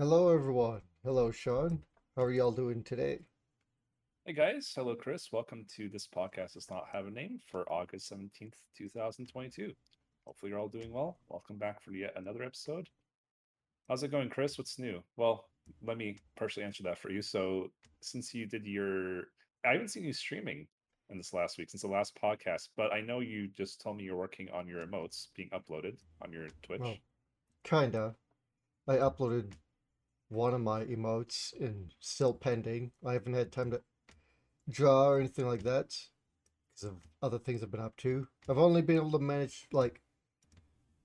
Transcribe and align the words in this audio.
Hello, 0.00 0.32
everyone. 0.32 0.80
Hello, 1.04 1.30
Sean. 1.30 1.82
How 2.16 2.22
are 2.22 2.32
y'all 2.32 2.52
doing 2.52 2.82
today? 2.82 3.18
Hey 4.24 4.32
guys, 4.32 4.72
hello 4.74 4.94
Chris. 4.94 5.30
Welcome 5.30 5.66
to 5.76 5.90
this 5.90 6.08
podcast 6.08 6.54
does 6.54 6.70
not 6.70 6.86
have 6.90 7.06
a 7.06 7.10
name 7.10 7.38
for 7.50 7.70
August 7.70 8.10
17th, 8.10 8.54
2022. 8.78 9.74
Hopefully 10.24 10.48
you're 10.48 10.58
all 10.58 10.68
doing 10.68 10.90
well. 10.90 11.18
Welcome 11.28 11.58
back 11.58 11.82
for 11.82 11.92
yet 11.92 12.14
another 12.16 12.42
episode. 12.42 12.88
How's 13.90 14.02
it 14.02 14.10
going, 14.10 14.30
Chris? 14.30 14.56
What's 14.56 14.78
new? 14.78 15.02
Well, 15.18 15.50
let 15.82 15.98
me 15.98 16.16
partially 16.34 16.64
answer 16.64 16.82
that 16.84 16.96
for 16.96 17.10
you. 17.10 17.20
So 17.20 17.70
since 18.00 18.32
you 18.32 18.46
did 18.46 18.64
your 18.64 19.24
I 19.66 19.72
haven't 19.72 19.88
seen 19.88 20.04
you 20.04 20.14
streaming 20.14 20.66
in 21.10 21.18
this 21.18 21.34
last 21.34 21.58
week 21.58 21.68
since 21.68 21.82
the 21.82 21.88
last 21.88 22.18
podcast, 22.18 22.70
but 22.74 22.90
I 22.90 23.02
know 23.02 23.20
you 23.20 23.48
just 23.48 23.82
told 23.82 23.98
me 23.98 24.04
you're 24.04 24.16
working 24.16 24.48
on 24.50 24.66
your 24.66 24.86
emotes 24.86 25.26
being 25.36 25.50
uploaded 25.50 25.98
on 26.22 26.32
your 26.32 26.46
Twitch. 26.62 26.80
Well, 26.80 26.96
kinda. 27.64 28.14
I 28.88 28.96
uploaded 28.96 29.52
one 30.30 30.54
of 30.54 30.60
my 30.60 30.84
emotes 30.84 31.52
and 31.60 31.92
still 32.00 32.32
pending. 32.32 32.92
I 33.06 33.12
haven't 33.12 33.34
had 33.34 33.52
time 33.52 33.70
to 33.72 33.82
draw 34.70 35.08
or 35.08 35.18
anything 35.18 35.46
like 35.46 35.64
that 35.64 35.94
because 36.72 36.84
of 36.84 36.96
other 37.20 37.38
things 37.38 37.62
I've 37.62 37.70
been 37.70 37.80
up 37.80 37.96
to. 37.98 38.28
I've 38.48 38.58
only 38.58 38.80
been 38.80 38.96
able 38.96 39.12
to 39.12 39.18
manage 39.18 39.66
like 39.72 40.00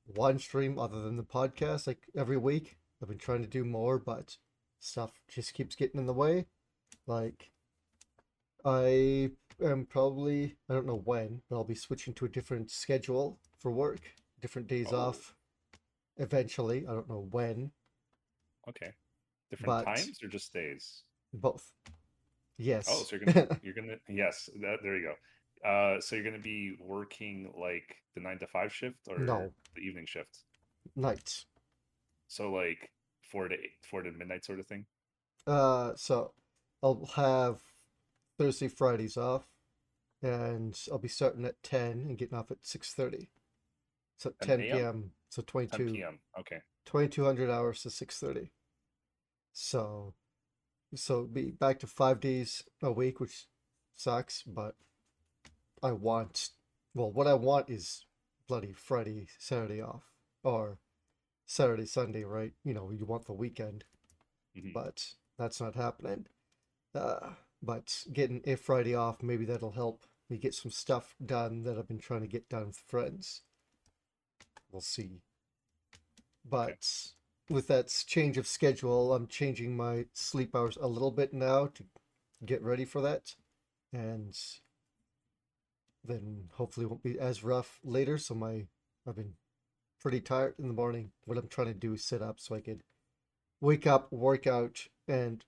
one 0.06 0.38
stream 0.40 0.78
other 0.78 1.02
than 1.02 1.18
the 1.18 1.24
podcast 1.24 1.88
like 1.88 2.04
every 2.16 2.38
week. 2.38 2.78
I've 3.02 3.10
been 3.10 3.18
trying 3.18 3.42
to 3.42 3.48
do 3.50 3.66
more, 3.66 3.98
but 4.00 4.38
stuff 4.80 5.12
just 5.28 5.54
keeps 5.56 5.76
getting 5.76 6.00
in 6.00 6.06
the 6.06 6.14
way. 6.14 6.46
Like 7.08 7.52
I 8.64 9.32
am 9.64 9.86
probably 9.86 10.56
I 10.70 10.74
don't 10.74 10.86
know 10.86 11.02
when, 11.04 11.42
but 11.50 11.56
I'll 11.56 11.64
be 11.64 11.76
switching 11.76 12.14
to 12.16 12.26
a 12.26 12.30
different 12.30 12.70
schedule 12.70 13.40
for 13.58 13.72
work, 13.72 14.02
different 14.40 14.68
days 14.68 14.88
Oh, 14.92 14.98
off 14.98 15.36
eventually. 16.18 16.86
I 16.88 16.94
don't 16.94 17.10
know 17.10 17.28
when, 17.32 17.72
okay. 18.70 18.94
Different 19.58 19.86
but 19.86 19.96
times 19.96 20.20
or 20.24 20.28
just 20.28 20.54
days? 20.54 21.04
both. 21.34 21.72
Yes. 22.58 22.88
Oh, 22.88 23.04
so 23.04 23.16
you're 23.16 23.26
gonna 23.26 23.48
you're 23.64 23.74
gonna 23.74 23.98
yes, 24.10 24.50
that, 24.62 24.78
there 24.84 24.98
you 24.98 25.10
go. 25.64 25.70
Uh, 25.70 26.00
so 26.00 26.16
you're 26.16 26.26
gonna 26.26 26.40
be 26.40 26.78
working 26.80 27.52
like 27.60 27.96
the 28.16 28.22
nine 28.22 28.40
to 28.40 28.48
five 28.48 28.74
shift 28.74 28.98
or 29.08 29.20
No, 29.20 29.52
the 29.76 29.82
evening 29.82 30.06
shift? 30.06 30.40
nights. 30.96 31.46
So 32.28 32.52
like 32.52 32.92
four 33.32 33.48
to 33.48 33.56
eight, 33.56 33.78
four 33.90 34.02
to 34.04 34.12
midnight 34.12 34.46
sort 34.46 34.60
of 34.60 34.68
thing. 34.68 34.86
Uh, 35.48 35.94
so 35.96 36.34
I'll 36.82 37.10
have 37.16 37.62
Thursday, 38.38 38.68
Fridays 38.68 39.18
off, 39.18 39.48
and 40.22 40.78
I'll 40.92 40.98
be 40.98 41.08
starting 41.08 41.46
at 41.46 41.62
10 41.64 41.92
and 42.08 42.18
getting 42.18 42.38
off 42.38 42.52
at 42.52 42.64
6:30. 42.64 43.28
So 44.18 44.34
10 44.42 44.48
10 44.48 44.60
p.m. 44.68 45.12
So 45.30 45.42
22 45.42 45.78
10 45.78 45.86
22 45.86 45.98
p.m. 45.98 46.20
Okay. 46.40 46.58
2200 46.86 47.50
hours 47.50 47.82
to 47.84 47.90
6:30. 47.90 48.50
So 49.56 50.14
so 50.96 51.26
be 51.26 51.52
back 51.52 51.80
to 51.80 51.88
5 51.88 52.20
days 52.20 52.64
a 52.82 52.92
week, 52.92 53.20
which 53.20 53.48
sucks, 53.96 54.44
but 54.44 54.76
I 55.82 55.94
want 55.94 56.50
well, 56.94 57.12
what 57.12 57.28
I 57.28 57.34
want 57.34 57.70
is 57.70 58.06
bloody 58.48 58.74
Friday, 58.74 59.28
Saturday 59.40 59.82
off 59.82 60.04
or 60.44 60.80
Saturday, 61.46 61.86
Sunday, 61.88 62.24
right? 62.26 62.54
You 62.64 62.74
know, 62.74 62.92
you 62.92 63.06
want 63.06 63.26
the 63.26 63.34
weekend. 63.34 63.86
hmm 64.56 64.72
but 64.74 65.14
that's 65.38 65.62
not 65.62 65.76
happening. 65.76 66.28
Uh, 66.96 67.32
but 67.64 68.06
getting 68.14 68.42
a 68.46 68.56
Friday 68.58 68.96
off, 68.96 69.24
maybe 69.24 69.46
that'll 69.46 69.72
help 69.72 70.06
me 70.30 70.38
get 70.38 70.56
some 70.56 70.72
stuff 70.72 71.16
done 71.26 71.64
that 71.64 71.78
I've 71.78 71.88
been 71.90 72.00
trying 72.00 72.22
to 72.22 72.28
get 72.28 72.50
done 72.50 72.68
with 72.68 72.78
friends. 72.78 73.44
We'll 74.72 74.82
see. 74.82 75.22
But 76.46 77.12
with 77.50 77.68
that 77.68 77.94
change 78.08 78.38
of 78.38 78.48
schedule, 78.48 79.14
I'm 79.14 79.28
changing 79.28 79.78
my 79.78 80.06
sleep 80.14 80.56
hours 80.56 80.78
a 80.80 80.88
little 80.88 81.12
bit 81.12 81.34
now 81.34 81.68
to 81.68 81.84
get 82.46 82.62
ready 82.62 82.86
for 82.86 83.02
that. 83.02 83.36
And 83.94 84.36
then 86.04 86.50
hopefully 86.54 86.86
it 86.86 86.90
won't 86.90 87.04
be 87.04 87.20
as 87.20 87.44
rough 87.44 87.80
later. 87.84 88.18
So 88.18 88.36
my 88.36 88.66
I've 89.08 89.16
been 89.16 89.34
pretty 90.02 90.22
tired 90.22 90.56
in 90.60 90.68
the 90.68 90.74
morning. 90.74 91.12
What 91.26 91.38
I'm 91.38 91.48
trying 91.48 91.68
to 91.68 91.74
do 91.74 91.94
is 91.94 92.04
sit 92.04 92.22
up 92.22 92.40
so 92.40 92.56
I 92.56 92.62
could 92.62 92.84
wake 93.62 93.88
up, 93.88 94.12
work 94.12 94.48
out, 94.48 94.88
and 95.08 95.44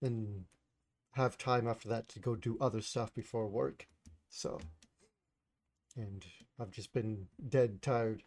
then 0.00 0.44
have 1.12 1.38
time 1.38 1.68
after 1.68 1.88
that 1.88 2.08
to 2.08 2.18
go 2.18 2.34
do 2.34 2.56
other 2.60 2.80
stuff 2.80 3.14
before 3.14 3.48
work. 3.48 3.86
So, 4.28 4.60
and 5.96 6.24
I've 6.60 6.70
just 6.70 6.92
been 6.92 7.26
dead 7.48 7.82
tired. 7.82 8.22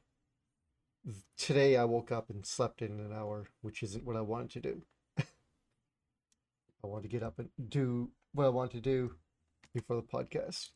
Today 1.37 1.77
I 1.77 1.85
woke 1.85 2.11
up 2.11 2.29
and 2.29 2.45
slept 2.45 2.81
in 2.81 2.99
an 2.99 3.13
hour, 3.13 3.47
which 3.61 3.83
isn't 3.83 4.03
what 4.05 4.15
I 4.15 4.21
wanted 4.21 4.51
to 4.51 4.59
do. 4.59 4.81
I 6.83 6.87
want 6.87 7.03
to 7.03 7.09
get 7.09 7.23
up 7.23 7.39
and 7.39 7.49
do 7.69 8.11
what 8.33 8.45
I 8.45 8.49
want 8.49 8.71
to 8.71 8.81
do 8.81 9.15
before 9.73 9.95
the 9.95 10.01
podcast. 10.01 10.69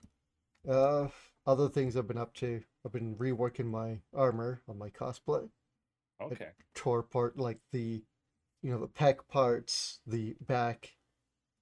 Uh, 0.67 1.07
other 1.45 1.67
things 1.69 1.97
I've 1.97 2.07
been 2.07 2.17
up 2.17 2.33
to. 2.35 2.61
I've 2.85 2.91
been 2.93 3.15
reworking 3.15 3.65
my 3.65 3.99
armor 4.13 4.61
on 4.67 4.77
my 4.77 4.89
cosplay. 4.89 5.49
I 6.19 6.25
Okay. 6.25 6.49
tore 6.75 6.99
apart 6.99 7.37
like 7.37 7.59
the 7.71 8.03
you 8.61 8.71
know 8.71 8.79
the 8.79 8.87
pec 8.87 9.27
parts 9.27 10.01
the 10.05 10.35
back 10.39 10.95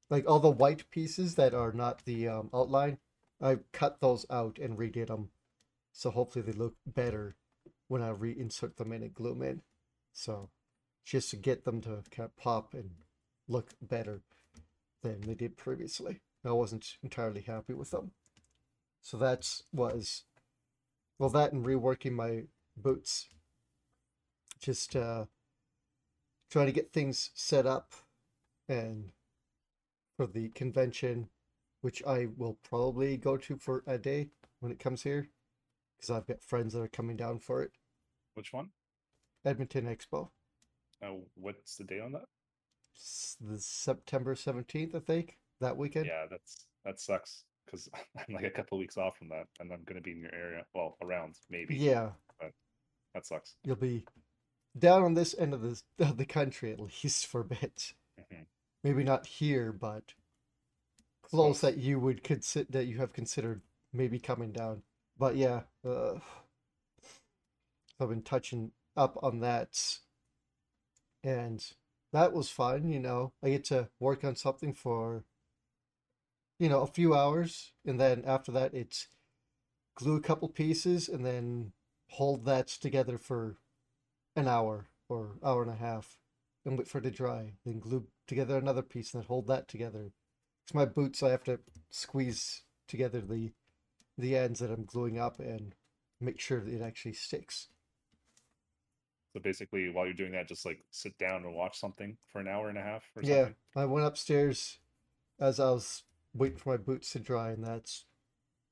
like 0.10 0.28
all 0.30 0.40
the 0.40 0.50
white 0.50 0.90
pieces 0.92 1.36
that 1.36 1.54
are 1.54 1.72
not 1.72 2.04
the 2.04 2.28
um, 2.28 2.50
outline 2.54 2.98
i 3.42 3.58
cut 3.72 4.02
those 4.02 4.26
out 4.30 4.60
and 4.60 4.78
redid 4.78 5.08
them 5.08 5.30
so 5.94 6.12
hopefully 6.12 6.44
they 6.44 6.52
look 6.52 6.76
better 6.86 7.38
when 7.90 8.02
i 8.02 8.10
reinsert 8.10 8.78
them 8.78 8.94
in 8.94 9.04
and 9.04 9.14
glue 9.14 9.34
them 9.34 9.42
in 9.42 9.62
so 10.14 10.50
just 11.06 11.32
to 11.32 11.36
get 11.36 11.66
them 11.66 11.82
to 11.82 12.04
kind 12.12 12.26
of 12.26 12.38
pop 12.38 12.74
and 12.74 12.92
look 13.48 13.72
better 13.82 14.22
than 15.02 15.22
they 15.22 15.34
did 15.34 15.58
previously. 15.58 16.22
I 16.46 16.52
wasn't 16.52 16.98
entirely 17.02 17.42
happy 17.42 17.74
with 17.74 17.92
them. 17.92 18.12
So 19.02 19.18
that's 19.18 19.64
was 19.74 20.24
well 21.18 21.30
that 21.30 21.52
and 21.52 21.66
reworking 21.66 22.14
my 22.14 22.44
boots. 22.78 23.28
Just 24.62 24.96
uh 24.96 25.26
trying 26.52 26.68
to 26.68 26.72
get 26.72 26.94
things 26.94 27.32
set 27.34 27.66
up 27.66 27.94
and 28.68 29.12
for 30.16 30.28
the 30.28 30.50
convention, 30.50 31.30
which 31.82 32.04
I 32.06 32.28
will 32.38 32.58
probably 32.64 33.18
go 33.18 33.38
to 33.38 33.58
for 33.58 33.84
a 33.88 33.98
day 33.98 34.30
when 34.60 34.72
it 34.72 34.80
comes 34.80 35.04
here, 35.04 35.30
because 35.96 36.10
I've 36.10 36.28
got 36.28 36.44
friends 36.44 36.74
that 36.74 36.82
are 36.82 36.88
coming 36.88 37.16
down 37.16 37.40
for 37.40 37.64
it. 37.64 37.72
Which 38.40 38.54
one? 38.54 38.70
Edmonton 39.44 39.84
Expo, 39.86 40.30
Uh, 41.02 41.16
what's 41.36 41.76
the 41.76 41.84
date 41.84 42.00
on 42.00 42.14
that? 42.14 42.24
S- 42.96 43.36
the 43.42 43.60
September 43.60 44.34
17th, 44.34 44.96
I 44.96 45.00
think, 45.00 45.38
that 45.60 45.76
weekend. 45.76 46.06
Yeah, 46.06 46.26
that's 46.32 46.66
that 46.86 47.02
sucks 47.02 47.44
because 47.66 47.90
I'm 48.18 48.34
like 48.34 48.46
a 48.46 48.50
couple 48.50 48.78
weeks 48.78 48.96
off 48.98 49.18
from 49.18 49.28
that, 49.28 49.48
and 49.60 49.74
I'm 49.74 49.84
gonna 49.84 50.00
be 50.00 50.12
in 50.14 50.22
your 50.22 50.34
area. 50.34 50.64
Well, 50.74 50.96
around 51.02 51.36
maybe, 51.50 51.76
Yeah, 51.76 52.12
but 52.40 52.54
that 53.14 53.26
sucks. 53.26 53.56
you'll 53.66 53.76
be 53.76 54.06
down 54.78 55.04
on 55.04 55.16
this 55.16 55.36
end 55.38 55.54
of 55.54 55.62
the 55.62 55.82
of 56.00 56.16
the 56.16 56.26
country 56.26 56.72
at 56.72 56.80
least 56.80 57.28
for 57.28 57.42
a 57.42 57.46
bit. 57.46 57.94
hmm 58.18 58.44
Maybe 58.86 59.04
not 59.04 59.26
here, 59.28 59.74
but 59.74 60.14
close 61.24 61.60
Close. 61.60 61.62
that 61.62 61.76
you 61.78 62.00
would 62.00 62.24
consider 62.24 62.72
that 62.72 62.86
you 62.86 63.00
have 63.00 63.12
considered 63.12 63.64
maybe 63.92 64.18
coming 64.18 64.54
down. 64.54 64.84
But 65.18 65.36
yeah, 65.36 65.64
uh, 65.86 66.20
I've 68.00 68.10
been 68.10 68.22
touching 68.22 68.72
up 68.96 69.18
on 69.22 69.40
that, 69.40 70.00
and 71.24 71.64
that 72.14 72.34
was 72.34 72.50
fun. 72.50 72.90
You 72.90 73.00
know, 73.00 73.34
I 73.44 73.50
get 73.50 73.66
to 73.66 73.90
work 74.00 74.24
on 74.24 74.36
something 74.36 74.74
for 74.74 75.26
you 76.58 76.70
know 76.70 76.82
a 76.82 76.88
few 76.88 77.14
hours, 77.16 77.72
and 77.86 78.00
then 78.00 78.24
after 78.26 78.52
that, 78.54 78.74
it's 78.74 79.08
glue 79.96 80.16
a 80.16 80.22
couple 80.22 80.48
pieces, 80.48 81.10
and 81.10 81.26
then 81.26 81.74
hold 82.10 82.46
that 82.46 82.68
together 82.68 83.18
for 83.18 83.58
an 84.36 84.48
hour 84.48 84.88
or 85.10 85.36
hour 85.44 85.62
and 85.62 85.72
a 85.72 85.76
half, 85.76 86.18
and 86.66 86.78
wait 86.78 86.88
for 86.88 87.00
it 87.00 87.04
to 87.04 87.12
dry. 87.12 87.54
Then 87.66 87.80
glue 87.80 88.08
together 88.28 88.58
another 88.58 88.82
piece, 88.82 89.14
and 89.14 89.24
then 89.24 89.28
hold 89.28 89.48
that 89.48 89.68
together. 89.68 90.12
It's 90.64 90.74
my 90.74 90.86
boots. 90.86 91.24
I 91.24 91.32
have 91.32 91.44
to 91.46 91.60
squeeze 91.90 92.64
together 92.88 93.22
the 93.22 93.52
the 94.18 94.38
ends 94.38 94.60
that 94.60 94.72
I'm 94.72 94.86
gluing 94.86 95.18
up 95.18 95.40
and 95.40 95.74
make 96.20 96.40
sure 96.40 96.60
that 96.60 96.74
it 96.74 96.82
actually 96.82 97.14
sticks. 97.14 97.70
Basically, 99.40 99.90
while 99.90 100.06
you're 100.06 100.14
doing 100.14 100.32
that, 100.34 100.48
just 100.48 100.66
like 100.66 100.84
sit 100.92 101.18
down 101.18 101.44
and 101.46 101.54
watch 101.56 101.80
something 101.80 102.18
for 102.32 102.42
an 102.42 102.48
hour 102.48 102.70
and 102.70 102.78
a 102.78 102.82
half 102.84 103.04
or 103.16 103.22
Yeah, 103.22 103.50
something. 103.50 103.56
I 103.76 103.86
went 103.86 104.06
upstairs 104.08 104.80
as 105.40 105.60
I 105.60 105.72
was 105.72 106.04
waiting 106.34 106.58
for 106.60 106.72
my 106.72 106.78
boots 106.78 107.12
to 107.12 107.20
dry, 107.20 107.52
and 107.52 107.64
that's 107.66 108.06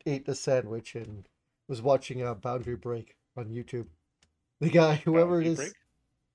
ate 0.05 0.27
a 0.29 0.35
sandwich 0.35 0.95
and 0.95 1.27
was 1.67 1.81
watching 1.81 2.21
a 2.21 2.35
Boundary 2.35 2.75
Break 2.77 3.17
on 3.37 3.49
YouTube. 3.51 3.87
The 4.61 4.69
guy, 4.69 4.95
whoever 4.97 5.41
it 5.41 5.45
Boundary 5.45 5.49
is, 5.49 5.69
break. 5.69 5.75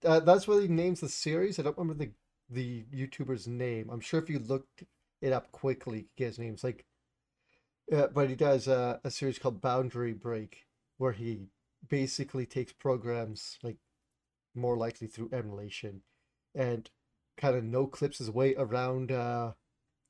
uh, 0.05 0.21
that's 0.21 0.49
what 0.49 0.63
he 0.63 0.69
names 0.69 1.01
the 1.01 1.09
series. 1.09 1.59
I 1.59 1.63
don't 1.63 1.79
remember 1.79 2.05
the 2.05 2.13
the 2.51 2.85
YouTuber's 2.95 3.49
name. 3.49 3.91
I'm 3.91 4.01
sure 4.01 4.21
if 4.23 4.31
you 4.31 4.39
looked 4.41 4.85
it 5.23 5.33
up 5.33 5.53
quickly, 5.53 5.99
you 5.99 6.05
could 6.05 6.17
get 6.17 6.27
his 6.29 6.39
name. 6.41 6.55
It's 6.55 6.65
like, 6.65 6.85
uh, 7.93 8.07
but 8.09 8.29
he 8.29 8.35
does 8.37 8.69
uh, 8.69 8.99
a 9.05 9.11
series 9.11 9.39
called 9.39 9.61
Boundary 9.61 10.13
Break, 10.13 10.67
where 10.99 11.13
he 11.13 11.47
basically 11.89 12.47
takes 12.47 12.73
programs 12.73 13.59
like 13.63 13.77
more 14.55 14.77
likely 14.77 15.07
through 15.07 15.31
emulation 15.33 16.03
and 16.55 16.91
kind 17.37 17.57
of 17.57 17.65
no 17.65 17.87
clips 17.87 18.19
his 18.19 18.31
way 18.31 18.55
around 18.57 19.11
uh, 19.11 19.53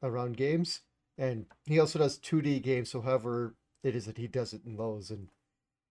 around 0.02 0.36
games, 0.36 0.80
and 1.16 1.46
he 1.66 1.78
also 1.78 1.98
does 1.98 2.18
2D 2.18 2.62
games. 2.62 2.90
So 2.90 3.00
however 3.00 3.54
it 3.82 3.94
is 3.96 4.06
that 4.06 4.18
he 4.18 4.26
does 4.26 4.52
it 4.52 4.62
in 4.64 4.76
those, 4.76 5.10
and 5.10 5.28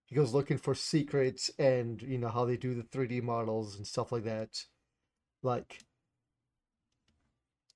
he 0.06 0.16
goes 0.16 0.34
looking 0.34 0.58
for 0.58 0.76
secrets 0.76 1.50
and 1.58 2.02
you 2.02 2.18
know 2.18 2.30
how 2.30 2.46
they 2.46 2.58
do 2.58 2.74
the 2.76 2.84
3D 2.84 3.24
models 3.24 3.78
and 3.78 3.88
stuff 3.88 4.12
like 4.12 4.26
that, 4.26 4.66
like 5.42 5.80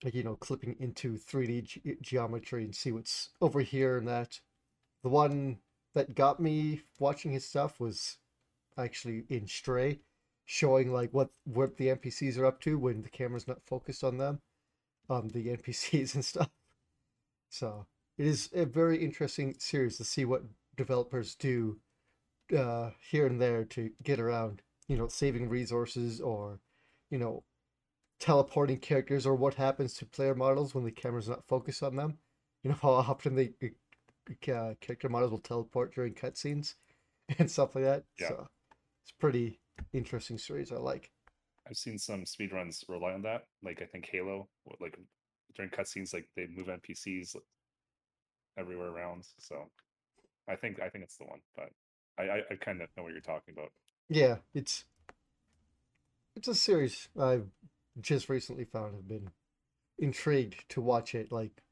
like 0.03 0.13
you 0.13 0.23
know 0.23 0.35
clipping 0.35 0.75
into 0.79 1.17
3D 1.17 1.63
ge- 1.63 2.01
geometry 2.01 2.63
and 2.63 2.75
see 2.75 2.91
what's 2.91 3.29
over 3.41 3.61
here 3.61 3.97
and 3.97 4.07
that. 4.07 4.39
The 5.03 5.09
one 5.09 5.59
that 5.93 6.15
got 6.15 6.39
me 6.39 6.81
watching 6.99 7.31
his 7.31 7.47
stuff 7.47 7.79
was 7.79 8.17
actually 8.77 9.23
in 9.29 9.47
Stray, 9.47 9.99
showing 10.45 10.93
like 10.93 11.11
what 11.11 11.29
what 11.43 11.77
the 11.77 11.87
NPCs 11.87 12.37
are 12.37 12.45
up 12.45 12.61
to 12.61 12.77
when 12.77 13.01
the 13.01 13.09
camera's 13.09 13.47
not 13.47 13.65
focused 13.65 14.03
on 14.03 14.17
them, 14.17 14.41
on 15.09 15.29
the 15.29 15.47
NPCs 15.57 16.15
and 16.15 16.23
stuff. 16.23 16.49
So 17.49 17.87
it 18.17 18.27
is 18.27 18.49
a 18.53 18.65
very 18.65 19.03
interesting 19.03 19.55
series 19.59 19.97
to 19.97 20.03
see 20.03 20.25
what 20.25 20.43
developers 20.75 21.35
do 21.35 21.79
uh, 22.55 22.91
here 23.09 23.25
and 23.25 23.41
there 23.41 23.65
to 23.65 23.91
get 24.03 24.19
around, 24.19 24.61
you 24.87 24.97
know, 24.97 25.07
saving 25.07 25.49
resources 25.49 26.21
or, 26.21 26.59
you 27.09 27.17
know, 27.17 27.43
teleporting 28.19 28.77
characters 28.77 29.25
or 29.25 29.35
what 29.35 29.55
happens 29.55 29.93
to 29.95 30.05
player 30.05 30.35
models 30.35 30.73
when 30.73 30.83
the 30.83 30.91
camera's 30.91 31.29
not 31.29 31.47
focused 31.47 31.83
on 31.83 31.95
them. 31.95 32.17
You 32.63 32.71
know 32.71 32.77
how 32.81 32.91
often 32.91 33.35
the 33.35 33.53
uh, 34.51 34.73
character 34.81 35.09
models 35.09 35.31
will 35.31 35.39
teleport 35.39 35.93
during 35.93 36.13
cutscenes 36.13 36.75
and 37.39 37.49
stuff 37.49 37.75
like 37.75 37.83
that. 37.83 38.03
Yeah. 38.19 38.29
So 38.29 38.47
it's 39.03 39.11
pretty 39.19 39.59
interesting 39.93 40.37
stories 40.37 40.71
I 40.71 40.77
like. 40.77 41.11
I've 41.67 41.77
seen 41.77 41.97
some 41.97 42.25
speedruns 42.25 42.83
rely 42.87 43.13
on 43.13 43.23
that. 43.23 43.47
Like 43.63 43.81
I 43.81 43.85
think 43.85 44.07
Halo, 44.11 44.47
like 44.79 44.97
during 45.55 45.71
cutscenes, 45.71 46.13
like 46.13 46.27
they 46.35 46.47
move 46.47 46.67
NPCs 46.67 47.35
everywhere 48.57 48.89
around. 48.89 49.25
So 49.39 49.69
I 50.47 50.55
think 50.55 50.79
I 50.81 50.89
think 50.89 51.03
it's 51.03 51.17
the 51.17 51.25
one, 51.25 51.39
but 51.55 51.69
I 52.19 52.23
I, 52.23 52.41
I 52.51 52.55
kind 52.55 52.81
of 52.81 52.89
know 52.95 53.03
what 53.03 53.13
you're 53.13 53.21
talking 53.21 53.53
about. 53.55 53.71
Yeah, 54.09 54.37
it's 54.53 54.85
it's 56.35 56.47
a 56.47 56.55
series 56.55 57.09
I've 57.19 57.47
just 57.99 58.29
recently 58.29 58.65
found. 58.65 58.95
I've 58.95 59.07
been 59.07 59.29
intrigued 59.97 60.67
to 60.69 60.81
watch 60.81 61.15
it. 61.15 61.31
Like 61.31 61.63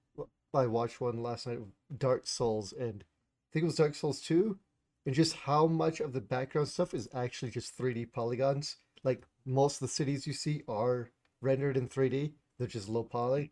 I 0.53 0.67
watched 0.67 1.01
one 1.01 1.21
last 1.21 1.47
night 1.47 1.59
Dark 1.95 2.27
Souls, 2.27 2.73
and 2.73 3.03
I 3.03 3.47
think 3.51 3.63
it 3.63 3.67
was 3.67 3.75
Dark 3.75 3.95
Souls 3.95 4.21
two, 4.21 4.57
and 5.05 5.15
just 5.15 5.35
how 5.35 5.67
much 5.67 5.99
of 5.99 6.13
the 6.13 6.21
background 6.21 6.67
stuff 6.67 6.93
is 6.93 7.09
actually 7.13 7.51
just 7.51 7.75
three 7.75 7.93
D 7.93 8.05
polygons. 8.05 8.77
Like 9.03 9.23
most 9.45 9.75
of 9.75 9.81
the 9.81 9.93
cities 9.93 10.25
you 10.27 10.33
see 10.33 10.63
are 10.67 11.11
rendered 11.41 11.77
in 11.77 11.87
three 11.87 12.09
D. 12.09 12.33
They're 12.57 12.67
just 12.67 12.89
low 12.89 13.03
poly. 13.03 13.51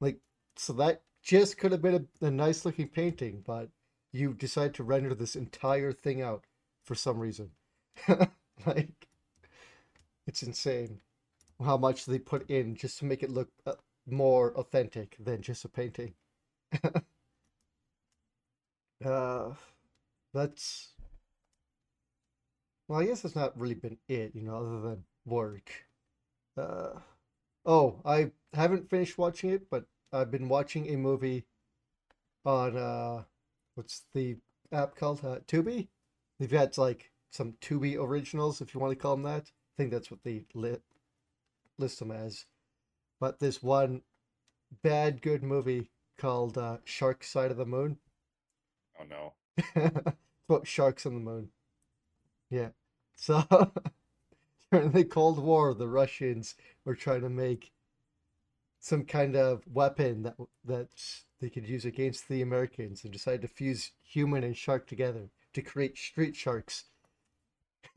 Like 0.00 0.18
so 0.56 0.72
that 0.74 1.02
just 1.22 1.58
could 1.58 1.72
have 1.72 1.82
been 1.82 2.06
a, 2.22 2.26
a 2.26 2.30
nice 2.30 2.64
looking 2.64 2.88
painting, 2.88 3.42
but 3.46 3.68
you 4.12 4.32
decide 4.34 4.74
to 4.74 4.84
render 4.84 5.14
this 5.14 5.36
entire 5.36 5.92
thing 5.92 6.22
out 6.22 6.44
for 6.84 6.94
some 6.94 7.18
reason. 7.18 7.50
like 8.66 9.08
it's 10.26 10.42
insane 10.42 11.00
how 11.64 11.76
much 11.76 12.06
they 12.06 12.18
put 12.18 12.48
in 12.50 12.74
just 12.74 12.98
to 12.98 13.04
make 13.04 13.22
it 13.22 13.30
look 13.30 13.48
uh, 13.66 13.72
more 14.06 14.52
authentic 14.56 15.16
than 15.18 15.40
just 15.40 15.64
a 15.64 15.68
painting. 15.68 16.14
uh, 19.04 19.50
that's 20.36 20.92
well, 22.88 23.00
I 23.00 23.06
guess 23.06 23.22
that's 23.22 23.34
not 23.34 23.58
really 23.58 23.74
been 23.74 23.98
it, 24.08 24.32
you 24.34 24.42
know, 24.42 24.56
other 24.56 24.80
than 24.80 25.04
work. 25.24 25.70
Uh, 26.56 27.00
oh, 27.64 28.00
I 28.04 28.30
haven't 28.52 28.90
finished 28.90 29.18
watching 29.18 29.50
it, 29.50 29.68
but 29.70 29.86
I've 30.12 30.30
been 30.30 30.48
watching 30.48 30.88
a 30.88 30.96
movie 30.96 31.46
on 32.44 32.76
uh, 32.76 33.24
what's 33.74 34.04
the 34.14 34.36
app 34.72 34.94
called? 34.94 35.24
Uh, 35.24 35.40
Tubi. 35.46 35.88
They've 36.38 36.50
got 36.50 36.78
like 36.78 37.12
some 37.30 37.54
Tubi 37.60 37.96
originals, 37.98 38.60
if 38.60 38.74
you 38.74 38.80
want 38.80 38.92
to 38.92 38.96
call 38.96 39.16
them 39.16 39.24
that. 39.24 39.44
I 39.44 39.74
think 39.76 39.90
that's 39.90 40.10
what 40.10 40.22
they 40.22 40.44
li- 40.54 40.78
list 41.78 41.98
them 41.98 42.12
as. 42.12 42.46
But 43.20 43.40
this 43.40 43.62
one 43.62 44.02
bad 44.82 45.22
good 45.22 45.42
movie 45.42 45.90
called 46.18 46.56
uh, 46.56 46.78
Shark 46.84 47.24
Side 47.24 47.50
of 47.50 47.56
the 47.56 47.66
Moon. 47.66 47.98
Oh 49.00 49.04
no. 49.04 50.12
about 50.48 50.66
sharks 50.66 51.06
on 51.06 51.14
the 51.14 51.20
moon. 51.20 51.50
Yeah. 52.50 52.70
So 53.14 53.44
during 54.72 54.92
the 54.92 55.04
Cold 55.04 55.38
War, 55.38 55.74
the 55.74 55.88
Russians 55.88 56.54
were 56.84 56.94
trying 56.96 57.22
to 57.22 57.30
make 57.30 57.72
some 58.78 59.04
kind 59.04 59.36
of 59.36 59.66
weapon 59.66 60.22
that 60.22 60.36
that 60.64 60.88
they 61.40 61.50
could 61.50 61.68
use 61.68 61.84
against 61.84 62.28
the 62.28 62.40
Americans 62.40 63.04
and 63.04 63.12
decided 63.12 63.42
to 63.42 63.48
fuse 63.48 63.92
human 64.02 64.42
and 64.42 64.56
shark 64.56 64.86
together 64.86 65.28
to 65.52 65.60
create 65.60 65.98
street 65.98 66.34
sharks. 66.34 66.84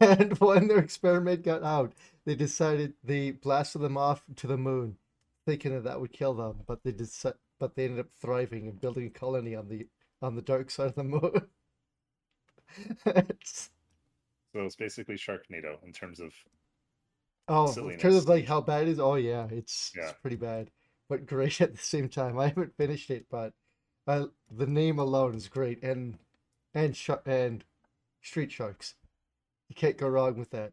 and 0.00 0.38
when 0.38 0.68
their 0.68 0.78
experiment 0.78 1.42
got 1.42 1.62
out, 1.62 1.92
they 2.24 2.34
decided 2.34 2.94
they 3.04 3.30
blasted 3.30 3.82
them 3.82 3.96
off 3.96 4.24
to 4.36 4.46
the 4.46 4.56
moon, 4.56 4.96
thinking 5.46 5.72
that 5.72 5.84
that 5.84 6.00
would 6.00 6.12
kill 6.12 6.34
them. 6.34 6.60
But 6.66 6.82
they 6.82 6.92
deci- 6.92 7.34
but 7.58 7.74
they 7.74 7.84
ended 7.84 8.00
up 8.00 8.10
thriving 8.20 8.68
and 8.68 8.80
building 8.80 9.06
a 9.06 9.10
colony 9.10 9.54
on 9.54 9.68
the 9.68 9.86
on 10.22 10.34
the 10.36 10.42
dark 10.42 10.70
side 10.70 10.88
of 10.88 10.94
the 10.94 11.04
moon. 11.04 11.42
It's- 13.06 13.70
So 14.52 14.64
it's 14.64 14.76
basically 14.76 15.16
Sharknado 15.16 15.82
in 15.84 15.92
terms 15.92 16.20
of 16.20 16.32
oh, 17.48 17.72
in 17.88 17.98
terms 17.98 18.16
of 18.16 18.28
like 18.28 18.46
how 18.46 18.60
bad 18.60 18.82
it 18.84 18.90
is, 18.90 19.00
oh 19.00 19.14
yeah, 19.16 19.46
it's 19.50 19.92
Yeah. 19.96 20.04
it's 20.10 20.18
pretty 20.20 20.36
bad, 20.36 20.70
but 21.08 21.26
great 21.26 21.60
at 21.60 21.72
the 21.72 21.78
same 21.82 22.08
time. 22.08 22.38
I 22.38 22.48
haven't 22.48 22.76
finished 22.76 23.10
it, 23.10 23.26
but 23.30 23.52
I, 24.06 24.26
the 24.50 24.66
name 24.66 24.98
alone 24.98 25.34
is 25.34 25.48
great, 25.48 25.82
and 25.82 26.18
and 26.74 26.96
sh- 26.96 27.10
and 27.26 27.64
Street 28.22 28.52
Sharks, 28.52 28.94
you 29.68 29.74
can't 29.74 29.96
go 29.98 30.08
wrong 30.08 30.36
with 30.36 30.50
that. 30.50 30.72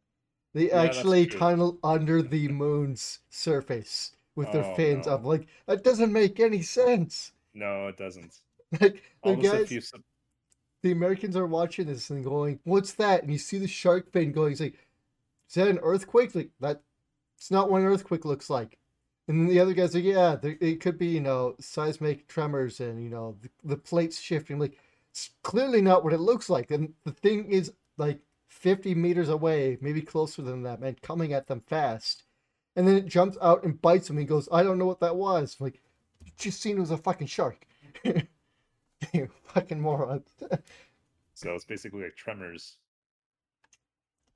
They 0.54 0.70
Yeah, 0.70 0.82
actually 0.82 1.28
tunnel 1.28 1.78
under 1.84 2.22
the 2.22 2.48
moon's 2.48 3.20
surface 3.30 4.16
with 4.36 4.52
their 4.52 4.66
Oh, 4.66 4.76
fins. 4.76 5.06
no. 5.08 5.16
I'm 5.16 5.24
like, 5.24 5.48
that 5.68 5.84
doesn't 5.84 6.12
make 6.14 6.40
any 6.40 6.62
sense. 6.64 7.32
no, 7.54 7.88
it 7.88 7.98
doesn't. 7.98 8.42
Like 8.82 9.02
the 9.24 9.36
guys, 9.36 9.94
the 10.84 10.92
Americans 10.92 11.36
are 11.36 11.46
watching 11.48 11.88
this 11.88 12.10
and 12.10 12.24
going, 12.24 12.60
"What's 12.64 12.94
that?" 12.94 13.24
And 13.24 13.32
you 13.32 13.38
see 13.38 13.58
the 13.58 13.68
shark 13.68 14.12
fin 14.12 14.32
going. 14.32 14.52
It's 14.54 14.62
like, 14.62 14.76
"Is 15.50 15.56
that 15.56 15.68
an 15.68 15.80
earthquake?" 15.80 16.36
Like 16.36 16.52
that. 16.60 16.82
It's 17.38 17.52
not 17.52 17.70
what 17.70 17.82
an 17.82 17.88
earthquake 17.88 18.26
looks 18.26 18.50
like. 18.50 18.78
And 19.28 19.42
then 19.42 19.48
the 19.48 19.60
other 19.60 19.74
guys 19.74 19.96
are, 19.96 20.00
"Yeah, 20.00 20.36
there, 20.36 20.58
it 20.62 20.80
could 20.82 20.98
be, 20.98 21.08
you 21.08 21.22
know, 21.22 21.56
seismic 21.60 22.28
tremors 22.28 22.80
and 22.80 23.04
you 23.04 23.10
know 23.10 23.38
the, 23.42 23.50
the 23.64 23.78
plates 23.78 24.20
shifting." 24.20 24.60
Like, 24.60 24.78
it's 25.12 25.32
clearly 25.44 25.82
not 25.82 26.04
what 26.04 26.14
it 26.14 26.20
looks 26.20 26.50
like. 26.50 26.72
And 26.72 26.94
the 27.04 27.12
thing 27.12 27.52
is 27.52 27.74
like 27.98 28.22
50 28.50 28.96
meters 28.96 29.30
away, 29.30 29.78
maybe 29.82 30.02
closer 30.02 30.42
than 30.42 30.64
that, 30.64 30.80
and 30.80 31.02
coming 31.02 31.34
at 31.34 31.48
them 31.48 31.62
fast. 31.62 32.24
And 32.76 32.88
then 32.88 32.96
it 32.96 33.08
jumps 33.08 33.38
out 33.42 33.64
and 33.64 33.82
bites 33.82 34.10
him. 34.10 34.18
And 34.18 34.22
he 34.22 34.28
goes, 34.28 34.48
"I 34.52 34.64
don't 34.64 34.78
know 34.78 34.86
what 34.86 35.02
that 35.02 35.16
was." 35.16 35.58
I'm 35.60 35.66
like, 35.66 35.82
you 36.24 36.32
just 36.38 36.62
seen 36.62 36.78
it 36.78 36.82
was 36.82 36.92
a 36.92 36.98
fucking 36.98 37.28
shark. 37.28 37.66
you 39.14 39.30
fucking 39.44 39.82
moron. 39.82 40.24
so 41.34 41.54
it's 41.56 41.64
basically 41.64 42.04
like 42.04 42.18
Tremors, 42.18 42.80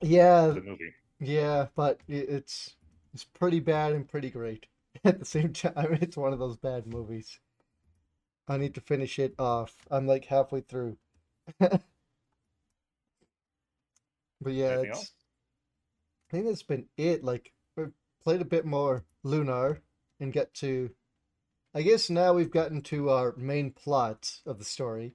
Yeah, 0.02 0.54
the 0.54 0.60
movie. 0.60 0.94
yeah, 1.20 1.68
but 1.76 2.00
it's 2.08 2.76
it's 3.14 3.24
pretty 3.24 3.60
bad 3.60 3.92
and 3.92 4.08
pretty 4.08 4.30
great 4.30 4.66
at 5.04 5.18
the 5.18 5.24
same 5.24 5.52
time. 5.52 5.98
It's 6.02 6.16
one 6.16 6.32
of 6.32 6.38
those 6.38 6.56
bad 6.56 6.86
movies. 6.86 7.40
I 8.46 8.56
need 8.56 8.76
to 8.76 8.80
finish 8.80 9.18
it 9.18 9.34
off. 9.36 9.84
I'm 9.90 10.06
like 10.06 10.26
halfway 10.26 10.60
through. 10.60 10.98
But 14.42 14.52
yeah, 14.52 14.80
it's. 14.82 15.12
I 16.28 16.32
think 16.32 16.46
that's 16.46 16.64
been 16.64 16.88
it. 16.96 17.22
Like 17.22 17.52
we've 17.76 17.92
played 18.24 18.40
a 18.40 18.44
bit 18.44 18.64
more 18.64 19.04
Lunar 19.22 19.82
and 20.18 20.32
get 20.32 20.52
to 20.54 20.90
I 21.74 21.82
guess 21.82 22.10
now 22.10 22.34
we've 22.34 22.50
gotten 22.50 22.82
to 22.82 23.10
our 23.10 23.34
main 23.36 23.70
plot 23.70 24.40
of 24.44 24.58
the 24.58 24.64
story, 24.64 25.14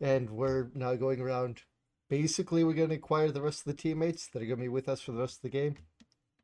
and 0.00 0.30
we're 0.30 0.68
now 0.74 0.94
going 0.94 1.20
around. 1.20 1.62
Basically, 2.08 2.64
we're 2.64 2.72
going 2.72 2.88
to 2.88 2.94
acquire 2.94 3.30
the 3.30 3.42
rest 3.42 3.60
of 3.60 3.64
the 3.76 3.82
teammates 3.82 4.28
that 4.28 4.42
are 4.42 4.46
going 4.46 4.58
to 4.58 4.62
be 4.64 4.68
with 4.68 4.88
us 4.88 5.02
for 5.02 5.12
the 5.12 5.20
rest 5.20 5.36
of 5.36 5.42
the 5.42 5.48
game, 5.50 5.76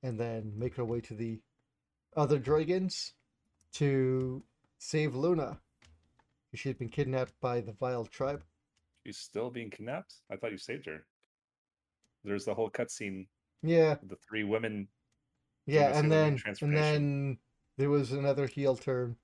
and 0.03 0.21
then 0.21 0.53
make 0.57 0.79
our 0.79 0.85
way 0.85 1.01
to 1.01 1.15
the 1.15 1.41
other 2.15 2.39
dragons 2.39 3.15
to 3.73 4.43
save 4.79 5.15
Luna. 5.15 5.59
She's 6.55 6.75
been 6.75 6.91
kidnapped 6.91 7.33
by 7.41 7.61
the 7.63 7.73
Vile 7.73 8.05
tribe. 8.05 8.45
She's 9.05 9.17
still 9.19 9.51
being 9.51 9.71
kidnapped? 9.71 10.15
I 10.31 10.37
thought 10.37 10.53
you 10.53 10.59
saved 10.59 10.87
her. 10.87 11.05
There's 12.23 12.45
the 12.45 12.55
whole 12.55 12.71
cutscene 12.71 13.27
Yeah, 13.63 13.97
the 14.03 14.17
three 14.17 14.45
women. 14.45 14.89
yeah, 15.67 15.99
and 15.99 16.13
then 16.13 16.39
and 16.61 16.77
then 16.77 17.39
there 17.77 17.91
was 17.91 18.13
another 18.13 18.47
heel 18.47 18.77
turn, 18.77 19.17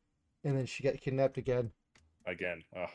and 0.45 0.57
then 0.57 0.67
she 0.67 0.83
got 0.83 1.01
kidnapped 1.01 1.39
again. 1.39 1.73
Again. 2.27 2.65
Ugh. 2.77 2.89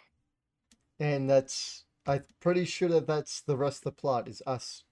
And 0.99 1.29
that's 1.29 1.85
I'm 2.05 2.23
pretty 2.39 2.65
sure 2.65 2.89
that 2.89 3.07
that's 3.07 3.41
the 3.41 3.57
rest 3.57 3.79
of 3.79 3.83
the 3.83 3.91
plot 3.91 4.27
is 4.27 4.41
us 4.45 4.83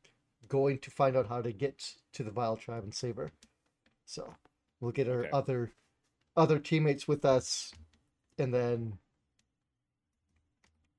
going 0.48 0.79
to 0.79 0.91
find 0.91 1.15
out 1.15 1.27
how 1.27 1.41
to 1.41 1.51
get 1.51 1.95
to 2.13 2.24
the 2.24 2.31
Vile 2.31 2.57
tribe 2.57 2.83
and 2.83 2.93
save 2.93 3.15
her. 3.17 3.31
So 4.05 4.36
we'll 4.79 4.91
get 4.91 5.07
our 5.07 5.19
Okay. 5.19 5.29
other 5.31 5.74
other 6.36 6.60
teammates 6.60 7.07
with 7.07 7.25
us, 7.25 7.72
and 8.38 8.53
then 8.53 9.00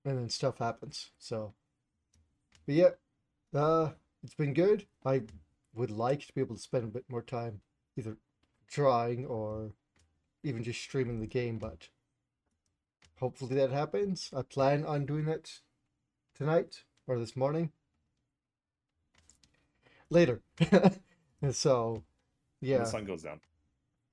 and 0.04 0.18
then 0.18 0.28
stuff 0.28 0.58
happens. 0.58 1.10
So, 1.18 1.54
but 2.66 2.74
yeah, 2.74 2.90
uh, 3.54 3.90
it's 4.22 4.34
been 4.34 4.54
good. 4.54 4.86
I 5.04 5.22
would 5.74 5.90
like 5.90 6.26
to 6.26 6.32
be 6.32 6.40
able 6.40 6.56
to 6.56 6.62
spend 6.62 6.84
a 6.84 6.88
bit 6.88 7.04
more 7.08 7.22
time 7.22 7.60
either 7.96 8.16
drawing 8.68 9.26
or 9.26 9.72
even 10.44 10.62
just 10.62 10.80
streaming 10.80 11.20
the 11.20 11.26
game, 11.26 11.58
but 11.58 11.88
hopefully 13.18 13.56
that 13.56 13.70
happens. 13.72 14.30
I 14.32 14.42
plan 14.42 14.84
on 14.84 15.04
doing 15.06 15.24
that 15.24 15.60
tonight 16.34 16.84
or 17.06 17.18
this 17.18 17.36
morning. 17.36 17.72
Later. 20.10 20.42
so, 21.52 22.04
When 22.60 22.70
yeah. 22.70 22.78
the 22.78 22.86
sun 22.86 23.04
goes 23.04 23.22
down. 23.22 23.40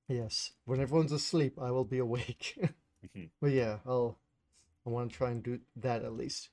Yes, 0.08 0.52
when 0.66 0.80
everyone's 0.80 1.12
asleep, 1.12 1.58
I 1.60 1.72
will 1.72 1.86
be 1.86 1.98
awake. 2.00 2.58
Mhm. 3.16 3.30
but 3.42 3.52
yeah, 3.52 3.80
I'll 3.86 4.20
I 4.86 4.90
want 4.90 5.12
to 5.12 5.18
try 5.18 5.32
and 5.32 5.44
do 5.44 5.60
that 5.78 6.04
at 6.04 6.14
least. 6.14 6.50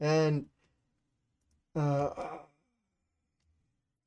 And 0.00 0.46
uh 1.74 2.38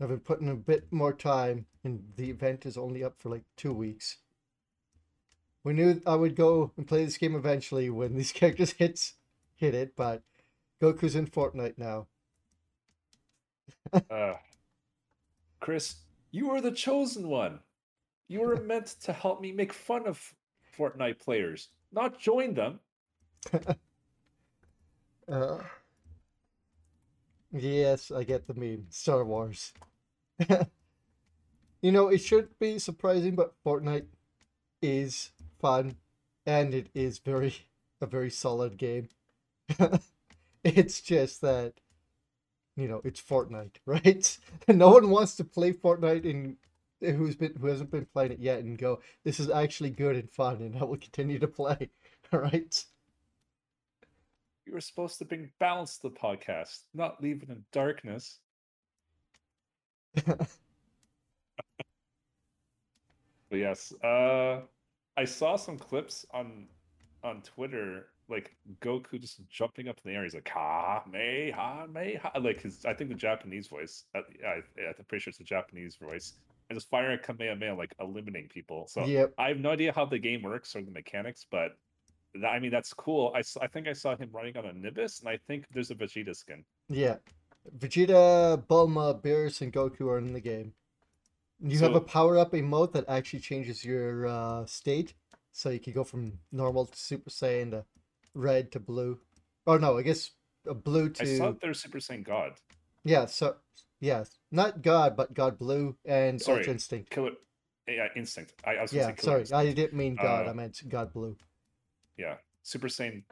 I've 0.02 0.10
been 0.10 0.20
putting 0.20 0.50
a 0.50 0.56
bit 0.56 0.92
more 0.92 1.14
time 1.14 1.66
and 1.82 2.12
the 2.18 2.30
event 2.30 2.66
is 2.66 2.78
only 2.78 3.06
up 3.06 3.22
for 3.22 3.30
like 3.30 3.46
2 3.56 3.72
weeks. 3.72 4.18
We 5.64 5.74
knew 5.74 6.02
I 6.06 6.16
would 6.16 6.36
go 6.36 6.72
and 6.76 6.88
play 6.88 7.06
this 7.06 7.18
game 7.18 7.36
eventually 7.36 7.90
when 7.90 8.16
these 8.16 8.32
characters 8.34 8.72
hits 8.72 9.14
hit 9.56 9.76
it, 9.76 9.96
but 9.96 10.24
Goku's 10.82 11.16
in 11.16 11.28
Fortnite 11.28 11.78
now. 11.78 12.08
Uh, 14.10 14.36
Chris, 15.60 15.96
you 16.32 16.48
were 16.48 16.62
the 16.62 16.72
chosen 16.72 17.28
one. 17.28 17.60
You 18.30 18.40
were 18.40 18.56
meant 18.64 18.96
to 19.02 19.12
help 19.12 19.42
me 19.42 19.52
make 19.52 19.74
fun 19.74 20.08
of 20.08 20.34
Fortnite 20.78 21.20
players, 21.20 21.68
not 21.92 22.20
join 22.20 22.54
them. 22.54 22.80
Uh, 25.28 25.60
yes, 27.52 28.12
I 28.12 28.24
get 28.24 28.48
the 28.48 28.54
meme. 28.54 28.88
Star 28.90 29.24
Wars. 29.26 29.74
you 31.82 31.92
know, 31.92 32.08
it 32.08 32.20
should 32.20 32.58
be 32.60 32.80
surprising, 32.80 33.36
but 33.36 33.54
Fortnite 33.66 34.08
is 34.82 35.32
fun, 35.62 35.96
and 36.46 36.74
it 36.74 36.90
is 36.94 37.20
very 37.20 37.56
a 38.02 38.08
very 38.08 38.30
solid 38.30 38.78
game. 38.78 39.10
it's 40.64 41.02
just 41.02 41.42
that, 41.42 41.74
you 42.76 42.88
know, 42.88 43.02
it's 43.04 43.22
Fortnite, 43.22 43.76
right? 43.86 44.38
no 44.68 44.90
one 44.90 45.10
wants 45.10 45.36
to 45.36 45.44
play 45.44 45.72
Fortnite 45.72 46.30
and 46.30 46.58
who's 47.18 47.36
been 47.36 47.54
who 47.60 47.68
hasn't 47.68 47.92
been 47.92 48.06
playing 48.06 48.34
it 48.34 48.40
yet 48.40 48.60
and 48.60 48.78
go, 48.78 49.02
this 49.24 49.40
is 49.40 49.50
actually 49.50 49.90
good 49.92 50.16
and 50.16 50.30
fun, 50.30 50.58
and 50.58 50.78
I 50.78 50.84
will 50.84 50.98
continue 50.98 51.40
to 51.40 51.48
play. 51.48 51.90
All 52.34 52.40
right. 52.42 52.86
You 54.66 54.74
were 54.74 54.82
supposed 54.82 55.18
to 55.20 55.26
bring 55.26 55.52
balance 55.60 55.98
to 55.98 56.10
the 56.10 56.16
podcast, 56.16 56.82
not 56.94 57.22
leave 57.22 57.44
it 57.44 57.50
in 57.50 57.66
darkness. 57.72 58.40
But 63.52 63.60
yes, 63.60 63.94
uh, 64.02 64.62
I 65.18 65.26
saw 65.26 65.56
some 65.56 65.78
clips 65.78 66.26
on 66.34 66.68
on 67.24 67.42
Twitter, 67.42 68.08
like 68.30 68.56
Goku 68.82 69.20
just 69.20 69.40
jumping 69.50 69.88
up 69.88 70.00
in 70.04 70.12
the 70.12 70.18
air. 70.18 70.24
He's 70.24 70.34
like 70.34 70.50
"Ha 70.50 71.04
me 71.12 71.52
ha 71.54 71.86
me 71.88 72.16
ha," 72.22 72.32
like 72.40 72.62
his. 72.62 72.86
I 72.86 72.94
think 72.94 73.10
the 73.10 73.16
Japanese 73.16 73.68
voice. 73.68 74.06
Uh, 74.16 74.22
yeah, 74.40 74.48
I, 74.48 74.88
I'm 74.98 75.06
pretty 75.08 75.22
sure 75.24 75.30
it's 75.32 75.38
the 75.38 75.44
Japanese 75.44 75.98
voice, 75.98 76.34
and 76.70 76.78
just 76.78 76.90
firing 76.90 77.20
a 77.20 77.22
Kamehameha, 77.22 77.76
like 77.76 77.94
eliminating 78.00 78.50
people. 78.50 78.88
So 78.88 79.06
Yep. 79.06 79.34
I 79.38 79.50
have 79.50 79.60
no 79.60 79.72
idea 79.72 79.92
how 79.92 80.06
the 80.06 80.20
game 80.20 80.42
works 80.44 80.76
or 80.76 80.82
the 80.82 80.92
mechanics, 80.92 81.46
but 81.50 81.78
that, 82.36 82.48
I 82.48 82.60
mean 82.60 82.72
that's 82.72 82.94
cool. 82.94 83.34
I, 83.36 83.44
I 83.62 83.68
think 83.68 83.88
I 83.88 83.94
saw 83.94 84.16
him 84.16 84.30
running 84.32 84.58
on 84.58 84.66
a 84.66 84.74
Nimbus, 84.74 85.20
and 85.20 85.30
I 85.30 85.38
think 85.48 85.66
there's 85.72 85.92
a 85.92 85.96
Vegeta 85.96 86.36
skin. 86.36 86.64
Yeah. 86.90 87.18
Vegeta, 87.78 88.66
Bulma, 88.66 89.22
Beerus, 89.22 89.62
and 89.62 89.72
Goku 89.72 90.08
are 90.08 90.18
in 90.18 90.34
the 90.34 90.40
game. 90.42 90.74
You 91.64 91.80
have 91.80 91.96
a 91.96 92.02
power 92.02 92.38
up 92.38 92.54
emote 92.54 92.94
that 92.94 93.06
actually 93.08 93.40
changes 93.40 93.86
your 93.86 94.28
uh, 94.28 94.66
state. 94.66 95.14
So 95.52 95.70
you 95.70 95.80
can 95.80 95.94
go 95.94 96.04
from 96.04 96.34
normal 96.52 96.86
to 96.86 96.98
Super 96.98 97.30
Saiyan 97.30 97.72
to 97.72 97.86
red 98.34 98.72
to 98.72 98.80
blue. 98.80 99.20
Oh 99.68 99.78
no, 99.78 99.98
I 99.98 100.02
guess 100.02 100.32
uh, 100.70 100.74
blue 100.74 101.10
to. 101.10 101.22
I 101.22 101.26
to 101.26 101.38
saw 101.38 101.54
there's 101.62 101.80
Super 101.80 102.00
Saiyan 102.00 102.24
God. 102.24 102.54
yeah. 103.04 103.26
So 103.26 103.56
yes, 104.00 104.38
not 104.52 104.82
God, 104.82 105.16
but 105.16 105.34
God 105.34 105.60
Blue 105.60 105.96
and 106.06 106.42
Sorry, 106.42 106.60
Ultra 106.60 106.74
Instinct. 106.74 107.10
Killer, 107.12 107.32
yeah, 107.88 108.08
Instinct. 108.16 108.54
I, 108.66 108.76
I 108.76 108.82
was 108.82 108.94
Yeah, 108.94 109.10
say 109.10 109.22
sorry, 109.22 109.42
Instinct. 109.42 109.60
I 109.60 109.74
didn't 109.74 109.94
mean 109.94 110.16
God. 110.16 110.48
Uh, 110.48 110.50
I 110.52 110.54
meant 110.54 110.82
God 110.88 111.14
Blue. 111.14 111.36
Yeah, 112.18 112.36
Super 112.64 112.88
Saiyan. 112.88 113.24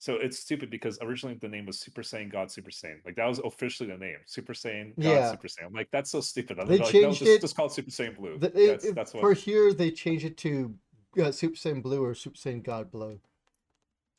So 0.00 0.14
it's 0.14 0.38
stupid 0.38 0.70
because 0.70 0.96
originally 1.02 1.36
the 1.40 1.48
name 1.48 1.66
was 1.66 1.78
Super 1.78 2.02
Saiyan 2.02 2.30
God 2.30 2.50
Super 2.52 2.70
Saiyan. 2.70 3.04
Like 3.04 3.16
that 3.16 3.26
was 3.26 3.40
officially 3.40 3.88
the 3.90 3.96
name. 3.98 4.18
Super 4.26 4.52
Saiyan 4.54 4.94
God 4.96 5.04
Yeah. 5.04 5.30
Super 5.32 5.48
Saiyan. 5.48 5.66
I'm 5.66 5.72
like 5.74 5.90
that's 5.90 6.10
so 6.10 6.20
stupid. 6.20 6.58
I'm 6.60 6.68
They 6.68 6.78
like, 6.78 6.86
no, 6.94 7.00
changed 7.00 7.18
just, 7.18 7.30
it- 7.30 7.40
just 7.40 7.56
call 7.56 7.66
it 7.66 7.72
Super 7.72 7.90
Saiyan 7.90 8.16
Blue. 8.16 8.38
The, 8.38 8.46
it- 8.48 8.66
that's, 8.68 8.84
it- 8.84 8.94
that's 8.94 9.12
what. 9.14 9.20
For 9.20 9.32
here, 9.32 9.72
they 9.72 9.90
change 9.90 10.24
it 10.24 10.36
to 10.38 10.74
uh, 11.20 11.32
Super 11.32 11.56
Saiyan 11.56 11.82
Blue 11.82 12.04
or 12.04 12.14
Super 12.14 12.36
Saiyan 12.36 12.62
God 12.62 12.90
Blue. 12.92 13.18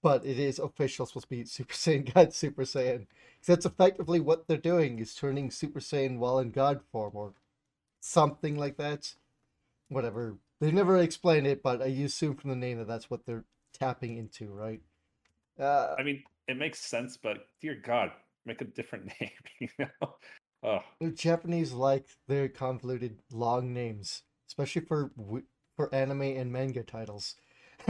But 0.02 0.26
it 0.26 0.38
is 0.40 0.60
official 0.60 1.06
supposed 1.06 1.26
to 1.26 1.30
be 1.30 1.46
Super 1.46 1.74
Saiyan 1.84 2.14
God 2.14 2.34
Super 2.34 2.64
Saiyan. 2.64 3.08
that's 3.46 3.66
effectively 3.66 4.20
what 4.20 4.48
they're 4.48 4.58
doing 4.58 5.00
is 5.00 5.16
turning 5.16 5.50
Super 5.50 5.80
Saiyan 5.80 6.18
while 6.18 6.40
in 6.40 6.52
God 6.52 6.82
form 6.92 7.12
or 7.16 7.34
something 8.02 8.58
like 8.58 8.76
that. 8.78 9.16
Whatever. 9.88 10.36
They've 10.60 10.74
never 10.74 10.98
explained 10.98 11.48
it, 11.48 11.64
but 11.64 11.82
I 11.82 11.86
assume 11.86 12.36
from 12.36 12.50
the 12.50 12.56
name 12.58 12.80
that 12.80 12.88
that's 12.88 13.10
what 13.10 13.26
they're 13.26 13.46
tapping 13.74 14.18
into, 14.18 14.48
right? 14.48 14.82
Uh, 15.60 15.96
I 15.98 16.04
mean, 16.04 16.24
it 16.48 16.58
makes 16.58 16.80
sense, 16.80 17.18
but 17.22 17.40
dear 17.62 17.76
God, 17.76 18.12
make 18.46 18.62
a 18.62 18.66
different 18.66 19.12
name. 19.22 19.30
You 19.60 19.68
know? 19.80 20.16
Oh, 20.64 20.80
The 21.00 21.12
Japanese 21.12 21.72
like 21.72 22.06
their 22.28 22.50
convoluted 22.50 23.20
long 23.32 23.74
names, 23.74 24.24
especially 24.48 24.82
for 24.86 25.12
for 25.76 25.94
anime 25.96 26.22
and 26.24 26.52
manga 26.52 26.84
titles. 26.84 27.36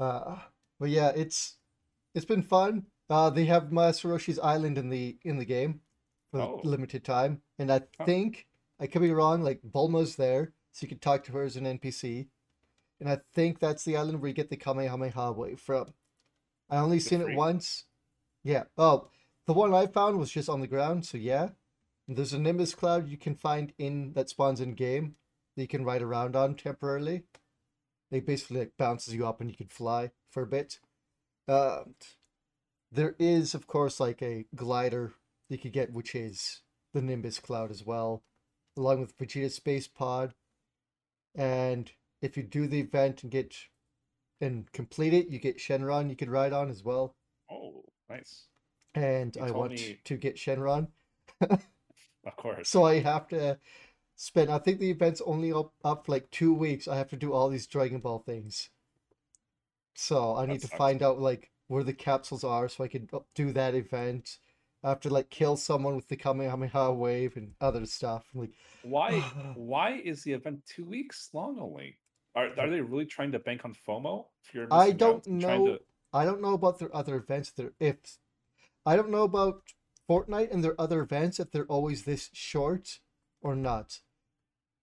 uh, 0.00 0.36
but 0.78 0.88
yeah, 0.90 1.12
it's 1.14 1.56
it's 2.14 2.24
been 2.26 2.42
fun. 2.42 2.86
Uh, 3.08 3.30
they 3.30 3.44
have 3.44 3.72
Master 3.72 4.08
Roshi's 4.08 4.38
Island 4.38 4.78
in 4.78 4.88
the 4.88 5.18
in 5.22 5.38
the 5.38 5.44
game 5.44 5.80
for 6.30 6.40
Oh. 6.40 6.60
limited 6.64 7.04
time, 7.04 7.42
and 7.58 7.70
I 7.72 7.80
think 8.04 8.46
I 8.80 8.86
could 8.86 9.02
be 9.02 9.12
wrong. 9.12 9.42
Like 9.42 9.60
Bulma's 9.62 10.16
there, 10.16 10.52
so 10.72 10.84
you 10.84 10.88
can 10.88 10.98
talk 10.98 11.24
to 11.24 11.32
her 11.32 11.42
as 11.44 11.56
an 11.56 11.66
NPC, 11.66 12.28
and 13.00 13.08
I 13.08 13.18
think 13.34 13.58
that's 13.58 13.84
the 13.84 13.96
island 13.96 14.20
where 14.20 14.28
you 14.28 14.34
get 14.34 14.50
the 14.50 14.56
Kamehameha 14.56 15.32
wave 15.32 15.60
from. 15.60 15.94
I 16.68 16.78
only 16.78 17.00
seen 17.00 17.20
it 17.20 17.36
once. 17.36 17.84
Yeah. 18.42 18.64
Oh, 18.76 19.08
the 19.46 19.52
one 19.52 19.74
I 19.74 19.86
found 19.86 20.18
was 20.18 20.30
just 20.30 20.48
on 20.48 20.60
the 20.60 20.66
ground, 20.66 21.04
so 21.04 21.18
yeah. 21.18 21.50
There's 22.08 22.32
a 22.32 22.38
Nimbus 22.38 22.74
cloud 22.74 23.08
you 23.08 23.16
can 23.16 23.34
find 23.34 23.72
in 23.78 24.12
that 24.12 24.30
spawns 24.30 24.60
in 24.60 24.74
game 24.74 25.16
that 25.56 25.62
you 25.62 25.68
can 25.68 25.84
ride 25.84 26.02
around 26.02 26.36
on 26.36 26.54
temporarily. 26.54 27.24
It 28.10 28.24
basically 28.24 28.60
like 28.60 28.72
bounces 28.78 29.14
you 29.14 29.26
up 29.26 29.40
and 29.40 29.50
you 29.50 29.56
can 29.56 29.66
fly 29.66 30.12
for 30.30 30.42
a 30.42 30.46
bit. 30.46 30.78
Uh, 31.48 31.82
there 32.92 33.16
is, 33.18 33.54
of 33.54 33.66
course, 33.66 33.98
like 33.98 34.22
a 34.22 34.46
glider 34.54 35.14
you 35.48 35.58
could 35.58 35.72
get, 35.72 35.92
which 35.92 36.14
is 36.14 36.62
the 36.94 37.02
Nimbus 37.02 37.40
cloud 37.40 37.70
as 37.70 37.84
well, 37.84 38.22
along 38.76 39.00
with 39.00 39.18
Vegeta 39.18 39.50
Space 39.50 39.88
Pod. 39.88 40.34
And 41.34 41.90
if 42.22 42.36
you 42.36 42.42
do 42.42 42.66
the 42.66 42.80
event 42.80 43.22
and 43.22 43.30
get 43.32 43.54
and 44.40 44.70
complete 44.72 45.14
it, 45.14 45.28
you 45.28 45.38
get 45.38 45.58
Shenron 45.58 46.10
you 46.10 46.16
could 46.16 46.28
ride 46.30 46.52
on 46.52 46.68
as 46.70 46.84
well. 46.84 47.14
oh, 47.50 47.84
nice. 48.08 48.46
And 48.94 49.34
You 49.36 49.42
I 49.42 49.50
want 49.50 49.72
me- 49.72 49.98
to 50.04 50.16
get 50.16 50.36
Shenron. 50.36 50.88
Of 51.40 52.36
course. 52.36 52.68
So 52.68 52.84
I 52.84 53.00
have 53.00 53.28
to 53.28 53.58
spend. 54.16 54.50
I 54.50 54.58
think 54.58 54.80
the 54.80 54.90
event's 54.90 55.20
only 55.24 55.52
up 55.52 55.72
up 55.84 56.06
for 56.06 56.12
like 56.12 56.30
two 56.30 56.52
weeks. 56.54 56.88
I 56.88 56.96
have 56.96 57.08
to 57.10 57.16
do 57.16 57.32
all 57.32 57.48
these 57.48 57.66
Dragon 57.66 58.00
Ball 58.00 58.18
things. 58.18 58.70
So 59.94 60.34
I 60.36 60.46
That 60.46 60.52
need 60.52 60.60
to 60.62 60.68
find 60.68 61.02
out 61.02 61.20
like 61.20 61.50
where 61.68 61.84
the 61.84 61.92
capsules 61.92 62.44
are, 62.44 62.68
so 62.68 62.84
I 62.84 62.88
can 62.88 63.08
do 63.34 63.52
that 63.52 63.74
event. 63.74 64.38
I 64.82 64.88
have 64.90 65.00
to 65.00 65.10
like 65.10 65.30
kill 65.30 65.56
someone 65.56 65.96
with 65.96 66.08
the 66.08 66.16
Kamehameha 66.16 66.92
wave 66.92 67.36
and 67.36 67.54
other 67.60 67.86
stuff. 67.86 68.24
I'm 68.34 68.40
like, 68.42 68.52
Why? 68.82 69.20
Why 69.54 69.92
is 70.04 70.22
the 70.22 70.32
event 70.32 70.64
two 70.66 70.84
weeks 70.84 71.30
long 71.32 71.58
only? 71.60 71.98
Are 72.36 72.50
are 72.58 72.70
they 72.70 72.80
really 72.82 73.06
trying 73.06 73.32
to 73.32 73.38
bank 73.38 73.64
on 73.64 73.74
FOMO? 73.74 74.26
I 74.70 74.92
don't 74.92 75.26
know. 75.26 75.48
to- 75.66 75.80
I 76.12 76.24
don't 76.24 76.40
know 76.40 76.54
about 76.54 76.78
their 76.78 76.94
other 76.94 77.16
events. 77.16 77.50
There, 77.50 77.72
if 77.80 77.96
I 78.84 78.94
don't 78.96 79.10
know 79.10 79.24
about 79.24 79.62
Fortnite 80.08 80.52
and 80.52 80.62
their 80.62 80.80
other 80.80 81.00
events, 81.00 81.40
if 81.40 81.50
they're 81.50 81.66
always 81.66 82.04
this 82.04 82.30
short 82.32 83.00
or 83.42 83.56
not, 83.56 84.00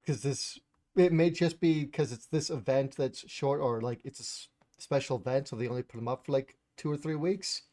because 0.01 0.21
this 0.23 0.59
it 0.95 1.13
may 1.13 1.29
just 1.29 1.59
be 1.59 1.85
because 1.85 2.11
it's 2.11 2.25
this 2.27 2.49
event 2.49 2.95
that's 2.97 3.27
short 3.29 3.61
or 3.61 3.81
like 3.81 4.01
it's 4.03 4.19
a 4.19 4.81
special 4.81 5.17
event, 5.17 5.47
so 5.47 5.55
they 5.55 5.67
only 5.67 5.83
put 5.83 5.97
them 5.97 6.07
up 6.07 6.25
for 6.25 6.33
like 6.33 6.57
two 6.75 6.91
or 6.91 6.97
three 6.97 7.15
weeks. 7.15 7.63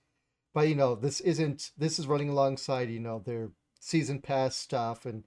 But 0.55 0.69
you 0.69 0.75
know, 0.75 0.95
this 0.95 1.21
isn't. 1.21 1.71
This 1.77 1.99
is 1.99 2.07
running 2.07 2.29
alongside 2.29 2.91
you 2.91 3.01
know 3.01 3.19
their 3.19 3.51
season 3.81 4.21
pass 4.21 4.57
stuff 4.57 5.07
and 5.07 5.25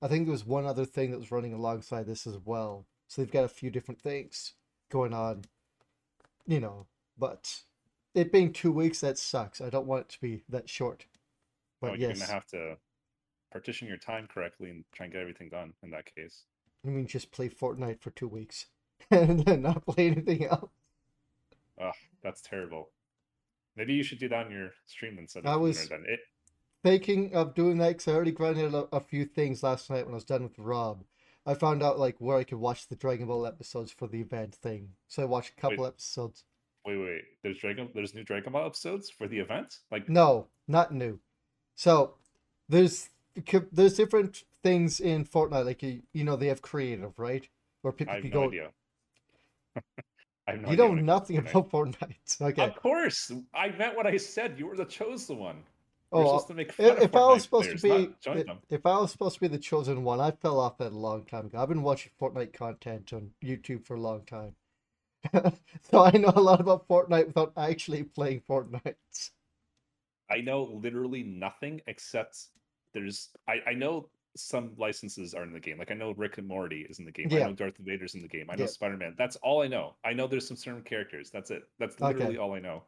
I 0.00 0.08
think 0.08 0.26
there 0.26 0.32
was 0.32 0.44
one 0.46 0.64
other 0.66 0.84
thing 0.84 1.10
that 1.10 1.18
was 1.18 1.32
running 1.32 1.52
alongside 1.52 2.06
this 2.06 2.26
as 2.26 2.38
well. 2.44 2.86
So 3.08 3.22
they've 3.22 3.30
got 3.30 3.44
a 3.44 3.48
few 3.48 3.70
different 3.70 4.00
things 4.00 4.54
going 4.90 5.14
on, 5.14 5.44
you 6.46 6.60
know. 6.60 6.86
But 7.18 7.60
it 8.14 8.32
being 8.32 8.52
two 8.52 8.72
weeks, 8.72 9.00
that 9.00 9.18
sucks. 9.18 9.60
I 9.60 9.70
don't 9.70 9.86
want 9.86 10.02
it 10.02 10.08
to 10.10 10.20
be 10.20 10.42
that 10.48 10.68
short. 10.68 11.06
But 11.80 11.92
Well, 11.92 12.00
you're 12.00 12.12
gonna 12.12 12.26
have 12.26 12.46
to 12.48 12.76
partition 13.52 13.88
your 13.88 13.96
time 13.98 14.26
correctly 14.26 14.70
and 14.70 14.84
try 14.92 15.04
and 15.04 15.12
get 15.12 15.20
everything 15.22 15.48
done 15.48 15.72
in 15.82 15.90
that 15.90 16.12
case. 16.14 16.44
I 16.84 16.88
mean, 16.88 17.06
just 17.06 17.30
play 17.30 17.48
Fortnite 17.48 18.00
for 18.00 18.10
two 18.10 18.28
weeks 18.28 18.66
and 19.10 19.40
then 19.44 19.62
not 19.62 19.86
play 19.86 20.06
anything 20.08 20.46
else. 20.46 20.70
Ugh, 21.80 21.94
that's 22.22 22.40
terrible. 22.40 22.90
Maybe 23.76 23.92
you 23.92 24.02
should 24.02 24.18
do 24.18 24.28
that 24.30 24.46
on 24.46 24.50
your 24.52 24.70
stream 24.86 25.18
instead 25.18 25.46
I 25.46 25.54
of 25.54 25.60
was- 25.60 25.88
then. 25.88 26.04
It 26.06 26.20
Thinking 26.82 27.34
of 27.34 27.54
doing 27.54 27.78
that 27.78 27.88
because 27.88 28.06
I 28.06 28.12
already 28.12 28.30
grinded 28.30 28.72
a, 28.72 28.86
a 28.92 29.00
few 29.00 29.24
things 29.24 29.64
last 29.64 29.90
night 29.90 30.04
when 30.04 30.12
I 30.12 30.14
was 30.14 30.24
done 30.24 30.44
with 30.44 30.56
Rob. 30.56 31.02
I 31.46 31.54
found 31.54 31.82
out 31.82 31.98
like 31.98 32.16
where 32.18 32.36
I 32.36 32.44
could 32.44 32.58
watch 32.58 32.88
the 32.88 32.96
Dragon 32.96 33.26
Ball 33.26 33.46
episodes 33.46 33.92
for 33.92 34.08
the 34.08 34.20
event 34.20 34.54
thing. 34.54 34.90
So 35.08 35.22
I 35.22 35.26
watched 35.26 35.52
a 35.56 35.60
couple 35.60 35.86
episodes. 35.86 36.44
wait, 36.84 36.96
wait. 36.96 37.22
There's 37.42 37.58
Dragon. 37.58 37.88
There's 37.94 38.14
new 38.14 38.24
Dragon 38.24 38.52
Ball 38.52 38.66
episodes 38.66 39.10
for 39.10 39.28
the 39.28 39.38
event. 39.38 39.78
Like 39.90 40.08
No, 40.08 40.48
not 40.66 40.92
new. 40.92 41.20
So 41.74 42.14
there's 42.68 43.10
there's 43.72 43.94
different 43.94 44.44
things 44.62 45.00
in 45.00 45.24
Fortnite. 45.24 45.64
Like 45.64 45.82
you, 45.82 46.02
you 46.12 46.24
know, 46.24 46.36
they 46.36 46.48
have 46.48 46.62
creative, 46.62 47.18
right? 47.18 47.48
Where 47.82 47.92
people 47.92 48.12
I 48.12 48.14
have 48.16 48.22
can 48.22 48.30
no 48.30 48.40
go. 48.40 48.48
idea. 48.48 48.70
I 50.48 50.52
have 50.52 50.60
no 50.62 50.70
You 50.70 50.76
know 50.76 50.88
when 50.88 50.98
it 50.98 51.06
comes 51.06 51.06
nothing 51.06 51.42
Fortnite. 51.42 51.50
about 51.50 51.70
Fortnite. 51.70 52.40
Okay. 52.40 52.62
Of 52.64 52.76
course, 52.76 53.30
I 53.54 53.68
meant 53.70 53.96
what 53.96 54.06
I 54.06 54.16
said. 54.16 54.58
You 54.58 54.66
were 54.66 54.76
the 54.76 54.84
chosen 54.84 55.38
one. 55.38 55.64
Oh, 56.16 56.20
You're 56.32 56.40
supposed 56.40 56.78
to 56.78 57.02
if, 57.04 57.14
I 57.16 57.26
was 57.26 57.42
supposed 57.42 57.70
to 57.70 57.82
be, 57.82 57.88
not 57.88 58.20
join 58.20 58.38
i- 58.38 58.42
them. 58.42 58.58
if 58.70 58.86
I 58.86 58.98
was 58.98 59.12
supposed 59.12 59.34
to 59.34 59.40
be 59.40 59.48
the 59.48 59.58
chosen 59.58 60.02
one, 60.04 60.20
I 60.20 60.30
fell 60.30 60.58
off 60.60 60.78
that 60.78 60.92
a 60.92 60.96
long 60.96 61.24
time 61.24 61.46
ago. 61.46 61.58
I've 61.58 61.68
been 61.68 61.82
watching 61.82 62.12
Fortnite 62.20 62.52
content 62.52 63.12
on 63.12 63.30
YouTube 63.44 63.84
for 63.86 63.94
a 63.94 64.00
long 64.00 64.24
time, 64.24 64.54
so 65.90 66.04
I 66.04 66.12
know 66.12 66.32
a 66.34 66.40
lot 66.40 66.60
about 66.60 66.88
Fortnite 66.88 67.26
without 67.26 67.52
actually 67.56 68.04
playing 68.04 68.42
Fortnite. 68.48 68.94
I 70.30 70.40
know 70.40 70.64
literally 70.64 71.22
nothing 71.22 71.80
except 71.86 72.48
there's. 72.92 73.28
I, 73.48 73.60
I 73.70 73.72
know 73.74 74.08
some 74.36 74.72
licenses 74.76 75.34
are 75.34 75.42
in 75.44 75.52
the 75.52 75.60
game. 75.60 75.78
Like 75.78 75.90
I 75.90 75.94
know 75.94 76.12
Rick 76.12 76.38
and 76.38 76.46
Morty 76.48 76.86
is 76.90 76.98
in 76.98 77.04
the 77.04 77.12
game. 77.12 77.28
I 77.32 77.38
know 77.46 77.52
Darth 77.54 77.76
Vader's 77.78 78.14
in 78.14 78.22
the 78.22 78.28
game. 78.28 78.46
I 78.50 78.54
know 78.56 78.64
Yeah. 78.64 78.68
Spider 78.70 78.96
Man. 78.96 79.14
That's 79.16 79.36
all 79.36 79.62
I 79.62 79.66
know. 79.66 79.94
I 80.04 80.12
know 80.12 80.26
there's 80.26 80.46
some 80.46 80.56
certain 80.56 80.82
characters. 80.82 81.30
That's 81.30 81.50
it. 81.50 81.62
That's 81.78 81.94
Okay. 81.96 82.12
literally 82.12 82.36
all 82.38 82.54
I 82.54 82.58
know. 82.58 82.82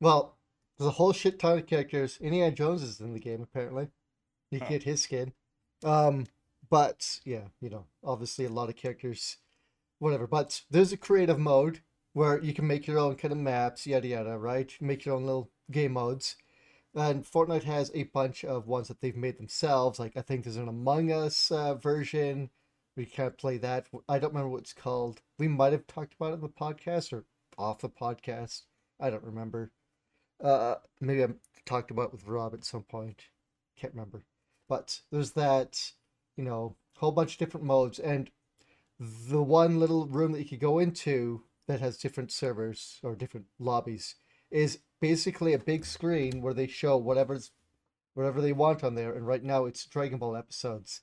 Well, 0.00 0.36
there's 0.78 0.88
a 0.88 0.92
whole 0.92 1.12
shit 1.12 1.38
ton 1.38 1.58
of 1.58 1.66
characters. 1.66 2.18
Indiana 2.20 2.52
Jones 2.54 2.82
is 2.82 3.00
in 3.00 3.12
the 3.12 3.20
game 3.20 3.42
apparently. 3.42 3.88
You 4.50 4.60
Huh. 4.60 4.66
get 4.68 4.82
his 4.82 5.02
skin. 5.02 5.32
Um, 5.84 6.26
but 6.68 7.20
yeah, 7.24 7.48
you 7.60 7.70
know, 7.70 7.86
obviously 8.04 8.44
a 8.44 8.50
lot 8.50 8.68
of 8.68 8.76
characters, 8.76 9.38
whatever. 9.98 10.26
But 10.26 10.62
there's 10.70 10.92
a 10.92 10.96
creative 10.96 11.38
mode 11.38 11.80
where 12.12 12.38
you 12.42 12.52
can 12.52 12.66
make 12.66 12.86
your 12.86 12.98
own 12.98 13.16
kind 13.16 13.32
of 13.32 13.38
maps, 13.38 13.86
yada 13.86 14.06
yada, 14.08 14.38
right? 14.38 14.74
Make 14.80 15.04
your 15.04 15.16
own 15.16 15.24
little 15.26 15.50
game 15.70 15.92
modes. 15.92 16.36
And 16.94 17.24
Fortnite 17.24 17.62
has 17.64 17.90
a 17.94 18.02
bunch 18.04 18.44
of 18.44 18.66
ones 18.66 18.88
that 18.88 19.00
they've 19.00 19.16
made 19.16 19.38
themselves. 19.38 19.98
Like 19.98 20.16
I 20.16 20.20
think 20.22 20.44
there's 20.44 20.56
an 20.56 20.68
Among 20.68 21.10
Us 21.10 21.50
uh, 21.50 21.74
version. 21.74 22.50
We 22.96 23.06
can't 23.06 23.38
play 23.38 23.56
that. 23.58 23.86
I 24.08 24.18
don't 24.18 24.30
remember 24.34 24.50
what 24.50 24.60
it's 24.60 24.74
called. 24.74 25.22
We 25.38 25.48
might 25.48 25.72
have 25.72 25.86
talked 25.86 26.14
about 26.14 26.32
it 26.32 26.34
in 26.34 26.40
the 26.42 26.48
podcast 26.50 27.12
or 27.12 27.24
off 27.56 27.78
the 27.78 27.88
podcast. 27.88 28.62
I 29.00 29.08
don't 29.08 29.24
remember. 29.24 29.72
Uh, 30.42 30.76
maybe 31.00 31.22
I 31.22 31.28
talked 31.64 31.90
about 31.90 32.06
it 32.06 32.12
with 32.12 32.26
Rob 32.26 32.54
at 32.54 32.64
some 32.64 32.82
point. 32.82 33.26
Can't 33.76 33.94
remember. 33.94 34.24
But 34.68 35.00
there's 35.10 35.32
that, 35.32 35.92
you 36.36 36.44
know, 36.44 36.76
whole 36.96 37.12
bunch 37.12 37.32
of 37.32 37.38
different 37.38 37.66
modes, 37.66 37.98
and 37.98 38.30
the 39.00 39.42
one 39.42 39.80
little 39.80 40.06
room 40.06 40.32
that 40.32 40.38
you 40.38 40.44
could 40.44 40.60
go 40.60 40.78
into 40.78 41.42
that 41.66 41.80
has 41.80 41.98
different 41.98 42.30
servers 42.30 43.00
or 43.02 43.16
different 43.16 43.46
lobbies 43.58 44.14
is 44.50 44.80
basically 45.00 45.52
a 45.52 45.58
big 45.58 45.84
screen 45.84 46.40
where 46.40 46.54
they 46.54 46.66
show 46.66 46.96
whatever's 46.96 47.50
whatever 48.14 48.40
they 48.40 48.52
want 48.52 48.84
on 48.84 48.94
there. 48.94 49.12
And 49.12 49.26
right 49.26 49.42
now 49.42 49.64
it's 49.64 49.86
Dragon 49.86 50.18
Ball 50.18 50.36
episodes. 50.36 51.00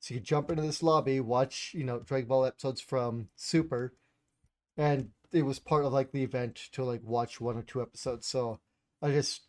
So 0.00 0.14
you 0.14 0.20
jump 0.20 0.50
into 0.50 0.62
this 0.62 0.82
lobby, 0.82 1.20
watch, 1.20 1.72
you 1.74 1.84
know, 1.84 1.98
Dragon 1.98 2.28
Ball 2.28 2.46
episodes 2.46 2.80
from 2.80 3.28
Super, 3.36 3.94
and 4.76 5.10
it 5.32 5.42
was 5.42 5.58
part 5.58 5.84
of 5.84 5.92
like 5.92 6.12
the 6.12 6.22
event 6.22 6.56
to 6.72 6.84
like 6.84 7.02
watch 7.04 7.40
one 7.40 7.56
or 7.56 7.62
two 7.62 7.82
episodes. 7.82 8.26
So 8.26 8.60
I 9.02 9.10
just 9.10 9.42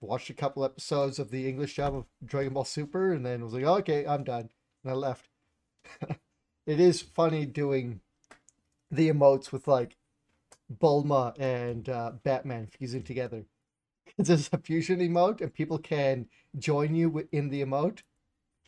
watched 0.00 0.30
a 0.30 0.34
couple 0.34 0.64
episodes 0.64 1.18
of 1.18 1.30
the 1.30 1.48
English 1.48 1.76
dub 1.76 1.96
of 1.96 2.04
Dragon 2.24 2.54
Ball 2.54 2.64
Super, 2.64 3.12
and 3.12 3.26
then 3.26 3.42
was 3.42 3.52
like, 3.52 3.64
okay, 3.64 4.06
I'm 4.06 4.24
done, 4.24 4.50
and 4.82 4.92
I 4.92 4.94
left. 4.94 5.28
it 6.66 6.80
is 6.80 7.02
funny 7.02 7.44
doing 7.44 8.00
the 8.90 9.10
emotes 9.10 9.50
with 9.50 9.66
like 9.66 9.96
Bulma 10.72 11.38
and 11.38 11.88
uh, 11.88 12.12
Batman 12.22 12.68
fusing 12.68 13.02
together. 13.02 13.44
There's 14.18 14.48
a 14.52 14.58
fusion 14.58 15.00
emote, 15.00 15.40
and 15.40 15.52
people 15.52 15.78
can 15.78 16.26
join 16.56 16.94
you 16.94 17.26
in 17.32 17.48
the 17.48 17.64
emote. 17.64 18.02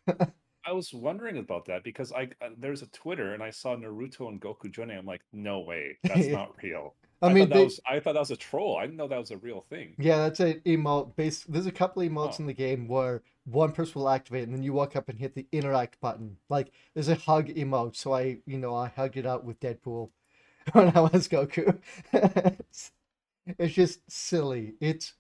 I 0.66 0.72
was 0.72 0.92
wondering 0.92 1.38
about 1.38 1.66
that 1.66 1.84
because 1.84 2.10
I 2.12 2.24
uh, 2.42 2.48
there's 2.58 2.82
a 2.82 2.88
Twitter 2.88 3.34
and 3.34 3.40
I 3.40 3.50
saw 3.50 3.76
Naruto 3.76 4.26
and 4.28 4.40
Goku 4.40 4.68
joining. 4.68 4.98
I'm 4.98 5.06
like, 5.06 5.22
no 5.32 5.60
way, 5.60 5.96
that's 6.02 6.26
not 6.26 6.60
real. 6.60 6.96
I 7.22 7.28
mean, 7.32 7.48
thought 7.48 7.54
they, 7.54 7.64
was 7.64 7.80
I 7.86 8.00
thought 8.00 8.14
that 8.14 8.20
was 8.20 8.30
a 8.30 8.36
troll. 8.36 8.76
I 8.78 8.82
didn't 8.82 8.96
know 8.96 9.08
that 9.08 9.18
was 9.18 9.30
a 9.30 9.38
real 9.38 9.60
thing. 9.62 9.96
Yeah, 9.98 10.18
that's 10.18 10.40
an 10.40 10.60
emote 10.66 11.16
based. 11.16 11.50
There's 11.50 11.66
a 11.66 11.72
couple 11.72 12.02
emotes 12.02 12.38
Oh. 12.38 12.40
in 12.40 12.46
the 12.46 12.52
game 12.54 12.88
where 12.88 13.22
one 13.44 13.72
person 13.72 14.00
will 14.00 14.08
activate 14.10 14.44
and 14.44 14.54
then 14.54 14.62
you 14.62 14.72
walk 14.72 14.96
up 14.96 15.08
and 15.08 15.18
hit 15.18 15.34
the 15.34 15.46
interact 15.52 16.00
button. 16.00 16.36
Like 16.48 16.72
there's 16.94 17.08
a 17.08 17.14
hug 17.14 17.48
emote, 17.48 17.96
so 17.96 18.14
I, 18.14 18.38
you 18.46 18.58
know, 18.58 18.74
I 18.74 18.88
hugged 18.88 19.16
it 19.16 19.26
out 19.26 19.44
with 19.44 19.60
Deadpool 19.60 20.10
when 20.72 20.96
I 20.96 21.00
was 21.00 21.28
Goku. 21.28 21.78
it's, 22.12 22.92
it's 23.46 23.74
just 23.74 24.00
silly. 24.10 24.74
It's 24.80 25.14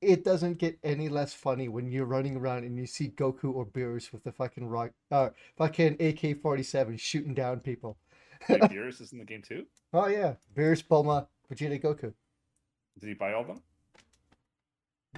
it 0.00 0.22
doesn't 0.22 0.58
get 0.58 0.78
any 0.84 1.08
less 1.08 1.32
funny 1.32 1.68
when 1.68 1.90
you're 1.90 2.04
running 2.04 2.36
around 2.36 2.64
and 2.64 2.76
you 2.76 2.86
see 2.86 3.08
Goku 3.08 3.54
or 3.54 3.64
Beerus 3.66 4.12
with 4.12 4.22
the 4.22 4.32
fucking 4.32 4.66
rock, 4.68 4.92
uh, 5.10 5.30
fucking 5.56 5.94
AK-47 5.94 6.98
shooting 7.00 7.34
down 7.34 7.60
people. 7.60 7.96
Wait, 8.48 8.60
Beerus 8.62 9.00
is 9.00 9.12
in 9.12 9.18
the 9.18 9.24
game 9.24 9.42
too. 9.42 9.66
Oh 9.92 10.06
yeah, 10.06 10.34
Beerus, 10.54 10.82
Bulma, 10.84 11.26
Vegeta, 11.52 11.80
Goku. 11.82 12.12
Did 13.00 13.08
he 13.08 13.14
buy 13.14 13.32
all 13.32 13.42
of 13.42 13.46
them? 13.48 13.62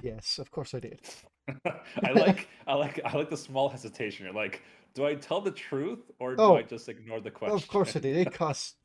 Yes, 0.01 0.37
of 0.39 0.51
course 0.51 0.73
I 0.73 0.79
did. 0.79 0.99
I 1.65 2.11
like 2.11 2.47
I 2.67 2.73
like 2.75 2.99
I 3.05 3.15
like 3.17 3.29
the 3.29 3.37
small 3.37 3.69
hesitation. 3.69 4.25
You're 4.25 4.33
like, 4.35 4.61
do 4.93 5.05
I 5.05 5.15
tell 5.15 5.41
the 5.41 5.51
truth 5.51 6.11
or 6.19 6.35
do 6.35 6.41
Oh. 6.41 6.55
I 6.57 6.63
just 6.63 6.89
ignore 6.89 7.19
the 7.19 7.31
question? 7.31 7.55
Of 7.55 7.67
course 7.67 7.95
I 7.95 7.99
did. 7.99 8.15
It 8.17 8.33
cost. 8.33 8.75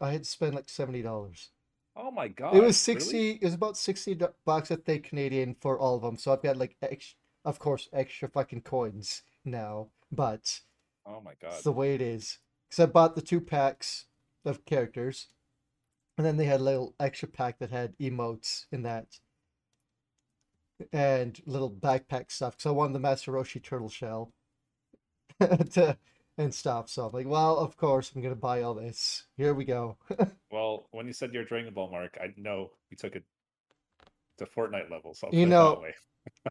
I 0.00 0.12
had 0.12 0.24
to 0.24 0.28
spend 0.30 0.54
like 0.54 0.68
seventy 0.68 1.02
dollars. 1.02 1.50
Oh 1.96 2.10
my 2.10 2.28
god. 2.28 2.54
It 2.54 2.60
was 2.62 2.62
really? 2.62 2.72
sixty. 3.00 3.30
It 3.32 3.44
was 3.44 3.54
about 3.54 3.76
sixty 3.76 4.18
bucks, 4.44 4.70
I 4.70 4.76
think, 4.76 5.04
Canadian 5.04 5.56
for 5.60 5.78
all 5.78 5.96
of 5.96 6.02
them. 6.02 6.16
So 6.16 6.32
I've 6.32 6.42
got 6.42 6.56
like, 6.56 6.76
ex- 6.82 7.14
of 7.44 7.58
course, 7.58 7.88
extra 7.92 8.28
fucking 8.28 8.62
coins 8.62 9.22
now. 9.44 9.88
But 10.10 10.60
Oh 11.06 11.20
my 11.20 11.32
god. 11.40 11.52
it's 11.54 11.62
the 11.62 11.72
way 11.72 11.94
it 11.94 12.00
is. 12.00 12.38
Because 12.68 12.82
I 12.82 12.86
bought 12.86 13.14
the 13.14 13.22
two 13.22 13.40
packs 13.40 14.06
of 14.44 14.64
characters, 14.64 15.28
and 16.16 16.26
then 16.26 16.36
they 16.36 16.44
had 16.44 16.60
a 16.60 16.64
little 16.64 16.94
extra 17.00 17.28
pack 17.28 17.58
that 17.58 17.70
had 17.70 17.96
emotes 17.98 18.66
in 18.70 18.82
that, 18.82 19.18
and 20.92 21.40
little 21.46 21.70
backpack 21.70 22.30
stuff. 22.30 22.56
Because 22.56 22.66
I 22.66 22.72
wanted 22.72 22.94
the 22.94 23.00
Master 23.00 23.32
Roshi 23.32 23.62
turtle 23.62 23.88
shell, 23.88 24.32
to 25.40 25.96
and 26.38 26.54
stuff. 26.54 26.88
So 26.88 27.06
I'm 27.06 27.12
like, 27.12 27.26
well, 27.26 27.58
of 27.58 27.76
course 27.76 28.12
I'm 28.14 28.22
gonna 28.22 28.34
buy 28.36 28.62
all 28.62 28.74
this. 28.74 29.24
Here 29.36 29.52
we 29.52 29.64
go. 29.64 29.96
Well, 30.50 30.88
when 30.92 31.06
you 31.06 31.12
said 31.12 31.34
your 31.34 31.44
Dragon 31.44 31.74
Ball 31.74 31.90
mark, 31.90 32.16
I 32.18 32.32
know 32.38 32.70
you 32.88 32.96
took 32.96 33.14
it 33.16 33.24
to 34.38 34.46
Fortnite 34.46 34.90
level. 34.90 35.12
So 35.12 35.26
I'll 35.26 35.34
You 35.34 35.44
know- 35.44 35.74
that 35.74 35.82
way. 35.82 35.94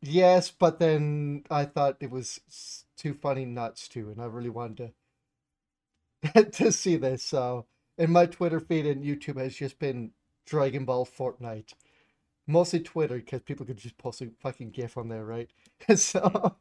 Yes, 0.00 0.50
but 0.50 0.78
then 0.78 1.44
I 1.50 1.64
thought 1.64 1.96
it 2.00 2.10
was 2.10 2.84
too 2.96 3.14
funny 3.14 3.44
nuts 3.44 3.88
too, 3.88 4.10
and 4.10 4.22
I 4.22 4.26
really 4.26 4.48
wanted 4.48 4.76
to 4.78 4.92
to 6.52 6.72
see 6.72 6.96
this. 6.96 7.22
So, 7.22 7.66
and 7.96 8.12
my 8.12 8.26
Twitter 8.26 8.60
feed 8.60 8.86
and 8.86 9.04
YouTube 9.04 9.40
has 9.40 9.54
just 9.54 9.78
been 9.78 10.12
Dragon 10.46 10.84
Ball 10.84 11.06
Fortnite, 11.06 11.72
mostly 12.46 12.80
Twitter 12.80 13.16
because 13.16 13.42
people 13.42 13.66
could 13.66 13.78
just 13.78 13.98
post 13.98 14.22
a 14.22 14.30
fucking 14.40 14.70
GIF 14.70 14.96
on 14.96 15.08
there, 15.08 15.24
right? 15.24 15.50
so, 15.96 16.56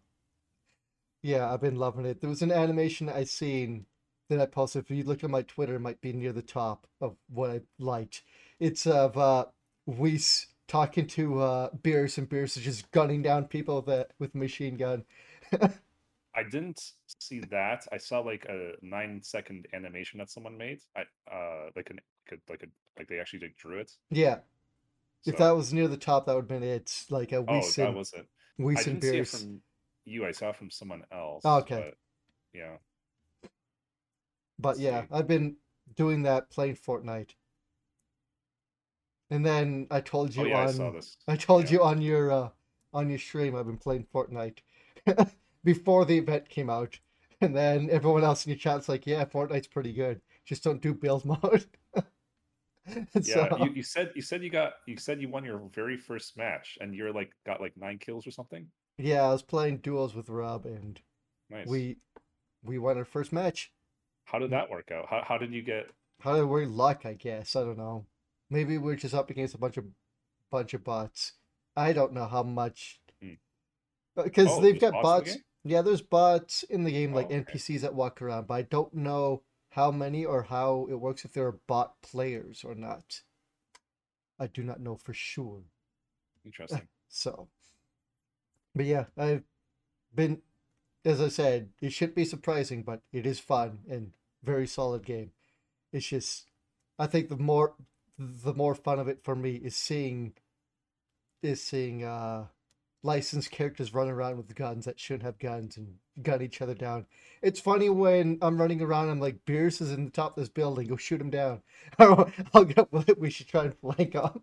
yeah, 1.22 1.52
I've 1.52 1.62
been 1.62 1.78
loving 1.78 2.06
it. 2.06 2.22
There 2.22 2.30
was 2.30 2.41
an 2.41 2.52
animation 2.52 3.10
I 3.10 3.24
seen 3.24 3.86
that 4.30 4.41
I 4.41 4.46
posted. 4.46 4.84
If 4.84 4.91
you 4.91 5.04
look 5.04 5.24
at 5.24 5.30
my 5.30 5.41
Twitter, 5.43 5.76
it 5.76 5.80
might 5.80 6.02
be 6.02 6.13
near 6.13 6.34
the 6.34 6.41
top 6.41 6.88
of 7.02 7.15
what 7.30 7.50
I 7.50 7.62
liked. 7.80 8.24
It's 8.60 8.86
of 8.86 9.17
uh, 9.17 9.46
Whis 9.86 10.48
talking 10.67 11.08
to 11.08 11.39
uh, 11.39 11.70
Beerus, 11.82 12.17
and 12.17 12.30
Beerus 12.30 12.58
is 12.58 12.63
just 12.63 12.91
gunning 12.91 13.22
down 13.22 13.46
people 13.46 13.82
that 13.84 14.12
with 14.20 14.36
machine 14.36 14.78
gun. 14.78 15.06
I 16.38 16.43
didn't 16.43 16.80
see 17.19 17.39
that. 17.52 17.88
I 17.91 17.97
saw 17.97 18.19
like 18.19 18.45
a 18.45 18.73
nine 18.82 19.21
second 19.23 19.67
animation 19.73 20.19
that 20.19 20.30
someone 20.30 20.58
made. 20.58 20.80
I 20.95 21.02
uh 21.34 21.69
like 21.76 21.89
an 21.89 22.00
like 22.32 22.39
a, 22.39 22.52
like 22.52 22.63
a 22.63 22.67
like 22.97 23.08
they 23.08 23.19
actually 23.19 23.39
like 23.39 23.58
drew 23.58 23.80
it. 23.80 23.91
Yeah, 24.12 24.38
if 25.26 25.38
that 25.38 25.52
was 25.52 25.73
near 25.73 25.88
the 25.88 25.97
top, 25.97 26.26
that 26.26 26.36
would 26.36 26.50
have 26.50 26.62
been 26.62 26.63
it. 26.63 27.06
Like 27.10 27.32
a 27.32 27.41
oh 27.47 27.60
Whis 27.60 27.76
that 27.76 27.93
wasn't. 27.93 28.28
I 28.60 28.63
Whis 28.63 28.86
didn't 28.86 29.02
see 29.04 29.17
it 29.17 29.28
from 29.28 29.62
you. 30.06 30.26
I 30.26 30.32
saw 30.32 30.50
it 30.52 30.56
from 30.56 30.69
someone 30.69 31.04
else. 31.12 31.43
Oh, 31.43 31.58
okay. 31.58 31.76
But, 31.76 31.93
yeah. 32.54 32.78
But 34.60 34.69
Let's 34.69 34.80
yeah, 34.80 35.02
see. 35.02 35.08
I've 35.12 35.28
been 35.28 35.56
doing 35.95 36.23
that 36.23 36.50
playing 36.50 36.76
Fortnite. 36.76 37.32
And 39.30 39.45
then 39.45 39.88
I 39.91 40.02
told 40.02 40.36
you 40.36 40.43
Oh 40.43 40.45
yeah, 40.45 40.58
on 40.58 40.95
I. 41.28 41.34
I 41.34 41.36
told 41.36 41.65
Yeah. 41.65 41.71
you 41.71 41.84
on 41.84 42.02
your 42.02 42.32
uh, 42.32 42.50
on 42.93 43.10
your 43.10 43.19
stream 43.19 43.56
I've 43.56 43.65
been 43.67 43.78
playing 43.78 44.08
Fortnite 44.13 44.60
before 45.67 46.06
the 46.06 46.17
event 46.17 46.47
came 46.47 46.69
out, 46.69 46.97
and 47.41 47.53
then 47.56 47.89
everyone 47.91 48.23
else 48.23 48.45
in 48.45 48.51
your 48.51 48.58
chat's 48.58 48.88
like, 48.89 49.06
"Yeah, 49.06 49.25
Fortnite's 49.25 49.67
pretty 49.67 49.91
good. 49.93 50.21
Just 50.45 50.63
don't 50.63 50.82
do 50.82 50.93
build 50.93 51.25
mode." 51.34 51.65
Yeah, 53.21 53.49
so, 53.49 53.58
you, 53.65 53.71
you 53.73 53.84
said 53.84 54.12
you 54.15 54.21
said 54.21 54.41
you 54.41 54.49
got 54.49 54.75
you 54.86 54.95
said 54.95 55.19
you 55.21 55.27
won 55.27 55.43
your 55.43 55.60
very 55.73 55.97
first 55.97 56.38
match 56.38 56.77
and 56.80 56.95
you're 56.95 57.12
like 57.12 57.32
got 57.45 57.60
like 57.60 57.73
nine 57.75 57.97
kills 57.99 58.25
or 58.25 58.32
something. 58.32 58.65
yeah, 58.97 59.23
I 59.23 59.32
was 59.34 59.41
playing 59.43 59.80
duels 59.80 60.15
with 60.15 60.30
Rob, 60.30 60.65
and 60.65 60.97
Nice. 61.49 61.67
we 61.67 61.97
we 62.63 62.77
won 62.80 62.97
our 62.97 63.03
first 63.03 63.34
match. 63.34 63.73
How 64.23 64.39
did 64.39 64.51
that 64.51 64.69
work 64.69 64.89
out? 64.89 65.08
How 65.10 65.21
how 65.21 65.38
did 65.38 65.51
you 65.51 65.62
get? 65.63 65.88
How 66.21 66.38
did 66.38 66.45
we 66.45 66.65
luck? 66.65 67.06
I 67.06 67.13
guess 67.15 67.58
I 67.58 67.63
don't 67.65 67.77
know. 67.77 68.06
Maybe 68.49 68.77
we're 68.77 68.95
just 68.95 69.13
up 69.13 69.30
against 69.30 69.53
a 69.53 69.58
bunch 69.58 69.75
of 69.75 69.84
bunch 70.49 70.73
of 70.73 70.86
bots. 70.86 71.34
I 71.75 71.91
don't 71.91 72.13
know 72.13 72.25
how 72.25 72.43
much 72.43 73.01
Hmm. 73.21 73.34
because 74.15 74.47
Oh, 74.49 74.62
they've 74.62 74.80
got 74.80 74.93
bots 75.03 75.34
the? 75.36 75.41
Yeah, 75.67 75.82
there's 75.82 76.01
bots 76.01 76.63
in 76.63 76.84
the 76.84 76.91
game, 76.91 77.13
like 77.13 77.27
Oh, 77.27 77.36
okay. 77.36 77.36
NPCs 77.36 77.82
that 77.82 77.93
walk 77.93 78.21
around, 78.21 78.47
but 78.47 78.53
I 78.56 78.62
don't 78.63 78.93
know 78.93 79.43
how 79.69 79.91
many 79.91 80.25
or 80.25 80.43
how 80.43 80.88
it 80.89 80.95
works 80.95 81.25
if 81.25 81.34
there 81.34 81.47
are 81.47 81.60
bot 81.67 82.01
players 82.01 82.63
or 82.63 82.73
not. 82.75 83.21
I 84.39 84.47
do 84.47 84.63
not 84.63 84.80
know 84.80 84.95
for 84.95 85.13
sure. 85.13 85.63
Interesting. 86.45 86.88
So, 87.10 87.47
but 88.75 88.86
yeah, 88.86 89.06
I've 89.17 89.43
been, 90.13 90.41
as 91.06 91.21
I 91.21 91.30
said, 91.30 91.69
it 91.82 91.93
shouldn't 91.93 92.17
be 92.17 92.25
surprising, 92.25 92.84
but 92.84 93.01
it 93.13 93.25
is 93.25 93.39
fun 93.39 93.80
and 93.89 94.12
very 94.43 94.67
solid 94.67 95.06
game. 95.06 95.32
It's 95.93 96.08
just, 96.08 96.47
I 96.99 97.08
think 97.08 97.30
the 97.30 97.38
more, 97.38 97.75
the 98.19 98.53
more 98.53 98.75
fun 98.75 98.99
of 98.99 99.08
it 99.08 99.23
for 99.23 99.36
me 99.36 99.56
is 99.56 99.75
seeing, 99.75 100.34
is 101.41 101.63
seeing 101.63 102.03
uh, 102.03 102.47
licensed 103.04 103.52
characters 103.52 103.94
run 103.94 104.10
around 104.10 104.38
with 104.38 104.54
guns 104.56 104.86
that 104.86 105.00
shouldn't 105.00 105.24
have 105.24 105.40
guns 105.40 105.78
and 105.78 105.96
gun 106.24 106.42
each 106.42 106.62
other 106.62 106.74
down. 106.74 107.06
It's 107.42 107.60
funny 107.60 107.90
when 107.90 108.38
I'm 108.42 108.60
running 108.60 108.82
around. 108.82 109.10
I'm 109.10 109.20
like, 109.20 109.46
Beerus 109.46 109.82
is 109.82 109.92
in 109.92 110.06
the 110.06 110.12
top 110.12 110.38
of 110.38 110.42
this 110.42 110.50
building. 110.50 110.88
Go 110.88 110.98
shoot 110.98 111.22
him 111.22 111.30
down. 111.30 111.62
I'll 112.00 112.64
get. 112.66 112.80
up 112.80 112.92
with 112.92 113.10
it. 113.10 113.20
We 113.20 113.30
should 113.30 113.48
try 113.48 113.66
and 113.66 113.78
flank 113.78 114.14
him. 114.14 114.42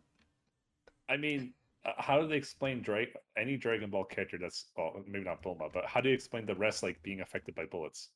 I 1.08 1.16
mean, 1.16 1.52
uh, 1.84 1.92
how 1.98 2.20
do 2.20 2.26
they 2.26 2.36
explain 2.36 2.82
Drake? 2.82 3.14
Any 3.36 3.56
Dragon 3.56 3.90
Ball 3.90 4.04
character 4.04 4.38
that's 4.40 4.66
well, 4.76 5.02
maybe 5.06 5.24
not 5.24 5.42
Bulma, 5.42 5.70
but 5.72 5.84
how 5.86 6.00
do 6.00 6.08
you 6.08 6.14
explain 6.14 6.46
the 6.46 6.54
rest 6.54 6.82
like 6.82 7.02
being 7.02 7.20
affected 7.20 7.54
by 7.54 7.66
bullets? 7.66 8.10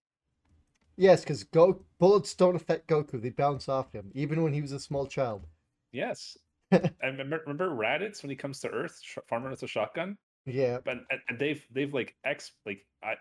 Yes, 0.96 1.20
because 1.20 1.44
Go 1.44 1.84
bullets 1.98 2.34
don't 2.34 2.56
affect 2.56 2.88
Goku; 2.88 3.20
they 3.20 3.30
bounce 3.30 3.68
off 3.68 3.92
him, 3.92 4.10
even 4.14 4.42
when 4.42 4.52
he 4.52 4.62
was 4.62 4.72
a 4.72 4.80
small 4.80 5.06
child. 5.06 5.46
Yes. 5.92 6.36
and 6.70 6.92
remember, 7.02 7.40
remember 7.46 7.70
Raditz 7.70 8.22
when 8.22 8.30
he 8.30 8.36
comes 8.36 8.60
to 8.60 8.68
Earth, 8.68 9.00
sh- 9.02 9.18
farming 9.26 9.50
with 9.50 9.62
a 9.62 9.66
shotgun? 9.66 10.18
Yeah, 10.48 10.78
But 10.84 10.98
and, 11.10 11.20
and 11.28 11.38
they've 11.38 11.64
they've 11.72 11.92
like 11.92 12.14
x 12.24 12.52
like 12.66 12.86
I, 13.02 13.14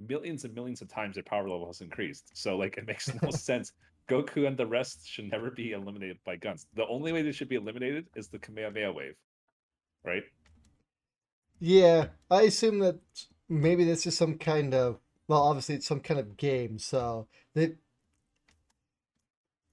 millions 0.00 0.44
and 0.44 0.54
millions 0.54 0.82
of 0.82 0.88
times 0.88 1.14
their 1.16 1.24
power 1.24 1.48
level 1.48 1.66
has 1.66 1.80
increased. 1.80 2.30
So 2.34 2.56
like 2.56 2.76
it 2.78 2.86
makes 2.86 3.10
no 3.22 3.30
sense. 3.32 3.72
Goku 4.10 4.46
and 4.46 4.56
the 4.56 4.66
rest 4.66 5.08
should 5.08 5.30
never 5.30 5.50
be 5.50 5.72
eliminated 5.72 6.18
by 6.24 6.36
guns. 6.36 6.66
The 6.74 6.86
only 6.86 7.12
way 7.12 7.22
they 7.22 7.32
should 7.32 7.48
be 7.48 7.56
eliminated 7.56 8.06
is 8.14 8.28
the 8.28 8.38
Kamehameha 8.38 8.92
wave, 8.92 9.16
right? 10.04 10.22
yeah. 11.60 12.08
I 12.30 12.42
assume 12.42 12.80
that 12.80 12.98
maybe 13.48 13.84
this 13.84 14.06
is 14.06 14.16
some 14.16 14.38
kind 14.38 14.74
of 14.74 14.98
well, 15.28 15.42
obviously 15.42 15.74
it's 15.76 15.86
some 15.86 16.00
kind 16.00 16.20
of 16.20 16.36
game, 16.36 16.78
so 16.78 17.28
they. 17.54 17.74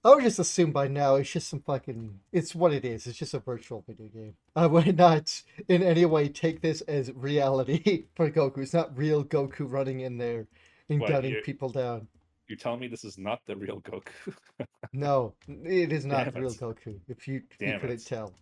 I 0.05 0.09
would 0.09 0.23
just 0.23 0.39
assume 0.39 0.71
by 0.71 0.87
now 0.89 1.15
it's 1.15 1.31
just 1.31 1.47
some 1.49 1.61
fucking. 1.61 2.19
It's 2.33 2.53
what 2.53 2.73
it 2.73 2.83
is. 2.83 3.07
It's 3.07 3.17
just 3.17 3.33
a 3.33 3.39
virtual 3.39 3.83
video 3.87 4.07
game. 4.07 4.35
I 4.55 4.65
would 4.67 4.97
not 4.97 5.41
in 5.69 5.81
any 5.81 6.05
way 6.05 6.27
take 6.27 6.61
this 6.61 6.81
as 6.81 7.11
reality 7.13 8.05
for 8.15 8.29
Goku. 8.29 8.59
It's 8.59 8.73
not 8.73 8.97
real 8.97 9.23
Goku 9.23 9.61
running 9.61 10.01
in 10.01 10.17
there 10.17 10.47
and 10.89 10.99
What, 10.99 11.09
gunning 11.09 11.35
people 11.43 11.69
down. 11.69 12.07
You're 12.47 12.57
telling 12.57 12.81
me 12.81 12.87
this 12.87 13.05
is 13.05 13.17
not 13.17 13.41
the 13.45 13.55
real 13.55 13.81
Goku? 13.81 14.35
No, 14.95 15.33
it 15.47 15.91
is 15.91 16.05
not 16.05 16.25
Damn 16.25 16.43
real 16.43 16.51
it. 16.51 16.57
Goku. 16.59 16.99
If 17.07 17.27
you 17.27 17.41
you 17.59 17.73
couldn't 17.79 18.01
it. 18.01 18.05
tell. 18.05 18.33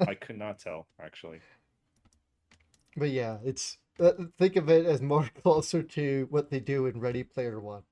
I 0.00 0.14
could 0.14 0.38
not 0.38 0.58
tell 0.58 0.86
actually. 1.00 1.40
But 2.96 3.10
yeah, 3.10 3.38
it's 3.44 3.78
uh, 4.00 4.12
think 4.38 4.56
of 4.56 4.68
it 4.68 4.86
as 4.86 5.00
more 5.02 5.28
closer 5.42 5.82
to 5.82 6.26
what 6.30 6.50
they 6.50 6.60
do 6.60 6.86
in 6.86 7.00
Ready 7.00 7.22
Player 7.22 7.60
One, 7.60 7.82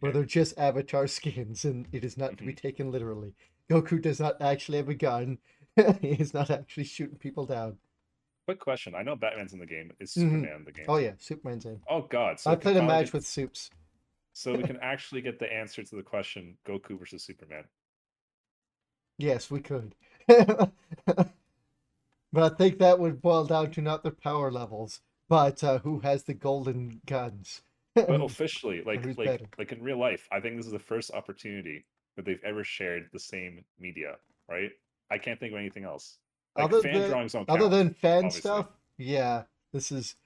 where 0.00 0.12
they're 0.12 0.24
just 0.24 0.58
avatar 0.58 1.06
skins, 1.08 1.64
and 1.64 1.86
it 1.92 2.04
is 2.04 2.16
not 2.16 2.36
to 2.38 2.44
be 2.44 2.52
Mhm. 2.52 2.56
taken 2.60 2.90
literally. 2.90 3.34
Goku 3.70 4.00
does 4.00 4.20
not 4.20 4.40
actually 4.40 4.78
have 4.78 4.88
a 4.88 4.94
gun. 4.94 5.38
he 6.00 6.08
is 6.12 6.34
not 6.34 6.50
actually 6.50 6.84
shooting 6.84 7.16
people 7.16 7.46
down. 7.46 7.78
Quick 8.46 8.58
question. 8.60 8.94
I 8.94 9.02
know 9.02 9.14
Batman's 9.16 9.52
in 9.52 9.58
the 9.60 9.66
game. 9.66 9.92
Is 10.00 10.10
Mhm. 10.10 10.14
Superman 10.14 10.56
in 10.56 10.64
the 10.64 10.72
game? 10.72 10.84
Oh 10.88 10.96
yeah, 10.96 11.14
Superman's 11.18 11.64
in. 11.64 11.80
Oh 11.88 12.02
God. 12.02 12.40
So 12.40 12.50
I 12.50 12.56
played 12.56 12.76
a 12.76 12.82
match 12.82 13.06
get- 13.06 13.12
with 13.14 13.26
Soups. 13.26 13.70
So 14.34 14.54
we 14.56 14.62
can 14.64 14.78
actually 14.80 15.20
get 15.20 15.38
the 15.38 15.52
answer 15.52 15.82
to 15.84 15.96
the 15.96 16.02
question: 16.02 16.56
Goku 16.64 16.98
versus 16.98 17.22
Superman. 17.22 17.64
Yes, 19.18 19.50
we 19.50 19.60
could. 19.60 19.94
but 20.26 20.72
I 22.34 22.48
think 22.48 22.78
that 22.78 22.98
would 22.98 23.20
boil 23.22 23.44
down 23.44 23.70
to 23.72 23.82
not 23.82 24.02
their 24.02 24.12
power 24.12 24.50
levels, 24.50 25.00
but 25.28 25.62
uh, 25.62 25.78
who 25.80 26.00
has 26.00 26.24
the 26.24 26.34
golden 26.34 27.00
guns. 27.06 27.62
But 27.94 28.08
officially, 28.22 28.82
like 28.84 29.04
who's 29.04 29.18
like 29.18 29.26
better? 29.26 29.46
like 29.58 29.72
in 29.72 29.82
real 29.82 29.98
life, 29.98 30.28
I 30.32 30.40
think 30.40 30.56
this 30.56 30.66
is 30.66 30.72
the 30.72 30.78
first 30.78 31.10
opportunity 31.12 31.84
that 32.16 32.24
they've 32.24 32.40
ever 32.44 32.64
shared 32.64 33.08
the 33.12 33.18
same 33.20 33.64
media. 33.78 34.16
Right? 34.48 34.70
I 35.10 35.18
can't 35.18 35.38
think 35.38 35.52
of 35.52 35.58
anything 35.58 35.84
else. 35.84 36.18
Like 36.56 36.64
Other 36.66 36.82
fan 36.82 37.00
than- 37.00 37.10
drawings 37.10 37.32
don't 37.32 37.48
Other 37.48 37.60
count. 37.60 37.70
than 37.72 37.94
fan 37.94 38.16
obviously. 38.18 38.40
stuff, 38.40 38.66
yeah, 38.98 39.42
this 39.72 39.90
is, 39.92 40.16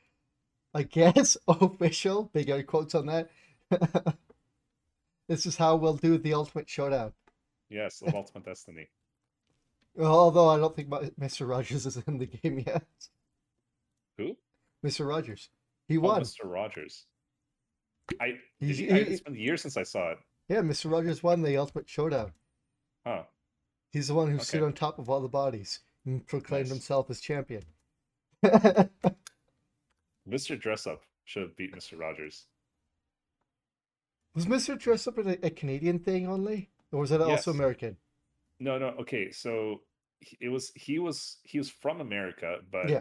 I 0.75 0.83
guess, 0.85 1.37
official. 1.49 2.31
Big 2.33 2.49
air 2.51 2.63
quotes 2.63 2.95
on 2.95 3.07
that. 3.07 3.31
this 5.29 5.47
is 5.47 5.57
how 5.57 5.77
we'll 5.77 5.97
do 5.97 6.19
the 6.19 6.35
Ultimate 6.35 6.69
Showdown. 6.69 7.13
yes, 7.69 8.03
of 8.03 8.15
Ultimate 8.15 8.45
Destiny. 8.45 8.89
Although 10.01 10.49
I 10.51 10.59
don't 10.59 10.75
think 10.77 10.89
Mr. 10.89 11.49
Rogers 11.49 11.87
is 11.87 11.97
in 12.07 12.19
the 12.19 12.27
game 12.27 12.59
yet. 12.67 12.85
Who? 14.19 14.37
Mr. 14.85 15.07
Rogers, 15.09 15.49
he 15.89 15.97
Oh, 15.99 16.03
won. 16.03 16.23
Mr. 16.23 16.45
Rogers. 16.45 17.07
I 18.21 18.35
did 18.61 18.77
he, 18.77 18.85
it's 18.87 19.21
been 19.21 19.35
years 19.35 19.63
since 19.63 19.77
I 19.77 19.83
saw 19.83 20.13
it. 20.13 20.19
Yeah, 20.49 20.61
Mr. 20.61 20.91
Rogers 20.91 21.23
won 21.23 21.43
the 21.43 21.57
Ultimate 21.57 21.89
Showdown. 21.89 22.33
Huh. 23.07 23.23
He's 23.91 24.09
the 24.09 24.15
one 24.15 24.31
who 24.31 24.39
stood 24.39 24.63
on 24.63 24.73
top 24.73 24.99
of 24.99 25.09
all 25.11 25.21
the 25.21 25.29
bodies 25.29 25.81
and 26.05 26.25
proclaimed 26.27 26.67
Nice. 26.67 26.73
himself 26.73 27.11
as 27.11 27.21
champion. 27.21 27.65
Mr. 30.29 30.59
Dress 30.61 30.87
Up 30.87 31.03
should 31.25 31.43
have 31.43 31.57
beat 31.57 31.75
Mr. 31.75 31.99
Rogers. 31.99 32.47
Was 34.35 34.47
Mr. 34.47 34.79
Dress 34.79 35.07
Up 35.07 35.19
a, 35.19 35.45
a 35.45 35.51
Canadian 35.51 35.99
thing 35.99 36.29
only, 36.29 36.71
or 36.93 37.01
was 37.01 37.11
it 37.11 37.21
also 37.21 37.51
American? 37.51 37.97
No, 38.61 38.79
no. 38.79 38.89
Okay, 39.01 39.31
so 39.31 39.81
it 40.41 40.49
was 40.49 40.73
he 40.75 40.99
was 40.99 41.39
he 41.43 41.59
was 41.59 41.71
from 41.71 42.01
America, 42.01 42.59
but 42.71 42.89
Yeah. 42.89 43.01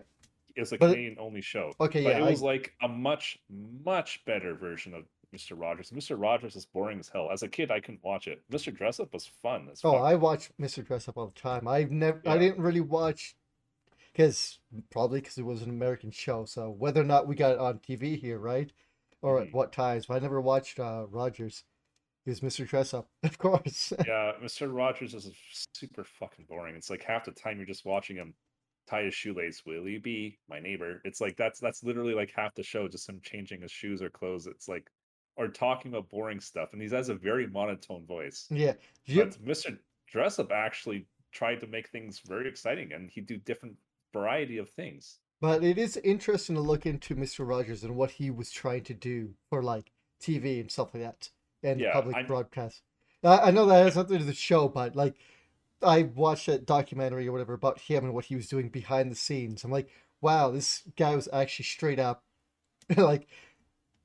It 0.56 0.62
was 0.62 0.72
a 0.72 0.78
But 0.78 0.92
Canadian 0.92 1.18
only 1.20 1.42
show. 1.42 1.74
Okay, 1.80 2.04
but 2.04 2.10
yeah, 2.12 2.20
it 2.20 2.24
I- 2.24 2.30
was 2.30 2.42
like 2.42 2.74
a 2.82 2.88
much 2.88 3.38
much 3.50 4.24
better 4.26 4.54
version 4.56 4.94
of 4.94 5.04
Mr. 5.36 5.60
Rogers. 5.60 5.92
Mr. 5.92 6.20
Rogers 6.20 6.56
is 6.56 6.66
boring 6.66 7.00
as 7.00 7.10
hell. 7.10 7.30
As 7.32 7.44
a 7.44 7.48
kid, 7.50 7.70
I 7.72 7.80
couldn't 7.82 8.04
watch 8.04 8.28
it. 8.28 8.42
Mr. 8.52 8.74
Dress 8.74 9.00
Up 9.02 9.14
was 9.14 9.26
fun. 9.42 9.68
As 9.72 9.82
Oh, 9.84 9.94
fuck. 9.94 10.02
I 10.04 10.16
watched 10.16 10.52
Mr. 10.60 10.86
Dress 10.86 11.10
Up 11.10 11.18
all 11.18 11.28
the 11.28 11.40
time. 11.40 11.68
I've 11.68 11.92
never, 11.92 12.22
I 12.26 12.38
didn't 12.38 12.62
really 12.64 12.80
watch, 12.80 13.36
because 14.14 14.60
probably 14.92 15.20
because 15.20 15.38
it 15.38 15.44
was 15.46 15.62
an 15.62 15.70
American 15.70 16.12
show. 16.12 16.46
So 16.46 16.70
whether 16.70 17.02
or 17.02 17.06
not 17.06 17.28
we 17.28 17.36
got 17.36 17.52
it 17.54 17.60
on 17.60 17.80
TV 17.80 18.18
here, 18.18 18.40
right, 18.40 18.72
or 19.22 19.42
at 19.42 19.48
Mhm. 19.50 19.54
what 19.54 19.74
times, 19.74 20.06
but 20.06 20.16
I 20.16 20.20
never 20.20 20.40
watched 20.40 20.80
uh, 20.80 21.06
Rogers. 21.10 21.64
He 22.24 22.30
was 22.32 22.40
Mr. 22.40 22.66
Dress 22.66 22.94
Up, 22.94 23.10
of 23.24 23.38
course. 23.38 23.92
yeah, 24.08 24.34
Mr. 24.42 24.74
Rogers 24.74 25.14
is 25.14 25.32
super 25.74 26.04
fucking 26.06 26.46
boring. 26.46 26.76
It's 26.76 26.90
like 26.90 27.04
half 27.04 27.26
the 27.26 27.32
time 27.32 27.58
you're 27.58 27.68
just 27.68 27.84
watching 27.86 28.16
him 28.16 28.34
tie 28.88 29.04
his 29.04 29.14
shoelace. 29.14 29.64
Will 29.66 29.88
you 29.88 30.00
be 30.00 30.38
my 30.50 30.60
neighbor? 30.60 31.02
It's 31.06 31.22
like 31.22 31.38
that's 31.38 31.60
that's 31.60 31.84
literally 31.84 32.14
like 32.14 32.32
half 32.36 32.54
the 32.56 32.64
show, 32.64 32.88
just 32.88 33.08
him 33.10 33.20
changing 33.24 33.62
his 33.62 33.72
shoes 33.72 34.02
or 34.02 34.10
clothes. 34.10 34.48
It's 34.48 34.68
like 34.68 34.90
or 35.38 35.48
talking 35.50 35.92
about 35.92 36.10
boring 36.10 36.40
stuff, 36.40 36.70
and 36.74 36.82
he 36.82 36.90
has 36.90 37.10
a 37.10 37.16
very 37.16 37.46
monotone 37.48 38.06
voice. 38.06 38.48
yeah, 38.50 38.74
you, 39.06 39.22
But 39.26 39.44
Mr. 39.46 39.78
Dressup 40.14 40.52
actually 40.52 41.08
tried 41.34 41.60
to 41.60 41.68
make 41.68 41.90
things 41.90 42.22
very 42.26 42.48
exciting, 42.48 42.94
and 42.94 43.10
he'd 43.12 43.26
do 43.28 43.36
different 43.38 43.76
variety 44.14 44.58
of 44.60 44.70
things. 44.70 45.18
but 45.42 45.62
it 45.64 45.78
is 45.78 45.98
interesting 45.98 46.56
to 46.56 46.62
look 46.62 46.86
into 46.86 47.16
Mr. 47.16 47.46
Rogers 47.46 47.84
and 47.84 47.98
what 47.98 48.12
he 48.12 48.32
was 48.32 48.50
trying 48.50 48.84
to 48.84 48.94
do 48.94 49.34
for 49.50 49.62
like 49.62 49.92
TV 50.24 50.62
and 50.62 50.72
stuff 50.72 50.94
like 50.94 51.04
that 51.04 51.30
and 51.64 51.82
Yeah, 51.82 51.92
public 51.92 52.16
I'm- 52.16 52.26
broadcast. 52.28 52.82
I, 53.22 53.48
I 53.48 53.52
know 53.52 53.66
that 53.66 53.84
has 53.84 53.98
nothing 53.98 54.14
to 54.14 54.20
do 54.20 54.26
with 54.26 54.34
the 54.36 54.40
show, 54.40 54.70
but 54.70 54.96
like 54.96 55.16
I 55.84 56.04
watched 56.04 56.48
a 56.48 56.58
documentary 56.58 57.28
or 57.28 57.32
whatever 57.32 57.54
about 57.54 57.80
him 57.80 58.04
and 58.06 58.14
what 58.14 58.26
he 58.26 58.36
was 58.36 58.48
doing 58.48 58.70
behind 58.70 59.12
the 59.12 59.16
scenes. 59.16 59.64
I'm 59.64 59.72
like, 59.72 59.90
wow, 60.22 60.50
this 60.52 60.84
guy 60.98 61.16
was 61.16 61.28
actually 61.34 61.66
straight 61.66 62.00
up, 62.00 62.24
like, 62.98 63.28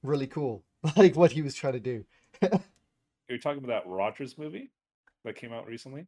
really 0.03 0.27
cool. 0.27 0.65
Like 0.97 1.15
what 1.15 1.33
he 1.33 1.43
was 1.43 1.55
trying 1.55 1.75
to 1.75 1.81
do. 1.81 2.05
You're 3.29 3.39
talking 3.39 3.63
about 3.63 3.85
that 3.85 3.91
Rogers 3.91 4.39
movie 4.39 4.71
that 5.25 5.37
came 5.37 5.53
out 5.53 5.67
recently? 5.67 6.07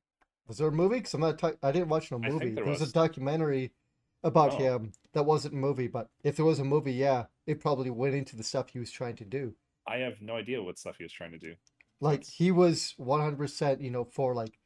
Was 0.49 0.59
there 0.59 0.69
a 0.69 0.73
movie? 0.73 0.97
Because 0.97 1.15
I'm 1.15 1.21
not. 1.21 1.39
ta- 1.39 1.53
I 1.63 1.71
didn't 1.73 1.89
watch 1.91 2.11
no 2.11 2.19
movie. 2.19 2.47
there 2.47 2.55
There 2.57 2.65
was 2.65 2.81
was. 2.81 2.89
a 2.91 2.93
documentary 2.93 3.73
about 4.25 4.55
Oh. 4.55 4.57
him 4.57 4.93
that 5.13 5.25
wasn't 5.25 5.55
a 5.55 5.57
movie. 5.59 5.89
But 5.89 6.09
if 6.25 6.37
there 6.37 6.45
was 6.47 6.59
a 6.59 6.65
movie, 6.65 6.95
yeah, 6.95 7.27
it 7.47 7.61
probably 7.61 7.91
went 7.91 8.15
into 8.15 8.35
the 8.35 8.43
stuff 8.43 8.71
he 8.71 8.79
was 8.79 8.91
trying 8.91 9.17
to 9.17 9.25
do. 9.25 9.55
I 9.87 9.99
have 9.99 10.21
no 10.23 10.37
idea 10.37 10.63
what 10.63 10.79
stuff 10.79 10.97
he 10.97 11.05
was 11.05 11.13
trying 11.13 11.33
to 11.33 11.39
do. 11.39 11.55
Like 12.01 12.21
That's- 12.21 12.35
he 12.35 12.51
was 12.51 12.95
100%, 12.99 13.81
you 13.83 13.91
know, 13.91 14.05
for 14.05 14.35
like 14.35 14.59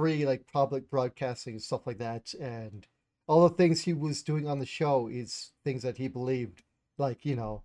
free 0.00 0.24
like 0.24 0.50
public 0.50 0.88
broadcasting 0.90 1.54
and 1.54 1.62
stuff 1.62 1.86
like 1.86 1.98
that, 1.98 2.32
and 2.40 2.86
all 3.26 3.46
the 3.48 3.54
things 3.54 3.82
he 3.82 3.92
was 3.92 4.22
doing 4.22 4.48
on 4.48 4.58
the 4.58 4.66
show 4.66 5.08
is 5.08 5.52
things 5.62 5.82
that 5.82 5.98
he 5.98 6.08
believed. 6.08 6.62
Like 6.96 7.24
you 7.24 7.36
know, 7.36 7.62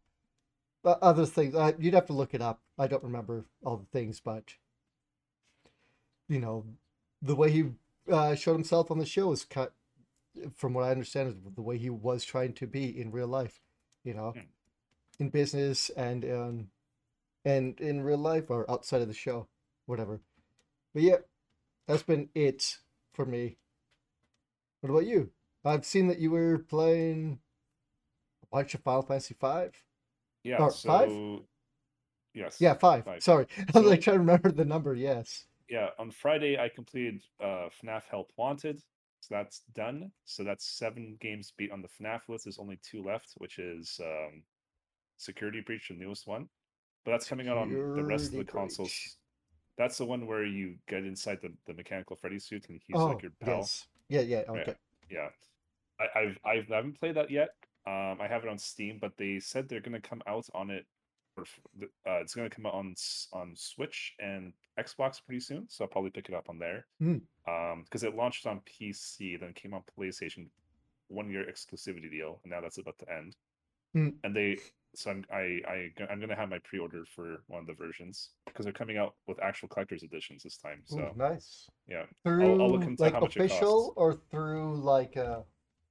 other 0.83 1.25
things. 1.25 1.55
Uh, 1.55 1.71
you'd 1.79 1.93
have 1.93 2.07
to 2.07 2.13
look 2.13 2.33
it 2.33 2.41
up. 2.41 2.61
I 2.77 2.87
don't 2.87 3.03
remember 3.03 3.45
all 3.63 3.77
the 3.77 3.85
things, 3.97 4.19
but 4.19 4.55
you 6.27 6.39
know, 6.39 6.65
the 7.21 7.35
way 7.35 7.51
he 7.51 7.65
uh, 8.11 8.35
showed 8.35 8.53
himself 8.53 8.91
on 8.91 8.99
the 8.99 9.05
show 9.05 9.31
is 9.31 9.45
cut. 9.45 9.73
From 10.55 10.73
what 10.73 10.83
I 10.83 10.91
understand, 10.91 11.29
is 11.29 11.35
the 11.55 11.61
way 11.61 11.77
he 11.77 11.89
was 11.89 12.25
trying 12.25 12.53
to 12.55 12.67
be 12.67 12.99
in 12.99 13.11
real 13.11 13.27
life. 13.27 13.61
You 14.03 14.13
know, 14.13 14.31
Hmm. 14.31 14.41
in 15.19 15.29
business 15.29 15.89
and 15.91 16.23
in 16.25 16.67
and 17.45 17.79
in 17.79 18.01
real 18.01 18.17
life 18.17 18.49
or 18.49 18.69
outside 18.69 19.01
of 19.01 19.07
the 19.07 19.13
show, 19.13 19.47
whatever. 19.85 20.19
But 20.93 21.03
yeah, 21.03 21.17
that's 21.87 22.03
been 22.03 22.29
it 22.35 22.77
for 23.13 23.25
me. 23.25 23.57
What 24.81 24.89
about 24.89 25.05
you? 25.05 25.31
I've 25.63 25.85
seen 25.85 26.07
that 26.09 26.19
you 26.19 26.31
were 26.31 26.59
playing 26.59 27.39
a 28.43 28.45
bunch 28.55 28.73
of 28.75 28.81
Final 28.81 29.01
Fantasy 29.01 29.35
Five. 29.39 29.73
Yeah, 30.43 30.57
Or 30.59 30.71
so 30.71 30.87
five? 30.89 31.09
yes. 32.35 32.57
Yeah, 32.61 32.75
five. 32.75 33.03
Five. 33.05 33.23
Sorry, 33.23 33.47
I 33.73 33.79
was 33.79 33.89
like 33.89 34.01
trying 34.01 34.15
to 34.15 34.19
remember 34.19 34.51
the 34.51 34.65
number. 34.65 34.93
Yes. 34.93 35.45
yeah, 35.69 35.89
on 35.97 36.11
Friday 36.11 36.57
I 36.59 36.69
completed 36.69 37.21
uh 37.41 37.69
FNAF 37.83 38.03
Help 38.11 38.31
Wanted. 38.37 38.79
So 39.21 39.33
that's 39.33 39.61
done. 39.73 40.11
So 40.25 40.43
that's 40.43 40.67
seven 40.67 41.17
games 41.19 41.51
beat 41.57 41.71
on 41.71 41.81
the 41.81 41.87
FNAF 41.87 42.21
list. 42.29 42.45
There's 42.45 42.59
only 42.59 42.77
two 42.83 43.01
left, 43.03 43.33
which 43.37 43.57
is 43.57 43.99
um 44.03 44.43
Security 45.17 45.61
Breach, 45.65 45.87
the 45.87 45.95
newest 45.95 46.27
one. 46.27 46.47
But 47.05 47.11
that's 47.11 47.27
coming 47.27 47.47
out 47.47 47.57
on 47.57 47.69
the 47.71 48.03
rest 48.03 48.25
of 48.25 48.31
the 48.33 48.37
Security 48.39 48.51
consoles. 48.51 49.17
That's 49.77 49.97
the 49.97 50.05
one 50.05 50.25
where 50.27 50.45
you 50.45 50.75
get 50.87 51.03
inside 51.05 51.39
the, 51.41 51.51
the 51.65 51.73
mechanical 51.73 52.15
Freddy 52.15 52.39
suit 52.39 52.65
and 52.69 52.79
he's 52.85 52.95
oh, 52.95 53.07
like 53.07 53.21
your 53.21 53.31
pal. 53.41 53.57
yes. 53.57 53.87
Yeah, 54.07 54.21
yeah. 54.21 54.43
Yeah. 54.45 54.61
Okay. 54.61 54.75
Yeah. 55.09 55.27
I, 55.99 56.19
I've 56.19 56.37
I've 56.45 56.71
I 56.71 56.75
haven't 56.75 56.99
played 56.99 57.15
that 57.15 57.31
yet. 57.31 57.49
Um 57.85 58.19
I 58.21 58.27
have 58.27 58.43
it 58.43 58.49
on 58.49 58.57
Steam, 58.57 58.97
but 58.99 59.13
they 59.17 59.39
said 59.39 59.67
they're 59.67 59.81
gonna 59.81 60.01
come 60.01 60.21
out 60.27 60.47
on 60.53 60.69
it 60.69 60.85
or 61.37 61.43
uh, 62.07 62.21
it's 62.21 62.33
gonna 62.33 62.49
come 62.49 62.65
out 62.65 62.73
on 62.73 62.95
on 63.33 63.53
Switch 63.55 64.13
and 64.19 64.53
Xbox 64.79 65.21
pretty 65.25 65.41
soon, 65.41 65.65
so 65.69 65.83
I'll 65.83 65.89
probably 65.89 66.11
pick 66.11 66.29
it 66.29 66.35
up 66.35 66.49
on 66.49 66.59
there. 66.59 66.85
Hmm. 66.99 67.17
Um 67.47 67.83
because 67.83 68.03
it 68.03 68.15
launched 68.15 68.47
on 68.47 68.61
PC, 68.61 69.39
then 69.39 69.53
came 69.53 69.73
on 69.73 69.83
PlayStation, 69.97 70.47
one 71.09 71.29
year 71.29 71.45
exclusivity 71.45 72.09
deal, 72.09 72.39
and 72.43 72.51
now 72.51 72.61
that's 72.61 72.77
about 72.77 72.97
to 72.99 73.11
end. 73.11 73.35
Hmm. 73.93 74.09
And 74.23 74.35
they 74.35 74.57
so 74.97 75.11
I'm 75.11 75.25
i 75.31 75.59
i'm 76.09 76.19
gonna 76.19 76.35
have 76.35 76.49
my 76.49 76.59
pre-order 76.59 77.03
for 77.15 77.43
one 77.47 77.61
of 77.61 77.67
the 77.67 77.73
versions 77.73 78.29
because 78.45 78.65
they're 78.65 78.73
coming 78.73 78.97
out 78.97 79.15
with 79.27 79.41
actual 79.41 79.67
collector's 79.67 80.03
editions 80.03 80.43
this 80.43 80.57
time. 80.57 80.81
Ooh, 80.93 80.95
So 80.97 81.11
nice. 81.15 81.67
yeah, 81.87 82.03
Through 82.23 82.61
I'll 82.61 82.71
look 82.71 82.83
into 82.83 83.01
like 83.01 83.13
how 83.13 83.19
much 83.21 83.35
it 83.37 83.39
official 83.45 83.93
costs. 83.93 83.93
or 83.97 84.13
through 84.31 84.77
like 84.81 85.17
uh, 85.17 85.41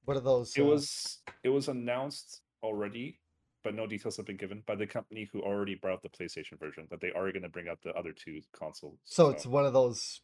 what 0.05 0.17
are 0.17 0.21
those? 0.21 0.55
It 0.55 0.61
uh, 0.61 0.65
was 0.65 1.19
it 1.43 1.49
was 1.49 1.67
announced 1.67 2.41
already, 2.63 3.19
but 3.63 3.73
no 3.75 3.87
details 3.87 4.17
have 4.17 4.25
been 4.25 4.37
given 4.37 4.63
by 4.67 4.75
the 4.75 4.87
company 4.87 5.29
who 5.31 5.41
already 5.41 5.75
brought 5.75 5.93
out 5.93 6.01
the 6.03 6.09
PlayStation 6.09 6.59
version. 6.59 6.87
That 6.91 7.01
they 7.01 7.11
are 7.11 7.31
going 7.31 7.43
to 7.43 7.49
bring 7.49 7.67
out 7.67 7.79
the 7.83 7.91
other 7.93 8.11
two 8.13 8.41
consoles. 8.53 8.99
So 9.03 9.29
it's 9.29 9.45
one 9.45 9.65
of 9.65 9.73
those. 9.73 10.21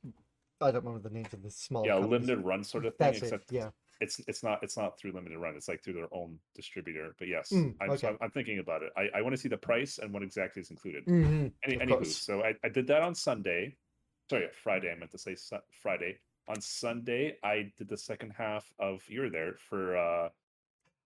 I 0.60 0.70
don't 0.72 0.86
remember 0.86 1.08
the 1.10 1.14
names 1.14 1.34
of 1.34 1.42
the 1.42 1.50
small. 1.50 1.86
yeah, 1.86 1.94
companies. 2.00 2.28
limited 2.28 2.46
run 2.46 2.64
sort 2.64 2.86
of 2.86 2.96
thing. 2.96 3.14
That's 3.20 3.32
it. 3.32 3.42
Yeah. 3.50 3.70
It's 4.02 4.20
it's 4.28 4.44
not 4.44 4.60
it's 4.64 4.76
not 4.76 4.98
through 5.00 5.12
limited 5.14 5.38
run. 5.38 5.56
It's 5.56 5.68
like 5.70 5.82
through 5.84 5.94
their 5.94 6.14
own 6.14 6.40
distributor. 6.56 7.16
But 7.20 7.28
yes, 7.30 7.52
Mm, 7.54 7.76
I'm, 7.80 7.98
so. 7.98 8.08
I'm 8.10 8.18
I'm 8.22 8.32
thinking 8.32 8.60
about 8.60 8.82
it. 8.82 8.92
I, 8.98 9.10
I 9.18 9.22
want 9.22 9.34
to 9.36 9.42
see 9.42 9.48
the 9.50 9.58
price 9.58 10.00
and 10.00 10.12
what 10.14 10.24
exactly 10.24 10.62
is 10.62 10.72
included. 10.72 11.04
hmm 11.06 11.48
Any, 11.64 11.78
anywho, 11.78 11.88
course. 11.90 12.18
so 12.18 12.42
I, 12.44 12.56
I 12.64 12.70
did 12.70 12.88
that 12.88 13.02
on 13.04 13.16
Sunday. 13.16 13.76
Sorry, 14.30 14.48
Friday. 14.64 14.92
I 14.92 14.96
meant 14.98 15.12
to 15.12 15.18
say 15.18 15.36
Su- 15.36 15.58
Friday. 15.82 16.18
On 16.48 16.60
Sunday, 16.60 17.38
I 17.44 17.72
did 17.78 17.88
the 17.88 17.98
second 17.98 18.32
half 18.38 18.66
of 18.80 19.02
You're 19.08 19.30
There 19.30 19.54
for 19.70 19.96
uh, 19.96 20.30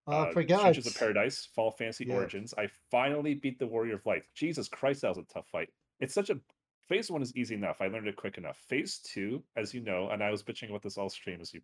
I 0.08 0.12
uh, 0.14 0.32
forgot. 0.32 0.64
Churches 0.64 0.88
of 0.88 0.96
Paradise, 0.96 1.50
Final 1.56 1.72
Fantasy 1.72 2.06
Yeah. 2.08 2.14
Origins. 2.16 2.54
I 2.58 2.68
finally 2.92 3.34
beat 3.34 3.60
the 3.60 3.68
Warrior 3.68 3.96
of 3.96 4.06
Light. 4.06 4.24
Jesus 4.34 4.68
Christ, 4.70 5.02
that 5.02 5.10
was 5.10 5.18
a 5.18 5.24
tough 5.34 5.48
fight. 5.52 5.70
It's 6.00 6.14
such 6.14 6.30
a 6.30 6.40
phase 6.88 7.10
one 7.12 7.22
is 7.24 7.36
easy 7.36 7.56
enough. 7.56 7.82
I 7.82 7.88
learned 7.88 8.08
it 8.08 8.16
quick 8.16 8.38
enough. 8.38 8.58
Phase 8.70 9.00
two, 9.00 9.44
as 9.58 9.74
you 9.74 9.82
know, 9.82 10.10
and 10.10 10.24
I 10.24 10.30
was 10.32 10.44
bitching 10.44 10.70
about 10.70 10.84
this 10.84 10.98
all 10.98 11.10
stream, 11.10 11.42
as 11.42 11.54
you, 11.54 11.62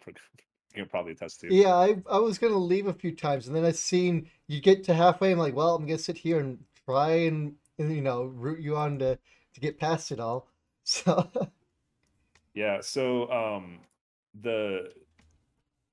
you 0.76 0.82
can 0.84 0.90
probably 0.90 1.14
attest 1.14 1.42
to. 1.42 1.54
Yeah, 1.54 1.76
I 1.76 2.02
I 2.10 2.20
was 2.20 2.38
gonna 2.38 2.58
leave 2.58 2.88
a 2.88 2.94
few 2.94 3.16
times, 3.16 3.48
and 3.48 3.56
then 3.56 3.66
I 3.66 3.72
seen 3.72 4.30
you 4.48 4.62
get 4.62 4.84
to 4.86 4.94
halfway. 4.94 5.32
I'm 5.32 5.38
like, 5.40 5.56
well, 5.56 5.76
I'm 5.76 5.86
gonna 5.86 5.98
sit 5.98 6.18
here 6.18 6.40
and 6.40 6.64
try 6.86 7.12
and, 7.12 7.56
and 7.78 7.94
you 7.96 8.02
know 8.02 8.24
root 8.24 8.60
you 8.60 8.76
on 8.78 9.00
to 9.00 9.18
to 9.54 9.60
get 9.60 9.80
past 9.80 10.12
it 10.12 10.20
all. 10.20 10.48
So 10.84 11.30
Yeah, 12.54 12.82
so 12.82 13.32
um 13.32 13.80
the 14.42 14.92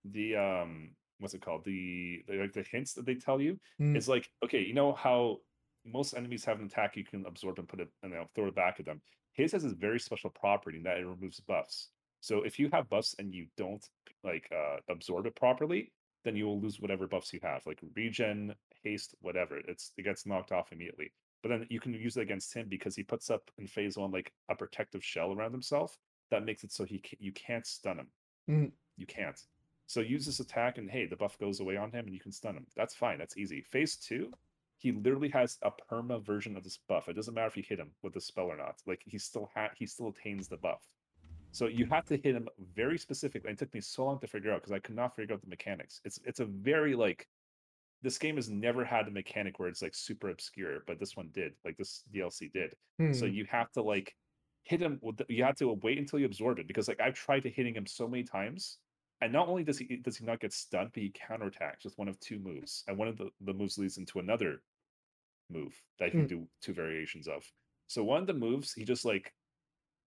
the 0.04 0.36
um 0.36 0.90
what's 1.18 1.34
it 1.34 1.42
called? 1.42 1.64
The, 1.64 2.22
the 2.28 2.34
like 2.36 2.52
the 2.52 2.62
hints 2.70 2.94
that 2.94 3.06
they 3.06 3.14
tell 3.14 3.40
you 3.40 3.58
Mm. 3.80 3.96
is 3.96 4.08
like 4.08 4.28
okay, 4.44 4.60
you 4.62 4.74
know 4.74 4.92
how 4.92 5.38
most 5.84 6.14
enemies 6.14 6.44
have 6.44 6.60
an 6.60 6.66
attack 6.66 6.96
you 6.96 7.04
can 7.04 7.24
absorb 7.26 7.58
and 7.58 7.68
put 7.68 7.80
it 7.80 7.88
and 8.02 8.12
you 8.12 8.18
know, 8.18 8.26
throw 8.34 8.46
it 8.48 8.54
back 8.54 8.76
at 8.78 8.86
them. 8.86 9.00
His 9.32 9.52
has 9.52 9.62
this 9.62 9.72
very 9.72 10.00
special 10.00 10.30
property 10.30 10.80
that 10.84 10.98
it 10.98 11.06
removes 11.06 11.40
buffs. 11.40 11.90
So 12.20 12.42
if 12.42 12.58
you 12.58 12.68
have 12.72 12.88
buffs 12.88 13.14
and 13.18 13.32
you 13.34 13.46
don't 13.56 13.86
like 14.24 14.48
uh 14.52 14.76
absorb 14.88 15.26
it 15.26 15.36
properly, 15.36 15.92
then 16.24 16.36
you 16.36 16.46
will 16.46 16.60
lose 16.60 16.80
whatever 16.80 17.06
buffs 17.06 17.32
you 17.32 17.40
have, 17.42 17.62
like 17.66 17.80
regen, 17.94 18.54
haste, 18.82 19.14
whatever. 19.20 19.58
It's 19.68 19.92
it 19.96 20.02
gets 20.02 20.26
knocked 20.26 20.52
off 20.52 20.72
immediately. 20.72 21.12
But 21.42 21.50
then 21.50 21.66
you 21.70 21.80
can 21.80 21.94
use 21.94 22.16
it 22.16 22.22
against 22.22 22.54
him 22.54 22.66
because 22.68 22.96
he 22.96 23.04
puts 23.04 23.30
up 23.30 23.50
in 23.58 23.66
phase 23.66 23.96
one 23.96 24.10
like 24.10 24.32
a 24.48 24.56
protective 24.56 25.04
shell 25.04 25.32
around 25.32 25.52
himself 25.52 25.96
that 26.30 26.44
makes 26.44 26.64
it 26.64 26.72
so 26.72 26.84
he 26.84 26.98
ca- 26.98 27.16
you 27.20 27.32
can't 27.32 27.66
stun 27.66 27.98
him. 27.98 28.08
Mm. 28.50 28.72
You 28.96 29.06
can't. 29.06 29.40
So 29.86 30.00
use 30.00 30.26
this 30.26 30.40
attack 30.40 30.78
and 30.78 30.90
hey, 30.90 31.06
the 31.06 31.16
buff 31.16 31.38
goes 31.38 31.60
away 31.60 31.76
on 31.76 31.90
him 31.90 32.06
and 32.06 32.14
you 32.14 32.20
can 32.20 32.32
stun 32.32 32.56
him. 32.56 32.66
That's 32.76 32.94
fine. 32.94 33.18
That's 33.18 33.38
easy. 33.38 33.62
Phase 33.62 33.96
two, 33.96 34.32
he 34.76 34.92
literally 34.92 35.30
has 35.30 35.58
a 35.62 35.70
perma 35.90 36.22
version 36.22 36.56
of 36.56 36.64
this 36.64 36.78
buff. 36.88 37.08
It 37.08 37.14
doesn't 37.14 37.34
matter 37.34 37.46
if 37.46 37.56
you 37.56 37.62
hit 37.66 37.78
him 37.78 37.92
with 38.02 38.12
the 38.14 38.20
spell 38.20 38.46
or 38.46 38.56
not. 38.56 38.76
Like 38.86 39.02
he 39.06 39.18
still 39.18 39.50
ha- 39.54 39.70
he 39.76 39.86
still 39.86 40.08
attains 40.08 40.48
the 40.48 40.56
buff. 40.56 40.82
So 41.58 41.66
you 41.66 41.86
have 41.86 42.06
to 42.06 42.16
hit 42.16 42.36
him 42.36 42.48
very 42.76 42.98
specifically. 42.98 43.50
It 43.50 43.58
took 43.58 43.74
me 43.74 43.80
so 43.80 44.04
long 44.04 44.20
to 44.20 44.28
figure 44.28 44.52
out 44.52 44.60
because 44.62 44.70
I 44.70 44.78
could 44.78 44.94
not 44.94 45.16
figure 45.16 45.34
out 45.34 45.40
the 45.42 45.48
mechanics. 45.48 46.00
It's 46.04 46.20
it's 46.24 46.38
a 46.40 46.44
very 46.44 46.94
like 46.94 47.28
this 48.02 48.18
game 48.18 48.36
has 48.36 48.48
never 48.48 48.84
had 48.84 49.08
a 49.08 49.10
mechanic 49.10 49.58
where 49.58 49.68
it's 49.68 49.82
like 49.82 49.94
super 49.94 50.28
obscure, 50.30 50.84
but 50.86 51.00
this 51.00 51.16
one 51.16 51.30
did. 51.32 51.54
Like 51.64 51.76
this 51.76 52.04
DLC 52.12 52.48
did. 52.48 52.76
So 53.10 53.24
hmm, 53.24 53.36
you 53.36 53.44
have 53.46 53.72
to 53.72 53.82
like 53.82 54.14
hit 54.62 54.80
him 54.80 55.00
with 55.02 55.16
the, 55.18 55.26
you 55.28 55.44
have 55.44 55.56
to 55.56 55.72
wait 55.82 55.98
until 55.98 56.20
you 56.20 56.26
absorb 56.26 56.60
it 56.60 56.68
because 56.68 56.88
like 56.88 57.00
I've 57.00 57.14
tried 57.14 57.42
to 57.44 57.50
hitting 57.50 57.74
him 57.74 57.86
so 57.86 58.06
many 58.08 58.22
times 58.24 58.78
and 59.20 59.32
not 59.32 59.48
only 59.48 59.64
does 59.64 59.78
he 59.78 59.96
does 59.96 60.16
he 60.18 60.26
not 60.26 60.40
get 60.40 60.52
stunned 60.52 60.90
but 60.94 61.02
he 61.02 61.10
counterattacks 61.12 61.84
with 61.84 61.98
one 61.98 62.08
of 62.08 62.20
two 62.20 62.38
moves 62.38 62.84
and 62.88 62.98
one 62.98 63.08
of 63.08 63.16
the, 63.18 63.30
the 63.40 63.54
moves 63.54 63.78
leads 63.78 63.98
into 63.98 64.20
another 64.20 64.62
move 65.50 65.82
that 65.98 66.10
he 66.10 66.14
can 66.14 66.26
Mm. 66.26 66.28
do 66.28 66.48
two 66.60 66.74
variations 66.74 67.26
of 67.28 67.44
so 67.86 68.04
one 68.04 68.20
of 68.20 68.26
the 68.26 68.34
moves 68.34 68.72
he 68.74 68.84
just 68.84 69.04
like 69.04 69.34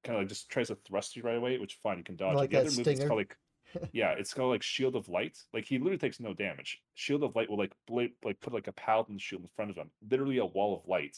kind 0.04 0.18
of 0.18 0.22
like 0.22 0.30
just 0.30 0.50
tries 0.50 0.68
to 0.68 0.76
thrust 0.76 1.16
you 1.16 1.24
right 1.24 1.38
away 1.38 1.58
which 1.58 1.80
fine 1.82 1.98
you 1.98 2.04
can 2.04 2.16
dodge. 2.16 2.36
Like 2.36 2.52
the 2.52 2.60
other 2.60 2.72
move 2.72 2.88
is 2.88 3.00
called 3.00 3.18
like 3.18 3.38
yeah 3.94 4.12
it's 4.12 4.34
called 4.34 4.52
like 4.52 4.64
shield 4.64 4.96
of 4.98 5.08
light 5.08 5.38
like 5.54 5.64
he 5.64 5.78
literally 5.78 5.98
takes 5.98 6.20
no 6.20 6.34
damage 6.34 6.82
shield 6.94 7.24
of 7.24 7.34
light 7.38 7.50
will 7.50 7.58
like 7.58 7.72
bla- 7.88 8.08
like 8.26 8.38
put 8.42 8.54
like 8.54 8.68
a 8.68 8.74
paladin 8.74 9.18
shield 9.18 9.42
in 9.42 9.48
front 9.56 9.72
of 9.72 9.78
him 9.78 9.90
literally 10.10 10.40
a 10.40 10.46
wall 10.46 10.76
of 10.78 10.86
light 10.90 11.18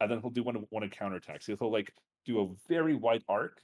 and 0.00 0.10
then 0.10 0.20
he'll 0.20 0.30
do 0.30 0.42
one 0.42 0.56
of 0.56 0.64
one 0.70 0.82
of 0.82 0.90
counterattacks. 0.90 1.46
He'll, 1.46 1.56
he'll 1.56 1.72
like 1.72 1.92
do 2.24 2.40
a 2.40 2.48
very 2.68 2.94
wide 2.94 3.22
arc, 3.28 3.60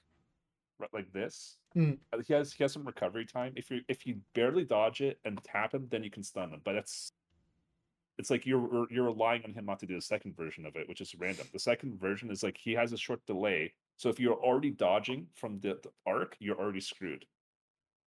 right, 0.78 0.92
like 0.92 1.12
this. 1.12 1.56
Mm. 1.76 1.98
He 2.26 2.32
has 2.34 2.52
he 2.52 2.62
has 2.64 2.72
some 2.72 2.84
recovery 2.84 3.24
time. 3.24 3.54
If 3.56 3.70
you 3.70 3.80
if 3.88 4.06
you 4.06 4.18
barely 4.34 4.64
dodge 4.64 5.00
it 5.00 5.18
and 5.24 5.42
tap 5.42 5.74
him, 5.74 5.88
then 5.90 6.04
you 6.04 6.10
can 6.10 6.22
stun 6.22 6.50
him. 6.50 6.60
But 6.64 6.74
that's 6.74 7.12
it's 8.18 8.30
like 8.30 8.46
you're 8.46 8.86
you're 8.90 9.04
relying 9.04 9.42
on 9.44 9.54
him 9.54 9.66
not 9.66 9.80
to 9.80 9.86
do 9.86 9.94
the 9.94 10.02
second 10.02 10.36
version 10.36 10.66
of 10.66 10.76
it, 10.76 10.88
which 10.88 11.00
is 11.00 11.14
random. 11.18 11.46
The 11.52 11.58
second 11.58 11.98
version 11.98 12.30
is 12.30 12.42
like 12.42 12.58
he 12.58 12.72
has 12.72 12.92
a 12.92 12.98
short 12.98 13.24
delay. 13.26 13.72
So 13.96 14.08
if 14.08 14.20
you're 14.20 14.34
already 14.34 14.70
dodging 14.70 15.26
from 15.34 15.60
the, 15.60 15.78
the 15.82 15.90
arc, 16.06 16.36
you're 16.38 16.58
already 16.58 16.80
screwed 16.80 17.24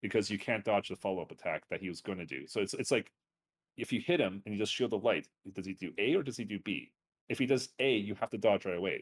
because 0.01 0.29
you 0.29 0.37
can't 0.37 0.63
dodge 0.63 0.89
the 0.89 0.95
follow 0.95 1.21
up 1.21 1.31
attack 1.31 1.63
that 1.69 1.81
he 1.81 1.89
was 1.89 2.01
going 2.01 2.19
to 2.19 2.25
do. 2.25 2.47
So 2.47 2.61
it's 2.61 2.73
it's 2.73 2.91
like 2.91 3.11
if 3.77 3.91
you 3.91 3.99
hit 3.99 4.19
him 4.19 4.41
and 4.45 4.53
you 4.53 4.59
just 4.59 4.73
shield 4.73 4.91
the 4.91 4.97
light, 4.97 5.27
does 5.53 5.65
he 5.65 5.73
do 5.73 5.91
A 5.97 6.15
or 6.15 6.23
does 6.23 6.37
he 6.37 6.43
do 6.43 6.59
B? 6.59 6.91
If 7.27 7.39
he 7.39 7.45
does 7.45 7.69
A, 7.79 7.95
you 7.95 8.15
have 8.15 8.29
to 8.31 8.37
dodge 8.37 8.65
right 8.65 8.77
away. 8.77 9.01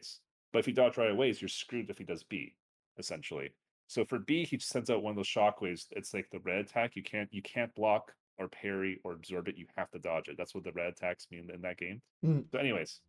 But 0.52 0.60
if 0.60 0.68
you 0.68 0.74
dodge 0.74 0.96
right 0.96 1.10
away, 1.10 1.34
you're 1.38 1.48
screwed 1.48 1.90
if 1.90 1.98
he 1.98 2.04
does 2.04 2.24
B, 2.24 2.54
essentially. 2.98 3.50
So 3.86 4.04
for 4.04 4.18
B, 4.18 4.44
he 4.44 4.58
sends 4.58 4.90
out 4.90 5.02
one 5.02 5.12
of 5.12 5.16
those 5.16 5.26
shockwaves. 5.26 5.86
It's 5.92 6.12
like 6.12 6.28
the 6.30 6.40
red 6.40 6.58
attack. 6.58 6.96
You 6.96 7.02
can't 7.02 7.28
you 7.32 7.42
can't 7.42 7.74
block 7.74 8.12
or 8.38 8.48
parry 8.48 9.00
or 9.04 9.12
absorb 9.12 9.48
it, 9.48 9.58
you 9.58 9.66
have 9.76 9.90
to 9.90 9.98
dodge 9.98 10.28
it. 10.28 10.36
That's 10.38 10.54
what 10.54 10.64
the 10.64 10.72
red 10.72 10.88
attacks 10.88 11.26
mean 11.30 11.50
in 11.52 11.60
that 11.62 11.78
game. 11.78 12.00
Mm. 12.24 12.44
So, 12.50 12.58
anyways, 12.58 13.00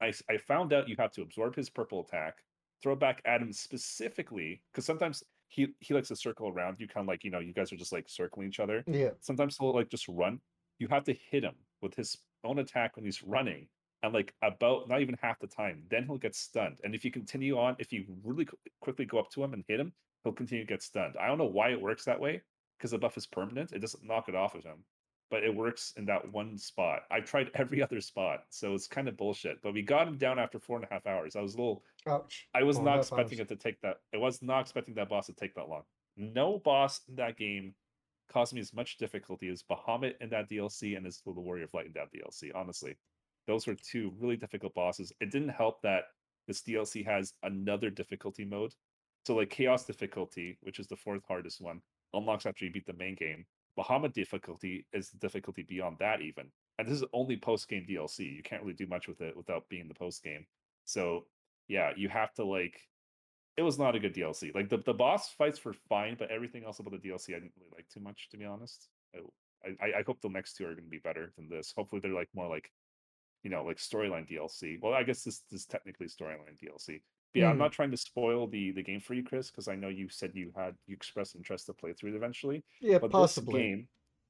I 0.00 0.12
I 0.28 0.38
found 0.38 0.72
out 0.72 0.88
you 0.88 0.96
have 0.98 1.12
to 1.12 1.22
absorb 1.22 1.54
his 1.54 1.70
purple 1.70 2.00
attack, 2.00 2.36
throw 2.82 2.94
it 2.94 3.00
back 3.00 3.22
at 3.24 3.42
him 3.42 3.52
specifically 3.52 4.62
because 4.72 4.84
sometimes 4.84 5.22
he 5.48 5.68
he 5.80 5.94
likes 5.94 6.08
to 6.08 6.16
circle 6.16 6.48
around 6.48 6.76
you, 6.78 6.88
kind 6.88 7.04
of 7.04 7.08
like 7.08 7.24
you 7.24 7.30
know 7.30 7.38
you 7.38 7.52
guys 7.52 7.72
are 7.72 7.76
just 7.76 7.92
like 7.92 8.08
circling 8.08 8.48
each 8.48 8.60
other. 8.60 8.84
Yeah. 8.86 9.10
Sometimes 9.20 9.56
he'll 9.56 9.74
like 9.74 9.90
just 9.90 10.08
run. 10.08 10.40
You 10.78 10.88
have 10.88 11.04
to 11.04 11.14
hit 11.30 11.44
him 11.44 11.54
with 11.80 11.94
his 11.94 12.16
own 12.44 12.58
attack 12.58 12.96
when 12.96 13.04
he's 13.04 13.22
running, 13.22 13.68
and 14.02 14.12
like 14.12 14.34
about 14.42 14.88
not 14.88 15.00
even 15.00 15.16
half 15.20 15.38
the 15.38 15.46
time, 15.46 15.82
then 15.90 16.04
he'll 16.04 16.18
get 16.18 16.34
stunned. 16.34 16.80
And 16.84 16.94
if 16.94 17.04
you 17.04 17.10
continue 17.10 17.58
on, 17.58 17.76
if 17.78 17.92
you 17.92 18.04
really 18.24 18.44
qu- 18.44 18.58
quickly 18.80 19.04
go 19.04 19.18
up 19.18 19.30
to 19.30 19.44
him 19.44 19.52
and 19.52 19.64
hit 19.68 19.80
him, 19.80 19.92
he'll 20.24 20.32
continue 20.32 20.64
to 20.64 20.68
get 20.68 20.82
stunned. 20.82 21.14
I 21.20 21.28
don't 21.28 21.38
know 21.38 21.44
why 21.44 21.70
it 21.70 21.80
works 21.80 22.04
that 22.04 22.20
way 22.20 22.42
because 22.78 22.90
the 22.90 22.98
buff 22.98 23.16
is 23.16 23.26
permanent. 23.26 23.72
It 23.72 23.80
doesn't 23.80 24.04
knock 24.04 24.28
it 24.28 24.34
off 24.34 24.54
of 24.54 24.64
him, 24.64 24.84
but 25.30 25.42
it 25.42 25.54
works 25.54 25.92
in 25.96 26.04
that 26.06 26.32
one 26.32 26.56
spot. 26.56 27.02
I 27.10 27.20
tried 27.20 27.50
every 27.54 27.82
other 27.82 28.00
spot, 28.00 28.44
so 28.50 28.74
it's 28.74 28.86
kind 28.86 29.08
of 29.08 29.16
bullshit. 29.16 29.60
But 29.62 29.74
we 29.74 29.82
got 29.82 30.08
him 30.08 30.16
down 30.18 30.38
after 30.38 30.58
four 30.58 30.76
and 30.76 30.86
a 30.88 30.92
half 30.92 31.06
hours. 31.06 31.36
I 31.36 31.40
was 31.40 31.54
a 31.54 31.58
little 31.58 31.82
Ouch. 32.08 32.48
I 32.54 32.62
was 32.62 32.76
Four 32.76 32.84
not 32.84 32.98
expecting 32.98 33.40
hours. 33.40 33.50
it 33.50 33.54
to 33.54 33.56
take 33.56 33.80
that. 33.80 33.96
I 34.14 34.18
was 34.18 34.42
not 34.42 34.60
expecting 34.60 34.94
that 34.94 35.08
boss 35.08 35.26
to 35.26 35.32
take 35.32 35.54
that 35.54 35.68
long. 35.68 35.82
No 36.16 36.58
boss 36.64 37.00
in 37.08 37.16
that 37.16 37.36
game 37.36 37.74
caused 38.32 38.54
me 38.54 38.60
as 38.60 38.72
much 38.72 38.96
difficulty 38.96 39.48
as 39.48 39.62
Bahamut 39.62 40.14
in 40.20 40.30
that 40.30 40.48
DLC 40.48 40.96
and 40.96 41.06
as 41.06 41.20
the 41.24 41.32
Warrior 41.32 41.64
of 41.64 41.74
Light 41.74 41.86
in 41.86 41.92
that 41.94 42.08
DLC. 42.12 42.50
Honestly, 42.54 42.96
those 43.46 43.66
were 43.66 43.74
two 43.74 44.12
really 44.18 44.36
difficult 44.36 44.74
bosses. 44.74 45.12
It 45.20 45.30
didn't 45.30 45.50
help 45.50 45.82
that 45.82 46.04
this 46.46 46.62
DLC 46.62 47.04
has 47.04 47.32
another 47.42 47.90
difficulty 47.90 48.44
mode. 48.44 48.72
So 49.26 49.34
like 49.34 49.50
Chaos 49.50 49.84
difficulty, 49.84 50.58
which 50.62 50.78
is 50.78 50.86
the 50.86 50.96
fourth 50.96 51.22
hardest 51.26 51.60
one, 51.60 51.80
unlocks 52.12 52.46
after 52.46 52.64
you 52.64 52.70
beat 52.72 52.86
the 52.86 52.92
main 52.92 53.16
game. 53.16 53.44
Bahamut 53.78 54.12
difficulty 54.12 54.86
is 54.92 55.10
the 55.10 55.18
difficulty 55.18 55.62
beyond 55.62 55.96
that 56.00 56.20
even. 56.20 56.50
And 56.78 56.86
this 56.86 56.96
is 56.96 57.04
only 57.12 57.36
post 57.36 57.68
game 57.68 57.86
DLC. 57.88 58.36
You 58.36 58.42
can't 58.42 58.62
really 58.62 58.74
do 58.74 58.86
much 58.86 59.08
with 59.08 59.20
it 59.20 59.36
without 59.36 59.68
being 59.68 59.88
the 59.88 59.94
post 59.94 60.22
game. 60.22 60.46
So 60.84 61.26
yeah, 61.68 61.92
you 61.96 62.08
have 62.08 62.32
to 62.34 62.44
like. 62.44 62.80
It 63.56 63.62
was 63.62 63.78
not 63.78 63.94
a 63.96 63.98
good 63.98 64.14
DLC. 64.14 64.54
Like 64.54 64.68
the, 64.68 64.78
the 64.78 64.92
boss 64.92 65.30
fights 65.30 65.64
were 65.64 65.72
fine, 65.88 66.16
but 66.18 66.30
everything 66.30 66.64
else 66.64 66.78
about 66.78 66.92
the 66.92 67.08
DLC 67.08 67.30
I 67.30 67.40
didn't 67.40 67.54
really 67.56 67.72
like 67.74 67.88
too 67.88 68.00
much, 68.00 68.28
to 68.30 68.36
be 68.36 68.44
honest. 68.44 68.88
I 69.14 69.20
I, 69.80 69.98
I 69.98 70.02
hope 70.06 70.20
the 70.20 70.28
next 70.28 70.54
two 70.54 70.64
are 70.64 70.74
going 70.74 70.84
to 70.84 70.90
be 70.90 70.98
better 70.98 71.32
than 71.36 71.48
this. 71.48 71.72
Hopefully, 71.76 72.00
they're 72.00 72.12
like 72.12 72.28
more 72.34 72.48
like, 72.48 72.70
you 73.42 73.50
know, 73.50 73.64
like 73.64 73.78
storyline 73.78 74.30
DLC. 74.30 74.78
Well, 74.80 74.92
I 74.92 75.02
guess 75.02 75.22
this, 75.22 75.42
this 75.50 75.62
is 75.62 75.66
technically 75.66 76.06
storyline 76.06 76.58
DLC. 76.62 77.00
Yeah, 77.36 77.48
I'm 77.48 77.56
Hmm. 77.56 77.58
not 77.58 77.72
trying 77.72 77.90
to 77.90 77.96
spoil 77.96 78.46
the 78.46 78.70
the 78.72 78.82
game 78.82 79.00
for 79.00 79.14
you, 79.14 79.22
Chris, 79.22 79.50
because 79.50 79.68
I 79.68 79.76
know 79.76 79.88
you 79.88 80.08
said 80.08 80.32
you 80.34 80.52
had 80.56 80.74
you 80.86 80.94
expressed 80.94 81.36
interest 81.36 81.66
to 81.66 81.74
play 81.74 81.92
through 81.92 82.12
it 82.14 82.16
eventually. 82.16 82.64
Yeah, 82.80 82.98
But 82.98 83.10
possibly. 83.10 83.60
this 83.62 83.62
game, 83.68 83.88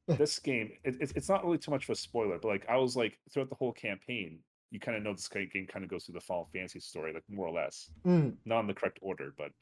this 0.18 0.38
game, 0.38 0.72
it, 0.84 0.96
it's 1.00 1.12
it's 1.12 1.28
not 1.28 1.44
really 1.44 1.58
too 1.58 1.70
much 1.70 1.84
of 1.84 1.90
a 1.90 1.94
spoiler. 1.96 2.38
But 2.38 2.48
like 2.48 2.66
I 2.68 2.76
was 2.76 2.96
like 2.96 3.18
throughout 3.32 3.48
the 3.48 3.54
whole 3.54 3.72
campaign, 3.72 4.40
you 4.70 4.80
kind 4.80 4.96
of 4.96 5.02
know 5.04 5.12
this 5.12 5.28
game 5.28 5.66
kind 5.68 5.84
of 5.84 5.90
goes 5.90 6.04
through 6.04 6.14
the 6.14 6.20
Final 6.20 6.48
Fantasy 6.52 6.80
story, 6.80 7.12
like 7.12 7.22
more 7.28 7.46
or 7.46 7.52
less, 7.52 7.90
Mm. 8.04 8.36
not 8.44 8.60
in 8.60 8.66
the 8.66 8.74
correct 8.74 8.98
order. 9.02 9.32
But 9.38 9.52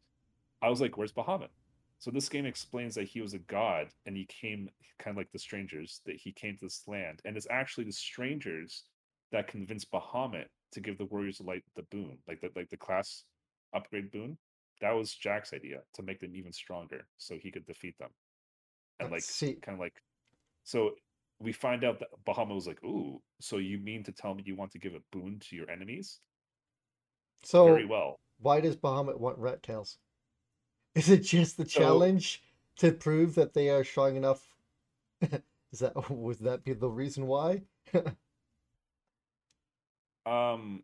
I 0.63 0.71
was 0.71 0.81
like, 0.81 0.97
where's 0.97 1.13
Bahamut? 1.13 1.51
So 1.99 2.11
this 2.11 2.29
game 2.29 2.47
explains 2.47 2.95
that 2.97 3.05
he 3.09 3.21
was 3.21 3.35
a 3.35 3.39
god 3.39 3.89
and 4.07 4.17
he 4.17 4.27
came 4.27 4.69
kind 4.99 5.15
of 5.15 5.19
like 5.19 5.31
the 5.33 5.39
strangers 5.39 6.01
that 6.07 6.17
he 6.17 6.33
came 6.33 6.55
to 6.57 6.65
this 6.65 6.83
land, 6.87 7.21
and 7.25 7.37
it's 7.37 7.47
actually 7.51 7.85
the 7.85 7.93
strangers 7.93 8.85
that 9.33 9.49
convinced 9.49 9.91
Bahamut 9.91 10.47
to 10.73 10.81
give 10.81 10.99
the 10.99 11.05
Warriors 11.07 11.41
of 11.41 11.47
Light 11.47 11.65
the 11.77 11.83
boon, 11.85 12.19
like 12.29 12.41
the 12.41 12.51
like 12.57 12.71
the 12.71 12.77
class 12.77 13.25
upgrade 13.75 14.11
boon. 14.11 14.39
That 14.81 14.93
was 14.93 15.15
Jack's 15.15 15.53
idea 15.53 15.81
to 15.95 16.03
make 16.03 16.21
them 16.21 16.35
even 16.35 16.53
stronger, 16.53 17.07
so 17.19 17.37
he 17.41 17.51
could 17.51 17.67
defeat 17.67 17.97
them, 17.99 18.11
and 19.01 19.09
like 19.11 19.19
Let's 19.19 19.35
see. 19.35 19.55
kind 19.55 19.77
of 19.77 19.81
like 19.81 20.03
so 20.65 20.93
we 21.41 21.53
find 21.53 21.85
out 21.85 21.99
that 22.01 22.09
Bahamut 22.27 22.55
was 22.55 22.67
like, 22.67 22.83
"Ooh, 22.85 23.21
so 23.41 23.59
you 23.59 23.79
mean 23.79 24.03
to 24.05 24.13
tell 24.13 24.35
me 24.35 24.43
you 24.47 24.57
want 24.57 24.73
to 24.73 24.79
give 24.79 24.95
a 24.95 25.01
boon 25.11 25.39
to 25.41 25.57
your 25.57 25.69
enemies? 25.71 26.21
So 27.45 27.67
Very 27.67 27.87
well." 27.87 28.21
why 28.41 28.61
does 28.61 28.77
Bahamut 28.77 29.19
want 29.19 29.39
rat 29.39 29.63
tails? 29.63 29.99
Is 30.95 31.09
it 31.09 31.21
just 31.21 31.57
the 31.57 31.69
So- 31.69 31.81
challenge 31.81 32.43
to 32.77 32.93
prove 32.93 33.35
that 33.37 33.55
they 33.55 33.69
are 33.71 33.85
strong 33.85 34.17
enough? 34.17 34.55
Is 35.73 35.79
that 35.81 35.95
would 36.11 36.39
that 36.41 36.65
be 36.65 36.73
the 36.73 36.89
reason 36.91 37.27
why? 37.27 37.63
Um, 40.27 40.83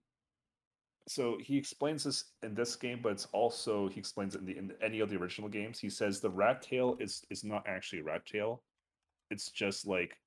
so 1.11 1.39
he 1.39 1.57
explains 1.59 2.05
this 2.05 2.33
in 2.43 2.55
this 2.55 2.77
game, 2.77 3.01
but 3.03 3.13
it's 3.13 3.27
also 3.27 3.89
he 3.89 3.99
explains 3.99 4.35
it 4.35 4.41
in, 4.41 4.47
the, 4.47 4.57
in 4.57 4.73
any 4.83 5.01
of 5.01 5.11
the 5.11 5.17
original 5.17 5.49
games. 5.49 5.81
He 5.81 5.91
says 5.91 6.21
the 6.21 6.31
rat 6.31 6.63
tail 6.63 6.97
is 7.01 7.25
is 7.31 7.45
not 7.45 7.67
actually 7.67 8.01
a 8.01 8.05
rat 8.05 8.27
tail. 8.27 8.63
It's 9.31 9.51
just 9.53 9.87
like 9.87 10.19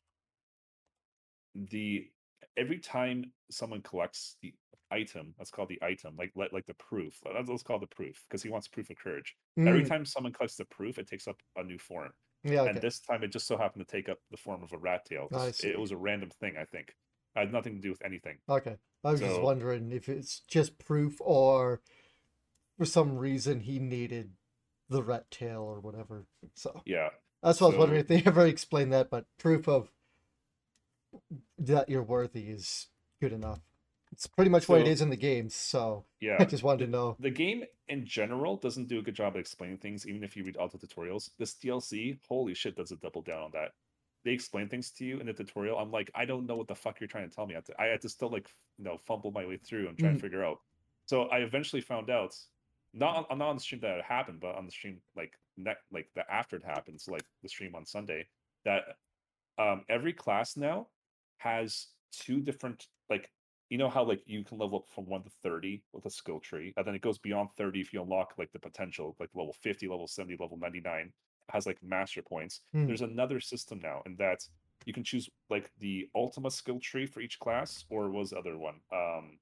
the 1.55 2.09
every 2.57 2.79
time 2.79 3.31
someone 3.51 3.81
collects 3.81 4.37
the 4.41 4.53
item, 4.91 5.33
that's 5.37 5.51
called 5.51 5.69
the 5.69 5.81
item, 5.81 6.15
like 6.17 6.31
like, 6.35 6.51
like 6.51 6.65
the 6.65 6.73
proof. 6.75 7.19
Let's, 7.25 7.49
let's 7.49 7.63
call 7.63 7.77
it 7.77 7.81
the 7.89 7.95
proof 7.95 8.23
because 8.29 8.43
he 8.43 8.49
wants 8.49 8.67
proof 8.67 8.89
of 8.89 8.97
courage. 8.97 9.35
Every 9.65 9.83
Mm, 9.83 9.83
time 9.83 10.05
someone 10.05 10.33
collects 10.33 10.55
the 10.57 10.65
proof, 10.65 10.97
it 10.99 11.07
takes 11.07 11.27
up 11.27 11.41
a 11.55 11.63
new 11.63 11.79
form. 11.79 12.11
yeah, 12.43 12.67
And 12.67 12.79
this 12.81 12.99
time, 13.01 13.23
it 13.23 13.29
just 13.31 13.47
so 13.47 13.57
happened 13.57 13.85
to 13.87 13.91
take 13.91 14.07
up 14.09 14.19
the 14.31 14.37
form 14.37 14.63
of 14.63 14.71
a 14.73 14.77
rat 14.77 15.05
tail. 15.05 15.33
I 15.33 15.53
It 15.59 15.79
was 15.79 15.91
a 15.91 15.97
random 15.97 16.29
thing, 16.29 16.55
I 16.57 16.65
think. 16.65 16.93
Had 17.35 17.51
nothing 17.51 17.75
to 17.75 17.81
do 17.81 17.89
with 17.89 18.03
anything. 18.05 18.37
Okay. 18.47 18.77
I 19.03 19.11
was 19.11 19.19
just 19.19 19.41
wondering 19.41 19.91
if 19.91 20.07
it's 20.07 20.39
just 20.47 20.77
proof 20.79 21.17
or 21.19 21.81
for 22.77 22.85
some 22.85 23.17
reason 23.17 23.59
he 23.61 23.79
needed 23.79 24.31
the 24.89 25.03
rat 25.03 25.29
tail 25.31 25.61
or 25.61 25.79
whatever. 25.79 26.25
So 26.53 26.81
Yeah. 26.85 27.09
that's 27.41 27.59
what 27.59 27.67
I 27.67 27.69
was 27.71 27.79
wondering 27.79 28.01
if 28.01 28.07
they 28.07 28.21
ever 28.25 28.45
explained 28.45 28.93
that, 28.93 29.09
but 29.09 29.25
proof 29.37 29.67
of 29.67 29.89
that 31.57 31.89
you're 31.89 32.03
worthy 32.03 32.49
is 32.49 32.87
good 33.21 33.33
enough. 33.33 33.59
It's 34.11 34.27
pretty 34.27 34.51
much 34.51 34.69
what 34.69 34.79
it 34.81 34.87
is 34.87 35.01
in 35.01 35.09
the 35.09 35.15
games, 35.17 35.55
so 35.55 36.05
Yeah. 36.19 36.37
I 36.39 36.45
just 36.45 36.63
wanted 36.63 36.85
to 36.85 36.91
know. 36.91 37.15
the 37.19 37.31
game 37.31 37.63
in 37.87 38.05
general 38.05 38.57
doesn't 38.57 38.87
do 38.87 38.99
a 38.99 39.01
good 39.01 39.15
job 39.15 39.35
of 39.35 39.39
explaining 39.39 39.77
things, 39.79 40.07
even 40.07 40.23
if 40.23 40.37
you 40.37 40.43
read 40.43 40.55
all 40.57 40.67
the 40.69 40.77
tutorials. 40.77 41.31
This 41.39 41.53
DLC, 41.55 42.19
holy 42.29 42.53
shit, 42.53 42.75
does 42.75 42.91
it 42.91 43.01
double 43.01 43.21
down 43.23 43.41
on 43.43 43.51
that. 43.53 43.71
They 44.23 44.31
explain 44.31 44.69
things 44.69 44.91
to 44.91 45.05
you 45.05 45.19
in 45.19 45.25
the 45.25 45.33
tutorial. 45.33 45.77
I'm 45.77 45.91
like, 45.91 46.09
I 46.15 46.25
don't 46.25 46.45
know 46.45 46.55
what 46.55 46.67
the 46.67 46.75
fuck 46.75 46.99
you're 46.99 47.07
trying 47.07 47.29
to 47.29 47.35
tell 47.35 47.45
me. 47.45 47.55
I 47.55 47.57
had 47.57 47.65
to, 47.65 47.81
I 47.81 47.85
had 47.87 48.01
to 48.01 48.09
still 48.09 48.29
like, 48.29 48.49
you 48.77 48.85
know, 48.85 48.97
fumble 48.97 49.31
my 49.31 49.45
way 49.45 49.57
through 49.57 49.89
and 49.89 49.97
try 49.97 50.09
Mm. 50.09 50.11
and 50.13 50.21
figure 50.21 50.43
out. 50.45 50.59
So 51.05 51.23
I 51.23 51.39
eventually 51.39 51.81
found 51.81 52.09
out, 52.09 52.35
not 52.93 53.27
on, 53.29 53.37
not 53.37 53.49
on 53.49 53.55
the 53.55 53.61
stream 53.61 53.81
that 53.81 53.97
it 53.97 54.05
happened, 54.05 54.39
but 54.39 54.55
on 54.55 54.65
the 54.65 54.71
stream 54.71 55.01
like 55.15 55.33
ne- 55.57 55.73
like 55.91 56.09
the 56.15 56.23
after 56.31 56.55
it 56.55 56.63
happens, 56.63 57.07
like 57.07 57.25
the 57.41 57.49
stream 57.49 57.75
on 57.75 57.85
Sunday, 57.85 58.27
that 58.63 58.83
um 59.57 59.83
every 59.89 60.13
class 60.13 60.55
now 60.55 60.87
has 61.37 61.87
two 62.11 62.39
different 62.39 62.87
like 63.09 63.29
you 63.69 63.77
know 63.77 63.89
how 63.89 64.03
like 64.03 64.21
you 64.25 64.43
can 64.43 64.57
level 64.57 64.79
up 64.79 64.85
from 64.93 65.05
1 65.05 65.23
to 65.23 65.29
30 65.43 65.83
with 65.93 66.05
a 66.05 66.09
skill 66.09 66.39
tree 66.39 66.73
and 66.77 66.85
then 66.85 66.95
it 66.95 67.01
goes 67.01 67.17
beyond 67.17 67.49
30 67.57 67.81
if 67.81 67.91
you 67.93 68.01
unlock 68.01 68.33
like 68.37 68.51
the 68.51 68.59
potential 68.59 69.15
like 69.19 69.29
level 69.33 69.53
50 69.61 69.87
level 69.87 70.07
70 70.07 70.37
level 70.39 70.57
99 70.57 71.11
has 71.49 71.65
like 71.65 71.77
master 71.83 72.21
points 72.21 72.61
Hmm. 72.73 72.87
there's 72.87 73.01
another 73.01 73.39
system 73.39 73.79
now 73.81 74.01
in 74.05 74.15
that 74.17 74.39
you 74.85 74.93
can 74.93 75.03
choose 75.03 75.29
like 75.49 75.71
the 75.79 76.09
ultima 76.15 76.51
skill 76.51 76.79
tree 76.79 77.05
for 77.05 77.21
each 77.21 77.39
class 77.39 77.85
or 77.89 78.09
was 78.09 78.31
the 78.31 78.37
other 78.37 78.57
one 78.57 78.75
um 78.91 79.37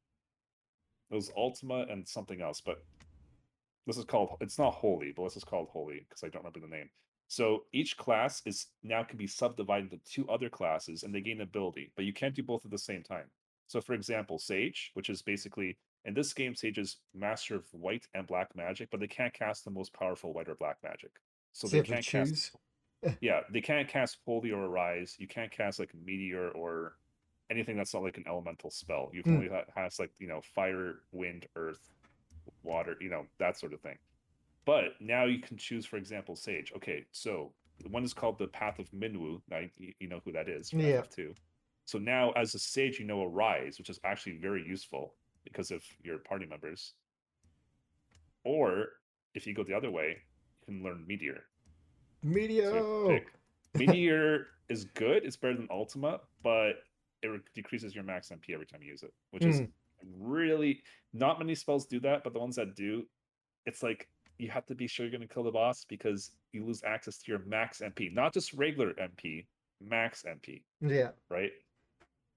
it 1.10 1.16
was 1.16 1.32
ultima 1.36 1.86
and 1.90 2.08
something 2.08 2.42
else 2.42 2.62
but 2.62 2.84
this 3.88 3.98
is 3.98 4.06
called 4.06 4.38
it's 4.42 4.60
not 4.60 4.74
holy 4.74 5.12
but 5.16 5.24
this 5.24 5.38
is 5.38 5.44
called 5.44 5.68
holy 5.72 6.06
because 6.08 6.24
i 6.24 6.28
don't 6.30 6.44
remember 6.44 6.60
the 6.60 6.68
name 6.76 6.90
so 7.28 7.64
each 7.72 7.96
class 7.96 8.42
is 8.46 8.68
now 8.84 9.04
can 9.04 9.18
be 9.18 9.26
subdivided 9.26 9.94
into 9.94 10.04
two 10.04 10.28
other 10.30 10.50
classes 10.50 11.04
and 11.04 11.16
they 11.16 11.22
gain 11.22 11.40
ability, 11.40 11.90
but 11.96 12.04
you 12.04 12.12
can't 12.12 12.36
do 12.36 12.44
both 12.44 12.66
at 12.66 12.72
the 12.72 12.78
same 12.78 13.04
time. 13.04 13.24
So 13.68 13.80
for 13.80 13.94
example, 13.94 14.38
Sage, 14.38 14.92
which 14.96 15.10
is 15.10 15.22
basically 15.22 15.78
in 16.04 16.14
this 16.14 16.34
game, 16.34 16.56
Sage 16.56 16.78
is 16.78 16.98
master 17.14 17.56
of 17.56 17.64
white 17.72 18.06
and 18.14 18.28
black 18.28 18.54
magic, 18.54 18.90
but 18.92 19.00
they 19.00 19.08
can't 19.08 19.34
cast 19.34 19.64
the 19.64 19.72
most 19.72 19.94
powerful 19.94 20.34
white 20.34 20.50
or 20.50 20.56
black 20.56 20.76
magic. 20.84 21.12
So 21.54 21.68
they 21.68 21.82
to 21.82 21.88
can't 21.88 22.04
choose. 22.04 22.52
cast 23.04 23.18
yeah, 23.22 23.42
they 23.52 23.62
can't 23.62 23.88
cast 23.88 24.18
Holy 24.26 24.52
or 24.52 24.66
Arise. 24.66 25.16
You 25.20 25.28
can't 25.28 25.52
cast 25.52 25.80
like 25.80 25.92
a 25.94 25.98
Meteor 26.06 26.50
or 26.50 26.98
anything 27.50 27.76
that's 27.76 27.94
not 27.94 28.04
like 28.04 28.18
an 28.18 28.26
elemental 28.28 28.70
spell. 28.70 29.10
You 29.14 29.24
can 29.24 29.34
Hmm. 29.34 29.38
only 29.48 29.50
has 29.76 30.00
like 30.00 30.12
you 30.20 30.28
know 30.28 30.42
fire, 30.56 31.00
wind, 31.12 31.48
earth, 31.56 31.90
water, 32.64 32.96
you 33.02 33.10
know 33.10 33.26
that 33.40 33.58
sort 33.58 33.74
of 33.74 33.82
thing. 33.82 33.98
But 34.66 34.92
now 35.00 35.26
you 35.26 35.40
can 35.40 35.58
choose, 35.58 35.86
for 35.88 35.98
example, 35.98 36.36
Sage. 36.36 36.72
Okay, 36.76 37.06
so 37.12 37.52
the 37.82 37.90
one 37.90 38.04
is 38.04 38.14
called 38.14 38.38
the 38.38 38.48
Path 38.48 38.78
of 38.78 38.90
Minwu. 38.92 39.42
Now 39.50 39.62
you, 39.78 39.94
you 40.00 40.08
know 40.08 40.22
who 40.24 40.32
that 40.34 40.48
is. 40.48 40.72
Yeah. 40.72 41.02
FF2. 41.02 41.34
So 41.86 41.98
now, 41.98 42.32
as 42.34 42.54
a 42.54 42.60
Sage, 42.60 43.00
you 43.00 43.06
know 43.06 43.24
Arise, 43.24 43.80
which 43.80 43.90
is 43.90 44.00
actually 44.04 44.38
very 44.38 44.64
useful 44.66 45.16
because 45.44 45.72
of 45.72 45.84
your 46.04 46.20
party 46.20 46.46
members. 46.46 46.94
Or 48.44 48.88
if 49.34 49.46
you 49.48 49.54
go 49.54 49.64
the 49.64 49.74
other 49.74 49.92
way, 49.92 50.18
can 50.76 50.84
learn 50.84 51.06
Meteor. 51.08 51.42
So 52.24 52.30
you 52.30 52.34
Medio. 52.36 53.08
pick. 53.08 53.28
Meteor 53.76 54.48
is 54.70 54.86
good. 54.86 55.24
It's 55.26 55.36
better 55.38 55.56
than 55.56 55.68
Ultima, 55.72 56.20
but 56.44 56.84
it 57.24 57.28
re- 57.28 57.40
decreases 57.56 57.94
your 57.96 58.04
max 58.04 58.30
MP 58.30 58.54
every 58.54 58.66
time 58.66 58.82
you 58.82 58.90
use 58.90 59.04
it, 59.04 59.14
which 59.32 59.46
is 59.46 59.60
Hmm. 59.60 59.66
really 60.20 60.82
not 61.14 61.40
many 61.40 61.56
spells 61.56 61.86
do 61.86 62.00
that. 62.02 62.24
But 62.24 62.34
the 62.34 62.40
ones 62.40 62.56
that 62.56 62.76
do, 62.76 63.06
it's 63.66 63.84
like 63.84 64.10
you 64.38 64.50
have 64.50 64.66
to 64.68 64.76
be 64.76 64.88
sure 64.88 65.06
you're 65.06 65.12
going 65.18 65.28
to 65.28 65.34
kill 65.34 65.44
the 65.44 65.52
boss 65.52 65.86
because 65.86 66.32
you 66.52 66.66
lose 66.66 66.84
access 66.84 67.18
to 67.20 67.32
your 67.32 67.40
max 67.46 67.80
MP, 67.82 68.12
not 68.14 68.34
just 68.34 68.54
regular 68.54 68.94
MP, 68.94 69.46
max 69.80 70.24
MP, 70.28 70.64
Yeah. 70.82 71.12
right? 71.30 71.52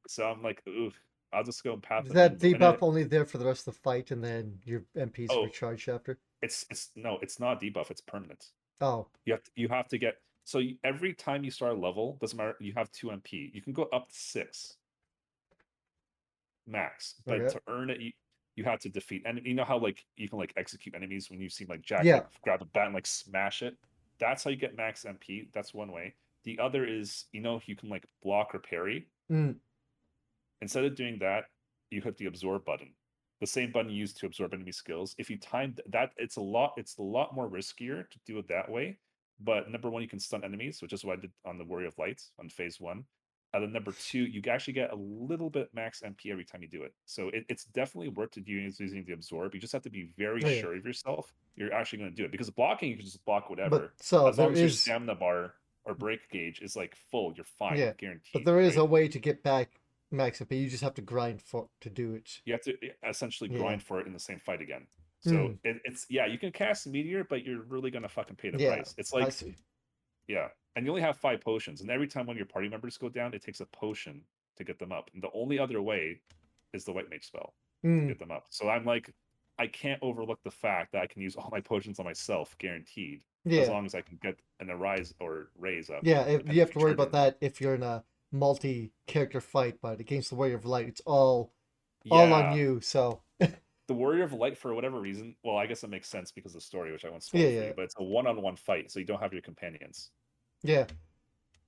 So 0.06 0.26
I'm 0.30 0.42
like, 0.42 0.62
oof, 0.68 0.92
I'll 1.32 1.42
just 1.44 1.64
go 1.64 1.72
and 1.72 1.82
path. 1.82 2.06
Is 2.06 2.12
that 2.12 2.38
debuff 2.38 2.78
only 2.82 3.04
there 3.04 3.24
for 3.24 3.38
the 3.38 3.46
rest 3.46 3.66
of 3.66 3.74
the 3.74 3.80
fight 3.80 4.10
and 4.10 4.22
then 4.22 4.58
your 4.64 4.84
MPs 4.96 5.28
Oh. 5.30 5.44
recharge 5.44 5.88
after? 5.88 6.18
It's 6.42 6.66
it's 6.70 6.90
no, 6.96 7.18
it's 7.22 7.40
not 7.40 7.60
debuff. 7.60 7.90
It's 7.90 8.00
permanent. 8.00 8.46
Oh, 8.80 9.06
You 9.24 9.32
have 9.34 9.42
to, 9.44 9.50
you 9.54 9.68
have 9.68 9.88
to 9.88 9.98
get 9.98 10.14
so 10.44 10.58
you, 10.58 10.76
every 10.84 11.14
time 11.14 11.42
you 11.44 11.50
start 11.50 11.72
a 11.72 11.80
level, 11.80 12.18
doesn't 12.20 12.36
matter. 12.36 12.56
You 12.60 12.72
have 12.76 12.90
two 12.92 13.08
MP. 13.08 13.50
You 13.54 13.62
can 13.62 13.72
go 13.72 13.84
up 13.84 14.08
to 14.08 14.14
six 14.14 14.76
max, 16.66 17.14
but 17.26 17.40
Okay. 17.40 17.48
to 17.54 17.62
earn 17.68 17.90
it, 17.90 18.00
you, 18.00 18.12
you 18.56 18.64
have 18.64 18.78
to 18.80 18.88
defeat. 18.88 19.22
And 19.26 19.40
you 19.44 19.54
know 19.54 19.64
how 19.64 19.78
like 19.78 20.04
you 20.16 20.28
can 20.28 20.38
like 20.38 20.52
execute 20.56 20.94
enemies 20.94 21.30
when 21.30 21.40
you 21.40 21.48
see 21.48 21.64
like 21.66 21.82
Jack 21.82 22.04
Yeah. 22.04 22.16
like, 22.16 22.40
grab 22.42 22.62
a 22.62 22.66
bat 22.66 22.86
and 22.86 22.94
like 22.94 23.06
smash 23.06 23.62
it. 23.62 23.76
That's 24.18 24.44
how 24.44 24.50
you 24.50 24.56
get 24.56 24.76
max 24.76 25.04
MP. 25.04 25.48
That's 25.52 25.74
one 25.74 25.92
way. 25.92 26.14
The 26.44 26.58
other 26.58 26.84
is 26.86 27.24
you 27.32 27.40
know 27.40 27.60
you 27.66 27.76
can 27.76 27.88
like 27.88 28.06
block 28.22 28.54
or 28.54 28.58
parry. 28.58 29.08
mm, 29.30 29.56
Instead 30.60 30.84
of 30.84 30.94
doing 30.94 31.18
that, 31.20 31.44
you 31.90 32.00
hit 32.00 32.16
the 32.16 32.26
absorb 32.26 32.64
button. 32.64 32.94
The 33.44 33.48
same 33.48 33.72
button 33.72 33.90
used 33.90 34.16
to 34.20 34.26
absorb 34.26 34.54
enemy 34.54 34.72
skills. 34.72 35.14
If 35.18 35.28
you 35.28 35.36
timed 35.36 35.82
that, 35.90 36.12
it's 36.16 36.36
a 36.36 36.40
lot. 36.40 36.72
It's 36.78 36.96
a 36.96 37.02
lot 37.02 37.34
more 37.34 37.46
riskier 37.46 38.08
to 38.08 38.18
do 38.24 38.38
it 38.38 38.48
that 38.48 38.70
way. 38.70 38.96
But 39.38 39.70
number 39.70 39.90
one, 39.90 40.00
you 40.00 40.08
can 40.08 40.18
stun 40.18 40.42
enemies, 40.44 40.80
which 40.80 40.94
is 40.94 41.04
what 41.04 41.18
I 41.18 41.20
did 41.20 41.30
on 41.44 41.58
the 41.58 41.64
Warrior 41.64 41.88
of 41.88 41.98
Light 41.98 42.22
on 42.40 42.48
phase 42.48 42.80
one. 42.80 43.04
And 43.52 43.62
then 43.62 43.70
number 43.70 43.92
two, 43.92 44.20
you 44.20 44.40
actually 44.50 44.72
get 44.72 44.92
a 44.94 44.96
little 44.96 45.50
bit 45.50 45.68
max 45.74 46.00
MP 46.00 46.32
every 46.32 46.46
time 46.46 46.62
you 46.62 46.68
do 46.68 46.84
it. 46.84 46.94
So 47.04 47.28
it, 47.34 47.44
it's 47.50 47.64
definitely 47.66 48.08
worth 48.08 48.30
to 48.30 48.40
do 48.40 48.52
using 48.52 49.04
the 49.06 49.12
absorb. 49.12 49.52
You 49.54 49.60
just 49.60 49.74
have 49.74 49.82
to 49.82 49.90
be 49.90 50.08
very 50.16 50.42
Oh, 50.42 50.48
yeah. 50.48 50.60
sure 50.62 50.74
of 50.74 50.86
yourself. 50.86 51.30
You're 51.54 51.74
actually 51.74 51.98
going 51.98 52.12
to 52.12 52.16
do 52.16 52.24
it 52.24 52.32
because 52.32 52.48
blocking, 52.48 52.88
you 52.92 52.96
can 52.96 53.04
just 53.04 53.22
block 53.26 53.50
whatever. 53.50 53.78
but 53.78 53.90
so 54.00 54.26
as 54.26 54.38
long 54.38 54.52
as 54.54 54.60
your 54.60 54.70
stamina 54.70 55.16
bar 55.16 55.52
or 55.84 55.92
break 55.92 56.30
gauge 56.30 56.62
is 56.62 56.76
like 56.76 56.96
full, 57.10 57.34
you're 57.36 57.44
fine, 57.58 57.76
Yeah, 57.76 57.92
guaranteed. 57.98 58.32
but 58.32 58.46
there 58.46 58.58
is 58.58 58.76
right? 58.76 58.80
a 58.80 58.84
way 58.86 59.06
to 59.08 59.18
get 59.18 59.42
back 59.42 59.68
max 60.10 60.38
but 60.40 60.56
You 60.56 60.68
just 60.68 60.82
have 60.82 60.94
to 60.94 61.02
grind 61.02 61.42
for 61.42 61.68
to 61.80 61.90
do 61.90 62.14
it. 62.14 62.40
you 62.44 62.52
have 62.52 62.62
to 62.62 62.74
essentially 63.08 63.48
Yeah. 63.48 63.56
grind 63.58 63.82
for 63.82 64.00
it 64.00 64.06
in 64.06 64.12
the 64.12 64.18
same 64.20 64.38
fight 64.38 64.60
again. 64.60 64.86
So 65.20 65.48
Mm. 65.48 65.58
it, 65.64 65.80
it's 65.84 66.06
yeah, 66.10 66.26
you 66.26 66.38
can 66.38 66.52
cast 66.52 66.86
meteor, 66.86 67.24
but 67.24 67.44
you're 67.44 67.62
really 67.62 67.90
gonna 67.90 68.08
fucking 68.08 68.36
pay 68.36 68.50
the 68.50 68.58
Yeah, 68.58 68.76
price. 68.76 68.94
It's 68.98 69.12
like 69.12 69.32
yeah, 70.26 70.48
and 70.76 70.84
you 70.86 70.90
only 70.92 71.02
have 71.02 71.18
five 71.18 71.40
potions, 71.40 71.80
and 71.80 71.90
every 71.90 72.08
time 72.08 72.26
one 72.26 72.34
of 72.36 72.38
your 72.38 72.46
party 72.46 72.68
members 72.68 72.96
go 72.98 73.08
down, 73.08 73.34
it 73.34 73.42
takes 73.42 73.60
a 73.60 73.66
potion 73.66 74.22
to 74.56 74.64
get 74.64 74.78
them 74.78 74.92
up. 74.92 75.10
And 75.14 75.22
the 75.22 75.30
only 75.34 75.58
other 75.58 75.82
way 75.82 76.20
is 76.72 76.84
the 76.84 76.92
white 76.92 77.10
mage 77.10 77.24
spell 77.26 77.54
to 77.98 78.06
Mm, 78.06 78.06
get 78.06 78.18
them 78.18 78.30
up. 78.30 78.46
So 78.50 78.68
I'm 78.68 78.84
like, 78.84 79.12
I 79.58 79.66
can't 79.66 80.00
overlook 80.02 80.42
the 80.42 80.50
fact 80.50 80.92
that 80.92 81.02
I 81.02 81.06
can 81.06 81.22
use 81.22 81.36
all 81.36 81.48
my 81.52 81.60
potions 81.60 81.98
on 81.98 82.06
myself, 82.06 82.56
guaranteed, 82.58 83.22
as 83.56 83.68
long 83.68 83.86
as 83.86 83.94
I 83.94 84.02
can 84.02 84.18
get 84.22 84.36
an 84.60 84.70
arise 84.70 85.14
or 85.20 85.50
raise 85.56 85.90
up. 85.90 86.06
yeah. 86.06 86.24
If, 86.26 86.52
you 86.52 86.60
have 86.60 86.72
to 86.72 86.78
worry 86.78 86.92
about 86.92 87.12
that 87.12 87.38
if 87.40 87.60
you're 87.60 87.74
in 87.74 87.82
a 87.82 88.04
multi-character 88.34 89.40
fight, 89.40 89.76
but 89.80 90.00
against 90.00 90.30
the 90.30 90.36
Warrior 90.36 90.56
of 90.56 90.64
Light, 90.66 90.88
it's 90.88 91.00
all 91.06 91.52
all 92.10 92.32
on 92.32 92.56
you. 92.56 92.80
So 92.82 93.22
the 93.40 93.94
Warrior 93.94 94.24
of 94.24 94.32
Light, 94.34 94.58
for 94.58 94.74
whatever 94.74 95.00
reason, 95.00 95.36
well, 95.42 95.56
I 95.56 95.66
guess 95.66 95.82
it 95.84 95.90
makes 95.90 96.08
sense 96.08 96.30
because 96.32 96.52
of 96.52 96.60
the 96.60 96.64
story, 96.66 96.92
which 96.92 97.04
I 97.04 97.10
won't 97.10 97.22
spoil 97.22 97.40
Yeah, 97.40 97.46
for 97.48 97.52
yeah. 97.54 97.66
you, 97.68 97.72
but 97.76 97.82
it's 97.82 97.94
a 97.98 98.02
one-on-one 98.04 98.56
fight, 98.56 98.90
so 98.90 98.98
you 98.98 99.06
don't 99.06 99.20
have 99.22 99.32
your 99.32 99.42
companions. 99.42 100.10
yeah, 100.62 100.86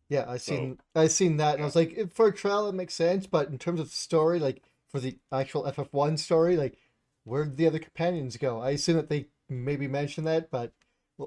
yeah. 0.09 0.25
I 0.29 0.37
So- 0.37 0.53
seen 0.55 0.79
I 0.95 1.07
seen 1.07 1.37
that, 1.39 1.55
and 1.55 1.62
I 1.62 1.64
was 1.64 1.77
like, 1.77 2.12
for 2.12 2.27
a 2.29 2.33
trial, 2.35 2.69
it 2.69 2.75
makes 2.75 2.95
sense. 2.95 3.27
But 3.27 3.49
in 3.49 3.59
terms 3.59 3.81
of 3.81 3.89
story, 3.89 4.39
like 4.39 4.62
for 4.89 5.01
the 5.01 5.19
actual 5.33 5.64
FF1 5.64 6.19
story, 6.19 6.57
like 6.57 6.77
where'd 7.25 7.57
the 7.57 7.67
other 7.67 7.79
companions 7.79 8.37
go? 8.37 8.61
I 8.61 8.71
assume 8.71 8.97
that 8.97 9.09
they 9.09 9.29
maybe 9.49 9.89
mentioned 9.89 10.27
that, 10.27 10.51
but 10.51 10.73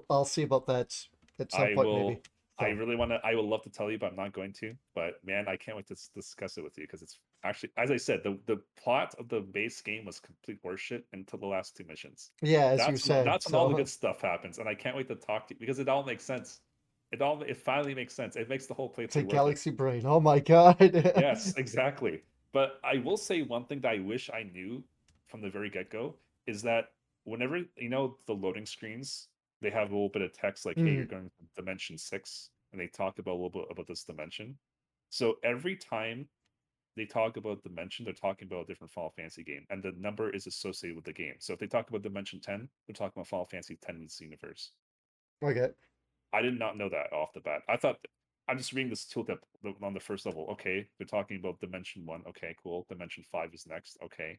I'll 0.10 0.26
see 0.26 0.44
about 0.44 0.68
that 0.68 0.96
at 1.40 1.52
some 1.52 1.62
I 1.62 1.74
point, 1.74 1.88
will. 1.88 2.08
maybe. 2.10 2.22
I 2.60 2.68
really 2.70 2.95
want 2.95 3.12
to. 3.12 3.20
I 3.24 3.36
would 3.36 3.45
love 3.45 3.64
to 3.64 3.70
tell 3.70 3.89
you, 3.89 3.97
but 3.97 4.07
I'm 4.07 4.16
not 4.18 4.34
going 4.34 4.53
to. 4.53 4.76
But 4.93 5.16
man, 5.26 5.47
I 5.47 5.55
can't 5.55 5.78
wait 5.78 5.88
to 5.88 5.93
s- 5.93 6.10
discuss 6.14 6.57
it 6.57 6.64
with 6.64 6.78
you 6.78 6.84
because 6.84 7.01
it's 7.01 7.20
actually, 7.43 7.72
as 7.78 7.89
I 7.91 7.97
said, 7.97 8.22
the 8.24 8.38
the 8.47 8.62
plot 8.82 9.16
of 9.18 9.30
the 9.30 9.39
base 9.41 9.82
game 9.82 10.05
was 10.05 10.20
complete 10.20 10.62
horseshit 10.64 11.03
until 11.14 11.39
the 11.39 11.47
last 11.47 11.76
two 11.78 11.86
missions. 11.86 12.32
Yeah, 12.41 12.66
as 12.68 12.88
you 12.88 12.95
That's 12.95 13.05
when, 13.05 13.24
said. 13.24 13.26
that's 13.26 13.47
when 13.47 13.55
all 13.55 13.70
the 13.70 13.76
good 13.76 13.89
stuff 13.89 14.22
happens, 14.22 14.60
and 14.60 14.68
I 14.68 14.76
can't 14.76 14.95
wait 14.95 15.07
to 15.07 15.16
talk 15.16 15.47
to 15.47 15.53
you 15.53 15.60
because 15.60 15.80
it 15.80 15.89
all 15.89 16.03
makes 16.03 16.24
sense. 16.24 16.62
It 17.12 17.22
all 17.22 17.41
it 17.41 17.57
finally 17.57 17.95
makes 17.95 18.14
sense. 18.14 18.36
It 18.36 18.49
makes 18.49 18.68
the 18.68 18.74
whole 18.74 18.89
It's 19.07 19.16
playthrough 19.16 19.24
a 19.24 19.24
worth 19.24 19.47
it. 19.47 19.57
galaxy 19.57 19.72
brain. 19.72 20.03
Oh 20.05 20.20
my 20.20 20.39
god. 20.39 20.78
yes, 21.16 21.53
exactly. 21.57 22.22
But 22.53 22.80
I 22.84 22.97
will 22.97 23.18
say 23.18 23.41
one 23.41 23.66
thing 23.66 23.82
that 23.82 23.91
I 23.93 23.99
wish 23.99 24.30
I 24.34 24.43
knew 24.43 24.84
from 25.28 25.41
the 25.41 25.49
very 25.49 25.70
get 25.70 25.89
go 25.89 26.16
is 26.47 26.62
that 26.64 26.86
whenever 27.24 27.62
you 27.78 27.89
know 27.89 28.18
the 28.28 28.34
loading 28.34 28.66
screens, 28.66 29.28
they 29.62 29.70
have 29.70 29.89
a 29.91 29.93
little 29.93 30.10
bit 30.10 30.22
of 30.22 30.34
text 30.34 30.66
like, 30.66 30.78
"Hey, 30.78 30.93
you're 30.93 31.05
going 31.05 31.30
to 31.30 31.45
dimension 31.55 31.97
six, 31.97 32.49
and 32.72 32.80
they 32.80 32.88
talk 32.88 33.20
about 33.20 33.32
a 33.34 33.39
little 33.41 33.49
bit 33.49 33.66
about 33.70 33.88
this 33.88 34.03
dimension. 34.03 34.57
So 35.10 35.38
every 35.43 35.76
time 35.76 36.30
they 36.95 37.05
talk 37.05 37.38
about 37.38 37.64
dimension, 37.64 38.05
they're 38.05 38.14
talking 38.14 38.47
about 38.47 38.64
a 38.64 38.66
different 38.66 38.91
Final 38.91 39.12
Fantasy 39.12 39.43
game, 39.43 39.66
and 39.70 39.82
the 39.82 39.93
number 39.97 40.30
is 40.30 40.47
associated 40.47 40.95
with 40.95 41.05
the 41.05 41.14
game. 41.14 41.36
So 41.39 41.53
if 41.53 41.60
they 41.60 41.68
talk 41.68 41.89
about 41.89 42.03
dimension 42.03 42.39
ten, 42.41 42.70
they're 42.88 42.93
talking 42.93 43.14
about 43.16 43.28
Final 43.28 43.45
Fantasy 43.45 43.78
ten 43.82 43.95
in 43.95 44.03
this 44.03 44.20
universe. 44.22 44.72
okay. 45.43 45.70
I 46.32 46.41
did 46.43 46.60
not 46.60 46.78
know 46.78 46.89
that 46.89 47.12
off 47.12 47.34
the 47.34 47.39
bat. 47.39 47.62
I 47.68 47.78
thought 47.78 47.97
I'm 48.47 48.57
just 48.57 48.74
reading 48.74 48.89
this 48.91 49.05
tooltip 49.05 49.39
on 49.82 49.93
the 49.93 49.99
first 49.99 50.26
level. 50.28 50.47
Okay, 50.51 50.88
they're 50.97 51.07
talking 51.07 51.38
about 51.38 51.60
dimension 51.60 52.05
one. 52.05 52.24
Okay, 52.30 52.55
cool. 52.62 52.86
Dimension 52.89 53.24
five 53.32 53.53
is 53.53 53.66
next. 53.68 53.97
Okay, 54.03 54.38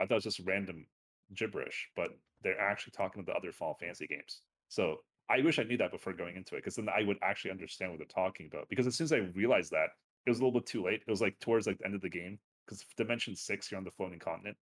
I 0.00 0.06
thought 0.06 0.14
it 0.14 0.24
was 0.24 0.24
just 0.24 0.40
random 0.40 0.86
gibberish, 1.34 1.88
but 1.94 2.10
they're 2.42 2.60
actually 2.60 2.92
talking 2.92 3.20
about 3.20 3.32
the 3.34 3.38
other 3.38 3.52
Final 3.52 3.74
Fantasy 3.74 4.06
games. 4.08 4.42
So 4.70 5.02
I 5.28 5.42
wish 5.42 5.58
I 5.58 5.64
knew 5.64 5.76
that 5.76 5.90
before 5.92 6.12
going 6.14 6.36
into 6.36 6.54
it, 6.54 6.58
because 6.58 6.76
then 6.76 6.88
I 6.88 7.02
would 7.02 7.18
actually 7.22 7.50
understand 7.50 7.92
what 7.92 7.98
they're 7.98 8.06
talking 8.06 8.48
about. 8.50 8.68
Because 8.70 8.86
as 8.86 8.96
soon 8.96 9.04
as 9.04 9.12
I 9.12 9.18
realized 9.34 9.72
that, 9.72 9.88
it 10.26 10.30
was 10.30 10.38
a 10.38 10.42
little 10.44 10.58
bit 10.58 10.66
too 10.66 10.82
late. 10.84 11.02
It 11.06 11.10
was 11.10 11.20
like 11.20 11.38
towards 11.40 11.66
like 11.66 11.78
the 11.78 11.84
end 11.84 11.94
of 11.94 12.00
the 12.00 12.08
game, 12.08 12.38
because 12.64 12.84
Dimension 12.96 13.36
Six, 13.36 13.70
you're 13.70 13.78
on 13.78 13.84
the 13.84 13.90
floating 13.90 14.18
continent. 14.18 14.56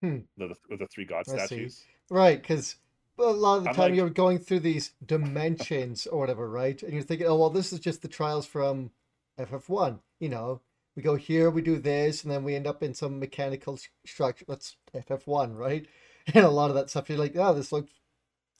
Hmm. 0.00 0.18
The, 0.36 0.54
the, 0.68 0.76
the 0.78 0.86
three 0.86 1.04
god 1.04 1.24
I 1.28 1.32
see. 1.32 1.38
statues. 1.38 1.84
Right, 2.10 2.40
because 2.40 2.76
a 3.18 3.22
lot 3.24 3.58
of 3.58 3.64
the 3.64 3.70
I'm 3.70 3.76
time 3.76 3.90
like- 3.90 3.96
you're 3.96 4.10
going 4.10 4.38
through 4.38 4.60
these 4.60 4.92
dimensions 5.04 6.06
or 6.06 6.18
whatever, 6.18 6.48
right? 6.48 6.82
And 6.82 6.92
you're 6.92 7.02
thinking, 7.02 7.26
oh, 7.26 7.36
well, 7.36 7.50
this 7.50 7.72
is 7.72 7.80
just 7.80 8.02
the 8.02 8.08
trials 8.08 8.46
from 8.46 8.90
FF1. 9.38 10.00
You 10.18 10.28
know, 10.28 10.60
we 10.96 11.02
go 11.02 11.14
here, 11.16 11.50
we 11.50 11.62
do 11.62 11.78
this, 11.78 12.22
and 12.22 12.32
then 12.32 12.44
we 12.44 12.54
end 12.54 12.66
up 12.66 12.82
in 12.82 12.94
some 12.94 13.18
mechanical 13.18 13.78
structure. 14.04 14.44
That's 14.48 14.76
FF1, 14.94 15.56
right? 15.56 15.86
And 16.34 16.44
a 16.44 16.50
lot 16.50 16.70
of 16.70 16.76
that 16.76 16.88
stuff, 16.88 17.08
you're 17.08 17.18
like, 17.18 17.34
oh, 17.36 17.52
this 17.52 17.72
looks 17.72 17.90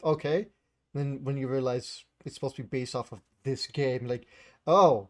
okay. 0.03 0.49
then 0.95 1.21
when 1.25 1.37
you 1.37 1.49
realize 1.49 2.05
it's 2.25 2.35
supposed 2.35 2.57
to 2.57 2.63
be 2.63 2.69
based 2.69 2.95
off 2.95 3.13
of 3.13 3.21
this 3.45 3.67
game, 3.67 4.07
like, 4.07 4.27
oh, 4.67 5.09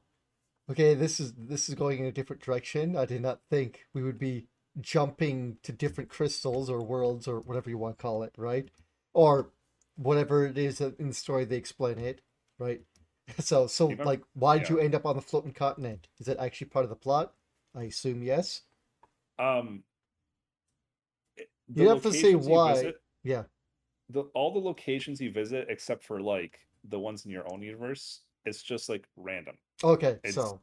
okay, 0.71 0.95
this 0.95 1.21
is 1.21 1.33
this 1.37 1.69
is 1.69 1.75
going 1.75 1.99
in 2.01 2.07
a 2.07 2.13
different 2.13 2.43
direction. 2.43 2.97
I 2.97 3.05
did 3.05 3.21
not 3.23 3.41
think 3.51 3.87
we 3.95 4.03
would 4.03 4.19
be 4.19 4.47
jumping 4.81 5.59
to 5.63 5.73
different 5.73 6.09
crystals 6.11 6.71
or 6.71 6.83
worlds 6.83 7.29
or 7.29 7.41
whatever 7.41 7.69
you 7.69 7.79
want 7.79 7.99
to 7.99 8.03
call 8.03 8.23
it, 8.23 8.33
right? 8.37 8.69
Or 9.13 9.51
whatever 9.97 10.47
it 10.47 10.57
is 10.57 10.79
that 10.79 10.99
in 10.99 11.09
the 11.09 11.15
story 11.15 11.45
they 11.45 11.57
explain 11.57 11.99
it, 11.99 12.21
right? 12.59 12.81
So, 13.39 13.67
so 13.69 13.85
Remember- 13.87 14.05
like, 14.05 14.23
why 14.35 14.59
did 14.59 14.69
yeah. 14.69 14.75
you 14.75 14.81
end 14.81 14.95
up 14.95 15.07
on 15.07 15.15
the 15.17 15.23
floating 15.23 15.53
continent? 15.53 16.09
Is 16.19 16.27
that 16.27 16.39
actually 16.39 16.67
part 16.67 16.85
of 16.85 16.91
the 16.91 16.97
plot? 16.97 17.33
I 17.75 17.85
assume 17.85 18.23
yes. 18.23 18.63
Um, 19.39 19.85
You 21.73 21.89
have 21.89 22.03
to 22.03 22.13
say 22.13 22.35
why. 22.35 22.75
visit- 22.75 23.01
Yeah. 23.23 23.45
The 24.13 24.23
all 24.35 24.53
the 24.53 24.61
locations 24.61 25.21
you 25.21 25.31
visit, 25.33 25.67
except 25.69 26.05
for 26.05 26.21
like 26.21 26.61
the 26.85 26.99
ones 26.99 27.25
in 27.25 27.31
your 27.31 27.51
own 27.53 27.63
universe, 27.63 28.21
it's 28.45 28.63
just 28.63 28.89
like 28.89 29.07
random. 29.17 29.57
Okay, 29.83 30.21
It's- 30.25 30.35
so 30.35 30.61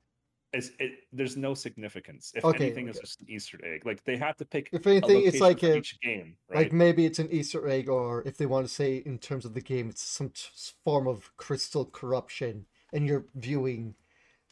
It's 0.53 0.71
it. 0.79 0.91
There's 1.13 1.37
no 1.37 1.53
significance. 1.55 2.33
If 2.35 2.45
Okay, 2.45 2.55
anything, 2.55 2.87
it's 2.89 2.99
okay. 2.99 3.01
just 3.01 3.21
an 3.21 3.29
Easter 3.29 3.59
egg. 3.65 3.85
Like 3.85 4.03
they 4.05 4.17
have 4.17 4.37
to 4.37 4.45
pick 4.45 4.73
if 4.73 4.85
a 4.85 4.91
anything, 5.03 5.21
it's 5.25 5.41
like 5.41 5.63
a 5.63 5.73
each 5.73 5.99
game, 6.01 6.37
right? 6.49 6.55
like 6.59 6.73
maybe 6.73 7.05
it's 7.05 7.19
an 7.19 7.29
Easter 7.31 7.67
egg, 7.67 7.89
or 7.89 8.23
if 8.27 8.37
they 8.37 8.45
want 8.47 8.67
to 8.67 8.73
say 8.73 8.97
in 8.97 9.19
terms 9.19 9.45
of 9.45 9.53
the 9.53 9.61
game, 9.61 9.89
it's 9.89 10.01
some 10.03 10.29
t- 10.29 10.49
form 10.83 11.07
of 11.07 11.35
crystal 11.37 11.85
corruption, 11.85 12.65
and 12.93 13.07
you're 13.07 13.25
viewing 13.35 13.95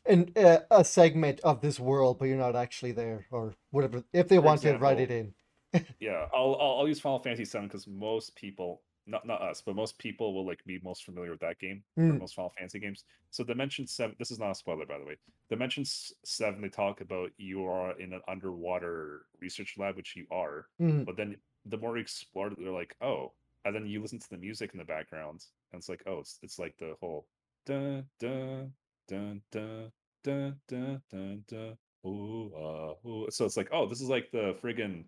an 0.06 0.32
uh, 0.38 0.60
a 0.72 0.86
segment 0.86 1.39
of 1.41 1.62
this 1.62 1.80
world, 1.80 2.20
but 2.20 2.26
you're 2.26 2.38
not 2.38 2.56
actually 2.56 2.93
there, 2.93 3.28
or 3.32 3.56
whatever. 3.72 4.04
If 4.14 4.30
they 4.30 4.39
For 4.39 4.41
want 4.41 4.62
to 4.64 4.74
write 4.76 5.00
it 5.00 5.12
in, 5.12 5.34
yeah, 6.00 6.28
I'll, 6.34 6.56
I'll 6.60 6.80
I'll 6.80 6.88
use 6.88 7.00
Final 7.00 7.20
Fantasy 7.20 7.45
VII 7.45 7.68
because 7.68 7.88
most 7.88 8.36
people, 8.36 8.82
not 9.08 9.26
not 9.26 9.41
us, 9.41 9.62
but 9.66 9.76
most 9.76 9.97
people 9.97 10.34
will 10.34 10.45
like 10.45 10.64
be 10.66 10.80
most 10.84 11.03
familiar 11.05 11.32
with 11.32 11.39
that 11.39 11.60
game. 11.60 11.84
Mm. 11.97 12.20
most 12.20 12.36
Final 12.36 12.53
Fantasy 12.58 12.80
games. 12.80 13.03
So 13.32 13.43
Dimension 13.43 13.88
Seven. 13.88 14.16
This 14.20 14.32
is 14.32 14.39
not 14.39 14.51
a 14.51 14.55
spoiler, 14.55 14.86
by 14.86 14.99
the 14.99 15.05
way. 15.05 15.18
Dimension 15.49 15.84
Seven. 15.86 16.62
They 16.62 16.70
talk 16.70 17.01
about 17.01 17.32
you 17.38 17.66
are 17.66 17.97
in 17.99 18.14
an 18.14 18.22
underwater 18.28 19.22
research 19.39 19.76
lab, 19.78 19.95
which 19.95 20.16
you 20.16 20.26
are. 20.32 20.68
Mm, 20.82 21.05
But 21.05 21.18
then 21.18 21.38
the 21.66 21.78
more 21.78 21.97
you 21.97 22.01
explore, 22.01 22.49
they're 22.49 22.72
like, 22.72 22.95
oh, 23.01 23.34
and 23.66 23.74
then 23.76 23.86
you 23.88 24.01
listen 24.01 24.20
to 24.20 24.30
the 24.30 24.38
music 24.38 24.72
in 24.74 24.80
the 24.80 24.86
background, 24.86 25.43
and 25.72 25.80
it's 25.80 25.89
like, 25.89 26.03
oh, 26.05 26.20
it's 26.20 26.39
it's 26.43 26.60
like 26.60 26.76
the 26.78 26.95
whole 26.99 27.26
dun 27.66 28.05
dun 28.20 28.72
dun 29.08 29.41
dun 29.51 29.91
dun 30.24 30.55
dun 30.68 31.01
dun 31.10 31.43
dun. 31.47 31.78
Ooh, 32.05 32.51
uh, 32.55 33.08
ooh. 33.08 33.28
So 33.30 33.45
it's 33.45 33.58
like, 33.58 33.70
oh, 33.72 33.88
this 33.88 34.01
is 34.01 34.08
like 34.10 34.32
the 34.32 34.55
friggin' 34.62 35.05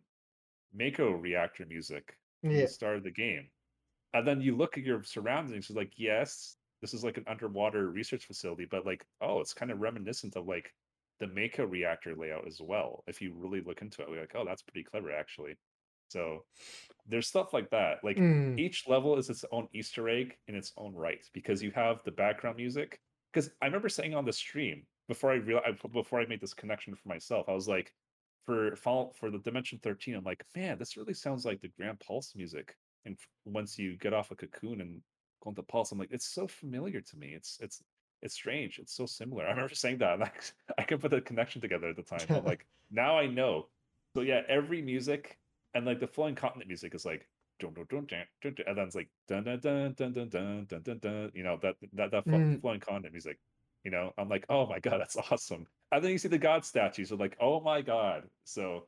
Mako 0.74 1.12
reactor 1.12 1.66
music 1.66 2.16
yeah, 2.44 2.62
the 2.62 2.68
start 2.68 2.98
of 2.98 3.04
the 3.04 3.12
game. 3.12 3.48
And 4.14 4.28
then 4.28 4.42
you 4.42 4.56
look 4.56 4.78
at 4.78 4.84
your 4.84 5.04
surroundings, 5.04 5.70
it's 5.70 5.78
like, 5.78 5.94
yes, 5.98 6.58
this 6.82 6.94
is 6.94 7.04
like 7.04 7.18
an 7.18 7.26
underwater 7.28 7.90
research 7.92 8.26
facility, 8.26 8.66
but 8.66 8.86
like, 8.86 9.06
oh, 9.22 9.40
it's 9.42 9.54
kind 9.54 9.72
of 9.72 9.80
reminiscent 9.80 10.36
of 10.36 10.48
like 10.48 10.74
the 11.20 11.28
Mako 11.28 11.66
reactor 11.66 12.16
layout 12.16 12.48
as 12.48 12.60
well. 12.62 13.04
If 13.08 13.22
you 13.22 13.34
really 13.36 13.62
look 13.62 13.82
into 13.82 14.02
it, 14.02 14.10
we're 14.10 14.22
like, 14.22 14.36
oh, 14.36 14.46
that's 14.46 14.64
pretty 14.64 14.84
clever 14.84 15.12
actually. 15.12 15.58
So 16.10 16.46
there's 17.06 17.28
stuff 17.28 17.54
like 17.54 17.70
that. 17.72 18.04
Like 18.04 18.20
Mm, 18.20 18.58
each 18.58 18.88
level 18.88 19.18
is 19.18 19.30
its 19.30 19.46
own 19.52 19.68
Easter 19.74 20.10
egg 20.10 20.38
in 20.48 20.56
its 20.56 20.74
own 20.78 20.94
right 20.96 21.24
because 21.34 21.62
you 21.64 21.72
have 21.72 22.04
the 22.04 22.12
background 22.12 22.58
music. 22.58 23.00
Because 23.34 23.52
I 23.62 23.66
remember 23.66 23.90
saying 23.90 24.16
on 24.16 24.26
the 24.26 24.34
stream 24.34 24.88
before 25.08 25.32
I 25.32 25.36
realized 25.36 25.80
before 25.92 26.20
I 26.22 26.26
made 26.26 26.42
this 26.42 26.54
connection 26.54 26.96
for 26.96 27.10
myself, 27.10 27.48
I 27.50 27.54
was 27.54 27.68
like, 27.68 27.94
for 28.46 28.76
fall 28.76 29.14
for 29.14 29.30
the 29.32 29.40
Dimension 29.40 29.80
13, 29.80 30.16
I'm 30.16 30.24
like, 30.24 30.44
man, 30.56 30.78
this 30.80 30.98
really 30.98 31.14
sounds 31.14 31.46
like 31.46 31.62
the 31.62 31.70
Gran 31.70 31.98
Pulse 31.98 32.36
music. 32.36 32.76
And 33.06 33.18
once 33.46 33.78
you 33.80 33.98
get 33.98 34.14
off 34.14 34.32
a 34.32 34.36
cocoon 34.36 34.82
and 34.82 35.02
go 35.44 35.50
into 35.52 35.64
Pulse, 35.64 35.92
I'm 35.92 36.00
like, 36.00 36.12
it's 36.12 36.28
so 36.28 36.48
familiar 36.48 37.02
to 37.02 37.18
me. 37.18 37.34
It's 37.34 37.58
it's 37.62 37.82
it's 38.22 38.34
strange. 38.34 38.80
It's 38.80 38.94
so 38.94 39.06
similar. 39.06 39.46
I 39.48 39.52
remember 39.52 39.74
saying 39.74 40.00
that, 40.00 40.22
I, 40.22 40.32
I 40.78 40.84
could 40.84 41.02
put 41.02 41.12
the 41.12 41.22
connection 41.22 41.62
together 41.62 41.90
at 41.90 41.96
the 41.96 42.04
time. 42.18 42.26
But 42.28 42.46
like 42.46 42.66
now 42.92 43.18
I 43.18 43.28
know. 43.28 43.68
So 44.16 44.22
yeah, 44.22 44.42
every 44.48 44.82
music 44.82 45.38
and 45.74 45.86
like 45.86 46.00
the 46.00 46.08
flowing 46.08 46.36
continent 46.36 46.68
music 46.68 46.96
is 46.96 47.06
like 47.06 47.28
dun, 47.60 47.74
dun, 47.74 47.86
dun, 47.90 48.06
dun, 48.08 48.26
dun, 48.42 48.54
dun, 48.56 48.66
and 48.68 48.78
then 48.78 48.86
it's 48.86 48.96
like 48.96 49.10
dun 49.28 49.44
dun 49.44 49.60
dun 49.60 49.94
dun 49.94 50.14
dun 50.14 50.30
dun 50.30 50.66
dun 50.68 50.82
dun 50.82 51.00
dun 51.00 51.32
you 51.34 51.44
know 51.44 51.58
that 51.62 51.76
that 51.94 52.12
that 52.12 52.26
Mm. 52.26 52.62
flowing 52.62 52.80
continent 52.80 53.14
music 53.14 53.38
you 53.84 53.92
know 53.92 54.14
i'm 54.18 54.30
like 54.30 54.46
oh 54.50 54.66
my 54.68 54.80
god 54.80 55.00
that's 55.00 55.18
awesome 55.32 55.68
and 55.92 56.04
then 56.04 56.12
you 56.12 56.18
see 56.18 56.28
the 56.28 56.38
god 56.38 56.64
statues 56.66 57.12
are 57.12 57.18
like 57.18 57.36
oh 57.40 57.60
my 57.60 57.82
god 57.82 58.24
so 58.46 58.88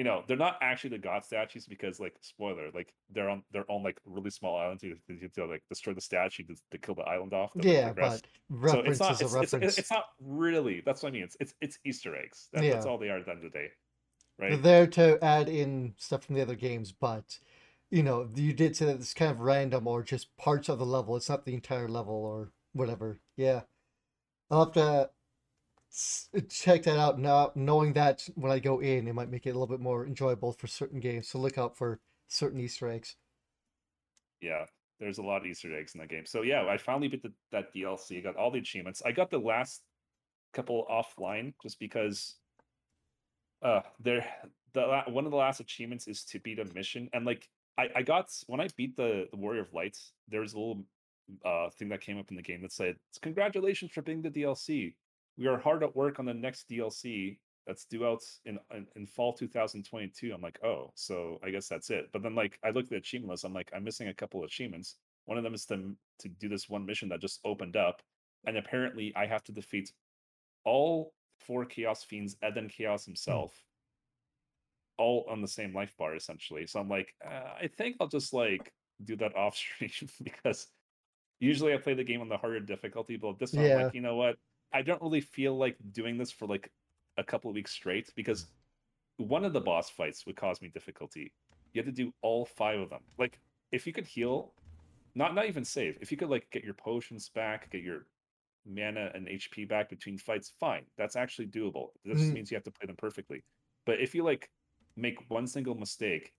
you 0.00 0.04
know 0.04 0.24
they're 0.26 0.34
not 0.34 0.56
actually 0.62 0.88
the 0.88 0.96
god 0.98 1.22
statues 1.22 1.66
because 1.66 2.00
like 2.00 2.14
spoiler 2.22 2.70
like 2.72 2.94
they're 3.12 3.28
on 3.28 3.42
they're 3.52 3.70
on 3.70 3.82
like 3.82 4.00
really 4.06 4.30
small 4.30 4.56
islands 4.56 4.82
you 4.82 4.96
have 5.20 5.32
to 5.32 5.44
like 5.44 5.62
destroy 5.68 5.92
the 5.92 6.00
statue 6.00 6.42
to, 6.42 6.54
to 6.70 6.78
kill 6.78 6.94
the 6.94 7.02
island 7.02 7.34
off 7.34 7.52
to, 7.52 7.68
yeah, 7.68 7.92
progress. 7.92 8.22
but 8.48 8.70
so 8.70 8.78
it's 8.80 8.98
not 8.98 9.12
is 9.12 9.20
a 9.20 9.24
it's, 9.24 9.34
it's, 9.34 9.52
reference. 9.52 9.78
it's 9.78 9.90
not 9.90 10.06
really 10.18 10.80
that's 10.86 11.02
what 11.02 11.10
i 11.10 11.12
mean 11.12 11.22
it's 11.22 11.36
it's, 11.38 11.52
it's 11.60 11.78
easter 11.84 12.16
eggs 12.16 12.48
that, 12.54 12.62
that's 12.62 12.86
all 12.86 12.96
they 12.96 13.10
are 13.10 13.18
at 13.18 13.26
the 13.26 13.30
end 13.30 13.44
of 13.44 13.52
the 13.52 13.58
day 13.58 13.68
Right? 14.38 14.52
They're 14.52 14.86
there 14.86 14.86
to 14.86 15.22
add 15.22 15.50
in 15.50 15.92
stuff 15.98 16.24
from 16.24 16.34
the 16.34 16.40
other 16.40 16.54
games, 16.54 16.92
but 16.92 17.38
you 17.90 18.02
know, 18.02 18.26
you 18.34 18.54
did 18.54 18.74
say 18.74 18.86
that 18.86 18.94
it's 18.94 19.12
kind 19.12 19.30
of 19.30 19.40
random 19.40 19.86
or 19.86 20.02
just 20.02 20.34
parts 20.38 20.70
of 20.70 20.78
the 20.78 20.86
level. 20.86 21.14
It's 21.14 21.28
not 21.28 21.44
the 21.44 21.52
entire 21.52 21.88
level 21.88 22.14
or 22.14 22.52
whatever. 22.72 23.18
Yeah. 23.36 23.62
I'll 24.50 24.64
have 24.64 24.72
to 24.74 25.10
check 26.48 26.84
that 26.84 26.98
out 26.98 27.18
now, 27.18 27.52
knowing 27.54 27.92
that 27.94 28.28
when 28.34 28.52
I 28.52 28.58
go 28.58 28.80
in, 28.80 29.08
it 29.08 29.14
might 29.14 29.30
make 29.30 29.46
it 29.46 29.50
a 29.50 29.54
little 29.54 29.66
bit 29.66 29.80
more 29.80 30.06
enjoyable 30.06 30.52
for 30.52 30.66
certain 30.66 31.00
games. 31.00 31.28
So 31.28 31.38
look 31.38 31.58
out 31.58 31.76
for 31.76 32.00
certain 32.28 32.60
Easter 32.60 32.88
eggs. 32.88 33.16
Yeah, 34.40 34.66
there's 34.98 35.18
a 35.18 35.22
lot 35.22 35.38
of 35.38 35.46
Easter 35.46 35.76
eggs 35.76 35.94
in 35.94 36.00
that 36.00 36.08
game. 36.08 36.26
So 36.26 36.42
yeah, 36.42 36.66
I 36.66 36.76
finally 36.78 37.08
beat 37.08 37.22
the, 37.22 37.32
that 37.52 37.74
DLC. 37.74 38.18
I 38.18 38.20
got 38.20 38.36
all 38.36 38.50
the 38.50 38.58
achievements. 38.58 39.02
I 39.04 39.12
got 39.12 39.30
the 39.30 39.38
last 39.38 39.82
couple 40.52 40.86
offline 40.90 41.54
just 41.62 41.78
because 41.78 42.34
uh 43.62 43.80
there 44.00 44.26
the 44.72 45.02
one 45.08 45.26
of 45.26 45.30
the 45.30 45.36
last 45.36 45.60
achievements 45.60 46.08
is 46.08 46.24
to 46.24 46.40
beat 46.40 46.58
a 46.58 46.64
mission 46.74 47.08
and 47.12 47.24
like 47.24 47.48
I 47.78 47.88
I 47.96 48.02
got 48.02 48.30
when 48.46 48.60
I 48.60 48.68
beat 48.76 48.96
the 48.96 49.28
the 49.30 49.36
Warrior 49.36 49.62
of 49.62 49.72
Lights, 49.72 50.12
there 50.28 50.40
was 50.40 50.54
a 50.54 50.58
little 50.58 50.84
uh 51.44 51.70
thing 51.70 51.88
that 51.90 52.00
came 52.00 52.18
up 52.18 52.30
in 52.30 52.36
the 52.36 52.42
game 52.42 52.62
that 52.62 52.72
said, 52.72 52.96
"Congratulations 53.22 53.92
for 53.92 54.02
being 54.02 54.22
the 54.22 54.30
DLC. 54.30 54.94
We 55.40 55.46
are 55.46 55.58
hard 55.58 55.82
at 55.82 55.96
work 55.96 56.18
on 56.18 56.26
the 56.26 56.34
next 56.34 56.68
DLC 56.68 57.38
that's 57.66 57.86
due 57.86 58.06
out 58.06 58.22
in, 58.44 58.58
in 58.74 58.86
in 58.94 59.06
fall 59.06 59.32
2022." 59.32 60.32
I'm 60.34 60.42
like, 60.42 60.62
"Oh, 60.62 60.92
so 60.94 61.40
I 61.42 61.50
guess 61.50 61.66
that's 61.66 61.88
it." 61.88 62.10
But 62.12 62.22
then 62.22 62.34
like 62.34 62.58
I 62.62 62.70
looked 62.70 62.88
at 62.88 62.90
the 62.90 62.96
achievement 62.96 63.30
list, 63.30 63.44
I'm 63.44 63.54
like, 63.54 63.70
I'm 63.74 63.82
missing 63.82 64.08
a 64.08 64.14
couple 64.14 64.40
of 64.40 64.46
achievements. 64.46 64.96
One 65.24 65.38
of 65.38 65.44
them 65.44 65.54
is 65.54 65.64
to 65.66 65.96
to 66.18 66.28
do 66.28 66.48
this 66.50 66.68
one 66.68 66.84
mission 66.84 67.08
that 67.08 67.22
just 67.22 67.40
opened 67.44 67.76
up, 67.76 68.02
and 68.46 68.58
apparently 68.58 69.14
I 69.16 69.26
have 69.26 69.42
to 69.44 69.52
defeat 69.52 69.90
all 70.64 71.14
four 71.38 71.64
Chaos 71.64 72.04
Fiends 72.04 72.36
and 72.42 72.54
then 72.54 72.68
Chaos 72.68 73.06
himself, 73.06 73.64
all 74.98 75.24
on 75.28 75.40
the 75.40 75.48
same 75.48 75.74
life 75.74 75.96
bar 75.96 76.14
essentially. 76.14 76.66
So 76.66 76.80
I'm 76.80 76.88
like, 76.90 77.14
uh, 77.24 77.54
I 77.62 77.70
think 77.78 77.96
I'll 77.98 78.08
just 78.08 78.34
like 78.34 78.72
do 79.02 79.16
that 79.16 79.34
off 79.34 79.56
stream 79.78 79.90
because 80.22 80.68
usually 81.38 81.72
I 81.72 81.78
play 81.78 81.94
the 81.94 82.04
game 82.04 82.20
on 82.20 82.28
the 82.28 82.36
harder 82.36 82.60
difficulty, 82.60 83.16
but 83.16 83.38
this 83.38 83.54
one 83.54 83.64
I'm 83.64 83.82
like, 83.84 83.94
you 83.94 84.02
know 84.02 84.16
what? 84.16 84.36
I 84.72 84.82
don't 84.82 85.02
really 85.02 85.20
feel 85.20 85.56
like 85.56 85.76
doing 85.92 86.16
this 86.18 86.30
for 86.30 86.46
like 86.46 86.70
a 87.18 87.24
couple 87.24 87.50
of 87.50 87.54
weeks 87.54 87.72
straight 87.72 88.10
because 88.14 88.46
one 89.16 89.44
of 89.44 89.52
the 89.52 89.60
boss 89.60 89.90
fights 89.90 90.24
would 90.26 90.36
cause 90.36 90.62
me 90.62 90.68
difficulty. 90.68 91.32
You 91.72 91.80
have 91.82 91.86
to 91.86 91.92
do 92.04 92.12
all 92.22 92.44
five 92.46 92.80
of 92.80 92.90
them. 92.90 93.00
Like 93.18 93.38
if 93.72 93.86
you 93.86 93.92
could 93.92 94.06
heal, 94.06 94.52
not 95.14 95.34
not 95.34 95.46
even 95.46 95.64
save. 95.64 95.98
If 96.00 96.10
you 96.10 96.16
could 96.16 96.30
like 96.30 96.48
get 96.50 96.64
your 96.64 96.74
potions 96.74 97.28
back, 97.28 97.70
get 97.70 97.82
your 97.82 98.06
mana 98.66 99.10
and 99.14 99.26
HP 99.26 99.68
back 99.68 99.88
between 99.90 100.18
fights, 100.18 100.52
fine. 100.60 100.82
That's 100.96 101.16
actually 101.16 101.48
doable. 101.48 101.88
This 102.04 102.18
just 102.18 102.30
Mm. 102.30 102.34
means 102.34 102.50
you 102.50 102.56
have 102.56 102.64
to 102.64 102.70
play 102.70 102.86
them 102.86 102.96
perfectly. 102.96 103.42
But 103.86 104.00
if 104.00 104.14
you 104.14 104.22
like 104.22 104.50
make 104.96 105.18
one 105.28 105.46
single 105.46 105.74
mistake, 105.74 106.32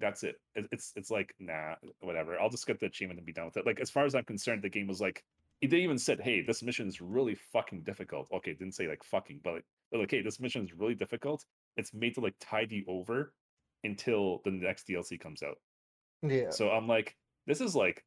that's 0.00 0.22
it. 0.22 0.40
It- 0.54 0.68
It's 0.72 0.92
it's 0.96 1.10
like 1.10 1.34
nah, 1.38 1.76
whatever. 2.00 2.38
I'll 2.38 2.50
just 2.50 2.66
get 2.66 2.78
the 2.80 2.86
achievement 2.86 3.18
and 3.18 3.26
be 3.26 3.32
done 3.32 3.46
with 3.46 3.56
it. 3.56 3.66
Like 3.66 3.80
as 3.80 3.90
far 3.90 4.04
as 4.04 4.14
I'm 4.14 4.24
concerned, 4.24 4.62
the 4.62 4.68
game 4.68 4.86
was 4.86 5.00
like 5.00 5.24
they 5.62 5.78
even 5.78 5.98
said, 5.98 6.20
"Hey, 6.20 6.40
this 6.42 6.62
mission 6.62 6.88
is 6.88 7.00
really 7.00 7.34
fucking 7.34 7.82
difficult." 7.82 8.28
Okay, 8.32 8.52
didn't 8.54 8.74
say 8.74 8.88
like 8.88 9.02
fucking, 9.04 9.40
but 9.44 9.54
like, 9.54 9.64
they're 9.90 10.00
like, 10.00 10.10
"Hey, 10.10 10.22
this 10.22 10.40
mission 10.40 10.64
is 10.64 10.72
really 10.72 10.94
difficult. 10.94 11.44
It's 11.76 11.92
made 11.92 12.14
to 12.14 12.20
like 12.20 12.34
tide 12.40 12.72
you 12.72 12.84
over 12.88 13.34
until 13.84 14.40
the 14.44 14.50
next 14.50 14.86
DLC 14.88 15.20
comes 15.20 15.42
out." 15.42 15.58
Yeah. 16.22 16.50
So 16.50 16.70
I'm 16.70 16.86
like, 16.88 17.16
this 17.46 17.60
is 17.60 17.74
like 17.76 18.04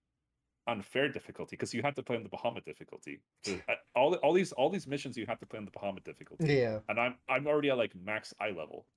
unfair 0.65 1.09
difficulty 1.09 1.55
because 1.57 1.73
you 1.73 1.81
have 1.81 1.93
to 1.95 2.01
play 2.03 2.15
on 2.15 2.23
the 2.23 2.29
Bahamut 2.29 2.63
difficulty. 2.63 3.19
All 3.95 4.15
all 4.15 4.33
these 4.33 4.51
all 4.53 4.69
these 4.69 4.87
missions 4.87 5.15
you 5.17 5.25
have 5.27 5.39
to 5.39 5.45
play 5.45 5.59
on 5.59 5.65
the 5.65 5.71
Bahamut 5.71 6.03
difficulty, 6.03 6.53
Yeah. 6.55 6.79
and 6.89 6.99
I'm 6.99 7.15
I'm 7.29 7.45
already 7.45 7.69
at 7.69 7.77
like 7.77 7.93
max 7.95 8.33
eye 8.39 8.49
level, 8.49 8.87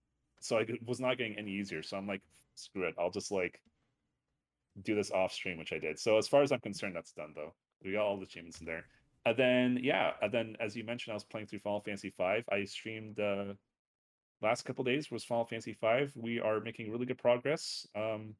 so 0.40 0.58
I 0.58 0.66
was 0.86 1.00
not 1.00 1.18
getting 1.18 1.36
any 1.36 1.50
easier. 1.52 1.82
So 1.82 1.98
I'm 1.98 2.06
like, 2.06 2.22
screw 2.54 2.84
it, 2.88 2.94
I'll 2.98 3.10
just 3.10 3.30
like 3.30 3.60
do 4.82 4.94
this 4.94 5.10
off 5.10 5.32
stream, 5.32 5.58
which 5.58 5.72
I 5.74 5.78
did. 5.78 5.98
So 5.98 6.16
as 6.16 6.28
far 6.28 6.42
as 6.42 6.52
I'm 6.52 6.60
concerned, 6.60 6.96
that's 6.96 7.12
done 7.12 7.32
though. 7.34 7.54
We 7.86 7.92
got 7.92 8.04
all 8.06 8.18
the 8.18 8.24
achievements 8.24 8.60
in 8.60 8.66
there. 8.66 8.88
And 9.24 9.36
then 9.38 9.78
yeah, 9.82 10.14
and 10.22 10.32
then 10.32 10.56
as 10.60 10.76
you 10.76 10.84
mentioned, 10.84 11.12
I 11.12 11.16
was 11.16 11.24
playing 11.24 11.46
through 11.48 11.60
Final 11.60 11.80
Fantasy 11.80 12.10
V. 12.10 12.44
I 12.50 12.64
streamed 12.64 13.18
uh 13.20 13.54
last 14.42 14.64
couple 14.64 14.84
days 14.84 15.10
was 15.10 15.24
Final 15.24 15.46
Fantasy 15.46 15.72
V. 15.80 16.08
We 16.16 16.40
are 16.40 16.60
making 16.60 16.90
really 16.90 17.06
good 17.06 17.18
progress. 17.18 17.86
Um 17.94 18.36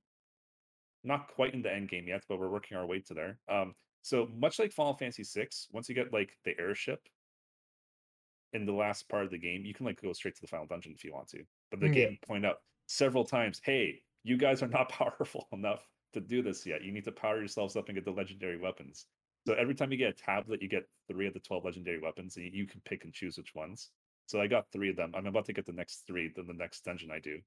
not 1.05 1.28
quite 1.28 1.55
in 1.55 1.62
the 1.62 1.72
end 1.72 1.88
game 1.88 2.09
yet, 2.09 2.24
but 2.28 2.38
we're 2.38 2.51
working 2.51 2.76
our 2.76 2.86
way 2.86 3.01
to 3.01 3.14
there. 3.14 3.40
Um 3.49 3.74
so 4.03 4.26
much 4.26 4.59
like 4.59 4.72
Final 4.72 4.94
Fantasy 4.97 5.24
VI, 5.24 5.49
once 5.72 5.88
you 5.88 5.94
get 5.94 6.12
like 6.12 6.38
the 6.44 6.59
airship 6.61 7.09
in 8.53 8.64
the 8.64 8.72
last 8.72 9.09
part 9.09 9.24
of 9.24 9.30
the 9.30 9.38
game, 9.38 9.64
you 9.64 9.74
can 9.74 9.86
like 9.86 10.01
go 10.01 10.12
straight 10.12 10.34
to 10.36 10.40
the 10.40 10.47
final 10.49 10.66
dungeon 10.66 10.92
if 10.94 11.05
you 11.05 11.12
want 11.12 11.28
to. 11.28 11.44
But 11.70 11.80
the 11.80 11.88
Yeah. 11.88 11.92
game 11.92 12.18
pointed 12.22 12.49
out 12.51 12.62
several 12.86 13.24
times, 13.24 13.61
hey, 13.64 14.03
you 14.22 14.36
guys 14.36 14.62
are 14.62 14.68
not 14.68 14.88
powerful 15.01 15.49
enough 15.53 15.88
to 16.12 16.20
do 16.20 16.42
this 16.42 16.64
yet. 16.66 16.82
You 16.82 16.92
need 16.92 17.05
to 17.05 17.12
power 17.12 17.38
yourselves 17.38 17.76
up 17.76 17.88
and 17.88 17.97
get 17.97 18.05
the 18.05 18.12
legendary 18.12 18.59
weapons. 18.59 19.07
So 19.47 19.55
every 19.55 19.74
time 19.74 19.92
you 19.92 19.99
get 19.99 20.11
a 20.11 20.12
tablet, 20.12 20.61
you 20.61 20.68
get 20.68 20.88
three 21.09 21.26
of 21.26 21.34
the 21.34 21.40
12 21.40 21.64
legendary 21.64 22.01
weapons, 22.01 22.36
and 22.36 22.53
you- 22.53 22.66
can 22.66 22.80
pick 22.80 23.05
and 23.05 23.14
choose 23.14 23.38
which 23.38 23.55
ones. 23.55 23.92
So 24.26 24.40
I 24.40 24.49
got 24.49 24.70
three 24.72 24.90
of 24.90 24.97
them. 24.97 25.14
I'm 25.14 25.26
about 25.26 25.44
to 25.47 25.53
get 25.53 25.66
the 25.66 25.72
next 25.72 26.07
three, 26.07 26.28
then 26.28 26.47
the 26.49 26.53
next 26.53 26.84
dungeon 26.84 27.12
I 27.12 27.20
do. 27.20 27.40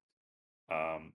Um, 0.70 1.12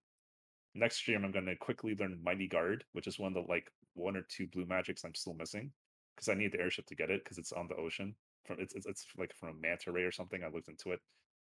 next 0.75 0.97
stream, 0.97 1.23
I'm 1.25 1.31
going 1.31 1.45
to 1.45 1.55
quickly 1.55 1.95
learn 1.95 2.21
Mighty 2.23 2.47
Guard, 2.47 2.85
which 2.91 3.07
is 3.07 3.17
one 3.17 3.35
of 3.35 3.43
the 3.45 3.49
like 3.51 3.71
one 3.93 4.15
or 4.15 4.21
two 4.21 4.45
blue 4.47 4.65
magics 4.65 5.03
I'm 5.03 5.15
still 5.15 5.33
missing 5.33 5.73
because 6.15 6.29
I 6.29 6.35
need 6.35 6.51
the 6.51 6.59
airship 6.59 6.85
to 6.87 6.95
get 6.95 7.09
it 7.09 7.23
because 7.23 7.37
it's 7.37 7.51
on 7.51 7.67
the 7.67 7.75
ocean. 7.75 8.15
From 8.43 8.59
it's, 8.59 8.75
it's 8.75 8.85
it's 8.85 9.07
like 9.17 9.33
from 9.33 9.49
a 9.49 9.53
manta 9.53 9.91
ray 9.91 10.03
or 10.03 10.11
something. 10.11 10.43
I 10.43 10.49
looked 10.49 10.67
into 10.67 10.91
it, 10.91 11.01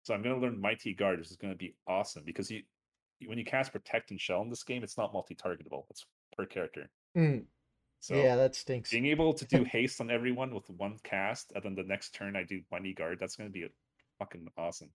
so 0.03 0.14
I'm 0.14 0.22
going 0.22 0.34
to 0.34 0.41
learn 0.41 0.61
Mighty 0.61 0.95
Guard, 0.95 1.18
which 1.18 1.30
is 1.30 1.37
going 1.37 1.53
to 1.53 1.59
be 1.59 1.74
awesome 1.87 2.24
because 2.24 2.51
you 2.51 2.62
when 3.26 3.37
you 3.39 3.45
cast 3.45 3.72
Protect 3.72 4.11
and 4.12 4.20
Shell 4.20 4.43
in 4.43 4.51
this 4.51 4.62
game, 4.62 4.82
it's 4.82 4.97
not 4.97 5.12
multi-targetable. 5.12 5.84
It's 5.91 6.07
per 6.37 6.47
character. 6.47 6.91
Mm. 7.16 7.45
So 8.01 8.15
yeah, 8.15 8.37
that 8.37 8.55
stinks. 8.55 8.91
being 8.91 9.07
able 9.07 9.35
to 9.35 9.45
do 9.45 9.65
haste 9.65 10.01
on 10.01 10.11
everyone 10.11 10.55
with 10.55 10.69
one 10.71 10.97
cast, 11.03 11.53
and 11.55 11.65
then 11.65 11.75
the 11.75 11.83
next 11.83 12.15
turn 12.15 12.37
I 12.37 12.45
do 12.45 12.61
Mighty 12.71 12.93
Guard, 12.95 13.19
that's 13.19 13.37
going 13.37 13.49
to 13.49 13.53
be 13.53 13.67
fucking 14.19 14.49
awesome. 14.57 14.91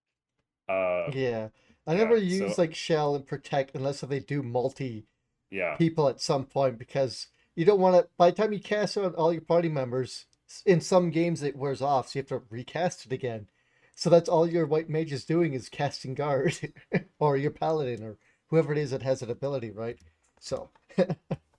Uh, 0.68 1.10
Yeah. 1.12 1.48
I 1.86 1.92
yeah, 1.92 1.98
never 1.98 2.16
so- 2.16 2.22
use 2.24 2.58
like 2.58 2.74
shell 2.74 3.14
and 3.16 3.26
protect 3.26 3.74
unless 3.74 4.00
they 4.02 4.20
do 4.20 4.42
multi 4.42 5.06
yeah, 5.50 5.76
people 5.76 6.08
at 6.08 6.20
some 6.20 6.44
point 6.46 6.78
because 6.78 7.26
you 7.56 7.64
don't 7.66 7.80
want 7.80 7.96
to 7.96 8.08
by 8.16 8.30
the 8.30 8.36
time 8.36 8.52
you 8.54 8.60
cast 8.60 8.96
on 8.96 9.14
all 9.16 9.32
your 9.32 9.42
party 9.42 9.68
members 9.68 10.24
in 10.64 10.80
some 10.80 11.10
games 11.10 11.42
it 11.42 11.56
wears 11.56 11.82
off 11.82 12.08
so 12.08 12.18
you 12.18 12.22
have 12.22 12.28
to 12.28 12.42
recast 12.48 13.04
it 13.04 13.12
again 13.12 13.48
so 13.94 14.08
that's 14.08 14.30
all 14.30 14.48
your 14.48 14.64
white 14.64 14.88
mage 14.88 15.12
is 15.12 15.26
doing 15.26 15.52
is 15.52 15.68
casting 15.68 16.14
guard 16.14 16.72
or 17.18 17.36
your 17.36 17.50
paladin 17.50 18.02
or 18.02 18.16
whoever 18.46 18.72
it 18.72 18.78
is 18.78 18.92
that 18.92 19.02
has 19.02 19.20
that 19.20 19.28
ability 19.28 19.70
right 19.70 19.98
so 20.40 20.70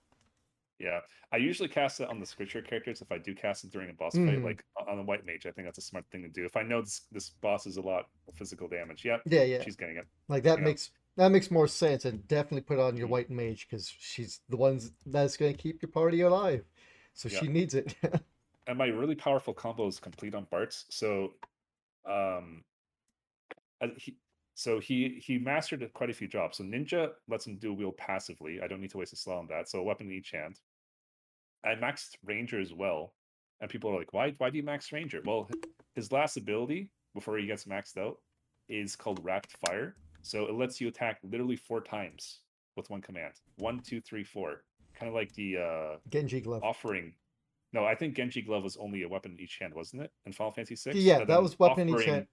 yeah. 0.84 1.00
I 1.32 1.38
usually 1.38 1.68
cast 1.68 2.00
it 2.00 2.08
on 2.08 2.20
the 2.20 2.26
scripture 2.26 2.62
characters 2.62 3.00
if 3.02 3.10
I 3.10 3.18
do 3.18 3.34
cast 3.34 3.64
it 3.64 3.70
during 3.72 3.90
a 3.90 3.92
boss 3.94 4.14
fight, 4.14 4.38
Mhm. 4.38 4.44
like 4.44 4.64
on 4.86 4.98
a 4.98 5.02
white 5.02 5.24
mage. 5.26 5.46
I 5.46 5.50
think 5.50 5.66
that's 5.66 5.78
a 5.78 5.82
smart 5.82 6.04
thing 6.12 6.22
to 6.22 6.28
do. 6.28 6.44
If 6.44 6.56
I 6.56 6.62
know 6.62 6.80
this 6.82 7.06
this 7.10 7.30
boss 7.30 7.66
is 7.66 7.76
a 7.76 7.80
lot 7.82 8.08
of 8.28 8.34
physical 8.36 8.68
damage, 8.68 9.04
yep, 9.04 9.22
yeah 9.26 9.42
yeah 9.42 9.62
she's 9.62 9.76
getting 9.76 9.96
it. 9.96 10.06
like 10.28 10.44
that 10.44 10.58
Yeah. 10.58 10.64
makes 10.64 10.92
that 11.16 11.30
makes 11.30 11.50
more 11.50 11.66
sense 11.68 12.04
and 12.04 12.26
definitely 12.28 12.62
put 12.62 12.78
on 12.78 12.96
your 12.96 13.06
Mhm. 13.08 13.10
white 13.10 13.30
mage 13.30 13.66
because 13.68 13.88
she's 13.88 14.40
the 14.48 14.56
ones 14.56 14.92
that's 15.06 15.36
going 15.36 15.52
to 15.56 15.62
keep 15.62 15.80
your 15.82 15.90
party 15.90 16.20
alive 16.20 16.64
so 17.14 17.28
Yeah. 17.28 17.40
she 17.40 17.48
needs 17.48 17.74
it 17.74 17.94
and 18.66 18.76
my 18.78 18.86
really 18.86 19.14
powerful 19.14 19.54
combo 19.54 19.86
is 19.86 19.98
complete 20.00 20.34
on 20.34 20.46
Bartz. 20.46 20.84
So, 20.90 21.34
um, 22.06 22.64
he, 23.96 24.16
so 24.54 24.78
he 24.80 25.20
he 25.20 25.38
mastered 25.38 25.88
quite 25.94 26.10
a 26.10 26.14
few 26.14 26.28
jobs. 26.28 26.58
So 26.58 26.64
Ninja 26.64 27.12
lets 27.28 27.46
him 27.46 27.56
dual 27.58 27.76
wield 27.76 27.96
passively. 27.96 28.60
I 28.62 28.66
don't 28.68 28.80
need 28.80 28.90
to 28.92 28.98
waste 28.98 29.12
a 29.12 29.16
slot 29.16 29.38
on 29.38 29.46
that. 29.48 29.68
So 29.68 29.80
a 29.80 29.82
weapon 29.82 30.06
in 30.06 30.12
each 30.12 30.30
hand. 30.30 30.58
I 31.64 31.74
maxed 31.74 32.16
Ranger 32.24 32.60
as 32.60 32.72
well, 32.72 33.14
and 33.60 33.70
people 33.70 33.90
are 33.90 33.98
like, 33.98 34.12
"Why? 34.12 34.34
Why 34.38 34.50
do 34.50 34.56
you 34.56 34.62
max 34.62 34.92
Ranger?" 34.92 35.22
Well, 35.24 35.48
his 35.94 36.12
last 36.12 36.36
ability 36.36 36.90
before 37.14 37.38
he 37.38 37.46
gets 37.46 37.64
maxed 37.64 37.96
out 37.96 38.18
is 38.68 38.96
called 38.96 39.20
Rapid 39.22 39.52
Fire. 39.66 39.96
So 40.22 40.46
it 40.46 40.54
lets 40.54 40.80
you 40.80 40.88
attack 40.88 41.18
literally 41.22 41.56
four 41.56 41.80
times 41.82 42.40
with 42.76 42.88
one 42.90 43.02
command. 43.02 43.34
One, 43.56 43.80
two, 43.80 44.00
three, 44.00 44.24
four. 44.24 44.64
Kind 44.98 45.08
of 45.08 45.14
like 45.14 45.32
the 45.34 45.58
uh, 45.58 45.96
Genji 46.10 46.40
glove. 46.40 46.62
offering. 46.62 47.14
No, 47.72 47.84
I 47.84 47.96
think 47.96 48.14
Genji 48.14 48.40
Glove 48.40 48.62
was 48.62 48.76
only 48.76 49.02
a 49.02 49.08
weapon 49.08 49.32
in 49.32 49.40
each 49.40 49.58
hand, 49.60 49.74
wasn't 49.74 50.02
it? 50.02 50.12
In 50.26 50.32
Final 50.32 50.52
Fantasy 50.52 50.76
Six. 50.76 50.94
Yeah, 50.96 51.18
And 51.18 51.28
that 51.28 51.42
was 51.42 51.58
weapon 51.58 51.88
in 51.88 51.98
each 51.98 52.04
hand. 52.06 52.26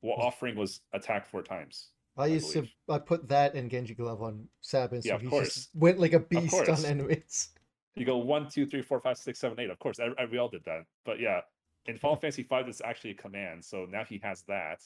Well, 0.00 0.16
offering 0.18 0.56
was 0.56 0.80
attack 0.94 1.26
four 1.26 1.42
times. 1.42 1.88
I 2.16 2.26
used 2.26 2.50
to. 2.52 2.66
I 2.88 2.98
put 2.98 3.28
that 3.28 3.54
and 3.54 3.70
Genji 3.70 3.94
glove 3.94 4.22
on 4.22 4.48
Sabin, 4.62 5.02
so 5.02 5.10
Yeah, 5.10 5.18
he 5.18 5.26
course. 5.28 5.54
just 5.54 5.68
went 5.74 5.98
like 5.98 6.14
a 6.14 6.20
beast 6.20 6.68
on 6.68 6.84
enemies. 6.84 7.50
You 7.96 8.06
go 8.06 8.18
one, 8.18 8.48
two, 8.48 8.66
three, 8.66 8.82
four, 8.82 9.00
five, 9.00 9.18
six, 9.18 9.38
seven, 9.38 9.58
eight. 9.58 9.70
Of 9.70 9.78
course, 9.78 9.98
I, 9.98 10.08
I, 10.20 10.26
we 10.26 10.38
all 10.38 10.48
did 10.48 10.64
that. 10.64 10.84
But 11.04 11.20
yeah, 11.20 11.40
in 11.86 11.98
Final 11.98 12.16
Fantasy 12.16 12.42
Five, 12.42 12.68
it's 12.68 12.80
actually 12.84 13.10
a 13.10 13.14
command. 13.14 13.64
So 13.64 13.86
now 13.90 14.04
he 14.04 14.20
has 14.22 14.42
that. 14.42 14.80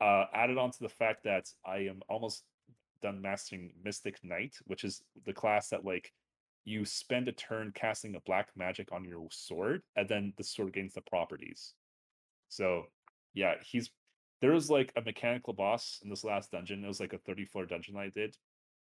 Uh, 0.00 0.24
added 0.34 0.58
on 0.58 0.70
to 0.70 0.78
the 0.80 0.88
fact 0.88 1.24
that 1.24 1.48
I 1.64 1.78
am 1.78 2.02
almost 2.08 2.44
done 3.02 3.22
mastering 3.22 3.72
Mystic 3.82 4.22
Knight, 4.22 4.56
which 4.66 4.84
is 4.84 5.02
the 5.24 5.32
class 5.32 5.70
that 5.70 5.84
like 5.84 6.12
you 6.64 6.84
spend 6.84 7.28
a 7.28 7.32
turn 7.32 7.72
casting 7.74 8.14
a 8.16 8.20
black 8.20 8.48
magic 8.56 8.92
on 8.92 9.04
your 9.04 9.26
sword, 9.30 9.82
and 9.94 10.08
then 10.08 10.32
the 10.36 10.44
sword 10.44 10.72
gains 10.72 10.94
the 10.94 11.00
properties. 11.00 11.74
So 12.48 12.84
yeah, 13.34 13.54
he's 13.62 13.90
there 14.42 14.52
was 14.52 14.68
like 14.68 14.92
a 14.96 15.00
mechanical 15.00 15.54
boss 15.54 16.00
in 16.02 16.10
this 16.10 16.24
last 16.24 16.50
dungeon. 16.50 16.84
It 16.84 16.88
was 16.88 17.00
like 17.00 17.14
a 17.14 17.18
30 17.18 17.46
floor 17.46 17.66
dungeon 17.66 17.96
I 17.96 18.08
did. 18.08 18.36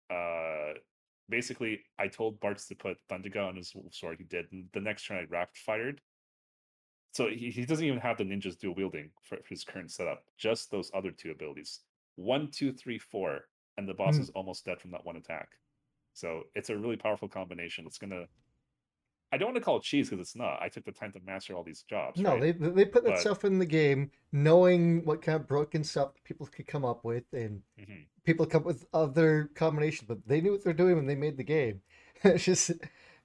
Uh 0.09 0.73
basically 1.29 1.81
I 1.99 2.07
told 2.07 2.39
Bartz 2.39 2.67
to 2.67 2.75
put 2.75 2.97
Thundaga 3.09 3.47
on 3.47 3.55
his 3.55 3.73
sword. 3.91 4.17
He 4.19 4.23
did. 4.25 4.45
And 4.51 4.65
the 4.73 4.79
next 4.81 5.05
turn 5.05 5.17
I 5.17 5.25
rapid 5.29 5.57
fired. 5.57 6.01
So 7.13 7.29
he, 7.29 7.49
he 7.49 7.65
doesn't 7.65 7.85
even 7.85 7.99
have 7.99 8.17
the 8.17 8.25
ninjas 8.25 8.57
dual 8.59 8.75
wielding 8.75 9.09
for 9.23 9.37
his 9.47 9.63
current 9.63 9.91
setup. 9.91 10.23
Just 10.37 10.69
those 10.69 10.91
other 10.93 11.11
two 11.11 11.31
abilities. 11.31 11.79
One, 12.15 12.49
two, 12.51 12.73
three, 12.73 12.99
four, 12.99 13.47
and 13.77 13.87
the 13.87 13.93
boss 13.93 14.15
Hmm. 14.17 14.23
is 14.23 14.29
almost 14.31 14.65
dead 14.65 14.81
from 14.81 14.91
that 14.91 15.05
one 15.05 15.15
attack. 15.15 15.49
So 16.13 16.43
it's 16.55 16.69
a 16.69 16.77
really 16.77 16.97
powerful 16.97 17.27
combination. 17.27 17.85
It's 17.85 17.97
gonna. 17.97 18.25
I 19.31 19.37
don't 19.37 19.47
want 19.47 19.57
to 19.57 19.61
call 19.61 19.77
it 19.77 19.83
cheese 19.83 20.09
because 20.09 20.21
it's 20.21 20.35
not. 20.35 20.61
I 20.61 20.69
took 20.69 20.85
the 20.85 20.91
time 20.91 21.11
to 21.13 21.19
master 21.25 21.53
all 21.55 21.63
these 21.63 21.83
jobs. 21.83 22.19
No, 22.21 22.37
right? 22.37 22.57
they 22.59 22.69
they 22.69 22.85
put 22.85 23.03
that 23.03 23.11
But- 23.13 23.19
stuff 23.19 23.43
in 23.43 23.59
the 23.59 23.65
game, 23.65 24.11
knowing 24.31 25.03
what 25.03 25.21
kind 25.21 25.35
of 25.39 25.47
broken 25.47 25.83
stuff 25.83 26.11
people 26.23 26.47
could 26.47 26.67
come 26.67 26.85
up 26.85 27.03
with, 27.03 27.25
and 27.33 27.61
Mhm. 27.79 28.05
people 28.23 28.45
come 28.45 28.61
up 28.61 28.65
with 28.65 28.85
other 28.93 29.49
combinations, 29.55 30.07
but 30.07 30.25
they 30.27 30.41
knew 30.41 30.51
what 30.51 30.63
they're 30.63 30.73
doing 30.73 30.95
when 30.95 31.05
they 31.07 31.15
made 31.15 31.37
the 31.37 31.43
game. 31.43 31.81
it's 32.23 32.45
just, 32.45 32.71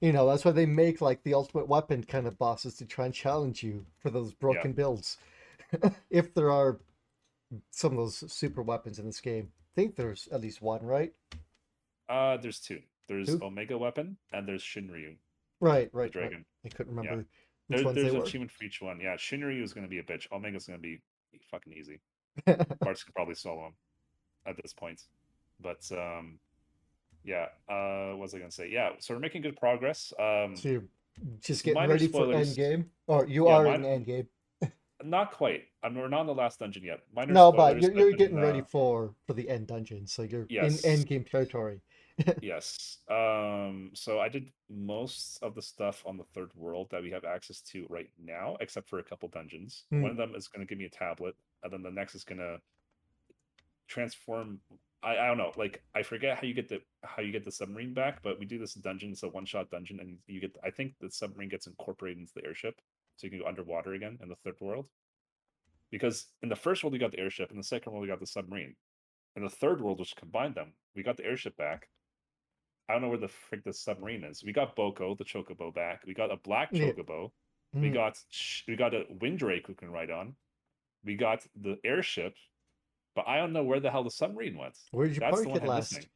you 0.00 0.12
know, 0.12 0.26
that's 0.26 0.44
why 0.44 0.50
they 0.50 0.66
make 0.66 1.00
like 1.00 1.22
the 1.22 1.34
ultimate 1.34 1.68
weapon 1.68 2.02
kind 2.02 2.26
of 2.26 2.38
bosses 2.38 2.76
to 2.78 2.86
try 2.86 3.04
and 3.04 3.14
challenge 3.14 3.62
you 3.62 3.86
for 3.98 4.10
those 4.10 4.32
broken 4.34 4.72
builds. 4.72 5.18
if 6.10 6.34
there 6.34 6.50
are 6.50 6.80
some 7.70 7.92
of 7.92 7.98
those 7.98 8.32
super 8.32 8.62
weapons 8.62 8.98
in 8.98 9.06
this 9.06 9.20
game, 9.20 9.52
I 9.52 9.74
think 9.76 9.94
there's 9.96 10.26
at 10.28 10.40
least 10.40 10.60
one, 10.62 10.82
right? 10.84 11.12
Uh, 12.08 12.36
there's 12.38 12.58
two. 12.58 12.82
There's 13.06 13.28
Two? 13.38 13.44
Omega 13.44 13.76
Weapon 13.78 14.16
and 14.32 14.46
there's 14.48 14.62
Shinryu, 14.62 15.16
Right, 15.60 15.90
right, 15.92 16.02
right. 16.04 16.12
dragon. 16.12 16.44
I 16.64 16.68
couldn't 16.70 16.94
Yeah. 16.94 17.00
remember 17.00 17.26
There, 17.68 17.84
ones 17.84 17.94
there's 17.96 18.14
an 18.14 18.22
achievement 18.22 18.50
for 18.50 18.64
each 18.64 18.80
one. 18.82 18.98
Yeah, 19.00 19.14
Shinryu 19.16 19.62
is 19.62 19.72
going 19.72 19.84
to 19.86 19.90
be 19.90 19.98
a 19.98 20.02
bitch. 20.02 20.26
Omega's 20.32 20.66
going 20.66 20.78
to 20.78 20.82
be 20.82 21.00
fucking 21.50 21.72
easy. 21.72 22.00
Bartz 22.46 23.04
could 23.04 23.14
probably 23.14 23.34
solo 23.34 23.66
him 23.66 23.74
at 24.46 24.56
this 24.60 24.72
point. 24.72 25.02
But 25.60 25.88
um, 25.92 26.38
yeah. 27.22 27.46
Uh, 27.68 28.10
what 28.10 28.20
was 28.20 28.34
I 28.34 28.38
going 28.38 28.50
to 28.50 28.54
say? 28.56 28.68
Yeah. 28.70 28.90
So 28.98 29.14
we're 29.14 29.20
making 29.20 29.42
good 29.42 29.56
progress. 29.56 30.12
Um, 30.18 30.56
So 30.56 30.68
you're 30.68 30.84
just 31.42 31.62
getting 31.64 31.80
Minor 31.80 31.92
ready 31.94 32.06
for 32.08 32.22
spoilers. 32.24 32.56
endgame, 32.56 32.86
or 33.06 33.26
you 33.26 33.46
Yeah, 33.48 33.56
are 33.56 33.64
min- 33.78 33.84
in 33.84 34.04
endgame. 34.04 34.26
not 35.04 35.32
quite. 35.32 35.64
I'm 35.82 35.94
we're 35.94 36.08
not 36.08 36.22
in 36.22 36.26
the 36.26 36.34
last 36.34 36.58
dungeon 36.60 36.82
yet. 36.84 37.00
Minor 37.14 37.32
No, 37.32 37.52
but 37.52 37.80
you're, 37.80 37.92
you're 37.92 38.08
been, 38.10 38.18
getting 38.18 38.36
ready 38.40 38.60
uh, 38.60 38.64
for 38.64 39.14
for 39.26 39.34
the 39.34 39.48
end 39.48 39.66
dungeon, 39.66 40.06
so 40.06 40.22
you're 40.22 40.46
Yes. 40.50 40.82
in 40.84 40.98
endgame 41.00 41.28
territory. 41.30 41.80
yes. 42.42 42.98
Um, 43.10 43.90
so 43.94 44.20
I 44.20 44.28
did 44.28 44.50
most 44.68 45.38
of 45.42 45.54
the 45.54 45.62
stuff 45.62 46.02
on 46.06 46.16
the 46.16 46.24
third 46.34 46.50
world 46.54 46.88
that 46.90 47.02
we 47.02 47.10
have 47.10 47.24
access 47.24 47.60
to 47.62 47.86
right 47.88 48.10
now, 48.22 48.56
except 48.60 48.88
for 48.88 48.98
a 48.98 49.02
couple 49.02 49.28
dungeons. 49.28 49.84
Hmm. 49.90 50.02
One 50.02 50.10
of 50.10 50.16
them 50.16 50.34
is 50.34 50.48
going 50.48 50.66
to 50.66 50.68
give 50.68 50.78
me 50.78 50.84
a 50.84 50.90
tablet, 50.90 51.34
and 51.62 51.72
then 51.72 51.82
the 51.82 51.90
next 51.90 52.14
is 52.14 52.24
going 52.24 52.38
to 52.38 52.60
transform. 53.88 54.60
I, 55.02 55.16
I 55.16 55.26
don't 55.26 55.38
know, 55.38 55.52
like 55.56 55.82
I 55.94 56.02
forget 56.02 56.38
how 56.38 56.46
you 56.46 56.54
get 56.54 56.68
the 56.68 56.80
how 57.02 57.22
you 57.22 57.32
get 57.32 57.44
the 57.44 57.52
submarine 57.52 57.94
back, 57.94 58.22
but 58.22 58.38
we 58.38 58.46
do 58.46 58.58
this 58.58 58.74
dungeon. 58.74 59.12
It's 59.12 59.22
a 59.22 59.28
one 59.28 59.46
shot 59.46 59.70
dungeon, 59.70 60.00
and 60.00 60.18
you 60.26 60.40
get. 60.40 60.56
I 60.64 60.70
think 60.70 60.94
the 61.00 61.10
submarine 61.10 61.48
gets 61.48 61.66
incorporated 61.66 62.18
into 62.18 62.34
the 62.34 62.44
airship, 62.44 62.80
so 63.16 63.26
you 63.26 63.30
can 63.30 63.40
go 63.40 63.46
underwater 63.46 63.94
again 63.94 64.18
in 64.22 64.28
the 64.28 64.36
third 64.36 64.56
world. 64.60 64.86
Because 65.90 66.26
in 66.42 66.48
the 66.48 66.56
first 66.56 66.84
world 66.84 66.92
we 66.92 66.98
got 66.98 67.10
the 67.10 67.18
airship, 67.18 67.50
in 67.50 67.56
the 67.56 67.64
second 67.64 67.92
world 67.92 68.02
we 68.02 68.08
got 68.08 68.20
the 68.20 68.26
submarine. 68.26 68.76
In 69.36 69.42
the 69.42 69.50
third 69.50 69.80
world, 69.80 70.00
which 70.00 70.16
combined 70.16 70.54
them, 70.54 70.72
we 70.94 71.02
got 71.02 71.16
the 71.16 71.24
airship 71.24 71.56
back. 71.56 71.88
I 72.90 72.94
don't 72.94 73.02
know 73.02 73.08
where 73.08 73.18
the 73.18 73.28
frick 73.28 73.62
the 73.64 73.72
submarine 73.72 74.24
is. 74.24 74.42
We 74.44 74.52
got 74.52 74.74
Boko, 74.74 75.14
the 75.14 75.24
chocobo, 75.24 75.72
back. 75.72 76.02
We 76.06 76.12
got 76.12 76.32
a 76.32 76.36
black 76.36 76.74
Yeah. 76.74 76.86
chocobo. 76.86 77.30
We 77.80 77.88
Hmm. 77.88 77.94
got 77.94 78.18
we 78.66 78.74
got 78.76 78.94
a 78.94 79.04
windrake 79.22 79.66
who 79.68 79.74
can 79.74 79.90
ride 79.92 80.10
on. 80.10 80.34
We 81.04 81.14
got 81.14 81.46
the 81.54 81.78
airship, 81.84 82.34
but 83.14 83.28
I 83.28 83.36
don't 83.38 83.52
know 83.52 83.62
where 83.62 83.78
the 83.80 83.90
hell 83.92 84.02
the 84.04 84.10
submarine 84.10 84.56
went. 84.58 84.76
Where 84.90 85.06
did 85.06 85.14
you 85.16 85.20
That's 85.20 85.46
park 85.46 85.46
it 85.56 85.62
I'm 85.62 85.68
last? 85.68 86.08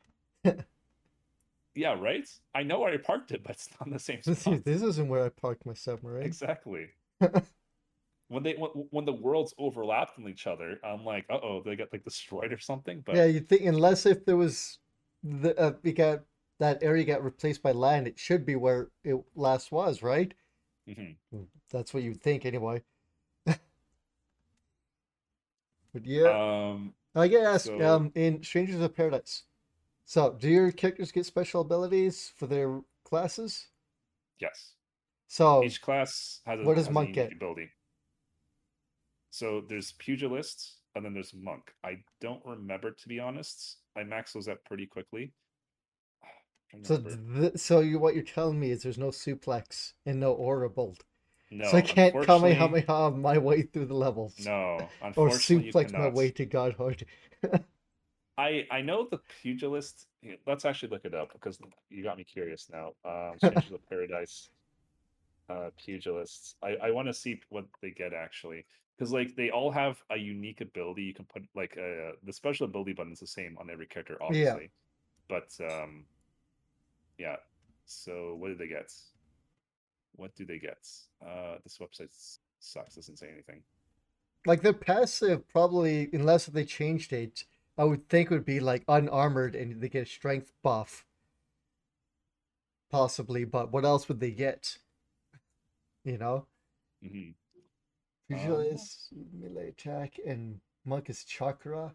yeah, 1.77 1.95
right. 1.95 2.29
I 2.55 2.65
know 2.65 2.81
where 2.81 2.93
I 2.93 2.97
parked 2.97 3.31
it, 3.33 3.43
but 3.47 3.53
it's 3.53 3.69
not 3.79 3.87
in 3.87 3.93
the 3.93 3.99
same 3.99 4.23
This, 4.27 4.41
spot. 4.41 4.65
this 4.65 4.83
isn't 4.83 5.09
where 5.09 5.25
I 5.25 5.29
parked 5.29 5.65
my 5.67 5.75
submarine. 5.75 6.27
Exactly. 6.27 6.89
when 8.29 8.43
they 8.43 8.55
when, 8.55 8.71
when 8.91 9.05
the 9.05 9.13
worlds 9.13 9.55
overlapped 9.59 10.19
with 10.19 10.29
each 10.29 10.47
other, 10.47 10.79
I'm 10.85 11.05
like, 11.05 11.27
uh 11.31 11.39
oh, 11.43 11.63
they 11.65 11.77
got 11.77 11.93
like 11.93 12.05
destroyed 12.05 12.53
or 12.53 12.59
something. 12.59 13.03
But 13.05 13.17
Yeah, 13.17 13.25
you 13.27 13.41
think 13.41 13.63
unless 13.63 14.07
if 14.07 14.25
there 14.25 14.37
was 14.37 14.79
the 15.23 15.59
uh, 15.59 15.73
we 15.83 15.93
got 15.93 16.23
that 16.65 16.83
area 16.83 17.05
got 17.05 17.23
replaced 17.25 17.63
by 17.63 17.73
land, 17.73 18.07
it 18.07 18.19
should 18.19 18.45
be 18.47 18.57
where 18.57 18.89
it 19.03 19.17
last 19.35 19.71
was, 19.73 20.03
right? 20.03 20.33
Mhm. 20.89 21.17
That's 21.71 21.93
what 21.95 22.03
you'd 22.03 22.23
think 22.23 22.45
anyway. 22.47 22.83
but 23.47 23.59
yeah, 26.05 26.71
um, 26.73 26.95
I 27.15 27.29
asked 27.35 27.67
so- 27.67 27.81
um 27.81 28.13
in 28.15 28.43
Strangers 28.43 28.81
of 28.81 28.95
Paradise. 28.95 29.45
So, 30.07 30.33
do 30.39 30.49
your 30.51 30.71
characters 30.71 31.13
get 31.13 31.25
special 31.25 31.63
abilities 31.63 32.31
for 32.37 32.47
their 32.47 32.81
classes? 33.05 33.69
yes. 34.39 34.73
So, 35.27 35.65
Each 35.65 35.81
class 35.81 36.41
has 36.47 36.61
a, 36.61 36.65
what 36.65 36.77
does 36.77 36.91
monk 36.91 37.15
get? 37.15 37.33
ability. 37.33 37.71
So 39.31 39.63
there's 39.69 39.93
pugilists, 39.93 40.77
and 40.95 41.05
then 41.05 41.13
there's 41.15 41.35
monk. 41.35 41.73
I 41.83 42.05
don't 42.21 42.45
remember 42.45 42.93
to 42.93 43.09
be 43.09 43.19
honest. 43.19 43.79
I 43.97 44.05
max 44.05 44.33
those 44.33 44.49
out 44.49 44.65
pretty 44.65 44.87
quickly. 44.87 45.33
So 46.83 46.99
th 46.99 47.59
so 47.59 47.81
you 47.81 47.99
what 47.99 48.15
you're 48.15 48.25
telling 48.25 48.59
me 48.59 48.71
is 48.71 48.83
there's 48.83 48.99
no 48.99 49.09
suplex 49.09 49.93
and 50.07 50.21
no 50.21 50.33
aura 50.33 50.69
bolt. 50.69 51.05
no, 51.51 51.65
so 51.71 51.77
I 51.77 51.83
can't 51.83 52.15
Kamehameha 52.23 53.13
my 53.13 53.39
way 53.39 53.63
through 53.63 53.87
the 53.87 53.95
levels. 53.95 54.35
No, 54.45 54.89
Or 55.17 55.29
suplex 55.31 55.93
my 55.93 56.09
way 56.09 56.31
to 56.33 56.45
Godhood. 56.45 57.07
I 58.39 58.67
I 58.71 58.81
know 58.83 59.07
the 59.11 59.21
pugilist. 59.43 60.07
Let's 60.47 60.65
actually 60.65 60.89
look 60.91 61.05
it 61.05 61.15
up 61.15 61.33
because 61.33 61.59
you 61.91 62.03
got 62.03 62.17
me 62.17 62.25
curious 62.25 62.71
now. 62.73 62.93
Um, 63.05 63.35
Strangers 63.39 63.73
of 63.73 63.89
Paradise, 63.89 64.49
uh, 65.49 65.71
pugilists. 65.79 66.55
I 66.63 66.77
I 66.83 66.91
want 66.91 67.09
to 67.09 67.15
see 67.15 67.41
what 67.51 67.67
they 67.81 67.91
get 67.91 68.13
actually 68.13 68.65
because 68.97 69.13
like 69.13 69.35
they 69.37 69.51
all 69.51 69.71
have 69.71 70.03
a 70.11 70.17
unique 70.17 70.61
ability. 70.61 71.03
You 71.03 71.15
can 71.15 71.25
put 71.27 71.43
like 71.55 71.77
uh, 71.79 72.13
the 72.25 72.33
special 72.33 72.67
ability 72.67 72.93
button 72.93 73.13
is 73.13 73.21
the 73.21 73.27
same 73.27 73.57
on 73.61 73.71
every 73.71 73.87
character, 73.87 74.19
obviously. 74.21 74.71
But 75.29 75.57
um, 75.61 76.05
yeah. 77.19 77.37
So 77.87 78.35
what 78.39 78.49
do 78.49 78.55
they 78.55 78.69
get? 78.69 78.93
What 80.17 80.35
do 80.37 80.45
they 80.45 80.59
get? 80.59 80.89
Uh, 81.25 81.57
this 81.63 81.79
website 81.79 82.13
sucks. 82.61 82.95
Doesn't 82.95 83.19
say 83.19 83.29
anything. 83.33 83.63
Like 84.47 84.63
their 84.63 84.73
passive, 84.75 85.49
probably, 85.49 86.09
unless 86.13 86.47
they 86.47 86.65
changed 86.65 87.13
it, 87.13 87.45
I 87.79 87.85
would 87.85 88.09
think 88.09 88.31
would 88.31 88.45
be 88.45 88.61
like 88.61 88.85
unarmored 88.89 89.55
and 89.57 89.81
they 89.81 89.89
get 89.89 90.07
a 90.07 90.11
strength 90.11 90.53
buff. 90.63 91.05
Possibly, 92.91 93.45
but 93.45 93.73
what 93.73 93.85
else 93.85 94.09
would 94.09 94.21
they 94.21 94.31
get? 94.31 94.79
You 96.05 96.19
know? 96.19 96.47
hmm 97.03 97.31
Usually 98.29 98.69
it's 98.69 99.09
melee 99.33 99.69
attack 99.69 100.19
and 100.27 100.61
monk 100.85 101.11
is 101.11 101.25
chakra. 101.25 101.95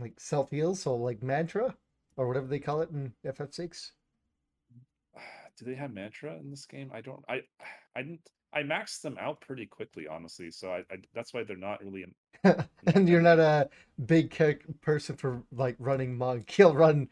Like 0.00 0.18
self 0.18 0.50
heal, 0.50 0.74
so 0.74 0.96
like 0.96 1.22
mantra 1.22 1.76
or 2.16 2.26
whatever 2.26 2.46
they 2.46 2.58
call 2.58 2.80
it 2.80 2.90
in 2.90 3.12
FF6. 3.26 3.90
do 5.58 5.64
they 5.64 5.74
have 5.74 5.92
mantra 5.92 6.36
in 6.36 6.50
this 6.50 6.66
game? 6.66 6.90
I 6.94 7.00
don't. 7.00 7.24
I 7.28 7.42
I 7.96 8.02
didn't. 8.02 8.28
I 8.52 8.62
maxed 8.62 9.02
them 9.02 9.16
out 9.20 9.40
pretty 9.40 9.66
quickly, 9.66 10.08
honestly. 10.08 10.50
So 10.50 10.70
I, 10.72 10.78
I 10.78 10.96
that's 11.14 11.32
why 11.32 11.44
they're 11.44 11.56
not 11.56 11.82
really. 11.84 12.04
In, 12.04 12.64
and 12.94 13.08
you're 13.08 13.20
not 13.20 13.38
a 13.38 13.68
big 14.06 14.30
character 14.30 14.72
person 14.80 15.16
for 15.16 15.42
like 15.52 15.76
running 15.78 16.16
monk. 16.16 16.58
You'll 16.58 16.74
run 16.74 17.08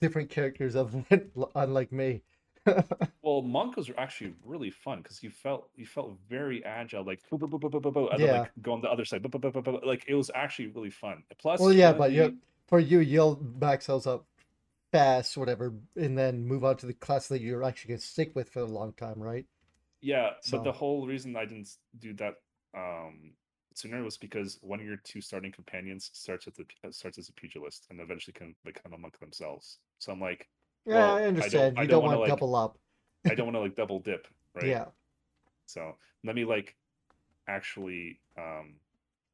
different 0.00 0.30
characters 0.30 0.76
of 0.76 0.94
unlike 1.54 1.92
me. 1.92 2.22
well, 3.22 3.42
monk 3.42 3.76
was 3.76 3.90
actually 3.96 4.34
really 4.44 4.70
fun 4.70 5.02
because 5.02 5.22
you 5.22 5.30
felt 5.30 5.70
you 5.76 5.86
felt 5.86 6.18
very 6.28 6.64
agile, 6.64 7.04
like 7.04 7.20
and 7.30 7.40
then 8.20 8.40
like 8.40 8.52
go 8.62 8.72
on 8.72 8.80
the 8.80 8.90
other 8.90 9.04
side. 9.04 9.24
Like 9.84 10.04
it 10.08 10.14
was 10.14 10.30
actually 10.34 10.68
really 10.68 10.90
fun. 10.90 11.22
Plus, 11.38 11.60
Well, 11.60 11.72
yeah, 11.72 11.92
but 11.92 12.10
the- 12.10 12.16
you 12.16 12.38
for 12.66 12.78
you, 12.78 13.00
you'll 13.00 13.40
max 13.60 13.86
those 13.86 14.06
up 14.06 14.26
fast, 14.92 15.36
whatever, 15.36 15.74
and 15.96 16.16
then 16.16 16.46
move 16.46 16.64
on 16.64 16.76
to 16.78 16.86
the 16.86 16.94
class 16.94 17.28
that 17.28 17.40
you're 17.40 17.62
actually 17.62 17.90
gonna 17.90 18.00
stick 18.00 18.34
with 18.34 18.48
for 18.50 18.60
a 18.60 18.64
long 18.64 18.92
time, 18.94 19.20
right? 19.20 19.46
Yeah, 20.00 20.30
So- 20.42 20.58
but 20.58 20.64
the 20.64 20.72
whole 20.72 21.06
reason 21.06 21.36
I 21.36 21.44
didn't 21.44 21.70
do 21.98 22.12
that 22.14 22.34
um 22.74 23.32
sooner 23.74 24.02
was 24.02 24.18
because 24.18 24.58
one 24.60 24.80
of 24.80 24.86
your 24.86 24.96
two 24.96 25.20
starting 25.20 25.52
companions 25.52 26.10
starts 26.12 26.46
at 26.48 26.54
the 26.56 26.66
uh, 26.84 26.90
starts 26.90 27.16
as 27.18 27.28
a 27.28 27.32
pugilist 27.32 27.86
and 27.90 28.00
eventually 28.00 28.32
can 28.32 28.54
become 28.64 28.92
a 28.92 28.98
monk 28.98 29.18
themselves. 29.20 29.78
So 29.98 30.12
I'm 30.12 30.20
like, 30.20 30.48
Yeah, 30.86 30.94
Well, 30.94 31.16
I 31.16 31.24
understand. 31.24 31.78
I 31.78 31.82
you 31.82 31.88
don't 31.88 32.00
don't, 32.00 32.04
wanna, 32.08 32.20
like- 32.20 32.28
double 32.28 32.54
up. 32.56 32.78
I 33.28 33.34
don't 33.34 33.46
want 33.46 33.56
to 33.56 33.60
like 33.60 33.74
double 33.76 34.00
dip, 34.00 34.26
right? 34.54 34.66
Yeah. 34.66 34.86
So 35.66 35.96
let 36.24 36.34
me 36.34 36.44
like 36.44 36.76
actually 37.46 38.20
um 38.36 38.74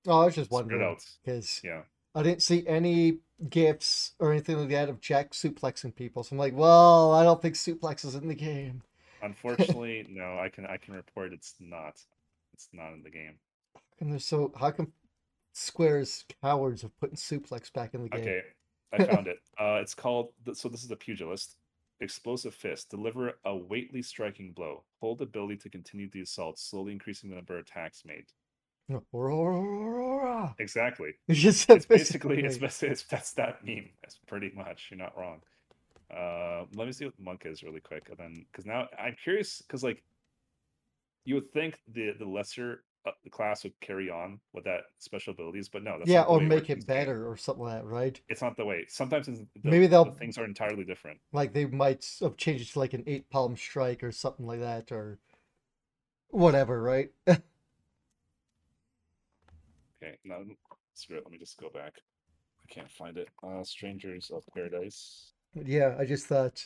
Oh, 0.07 0.21
I 0.23 0.25
was 0.27 0.35
just 0.35 0.51
wondering 0.51 0.97
because 1.25 1.61
Yeah. 1.65 1.83
I 2.15 2.23
didn't 2.23 2.43
see 2.43 2.67
any 2.67 3.19
gifs 3.49 4.13
or 4.19 4.33
anything 4.33 4.59
like 4.59 4.69
that 4.69 4.89
of 4.89 5.01
Jack 5.01 5.33
suplexing 5.33 5.95
people. 5.97 6.23
So 6.23 6.35
I'm 6.35 6.39
like, 6.39 6.55
well, 6.55 7.13
I 7.13 7.25
don't 7.25 7.41
think 7.43 7.55
suplex 7.55 8.05
is 8.05 8.15
in 8.15 8.29
the 8.29 8.35
game. 8.35 8.83
Unfortunately, 9.23 10.07
no, 10.11 10.39
I 10.39 10.49
can 10.49 10.67
I 10.67 10.77
can 10.77 10.95
report 10.95 11.33
it's 11.33 11.55
not. 11.61 12.01
It's 12.53 12.69
not 12.73 12.93
in 12.93 13.03
the 13.03 13.11
game. 13.11 13.35
And 14.01 14.13
they're 14.13 14.19
so 14.19 14.53
how 14.59 14.71
come 14.71 14.93
Square's 15.53 16.25
cowards 16.43 16.85
of 16.85 16.99
putting 17.01 17.17
suplex 17.17 17.73
back 17.73 17.95
in 17.95 18.03
the 18.03 18.09
game? 18.09 18.21
Okay, 18.21 18.43
I 18.99 19.05
found 19.05 19.27
it. 19.27 19.39
Uh, 19.59 19.79
it's 19.81 19.95
called. 19.95 20.31
So 20.55 20.69
this 20.69 20.85
is 20.85 20.91
a 20.91 20.97
pugilist. 20.97 21.57
Explosive 22.01 22.55
fist. 22.55 22.91
Deliver 22.91 23.35
a 23.45 23.57
weightly 23.57 24.03
striking 24.03 24.53
blow. 24.53 24.85
Hold 25.01 25.23
ability 25.23 25.59
to 25.59 25.71
continue 25.71 26.11
the 26.11 26.23
assault, 26.23 26.59
slowly 26.59 26.93
increasing 26.93 27.31
the 27.31 27.37
number 27.37 27.57
of 27.57 27.65
attacks 27.67 28.03
made. 28.05 28.27
Exactly. 30.59 31.13
It's 31.77 31.87
basically 31.87 32.43
it's, 32.43 32.59
it's 32.83 33.03
that's 33.05 33.33
that 33.33 33.65
meme. 33.65 33.91
That's 34.03 34.19
pretty 34.27 34.53
much. 34.55 34.89
You're 34.91 34.99
not 34.99 35.17
wrong. 35.17 35.41
Uh, 36.15 36.65
let 36.75 36.87
me 36.87 36.93
see 36.93 37.07
what 37.07 37.15
monk 37.19 37.43
is 37.47 37.63
really 37.63 37.81
quick, 37.81 38.09
and 38.11 38.19
then 38.19 38.47
because 38.51 38.67
now 38.67 38.89
I'm 38.99 39.17
curious 39.23 39.63
because 39.63 39.83
like 39.83 40.03
you 41.25 41.35
would 41.37 41.53
think 41.53 41.81
the 41.89 42.13
the 42.19 42.27
lesser 42.27 42.85
uh, 43.07 43.11
class 43.31 43.65
would 43.65 43.79
carry 43.81 44.09
on 44.11 44.41
with 44.53 44.65
that 44.65 44.81
special 44.99 45.33
abilities, 45.33 45.69
but 45.69 45.83
no. 45.83 45.99
That's 45.99 46.11
yeah, 46.11 46.23
or 46.23 46.41
make 46.41 46.71
it 46.71 46.87
better 46.87 47.29
or 47.29 47.37
something 47.37 47.65
like 47.65 47.75
that, 47.83 47.85
right? 47.87 48.21
It's 48.29 48.43
not 48.43 48.57
the 48.57 48.65
way. 48.65 48.85
Sometimes 48.89 49.27
the, 49.27 49.47
Maybe 49.63 49.87
they'll- 49.87 50.13
things 50.13 50.39
are 50.39 50.45
entirely 50.45 50.85
different. 50.85 51.19
Like 51.33 51.53
they 51.53 51.67
might 51.67 52.07
have 52.21 52.37
changed 52.37 52.69
it 52.71 52.73
to 52.73 52.79
like 52.79 52.95
an 52.95 53.05
eight 53.07 53.29
palm 53.31 53.57
strike 53.57 54.03
or 54.03 54.13
something 54.13 54.47
like 54.47 54.61
that, 54.61 54.91
or 54.93 55.19
whatever, 56.29 56.83
right? 56.83 57.11
Okay, 60.03 60.19
now 60.25 60.41
screw 60.95 61.17
it. 61.17 61.23
Let 61.25 61.33
me 61.33 61.39
just 61.39 61.59
go 61.59 61.71
back. 61.71 61.95
I 62.63 62.73
can't 62.73 62.91
find 62.91 63.17
it. 63.17 63.29
Uh, 63.43 63.63
Strangers 63.65 64.31
of 64.35 64.43
Paradise. 64.55 65.33
yeah, 65.55 65.95
I 65.99 66.05
just 66.05 66.27
thought, 66.27 66.63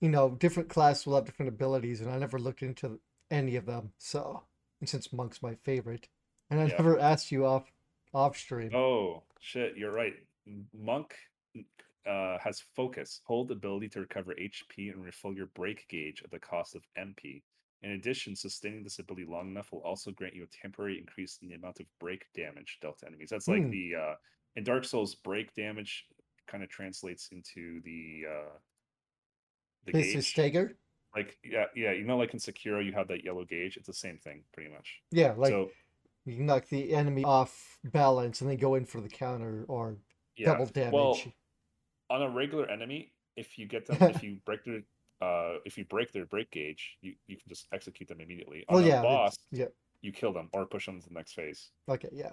you 0.00 0.08
know, 0.10 0.30
different 0.30 0.68
class 0.68 1.06
will 1.06 1.14
have 1.14 1.24
different 1.24 1.48
abilities, 1.48 2.00
and 2.00 2.10
I 2.10 2.18
never 2.18 2.38
looked 2.38 2.62
into 2.62 3.00
any 3.30 3.56
of 3.56 3.64
them. 3.66 3.92
So, 3.98 4.42
since 4.86 5.12
Monk's 5.12 5.42
my 5.42 5.54
favorite, 5.56 6.08
and 6.50 6.60
I 6.60 6.64
Yeah. 6.66 6.76
never 6.76 6.98
asked 6.98 7.30
you 7.32 7.46
off 7.46 7.70
off 8.14 8.36
stream. 8.36 8.74
Oh 8.74 9.22
shit, 9.40 9.76
you're 9.76 9.92
right. 9.92 10.14
Monk 10.74 11.14
uh, 12.04 12.36
has 12.38 12.60
focus. 12.74 13.20
Hold 13.24 13.50
ability 13.52 13.88
to 13.90 14.00
recover 14.00 14.34
HP 14.34 14.90
and 14.92 15.04
refill 15.04 15.32
your 15.32 15.46
break 15.46 15.86
gauge 15.88 16.22
at 16.24 16.30
the 16.30 16.38
cost 16.38 16.74
of 16.74 16.82
MP. 16.98 17.42
In 17.82 17.92
addition, 17.92 18.34
sustaining 18.36 18.82
this 18.82 18.98
ability 18.98 19.24
long 19.24 19.48
enough 19.50 19.72
will 19.72 19.82
also 19.82 20.10
grant 20.10 20.34
you 20.34 20.42
a 20.44 20.46
temporary 20.48 20.98
increase 20.98 21.38
in 21.42 21.48
the 21.48 21.54
amount 21.54 21.80
of 21.80 21.86
break 22.00 22.26
damage 22.34 22.78
dealt 22.80 22.98
to 22.98 23.06
enemies. 23.06 23.30
That's 23.30 23.48
like 23.48 23.62
Hmm. 23.62 23.70
the 23.70 23.94
uh, 23.94 24.14
in 24.56 24.64
Dark 24.64 24.84
Souls 24.84 25.14
break 25.14 25.54
damage 25.54 26.06
kind 26.46 26.62
of 26.64 26.68
translates 26.70 27.28
into 27.32 27.80
the 27.82 28.24
uh, 28.28 28.58
the 29.86 29.92
This 29.92 30.14
is 30.14 30.32
gauge. 30.32 30.76
Like 31.14 31.36
yeah, 31.44 31.66
yeah, 31.76 31.92
you 31.92 32.04
know, 32.04 32.16
like 32.16 32.32
in 32.32 32.40
Sekiro, 32.40 32.84
you 32.84 32.92
have 32.92 33.08
that 33.08 33.24
yellow 33.24 33.44
gauge. 33.44 33.76
It's 33.76 33.86
the 33.86 33.92
same 33.92 34.18
thing, 34.18 34.44
pretty 34.54 34.70
much. 34.70 35.02
Yeah, 35.10 35.34
like 35.36 35.50
so 35.50 35.70
you 36.24 36.36
can 36.36 36.46
knock 36.46 36.68
the 36.68 36.94
enemy 36.94 37.24
off 37.24 37.78
balance 37.84 38.40
and 38.40 38.48
then 38.48 38.56
go 38.56 38.76
in 38.76 38.86
for 38.86 39.00
the 39.00 39.08
counter 39.08 39.64
or 39.68 39.96
yeah, 40.36 40.52
double 40.52 40.66
damage. 40.66 40.92
Well, 40.92 41.20
on 42.08 42.22
a 42.22 42.30
regular 42.30 42.70
enemy, 42.70 43.12
if 43.36 43.58
you 43.58 43.66
get 43.66 43.86
them, 43.98 43.98
if 44.10 44.22
you 44.22 44.38
break 44.46 44.64
their, 44.64 44.82
uh, 45.20 45.58
if 45.64 45.76
you 45.76 45.84
break 45.84 46.12
their 46.12 46.26
break 46.26 46.50
gauge, 46.50 46.96
you, 47.02 47.14
you 47.26 47.36
can 47.36 47.48
just 47.48 47.66
execute 47.72 48.08
them 48.08 48.20
immediately. 48.20 48.64
On 48.68 48.82
a 48.82 48.86
yeah, 48.86 49.02
boss, 49.02 49.36
yeah. 49.50 49.66
you 50.00 50.12
kill 50.12 50.32
them 50.32 50.48
or 50.52 50.64
push 50.64 50.86
them 50.86 51.00
to 51.00 51.08
the 51.08 51.14
next 51.14 51.32
phase. 51.32 51.70
Okay, 51.88 52.10
yeah. 52.12 52.32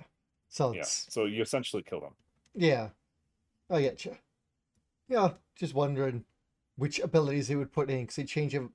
So 0.50 0.74
Yeah, 0.74 0.82
it's 0.82 1.08
so 1.10 1.26
you 1.26 1.42
essentially 1.42 1.84
kill 1.84 2.00
them. 2.00 2.14
Yeah, 2.56 2.90
I 3.70 3.82
get 3.82 4.06
you. 4.06 4.18
Yeah, 5.08 5.32
just 5.56 5.74
wondering 5.74 6.24
which 6.80 7.00
abilities 7.00 7.48
they 7.48 7.56
would 7.56 7.72
put 7.74 7.90
in 7.90 8.02
because 8.02 8.16
they 8.16 8.24
change 8.24 8.54
them 8.54 8.74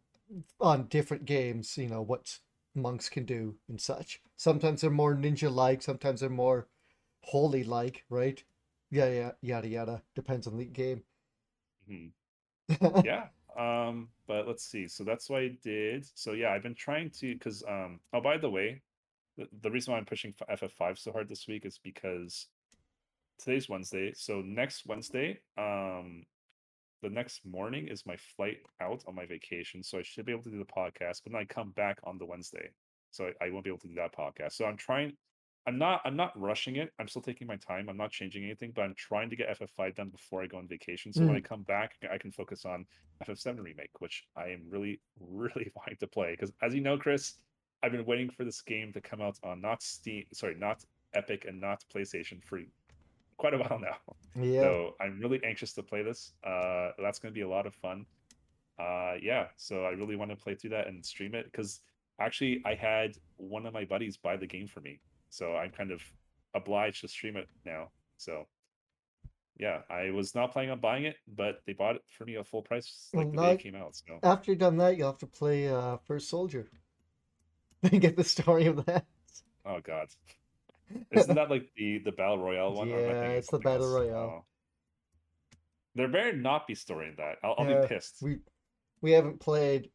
on 0.60 0.86
different 0.88 1.24
games. 1.24 1.76
You 1.78 1.88
know 1.88 2.02
what 2.02 2.38
monks 2.74 3.08
can 3.08 3.24
do 3.24 3.56
and 3.68 3.80
such. 3.80 4.20
Sometimes 4.36 4.80
they're 4.80 4.90
more 4.90 5.14
ninja-like. 5.14 5.82
Sometimes 5.82 6.20
they're 6.20 6.30
more 6.30 6.68
holy-like. 7.22 8.04
Right? 8.10 8.42
Yeah, 8.90 9.08
yeah, 9.10 9.32
yada 9.42 9.68
yada. 9.68 10.02
Depends 10.14 10.46
on 10.46 10.56
the 10.58 10.64
game. 10.66 11.02
Mhm. 11.90 12.12
Yeah. 13.04 13.28
Um, 13.56 14.08
but 14.26 14.48
let's 14.48 14.64
see. 14.64 14.88
So 14.88 15.04
that's 15.04 15.30
what 15.30 15.42
I 15.42 15.48
did. 15.62 16.06
So 16.14 16.32
yeah, 16.32 16.50
I've 16.52 16.62
been 16.62 16.74
trying 16.74 17.10
to 17.20 17.34
because 17.34 17.62
um. 17.68 18.00
Oh, 18.12 18.20
by 18.20 18.36
the 18.38 18.50
way, 18.50 18.82
the, 19.36 19.48
the 19.62 19.70
reason 19.70 19.92
why 19.92 19.98
I'm 19.98 20.04
pushing 20.06 20.34
f- 20.48 20.60
FF5 20.60 20.98
so 20.98 21.12
hard 21.12 21.28
this 21.28 21.46
week 21.48 21.64
is 21.64 21.78
because 21.78 22.46
today's 23.38 23.68
Wednesday. 23.68 24.12
So 24.14 24.40
next 24.42 24.86
Wednesday, 24.86 25.40
um, 25.58 26.24
the 27.04 27.10
next 27.10 27.44
morning 27.44 27.86
is 27.86 28.06
my 28.06 28.16
flight 28.16 28.58
out 28.80 29.04
on 29.06 29.14
my 29.14 29.26
vacation. 29.26 29.82
So 29.82 29.98
I 29.98 30.02
should 30.02 30.24
be 30.24 30.32
able 30.32 30.42
to 30.44 30.50
do 30.50 30.58
the 30.58 30.64
podcast, 30.64 31.20
but 31.22 31.32
then 31.32 31.40
I 31.40 31.44
come 31.44 31.70
back 31.72 31.98
on 32.04 32.18
the 32.18 32.24
Wednesday, 32.24 32.70
so 33.10 33.30
I, 33.40 33.46
I 33.46 33.50
won't 33.50 33.64
be 33.64 33.70
able 33.70 33.80
to 33.80 33.88
do 33.88 33.94
that 33.96 34.16
podcast. 34.16 34.52
So 34.52 34.64
I'm 34.64 34.76
trying. 34.76 35.12
I'm 35.66 35.78
not. 35.78 36.00
I'm 36.04 36.16
not 36.16 36.38
rushing 36.38 36.76
it. 36.76 36.92
I'm 36.98 37.08
still 37.08 37.22
taking 37.22 37.46
my 37.46 37.56
time. 37.56 37.88
I'm 37.88 37.96
not 37.96 38.10
changing 38.10 38.44
anything, 38.44 38.72
but 38.74 38.82
I'm 38.82 38.94
trying 38.96 39.30
to 39.30 39.36
get 39.36 39.58
FF5 39.58 39.94
done 39.94 40.08
before 40.08 40.42
I 40.42 40.46
go 40.46 40.58
on 40.58 40.66
vacation. 40.66 41.12
So 41.12 41.24
when 41.24 41.36
I 41.36 41.40
mm. 41.40 41.44
come 41.44 41.62
back, 41.62 41.92
I 42.10 42.18
can 42.18 42.32
focus 42.32 42.64
on 42.64 42.84
FF7 43.26 43.62
remake, 43.62 44.00
which 44.00 44.24
I 44.36 44.48
am 44.48 44.62
really, 44.68 45.00
really 45.20 45.70
wanting 45.76 45.96
to 46.00 46.06
play. 46.06 46.32
Because 46.32 46.52
as 46.62 46.74
you 46.74 46.80
know, 46.80 46.98
Chris, 46.98 47.34
I've 47.82 47.92
been 47.92 48.04
waiting 48.04 48.30
for 48.30 48.44
this 48.44 48.62
game 48.62 48.92
to 48.92 49.00
come 49.00 49.20
out 49.20 49.38
on 49.42 49.60
not 49.60 49.82
Steam, 49.82 50.24
sorry, 50.32 50.54
not 50.54 50.84
Epic 51.14 51.44
and 51.46 51.60
not 51.60 51.84
PlayStation 51.94 52.42
for 52.42 52.60
quite 53.36 53.54
a 53.54 53.58
while 53.58 53.78
now. 53.82 53.96
Yeah. 54.42 54.60
So 54.62 54.94
I'm 55.00 55.20
really 55.20 55.40
anxious 55.44 55.72
to 55.74 55.82
play 55.82 56.02
this. 56.02 56.32
Uh, 56.44 56.90
that's 56.98 57.18
going 57.18 57.32
to 57.32 57.34
be 57.34 57.42
a 57.42 57.48
lot 57.48 57.66
of 57.66 57.74
fun. 57.74 58.06
Uh, 58.78 59.14
yeah, 59.22 59.46
so 59.56 59.84
I 59.84 59.90
really 59.90 60.16
want 60.16 60.30
to 60.32 60.36
play 60.36 60.54
through 60.56 60.70
that 60.70 60.88
and 60.88 61.04
stream 61.04 61.34
it 61.34 61.44
because 61.44 61.80
actually 62.20 62.60
I 62.64 62.74
had 62.74 63.16
one 63.36 63.66
of 63.66 63.72
my 63.72 63.84
buddies 63.84 64.16
buy 64.16 64.36
the 64.36 64.46
game 64.48 64.66
for 64.66 64.80
me, 64.80 65.00
so 65.30 65.54
I'm 65.54 65.70
kind 65.70 65.92
of 65.92 66.02
obliged 66.54 67.02
to 67.02 67.08
stream 67.08 67.36
it 67.36 67.48
now. 67.64 67.90
So 68.16 68.46
yeah, 69.60 69.82
I 69.88 70.10
was 70.10 70.34
not 70.34 70.52
planning 70.52 70.72
on 70.72 70.80
buying 70.80 71.04
it, 71.04 71.16
but 71.36 71.62
they 71.66 71.72
bought 71.72 71.94
it 71.94 72.02
for 72.08 72.24
me 72.24 72.36
at 72.36 72.46
full 72.48 72.62
price 72.62 73.10
like 73.14 73.26
Well, 73.28 73.36
the 73.36 73.42
day 73.42 73.52
it 73.54 73.60
came 73.60 73.76
out. 73.76 73.94
So 73.94 74.18
After 74.24 74.50
you've 74.50 74.58
done 74.58 74.76
that, 74.78 74.96
you'll 74.96 75.10
have 75.12 75.18
to 75.18 75.26
play 75.28 75.68
uh, 75.68 75.98
First 75.98 76.28
Soldier. 76.28 76.68
and 77.84 78.00
get 78.00 78.16
the 78.16 78.24
story 78.24 78.66
of 78.66 78.84
that. 78.86 79.06
oh 79.64 79.78
god, 79.84 80.08
isn't 81.10 81.34
that 81.34 81.50
like 81.50 81.70
the 81.76 81.98
the 82.04 82.12
battle 82.12 82.38
royale 82.38 82.72
one? 82.74 82.90
or 82.92 82.96
am 82.96 83.08
I 83.08 83.12
Yeah, 83.12 83.30
it's 83.38 83.48
the 83.48 83.58
battle 83.58 83.86
else? 83.86 83.94
royale. 83.94 84.36
Oh. 84.38 84.44
There 85.94 86.08
better 86.08 86.32
not 86.32 86.66
be 86.66 86.74
story 86.74 87.08
in 87.08 87.16
that. 87.16 87.36
I'll, 87.42 87.54
I'll 87.58 87.64
Yeah, 87.64 87.80
be 87.80 87.88
pissed. 87.88 88.22
we 88.22 88.38
we 89.00 89.12
haven't 89.12 89.40
played 89.40 89.90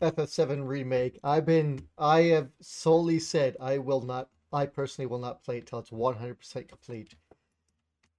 FF7 0.00 0.64
remake. 0.64 1.18
I've 1.24 1.46
been 1.46 1.88
I 1.98 2.20
have 2.34 2.50
solely 2.60 3.18
said 3.18 3.56
I 3.60 3.78
will 3.78 4.02
not 4.02 4.28
I 4.52 4.66
personally 4.66 5.06
will 5.06 5.18
not 5.18 5.42
play 5.44 5.58
it 5.58 5.66
till 5.66 5.78
it's 5.78 5.92
100% 5.92 6.68
complete. 6.68 7.14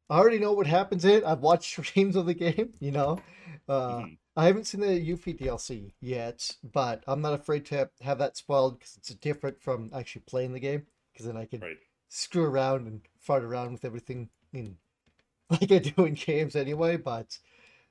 I 0.09 0.17
already 0.19 0.39
know 0.39 0.51
what 0.53 0.67
happens 0.67 1.05
in 1.05 1.11
it. 1.11 1.23
I've 1.23 1.39
watched 1.39 1.71
streams 1.85 2.15
of 2.15 2.25
the 2.25 2.33
game, 2.33 2.73
you 2.79 2.91
know. 2.91 3.19
Uh, 3.67 4.01
Mhm. 4.03 4.17
I 4.35 4.45
haven't 4.45 4.65
seen 4.65 4.81
the 4.81 4.87
Yuffie 4.87 5.37
DLC 5.37 5.93
yet, 5.99 6.55
but 6.63 7.03
I'm 7.07 7.21
not 7.21 7.33
afraid 7.33 7.65
to 7.67 7.89
have 8.01 8.17
that 8.19 8.37
spoiled 8.37 8.79
because 8.79 8.95
it's 8.97 9.09
different 9.15 9.61
from 9.61 9.89
actually 9.93 10.23
playing 10.23 10.53
the 10.53 10.59
game. 10.59 10.87
Because 11.11 11.25
then 11.25 11.37
I 11.37 11.45
can 11.45 11.61
Right. 11.61 11.77
Screw 12.13 12.43
around 12.43 12.87
and 12.87 12.99
fart 13.19 13.41
around 13.41 13.71
with 13.71 13.85
everything 13.85 14.27
in 14.51 14.75
like 15.49 15.71
I 15.71 15.79
do 15.79 16.03
in 16.05 16.13
games 16.15 16.55
anyway. 16.57 16.97
But 16.97 17.37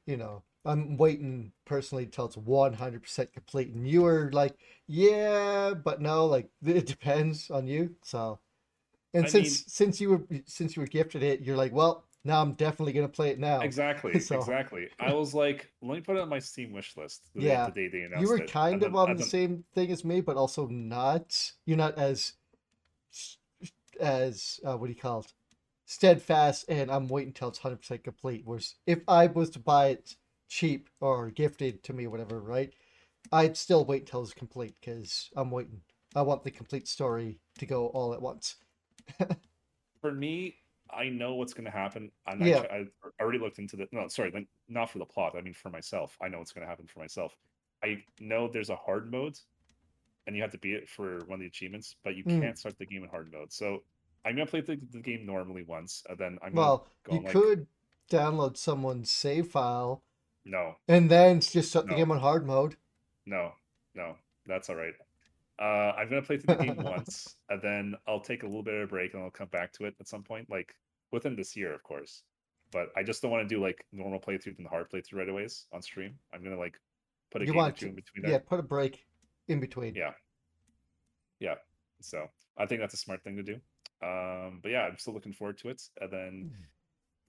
you 0.07 0.17
know, 0.19 0.43
I'm 0.65 0.97
waiting 0.99 1.53
personally 1.65 2.07
till 2.07 2.27
it's 2.27 2.37
100% 2.37 3.33
complete. 3.33 3.69
And 3.73 3.89
you 3.89 4.03
were 4.03 4.31
like, 4.33 4.57
yeah, 4.87 5.73
but 5.75 6.01
no, 6.03 6.27
like 6.27 6.51
it 6.65 6.87
depends 6.87 7.51
on 7.51 7.67
you. 7.67 7.95
So, 8.03 8.39
and 9.15 9.25
I 9.25 9.29
since 9.29 9.47
mean- 9.47 9.65
since 9.69 10.01
you 10.01 10.11
were 10.11 10.23
since 10.47 10.77
you 10.77 10.81
were 10.83 10.87
gifted 10.89 11.23
it, 11.23 11.41
you're 11.41 11.57
like, 11.57 11.73
well, 11.73 12.05
now 12.23 12.43
I'm 12.43 12.53
definitely 12.53 12.93
gonna 12.93 13.09
play 13.09 13.31
it 13.31 13.39
now. 13.39 13.61
Exactly, 13.61 14.19
So- 14.29 14.37
exactly. 14.39 14.89
I 14.99 15.15
was 15.23 15.33
like, 15.33 15.71
let 15.81 15.95
me 15.95 16.01
put 16.03 16.17
it 16.17 16.21
on 16.21 16.29
my 16.29 16.41
Steam 16.41 16.73
wish 16.73 16.95
list. 16.97 17.23
The, 17.35 17.43
Yeah. 17.43 17.67
the 17.67 17.73
day 17.73 17.89
they 17.89 18.03
announced 18.03 18.21
You 18.23 18.29
were 18.29 18.41
kind 18.41 18.75
And 18.75 18.83
of 18.83 18.93
then- 18.93 19.01
on 19.11 19.17
the 19.17 19.23
same 19.23 19.65
thing 19.75 19.91
as 19.91 20.05
me, 20.05 20.21
but 20.21 20.37
also 20.37 20.67
not. 20.67 21.53
You're 21.65 21.79
not 21.79 21.97
as 21.97 22.35
as 24.01 24.61
uh, 24.65 24.77
what 24.77 24.87
do 24.87 24.93
you 24.93 24.99
call 24.99 25.21
it? 25.21 25.33
Steadfast, 25.87 26.67
and 26.69 26.91
I'm 26.91 27.09
waiting 27.09 27.33
till 27.33 27.49
it's 27.49 27.59
100% 27.59 28.05
complete. 28.05 28.43
Whereas 28.45 28.77
if 28.87 29.01
I 29.09 29.27
was 29.27 29.51
to 29.51 29.59
buy 29.59 29.89
it 29.89 30.17
cheap 30.49 30.89
or 31.01 31.31
gifted 31.31 31.83
to 31.85 31.93
me, 31.93 32.07
or 32.07 32.11
whatever, 32.11 32.41
right? 32.41 32.73
I'd 33.33 33.57
still 33.57 33.85
wait 33.85 34.07
till 34.07 34.23
it's 34.23 34.33
complete 34.35 34.75
because 34.81 35.31
I'm 35.37 35.51
waiting. 35.51 35.83
I 36.15 36.23
want 36.23 36.43
the 36.43 36.51
complete 36.51 36.89
story 36.89 37.39
to 37.59 37.67
go 37.67 37.87
all 37.89 38.13
at 38.13 38.23
once. 38.23 38.57
for 40.01 40.13
me, 40.13 40.57
I 40.93 41.09
know 41.09 41.35
what's 41.35 41.55
going 41.55 41.67
to 41.67 41.71
happen. 41.71 42.11
I'm 42.27 42.43
Yeah. 42.43 42.63
actually, 42.63 42.69
I 42.71 43.23
already 43.23 43.39
looked 43.39 43.59
into 43.59 43.77
the. 43.77 43.87
No, 43.93 44.09
sorry, 44.09 44.49
not 44.69 44.91
for 44.91 44.99
the 44.99 45.05
plot. 45.05 45.35
I 45.37 45.41
mean 45.41 45.55
for 45.55 45.71
myself. 45.71 46.17
I 46.21 46.29
know 46.29 46.39
what's 46.39 46.53
going 46.53 46.65
to 46.65 46.69
happen 46.69 46.87
for 46.87 46.99
myself. 46.99 47.37
I 47.85 48.03
know 48.19 48.49
there's 48.49 48.71
a 48.71 48.77
hard 48.77 49.11
mode, 49.11 49.39
and 50.27 50.37
you 50.37 50.43
have 50.43 50.53
to 50.53 50.59
beat 50.59 50.75
it 50.75 50.89
for 50.89 51.19
one 51.27 51.35
of 51.37 51.41
the 51.41 51.47
achievements, 51.47 51.97
but 52.05 52.15
you 52.17 52.25
Mm. 52.25 52.41
can't 52.41 52.59
start 52.59 52.79
the 52.79 52.87
game 52.87 53.03
in 53.03 53.09
hard 53.11 53.33
mode. 53.33 53.53
So 53.53 53.83
I'm 54.25 54.35
gonna 54.37 54.47
play 54.47 54.61
the, 54.61 54.77
the 54.91 55.01
game 55.01 55.25
normally 55.27 55.63
once, 55.63 56.03
and 56.09 56.19
then 56.19 56.39
I'm 56.43 56.53
gonna 56.55 56.67
Well, 56.67 56.87
go 57.05 57.15
you 57.15 57.21
like, 57.23 57.33
could 57.33 57.67
download 58.11 58.57
someone's 58.57 59.11
save 59.11 59.49
file 59.49 60.03
no, 60.45 60.77
and 60.89 61.11
then 61.11 61.41
just 61.41 61.71
start 61.71 61.87
the 61.87 61.95
game 61.95 62.11
on 62.11 62.19
hard 62.19 62.47
mode. 62.47 62.77
no, 63.27 63.53
no, 63.95 64.17
that's 64.47 64.69
all 64.71 64.77
right. 64.77 64.95
Uh, 65.59 65.93
I'm 65.97 66.09
gonna 66.09 66.23
play 66.23 66.39
through 66.39 66.57
the 66.57 66.65
game 66.67 66.77
once, 66.83 67.37
and 67.49 67.61
then 67.63 67.95
I'll 68.07 68.21
take 68.21 68.43
a 68.43 68.47
little 68.47 68.63
bit 68.63 68.75
of 68.75 68.83
a 68.83 68.87
break, 68.87 69.15
and 69.15 69.23
I'll 69.23 69.31
come 69.31 69.49
back 69.49 69.73
to 69.75 69.85
it 69.85 69.95
at 70.01 70.09
some 70.09 70.23
point, 70.23 70.49
like 70.51 70.75
within 71.13 71.37
this 71.37 71.57
year, 71.57 71.73
of 71.75 71.83
course. 71.83 72.23
But 72.73 72.91
I 72.97 73.03
just 73.03 73.21
don't 73.21 73.31
want 73.31 73.49
to 73.49 73.55
do 73.55 73.61
like 73.61 73.85
normal 73.93 74.21
playthrough 74.21 74.59
and 74.59 74.67
hard 74.67 74.89
playthrough 74.91 75.15
right 75.19 75.29
away 75.29 75.49
on 75.73 75.83
stream. 75.83 76.19
I'm 76.33 76.43
gonna 76.45 76.59
like 76.59 76.79
put 77.31 77.43
a 77.43 77.45
You 77.45 77.53
game 77.53 77.61
or 77.61 77.65
want 77.65 77.77
two 77.77 77.87
to- 77.87 77.89
in 77.91 77.95
between 77.97 78.25
Yeah, 78.25 78.31
there. 78.31 78.41
put 78.41 78.61
a 78.61 78.63
break 78.63 79.07
in 79.51 79.61
between. 79.61 79.95
Yeah. 79.95 80.13
Yeah. 81.41 81.57
So 82.01 82.27
I 82.57 82.67
think 82.67 82.81
that's 82.81 82.95
a 82.95 82.99
smart 82.99 83.23
thing 83.23 83.37
to 83.37 83.43
do. 83.43 83.55
Um, 84.03 84.61
but 84.63 84.71
yeah, 84.71 84.83
I'm 84.83 84.97
still 84.97 85.13
looking 85.13 85.33
forward 85.33 85.59
to 85.59 85.69
it. 85.69 85.83
And 86.01 86.11
then 86.11 86.51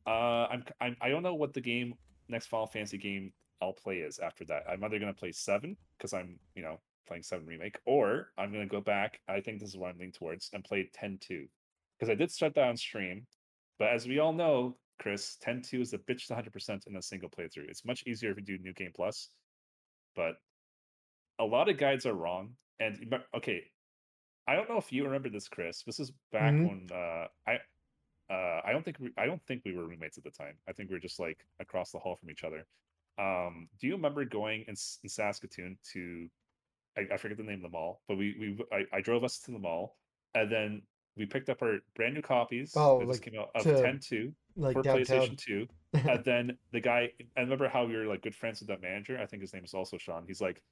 uh, 0.07 0.47
I'm, 0.49 0.63
I'm 0.80 0.95
I 1.01 1.09
don't 1.09 1.24
know 1.24 1.36
what 1.36 1.53
the 1.53 1.61
game 1.61 1.95
next 2.30 2.47
Final 2.47 2.67
Fantasy 2.67 2.97
game 2.97 3.34
I'll 3.61 3.74
play 3.74 3.97
is 3.97 4.19
after 4.19 4.45
that. 4.45 4.63
I'm 4.69 4.84
either 4.84 4.99
gonna 4.99 5.13
play 5.13 5.32
seven 5.32 5.76
because 5.97 6.13
I'm 6.13 6.39
you 6.55 6.61
know 6.61 6.80
playing 7.07 7.24
seven 7.24 7.45
remake, 7.45 7.78
or 7.86 8.32
I'm 8.38 8.51
gonna 8.51 8.65
go 8.65 8.82
back. 8.82 9.19
I 9.28 9.41
think 9.41 9.59
this 9.59 9.69
is 9.69 9.78
what 9.78 9.89
I'm 9.89 9.97
leaning 9.97 10.13
towards 10.13 10.49
and 10.53 10.63
play 10.63 10.89
10-2 10.99 11.47
because 11.97 12.09
I 12.09 12.15
did 12.15 12.32
start 12.32 12.55
that 12.55 12.67
on 12.67 12.78
stream. 12.78 13.26
But 13.78 13.89
as 13.89 14.07
we 14.07 14.19
all 14.19 14.34
know, 14.34 14.78
Chris, 14.99 15.38
10-2 15.43 15.82
is 15.82 15.93
a 15.93 15.97
bitch 15.97 16.28
to 16.28 16.36
100% 16.36 16.88
in 16.88 16.95
a 16.95 17.01
single 17.01 17.30
playthrough. 17.30 17.67
It's 17.67 17.84
much 17.84 18.03
easier 18.05 18.32
if 18.32 18.38
you 18.38 18.43
do 18.43 18.57
New 18.59 18.74
Game 18.74 18.91
Plus, 18.95 19.30
but 20.15 20.36
a 21.41 21.45
lot 21.45 21.67
of 21.67 21.77
guides 21.77 22.05
are 22.05 22.13
wrong. 22.13 22.51
And 22.79 23.13
okay, 23.35 23.63
I 24.47 24.55
don't 24.55 24.69
know 24.69 24.77
if 24.77 24.91
you 24.91 25.03
remember 25.03 25.29
this, 25.29 25.47
Chris. 25.47 25.83
This 25.83 25.99
is 25.99 26.11
back 26.31 26.53
Mhm. 26.53 26.67
when 26.67 26.89
uh, 26.91 27.27
I 27.47 27.59
uh, 28.33 28.61
I 28.63 28.71
don't 28.71 28.85
think 28.85 28.97
we, 28.99 29.11
I 29.17 29.25
don't 29.25 29.41
think 29.45 29.63
we 29.65 29.73
were 29.73 29.85
roommates 29.87 30.17
at 30.17 30.23
the 30.23 30.31
time. 30.31 30.55
I 30.67 30.71
think 30.71 30.89
we 30.89 30.95
were 30.95 30.99
just 31.01 31.19
like 31.19 31.45
across 31.59 31.91
the 31.91 31.99
hall 31.99 32.15
from 32.15 32.29
each 32.29 32.43
other. 32.45 32.65
Um, 33.17 33.67
do 33.79 33.87
you 33.87 33.93
remember 33.93 34.23
going 34.23 34.61
in, 34.61 34.75
in 35.03 35.09
Saskatoon 35.09 35.77
to 35.93 36.29
I, 36.97 37.13
I 37.13 37.17
forget 37.17 37.37
the 37.37 37.43
name 37.43 37.57
of 37.65 37.71
the 37.71 37.77
mall, 37.77 38.01
but 38.07 38.17
we 38.17 38.35
we 38.39 38.65
I, 38.71 38.85
I 38.97 39.01
drove 39.01 39.23
us 39.23 39.39
to 39.41 39.51
the 39.51 39.59
mall, 39.59 39.97
and 40.35 40.49
then 40.51 40.81
we 41.17 41.25
picked 41.25 41.49
up 41.49 41.61
our 41.61 41.79
brand 41.95 42.13
new 42.13 42.21
copies 42.21 42.73
Oh, 42.75 42.99
that 42.99 43.07
just 43.07 43.25
like 43.25 43.31
came 43.31 43.39
out 43.41 43.49
of 43.53 43.63
to 43.63 43.73
10-2 43.73 44.33
Like 44.55 44.75
for 44.75 44.81
downtown. 44.83 45.05
PlayStation 45.05 45.37
2 45.37 45.67
and 46.09 46.23
then 46.23 46.57
the 46.71 46.79
guy 46.79 47.11
I 47.35 47.41
remember 47.41 47.67
how 47.67 47.85
we 47.85 47.95
were 47.97 48.05
like 48.05 48.21
good 48.21 48.35
friends 48.35 48.61
with 48.61 48.69
that 48.69 48.81
manager. 48.81 49.19
I 49.19 49.25
think 49.25 49.41
his 49.41 49.53
name 49.53 49.65
is 49.65 49.73
also 49.73 49.97
Sean. 49.97 50.23
He's 50.25 50.39
like, 50.39 50.63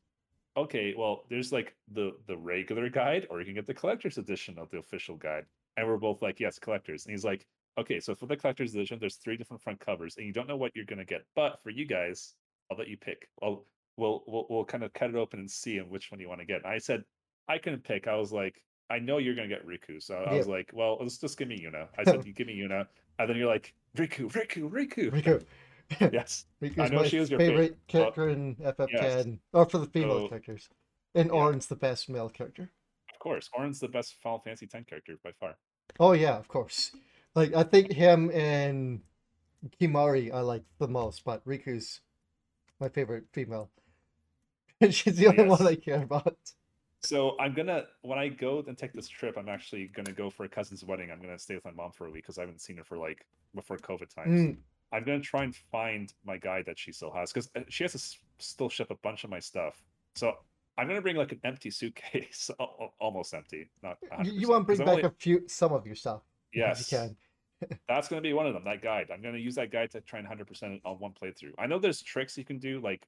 okay, 0.63 0.93
well, 0.97 1.23
there's 1.29 1.51
like 1.51 1.75
the 1.91 2.11
the 2.27 2.37
regular 2.37 2.89
guide, 2.89 3.27
or 3.29 3.39
you 3.39 3.45
can 3.45 3.55
get 3.55 3.65
the 3.67 3.73
collector's 3.73 4.17
edition 4.17 4.57
of 4.57 4.69
the 4.69 4.77
official 4.77 5.15
guide. 5.15 5.45
And 5.77 5.87
we're 5.87 5.97
both 5.97 6.21
like, 6.21 6.39
yes, 6.39 6.59
collectors. 6.59 7.05
And 7.05 7.11
he's 7.13 7.23
like, 7.23 7.45
okay, 7.77 7.99
so 7.99 8.13
for 8.13 8.25
the 8.25 8.35
collector's 8.35 8.75
edition, 8.75 8.97
there's 8.99 9.15
three 9.15 9.37
different 9.37 9.61
front 9.61 9.79
covers, 9.79 10.17
and 10.17 10.25
you 10.25 10.33
don't 10.33 10.47
know 10.47 10.57
what 10.57 10.71
you're 10.75 10.85
gonna 10.85 11.05
get. 11.05 11.21
But 11.35 11.61
for 11.63 11.69
you 11.69 11.85
guys, 11.85 12.35
I'll 12.69 12.77
let 12.77 12.87
you 12.89 12.97
pick. 12.97 13.29
Well, 13.41 13.65
we'll 13.97 14.23
we'll 14.27 14.45
we'll 14.49 14.65
kind 14.65 14.83
of 14.83 14.93
cut 14.93 15.09
it 15.09 15.15
open 15.15 15.39
and 15.39 15.49
see 15.49 15.77
which 15.79 16.11
one 16.11 16.19
you 16.19 16.27
want 16.29 16.41
to 16.41 16.45
get. 16.45 16.63
And 16.63 16.73
I 16.73 16.77
said 16.77 17.03
I 17.47 17.57
couldn't 17.57 17.83
pick. 17.83 18.07
I 18.07 18.15
was 18.15 18.31
like, 18.31 18.61
I 18.89 18.99
know 18.99 19.17
you're 19.19 19.35
gonna 19.35 19.47
get 19.47 19.65
Rikku, 19.65 20.01
so 20.01 20.15
I 20.15 20.31
Yeah. 20.31 20.37
was 20.37 20.47
like, 20.47 20.71
well, 20.73 20.97
let's 20.99 21.17
just 21.17 21.37
give 21.37 21.47
me 21.47 21.57
Yuna. 21.59 21.87
I 21.97 22.03
said, 22.03 22.25
you 22.27 22.33
give 22.33 22.47
me 22.47 22.57
Yuna, 22.59 22.87
and 23.19 23.29
then 23.29 23.37
you're 23.37 23.47
like, 23.47 23.73
Rikku, 23.97 24.31
Rikku, 24.31 24.69
Rikku. 24.69 25.11
Rikku. 25.11 25.43
Yes. 26.13 26.45
Rikku's 26.61 26.91
know 26.91 27.01
my 27.01 27.07
she 27.07 27.19
was 27.19 27.29
your 27.29 27.39
favorite 27.39 27.73
fav- 27.73 27.87
character 27.87 28.29
in 28.29 28.55
FF10, 28.57 28.87
yes. 28.91 29.25
or 29.53 29.65
for 29.65 29.77
the 29.79 29.87
female 29.87 30.21
So- 30.21 30.27
characters. 30.29 30.69
And 31.15 31.27
Yeah. 31.29 31.33
Auron's 31.33 31.67
the 31.67 31.75
best 31.75 32.07
male 32.09 32.29
character. 32.29 32.69
Of 33.11 33.19
course, 33.19 33.49
Auron's 33.57 33.79
the 33.79 33.87
best 33.87 34.15
Final 34.21 34.39
Fantasy 34.39 34.69
X 34.71 34.85
character 34.87 35.17
by 35.23 35.31
far. 35.39 35.57
Oh 35.99 36.11
yeah, 36.13 36.37
of 36.37 36.47
course. 36.47 36.91
Like 37.35 37.53
I 37.55 37.63
think 37.63 37.91
him 37.91 38.29
and 38.31 39.01
Kimahri 39.81 40.31
I 40.33 40.41
like 40.41 40.63
the 40.77 40.87
most, 40.87 41.23
but 41.25 41.43
Rikku's 41.45 42.01
my 42.79 42.89
favorite 42.89 43.25
female. 43.33 43.71
She's 44.89 45.17
the 45.17 45.27
Oh, 45.27 45.31
only 45.31 45.43
one 45.45 45.59
yes. 45.59 45.67
I 45.67 45.75
care 45.75 46.03
about. 46.03 46.37
So 47.01 47.35
I'm 47.39 47.53
gonna 47.53 47.85
when 48.01 48.19
I 48.19 48.27
go 48.29 48.63
and 48.67 48.77
take 48.77 48.93
this 48.93 49.07
trip, 49.07 49.35
I'm 49.37 49.49
actually 49.49 49.87
gonna 49.87 50.11
go 50.11 50.29
for 50.29 50.43
a 50.45 50.49
cousin's 50.49 50.83
wedding. 50.83 51.09
I'm 51.11 51.21
gonna 51.21 51.39
stay 51.39 51.55
with 51.55 51.65
my 51.65 51.71
mom 51.71 51.91
for 51.91 52.05
a 52.07 52.11
week 52.11 52.23
because 52.23 52.37
I 52.37 52.41
haven't 52.41 52.61
seen 52.61 52.77
her 52.77 52.83
for 52.83 52.97
like 52.97 53.25
before 53.55 53.77
COVID 53.77 54.13
times. 54.13 54.41
Mm, 54.41 54.57
I'm 54.91 55.03
gonna 55.03 55.19
try 55.19 55.43
and 55.43 55.55
find 55.55 56.11
my 56.25 56.37
guide 56.37 56.65
that 56.67 56.79
she 56.79 56.91
still 56.91 57.11
has 57.11 57.31
because 57.31 57.49
uh, 57.55 57.61
she 57.69 57.83
has 57.83 57.91
to 57.93 58.17
still 58.39 58.69
ship 58.69 58.89
a 58.91 58.95
bunch 58.95 59.23
of 59.23 59.29
my 59.29 59.39
stuff. 59.39 59.81
So 60.15 60.33
I'm 60.77 60.87
gonna 60.87 61.01
bring 61.01 61.15
like 61.15 61.31
an 61.31 61.39
empty 61.43 61.69
suitcase, 61.71 62.49
al- 62.59 62.75
al- 62.79 62.93
almost 62.99 63.33
empty, 63.33 63.69
not. 63.83 63.97
100%, 64.11 64.33
you, 64.33 64.47
want 64.49 64.61
to 64.61 64.65
bring 64.65 64.79
back 64.79 64.87
only- 64.89 65.03
a 65.03 65.11
few 65.11 65.43
some 65.47 65.71
of 65.73 65.85
your 65.85 65.95
stuff. 65.95 66.21
Yes, 66.53 66.91
you 66.91 66.97
can. 66.97 67.15
that's 67.89 68.07
going 68.07 68.23
to 68.23 68.27
be 68.27 68.33
one 68.33 68.47
of 68.47 68.53
them. 68.53 68.63
That 68.63 68.81
guide. 68.81 69.09
I'm 69.13 69.21
going 69.21 69.33
to 69.35 69.39
use 69.39 69.55
that 69.55 69.69
guide 69.69 69.91
to 69.91 69.99
try 70.01 70.17
and 70.19 70.27
100% 70.27 70.79
on 70.85 70.95
one 70.95 71.11
playthrough. 71.11 71.51
I 71.59 71.67
know 71.67 71.77
there's 71.77 72.01
tricks 72.01 72.37
you 72.37 72.45
can 72.45 72.57
do, 72.57 72.79
like 72.79 73.05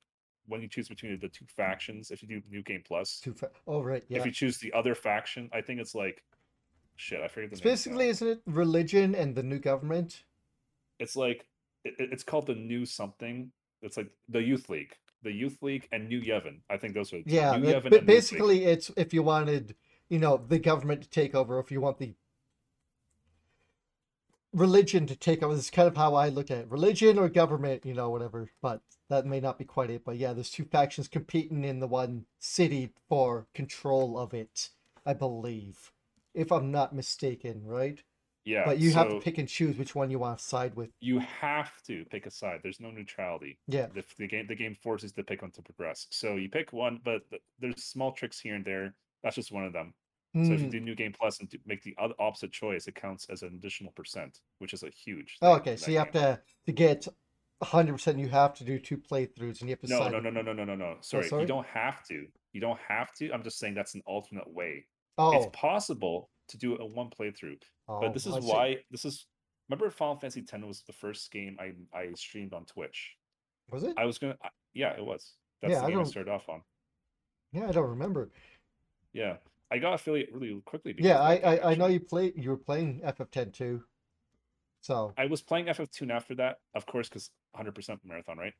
when 0.47 0.61
you 0.61 0.67
choose 0.67 0.89
between 0.89 1.17
the 1.19 1.29
two 1.29 1.45
factions. 1.47 2.11
If 2.11 2.21
you 2.21 2.27
do 2.27 2.41
New 2.51 2.61
Game 2.61 2.83
Plus, 2.85 3.19
Too 3.21 3.33
fa- 3.33 3.49
oh 3.65 3.81
right, 3.81 4.03
yeah. 4.09 4.19
if 4.19 4.25
you 4.25 4.31
choose 4.31 4.57
the 4.57 4.73
other 4.73 4.93
faction, 4.93 5.49
I 5.53 5.61
think 5.61 5.79
it's 5.79 5.95
like 5.95 6.21
shit. 6.97 7.21
I 7.21 7.29
forget 7.29 7.49
the 7.51 7.55
It's 7.55 7.63
name. 7.65 7.71
basically, 7.71 8.09
isn't 8.09 8.27
it 8.27 8.41
religion 8.45 9.15
and 9.15 9.33
the 9.35 9.43
new 9.43 9.57
government? 9.59 10.23
It's 10.99 11.15
like 11.15 11.45
it, 11.83 11.95
it- 11.99 12.09
it's 12.13 12.23
called 12.23 12.47
the 12.47 12.55
New 12.55 12.85
something. 12.85 13.51
It's 13.81 13.97
like 13.97 14.11
the 14.29 14.41
Youth 14.41 14.69
League, 14.69 14.95
the 15.23 15.31
Youth 15.31 15.57
League, 15.61 15.87
and 15.91 16.07
New 16.07 16.21
Yevon. 16.21 16.59
I 16.69 16.77
think 16.77 16.93
those 16.93 17.11
are. 17.13 17.21
Yeah, 17.25 17.55
New 17.57 17.67
Yevon 17.73 17.89
but 17.89 18.05
basically, 18.05 18.65
it's 18.65 18.91
if 18.95 19.13
you 19.13 19.23
wanted, 19.23 19.75
you 20.09 20.19
know, 20.19 20.37
the 20.37 20.59
government 20.59 21.01
to 21.03 21.09
take 21.09 21.33
over, 21.33 21.59
if 21.59 21.71
you 21.71 21.81
want 21.81 21.97
the 21.97 22.13
religion 24.53 25.05
to 25.07 25.15
take 25.15 25.41
over. 25.43 25.55
This 25.55 25.65
is 25.65 25.69
kind 25.71 25.87
of 25.87 25.97
how 25.97 26.15
I 26.15 26.29
look 26.29 26.51
at 26.51 26.57
it. 26.59 26.69
Religion 26.69 27.17
or 27.17 27.29
government, 27.29 27.85
you 27.85 27.93
know, 27.93 28.09
whatever. 28.09 28.49
But 28.61 28.81
that 29.09 29.25
may 29.25 29.39
not 29.39 29.57
be 29.57 29.65
quite 29.65 29.89
it. 29.89 30.03
But 30.05 30.17
yeah, 30.17 30.33
there's 30.33 30.51
two 30.51 30.65
factions 30.65 31.07
competing 31.07 31.63
in 31.63 31.79
the 31.79 31.87
one 31.87 32.25
city 32.39 32.91
for 33.09 33.47
control 33.53 34.17
of 34.17 34.33
it, 34.33 34.69
I 35.05 35.13
believe. 35.13 35.91
If 36.33 36.51
I'm 36.51 36.71
not 36.71 36.95
mistaken, 36.95 37.61
right? 37.65 38.01
Yeah. 38.45 38.63
but 38.65 38.79
you 38.79 38.91
have 38.93 39.09
to 39.09 39.19
pick 39.19 39.37
and 39.37 39.47
choose 39.47 39.77
which 39.77 39.93
one 39.95 40.09
you 40.11 40.19
want 40.19 40.39
to 40.39 40.43
side 40.43 40.75
with. 40.75 40.89
You 40.99 41.19
have 41.19 41.71
to 41.87 42.05
pick 42.05 42.25
a 42.25 42.31
side. 42.31 42.59
There's 42.63 42.79
no 42.79 42.91
neutrality. 42.91 43.59
Yeah. 43.67 43.87
the, 43.93 44.03
the 44.17 44.27
game 44.27 44.47
the 44.47 44.55
game 44.55 44.75
forces 44.75 45.11
to 45.13 45.23
pick 45.23 45.41
one 45.41 45.51
to 45.51 45.61
progress. 45.61 46.07
So 46.09 46.35
you 46.35 46.49
pick 46.49 46.73
one, 46.73 46.99
but 47.03 47.29
th- 47.29 47.41
there's 47.59 47.83
small 47.83 48.11
tricks 48.11 48.39
here 48.39 48.55
and 48.55 48.65
there. 48.65 48.93
That's 49.23 49.35
just 49.35 49.51
one 49.51 49.65
of 49.65 49.73
them. 49.73 49.93
So 50.33 50.53
if 50.53 50.61
you 50.61 50.65
Hmm. 50.67 50.69
do 50.71 50.79
New 50.79 50.95
Game 50.95 51.11
Plus 51.11 51.41
and 51.41 51.53
make 51.65 51.83
the 51.83 51.93
other 52.01 52.13
opposite 52.17 52.53
choice, 52.53 52.87
it 52.87 52.95
counts 52.95 53.27
as 53.29 53.41
an 53.43 53.49
additional 53.53 53.91
percent, 53.91 54.39
which 54.59 54.71
is 54.73 54.81
a 54.81 54.89
huge. 54.89 55.35
Oh, 55.41 55.55
okay, 55.55 55.75
so 55.75 55.91
you 55.91 55.97
have 55.97 56.11
to 56.13 56.39
to 56.67 56.71
get 56.71 57.05
100%. 57.61 58.17
You 58.17 58.29
have 58.29 58.53
to 58.55 58.63
do 58.63 58.79
two 58.79 58.97
playthroughs, 58.97 59.59
and 59.59 59.69
you 59.69 59.71
have 59.75 59.81
to 59.81 59.87
No, 59.87 59.99
side 59.99 60.11
no, 60.13 60.19
no, 60.19 60.29
no, 60.29 60.41
no, 60.41 60.53
no, 60.53 60.63
no, 60.63 60.75
no. 60.75 60.97
Sorry, 61.01 61.25
sorry? 61.27 61.41
you 61.41 61.47
don't 61.47 61.67
have 61.67 62.03
to. 62.07 62.25
You 62.53 62.61
don't 62.61 62.79
have 62.87 63.13
to. 63.15 63.31
I'm 63.31 63.43
just 63.43 63.59
saying 63.59 63.73
that's 63.75 63.93
an 63.93 64.01
alternate 64.05 64.49
way. 64.51 64.85
Oh, 65.17 65.33
It's 65.37 65.47
possible 65.53 66.29
to 66.51 66.57
do 66.57 66.73
it 66.75 66.81
in 66.81 66.93
one 66.93 67.09
playthrough, 67.09 67.57
oh, 67.87 68.01
but 68.01 68.13
this 68.13 68.25
is 68.25 68.35
why. 68.39 68.77
This 68.89 69.05
is 69.05 69.25
remember 69.69 69.89
Final 69.89 70.17
Fantasy 70.17 70.41
X 70.41 70.63
was 70.63 70.83
the 70.85 70.93
first 70.93 71.31
game 71.31 71.57
I 71.59 71.73
I 71.97 72.13
streamed 72.15 72.53
on 72.53 72.65
Twitch. 72.65 73.15
Was 73.71 73.83
it? 73.83 73.93
I 73.97 74.05
was 74.05 74.17
gonna. 74.17 74.37
I, 74.43 74.49
yeah, 74.73 74.91
it 74.91 75.05
was. 75.05 75.33
That's 75.61 75.73
Yeah, 75.73 75.79
the 75.81 75.87
I 75.87 75.89
game 75.89 75.99
I 75.99 76.03
started 76.03 76.31
off 76.31 76.49
on. 76.49 76.61
Yeah, 77.51 77.67
I 77.67 77.71
don't 77.71 77.89
remember. 77.89 78.31
Yeah, 79.13 79.37
I 79.71 79.79
got 79.79 79.93
affiliate 79.93 80.29
really 80.31 80.59
quickly. 80.65 80.95
Yeah, 80.97 81.19
I 81.19 81.35
I, 81.35 81.71
I 81.71 81.75
know 81.75 81.87
you 81.87 81.99
play. 81.99 82.33
You 82.35 82.51
were 82.51 82.57
playing 82.57 83.01
FF10 83.05 83.53
too. 83.53 83.83
So 84.81 85.13
I 85.17 85.27
was 85.27 85.41
playing 85.41 85.67
FF2 85.67 86.09
after 86.09 86.35
that, 86.35 86.57
of 86.73 86.85
course, 86.87 87.07
because 87.07 87.29
100% 87.55 87.99
marathon, 88.03 88.37
right? 88.37 88.53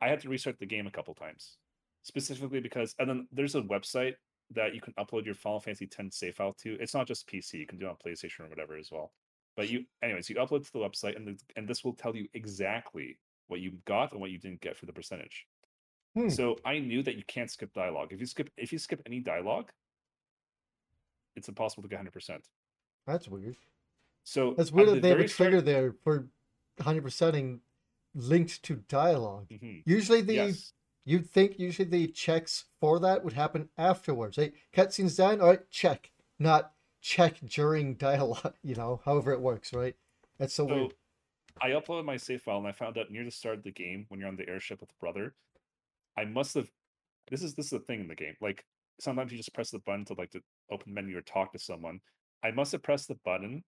I 0.00 0.08
had 0.08 0.20
to 0.20 0.28
restart 0.28 0.58
the 0.60 0.66
game 0.66 0.86
a 0.86 0.90
couple 0.90 1.14
times, 1.14 1.56
specifically 2.02 2.60
because, 2.60 2.94
and 3.00 3.08
then 3.08 3.28
there's 3.32 3.56
a 3.56 3.62
website 3.62 4.14
that 4.52 4.74
you 4.74 4.80
can 4.80 4.92
upload 4.94 5.24
your 5.26 5.34
Final 5.34 5.60
Fantasy 5.60 5.88
X 5.98 6.16
save 6.16 6.34
file 6.36 6.54
to. 6.62 6.76
It's 6.80 6.94
not 6.94 7.06
just 7.06 7.26
PC; 7.28 7.54
you 7.54 7.66
can 7.66 7.78
do 7.78 7.86
it 7.86 7.90
on 7.90 7.96
PlayStation 7.96 8.40
or 8.40 8.48
whatever 8.48 8.76
as 8.76 8.90
well. 8.90 9.12
But 9.56 9.68
you, 9.68 9.84
anyways, 10.02 10.28
you 10.30 10.36
upload 10.36 10.64
to 10.66 10.72
the 10.72 10.78
website, 10.78 11.16
and 11.16 11.26
the, 11.26 11.38
and 11.56 11.66
this 11.68 11.84
will 11.84 11.92
tell 11.94 12.14
you 12.16 12.28
exactly 12.34 13.18
what 13.48 13.60
you 13.60 13.72
got 13.84 14.12
and 14.12 14.20
what 14.20 14.30
you 14.30 14.38
didn't 14.38 14.60
get 14.60 14.76
for 14.76 14.86
the 14.86 14.92
percentage. 14.92 15.46
Hmm. 16.14 16.28
So 16.28 16.56
I 16.64 16.78
knew 16.78 17.02
that 17.02 17.16
you 17.16 17.22
can't 17.26 17.50
skip 17.50 17.72
dialogue. 17.74 18.12
If 18.12 18.20
you 18.20 18.26
skip, 18.26 18.50
if 18.56 18.72
you 18.72 18.78
skip 18.78 19.02
any 19.06 19.20
dialogue, 19.20 19.70
it's 21.36 21.48
impossible 21.48 21.82
to 21.82 21.88
get 21.88 21.96
hundred 21.96 22.12
percent. 22.14 22.44
That's 23.06 23.28
weird. 23.28 23.56
So 24.24 24.54
That's 24.54 24.70
weird 24.72 24.88
that 24.88 25.02
they 25.02 25.08
have 25.08 25.16
a 25.16 25.20
very 25.20 25.28
start- 25.28 25.50
trigger 25.52 25.62
there 25.62 25.92
for 26.04 26.28
100%ing 26.78 27.60
linked 28.14 28.62
to 28.64 28.76
dialogue. 28.76 29.48
Mhm. 29.48 29.82
Usually 29.86 30.20
the 30.20 30.34
Yes. 30.34 30.72
You'd 31.08 31.30
think 31.30 31.58
usually 31.58 31.88
the 31.88 32.06
checks 32.08 32.64
for 32.80 32.98
that 33.00 33.24
would 33.24 33.32
happen 33.32 33.68
afterwards. 33.78 34.36
Right? 34.38 34.52
Cutscene's 34.74 35.16
done, 35.16 35.40
all 35.40 35.48
right, 35.48 35.70
check. 35.70 36.10
Not 36.38 36.72
check 37.00 37.36
during 37.46 37.94
dialogue, 37.94 38.54
you 38.62 38.74
know, 38.74 39.00
however 39.04 39.32
it 39.32 39.40
works, 39.40 39.72
right? 39.72 39.96
That's 40.38 40.54
so, 40.54 40.66
So 40.68 40.74
weird. 40.74 40.94
I 41.60 41.70
uploaded 41.70 42.04
my 42.04 42.16
save 42.16 42.42
file 42.42 42.58
and 42.58 42.66
I 42.68 42.72
found 42.72 42.98
out 42.98 43.10
near 43.10 43.24
the 43.24 43.30
start 43.30 43.58
of 43.58 43.64
the 43.64 43.72
game 43.72 44.04
when 44.08 44.20
you're 44.20 44.28
on 44.28 44.36
the 44.36 44.48
airship 44.48 44.80
with 44.80 44.96
brother, 45.00 45.34
I 46.16 46.24
must 46.24 46.54
have. 46.54 46.70
This 47.30 47.42
is 47.42 47.54
this 47.54 47.66
is 47.66 47.72
a 47.72 47.80
thing 47.80 48.00
in 48.00 48.08
the 48.08 48.14
game. 48.14 48.34
Like 48.40 48.64
sometimes 49.00 49.32
you 49.32 49.38
just 49.38 49.54
press 49.54 49.70
the 49.70 49.78
button 49.80 50.04
to 50.06 50.14
like 50.14 50.30
to 50.32 50.42
open 50.70 50.94
menu 50.94 51.16
or 51.16 51.22
talk 51.22 51.52
to 51.52 51.58
someone. 51.58 52.00
I 52.44 52.50
must 52.50 52.72
have 52.72 52.82
pressed 52.82 53.08
the 53.08 53.18
button 53.24 53.64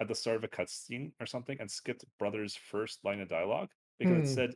at 0.00 0.08
the 0.08 0.14
start 0.14 0.36
of 0.36 0.44
a 0.44 0.48
cutscene 0.48 1.12
or 1.20 1.26
something 1.26 1.56
and 1.60 1.70
skipped 1.70 2.04
brother's 2.18 2.56
first 2.56 3.00
line 3.04 3.20
of 3.20 3.28
dialogue 3.28 3.70
because 3.98 4.18
it 4.18 4.26
Hmm. 4.26 4.34
said 4.34 4.54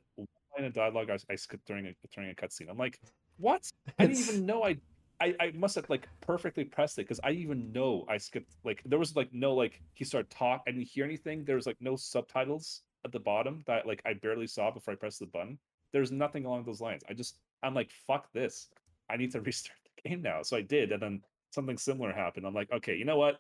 line 0.57 0.67
of 0.67 0.73
dialogue 0.73 1.11
I, 1.11 1.19
I 1.31 1.37
skipped 1.37 1.67
during 1.67 1.87
a 1.87 1.95
during 2.15 2.31
a 2.31 2.35
cutscene. 2.35 2.71
I'm 2.71 2.79
like, 2.79 3.01
what? 3.39 3.71
I 3.99 4.07
didn't 4.07 4.21
even 4.21 4.47
know 4.47 4.65
I. 4.65 4.77
I, 5.19 5.35
I 5.41 5.51
must 5.55 5.77
have 5.77 5.89
like 5.89 6.07
perfectly 6.21 6.65
pressed 6.65 6.99
it 6.99 7.05
because 7.05 7.21
I 7.25 7.31
even 7.31 7.73
know 7.73 8.05
I 8.07 8.19
skipped 8.19 8.53
like 8.65 8.83
there 8.85 8.99
was 8.99 9.17
like 9.17 9.33
no 9.33 9.55
like 9.55 9.81
he 9.95 10.05
started 10.05 10.29
talk 10.29 10.63
I 10.69 10.73
didn't 10.73 10.89
hear 10.89 11.07
anything. 11.07 11.43
There 11.43 11.57
was 11.57 11.67
like 11.67 11.79
no 11.81 11.97
subtitles 11.97 12.83
at 13.03 13.13
the 13.13 13.21
bottom 13.21 13.63
that 13.67 13.87
like 13.87 14.03
I 14.05 14.13
barely 14.13 14.47
saw 14.47 14.71
before 14.71 14.93
I 14.93 14.97
pressed 14.97 15.21
the 15.21 15.27
button. 15.27 15.59
There's 15.93 16.13
nothing 16.13 16.45
along 16.45 16.65
those 16.65 16.83
lines. 16.83 17.03
I 17.09 17.15
just 17.15 17.39
I'm 17.63 17.73
like 17.73 17.91
fuck 18.07 18.31
this. 18.35 18.69
I 19.09 19.17
need 19.17 19.33
to 19.33 19.41
restart 19.47 19.79
the 19.85 20.11
game 20.11 20.21
now. 20.21 20.43
So 20.43 20.55
I 20.55 20.61
did 20.61 20.93
and 20.93 21.01
then 21.01 21.23
something 21.51 21.79
similar 21.79 22.13
happened. 22.13 22.47
I'm 22.47 22.53
like 22.53 22.71
okay 22.71 22.95
you 22.95 23.07
know 23.07 23.17
what? 23.17 23.39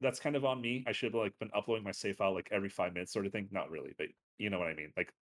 That's 0.00 0.18
kind 0.18 0.34
of 0.34 0.44
on 0.44 0.60
me. 0.60 0.82
I 0.88 0.90
should 0.92 1.14
have 1.14 1.22
like 1.22 1.38
been 1.38 1.50
uploading 1.54 1.84
my 1.84 1.92
save 1.92 2.16
file 2.16 2.34
like 2.34 2.48
every 2.50 2.68
five 2.68 2.94
minutes 2.94 3.12
sort 3.12 3.26
of 3.26 3.32
thing. 3.32 3.46
Not 3.52 3.70
really 3.70 3.94
but 3.96 4.08
you 4.38 4.50
know 4.50 4.58
what 4.58 4.66
I 4.66 4.74
mean. 4.74 4.92
Like 4.96 5.12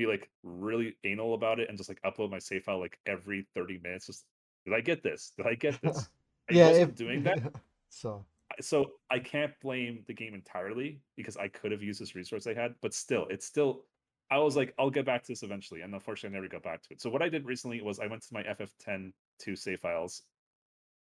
be 0.00 0.06
like 0.06 0.30
really 0.42 0.96
anal 1.04 1.34
about 1.34 1.60
it 1.60 1.68
and 1.68 1.78
just 1.78 1.90
like 1.90 2.00
upload 2.02 2.30
my 2.30 2.38
save 2.38 2.64
file 2.64 2.80
like 2.80 2.98
every 3.06 3.46
30 3.54 3.78
minutes 3.82 4.06
just 4.06 4.24
did 4.64 4.74
I 4.74 4.80
get 4.80 5.02
this 5.02 5.32
did 5.36 5.46
I 5.46 5.54
get 5.54 5.80
this 5.82 6.08
I 6.50 6.54
yeah, 6.54 6.68
if, 6.68 6.94
doing 6.94 7.22
that 7.24 7.40
so 7.88 8.24
so 8.60 8.92
I 9.10 9.18
can't 9.18 9.52
blame 9.60 10.04
the 10.06 10.14
game 10.14 10.34
entirely 10.34 11.00
because 11.16 11.36
I 11.36 11.48
could 11.48 11.72
have 11.72 11.82
used 11.82 12.00
this 12.00 12.14
resource 12.14 12.46
I 12.46 12.54
had, 12.54 12.74
but 12.82 12.94
still, 12.94 13.26
it's 13.30 13.46
still. 13.46 13.84
I 14.32 14.38
was 14.38 14.56
like, 14.56 14.72
I'll 14.78 14.90
get 14.90 15.06
back 15.06 15.24
to 15.24 15.32
this 15.32 15.42
eventually, 15.42 15.80
and 15.80 15.92
unfortunately, 15.92 16.36
I 16.36 16.40
never 16.40 16.52
got 16.52 16.62
back 16.62 16.82
to 16.82 16.92
it. 16.92 17.00
So 17.00 17.10
what 17.10 17.20
I 17.20 17.28
did 17.28 17.44
recently 17.44 17.80
was 17.80 17.98
I 17.98 18.06
went 18.06 18.22
to 18.22 18.34
my 18.34 18.44
FF10 18.44 19.12
2 19.40 19.56
save 19.56 19.80
files. 19.80 20.22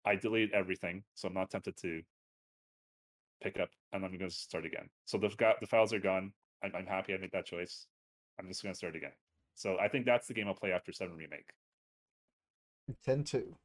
I 0.05 0.17
deleted 0.17 0.53
everything, 0.53 1.03
so 1.15 1.29
I'm 1.29 1.35
not 1.35 1.51
tempted 1.51 1.77
to 1.79 2.03
pick 3.43 3.59
up, 3.59 3.71
and 3.93 4.05
I'm 4.05 4.11
going 4.19 4.31
to 4.31 4.35
start 4.37 4.67
again. 4.67 4.91
So 5.07 5.19
got 5.19 5.61
the 5.61 5.67
files 5.67 5.95
are 5.95 6.01
gone. 6.01 6.33
I'm, 6.63 6.73
I'm 6.75 6.87
happy 6.87 7.15
I 7.15 7.17
made 7.17 7.33
that 7.33 7.47
choice. 7.47 7.87
I'm 8.39 8.49
just 8.49 8.63
going 8.63 8.73
to 8.73 8.77
start 8.77 8.97
again. 8.97 9.13
So 9.55 9.79
I 9.81 9.89
think 9.89 10.07
that's 10.07 10.27
the 10.27 10.35
game 10.35 10.49
I'll 10.49 10.55
play 10.55 10.73
after 10.73 10.93
Seven 10.93 11.17
Remake. 11.17 11.51
10 13.05 13.25
2. 13.25 13.57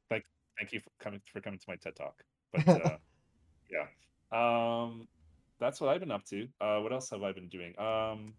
Thank 0.60 0.74
you 0.74 0.82
for 0.82 0.90
coming 1.00 1.22
for 1.32 1.40
coming 1.40 1.58
to 1.58 1.66
my 1.68 1.76
TED 1.78 1.96
talk. 1.96 2.16
But 2.54 2.68
uh, 2.86 2.98
yeah, 3.72 3.88
um, 4.32 5.08
that's 5.60 5.80
what 5.80 5.90
I've 5.90 6.02
been 6.02 6.12
up 6.12 6.26
to. 6.26 6.48
Uh, 6.60 6.80
what 6.80 6.92
else 6.92 7.10
have 7.12 7.24
I 7.24 7.32
been 7.32 7.48
doing? 7.48 7.74
Um, 7.80 8.34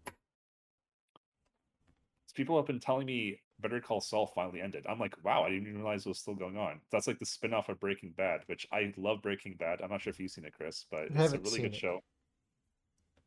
people 2.35 2.57
have 2.57 2.67
been 2.67 2.81
telling 2.81 3.07
me 3.07 3.41
Better 3.61 3.81
Call 3.81 4.01
Saul 4.01 4.27
finally 4.27 4.61
ended. 4.61 4.87
I'm 4.89 4.99
like, 4.99 5.15
wow, 5.25 5.45
I 5.45 5.49
didn't 5.49 5.69
even 5.69 5.81
realize 5.81 6.07
it 6.07 6.11
was 6.11 6.19
still 6.19 6.35
going 6.35 6.57
on. 6.57 6.81
That's 6.93 7.07
like 7.07 7.19
the 7.19 7.27
spin-off 7.27 7.69
of 7.69 7.81
Breaking 7.81 8.13
Bad, 8.17 8.41
which 8.47 8.67
I 8.73 8.93
love 8.97 9.23
Breaking 9.23 9.57
Bad. 9.59 9.81
I'm 9.83 9.91
not 9.91 10.03
sure 10.03 10.11
if 10.11 10.21
you've 10.21 10.31
seen 10.31 10.45
it, 10.45 10.55
Chris, 10.55 10.87
but 10.91 11.09
it's 11.11 11.33
a 11.33 11.39
really 11.39 11.61
good 11.61 11.75
it. 11.75 11.77
show. 11.77 12.01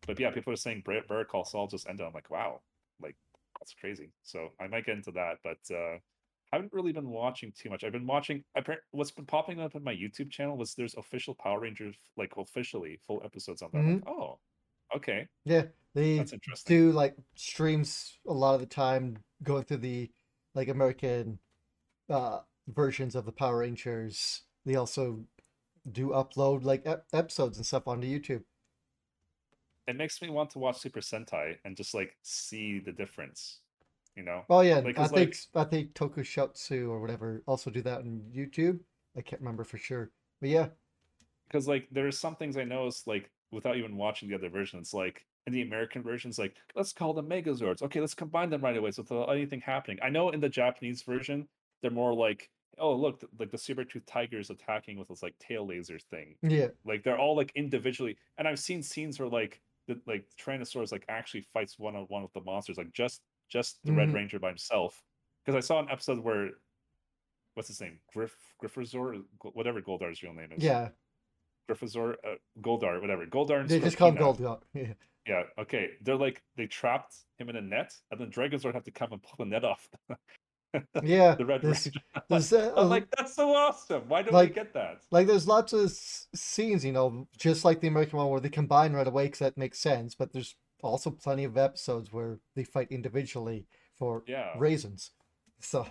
But 0.06 0.20
yeah, 0.20 0.32
people 0.32 0.54
are 0.54 0.58
saying 0.58 0.84
Better 0.86 1.26
Call 1.26 1.46
Saul 1.46 1.68
just 1.68 1.88
ended. 1.88 2.06
I'm 2.06 2.14
like, 2.14 2.30
wow, 2.30 2.62
like 3.04 3.16
that's 3.60 3.74
crazy. 3.80 4.12
So 4.24 4.50
I 4.60 4.68
might 4.68 4.86
get 4.86 4.96
into 4.98 5.12
that, 5.12 5.36
but 5.44 5.76
uh 5.76 5.98
haven't 6.52 6.72
really 6.72 6.92
been 6.94 7.10
watching 7.10 7.52
too 7.60 7.70
much. 7.72 7.84
I've 7.84 7.94
been 7.94 8.06
watching. 8.06 8.44
Appar- 8.56 8.78
What's 8.92 9.10
been 9.10 9.26
popping 9.26 9.60
up 9.60 9.74
in 9.76 9.84
my 9.84 9.94
YouTube 9.94 10.30
channel 10.30 10.56
was 10.56 10.76
there's 10.76 10.94
official 10.96 11.34
Power 11.34 11.62
Rangers, 11.62 11.96
like 12.16 12.32
officially 12.38 13.00
full 13.08 13.22
episodes 13.26 13.64
on 13.64 13.70
there. 13.74 13.82
I'm 13.82 13.96
like, 13.96 14.08
oh, 14.08 14.38
okay, 14.96 15.28
Yeah, 15.46 15.64
they 15.96 16.18
that's 16.18 16.32
interesting. 16.34 16.78
do 16.78 16.92
like 16.92 17.16
streams 17.36 18.20
a 18.28 18.34
lot 18.34 18.54
of 18.54 18.60
the 18.60 18.68
time 18.68 19.18
going 19.42 19.64
through 19.64 19.78
the 19.78 20.12
like 20.54 20.68
American 20.68 21.40
uh 22.10 22.40
versions 22.68 23.16
of 23.16 23.26
the 23.26 23.32
Power 23.32 23.58
Rangers. 23.60 24.44
They 24.66 24.76
also 24.76 25.24
do 25.92 26.10
upload 26.10 26.64
like 26.64 26.84
ep- 26.86 27.08
episodes 27.14 27.58
and 27.58 27.66
stuff 27.66 27.88
onto 27.88 28.08
YouTube. 28.08 28.44
It 29.88 29.96
makes 29.98 30.22
me 30.22 30.30
want 30.30 30.52
to 30.52 30.60
watch 30.60 30.80
Super 30.80 31.02
Sentai 31.02 31.58
and 31.66 31.76
just 31.76 31.94
like 31.94 32.18
see 32.22 32.80
the 32.80 32.92
difference. 32.92 33.60
You 34.16 34.24
know, 34.24 34.44
Oh 34.50 34.62
yeah, 34.62 34.80
Like, 34.80 35.00
I 35.00 35.08
think 35.08 35.36
I 35.56 35.64
think 35.64 35.94
Tokusatsu 35.94 36.88
or 36.88 37.02
whatever 37.02 37.42
also 37.48 37.72
do 37.72 37.82
that 37.82 38.00
on 38.00 38.22
YouTube. 38.34 38.80
I 39.18 39.22
can't 39.22 39.42
remember 39.42 39.64
for 39.64 39.78
sure, 39.78 40.12
but 40.40 40.50
yeah, 40.50 40.68
because 41.48 41.68
like 41.68 41.88
there 41.92 42.08
are 42.08 42.12
some 42.12 42.36
things 42.36 42.58
I 42.58 42.64
noticed 42.64 43.08
like 43.08 43.30
without 43.52 43.78
even 43.78 43.98
watching 43.98 44.30
the 44.30 44.36
other 44.36 44.50
versions. 44.50 44.94
Like 44.94 45.26
in 45.48 45.54
the 45.54 45.62
American 45.62 46.02
versions, 46.04 46.40
like 46.40 46.56
let's 46.76 46.94
call 46.94 47.14
them 47.14 47.30
Megazords. 47.30 47.82
Okay, 47.82 48.00
let's 48.00 48.14
combine 48.14 48.50
them 48.50 48.62
right 48.62 48.78
away 48.78 48.92
so 48.92 49.02
without 49.04 49.30
anything 49.30 49.62
happening. 49.62 50.00
I 50.02 50.10
know 50.10 50.30
in 50.30 50.40
the 50.40 50.50
Japanese 50.50 51.04
version 51.04 51.48
they're 51.82 51.92
more 51.92 52.14
like, 52.14 52.50
oh 52.78 52.96
look, 52.96 53.24
like 53.40 53.52
the 53.52 53.58
saber 53.58 53.84
tooth 53.84 54.06
tiger 54.06 54.40
is 54.40 54.50
attacking 54.50 54.98
with 54.98 55.08
this 55.10 55.24
like 55.24 55.38
tail 55.40 55.68
laser 55.68 56.00
thing. 56.00 56.36
yeah, 56.42 56.68
Like 56.86 57.04
they're 57.04 57.20
all 57.20 57.36
like 57.36 57.52
individually, 57.56 58.18
and 58.38 58.48
I've 58.48 58.60
seen 58.60 58.82
scenes 58.82 59.20
where 59.20 59.30
like 59.30 59.62
the 59.88 60.00
like 60.06 60.26
Tyrannosaurus 60.40 60.92
like 60.92 61.06
actually 61.10 61.42
fights 61.54 61.78
one 61.80 61.96
on 61.96 62.04
one 62.04 62.24
with 62.24 62.34
the 62.34 62.42
monsters, 62.42 62.78
like 62.78 62.92
just 62.94 63.22
just 63.50 63.84
the 63.84 63.92
Red 63.94 64.10
Mhm. 64.10 64.14
Ranger 64.16 64.40
by 64.40 64.50
himself. 64.50 65.04
Because 65.46 65.58
I 65.58 65.66
saw 65.66 65.80
an 65.80 65.90
episode 65.90 66.20
where 66.20 66.52
what's 67.56 67.68
his 67.68 67.82
name, 67.82 68.00
Griff 68.14 68.36
Grifforzer, 68.62 69.24
whatever 69.54 69.82
Goldar's 69.82 70.24
real 70.24 70.34
name 70.34 70.52
is. 70.54 70.64
yeah. 70.64 70.90
Grifforzer, 71.70 72.16
uh, 72.26 72.36
Goldar, 72.62 73.00
whatever. 73.00 73.26
Goldar 73.26 73.62
and 73.62 73.70
They 73.70 73.80
just 73.80 73.96
call 73.98 74.10
him 74.10 74.16
Scorpina. 74.18 74.40
Gold. 74.40 74.66
Yeah, 74.74 74.94
Yeah, 75.28 75.44
okay. 75.58 75.92
They're 76.02 76.16
like 76.18 76.42
they 76.56 76.68
trapped 76.68 77.16
him 77.38 77.50
in 77.50 77.56
a 77.56 77.62
net, 77.62 77.94
and 78.12 78.20
then 78.20 78.32
Dragozord 78.32 78.74
had 78.74 78.86
to 78.86 78.92
come 78.92 79.14
and 79.14 79.22
pull 79.24 79.36
the 79.38 79.46
net 79.46 79.64
off 79.64 79.88
yeah. 81.04 81.36
the 81.38 81.46
Red 81.46 81.62
there's- 81.62 81.86
Ranger. 81.88 82.00
there's, 82.30 82.54
uh, 82.54 82.74
I'm 82.76 82.90
like, 82.90 83.08
that's 83.16 83.36
so 83.36 83.54
awesome. 83.56 84.04
Why 84.08 84.22
don't 84.22 84.34
like- 84.34 84.50
we 84.50 84.56
get 84.56 84.74
that? 84.74 85.02
like 85.12 85.28
there's 85.28 85.48
lots 85.48 85.74
of 85.74 85.92
scenes, 85.92 86.84
you 86.86 86.92
know, 86.92 87.28
just 87.38 87.66
like 87.66 87.82
the 87.82 87.88
American 87.88 88.18
one 88.18 88.30
where 88.30 88.40
they 88.40 88.50
combine 88.50 88.94
right 88.94 89.08
away 89.08 89.26
because 89.26 89.40
that 89.40 89.58
makes 89.58 89.80
sense. 89.80 90.16
But 90.16 90.34
there's 90.34 90.56
also 90.82 91.10
plenty 91.12 91.44
of 91.46 91.58
episodes 91.58 92.12
where 92.12 92.40
they 92.56 92.64
fight 92.64 92.88
individually 92.92 93.68
for 93.98 94.24
Yeah. 94.28 94.52
reasons. 94.58 95.12
So 95.60 95.86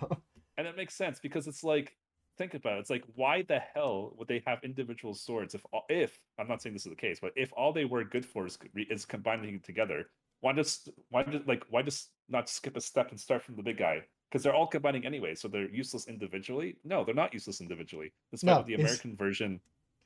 and 0.57 0.67
it 0.67 0.77
makes 0.77 0.93
sense 0.93 1.19
because 1.19 1.47
it's 1.47 1.63
like 1.63 1.97
think 2.37 2.53
about 2.55 2.77
it 2.77 2.79
it's 2.79 2.89
like 2.89 3.03
why 3.15 3.43
the 3.43 3.59
hell 3.59 4.13
would 4.17 4.27
they 4.27 4.41
have 4.45 4.59
individual 4.63 5.13
swords 5.13 5.53
if 5.53 5.63
all, 5.71 5.83
if 5.89 6.19
i'm 6.39 6.47
not 6.47 6.61
saying 6.61 6.73
this 6.73 6.85
is 6.85 6.89
the 6.89 6.95
case 6.95 7.19
but 7.19 7.31
if 7.35 7.51
all 7.55 7.71
they 7.73 7.85
were 7.85 8.03
good 8.03 8.25
for 8.25 8.45
is, 8.47 8.57
is 8.89 9.05
combining 9.05 9.59
together 9.61 10.07
why 10.41 10.51
just 10.53 10.89
why 11.09 11.23
just 11.23 11.47
like 11.47 11.63
why 11.69 11.81
just 11.83 12.09
not 12.29 12.49
skip 12.49 12.75
a 12.75 12.81
step 12.81 13.11
and 13.11 13.19
start 13.19 13.41
from 13.43 13.55
the 13.55 13.61
big 13.63 13.77
guy 13.77 13.99
because 14.33 14.41
they're 14.43 14.55
all 14.55 14.65
combining 14.65 15.05
anyway 15.05 15.35
so 15.35 15.47
they're 15.47 15.69
useless 15.69 16.07
individually? 16.07 16.75
No 16.83 17.03
they're 17.03 17.13
not 17.13 17.33
useless 17.33 17.61
individually. 17.61 18.11
Despite 18.31 18.47
No, 18.47 18.57
what 18.57 18.65
the 18.65 18.73
it's- 18.73 18.83
american 18.89 19.15
version 19.15 19.61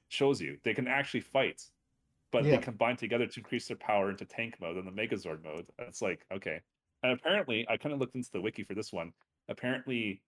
shows 0.09 0.41
you 0.41 0.57
they 0.63 0.73
can 0.73 0.87
actually 0.87 1.21
fight 1.21 1.61
but 2.31 2.43
Yeah. 2.43 2.57
they 2.57 2.61
combine 2.61 2.97
together 2.97 3.25
to 3.25 3.39
increase 3.39 3.69
their 3.69 3.77
power 3.77 4.09
into 4.09 4.25
tank 4.25 4.55
mode 4.59 4.75
and 4.75 4.85
the 4.85 4.91
megazord 4.91 5.41
mode. 5.43 5.65
It's 5.79 6.01
like 6.01 6.25
okay. 6.31 6.59
And 7.03 7.13
apparently 7.13 7.65
i 7.69 7.77
kind 7.77 7.93
of 7.93 7.99
looked 7.99 8.15
into 8.15 8.29
the 8.33 8.41
wiki 8.41 8.63
for 8.63 8.73
this 8.75 8.91
one. 8.91 9.13
Apparently 9.47 10.21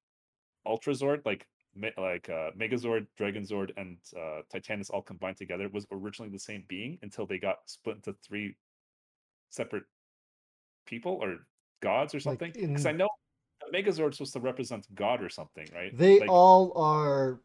Ultrazord, 0.65 1.25
like 1.25 1.45
like 1.97 2.27
uh, 2.29 2.51
Megazord, 2.57 3.05
Dragonzord, 3.17 3.71
and 3.77 3.97
uh, 4.17 4.41
Titanus 4.51 4.89
all 4.89 5.01
combined 5.03 5.37
together, 5.37 5.69
was 5.69 5.85
originally 5.91 6.31
the 6.31 6.39
same 6.39 6.63
being 6.67 6.97
until 7.03 7.25
they 7.25 7.37
got 7.37 7.57
split 7.69 7.97
into 7.97 8.13
three 8.13 8.55
separate 9.49 9.83
people 10.85 11.19
or 11.21 11.37
gods 11.81 12.13
or 12.15 12.19
something. 12.19 12.51
Because 12.53 12.85
I 12.85 12.91
in- 12.91 12.97
know 12.97 13.09
the 13.72 13.78
Megazord 13.78 14.13
supposed 14.13 14.34
to 14.34 14.39
represent 14.39 14.88
God 14.93 15.22
or 15.24 15.30
something, 15.30 15.67
right? 15.74 15.95
they 15.97 16.20
Like, 16.20 16.30
all 16.30 16.74
are. 16.78 17.39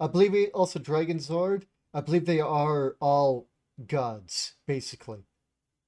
I 0.00 0.06
believe 0.06 0.34
it 0.34 0.50
also 0.52 0.78
Dragon 0.78 1.18
Zord. 1.18 1.64
I 1.92 2.00
believe 2.00 2.26
they 2.26 2.40
are 2.40 2.96
all 3.00 3.48
gods, 3.86 4.54
basically. 4.66 5.24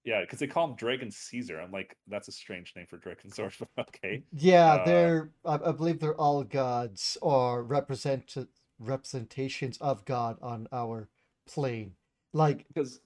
yeah, 0.04 0.22
because 0.22 0.38
they 0.38 0.46
call 0.46 0.68
him 0.70 0.76
Dragon 0.76 1.10
Caesar. 1.10 1.60
I'm 1.60 1.70
like, 1.70 1.96
that's 2.08 2.28
a 2.28 2.32
strange 2.32 2.72
name 2.74 2.86
for 2.88 2.96
Dragon 2.96 3.30
Zord, 3.30 3.52
but 3.58 3.68
okay. 3.88 4.22
Yeah, 4.32 4.74
Uh, 4.74 4.84
they're 4.84 5.30
I, 5.44 5.54
I 5.66 5.72
believe 5.72 6.00
they're 6.00 6.14
all 6.14 6.42
gods 6.44 7.18
or 7.20 7.62
represent 7.62 8.34
representations 8.78 9.76
of 9.78 10.04
God 10.04 10.38
on 10.40 10.66
our 10.72 11.08
plane. 11.46 11.92
Like 12.32 12.66
Because 12.68 13.00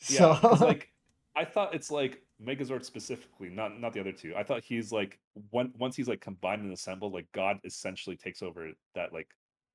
so 0.00 0.38
like 0.60 0.92
I 1.36 1.44
thought 1.44 1.74
it's 1.74 1.90
like 1.90 2.22
Megazord 2.44 2.84
specifically, 2.84 3.48
not 3.48 3.80
not 3.80 3.92
the 3.92 4.00
other 4.00 4.12
two. 4.12 4.34
I 4.36 4.42
thought 4.42 4.62
he's 4.62 4.92
like 4.92 5.18
one 5.50 5.72
once 5.78 5.96
he's 5.96 6.08
like 6.08 6.20
combined 6.20 6.62
and 6.62 6.72
assembled, 6.72 7.12
like 7.12 7.26
God 7.32 7.58
essentially 7.64 8.16
takes 8.16 8.42
over 8.42 8.70
that 8.94 9.12
like 9.12 9.28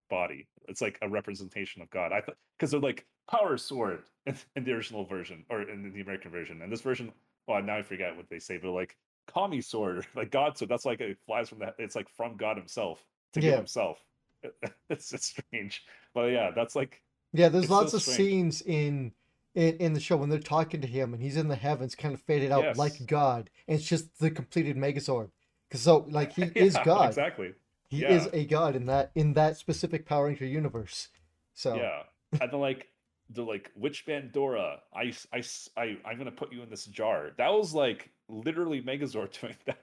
body. 0.09 0.47
It's 0.67 0.81
like 0.81 0.97
a 1.01 1.09
representation 1.09 1.81
of 1.81 1.89
God. 1.89 2.11
I 2.11 2.21
thought 2.21 2.37
because 2.57 2.71
they're 2.71 2.79
like 2.79 3.05
power 3.29 3.57
sword 3.57 4.03
in, 4.25 4.37
in 4.55 4.63
the 4.63 4.71
original 4.71 5.05
version 5.05 5.45
or 5.49 5.63
in 5.63 5.91
the 5.93 6.01
American 6.01 6.31
version, 6.31 6.61
and 6.61 6.71
this 6.71 6.81
version. 6.81 7.11
Well, 7.47 7.61
now 7.61 7.75
I 7.77 7.81
forget 7.81 8.15
what 8.15 8.29
they 8.29 8.39
say, 8.39 8.57
but 8.57 8.71
like 8.71 8.95
Kami 9.27 9.59
sword, 9.59 10.07
like 10.15 10.31
God 10.31 10.57
sword. 10.57 10.69
That's 10.69 10.85
like 10.85 11.01
it 11.01 11.17
flies 11.25 11.49
from 11.49 11.59
that. 11.59 11.75
It's 11.77 11.95
like 11.95 12.07
from 12.09 12.37
God 12.37 12.57
Himself 12.57 13.03
to 13.33 13.41
Yeah. 13.41 13.57
Himself. 13.57 13.99
It's 14.89 15.09
just 15.09 15.23
strange, 15.37 15.83
but 16.13 16.25
yeah, 16.31 16.51
that's 16.53 16.75
like 16.75 17.01
yeah, 17.31 17.49
there's 17.49 17.63
it's 17.63 17.69
so 17.69 17.75
lots 17.77 17.93
of 17.93 18.01
strange. 18.01 18.17
scenes 18.17 18.61
in, 18.61 19.11
in 19.55 19.77
in 19.77 19.93
the 19.93 19.99
show 19.99 20.17
when 20.17 20.29
they're 20.29 20.39
talking 20.39 20.81
to 20.81 20.87
him 20.87 21.13
and 21.13 21.21
he's 21.21 21.37
in 21.37 21.47
the 21.47 21.55
heavens, 21.55 21.95
kind 21.95 22.13
of 22.13 22.21
faded 22.21 22.51
out 22.51 22.63
Yes. 22.63 22.77
like 22.77 23.05
God, 23.05 23.49
and 23.67 23.79
it's 23.79 23.87
just 23.87 24.19
the 24.19 24.31
completed 24.31 24.75
Megazord. 24.77 25.29
Because 25.67 25.81
so 25.81 26.05
like 26.09 26.33
he 26.33 26.43
is 26.55 26.77
God. 26.83 27.07
exactly. 27.09 27.53
He 27.89 28.01
yeah. 28.01 28.09
is 28.13 28.27
a 28.33 28.45
god 28.45 28.75
in 28.75 28.85
that 28.87 29.11
in 29.15 29.33
that 29.33 29.57
specific 29.57 30.05
Power 30.05 30.25
Ranger 30.25 30.45
universe. 30.45 31.09
So 31.53 31.75
Yeah, 31.75 32.03
and 32.41 32.51
then 32.51 32.59
like 32.59 32.87
the 33.29 33.43
like 33.43 33.71
witch 33.75 34.05
Bandora, 34.07 34.79
I 34.95 35.13
I 35.31 35.43
I 35.77 35.97
I'm 36.05 36.17
gonna 36.17 36.31
put 36.31 36.51
you 36.51 36.61
in 36.63 36.69
this 36.69 36.85
jar. 36.85 37.31
That 37.37 37.49
was 37.49 37.73
like 37.73 38.09
literally 38.29 38.81
Megazord 38.81 39.31
doing 39.41 39.55
that. 39.65 39.79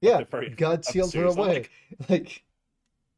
yeah, 0.00 0.22
God 0.56 0.84
sealed 0.84 1.12
her 1.14 1.24
away. 1.26 1.46
like- 1.46 1.70
Like 2.08 2.42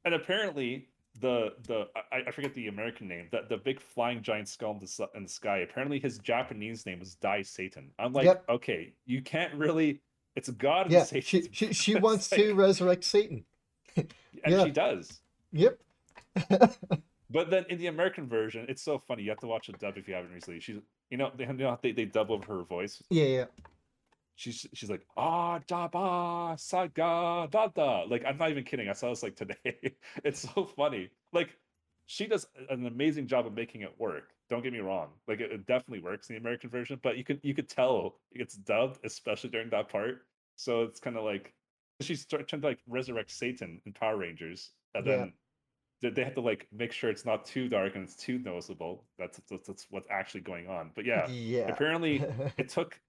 And 0.05 0.15
apparently 0.15 0.89
the 1.21 1.55
the 1.67 1.89
I, 2.13 2.29
I 2.29 2.31
forget 2.31 2.55
the 2.55 2.69
American 2.69 3.09
name. 3.09 3.29
The 3.31 3.43
the 3.49 3.57
big 3.57 3.81
flying 3.81 4.23
giant 4.23 4.49
skull 4.49 4.73
in 4.73 4.79
the 4.81 5.09
in 5.15 5.23
the 5.25 5.29
sky. 5.29 5.59
Apparently 5.59 5.99
his 5.99 6.19
Japanese 6.19 6.87
name 6.87 7.01
was 7.01 7.15
Dai 7.17 7.43
Satan. 7.43 7.91
I'm 7.99 8.13
like, 8.13 8.25
Yep. 8.27 8.45
okay, 8.49 8.93
you 9.07 9.23
can't 9.23 9.55
really. 9.55 10.01
It's 10.35 10.51
God 10.51 10.91
yeah, 10.91 11.05
Satan. 11.05 11.23
she 11.23 11.49
she 11.53 11.73
she 11.83 11.95
wants 11.97 12.31
like- 12.31 12.41
to 12.41 12.55
resurrect 12.55 13.05
Satan. 13.05 13.45
and 13.97 14.13
yeah. 14.47 14.65
she 14.65 14.71
does. 14.71 15.21
Yep. 15.53 15.79
But 17.29 17.51
then 17.51 17.65
in 17.69 17.79
the 17.79 17.89
American 17.89 18.29
version, 18.29 18.67
it's 18.69 18.83
so 18.83 18.99
funny. 18.99 19.25
You 19.25 19.31
have 19.31 19.41
to 19.41 19.49
watch 19.49 19.67
the 19.67 19.73
dub 19.73 19.99
if 19.99 20.07
you 20.07 20.15
haven't 20.15 20.33
recently. 20.33 20.61
She's, 20.61 20.77
you 21.11 21.17
know, 21.19 21.33
they, 21.37 21.45
you 21.45 21.53
know 21.55 21.77
they, 21.83 21.91
they 21.91 22.05
dub 22.05 22.31
over 22.31 22.47
her 22.55 22.63
voice. 22.63 23.03
yeah, 23.11 23.25
yeah. 23.25 23.45
She's 24.37 24.67
she's 24.75 24.91
like 24.91 25.07
ah 25.17 25.59
jaba 25.61 26.59
saga 26.61 27.49
da 27.51 27.69
da. 27.69 28.03
Like 28.09 28.25
I'm 28.27 28.37
not 28.37 28.51
even 28.51 28.65
kidding. 28.65 28.89
I 28.89 28.93
saw 28.93 29.11
this 29.11 29.23
like 29.23 29.35
today. 29.43 29.97
it's 30.25 30.41
so 30.55 30.65
funny. 30.65 31.11
Like 31.33 31.57
she 32.07 32.27
does 32.27 32.47
an 32.71 32.87
amazing 32.87 33.27
job 33.27 33.47
of 33.47 33.55
making 33.55 33.81
it 33.81 33.95
work. 33.99 34.31
Don't 34.49 34.63
get 34.63 34.73
me 34.73 34.79
wrong. 34.81 35.09
Like 35.27 35.41
it, 35.41 35.51
it 35.51 35.67
definitely 35.67 36.01
works 36.05 36.29
in 36.29 36.35
the 36.37 36.41
American 36.41 36.71
version, 36.71 37.01
but 37.03 37.17
you 37.17 37.25
could 37.25 37.41
you 37.43 37.55
could 37.55 37.69
tell 37.69 38.17
it's 38.31 38.55
dubbed, 38.55 39.01
especially 39.05 39.51
during 39.51 39.71
that 39.71 39.89
part. 39.89 40.27
So 40.57 40.83
it's 40.83 41.01
kind 41.01 41.17
of 41.17 41.25
like 41.25 41.55
she's 42.01 42.27
try- 42.27 42.43
trying 42.43 42.61
to 42.63 42.69
like 42.69 42.79
resurrect 42.87 43.31
Satan 43.31 43.81
in 43.87 43.93
Power 43.93 44.17
Rangers, 44.19 44.71
and 44.95 45.07
Yeah. 45.07 45.17
then 45.17 45.33
they- 46.03 46.11
they 46.11 46.25
have 46.25 46.35
to 46.35 46.43
like 46.43 46.69
make 46.71 46.93
sure 46.93 47.09
it's 47.09 47.25
not 47.25 47.47
too 47.47 47.69
dark 47.71 47.95
and 47.95 48.05
it's 48.05 48.15
too 48.17 48.39
noticeable. 48.39 49.07
That's 49.19 49.41
that's, 49.49 49.67
that's 49.67 49.87
what's 49.91 50.07
actually 50.11 50.43
going 50.43 50.69
on. 50.69 50.91
But 50.95 51.07
yeah, 51.07 51.27
Yeah. 51.29 51.69
apparently 51.69 52.23
it 52.59 52.69
took 52.69 53.01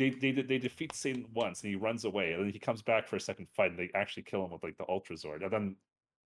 they 0.00 0.10
they 0.10 0.42
they 0.42 0.58
defeat 0.58 0.94
Satan 0.94 1.26
once 1.34 1.62
and 1.62 1.70
he 1.70 1.76
runs 1.76 2.04
away 2.04 2.32
and 2.32 2.42
then 2.42 2.52
he 2.52 2.58
comes 2.58 2.80
back 2.80 3.06
for 3.06 3.16
a 3.16 3.20
second 3.20 3.48
fight 3.54 3.70
and 3.70 3.78
they 3.78 3.90
actually 3.94 4.22
kill 4.22 4.44
him 4.44 4.50
with 4.50 4.62
like 4.62 4.78
the 4.78 4.88
Ultra 4.88 5.16
Zord 5.16 5.42
and 5.42 5.52
then 5.52 5.76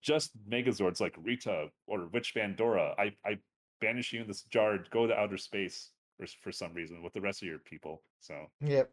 just 0.00 0.30
Megazords 0.48 1.00
like 1.00 1.14
Rita 1.22 1.68
or 1.86 2.06
Witch 2.12 2.34
Bandora 2.34 2.94
I 2.98 3.12
I 3.26 3.38
banish 3.80 4.12
you 4.12 4.20
in 4.20 4.28
this 4.28 4.42
jar 4.42 4.78
go 4.90 5.06
to 5.06 5.14
outer 5.14 5.36
space 5.36 5.90
for 6.16 6.26
for 6.42 6.52
some 6.52 6.72
reason 6.72 7.02
with 7.02 7.12
the 7.12 7.20
rest 7.20 7.42
of 7.42 7.48
your 7.48 7.58
people 7.58 8.02
so 8.20 8.34
Yep. 8.60 8.90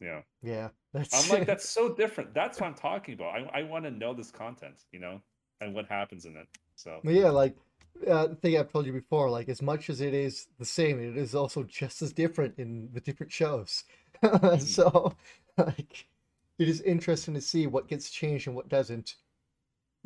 yeah 0.00 0.20
Yeah. 0.42 0.68
That's 0.92 1.30
I'm 1.30 1.38
like 1.38 1.46
that's 1.46 1.68
so 1.68 1.94
different 2.02 2.34
that's 2.34 2.60
what 2.60 2.66
I'm 2.66 2.74
talking 2.74 3.14
about 3.14 3.34
I 3.34 3.60
I 3.60 3.62
want 3.62 3.84
to 3.84 3.90
know 3.90 4.14
this 4.14 4.30
content 4.30 4.84
you 4.90 4.98
know 4.98 5.20
and 5.60 5.74
what 5.74 5.86
happens 5.86 6.24
in 6.26 6.36
it 6.36 6.48
so 6.74 7.00
yeah, 7.04 7.30
like 7.30 7.56
uh, 8.06 8.26
the 8.26 8.34
thing 8.34 8.58
I've 8.58 8.70
told 8.72 8.86
you 8.86 8.92
before, 8.92 9.30
like 9.30 9.48
as 9.48 9.62
much 9.62 9.88
as 9.88 10.00
it 10.00 10.14
is 10.14 10.48
the 10.58 10.64
same, 10.64 11.00
it 11.00 11.16
is 11.16 11.34
also 11.34 11.62
just 11.62 12.02
as 12.02 12.12
different 12.12 12.58
in 12.58 12.88
the 12.92 13.00
different 13.00 13.32
shows. 13.32 13.84
so, 14.60 15.14
like, 15.56 16.06
it 16.58 16.68
is 16.68 16.80
interesting 16.82 17.34
to 17.34 17.40
see 17.40 17.66
what 17.66 17.88
gets 17.88 18.10
changed 18.10 18.46
and 18.46 18.56
what 18.56 18.68
doesn't 18.68 19.16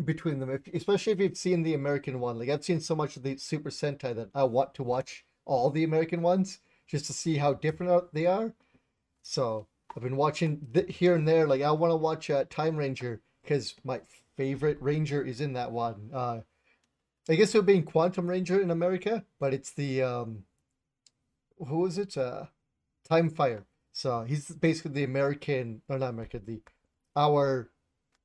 between 0.04 0.38
them. 0.38 0.50
If, 0.50 0.66
especially 0.74 1.12
if 1.12 1.20
you've 1.20 1.36
seen 1.36 1.62
the 1.62 1.74
American 1.74 2.20
one, 2.20 2.38
like 2.38 2.48
I've 2.48 2.64
seen 2.64 2.80
so 2.80 2.94
much 2.94 3.16
of 3.16 3.22
the 3.22 3.36
Super 3.36 3.70
Sentai 3.70 4.14
that 4.14 4.30
I 4.34 4.44
want 4.44 4.74
to 4.74 4.82
watch 4.82 5.24
all 5.44 5.70
the 5.70 5.84
American 5.84 6.22
ones 6.22 6.60
just 6.86 7.06
to 7.06 7.12
see 7.12 7.36
how 7.36 7.54
different 7.54 8.12
they 8.12 8.26
are. 8.26 8.52
So 9.22 9.66
I've 9.96 10.02
been 10.02 10.16
watching 10.16 10.60
th- 10.72 10.96
here 10.96 11.14
and 11.14 11.26
there. 11.26 11.46
Like 11.46 11.62
I 11.62 11.70
want 11.72 11.92
to 11.92 11.96
watch 11.96 12.30
uh, 12.30 12.44
Time 12.48 12.76
Ranger 12.76 13.20
because 13.42 13.74
my 13.84 14.00
favorite 14.36 14.78
Ranger 14.80 15.22
is 15.22 15.40
in 15.40 15.54
that 15.54 15.72
one. 15.72 16.10
Uh, 16.12 16.40
I 17.28 17.34
guess 17.34 17.54
it 17.54 17.58
would 17.58 17.66
be 17.66 17.82
Quantum 17.82 18.28
Ranger 18.28 18.60
in 18.60 18.70
America, 18.70 19.24
but 19.38 19.52
it's 19.52 19.72
the 19.72 20.02
um, 20.02 20.44
who 21.66 21.84
is 21.86 21.98
it? 21.98 22.16
Uh, 22.16 22.46
Time 23.08 23.30
Fire. 23.30 23.64
So 23.98 24.22
he's 24.22 24.46
basically 24.46 24.92
the 24.92 25.02
American, 25.02 25.82
or 25.88 25.98
not 25.98 26.10
American, 26.10 26.42
the 26.46 26.60
our 27.16 27.68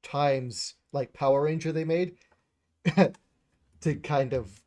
times 0.04 0.76
like 0.92 1.14
Power 1.14 1.42
Ranger 1.42 1.72
they 1.72 1.84
made 1.84 2.14
to 3.82 3.96
kind 4.04 4.34
of, 4.34 4.62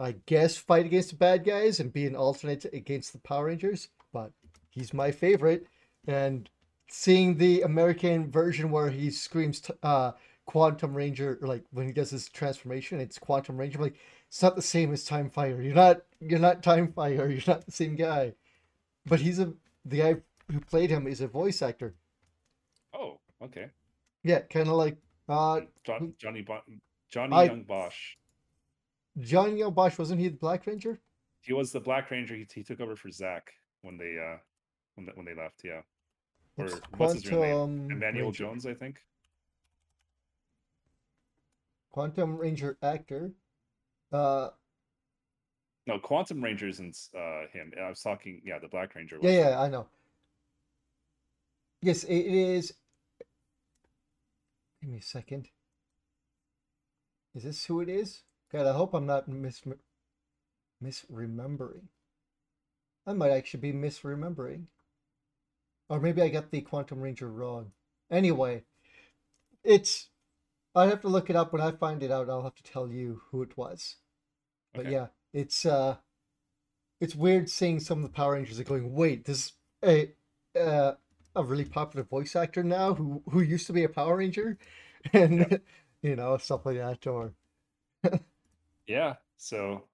I 0.00 0.14
guess, 0.26 0.56
fight 0.56 0.86
against 0.86 1.10
the 1.10 1.16
bad 1.16 1.42
guys 1.42 1.80
and 1.80 1.92
be 1.92 2.06
an 2.06 2.14
alternate 2.14 2.66
against 2.72 3.14
the 3.14 3.18
Power 3.18 3.46
Rangers. 3.46 3.88
But 4.12 4.30
he's 4.70 4.94
my 4.94 5.10
favorite, 5.10 5.66
and 6.06 6.48
seeing 6.88 7.36
the 7.36 7.62
American 7.62 8.30
version 8.30 8.70
where 8.70 8.90
he 8.90 9.10
screams 9.10 9.68
uh, 9.82 10.12
Quantum 10.44 10.96
Ranger, 10.96 11.36
like 11.42 11.64
when 11.72 11.88
he 11.88 11.92
does 11.92 12.10
his 12.10 12.28
transformation, 12.28 13.00
it's 13.00 13.18
Quantum 13.18 13.56
Ranger. 13.56 13.78
I'm 13.78 13.82
like, 13.82 13.98
it's 14.28 14.40
not 14.40 14.54
the 14.54 14.62
same 14.62 14.92
as 14.92 15.04
Time 15.04 15.30
Fire. 15.30 15.60
You're 15.60 15.74
not, 15.74 16.02
you're 16.20 16.38
not 16.38 16.62
Time 16.62 16.92
Fire. 16.92 17.28
You're 17.28 17.42
not 17.44 17.66
the 17.66 17.72
same 17.72 17.96
guy. 17.96 18.34
But 19.04 19.20
he's 19.20 19.40
a 19.40 19.52
the 19.86 19.98
guy 19.98 20.16
who 20.52 20.60
played 20.60 20.90
him 20.90 21.06
is 21.06 21.20
a 21.20 21.28
voice 21.28 21.62
actor. 21.62 21.94
oh 22.92 23.20
okay 23.42 23.70
Yeah, 24.22 24.40
kind 24.40 24.68
of 24.68 24.74
like 24.74 24.96
uh, 25.28 25.60
John, 25.84 26.14
Johnny 26.18 26.42
Bo- 26.42 26.62
Johnny 27.10 27.34
I- 27.36 27.44
Yong 27.44 27.64
Bosch 27.64 28.16
Johnny 29.18 29.58
Yong 29.60 29.72
Bosch. 29.72 29.98
Wasn't 29.98 30.20
he 30.20 30.28
the 30.28 30.36
Black 30.36 30.66
Ranger? 30.66 31.00
he 31.40 31.52
was 31.52 31.70
the 31.72 31.80
Black 31.80 32.10
Ranger 32.10 32.34
he, 32.34 32.46
he 32.52 32.62
took 32.64 32.80
over 32.80 32.96
for 32.96 33.10
Zach 33.10 33.52
when 33.82 33.96
they 33.96 34.18
uh 34.18 34.36
when 34.94 35.06
they, 35.06 35.12
when 35.14 35.26
they 35.26 35.34
left 35.34 35.62
yeah 35.64 35.82
or 36.58 36.66
It's 36.66 36.80
what's 36.96 37.14
his 37.14 37.30
real 37.30 37.40
name 37.40 37.54
Quantum 37.88 37.92
Emmanuel 37.96 38.26
Ranger. 38.26 38.44
Jones 38.44 38.66
I 38.66 38.74
think 38.74 38.96
Quantum 41.92 42.36
Ranger 42.36 42.76
actor. 42.82 43.32
Uh, 44.12 44.50
No, 45.86 45.98
Quantum 45.98 46.42
Ranger 46.42 46.68
isn't 46.68 46.98
uh, 47.16 47.46
him. 47.52 47.72
I 47.80 47.88
was 47.88 48.02
talking, 48.02 48.42
yeah, 48.44 48.58
the 48.58 48.68
Black 48.68 48.94
Ranger. 48.94 49.18
yeah, 49.22 49.50
yeah, 49.50 49.60
I 49.60 49.68
know. 49.68 49.86
Yes, 51.80 52.02
it 52.04 52.26
is. 52.26 52.74
Give 54.80 54.90
me 54.90 54.98
a 54.98 55.02
second. 55.02 55.48
Is 57.34 57.44
this 57.44 57.64
who 57.66 57.80
it 57.80 57.88
is? 57.88 58.22
God, 58.50 58.66
I 58.66 58.72
hope 58.72 58.94
I'm 58.94 59.06
not 59.06 59.28
mis 59.28 59.62
misremembering. 60.82 61.84
I 63.06 63.12
might 63.12 63.30
actually 63.30 63.60
be 63.60 63.72
misremembering. 63.72 64.64
Or 65.88 66.00
maybe 66.00 66.22
I 66.22 66.28
got 66.28 66.50
the 66.50 66.62
Quantum 66.62 67.00
Ranger 67.00 67.28
wrong. 67.28 67.70
Anyway, 68.10 68.64
it's. 69.62 70.08
I'd 70.74 70.90
have 70.90 71.00
to 71.02 71.08
look 71.08 71.30
it 71.30 71.36
up. 71.36 71.52
When 71.52 71.62
I 71.62 71.70
find 71.70 72.02
it 72.02 72.10
out, 72.10 72.28
I'll 72.28 72.42
have 72.42 72.56
to 72.56 72.62
tell 72.62 72.90
you 72.90 73.22
who 73.30 73.42
it 73.42 73.56
was. 73.56 73.96
But 74.74 74.86
Okay. 74.86 74.92
yeah, 74.92 75.06
it's 75.36 75.66
uh, 75.66 75.96
it's 77.00 77.14
weird 77.14 77.50
seeing 77.50 77.78
some 77.78 77.98
of 77.98 78.04
the 78.04 78.16
Power 78.16 78.32
Rangers 78.32 78.58
are 78.58 78.64
going. 78.64 78.94
Wait, 78.94 79.26
there's 79.26 79.52
a 79.84 80.12
uh, 80.58 80.92
a 81.34 81.44
really 81.44 81.66
popular 81.66 82.04
voice 82.04 82.34
actor 82.34 82.64
now 82.64 82.94
who 82.94 83.22
who 83.30 83.40
used 83.42 83.66
to 83.66 83.72
be 83.74 83.84
a 83.84 83.88
Power 83.88 84.16
Ranger, 84.16 84.58
and 85.12 85.60
you 86.02 86.16
know 86.16 86.36
stuff 86.38 86.64
like 86.64 86.78
that. 86.78 87.06
Or 87.06 87.34
Yeah, 88.86 89.14
so 89.36 89.84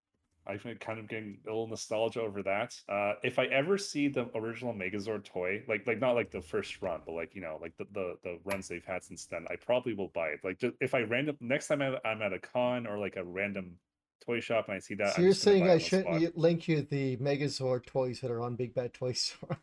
I've 0.47 0.63
been 0.63 0.77
kind 0.77 0.99
of 0.99 1.09
getting 1.09 1.39
a 1.47 1.51
little 1.51 1.67
nostalgia 1.67 2.21
over 2.21 2.43
that. 2.43 2.79
Uh, 2.89 3.15
if 3.25 3.39
I 3.39 3.47
ever 3.47 3.79
see 3.79 4.09
the 4.09 4.29
original 4.37 4.75
Megazord 4.75 5.25
toy, 5.25 5.63
like 5.67 5.87
like 5.89 5.99
not 5.99 6.13
like 6.13 6.31
the 6.31 6.43
first 6.43 6.81
run, 6.83 7.01
but 7.05 7.15
like 7.15 7.35
you 7.35 7.41
know, 7.41 7.59
like 7.61 7.77
the 7.79 7.87
the, 7.93 8.17
the 8.23 8.39
runs 8.45 8.69
they've 8.69 8.85
had 8.85 9.03
since 9.03 9.27
then, 9.27 9.47
I 9.51 9.57
probably 9.57 9.95
will 9.95 10.09
buy 10.15 10.29
it. 10.29 10.41
Like 10.45 10.59
just, 10.59 10.75
if 10.81 10.95
I 10.95 11.01
random 11.01 11.37
next 11.41 11.69
time 11.69 11.83
I'm, 11.83 11.97
I'm 12.05 12.23
at 12.23 12.33
a 12.33 12.39
con 12.39 12.87
or 12.87 12.99
like 12.99 13.17
a 13.17 13.25
random 13.25 13.79
toy 14.25 14.41
shop 14.41 14.67
and 14.69 14.77
I 14.77 14.79
see 14.81 14.95
that, 14.95 15.11
So 15.15 15.17
I'm 15.19 15.25
you're 15.25 15.35
saying 15.35 15.69
I 15.69 15.79
shouldn't 15.79 16.23
spot. 16.23 16.37
link 16.37 16.69
you 16.69 16.83
the 16.83 17.17
Megazord 17.19 17.87
toys 17.87 18.21
that 18.21 18.31
are 18.31 18.41
on 18.41 18.57
Big 18.57 18.75
Bad 18.75 18.95
Toy 18.95 19.13
Store? 19.25 19.59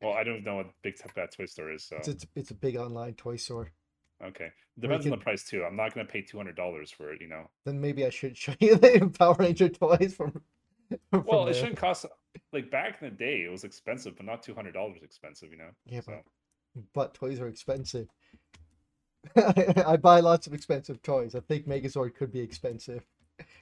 Well, 0.00 0.12
I 0.14 0.24
don't 0.24 0.44
know 0.44 0.56
what 0.56 0.66
Big 0.82 0.96
Bad 1.14 1.30
Toy 1.32 1.46
Store 1.46 1.72
is, 1.72 1.84
so 1.84 1.96
It's, 1.96 2.08
it's 2.08 2.26
it's 2.34 2.50
a 2.50 2.54
big 2.54 2.76
online 2.76 3.14
toy 3.14 3.36
store. 3.36 3.70
okay. 4.24 4.48
Depends 4.78 5.04
on 5.06 5.10
the 5.10 5.16
price 5.18 5.44
too. 5.44 5.64
I'm 5.64 5.76
not 5.76 5.94
gonna 5.94 6.06
pay 6.08 6.22
two 6.22 6.36
hundred 6.38 6.56
dollars 6.56 6.90
for 6.90 7.12
it, 7.12 7.20
you 7.20 7.28
know. 7.28 7.48
Then 7.64 7.80
maybe 7.80 8.04
I 8.06 8.10
should 8.10 8.36
show 8.36 8.54
you 8.60 8.76
the 8.76 9.12
Power 9.18 9.34
Ranger 9.38 9.68
toys 9.68 10.14
from. 10.14 10.42
from 11.10 11.24
Well, 11.26 11.46
it 11.48 11.54
shouldn't 11.54 11.76
cost 11.76 12.06
like 12.52 12.70
back 12.70 12.98
in 13.00 13.10
the 13.10 13.14
day. 13.14 13.44
It 13.46 13.50
was 13.50 13.64
expensive, 13.64 14.16
but 14.16 14.26
not 14.26 14.42
two 14.42 14.54
hundred 14.54 14.72
dollars 14.74 14.98
expensive, 15.02 15.50
you 15.52 15.58
know. 15.58 15.70
Yeah, 15.86 16.00
So, 16.00 16.12
but 16.74 16.84
but 16.94 17.14
toys 17.14 17.38
are 17.40 17.48
expensive. 17.48 18.08
I 19.36 19.96
buy 19.98 20.20
lots 20.20 20.46
of 20.48 20.54
expensive 20.54 21.00
toys. 21.02 21.34
I 21.34 21.40
think 21.40 21.68
Megazord 21.68 22.14
could 22.16 22.32
be 22.32 22.40
expensive. 22.40 23.04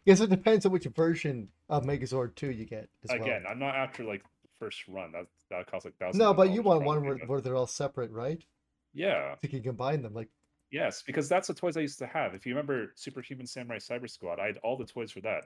Guess 0.07 0.20
it 0.20 0.31
depends 0.31 0.66
on 0.66 0.73
which 0.73 0.85
version 0.85 1.48
of 1.69 1.85
Megazord 1.85 2.35
2 2.35 2.51
you 2.51 2.65
get 2.65 2.89
as 3.05 3.11
well. 3.11 3.23
again, 3.23 3.44
I'm 3.48 3.59
not 3.59 3.74
after 3.74 4.05
like 4.05 4.23
first 4.59 4.86
run. 4.89 5.12
That 5.12 5.27
that 5.51 5.66
costs 5.70 5.85
like 5.85 5.97
thousands. 5.98 6.19
No, 6.19 6.32
but 6.35 6.51
you 6.51 6.62
want 6.62 6.85
one 6.85 7.05
where, 7.05 7.16
where 7.27 7.40
they're 7.40 7.57
all 7.57 7.66
separate, 7.66 8.11
right? 8.11 8.44
Yeah. 8.93 9.35
You 9.43 9.48
can 9.48 9.62
combine 9.62 10.02
them. 10.02 10.15
Like, 10.15 10.28
Yes, 10.70 11.02
because 11.02 11.28
that's 11.28 11.48
the 11.48 11.55
toys 11.55 11.77
I 11.77 11.81
used 11.81 11.98
to 11.98 12.07
have. 12.07 12.35
If 12.35 12.47
you 12.47 12.52
remember 12.55 12.93
Superhuman 12.94 13.47
Samurai 13.47 13.78
Cyber 13.78 14.09
Squad, 14.09 14.39
I 14.39 14.47
had 14.47 14.59
all 14.59 14.77
the 14.77 14.85
toys 14.85 15.11
for 15.11 15.20
that. 15.23 15.44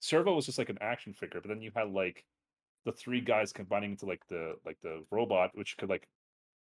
Servo 0.00 0.34
was 0.34 0.46
just 0.46 0.58
like 0.58 0.68
an 0.68 0.78
action 0.80 1.12
figure, 1.12 1.40
but 1.40 1.48
then 1.48 1.60
you 1.60 1.72
had 1.74 1.90
like 1.90 2.24
the 2.84 2.92
three 2.92 3.20
guys 3.20 3.52
combining 3.52 3.92
into 3.92 4.06
like 4.06 4.24
the 4.28 4.54
like 4.64 4.78
the 4.82 5.02
robot, 5.10 5.50
which 5.54 5.76
could 5.78 5.88
like 5.88 6.06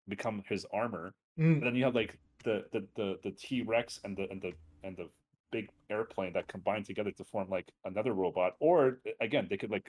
become 0.08 0.42
his 0.48 0.66
armor. 0.72 1.14
mm, 1.38 1.54
And 1.54 1.62
then 1.62 1.74
you 1.74 1.84
had 1.84 1.94
like 1.94 2.18
the 2.44 2.64
the 2.72 2.86
the, 2.96 3.18
the 3.22 3.30
T 3.30 3.62
Rex 3.62 4.00
and 4.04 4.16
the 4.16 4.28
and 4.30 4.42
the 4.42 4.52
and 4.82 4.96
the 4.96 5.08
big 5.52 5.68
airplane 5.90 6.32
that 6.32 6.48
combined 6.48 6.86
together 6.86 7.12
to 7.12 7.24
form 7.24 7.48
like 7.48 7.68
another 7.84 8.12
robot. 8.14 8.54
Or 8.58 8.98
again, 9.20 9.46
they 9.48 9.56
could 9.56 9.70
like 9.70 9.88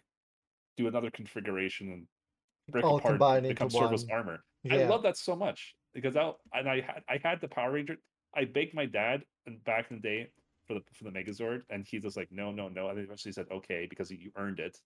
do 0.77 0.88
another 0.88 1.10
configuration 1.10 1.91
and 1.91 2.07
break 2.69 2.85
All 2.85 2.98
apart 2.98 3.19
and 3.22 3.48
become 3.48 3.69
Servo's 3.69 4.06
armor. 4.11 4.44
yeah. 4.64 4.76
I 4.76 4.85
love 4.85 5.03
that 5.03 5.18
so 5.18 5.35
much 5.35 5.76
because 5.94 6.15
I 6.15 6.31
and 6.53 6.69
I 6.69 6.81
had 6.81 7.03
I 7.10 7.19
had 7.23 7.41
the 7.41 7.48
Power 7.48 7.72
Ranger. 7.72 7.98
I 8.35 8.45
begged 8.45 8.73
my 8.73 8.85
dad 8.85 9.23
and 9.45 9.64
back 9.64 9.90
in 9.90 9.98
the 9.98 10.02
day 10.02 10.30
for 10.68 10.76
the 10.76 10.81
for 10.94 11.03
the 11.03 11.11
Megazord, 11.11 11.61
and 11.69 11.85
he 11.88 11.99
was 11.99 12.15
like, 12.15 12.30
"No, 12.31 12.52
no, 12.52 12.69
no." 12.69 12.90
And 12.90 12.99
eventually 12.99 13.31
said, 13.31 13.48
"Okay," 13.52 13.88
because 13.90 14.11
you 14.11 14.31
earned 14.38 14.60
it. 14.60 14.77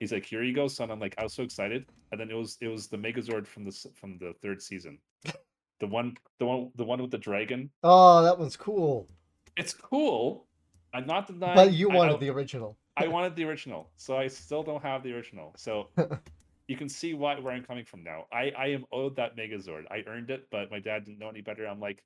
He's 0.00 0.12
like, 0.12 0.24
"Here 0.24 0.42
you 0.42 0.54
go, 0.54 0.68
son." 0.68 0.90
I'm 0.90 1.00
like, 1.00 1.14
I 1.18 1.22
was 1.22 1.34
so 1.34 1.42
excited, 1.42 1.86
and 2.12 2.20
then 2.20 2.30
it 2.30 2.34
was 2.34 2.56
it 2.60 2.68
was 2.68 2.88
the 2.88 2.98
Megazord 2.98 3.46
from 3.46 3.64
the 3.64 3.72
from 3.94 4.18
the 4.18 4.32
third 4.42 4.62
season, 4.62 4.98
the 5.80 5.86
one 5.86 6.16
the 6.38 6.46
one 6.46 6.70
the 6.76 6.84
one 6.84 7.02
with 7.02 7.10
the 7.10 7.18
dragon. 7.18 7.70
Oh, 7.82 8.22
that 8.22 8.38
one's 8.38 8.56
cool. 8.56 9.08
It's 9.56 9.72
cool. 9.74 10.46
I'm 10.92 11.06
not 11.06 11.26
denying. 11.26 11.54
But 11.54 11.72
you 11.72 11.88
wanted 11.88 12.20
the 12.20 12.30
original. 12.30 12.76
I 12.96 13.06
wanted 13.08 13.36
the 13.36 13.44
original, 13.44 13.90
so 13.96 14.16
I 14.16 14.26
still 14.26 14.62
don't 14.62 14.82
have 14.82 15.02
the 15.02 15.12
original. 15.12 15.52
So 15.56 15.88
you 16.68 16.76
can 16.76 16.88
see 16.88 17.14
why 17.14 17.38
where 17.38 17.52
I'm 17.52 17.64
coming 17.64 17.84
from 17.84 18.02
now. 18.02 18.24
I 18.32 18.52
I 18.56 18.66
am 18.68 18.84
owed 18.92 19.16
that 19.16 19.36
Megazord. 19.36 19.84
I 19.90 20.02
earned 20.06 20.30
it, 20.30 20.46
but 20.50 20.70
my 20.70 20.80
dad 20.80 21.04
didn't 21.04 21.18
know 21.18 21.28
any 21.28 21.42
better. 21.42 21.66
I'm 21.66 21.80
like, 21.80 22.02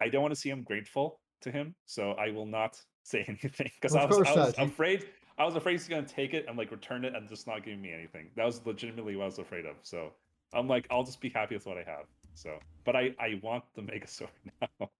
I 0.00 0.08
don't 0.08 0.22
want 0.22 0.34
to 0.34 0.40
see 0.40 0.50
him 0.50 0.62
grateful 0.62 1.20
to 1.42 1.50
him, 1.50 1.74
so 1.86 2.12
I 2.12 2.30
will 2.30 2.46
not 2.46 2.80
say 3.04 3.24
anything 3.28 3.70
because 3.80 3.94
I 3.94 4.04
was 4.04 4.26
I 4.26 4.34
was 4.34 4.54
afraid. 4.58 5.08
I 5.38 5.44
was 5.44 5.54
afraid 5.54 5.72
he's 5.72 5.88
gonna 5.88 6.02
take 6.02 6.34
it 6.34 6.46
and 6.48 6.56
like 6.56 6.70
return 6.70 7.04
it 7.04 7.14
and 7.14 7.28
just 7.28 7.46
not 7.46 7.64
give 7.64 7.78
me 7.78 7.92
anything. 7.92 8.30
That 8.36 8.46
was 8.46 8.64
legitimately 8.64 9.16
what 9.16 9.24
I 9.24 9.26
was 9.26 9.38
afraid 9.38 9.66
of. 9.66 9.76
So 9.82 10.12
I'm 10.52 10.66
like, 10.66 10.86
I'll 10.90 11.04
just 11.04 11.20
be 11.20 11.28
happy 11.28 11.54
with 11.54 11.66
what 11.66 11.78
I 11.78 11.84
have. 11.84 12.06
So, 12.34 12.58
but 12.84 12.96
I 12.96 13.14
I 13.20 13.38
want 13.42 13.64
the 13.74 13.82
Megazord 13.90 14.28
now. 14.60 14.90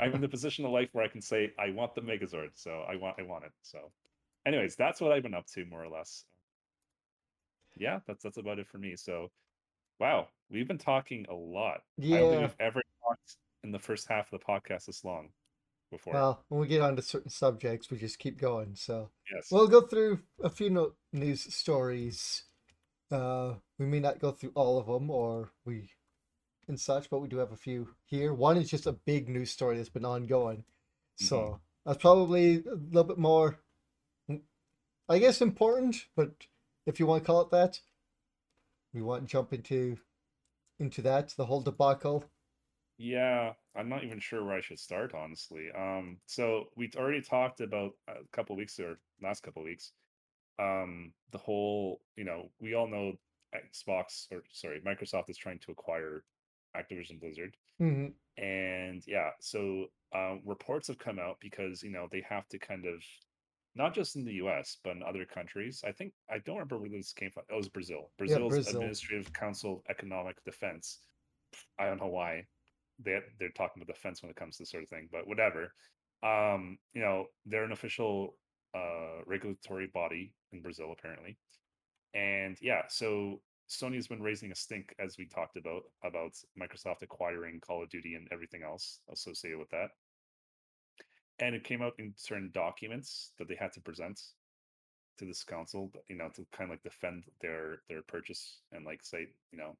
I'm 0.00 0.14
in 0.14 0.20
the 0.20 0.28
position 0.36 0.64
of 0.64 0.70
life 0.72 0.88
where 0.92 1.04
I 1.04 1.08
can 1.08 1.22
say 1.22 1.52
I 1.58 1.70
want 1.70 1.94
the 1.94 2.00
Megazord, 2.00 2.50
so 2.54 2.84
I 2.88 2.96
want 2.96 3.16
I 3.18 3.22
want 3.22 3.44
it. 3.44 3.52
So, 3.62 3.78
anyways, 4.46 4.76
that's 4.76 5.00
what 5.00 5.12
I've 5.12 5.22
been 5.22 5.34
up 5.34 5.46
to 5.54 5.64
more 5.66 5.82
or 5.84 5.88
less. 5.88 6.24
Yeah, 7.76 8.00
that's 8.06 8.22
that's 8.22 8.36
about 8.38 8.58
it 8.58 8.66
for 8.68 8.78
me. 8.78 8.96
So, 8.96 9.30
wow, 9.98 10.28
we've 10.50 10.68
been 10.68 10.78
talking 10.78 11.26
a 11.28 11.34
lot. 11.34 11.82
I 11.98 12.02
don't 12.02 12.10
think 12.10 12.32
Yeah. 12.32 12.40
we've 12.40 12.56
ever 12.60 12.82
talked 13.02 13.36
in 13.62 13.72
the 13.72 13.78
first 13.78 14.08
half 14.08 14.32
of 14.32 14.40
the 14.40 14.44
podcast 14.44 14.86
this 14.86 15.04
long 15.04 15.30
before. 15.90 16.14
Well, 16.14 16.44
when 16.48 16.60
we 16.60 16.66
get 16.66 16.80
onto 16.80 17.02
certain 17.02 17.30
subjects, 17.30 17.90
we 17.90 17.98
just 17.98 18.18
keep 18.18 18.38
going. 18.38 18.74
So 18.74 19.10
yes. 19.32 19.48
we'll 19.50 19.68
go 19.68 19.82
through 19.82 20.20
a 20.42 20.50
few 20.50 20.70
no- 20.70 20.94
news 21.12 21.52
stories. 21.54 22.44
Uh, 23.10 23.54
we 23.78 23.86
may 23.86 24.00
not 24.00 24.20
go 24.20 24.30
through 24.30 24.52
all 24.54 24.78
of 24.78 24.86
them, 24.86 25.10
or 25.10 25.50
we 25.64 25.90
and 26.70 26.80
such, 26.80 27.10
but 27.10 27.20
we 27.20 27.28
do 27.28 27.36
have 27.36 27.52
a 27.52 27.56
few 27.56 27.88
here. 28.06 28.32
One 28.32 28.56
is 28.56 28.70
just 28.70 28.86
a 28.86 28.92
big 28.92 29.28
news 29.28 29.50
story 29.50 29.76
that's 29.76 29.90
been 29.90 30.06
ongoing. 30.06 30.64
So 31.16 31.60
that's 31.84 32.00
probably 32.00 32.64
a 32.64 32.74
little 32.74 33.04
bit 33.04 33.18
more, 33.18 33.58
mm, 34.30 34.40
I 35.08 35.18
guess, 35.18 35.42
important. 35.42 36.06
But 36.16 36.30
if 36.86 36.98
you 36.98 37.04
want 37.06 37.22
to 37.22 37.26
call 37.26 37.42
it 37.42 37.50
that, 37.50 37.80
we 38.94 39.02
want 39.02 39.22
to 39.22 39.28
jump 39.30 39.52
into 39.52 39.98
into 40.78 41.02
that 41.02 41.34
the 41.36 41.44
whole 41.44 41.60
debacle. 41.60 42.24
Yeah, 42.96 43.52
I'm 43.76 43.88
not 43.88 44.04
even 44.04 44.18
sure 44.18 44.44
where 44.44 44.56
I 44.56 44.62
should 44.62 44.78
start, 44.78 45.12
honestly. 45.14 45.68
Um, 45.76 46.18
so 46.26 46.64
we 46.76 46.90
already 46.96 47.20
talked 47.20 47.60
about 47.60 47.92
a 48.08 48.14
couple 48.32 48.56
weeks 48.56 48.80
or 48.80 48.98
last 49.22 49.42
couple 49.42 49.62
weeks. 49.62 49.92
Um, 50.58 51.12
the 51.32 51.38
whole, 51.38 52.00
you 52.16 52.24
know, 52.24 52.50
we 52.60 52.74
all 52.74 52.88
know 52.88 53.14
Xbox 53.54 54.26
or 54.30 54.42
sorry, 54.52 54.80
Microsoft 54.80 55.28
is 55.28 55.36
trying 55.36 55.58
to 55.60 55.72
acquire 55.72 56.24
Activision 56.76 57.20
Blizzard. 57.20 57.56
hmm 57.78 58.08
And 58.36 59.02
yeah, 59.06 59.30
so 59.40 59.86
um, 60.14 60.42
reports 60.44 60.88
have 60.88 60.98
come 60.98 61.18
out 61.18 61.36
because, 61.40 61.82
you 61.82 61.90
know, 61.90 62.08
they 62.10 62.22
have 62.28 62.48
to 62.48 62.58
kind 62.58 62.86
of 62.86 63.02
not 63.74 63.94
just 63.94 64.16
in 64.16 64.24
the 64.24 64.34
US, 64.34 64.78
but 64.82 64.96
in 64.96 65.02
other 65.02 65.24
countries. 65.24 65.82
I 65.86 65.92
think 65.92 66.12
I 66.28 66.38
don't 66.38 66.56
remember 66.56 66.78
where 66.78 66.90
this 66.90 67.12
came 67.12 67.30
from. 67.30 67.44
Oh, 67.50 67.54
it 67.54 67.58
was 67.58 67.68
Brazil. 67.68 68.10
Brazil's 68.18 68.50
Brazil. 68.54 68.72
Administrative 68.72 69.32
Council 69.32 69.76
of 69.76 69.82
Economic 69.88 70.42
Defense. 70.44 71.00
I 71.78 71.86
don't 71.86 72.00
know 72.00 72.08
why 72.08 72.46
they 72.98 73.20
they're 73.38 73.50
talking 73.50 73.82
about 73.82 73.94
defense 73.94 74.22
when 74.22 74.30
it 74.30 74.36
comes 74.36 74.56
to 74.56 74.62
this 74.62 74.70
sort 74.70 74.82
of 74.82 74.88
thing, 74.88 75.08
but 75.10 75.26
whatever. 75.26 75.74
Um, 76.22 76.78
you 76.92 77.00
know, 77.00 77.26
they're 77.46 77.64
an 77.64 77.72
official 77.72 78.36
uh 78.74 79.22
regulatory 79.26 79.88
body 79.92 80.34
in 80.52 80.62
Brazil 80.62 80.92
apparently. 80.92 81.38
And 82.14 82.56
yeah, 82.60 82.82
so 82.88 83.42
Sony's 83.70 84.08
been 84.08 84.22
raising 84.22 84.50
a 84.50 84.54
stink 84.56 84.94
as 84.98 85.16
we 85.16 85.26
talked 85.26 85.56
about 85.56 85.82
about 86.02 86.32
Microsoft 86.60 87.02
acquiring 87.02 87.60
Call 87.60 87.82
of 87.82 87.88
Duty 87.88 88.14
and 88.14 88.26
everything 88.32 88.62
else 88.64 88.98
associated 89.12 89.58
with 89.58 89.70
that. 89.70 89.90
And 91.38 91.54
it 91.54 91.64
came 91.64 91.80
out 91.80 91.94
in 91.98 92.12
certain 92.16 92.50
documents 92.52 93.32
that 93.38 93.48
they 93.48 93.54
had 93.54 93.72
to 93.74 93.80
present 93.80 94.20
to 95.18 95.24
this 95.24 95.44
council, 95.44 95.92
you 96.08 96.16
know, 96.16 96.28
to 96.34 96.44
kind 96.52 96.68
of 96.68 96.74
like 96.74 96.82
defend 96.82 97.24
their 97.40 97.82
their 97.88 98.02
purchase 98.02 98.60
and 98.72 98.84
like 98.84 99.04
say, 99.04 99.28
you 99.52 99.58
know, 99.58 99.76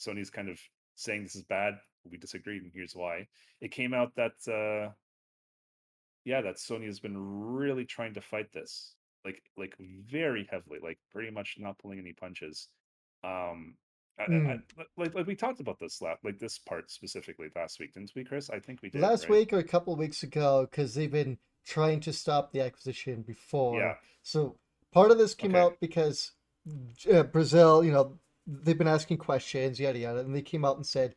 Sony's 0.00 0.30
kind 0.30 0.48
of 0.48 0.58
saying 0.94 1.24
this 1.24 1.36
is 1.36 1.42
bad. 1.42 1.74
We 2.10 2.16
disagree, 2.16 2.56
and 2.56 2.70
here's 2.72 2.96
why. 2.96 3.28
It 3.60 3.70
came 3.70 3.92
out 3.92 4.12
that 4.16 4.32
uh 4.48 4.92
yeah, 6.24 6.40
that 6.40 6.56
Sony 6.56 6.86
has 6.86 7.00
been 7.00 7.16
really 7.18 7.84
trying 7.84 8.14
to 8.14 8.22
fight 8.22 8.50
this, 8.52 8.94
like 9.26 9.42
like 9.58 9.74
very 9.78 10.48
heavily, 10.50 10.78
like 10.82 10.98
pretty 11.12 11.30
much 11.30 11.56
not 11.58 11.78
pulling 11.78 11.98
any 11.98 12.14
punches. 12.14 12.68
Um, 13.24 13.76
I, 14.18 14.24
I- 14.24 14.26
Mm. 14.28 14.62
I- 14.78 14.84
like 14.96 15.14
like 15.14 15.26
we 15.26 15.36
talked 15.36 15.60
about 15.60 15.78
this 15.78 16.00
last, 16.02 16.24
like 16.24 16.38
this 16.38 16.58
part 16.58 16.90
specifically 16.90 17.48
last 17.54 17.78
week, 17.78 17.94
didn't 17.94 18.12
we, 18.16 18.24
Chris? 18.24 18.50
I 18.50 18.58
think 18.60 18.82
we 18.82 18.90
did. 18.90 19.00
Last 19.00 19.24
right? 19.24 19.30
week 19.30 19.52
or 19.52 19.58
a 19.58 19.64
couple 19.64 19.92
of 19.92 19.98
weeks 19.98 20.22
ago, 20.22 20.66
because 20.70 20.94
they've 20.94 21.10
been 21.10 21.38
trying 21.64 22.00
to 22.00 22.12
stop 22.12 22.52
the 22.52 22.60
acquisition 22.60 23.22
before. 23.22 23.78
Yeah. 23.80 23.94
So 24.22 24.56
part 24.92 25.10
of 25.10 25.18
this 25.18 25.34
came 25.34 25.52
Okay. 25.54 25.60
out 25.60 25.78
because 25.80 26.32
uh, 27.12 27.22
Brazil, 27.24 27.84
you 27.84 27.92
know, 27.92 28.18
they've 28.46 28.76
been 28.78 28.88
asking 28.88 29.18
questions, 29.18 29.78
yada 29.78 29.98
yada, 29.98 30.20
and 30.20 30.34
they 30.34 30.42
came 30.42 30.64
out 30.64 30.76
and 30.76 30.86
said, 30.86 31.14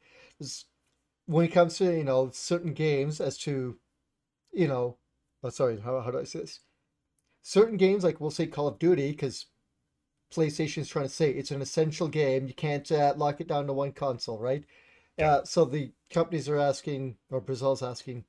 when 1.26 1.46
it 1.46 1.50
comes 1.52 1.78
to 1.78 1.86
you 1.98 2.04
know 2.04 2.30
certain 2.34 2.74
games, 2.74 3.20
as 3.22 3.38
to, 3.40 3.78
you 4.52 4.68
know, 4.68 4.98
oh 5.44 5.50
sorry, 5.50 5.80
how 5.80 6.02
how 6.02 6.12
do 6.12 6.20
I 6.20 6.24
say 6.24 6.40
this? 6.42 6.60
Certain 7.42 7.78
games, 7.78 8.04
like 8.04 8.22
we'll 8.22 8.30
say 8.32 8.46
Call 8.46 8.68
of 8.68 8.78
Duty, 8.78 9.12
because 9.12 9.48
PlayStation's 10.34 10.90
trying 10.90 11.06
to 11.06 11.14
say 11.14 11.32
it's 11.32 11.52
an 11.52 11.62
essential 11.62 12.08
game. 12.08 12.48
You 12.48 12.54
can't 12.54 12.90
uh, 12.92 13.14
lock 13.18 13.42
it 13.42 13.48
down 13.48 13.68
to 13.68 13.74
one 13.74 13.92
console, 13.92 14.40
right? 14.40 14.64
Yeah. 15.18 15.32
Uh, 15.32 15.44
so 15.44 15.66
the 15.66 15.92
companies 16.10 16.50
are 16.50 16.58
asking, 16.58 17.18
or 17.30 17.42
Brazil's 17.42 17.84
asking, 17.84 18.26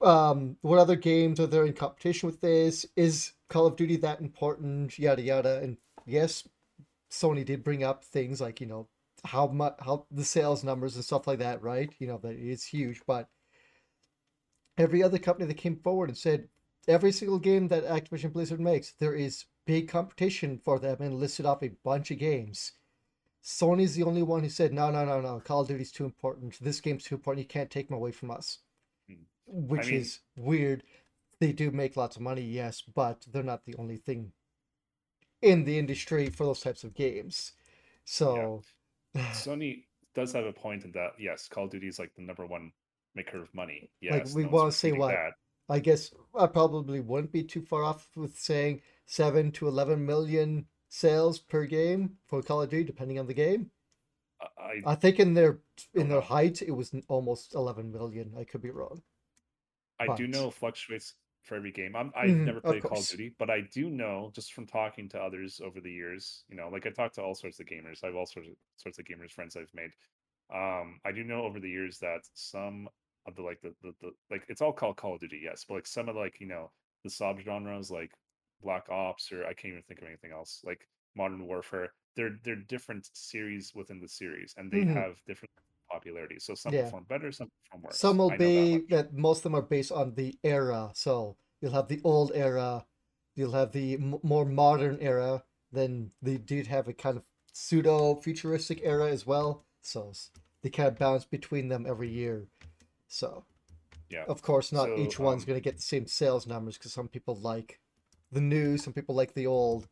um, 0.00 0.56
what 0.62 0.78
other 0.78 0.96
games 0.96 1.40
are 1.40 1.46
there 1.46 1.64
in 1.64 1.72
competition 1.72 2.26
with 2.26 2.40
this? 2.40 2.86
Is 2.96 3.32
Call 3.48 3.66
of 3.66 3.76
Duty 3.76 3.96
that 3.98 4.20
important? 4.20 4.98
Yada 4.98 5.22
yada. 5.22 5.60
And 5.60 5.76
yes, 6.06 6.46
Sony 7.10 7.44
did 7.44 7.64
bring 7.64 7.84
up 7.84 8.04
things 8.04 8.40
like 8.40 8.60
you 8.60 8.66
know 8.66 8.88
how 9.24 9.46
much 9.46 9.76
how 9.80 10.06
the 10.10 10.24
sales 10.24 10.64
numbers 10.64 10.96
and 10.96 11.04
stuff 11.04 11.26
like 11.26 11.38
that, 11.38 11.62
right? 11.62 11.92
You 11.98 12.06
know 12.06 12.18
that 12.18 12.36
it's 12.36 12.64
huge, 12.64 13.02
but 13.06 13.28
every 14.76 15.02
other 15.02 15.18
company 15.18 15.46
that 15.46 15.54
came 15.54 15.76
forward 15.76 16.08
and 16.10 16.18
said 16.18 16.48
every 16.88 17.12
single 17.12 17.38
game 17.38 17.68
that 17.68 17.86
Activision 17.86 18.32
Blizzard 18.32 18.60
makes, 18.60 18.92
there 18.98 19.14
is 19.14 19.44
big 19.66 19.88
competition 19.88 20.58
for 20.58 20.78
them 20.78 20.98
and 21.00 21.14
listed 21.18 21.46
off 21.46 21.62
a 21.62 21.68
bunch 21.84 22.10
of 22.10 22.18
games. 22.18 22.72
Sony's 23.42 23.94
the 23.94 24.02
only 24.04 24.22
one 24.22 24.42
who 24.42 24.48
said 24.48 24.72
no, 24.72 24.90
no, 24.90 25.04
no, 25.04 25.20
no. 25.20 25.40
Call 25.40 25.60
of 25.62 25.68
Duty's 25.68 25.92
too 25.92 26.04
important. 26.04 26.58
This 26.60 26.80
game's 26.80 27.04
too 27.04 27.14
important. 27.14 27.44
You 27.44 27.48
can't 27.48 27.70
take 27.70 27.88
them 27.88 27.96
away 27.96 28.10
from 28.12 28.30
us 28.30 28.58
Hmm. 29.08 29.24
which 29.46 29.86
mean- 29.88 30.00
is 30.00 30.20
weird. 30.36 30.82
they 31.40 31.52
do 31.52 31.70
make 31.70 31.96
lots 31.96 32.16
of 32.16 32.22
money, 32.22 32.40
yes, 32.42 32.80
but 32.80 33.26
they're 33.30 33.42
not 33.42 33.64
the 33.66 33.74
only 33.76 33.96
thing 33.98 34.32
in 35.42 35.64
the 35.64 35.78
industry 35.78 36.30
for 36.30 36.44
those 36.46 36.60
types 36.60 36.84
of 36.84 36.94
games. 36.94 37.52
So 38.04 38.62
Sony 39.16 39.84
does 40.14 40.32
have 40.32 40.46
a 40.46 40.52
point 40.52 40.84
in 40.84 40.92
that 40.92 41.10
yes, 41.18 41.48
Call 41.48 41.64
of 41.64 41.70
Duty 41.70 41.88
is 41.88 41.98
like 41.98 42.14
the 42.14 42.22
number 42.22 42.46
one 42.46 42.72
maker 43.14 43.42
of 43.42 43.52
money. 43.52 43.90
Yes, 44.00 44.28
like 44.28 44.36
we 44.36 44.44
no 44.44 44.48
want 44.50 44.72
to 44.72 44.78
say 44.78 44.92
what. 44.92 45.14
I 45.68 45.78
guess 45.78 46.12
I 46.34 46.46
probably 46.46 47.00
wouldn't 47.00 47.32
be 47.32 47.44
too 47.44 47.60
far 47.62 47.82
off 47.82 48.08
with 48.16 48.38
saying 48.38 48.80
seven 49.06 49.52
to 49.52 49.68
eleven 49.68 50.06
million 50.06 50.68
sales 50.88 51.38
per 51.38 51.66
game 51.66 52.18
for 52.26 52.42
Call 52.42 52.62
of 52.62 52.70
Duty, 52.70 52.84
depending 52.84 53.18
on 53.18 53.26
the 53.26 53.34
game. 53.34 53.70
I, 54.40 54.84
I 54.84 54.94
think 54.94 55.18
in 55.18 55.34
their 55.34 55.60
in 55.92 56.08
their 56.08 56.20
height 56.20 56.62
it 56.62 56.70
was 56.70 56.94
almost 57.08 57.54
eleven 57.54 57.90
million. 57.90 58.34
I 58.38 58.44
could 58.44 58.62
be 58.62 58.70
wrong. 58.70 59.02
I 59.98 60.08
do 60.08 60.26
know 60.26 60.48
it 60.48 60.54
fluctuates 60.54 61.14
for 61.42 61.56
every 61.56 61.72
game. 61.72 61.94
I'm, 61.96 62.12
I've 62.16 62.36
Mhm, 62.36 62.44
never 62.44 62.60
of 62.64 62.76
played 62.76 62.84
Call 62.84 63.00
of. 63.00 63.08
Duty, 63.08 63.34
but 63.38 63.50
I 63.50 63.60
do 63.60 63.90
know 63.90 64.30
just 64.34 64.52
from 64.52 64.66
talking 64.66 65.08
to 65.10 65.20
others 65.20 65.60
over 65.62 65.80
the 65.80 65.90
years. 65.92 66.44
You 66.48 66.56
know, 66.56 66.68
like 66.68 66.86
I 66.86 66.90
talked 66.90 67.16
to 67.16 67.22
all 67.22 67.34
sorts 67.34 67.60
of 67.60 67.66
gamers. 67.66 68.02
I 68.02 68.08
have 68.08 68.16
all 68.16 68.26
sorts 68.26 68.48
of 68.48 68.54
sorts 68.76 68.98
of 68.98 69.04
gamers 69.04 69.32
friends 69.32 69.56
I've 69.56 69.72
made. 69.74 69.90
Um, 70.54 71.00
I 71.04 71.12
do 71.12 71.24
know 71.24 71.42
over 71.44 71.60
the 71.60 71.70
years 71.70 71.98
that 72.00 72.22
some 72.34 72.88
of 73.26 73.34
the 73.36 73.42
like 73.42 73.60
the, 73.62 73.74
the, 73.82 73.94
the 74.00 74.10
like 74.30 74.44
it's 74.48 74.60
all 74.62 74.72
called 74.72 74.96
Call 74.96 75.14
of 75.14 75.20
Duty, 75.20 75.40
yes, 75.42 75.64
but 75.68 75.74
like 75.74 75.86
some 75.86 76.08
of 76.08 76.16
like 76.16 76.40
you 76.40 76.46
know 76.46 76.70
the 77.04 77.10
sub 77.10 77.40
genres 77.40 77.90
like 77.90 78.12
Black 78.62 78.88
Ops 78.90 79.30
or 79.32 79.44
I 79.44 79.54
can't 79.54 79.72
even 79.72 79.82
think 79.82 80.00
of 80.00 80.06
anything 80.08 80.32
else 80.32 80.60
like 80.64 80.88
Modern 81.16 81.46
Warfare. 81.46 81.92
They're 82.16 82.36
they're 82.44 82.56
different 82.56 83.08
series 83.12 83.72
within 83.74 84.00
the 84.00 84.08
series, 84.08 84.54
and 84.56 84.70
they 84.70 84.84
Mhm. 84.84 84.94
have 84.94 85.16
different 85.26 85.52
popularity. 85.90 86.38
So 86.38 86.54
some 86.54 86.72
Yeah. 86.72 86.74
perform 86.74 87.04
better, 87.08 87.32
some 87.32 87.48
perform 87.64 87.82
worse. 87.82 88.04
Some 88.04 88.18
will 88.18 88.30
that 88.38 88.52
be 88.52 88.52
much. 88.70 88.82
that 88.90 89.14
most 89.14 89.38
of 89.38 89.44
them 89.44 89.54
are 89.56 89.62
based 89.62 89.92
on 89.92 90.14
the 90.14 90.38
era. 90.44 90.90
So 90.94 91.36
you'll 91.60 91.72
have 91.72 91.88
the 91.88 92.00
old 92.04 92.32
era, 92.34 92.86
you'll 93.34 93.52
have 93.52 93.72
the 93.72 93.94
m- 93.94 94.20
more 94.22 94.44
modern 94.44 94.98
era. 95.00 95.44
Then 95.72 96.12
they 96.22 96.38
did 96.38 96.66
have 96.68 96.88
a 96.88 96.92
kind 96.92 97.16
of 97.18 97.24
pseudo 97.52 98.16
futuristic 98.16 98.80
era 98.82 99.08
as 99.10 99.26
well. 99.26 99.64
So 99.82 100.12
they 100.62 100.70
kind 100.70 100.88
of 100.88 100.98
bounce 100.98 101.24
between 101.24 101.68
them 101.68 101.86
every 101.86 102.10
year. 102.10 102.48
So 103.14 103.44
Yeah. 104.10 104.24
of 104.26 104.42
course, 104.42 104.72
not 104.72 104.86
So, 104.86 104.96
each 104.96 105.20
one's 105.20 105.44
um, 105.44 105.46
going 105.46 105.60
to 105.60 105.62
get 105.62 105.76
the 105.76 105.82
same 105.82 106.06
sales 106.06 106.46
numbers 106.48 106.76
because 106.76 106.92
some 106.92 107.06
people 107.08 107.36
like 107.36 107.80
the 108.32 108.40
new, 108.40 108.76
some 108.76 108.92
people 108.92 109.14
like 109.14 109.34
the 109.34 109.46
old. 109.46 109.88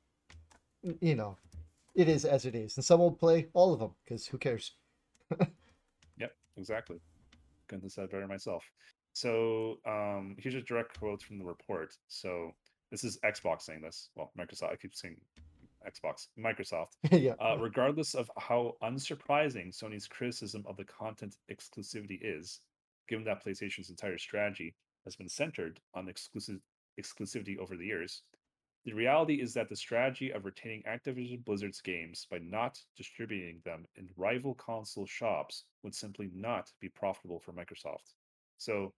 You 1.01 1.15
know, 1.15 1.37
it 1.95 2.09
is 2.09 2.25
as 2.25 2.45
it 2.45 2.57
is, 2.57 2.77
and 2.77 2.85
some 2.85 2.99
will 2.99 3.13
play 3.13 3.47
all 3.53 3.73
of 3.73 3.79
them 3.79 3.95
because 4.05 4.27
who 4.27 4.39
cares? 4.39 4.73
Yep, 6.19 6.33
exactly. 6.57 7.01
Couldn't 7.69 7.85
have 7.85 7.93
said 7.93 8.11
better 8.11 8.27
myself. 8.27 8.65
So 9.13 9.79
um, 9.87 10.37
here's 10.39 10.57
a 10.57 10.61
direct 10.63 10.99
quote 10.99 11.23
from 11.23 11.39
the 11.39 11.45
report. 11.45 11.95
So 12.09 12.53
this 12.91 13.05
is 13.05 13.19
Xbox 13.25 13.63
saying 13.63 13.83
this. 13.83 14.11
Well, 14.17 14.33
Microsoft. 14.39 14.73
I 14.73 14.77
keep 14.77 14.95
saying 14.95 15.17
Xbox. 15.87 16.27
Microsoft. 16.39 16.97
yeah. 17.13 17.35
Uh, 17.41 17.57
regardless 17.59 18.15
of 18.15 18.31
how 18.37 18.75
unsurprising 18.83 19.69
Sony's 19.73 20.09
criticism 20.09 20.65
of 20.67 20.77
the 20.77 20.85
content 20.85 21.37
exclusivity 21.51 22.19
is, 22.21 22.61
given 23.13 23.27
that 23.27 23.45
PlayStation's 23.45 23.91
entire 23.91 24.17
strategy 24.17 24.75
has 25.05 25.17
been 25.17 25.29
centered 25.29 25.79
on 25.93 26.09
exclusive 26.09 26.61
exclusivity 26.99 27.59
over 27.59 27.77
the 27.77 27.85
years, 27.85 28.23
the 28.87 28.95
reality 28.95 29.35
is 29.35 29.53
that 29.53 29.69
the 29.69 29.77
strategy 29.77 30.31
of 30.31 30.47
retaining 30.47 30.83
Activision 30.89 31.45
Blizzard's 31.45 31.83
games 31.83 32.27
by 32.31 32.39
not 32.39 32.79
distributing 32.97 33.61
them 33.67 33.85
in 33.97 34.09
rival 34.17 34.55
console 34.55 35.05
shops 35.05 35.65
would 35.83 35.95
simply 35.95 36.31
not 36.35 36.71
be 36.81 36.89
profitable 36.89 37.39
for 37.39 37.53
Microsoft. 37.53 38.15
So, 38.57 38.95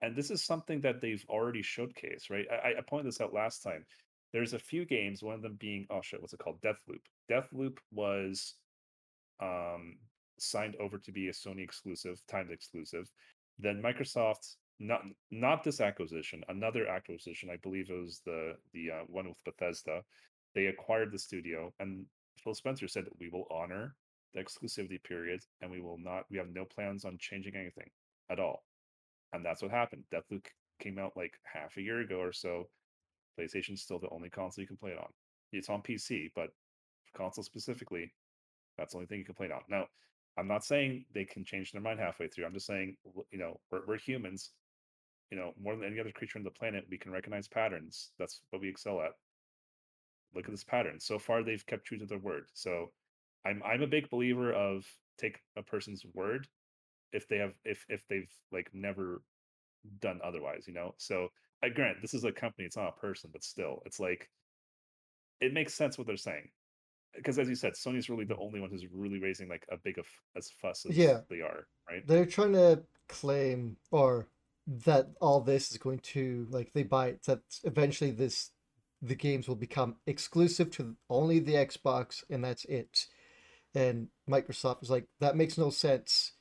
and 0.00 0.16
this 0.16 0.30
is 0.30 0.42
something 0.42 0.80
that 0.80 1.02
they've 1.02 1.24
already 1.28 1.62
showcased, 1.62 2.30
right? 2.30 2.46
I, 2.50 2.78
I 2.78 2.80
pointed 2.88 3.08
this 3.08 3.20
out 3.20 3.34
last 3.34 3.62
time. 3.62 3.84
There's 4.32 4.54
a 4.54 4.58
few 4.58 4.86
games, 4.86 5.22
one 5.22 5.34
of 5.34 5.42
them 5.42 5.58
being, 5.60 5.86
oh 5.90 6.00
shit, 6.02 6.22
what's 6.22 6.32
it 6.32 6.40
called? 6.40 6.62
Deathloop. 6.62 7.04
Deathloop 7.30 7.76
was 7.92 8.54
um, 9.42 9.98
signed 10.38 10.76
over 10.76 10.98
to 10.98 11.12
be 11.12 11.28
a 11.28 11.32
Sony 11.32 11.62
exclusive, 11.62 12.20
timed 12.28 12.50
exclusive. 12.50 13.10
Then 13.58 13.82
Microsoft, 13.82 14.56
not 14.78 15.02
not 15.30 15.64
this 15.64 15.80
acquisition, 15.80 16.42
another 16.48 16.86
acquisition, 16.86 17.50
I 17.50 17.56
believe 17.56 17.90
it 17.90 17.94
was 17.94 18.20
the 18.24 18.54
the 18.72 18.90
uh, 18.90 19.04
one 19.06 19.28
with 19.28 19.42
Bethesda. 19.44 20.02
They 20.54 20.66
acquired 20.66 21.12
the 21.12 21.18
studio, 21.18 21.72
and 21.80 22.06
Phil 22.42 22.54
Spencer 22.54 22.88
said 22.88 23.06
that 23.06 23.18
we 23.18 23.28
will 23.28 23.46
honor 23.50 23.94
the 24.34 24.42
exclusivity 24.42 25.02
period, 25.02 25.40
and 25.60 25.70
we 25.70 25.80
will 25.80 25.98
not. 25.98 26.24
We 26.30 26.38
have 26.38 26.48
no 26.48 26.64
plans 26.64 27.04
on 27.04 27.16
changing 27.18 27.56
anything 27.56 27.90
at 28.30 28.40
all. 28.40 28.64
And 29.32 29.44
that's 29.44 29.62
what 29.62 29.70
happened. 29.70 30.04
Deathloop 30.12 30.46
came 30.80 30.98
out 30.98 31.16
like 31.16 31.32
half 31.42 31.76
a 31.76 31.82
year 31.82 32.00
ago 32.00 32.20
or 32.20 32.32
so. 32.32 32.68
PlayStation's 33.38 33.82
still 33.82 33.98
the 33.98 34.10
only 34.10 34.30
console 34.30 34.62
you 34.62 34.68
can 34.68 34.76
play 34.76 34.92
it 34.92 34.98
on. 34.98 35.08
It's 35.52 35.68
on 35.68 35.82
PC, 35.82 36.30
but 36.34 36.50
console 37.14 37.44
specifically, 37.44 38.12
that's 38.76 38.92
the 38.92 38.98
only 38.98 39.06
thing 39.06 39.18
you 39.18 39.24
can 39.24 39.34
play 39.34 39.46
it 39.46 39.52
on. 39.52 39.62
Now, 39.68 39.86
I'm 40.38 40.48
not 40.48 40.64
saying 40.64 41.06
they 41.14 41.24
can 41.24 41.44
change 41.44 41.72
their 41.72 41.80
mind 41.82 41.98
halfway 41.98 42.28
through. 42.28 42.44
I'm 42.46 42.52
just 42.52 42.66
saying, 42.66 42.96
you 43.30 43.38
know, 43.38 43.60
we're, 43.70 43.86
we're 43.86 43.98
humans. 43.98 44.50
You 45.30 45.38
know, 45.38 45.52
more 45.60 45.74
than 45.74 45.84
any 45.84 45.98
other 45.98 46.12
creature 46.12 46.38
on 46.38 46.44
the 46.44 46.50
planet, 46.50 46.86
we 46.90 46.98
can 46.98 47.10
recognize 47.10 47.48
patterns. 47.48 48.10
That's 48.18 48.40
what 48.50 48.62
we 48.62 48.68
excel 48.68 49.00
at. 49.00 49.12
Look 50.34 50.44
at 50.44 50.50
this 50.50 50.64
pattern. 50.64 51.00
So 51.00 51.18
far, 51.18 51.42
they've 51.42 51.66
kept 51.66 51.86
true 51.86 51.98
to 51.98 52.06
their 52.06 52.18
word. 52.18 52.44
So, 52.54 52.92
I'm 53.44 53.62
I'm 53.64 53.82
a 53.82 53.86
big 53.86 54.10
believer 54.10 54.52
of 54.52 54.84
take 55.18 55.38
a 55.56 55.62
person's 55.62 56.04
word 56.14 56.46
if 57.12 57.28
they 57.28 57.38
have 57.38 57.52
if 57.64 57.84
if 57.88 58.02
they've 58.08 58.30
like 58.52 58.70
never 58.72 59.22
done 60.00 60.20
otherwise. 60.22 60.64
You 60.66 60.74
know, 60.74 60.94
so 60.98 61.24
uh, 61.24 61.28
I 61.62 61.68
grant 61.70 62.02
this 62.02 62.14
is 62.14 62.24
a 62.24 62.32
company, 62.32 62.66
it's 62.66 62.76
not 62.76 62.94
a 62.96 63.00
person, 63.00 63.30
but 63.32 63.44
still, 63.44 63.82
it's 63.86 64.00
like 64.00 64.28
it 65.40 65.52
makes 65.52 65.74
sense 65.74 65.98
what 65.98 66.06
they're 66.06 66.16
saying 66.16 66.48
because 67.16 67.38
as 67.38 67.48
you 67.48 67.54
said 67.54 67.74
sony's 67.74 68.08
really 68.10 68.24
the 68.24 68.36
only 68.36 68.60
one 68.60 68.70
who's 68.70 68.86
really 68.92 69.18
raising 69.18 69.48
like 69.48 69.66
a 69.70 69.76
big 69.76 69.98
of 69.98 70.06
as 70.36 70.50
fuss 70.50 70.86
as 70.88 70.96
Yeah. 70.96 71.20
they 71.30 71.40
are 71.40 71.66
right 71.88 72.06
they're 72.06 72.26
trying 72.26 72.52
to 72.52 72.82
claim 73.08 73.76
or 73.90 74.28
that 74.66 75.08
all 75.20 75.40
this 75.40 75.70
is 75.70 75.78
going 75.78 76.00
to 76.00 76.46
like 76.50 76.72
they 76.72 76.82
buy 76.82 77.08
it 77.08 77.22
that 77.24 77.40
eventually 77.64 78.10
this 78.10 78.50
the 79.02 79.14
games 79.14 79.46
will 79.46 79.54
become 79.56 79.96
exclusive 80.06 80.70
to 80.72 80.96
only 81.10 81.38
the 81.38 81.52
Xbox 81.54 82.24
and 82.30 82.42
that's 82.42 82.64
it. 82.64 83.06
And 83.74 84.08
Microsoft 84.28 84.82
is 84.82 84.90
like 84.90 85.06
that 85.20 85.36
makes 85.36 85.58
no 85.58 85.68
sense. 85.70 86.32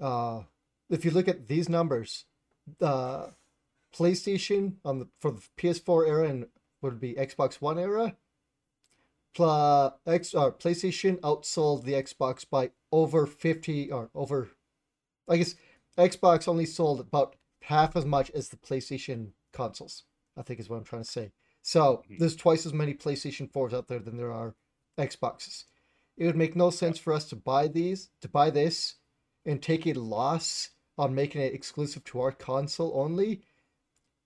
Uh 0.00 0.42
if 0.88 1.04
you 1.04 1.10
look 1.10 1.28
at 1.28 1.46
these 1.46 1.68
numbers, 1.68 2.24
uh 2.80 3.26
PlayStation 3.94 4.76
on 4.84 4.98
the 5.00 5.08
for 5.20 5.30
the 5.32 5.42
PS4 5.58 6.08
era 6.08 6.28
and 6.28 6.46
would 6.82 6.98
be 7.00 7.14
Xbox 7.14 7.60
One 7.60 7.78
era, 7.78 8.16
Pla, 9.34 9.92
X 10.06 10.34
or 10.34 10.52
PlayStation 10.52 11.20
outsold 11.20 11.84
the 11.84 11.92
Xbox 11.92 12.48
by 12.48 12.70
over 12.90 13.26
50 13.26 13.92
or 13.92 14.10
over 14.14 14.50
I 15.28 15.36
guess 15.36 15.54
Xbox 15.96 16.48
only 16.48 16.66
sold 16.66 17.00
about 17.00 17.36
half 17.62 17.94
as 17.94 18.04
much 18.04 18.30
as 18.30 18.48
the 18.48 18.56
PlayStation 18.56 19.32
consoles. 19.52 20.04
I 20.36 20.42
think 20.42 20.58
is 20.58 20.68
what 20.68 20.76
I'm 20.76 20.84
trying 20.84 21.02
to 21.04 21.08
say. 21.10 21.32
So 21.62 22.02
Mhm. 22.08 22.18
there's 22.18 22.36
twice 22.36 22.66
as 22.66 22.72
many 22.72 22.94
PlayStation 22.94 23.48
4s 23.50 23.74
out 23.74 23.86
there 23.88 24.00
than 24.00 24.16
there 24.16 24.32
are 24.32 24.56
Xboxes. 24.98 25.64
It 26.16 26.26
would 26.26 26.36
make 26.36 26.56
no 26.56 26.70
sense 26.70 26.98
for 26.98 27.12
us 27.12 27.28
to 27.28 27.36
buy 27.36 27.68
these, 27.68 28.10
to 28.20 28.28
buy 28.28 28.50
this, 28.50 28.96
and 29.44 29.62
take 29.62 29.86
a 29.86 29.92
loss 29.92 30.70
on 30.98 31.14
making 31.14 31.40
it 31.40 31.54
exclusive 31.54 32.04
to 32.04 32.20
our 32.20 32.32
console 32.32 32.92
only, 32.98 33.42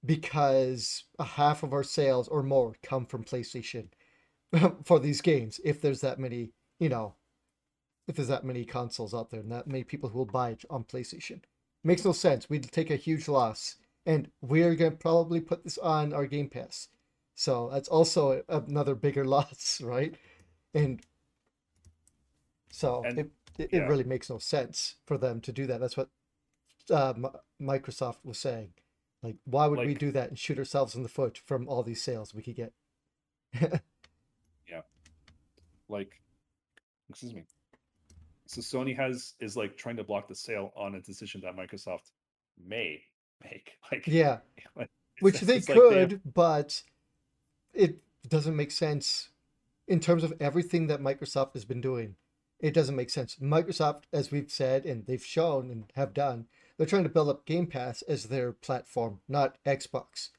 because 0.04 1.04
a 1.18 1.24
half 1.24 1.62
of 1.62 1.72
our 1.72 1.84
sales 1.84 2.28
or 2.28 2.42
more 2.42 2.74
come 2.82 3.06
from 3.06 3.24
PlayStation 3.24 3.88
for 4.84 4.98
these 4.98 5.20
games. 5.20 5.60
If 5.64 5.80
there's 5.80 6.00
that 6.00 6.18
many, 6.18 6.52
you 6.78 6.88
know, 6.88 7.14
if 8.06 8.16
there's 8.16 8.28
that 8.28 8.44
many 8.44 8.64
consoles 8.64 9.14
out 9.14 9.30
there 9.30 9.40
and 9.40 9.50
that 9.52 9.66
many 9.66 9.84
people 9.84 10.10
who 10.10 10.18
will 10.18 10.26
buy 10.26 10.50
it 10.50 10.64
on 10.70 10.84
PlayStation. 10.84 11.40
Makes 11.82 12.04
no 12.04 12.12
sense. 12.12 12.48
We'd 12.48 12.70
take 12.70 12.90
a 12.90 12.96
huge 12.96 13.28
loss. 13.28 13.76
And 14.06 14.30
we're 14.42 14.74
going 14.74 14.90
to 14.92 14.96
probably 14.98 15.40
put 15.40 15.64
this 15.64 15.78
on 15.78 16.12
our 16.12 16.26
Game 16.26 16.48
Pass. 16.50 16.88
So 17.34 17.70
that's 17.72 17.88
also 17.88 18.42
another 18.48 18.94
bigger 18.94 19.24
loss, 19.36 19.80
right? 19.82 20.14
And 20.74 21.00
so 22.70 23.02
And- 23.04 23.18
it, 23.18 23.30
it, 23.58 23.68
yeah. 23.72 23.86
really 23.86 24.04
makes 24.04 24.28
no 24.28 24.38
sense 24.38 24.96
for 25.06 25.16
them 25.16 25.40
to 25.42 25.52
do 25.52 25.66
that. 25.66 25.80
That's 25.80 25.96
what 25.96 26.10
uh, 26.90 27.14
Mi- 27.16 27.28
Microsoft 27.78 28.18
was 28.24 28.38
saying. 28.38 28.70
Like, 29.22 29.36
why 29.44 29.66
would 29.66 29.78
we 29.86 29.94
do 29.94 30.10
that 30.12 30.28
and 30.28 30.38
shoot 30.38 30.58
ourselves 30.58 30.94
in 30.94 31.02
the 31.02 31.08
foot 31.08 31.40
from 31.46 31.66
all 31.68 31.82
these 31.82 32.02
sales 32.02 32.34
we 32.34 32.42
could 32.42 32.56
get? 32.56 32.72
like 35.88 36.20
excuse 37.10 37.34
me 37.34 37.44
so 38.46 38.60
sony 38.60 38.96
has 38.96 39.34
is 39.40 39.56
like 39.56 39.76
trying 39.76 39.96
to 39.96 40.04
block 40.04 40.28
the 40.28 40.34
sale 40.34 40.72
on 40.76 40.94
a 40.94 41.00
decision 41.00 41.40
that 41.42 41.56
microsoft 41.56 42.10
may 42.66 43.00
make 43.42 43.72
like 43.92 44.06
yeah. 44.06 44.38
like, 44.76 44.90
which 45.20 45.40
they 45.40 45.56
it's 45.56 45.68
like 45.68 45.78
they 45.78 46.06
could, 46.06 46.20
but 46.34 46.82
it 47.72 47.98
doesn't 48.28 48.56
make 48.56 48.70
sense 48.70 49.28
in 49.86 50.00
terms 50.00 50.24
of 50.24 50.32
everything 50.40 50.86
that 50.86 51.00
Microsoft 51.00 51.54
has 51.54 51.64
been 51.64 51.80
doing. 51.80 52.16
It 52.60 52.72
doesn't 52.72 52.96
make 52.96 53.10
sense. 53.10 53.36
Microsoft, 53.36 54.04
as 54.12 54.30
we've 54.30 54.50
said 54.50 54.86
and 54.86 55.06
they've 55.06 55.24
shown 55.24 55.70
and 55.70 55.84
have 55.94 56.14
done, 56.14 56.46
they're 56.76 56.86
trying 56.86 57.02
to 57.02 57.08
build 57.08 57.28
up 57.28 57.44
Game 57.44 57.66
Pass 57.66 58.02
as 58.02 58.24
their 58.24 58.52
platform, 58.52 59.20
not 59.28 59.58
Xbox. 59.64 60.30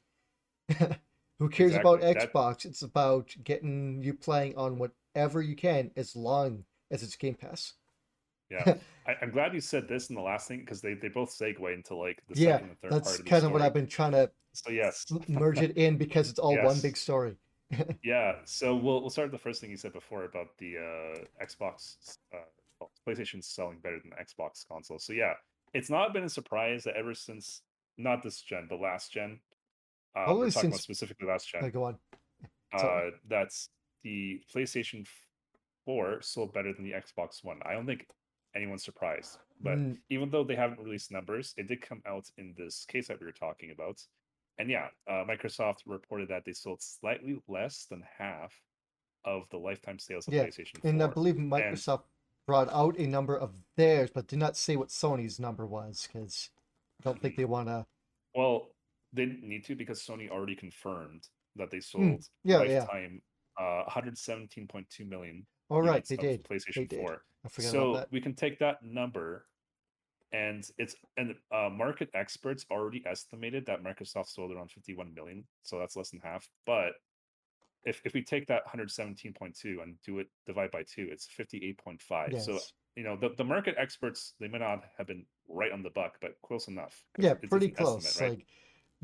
Who 1.38 1.48
cares 1.48 1.74
about 1.74 2.02
Exactly. 2.02 2.20
That- 2.24 2.32
Xbox? 2.32 2.64
It's 2.64 2.82
about 2.82 3.34
getting 3.44 4.02
you 4.02 4.14
playing 4.14 4.56
on 4.56 4.78
whatever 5.16 5.40
you 5.40 5.56
can 5.56 5.90
as 5.96 6.14
long 6.14 6.64
as 6.90 7.02
it's 7.02 7.16
Game 7.16 7.34
Pass. 7.34 7.72
Yeah, 8.50 8.74
I, 9.06 9.16
I'm 9.22 9.30
glad 9.30 9.54
you 9.54 9.60
said 9.60 9.88
this 9.88 10.10
in 10.10 10.14
the 10.14 10.22
last 10.22 10.46
thing 10.46 10.60
because 10.60 10.80
they, 10.80 10.94
they 10.94 11.08
both 11.08 11.30
segue 11.30 11.74
into 11.74 11.96
like 11.96 12.22
the 12.28 12.40
yeah, 12.40 12.52
second 12.52 12.68
and 12.68 12.78
third 12.80 12.90
part 12.90 13.04
that's 13.04 13.18
of 13.18 13.24
the 13.24 13.30
kind 13.30 13.44
of 13.44 13.52
what. 13.52 13.62
I've 13.62 13.74
been 13.74 13.86
trying 13.86 14.12
to 14.12 14.30
So 14.52 14.70
yes, 14.70 15.06
merge 15.26 15.60
it 15.60 15.76
in 15.76 15.96
because 15.96 16.28
it's 16.28 16.38
all 16.38 16.56
one 16.62 16.78
big 16.80 16.96
story. 16.96 17.36
yeah. 18.04 18.36
So 18.44 18.76
we'll 18.76 19.00
we'll 19.00 19.10
start 19.10 19.32
with 19.32 19.40
the 19.40 19.42
first 19.42 19.60
thing 19.60 19.70
you 19.70 19.76
said 19.76 19.94
before 19.94 20.24
about 20.24 20.48
the 20.58 20.76
uh, 20.76 21.44
Xbox, 21.44 22.18
uh, 22.32 22.38
well, 22.78 22.90
selling 23.40 23.78
better 23.82 23.98
than 23.98 24.10
the 24.10 24.16
Xbox 24.22 24.68
console. 24.68 24.98
So 24.98 25.12
yeah, 25.12 25.32
it's 25.72 25.90
not 25.90 26.12
been 26.12 26.24
a 26.24 26.28
surprise 26.28 26.84
that 26.84 26.94
ever 26.94 27.14
since 27.14 27.62
not 27.96 28.22
this 28.22 28.42
gen, 28.42 28.66
but 28.68 28.80
last 28.80 29.12
gen. 29.12 29.40
Uh, 30.14 30.24
Probably 30.24 30.44
we're 30.44 30.50
talking 30.50 30.70
about 30.70 30.80
specifically 30.80 31.26
last 31.26 31.50
gen. 31.50 31.68
Go 31.70 31.84
on. 31.84 31.98
uh, 32.72 33.10
that's 33.28 33.70
the 34.06 34.40
PlayStation 34.54 35.04
4 35.84 36.22
sold 36.22 36.54
better 36.54 36.72
than 36.72 36.84
the 36.84 36.92
Xbox 36.92 37.42
One. 37.42 37.58
I 37.64 37.72
don't 37.72 37.86
think 37.86 38.06
anyone's 38.54 38.84
surprised. 38.84 39.38
But 39.60 39.78
Mm, 39.78 39.98
even 40.10 40.30
though 40.30 40.44
they 40.44 40.54
haven't 40.54 40.78
released 40.78 41.10
numbers, 41.10 41.54
it 41.56 41.66
did 41.66 41.80
come 41.82 42.02
out 42.06 42.30
in 42.38 42.54
this 42.56 42.84
case 42.86 43.08
that 43.08 43.18
we 43.18 43.26
were 43.26 43.32
talking 43.32 43.72
about. 43.72 44.00
And 44.58 44.70
yeah, 44.70 44.88
uh, 45.08 45.24
Microsoft 45.28 45.78
reported 45.86 46.28
that 46.28 46.44
they 46.44 46.52
sold 46.52 46.80
slightly 46.82 47.36
less 47.48 47.86
than 47.90 48.04
half 48.18 48.54
of 49.24 49.48
the 49.50 49.56
lifetime 49.58 49.98
sales 49.98 50.28
of 50.28 50.34
Yeah, 50.34 50.44
PlayStation 50.44 50.80
4. 50.82 50.90
and 50.90 51.02
I 51.02 51.08
believe 51.08 51.34
Microsoft 51.34 52.04
brought 52.46 52.72
out 52.72 52.96
a 52.98 53.06
number 53.08 53.36
of 53.36 53.56
theirs, 53.76 54.10
but 54.14 54.28
did 54.28 54.38
not 54.38 54.56
say 54.56 54.76
what 54.76 54.88
Sony's 54.90 55.40
number 55.40 55.66
was 55.66 56.06
because 56.06 56.50
I 57.00 57.02
don't 57.02 57.20
think 57.20 57.34
they 57.36 57.44
want 57.44 57.66
to. 57.68 57.86
well, 58.36 58.68
they 59.12 59.26
didn't 59.26 59.48
need 59.48 59.64
to 59.64 59.74
because 59.74 60.00
Sony 60.00 60.30
already 60.30 60.54
confirmed 60.54 61.26
that 61.56 61.70
they 61.72 61.80
sold 61.80 62.04
Hmm. 62.04 62.14
Yeah, 62.44 62.62
yeah. 62.62 62.86
Uh, 63.58 63.84
117.2 63.90 65.08
million 65.08 65.46
All 65.68 65.82
right, 65.82 66.04
they 66.06 66.16
did. 66.16 66.44
PlayStation 66.44 66.88
did. 66.88 67.00
4. 67.00 67.22
I 67.44 67.48
forgot 67.48 67.70
so 67.70 67.90
about 67.90 67.98
that. 68.00 68.12
we 68.12 68.20
can 68.20 68.34
take 68.34 68.58
that 68.58 68.82
number 68.82 69.46
and 70.32 70.68
it's 70.78 70.96
and 71.16 71.34
uh, 71.54 71.68
market 71.70 72.10
experts 72.14 72.66
already 72.70 73.02
estimated 73.06 73.64
that 73.66 73.84
microsoft 73.84 74.26
sold 74.26 74.50
around 74.50 74.72
51 74.72 75.14
million 75.14 75.44
so 75.62 75.78
that's 75.78 75.94
less 75.94 76.10
than 76.10 76.18
half 76.18 76.48
but 76.66 76.94
if, 77.84 78.02
if 78.04 78.12
we 78.12 78.24
take 78.24 78.48
that 78.48 78.66
117.2 78.66 79.80
and 79.80 79.94
do 80.04 80.18
it 80.18 80.26
divide 80.44 80.72
by 80.72 80.82
two 80.82 81.06
it's 81.12 81.28
58.5 81.38 82.40
so 82.40 82.58
you 82.96 83.04
know 83.04 83.16
the, 83.16 83.30
the 83.36 83.44
market 83.44 83.76
experts 83.78 84.32
they 84.40 84.48
may 84.48 84.58
not 84.58 84.82
have 84.98 85.06
been 85.06 85.24
right 85.48 85.70
on 85.72 85.82
the 85.82 85.90
buck 85.90 86.16
but 86.20 86.32
close 86.42 86.68
enough. 86.68 87.04
Yeah, 87.18 87.34
pretty 87.34 87.68
close. 87.68 88.06
estimate, 88.06 88.30
right? 88.30 88.38
Like 88.38 88.46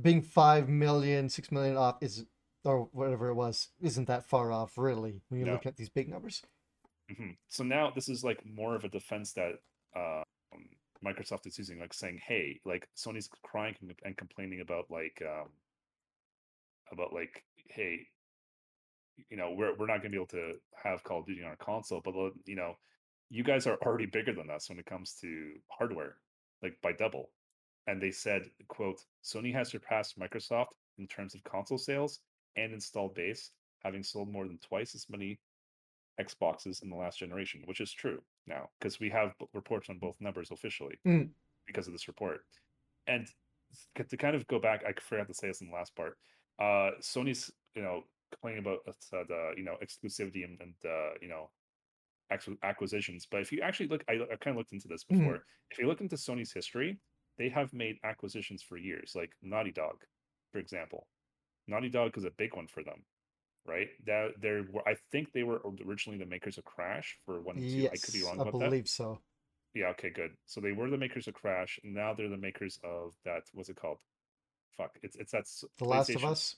being 0.01 0.23
five 0.23 0.69
million, 0.69 1.29
six 1.29 1.53
million 1.53 1.77
off 1.77 1.97
is, 2.01 2.25
or 2.65 2.85
whatever 2.93 3.29
it 3.29 3.35
was, 3.35 3.71
isn't 3.81 4.07
that 4.07 4.25
far 4.29 4.53
off, 4.53 4.79
really, 4.79 5.23
when 5.29 5.41
you 5.41 5.47
No. 5.47 5.53
look 5.53 5.67
at 5.67 5.77
these 5.77 5.89
big 5.91 6.09
numbers. 6.09 6.43
Mhm. 7.11 7.37
So 7.49 7.65
now 7.65 7.91
this 7.91 8.09
is 8.09 8.23
like 8.25 8.45
more 8.47 8.75
of 8.75 8.85
a 8.85 8.89
defense 8.89 9.33
that 9.35 9.61
uh, 9.95 10.25
um, 10.53 10.69
Microsoft 11.05 11.47
is 11.47 11.59
using, 11.59 11.79
like 11.79 11.93
saying, 11.93 12.19
"Hey, 12.19 12.61
like 12.65 12.89
Sony's 12.95 13.29
crying 13.43 13.77
and- 13.81 14.01
and 14.05 14.17
complaining 14.17 14.61
about 14.61 14.91
like 14.91 15.21
um, 15.23 15.53
about 16.91 17.13
like, 17.13 17.45
hey, 17.67 18.09
you 19.29 19.37
know, 19.37 19.53
we're 19.53 19.75
we're 19.77 19.87
not 19.87 19.99
going 19.99 20.05
to 20.05 20.09
be 20.11 20.17
able 20.17 20.27
to 20.29 20.61
have 20.83 21.03
Call 21.05 21.21
of 21.21 21.27
Duty 21.27 21.43
on 21.43 21.49
our 21.51 21.57
console, 21.57 22.01
but 22.01 22.15
uh, 22.17 22.31
you 22.47 22.55
know, 22.55 22.79
you 23.29 23.43
guys 23.45 23.67
are 23.67 23.77
already 23.83 24.07
bigger 24.07 24.33
than 24.33 24.49
us 24.51 24.69
when 24.71 24.79
it 24.79 24.87
comes 24.87 25.15
to 25.17 25.61
hardware, 25.69 26.17
like 26.63 26.81
by 26.81 26.93
double." 26.93 27.33
And 27.87 28.01
they 28.01 28.13
said, 28.13 28.51
"quote 28.69 29.05
Sony 29.23 29.53
has 29.53 29.69
surpassed 29.71 30.19
Microsoft 30.19 30.73
in 30.99 31.07
terms 31.09 31.35
of 31.35 31.43
console 31.45 31.79
sales 31.79 32.21
and 32.57 32.73
installed 32.73 33.15
base, 33.15 33.51
having 33.83 34.03
sold 34.03 34.29
more 34.31 34.47
than 34.47 34.59
twice 34.59 34.95
as 34.95 35.07
many 35.09 35.39
Xboxes 36.21 36.83
in 36.83 36.91
the 36.91 36.97
last 36.97 37.19
generation, 37.19 37.63
which 37.65 37.81
is 37.81 37.93
true 37.93 38.23
now 38.47 38.69
because 38.79 39.01
we 39.01 39.09
have 39.09 39.33
b- 39.39 39.47
reports 39.55 39.89
on 39.89 39.99
both 39.99 40.21
numbers 40.21 40.51
officially 40.51 40.99
Mm. 41.07 41.31
because 41.67 41.87
of 41.87 41.93
this 41.95 42.07
report. 42.09 42.45
And 43.07 43.27
to 43.95 44.17
kind 44.17 44.37
of 44.37 44.47
go 44.47 44.59
back, 44.59 44.85
I 44.85 44.93
forgot 45.01 45.27
to 45.29 45.35
say 45.35 45.49
this 45.49 45.63
in 45.63 45.69
the 45.69 45.75
last 45.75 45.95
part. 45.97 46.19
Uh, 46.59 46.93
Sony's, 47.01 47.51
you 47.75 47.83
know, 47.83 48.05
complaining 48.31 48.61
about 48.61 48.81
uh, 48.87 49.25
the 49.27 49.55
you 49.57 49.65
know 49.65 49.77
exclusivity 49.83 50.45
and, 50.45 50.61
and 50.61 50.75
uh, 50.85 51.15
you 51.21 51.29
know 51.29 51.51
acqu- 52.31 52.59
acquisitions. 52.63 53.27
But 53.31 53.41
if 53.41 53.51
you 53.51 53.63
actually 53.63 53.89
look, 53.89 54.05
I, 54.09 54.13
I 54.15 54.37
kind 54.37 54.55
of 54.55 54.57
looked 54.57 54.73
into 54.73 54.89
this 54.89 55.05
Mhm. 55.05 55.19
before. 55.19 55.45
If 55.71 55.79
you 55.79 55.87
look 55.87 56.03
into 56.03 56.17
Sony's 56.17 56.53
history, 56.53 56.99
they 57.39 57.49
have 57.49 57.73
made 57.73 57.97
acquisitions 58.05 58.63
for 58.63 58.77
years, 58.77 59.15
like 59.15 59.33
Naughty 59.41 59.73
Dog, 59.73 60.05
for 60.53 60.59
example. 60.59 61.09
Naughty 61.67 61.89
Dog 61.89 62.17
is 62.17 62.25
a 62.25 62.31
big 62.31 62.55
one 62.55 62.67
for 62.67 62.83
them, 62.83 63.03
right? 63.67 63.89
That 64.07 64.33
there 64.41 64.65
were, 64.71 64.87
I 64.89 64.97
think 65.11 65.33
they 65.33 65.43
were 65.43 65.61
originally 65.87 66.19
the 66.19 66.27
makers 66.27 66.59
of 66.59 66.65
Crash 66.65 67.19
for 67.25 67.41
one 67.41 67.57
and 67.57 67.65
two. 67.65 67.77
Yes, 67.77 67.93
I 67.93 67.97
could 67.97 68.15
be 68.15 68.23
wrong 68.23 68.39
I 68.39 68.43
about 68.43 68.59
that. 68.59 68.65
I 68.65 68.69
believe 68.69 68.89
so. 68.89 69.19
Yeah, 69.75 69.87
okay, 69.89 70.11
good. 70.11 70.33
So 70.47 70.61
they 70.61 70.73
were 70.73 70.91
the 70.91 70.99
makers 70.99 71.29
of 71.29 71.35
Crash, 71.35 71.79
and 71.83 71.95
now 71.95 72.13
they're 72.15 72.29
the 72.29 72.37
makers 72.37 72.79
of 72.85 73.15
that. 73.25 73.43
What's 73.53 73.69
it 73.69 73.77
called? 73.77 73.99
Fuck, 74.77 74.99
it's 75.03 75.17
it's 75.17 75.33
that's 75.33 75.65
The 75.79 75.85
Last 75.85 76.11
of 76.11 76.25
Us. 76.25 76.57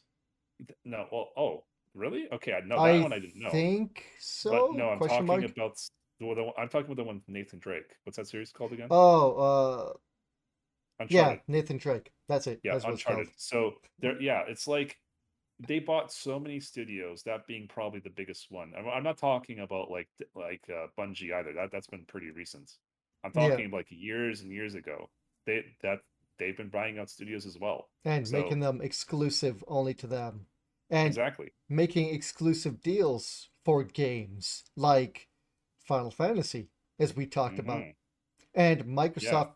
No, 0.85 1.06
well, 1.10 1.28
oh, 1.36 1.64
really? 1.94 2.26
Okay, 2.32 2.52
I 2.52 2.60
know 2.60 2.76
that 2.76 2.82
I 2.82 3.01
one. 3.01 3.12
I 3.12 3.18
didn't 3.18 3.40
know. 3.40 3.48
I 3.48 3.52
think 3.52 4.05
so. 4.18 4.51
but 4.51 4.78
no, 4.78 4.89
I'm 4.90 4.98
Question 4.98 5.26
talking 5.26 5.43
mark. 5.43 5.56
about 5.56 5.78
the, 6.20 6.35
the 6.35 6.51
I'm 6.59 6.68
talking 6.68 6.86
about 6.86 6.97
the 6.97 7.05
one 7.05 7.16
with 7.16 7.28
Nathan 7.28 7.59
Drake. 7.59 7.97
What's 8.05 8.16
that 8.16 8.26
series 8.26 8.52
called 8.52 8.72
again? 8.72 8.89
Oh, 8.90 9.32
uh, 9.36 9.93
Uncharted. 11.00 11.40
yeah, 11.48 11.52
Nathan 11.54 11.76
Drake. 11.78 12.12
That's 12.28 12.46
it. 12.46 12.60
yeah 12.62 12.72
That's 12.74 12.84
uncharted 12.84 13.28
so 13.36 13.74
there 13.98 14.20
yeah 14.20 14.42
it's 14.48 14.66
like 14.66 14.98
they 15.60 15.78
bought 15.78 16.12
so 16.12 16.38
many 16.40 16.58
studios 16.60 17.22
that 17.24 17.46
being 17.46 17.68
probably 17.68 18.00
the 18.00 18.10
biggest 18.10 18.46
one 18.50 18.72
i'm, 18.76 18.88
I'm 18.88 19.02
not 19.04 19.18
talking 19.18 19.60
about 19.60 19.90
like 19.90 20.08
like 20.34 20.62
uh, 20.70 20.86
bungie 20.98 21.32
either 21.32 21.52
that 21.54 21.70
that's 21.72 21.86
been 21.86 22.04
pretty 22.06 22.30
recent 22.30 22.72
i'm 23.24 23.30
Yeah. 23.34 23.48
talking 23.50 23.70
like 23.70 23.86
years 23.90 24.40
and 24.40 24.50
years 24.52 24.74
ago 24.74 25.10
they 25.46 25.64
that 25.82 26.00
they've 26.38 26.56
been 26.56 26.70
buying 26.70 26.98
out 26.98 27.10
studios 27.10 27.44
as 27.46 27.58
well 27.58 27.88
And 28.04 28.26
So- 28.26 28.40
making 28.40 28.60
them 28.60 28.80
exclusive 28.80 29.62
only 29.68 29.94
to 29.94 30.06
them. 30.08 30.46
And 30.90 31.06
exactly 31.06 31.52
making 31.68 32.12
exclusive 32.14 32.82
deals 32.82 33.48
for 33.64 33.84
games 33.84 34.64
like 34.76 35.28
Final 35.84 36.10
Fantasy, 36.10 36.68
as 36.98 37.14
we 37.16 37.26
talked 37.26 37.58
about. 37.58 37.80
Mhm. 37.82 37.94
And 38.54 38.84
Microsoft, 38.84 39.52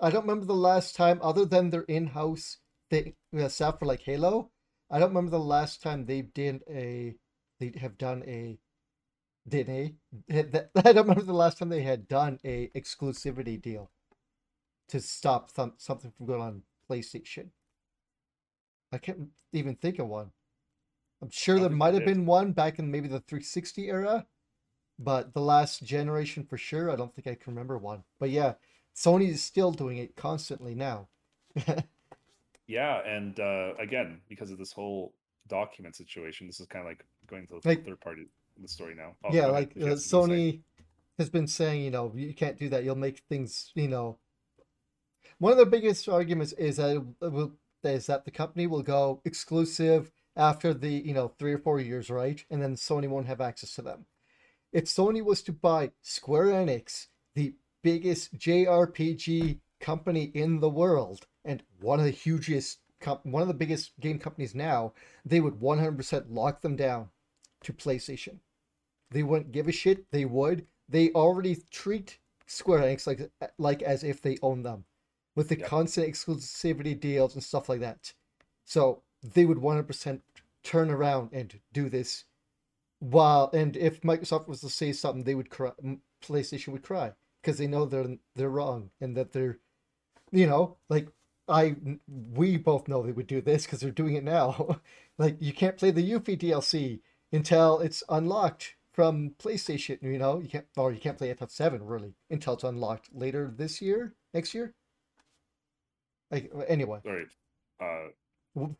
I 0.00 0.10
don't 0.10 0.22
remember 0.22 0.46
the 0.46 0.54
last 0.54 0.94
time, 0.94 1.20
other 1.22 1.44
than 1.44 1.70
their 1.70 1.82
in 1.82 2.08
house 2.08 2.58
thing, 2.90 3.14
uh, 3.38 3.48
stuff 3.48 3.78
for 3.78 3.86
like 3.86 4.02
Halo, 4.02 4.50
I 4.90 4.98
don't 4.98 5.08
remember 5.08 5.30
the 5.30 5.38
last 5.40 5.82
time 5.82 6.04
they 6.04 6.22
did 6.22 6.62
a, 6.68 7.14
they 7.58 7.72
have 7.80 7.96
done 7.96 8.22
a, 8.26 8.58
did 9.48 9.68
a, 9.68 9.94
I 10.30 10.92
don't 10.92 11.08
remember 11.08 11.22
the 11.22 11.32
last 11.32 11.58
time 11.58 11.70
they 11.70 11.82
had 11.82 12.08
done 12.08 12.38
a 12.44 12.68
exclusivity 12.76 13.60
deal 13.60 13.90
to 14.88 15.00
stop 15.00 15.50
some, 15.50 15.74
something 15.78 16.12
from 16.16 16.26
going 16.26 16.42
on 16.42 16.62
PlayStation. 16.90 17.48
I 18.92 18.98
can't 18.98 19.30
even 19.52 19.76
think 19.76 19.98
of 19.98 20.08
one. 20.08 20.30
I'm 21.22 21.30
sure 21.30 21.58
there 21.58 21.70
might 21.70 21.94
have 21.94 22.04
been 22.04 22.26
one 22.26 22.52
back 22.52 22.78
in 22.78 22.90
maybe 22.90 23.08
the 23.08 23.20
360 23.20 23.88
era, 23.88 24.26
but 24.98 25.32
the 25.32 25.40
last 25.40 25.82
generation 25.82 26.44
for 26.44 26.58
sure, 26.58 26.90
I 26.90 26.96
don't 26.96 27.14
think 27.14 27.26
I 27.26 27.34
can 27.34 27.54
remember 27.54 27.78
one. 27.78 28.04
But 28.20 28.30
yeah, 28.30 28.54
Sony 28.96 29.28
is 29.28 29.42
still 29.42 29.72
doing 29.72 29.98
it 29.98 30.16
constantly 30.16 30.74
now. 30.74 31.08
yeah 32.66 33.00
and 33.06 33.38
uh 33.40 33.72
again 33.78 34.20
because 34.28 34.50
of 34.50 34.58
this 34.58 34.72
whole 34.72 35.14
document 35.48 35.94
situation 35.94 36.46
this 36.48 36.58
is 36.60 36.66
kind 36.66 36.84
of 36.84 36.90
like 36.90 37.04
going 37.28 37.46
to 37.46 37.60
the 37.62 37.68
Like- 37.68 37.84
third 37.84 38.00
party 38.00 38.22
of 38.22 38.62
the 38.62 38.68
story 38.68 38.94
now 38.94 39.14
Oh, 39.24 39.32
yeah, 39.32 39.46
like 39.46 39.72
uh, 39.80 39.86
have 39.86 40.00
something 40.00 40.30
to 40.30 40.36
say. 40.36 40.58
Sony 40.58 40.60
has 41.18 41.30
been 41.30 41.46
saying, 41.46 41.82
you 41.82 41.90
know, 41.90 42.12
you 42.14 42.34
can't 42.34 42.58
do 42.58 42.68
that. 42.70 42.84
You'll 42.84 42.94
make 42.94 43.22
things, 43.28 43.70
you 43.74 43.88
know. 43.88 44.18
One 45.38 45.52
of 45.52 45.58
the 45.58 45.64
biggest 45.66 46.08
arguments 46.08 46.52
is 46.52 46.76
that 46.76 47.04
will, 47.20 47.52
is 47.84 48.06
that 48.06 48.24
the 48.26 48.30
company 48.30 48.66
will 48.66 48.82
go 48.82 49.20
exclusive 49.24 50.10
after 50.36 50.74
the, 50.74 50.88
you 50.90 51.14
know, 51.14 51.28
three 51.38 51.52
or 51.54 51.58
four 51.58 51.80
years, 51.80 52.10
right? 52.10 52.44
And 52.50 52.62
then 52.62 52.76
Sony 52.76 53.08
won't 53.08 53.26
have 53.26 53.40
access 53.40 53.74
to 53.76 53.82
them. 53.82 54.04
If 54.72 54.84
Sony 54.84 55.22
was 55.24 55.42
to 55.42 55.52
buy 55.52 55.92
Square 56.02 56.46
Enix, 56.46 57.06
the 57.34 57.54
biggest 57.86 58.36
JRPG 58.36 59.60
company 59.78 60.24
in 60.34 60.58
the 60.58 60.68
world 60.68 61.28
and 61.44 61.62
one 61.80 62.00
of 62.00 62.04
the 62.04 62.10
hugest, 62.10 62.80
one 63.22 63.42
of 63.42 63.46
the 63.46 63.54
biggest 63.54 63.92
game 64.00 64.18
companies 64.18 64.56
now, 64.56 64.92
they 65.24 65.40
would 65.40 65.60
100% 65.60 66.24
lock 66.28 66.62
them 66.62 66.74
down 66.74 67.10
to 67.62 67.72
PlayStation. 67.72 68.40
They 69.12 69.22
wouldn't 69.22 69.52
give 69.52 69.68
a 69.68 69.72
shit. 69.72 70.10
They 70.10 70.24
would. 70.24 70.66
They 70.88 71.12
already 71.12 71.58
treat 71.70 72.18
Square 72.46 72.80
Enix 72.80 73.06
like 73.06 73.30
like 73.56 73.82
as 73.82 74.02
if 74.02 74.20
they 74.20 74.36
own 74.42 74.64
them, 74.64 74.84
with 75.36 75.48
the 75.48 75.58
Yep. 75.58 75.68
constant 75.68 76.08
exclusivity 76.08 76.98
deals 76.98 77.34
and 77.34 77.44
stuff 77.44 77.68
like 77.68 77.80
that. 77.80 78.14
So 78.64 79.02
they 79.22 79.44
would 79.44 79.58
100% 79.58 80.22
turn 80.64 80.90
around 80.90 81.30
and 81.32 81.60
do 81.72 81.88
this. 81.88 82.24
While 82.98 83.50
and 83.52 83.76
if 83.76 84.00
Microsoft 84.00 84.48
was 84.48 84.60
to 84.62 84.70
say 84.70 84.92
something, 84.92 85.22
they 85.22 85.36
would 85.36 85.50
cry. 85.50 85.70
PlayStation 86.20 86.72
would 86.72 86.82
cry 86.82 87.12
because 87.46 87.58
they 87.58 87.68
know 87.68 87.84
they're 87.86 88.16
they're 88.34 88.50
wrong 88.50 88.90
and 89.00 89.16
that 89.16 89.32
they're, 89.32 89.58
you 90.32 90.48
know, 90.48 90.76
like 90.90 91.06
I 91.46 91.76
we 92.08 92.56
both 92.56 92.88
know 92.88 93.02
they 93.02 93.12
would 93.12 93.28
do 93.28 93.40
this 93.40 93.64
because 93.64 93.78
they're 93.80 93.92
doing 93.92 94.16
it 94.16 94.24
now. 94.24 94.80
like 95.18 95.36
you 95.40 95.52
can't 95.52 95.76
play 95.78 95.92
the 95.92 96.02
Yuffie 96.10 96.36
DLC 96.36 97.00
until 97.32 97.78
it's 97.78 98.02
unlocked 98.08 98.74
from 98.92 99.30
PlayStation. 99.38 100.02
You 100.02 100.18
know, 100.18 100.40
you 100.40 100.48
can't 100.48 100.66
or 100.76 100.90
you 100.92 100.98
can't 100.98 101.16
play 101.16 101.32
FF7 101.32 101.78
really 101.82 102.14
until 102.30 102.54
it's 102.54 102.64
unlocked 102.64 103.10
later 103.14 103.52
this 103.56 103.80
year, 103.80 104.14
next 104.34 104.52
year. 104.52 104.74
Like 106.32 106.50
anyway, 106.66 106.98
Sorry. 107.04 107.26
Uh, 107.80 108.08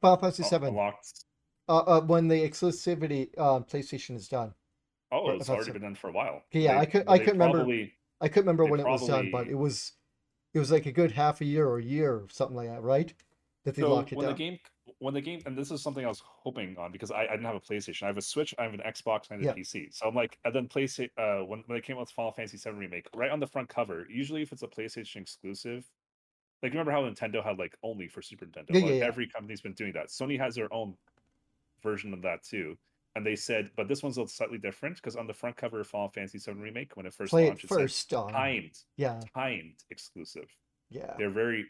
Final 0.00 0.16
Fantasy 0.16 0.42
Seven. 0.42 0.70
unlocked. 0.70 1.24
Uh, 1.68 1.78
uh, 1.78 2.00
when 2.00 2.26
the 2.28 2.48
exclusivity 2.48 3.28
on 3.38 3.62
PlayStation 3.64 4.16
is 4.16 4.26
done. 4.28 4.54
Oh, 5.12 5.30
it's 5.30 5.48
already 5.48 5.70
been 5.72 5.82
done 5.82 5.94
for 5.94 6.08
a 6.08 6.12
while. 6.12 6.42
Yeah, 6.50 6.74
They- 6.74 6.80
I 6.80 6.86
could- 6.86 7.08
I 7.08 7.18
couldn't 7.18 7.34
remember- 7.34 7.58
probably- 7.58 7.95
I 8.20 8.28
couldn't 8.28 8.46
remember 8.46 8.66
when 8.66 8.80
it 8.80 8.88
was 8.88 9.06
done, 9.06 9.28
but 9.30 9.48
it 9.48 9.54
was 9.54 9.92
it 10.54 10.58
was 10.58 10.70
like 10.70 10.86
a 10.86 10.92
good 10.92 11.12
half 11.12 11.40
a 11.40 11.44
year 11.44 11.66
or 11.68 11.78
a 11.78 11.84
year 11.84 12.14
or 12.14 12.28
something 12.30 12.56
like 12.56 12.68
that, 12.68 12.82
right? 12.82 13.12
That 13.64 13.74
they 13.74 13.82
So 13.82 13.90
locked 13.90 14.12
it 14.12 14.16
when 14.16 14.24
down. 14.24 14.32
the 14.32 14.34
game, 14.38 14.58
when 15.00 15.12
the 15.14 15.20
game, 15.20 15.42
and 15.44 15.56
this 15.58 15.70
is 15.70 15.82
something 15.82 16.04
I 16.04 16.08
was 16.08 16.20
hoping 16.24 16.78
on 16.78 16.92
because 16.92 17.10
I, 17.10 17.22
I 17.24 17.30
didn't 17.32 17.44
have 17.44 17.56
a 17.56 17.60
PlayStation. 17.60 18.04
I 18.04 18.06
have 18.06 18.16
a 18.16 18.22
Switch, 18.22 18.54
I 18.58 18.62
have 18.64 18.72
an 18.74 18.80
Xbox, 18.80 19.30
and 19.30 19.44
Yeah. 19.44 19.50
a 19.50 19.54
PC. 19.54 19.90
So 19.90 20.06
I'm 20.08 20.14
like, 20.14 20.38
and 20.44 20.54
then 20.54 20.68
PlayStation, 20.68 21.10
uh, 21.18 21.44
when 21.44 21.62
when 21.66 21.76
they 21.76 21.82
came 21.82 21.96
out 21.96 22.00
with 22.00 22.10
Final 22.10 22.32
Fantasy 22.32 22.56
VII 22.56 22.76
remake, 22.76 23.06
right 23.14 23.30
on 23.30 23.40
the 23.40 23.46
front 23.46 23.68
cover, 23.68 24.06
usually 24.08 24.42
if 24.42 24.52
it's 24.52 24.62
a 24.62 24.68
PlayStation 24.68 25.16
exclusive, 25.22 25.90
like 26.62 26.72
remember 26.72 26.92
how 26.92 27.02
Nintendo 27.02 27.44
had 27.44 27.58
like 27.58 27.76
only 27.82 28.08
for 28.08 28.22
Super 28.22 28.46
Nintendo? 28.46 28.70
Yeah, 28.70 28.80
Like, 28.80 28.94
yeah, 28.94 28.94
yeah. 29.00 29.04
Every 29.08 29.28
company's 29.28 29.60
been 29.60 29.74
doing 29.74 29.92
that. 29.94 30.08
Sony 30.08 30.38
has 30.38 30.54
their 30.54 30.72
own 30.72 30.96
version 31.82 32.14
of 32.14 32.22
that 32.22 32.42
too. 32.42 32.78
And 33.16 33.24
they 33.26 33.34
said, 33.34 33.70
but 33.76 33.88
this 33.88 34.02
one's 34.02 34.16
a 34.18 34.20
little 34.20 34.28
slightly 34.28 34.58
different 34.58 34.96
because 34.96 35.16
on 35.16 35.26
the 35.26 35.32
front 35.32 35.56
cover 35.56 35.80
of 35.80 35.86
Final 35.88 36.10
Fantasy 36.10 36.38
VII 36.38 36.60
remake, 36.60 36.96
when 36.96 37.06
it 37.06 37.14
first 37.14 37.30
Play 37.30 37.44
it 37.44 37.48
launched, 37.48 37.64
it 37.64 37.68
said 37.68 37.78
first 37.78 38.12
on. 38.12 38.30
timed, 38.32 38.78
Yeah, 38.98 39.20
timed 39.34 39.82
exclusive 39.90 40.48
yeah. 40.90 41.14
they're 41.18 41.30
very 41.30 41.66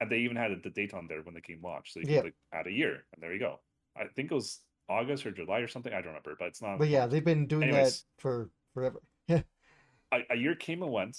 and 0.00 0.10
they 0.10 0.18
even 0.18 0.36
had 0.36 0.50
the 0.62 0.70
date 0.70 0.92
on 0.94 1.06
there 1.08 1.22
when 1.22 1.34
the 1.34 1.40
game 1.40 1.60
launched 1.62 1.92
so 1.94 2.00
you 2.00 2.06
Yeah. 2.08 2.16
could 2.22 2.24
like, 2.26 2.34
add 2.52 2.66
a 2.66 2.70
year 2.72 3.06
and 3.14 3.22
there 3.22 3.32
you 3.32 3.38
go 3.38 3.60
i 3.96 4.04
think 4.14 4.30
it 4.30 4.34
was 4.34 4.60
august 4.88 5.24
or 5.24 5.30
july 5.32 5.60
or 5.60 5.68
something 5.68 5.92
i 5.92 5.96
don't 5.96 6.08
remember 6.08 6.36
but 6.38 6.48
it's 6.48 6.60
not 6.60 6.78
But 6.78 6.88
yeah, 6.88 7.06
they've 7.06 7.24
been 7.24 7.46
doing 7.46 7.68
Anyways. 7.68 8.02
that 8.02 8.22
for 8.22 8.50
forever. 8.74 9.00
a, 9.30 9.44
a 10.30 10.36
year 10.36 10.54
came 10.54 10.82
and 10.82 10.92
went 10.92 11.16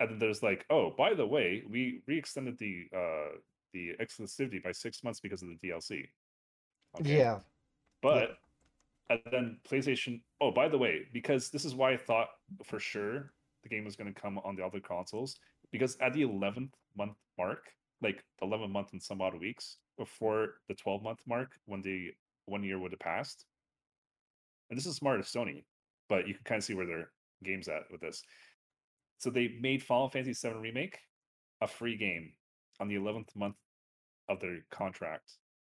and 0.00 0.10
then 0.10 0.18
there's 0.18 0.42
like 0.42 0.66
oh 0.70 0.90
by 0.96 1.14
the 1.14 1.26
way 1.26 1.62
we 1.68 2.02
re-extended 2.06 2.58
the 2.58 2.86
uh 2.94 3.38
the 3.72 3.92
exclusivity 4.00 4.62
by 4.62 4.72
six 4.72 5.02
months 5.02 5.20
because 5.20 5.42
of 5.42 5.48
the 5.48 5.68
dlc 5.68 6.08
Okay. 7.00 7.18
Yeah, 7.18 7.40
But 8.02 8.38
and 9.10 9.20
then 9.30 9.58
PlayStation. 9.68 10.20
Oh, 10.40 10.50
by 10.50 10.68
the 10.68 10.78
way, 10.78 11.02
because 11.12 11.50
this 11.50 11.64
is 11.64 11.74
why 11.74 11.92
I 11.92 11.96
thought 11.96 12.28
for 12.64 12.78
sure 12.78 13.32
the 13.62 13.68
game 13.68 13.84
was 13.84 13.96
going 13.96 14.12
to 14.12 14.20
come 14.20 14.38
on 14.38 14.56
the 14.56 14.64
other 14.64 14.80
consoles. 14.80 15.36
Because 15.72 15.96
at 16.00 16.12
the 16.12 16.22
11th 16.22 16.70
month 16.96 17.16
mark, 17.38 17.64
like 18.02 18.22
11 18.42 18.70
month 18.70 18.92
and 18.92 19.02
some 19.02 19.20
odd 19.20 19.38
weeks 19.38 19.78
before 19.98 20.54
the 20.68 20.74
12 20.74 21.02
month 21.02 21.20
mark, 21.26 21.52
when 21.66 21.82
the 21.82 22.10
one 22.46 22.62
year 22.62 22.78
would 22.78 22.92
have 22.92 23.00
passed, 23.00 23.44
and 24.70 24.78
this 24.78 24.86
is 24.86 24.96
smart 24.96 25.20
of 25.20 25.26
Sony, 25.26 25.64
but 26.08 26.26
you 26.26 26.34
can 26.34 26.44
kind 26.44 26.58
of 26.58 26.64
see 26.64 26.74
where 26.74 26.86
their 26.86 27.10
game's 27.44 27.68
at 27.68 27.90
with 27.90 28.00
this. 28.00 28.22
So 29.18 29.30
they 29.30 29.56
made 29.60 29.82
Final 29.82 30.08
Fantasy 30.08 30.48
VII 30.48 30.54
Remake 30.54 30.98
a 31.60 31.66
free 31.66 31.96
game 31.96 32.32
on 32.80 32.88
the 32.88 32.96
11th 32.96 33.34
month 33.34 33.56
of 34.28 34.40
their 34.40 34.58
contract 34.70 35.32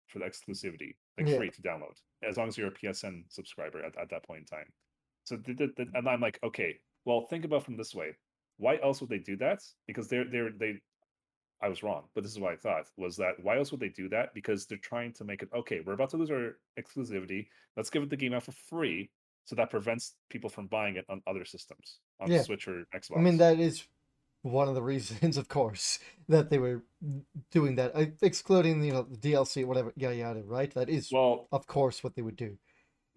for 0.07 0.19
the 0.19 0.25
exclusivity, 0.25 0.95
like 1.17 1.27
Yeah. 1.27 1.37
free 1.37 1.49
to 1.49 1.61
download, 1.61 1.95
as 2.23 2.37
long 2.37 2.47
as 2.47 2.57
you're 2.57 2.67
a 2.67 2.71
PSN 2.71 3.23
subscriber 3.29 3.83
at, 3.83 3.97
at 3.97 4.09
that 4.09 4.23
point 4.23 4.41
in 4.41 4.45
time. 4.45 4.67
So, 5.23 5.37
the, 5.37 5.53
the, 5.53 5.67
the- 5.75 5.87
and 5.93 6.07
I'm 6.07 6.21
like, 6.21 6.39
okay, 6.43 6.79
well, 7.05 7.21
think 7.21 7.45
about 7.45 7.63
from 7.63 7.77
this 7.77 7.93
way. 7.95 8.15
Why 8.57 8.79
else 8.81 9.01
would 9.01 9.09
they 9.09 9.19
do 9.19 9.35
that? 9.37 9.61
Because 9.87 10.07
they're 10.07 10.25
they're 10.25 10.51
they. 10.51 10.79
I 11.61 11.69
was 11.69 11.81
wrong, 11.81 12.03
but 12.13 12.23
this 12.23 12.31
is 12.31 12.39
what 12.39 12.53
I 12.53 12.55
thought 12.55 12.85
was 12.97 13.17
that 13.17 13.33
why 13.41 13.57
else 13.57 13.71
would 13.71 13.79
they 13.79 13.89
do 13.89 14.07
that? 14.09 14.33
Because 14.35 14.65
they're 14.67 14.77
trying 14.77 15.11
to 15.13 15.23
make 15.23 15.41
it 15.41 15.49
okay. 15.55 15.79
We're 15.85 15.93
about 15.93 16.09
to 16.11 16.17
lose 16.17 16.29
our 16.31 16.57
exclusivity. 16.79 17.47
Let's 17.75 17.89
give 17.89 18.03
it 18.03 18.09
the 18.09 18.17
game 18.17 18.33
out 18.33 18.43
for 18.43 18.51
free, 18.51 19.09
so 19.45 19.55
that 19.55 19.69
prevents 19.71 20.13
people 20.29 20.49
from 20.49 20.67
buying 20.67 20.95
it 20.97 21.05
on 21.09 21.21
other 21.27 21.45
systems, 21.45 21.99
on 22.19 22.31
Yeah. 22.31 22.41
Switch 22.43 22.67
or 22.67 22.85
Xbox. 22.95 23.17
I 23.17 23.21
mean 23.21 23.37
that 23.37 23.59
is 23.59 23.87
one 24.51 24.67
of 24.67 24.75
the 24.75 24.81
reasons, 24.81 25.37
of 25.41 25.47
course, 25.49 25.99
that 26.29 26.49
they 26.49 26.57
were 26.57 26.83
doing 27.51 27.75
that, 27.75 27.95
uh, 27.95 28.05
excluding 28.21 28.83
you 28.83 28.93
know 28.93 29.03
the 29.03 29.17
DLC, 29.17 29.65
whatever, 29.65 29.93
yada 29.95 30.15
yada. 30.15 30.43
Right? 30.43 30.73
That 30.73 30.89
is, 30.89 31.09
well, 31.11 31.47
of 31.51 31.67
course, 31.67 32.03
what 32.03 32.15
they 32.15 32.21
would 32.21 32.35
do. 32.37 32.57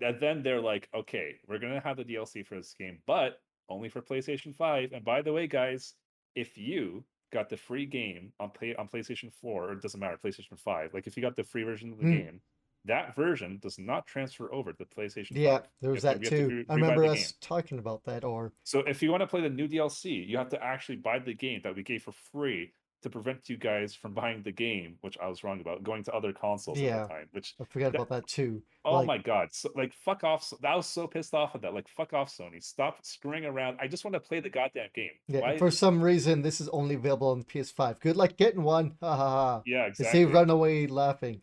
and 0.00 0.20
then 0.20 0.42
they're 0.42 0.60
like, 0.60 0.88
okay, 0.94 1.36
we're 1.46 1.58
gonna 1.58 1.80
have 1.80 1.96
the 1.96 2.04
DLC 2.04 2.42
for 2.46 2.56
this 2.56 2.74
game, 2.78 2.98
but 3.06 3.40
only 3.68 3.88
for 3.88 4.02
PlayStation 4.02 4.54
5. 4.54 4.92
And 4.92 5.04
by 5.04 5.22
the 5.22 5.32
way, 5.32 5.46
guys, 5.46 5.94
if 6.34 6.56
you 6.56 7.04
got 7.32 7.48
the 7.48 7.56
free 7.56 7.86
game 7.86 8.32
on 8.40 8.50
play 8.50 8.74
on 8.74 8.88
PlayStation 8.88 9.32
4, 9.40 9.70
or 9.70 9.72
it 9.72 9.82
doesn't 9.82 10.00
matter, 10.00 10.18
PlayStation 10.22 10.58
5, 10.58 10.94
like 10.94 11.06
if 11.06 11.16
you 11.16 11.22
got 11.22 11.36
the 11.36 11.44
free 11.44 11.62
version 11.62 11.92
of 11.92 11.98
the 11.98 12.04
Mm. 12.04 12.10
game, 12.24 12.40
that 12.86 13.14
version 13.14 13.58
does 13.62 13.78
not 13.78 14.06
transfer 14.06 14.52
over 14.52 14.72
to 14.72 14.84
PlayStation 14.84 15.32
Yeah, 15.32 15.58
5. 15.58 15.68
there 15.82 15.90
was 15.90 16.02
that 16.02 16.14
to- 16.22 16.24
have 16.24 16.30
to 16.30 16.48
too. 16.48 16.56
re- 16.56 16.64
I 16.68 16.74
remember 16.74 17.04
us 17.06 17.32
talking 17.40 17.78
about 17.78 18.04
that. 18.04 18.24
Or 18.24 18.52
So 18.64 18.80
if 18.80 19.02
you 19.02 19.10
want 19.10 19.20
to 19.22 19.26
play 19.26 19.42
the 19.42 19.50
new 19.50 19.68
DLC, 19.68 20.26
you 20.26 20.38
have 20.38 20.48
to 20.50 20.62
actually 20.62 20.96
buy 20.96 21.18
the 21.18 21.34
game 21.34 21.60
that 21.64 21.74
we 21.76 21.82
gave 21.82 22.02
for 22.02 22.12
free 22.12 22.72
to 23.02 23.08
prevent 23.08 23.48
you 23.48 23.56
guys 23.56 23.94
from 23.94 24.12
buying 24.12 24.42
the 24.42 24.52
game, 24.52 24.98
which 25.00 25.16
I 25.22 25.26
was 25.26 25.42
wrong 25.42 25.58
about, 25.62 25.82
going 25.82 26.04
to 26.04 26.12
other 26.14 26.34
consoles 26.34 26.78
Yeah. 26.78 26.98
at 27.04 27.08
the 27.08 27.14
time. 27.14 27.28
Which 27.32 27.54
I 27.58 27.64
forgot 27.64 27.92
That- 27.92 28.02
about 28.02 28.08
that 28.10 28.26
too. 28.26 28.62
oh 28.84 28.96
Like- 28.96 29.06
my 29.06 29.16
god, 29.18 29.54
so, 29.54 29.70
like 29.74 29.94
fuck 29.94 30.22
off! 30.22 30.44
So- 30.44 30.58
I 30.62 30.76
was 30.76 30.86
so 30.86 31.06
pissed 31.06 31.32
off 31.32 31.54
at 31.54 31.62
that. 31.62 31.72
Like 31.72 31.88
fuck 31.88 32.12
off, 32.12 32.28
Sony. 32.30 32.62
Stop 32.62 33.02
screwing 33.02 33.46
around. 33.46 33.78
I 33.80 33.88
just 33.88 34.04
want 34.04 34.14
to 34.14 34.20
play 34.20 34.40
the 34.40 34.50
goddamn 34.50 34.90
game. 34.94 35.12
Yeah, 35.28 35.40
Why? 35.40 35.56
for 35.56 35.70
some 35.70 36.02
reason, 36.02 36.42
this 36.42 36.60
is 36.60 36.68
only 36.70 36.94
available 36.94 37.28
on 37.30 37.38
the 37.38 37.44
PS5. 37.46 38.00
Good 38.00 38.16
luck 38.18 38.36
getting 38.36 38.62
one. 38.64 38.96
Ha 39.00 39.16
ha 39.16 39.30
ha. 39.30 39.62
yeah, 39.64 39.84
They 39.84 39.88
exactly. 39.88 40.24
say 40.24 40.24
run 40.26 40.50
away 40.50 40.86
laughing. 40.86 41.40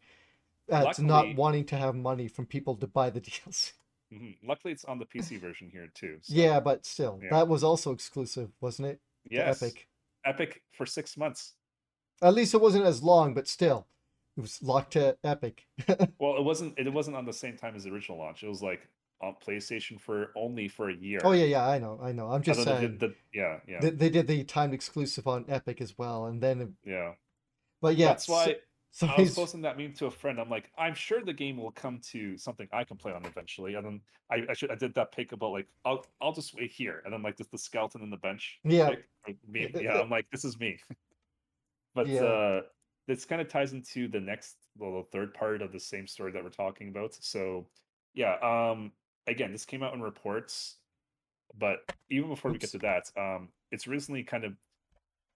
At 0.69 0.99
not 0.99 1.35
wanting 1.35 1.65
to 1.67 1.77
have 1.77 1.95
money 1.95 2.27
from 2.27 2.45
people 2.45 2.75
to 2.75 2.87
buy 2.87 3.09
the 3.09 3.21
DLC. 3.27 3.73
Mhm. 4.13 4.37
Luckily, 4.43 4.71
it's 4.73 4.85
on 4.85 4.99
the 4.99 5.05
PC 5.05 5.39
version 5.39 5.69
here 5.69 5.87
too. 5.93 6.19
so- 6.21 6.33
Yeah, 6.33 6.59
but 6.59 6.85
still, 6.85 7.19
Yeah. 7.21 7.29
that 7.31 7.47
was 7.47 7.63
also 7.63 7.91
exclusive, 7.91 8.51
wasn't 8.61 8.87
it? 8.89 9.01
to 9.29 9.35
Yes. 9.35 9.61
Epic. 9.61 9.87
Epic 10.25 10.63
for 10.71 10.85
six 10.85 11.17
months. 11.17 11.55
At 12.21 12.33
least 12.33 12.53
it 12.53 12.61
wasn't 12.61 12.85
as 12.85 13.03
long, 13.03 13.33
but 13.33 13.47
still, 13.47 13.87
it 14.37 14.41
was 14.41 14.61
locked 14.63 14.93
to 14.93 15.17
Epic. 15.23 15.67
Well, 16.19 16.37
it 16.37 16.43
wasn't. 16.43 16.77
It 16.79 16.91
wasn't 16.91 17.15
on 17.17 17.25
the 17.25 17.33
same 17.33 17.57
time 17.57 17.75
as 17.75 17.83
the 17.83 17.91
original 17.91 18.17
launch. 18.17 18.43
It 18.43 18.47
was 18.49 18.61
like 18.63 18.87
on 19.21 19.35
PlayStation 19.45 19.99
for 19.99 20.31
only 20.35 20.67
for 20.67 20.89
a 20.89 20.95
year. 20.95 21.19
oh 21.23 21.31
yeah, 21.33 21.45
yeah, 21.45 21.67
I 21.67 21.79
know, 21.79 21.99
I 22.01 22.11
know. 22.11 22.29
I'm 22.31 22.41
just 22.43 22.63
saying 22.63 22.97
the- 22.99 23.15
yeah, 23.33 23.59
yeah, 23.67 23.79
they, 23.81 23.89
they 23.89 24.09
did 24.09 24.27
the 24.27 24.43
timed 24.43 24.73
exclusive 24.73 25.27
on 25.27 25.45
Epic 25.49 25.81
as 25.81 25.97
well, 25.97 26.27
and 26.27 26.41
then, 26.41 26.77
yeah. 26.85 27.13
but 27.81 27.95
yeah, 27.97 28.07
That's 28.09 28.27
why. 28.29 28.57
So, 28.91 29.05
I 29.07 29.19
was 29.19 29.35
posting 29.35 29.61
that 29.61 29.77
meme 29.77 29.93
to 29.93 30.07
a 30.07 30.11
friend. 30.11 30.39
I'm 30.39 30.49
like, 30.49 30.71
I'm 30.77 30.95
sure 30.95 31.23
the 31.23 31.33
game 31.33 31.57
will 31.57 31.71
come 31.71 31.99
to 32.11 32.37
something 32.37 32.67
I 32.71 32.83
can 32.83 32.97
play 32.97 33.11
on 33.13 33.23
eventually. 33.25 33.75
And 33.75 33.85
then 33.85 34.01
I, 34.31 34.43
I 34.49 34.53
should 34.53 34.71
I 34.71 34.75
did 34.75 34.95
that 34.95 35.11
pick 35.11 35.33
about 35.33 35.51
like 35.51 35.67
I'll 35.85 36.05
I'll 36.19 36.31
just 36.33 36.55
wait 36.55 36.71
here. 36.71 37.01
And 37.05 37.13
then 37.13 37.21
like 37.21 37.37
just 37.37 37.51
the 37.51 37.57
skeleton 37.57 38.01
in 38.01 38.09
the 38.09 38.17
bench. 38.17 38.59
Yeah. 38.63 38.89
pic, 38.89 39.05
or 39.27 39.33
meme. 39.47 39.71
Yeah. 39.79 39.99
I'm 39.99 40.09
like, 40.09 40.25
this 40.31 40.43
is 40.43 40.59
me. 40.59 40.79
but 41.95 42.07
Yeah. 42.07 42.21
uh 42.21 42.61
this 43.07 43.23
kind 43.23 43.39
of 43.41 43.47
ties 43.47 43.71
into 43.73 44.07
the 44.07 44.19
next 44.19 44.55
well, 44.77 44.93
the 44.97 45.03
third 45.11 45.33
part 45.33 45.61
of 45.61 45.71
the 45.71 45.79
same 45.79 46.07
story 46.07 46.31
that 46.31 46.43
we're 46.43 46.49
talking 46.49 46.89
about. 46.89 47.13
So 47.13 47.67
yeah, 48.15 48.35
um 48.41 48.91
again, 49.27 49.51
this 49.51 49.65
came 49.65 49.83
out 49.83 49.93
in 49.93 50.01
reports, 50.01 50.77
but 51.57 51.79
even 52.09 52.29
before 52.29 52.51
we 52.51 52.57
get 52.57 52.71
to 52.71 52.79
that, 52.79 53.11
um 53.15 53.49
it's 53.71 53.85
recently 53.85 54.23
kind 54.23 54.43
of 54.43 54.53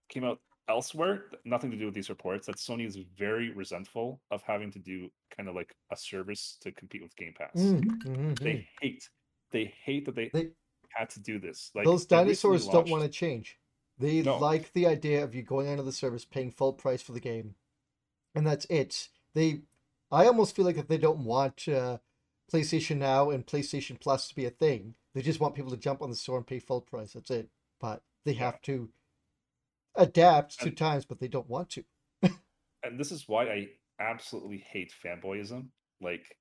came 0.08 0.24
out 0.24 0.40
elsewhere, 0.68 1.24
nothing 1.44 1.70
to 1.70 1.76
do 1.76 1.86
with 1.86 1.94
these 1.94 2.08
reports, 2.08 2.46
that 2.46 2.56
Sony 2.56 2.86
is 2.86 2.96
very 3.18 3.50
resentful 3.50 4.20
of 4.30 4.42
having 4.42 4.70
to 4.72 4.78
do 4.78 5.10
kind 5.36 5.48
of 5.48 5.54
like 5.54 5.74
a 5.90 5.96
service 5.96 6.56
to 6.62 6.72
compete 6.72 7.02
with 7.02 7.14
Game 7.16 7.34
Pass. 7.36 7.50
Mm, 7.54 7.82
mhm, 8.04 8.38
They 8.38 8.68
hate, 8.80 9.08
they 9.50 9.72
hate 9.84 10.04
that 10.06 10.14
they, 10.14 10.28
They- 10.32 10.50
had 10.94 11.08
to 11.10 11.20
do 11.20 11.38
this. 11.38 11.70
Like 11.74 11.86
Those 11.86 12.04
dinosaurs 12.04 12.68
don't 12.68 12.90
want 12.90 13.02
to 13.02 13.08
change. 13.08 13.58
They 13.98 14.20
No. 14.22 14.36
like 14.38 14.72
the 14.74 14.86
idea 14.86 15.24
of 15.24 15.34
you 15.34 15.42
going 15.42 15.68
onto 15.68 15.82
the 15.82 15.92
service, 15.92 16.24
paying 16.26 16.50
full 16.50 16.74
price 16.74 17.00
for 17.00 17.12
the 17.12 17.20
game, 17.20 17.54
and 18.34 18.46
that's 18.46 18.66
it. 18.66 19.08
They, 19.34 19.62
I 20.10 20.26
almost 20.26 20.54
feel 20.54 20.64
like 20.66 20.76
that 20.76 20.88
they 20.88 20.98
don't 20.98 21.24
want 21.24 21.66
uh, 21.66 21.98
PlayStation 22.52 22.98
Now 22.98 23.30
and 23.30 23.46
PlayStation 23.46 23.98
Plus 23.98 24.28
to 24.28 24.34
be 24.34 24.44
a 24.44 24.50
thing. 24.50 24.94
They 25.14 25.22
just 25.22 25.40
want 25.40 25.54
people 25.54 25.70
to 25.70 25.76
jump 25.78 26.02
on 26.02 26.10
the 26.10 26.16
store 26.16 26.36
and 26.38 26.46
pay 26.46 26.58
full 26.58 26.82
price. 26.82 27.14
That's 27.14 27.30
it. 27.30 27.48
But 27.80 28.02
they 28.24 28.34
have 28.34 28.60
to 28.62 28.90
adapt 29.94 30.58
to 30.60 30.66
And- 30.66 30.76
times, 30.76 31.04
but 31.04 31.18
they 31.20 31.28
don't 31.28 31.48
want 31.48 31.70
to. 31.70 31.84
and 32.82 32.98
this 32.98 33.12
is 33.12 33.28
why 33.28 33.44
I 33.48 33.68
absolutely 34.00 34.58
hate 34.58 34.92
fanboyism, 35.04 35.68
like 36.00 36.36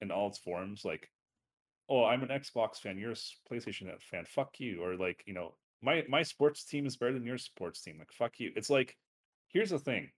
in 0.00 0.10
all 0.10 0.28
its 0.28 0.38
forms. 0.38 0.84
Like, 0.84 1.10
oh, 1.88 2.04
I'm 2.04 2.22
an 2.22 2.28
Xbox 2.28 2.76
fan, 2.78 2.98
you're 2.98 3.12
a 3.12 3.14
PlayStation 3.50 3.90
fan, 4.02 4.24
fuck 4.24 4.58
you. 4.60 4.82
Or 4.82 4.96
like, 4.96 5.22
you 5.26 5.34
know, 5.34 5.54
my 5.82 6.04
my 6.08 6.22
sports 6.22 6.64
team 6.64 6.86
is 6.86 6.96
better 6.96 7.12
than 7.12 7.26
your 7.26 7.38
sports 7.38 7.80
team. 7.82 7.98
Like, 7.98 8.12
fuck 8.12 8.38
you. 8.40 8.52
It's 8.56 8.70
like, 8.70 8.96
here's 9.48 9.70
the 9.70 9.78
thing. 9.78 10.10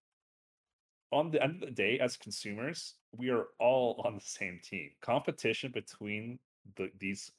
On 1.13 1.31
the 1.31 1.43
end 1.43 1.55
of 1.63 1.69
the 1.69 1.75
day, 1.75 1.99
as 2.01 2.17
consumers, 2.17 2.95
we 3.13 3.31
are 3.31 3.47
all 3.59 4.01
on 4.05 4.15
the 4.15 4.21
same 4.21 4.61
team. 4.63 4.91
Competition 5.01 5.71
between 5.73 6.39
the 6.77 6.91
these, 6.99 7.31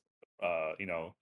uh, 0.44 0.74
you 0.80 0.86
know, 0.86 1.16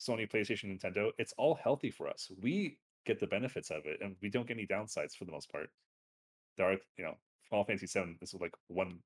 Sony, 0.00 0.30
PlayStation, 0.30 0.76
Nintendo, 0.76 1.10
it's 1.18 1.34
all 1.36 1.54
healthy 1.54 1.90
for 1.90 2.08
us. 2.08 2.30
We 2.40 2.78
get 3.06 3.18
the 3.20 3.26
benefits 3.26 3.70
of 3.70 3.86
it, 3.86 3.98
and 4.02 4.16
we 4.22 4.28
don't 4.28 4.46
get 4.46 4.56
any 4.56 4.66
downsides 4.66 5.14
for 5.16 5.24
the 5.24 5.32
most 5.32 5.50
part 5.50 5.70
there 6.56 6.66
are 6.70 6.76
you 6.98 7.04
know 7.04 7.14
Final 7.48 7.64
Fantasy 7.64 7.86
VII. 7.86 8.16
This 8.20 8.34
is 8.34 8.40
like 8.40 8.54
one 8.66 8.98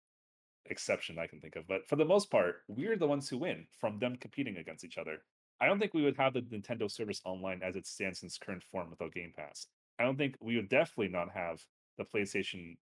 exception 0.67 1.19
I 1.19 1.27
can 1.27 1.41
think 1.41 1.57
of, 1.57 1.67
but 1.69 1.87
for 1.87 1.97
the 1.97 2.05
most 2.05 2.31
part, 2.31 2.63
we're 2.69 2.97
the 2.97 3.07
ones 3.07 3.29
who 3.29 3.39
win 3.39 3.67
from 3.79 3.99
them 3.99 4.17
competing 4.17 4.57
against 4.57 4.83
each 4.85 4.99
other. 4.99 5.19
I 5.61 5.67
don't 5.67 5.79
think 5.79 5.95
we 5.95 6.03
would 6.03 6.17
have 6.17 6.33
the 6.33 6.41
Nintendo 6.41 6.91
service 6.91 7.21
online 7.25 7.61
as 7.63 7.77
it 7.77 7.87
stands 7.87 8.23
in 8.23 8.27
its 8.27 8.39
current 8.39 8.63
form 8.65 8.91
without 8.91 9.13
Game 9.13 9.33
Pass. 9.37 9.67
I 9.99 10.05
don't 10.05 10.17
think 10.17 10.37
we 10.41 10.57
would 10.57 10.69
definitely 10.71 11.13
not 11.13 11.29
have 11.33 11.61
the 11.99 12.05
PlayStation 12.05 12.77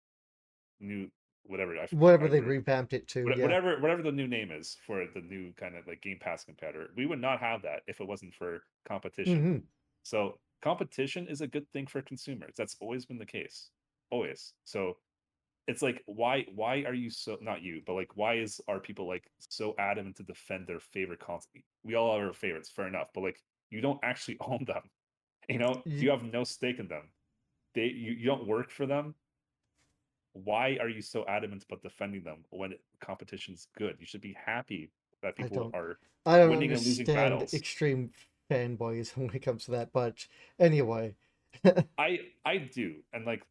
new 0.79 1.11
whatever 1.45 1.73
I 1.77 1.87
Whatever 1.93 2.29
they 2.29 2.37
whatever- 2.41 2.47
revamped 2.51 2.93
it 2.93 3.09
to. 3.09 3.25
what- 3.25 3.39
yeah. 3.39 3.43
whatever 3.45 3.81
whatever 3.81 4.03
the 4.03 4.13
new 4.13 4.29
name 4.29 4.51
is 4.53 4.77
for 4.87 5.07
the 5.15 5.23
new 5.23 5.53
kind 5.55 5.75
of 5.75 5.87
like 5.87 6.03
Game 6.03 6.19
Pass 6.21 6.45
competitor. 6.45 6.91
We 6.97 7.07
would 7.07 7.21
not 7.21 7.41
have 7.41 7.63
that 7.63 7.81
if 7.87 8.01
it 8.01 8.07
wasn't 8.07 8.35
for 8.35 8.63
competition. 8.87 9.43
Mhm. 9.43 9.63
So 10.03 10.39
competition 10.63 11.27
is 11.29 11.41
a 11.41 11.47
good 11.47 11.67
thing 11.73 11.87
for 11.87 12.03
consumers. 12.03 12.55
That's 12.57 12.77
always 12.81 13.07
been 13.07 13.19
the 13.19 13.27
case. 13.27 13.71
Always. 14.11 14.53
So 14.65 14.97
it's 15.67 15.83
like 15.83 16.03
why 16.07 16.47
why 16.55 16.83
are 16.83 16.95
you 16.95 17.11
so 17.11 17.39
not 17.41 17.63
you, 17.63 17.81
but 17.87 17.95
like 17.95 18.17
why 18.17 18.35
is 18.35 18.61
are 18.69 18.81
people 18.81 19.07
like 19.07 19.31
so 19.39 19.75
adamant 19.79 20.17
to 20.17 20.23
defend 20.23 20.67
their 20.67 20.81
favorite 20.81 21.21
console? 21.21 21.53
We 21.85 21.95
all 21.95 22.13
have 22.19 22.27
our 22.27 22.33
favorites, 22.33 22.71
fair 22.75 22.89
enough, 22.89 23.09
but 23.15 23.23
like 23.23 23.41
you 23.71 23.81
don't 23.81 24.01
actually 24.03 24.39
own 24.51 24.65
them. 24.67 24.83
You 25.49 25.59
know, 25.59 25.83
you 25.87 26.11
have 26.11 26.23
no 26.25 26.45
stake 26.45 26.79
in 26.79 26.89
them. 26.89 27.11
They 27.75 27.87
you, 27.87 28.13
you 28.13 28.27
don't 28.27 28.47
work 28.47 28.71
for 28.71 28.87
them. 28.87 29.15
Why 30.33 30.79
are 30.81 30.89
you 30.89 31.03
so 31.03 31.25
adamant 31.27 31.65
about 31.65 31.83
defending 31.83 32.23
them 32.23 32.45
when 32.51 32.73
it, 32.73 32.81
competition's 33.01 33.67
good? 33.77 33.97
You 33.99 34.07
should 34.07 34.21
be 34.21 34.37
happy 34.45 34.91
that 35.23 35.35
I 35.39 35.43
people 35.43 35.57
don't- 35.65 35.75
are 35.75 35.99
I 36.27 36.39
don't 36.39 36.51
winning 36.51 36.71
and 36.71 36.79
losing 36.79 37.03
understand 37.09 37.35
battles. 37.35 37.55
extreme 37.55 38.11
fanboys 38.51 39.17
when 39.17 39.31
it 39.35 39.41
comes 39.41 39.65
to 39.67 39.73
that, 39.73 39.93
but 39.93 40.27
anyway. 40.59 41.15
I 41.99 42.21
I 42.45 42.59
do, 42.59 42.97
and 43.13 43.25
like 43.25 43.43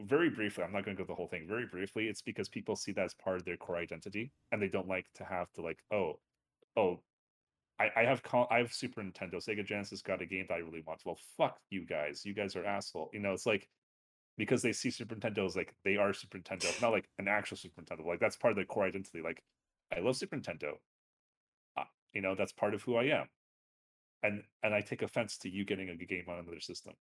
very 0.00 0.30
briefly, 0.30 0.62
I'm 0.62 0.72
not 0.72 0.84
going 0.84 0.96
to 0.96 1.02
go 1.02 1.06
the 1.06 1.14
whole 1.14 1.28
thing. 1.28 1.46
Very 1.48 1.66
briefly, 1.66 2.06
it's 2.06 2.22
because 2.22 2.48
people 2.48 2.76
see 2.76 2.92
that 2.92 3.04
as 3.04 3.14
part 3.14 3.36
of 3.36 3.44
their 3.44 3.56
core 3.56 3.76
identity, 3.78 4.30
and 4.52 4.60
they 4.60 4.68
don't 4.68 4.88
like 4.88 5.06
to 5.14 5.24
have 5.24 5.50
to 5.54 5.62
like, 5.62 5.78
oh, 5.90 6.18
oh, 6.76 7.00
I, 7.78 7.90
I 7.96 8.02
have 8.04 8.22
con- 8.22 8.46
I 8.50 8.58
have 8.58 8.72
Super 8.72 9.02
Nintendo, 9.02 9.36
Sega 9.36 9.64
Genesis 9.64 10.02
got 10.02 10.22
a 10.22 10.26
game 10.26 10.46
that 10.48 10.54
I 10.54 10.58
really 10.58 10.82
want. 10.86 11.00
Well, 11.04 11.18
fuck 11.36 11.58
you 11.70 11.84
guys. 11.84 12.24
You 12.24 12.34
guys 12.34 12.56
are 12.56 12.64
asshole. 12.64 13.10
You 13.12 13.20
know, 13.20 13.32
it's 13.32 13.46
like 13.46 13.68
because 14.38 14.62
they 14.62 14.72
see 14.72 14.90
Super 14.90 15.14
Nintendo 15.14 15.46
as 15.46 15.56
like 15.56 15.74
they 15.84 15.96
are 15.96 16.12
Super 16.12 16.38
Nintendo, 16.38 16.80
not 16.82 16.92
like 16.92 17.08
an 17.18 17.28
actual 17.28 17.56
Super 17.56 17.82
Nintendo. 17.82 18.06
Like 18.06 18.20
that's 18.20 18.36
part 18.36 18.52
of 18.52 18.56
their 18.56 18.64
core 18.64 18.84
identity. 18.84 19.20
Like 19.22 19.42
I 19.94 20.00
love 20.00 20.16
Super 20.16 20.36
Nintendo. 20.36 20.72
Uh, 21.76 21.84
you 22.12 22.20
know, 22.20 22.34
that's 22.34 22.52
part 22.52 22.74
of 22.74 22.82
who 22.82 22.96
I 22.96 23.04
am. 23.04 23.26
And 24.22 24.44
and 24.62 24.74
I 24.74 24.82
take 24.82 25.02
offense 25.02 25.38
to 25.38 25.48
you 25.48 25.64
getting 25.64 25.88
a 25.88 25.96
game 25.96 26.24
on 26.28 26.38
another 26.38 26.60
system. 26.60 26.94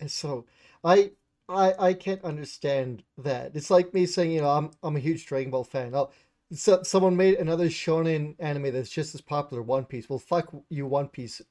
And 0.00 0.10
so 0.10 0.46
I 0.84 1.12
I 1.48 1.74
I 1.78 1.94
can't 1.94 2.22
understand 2.24 3.04
that. 3.18 3.54
It's 3.56 3.70
like 3.70 3.94
me 3.94 4.06
saying, 4.06 4.32
you 4.32 4.40
know, 4.40 4.50
I'm 4.50 4.70
I'm 4.82 4.96
a 4.96 5.00
huge 5.00 5.26
Dragon 5.26 5.50
Ball 5.50 5.64
fan. 5.64 5.94
Oh, 5.94 6.10
so 6.52 6.82
someone 6.82 7.16
made 7.16 7.34
another 7.38 7.66
shonen 7.68 8.34
anime 8.38 8.72
that's 8.72 8.90
just 8.90 9.14
as 9.14 9.20
popular, 9.20 9.62
One 9.62 9.84
Piece. 9.84 10.08
Well, 10.08 10.18
fuck 10.18 10.52
you, 10.70 10.86
One 10.86 11.08
Piece 11.08 11.42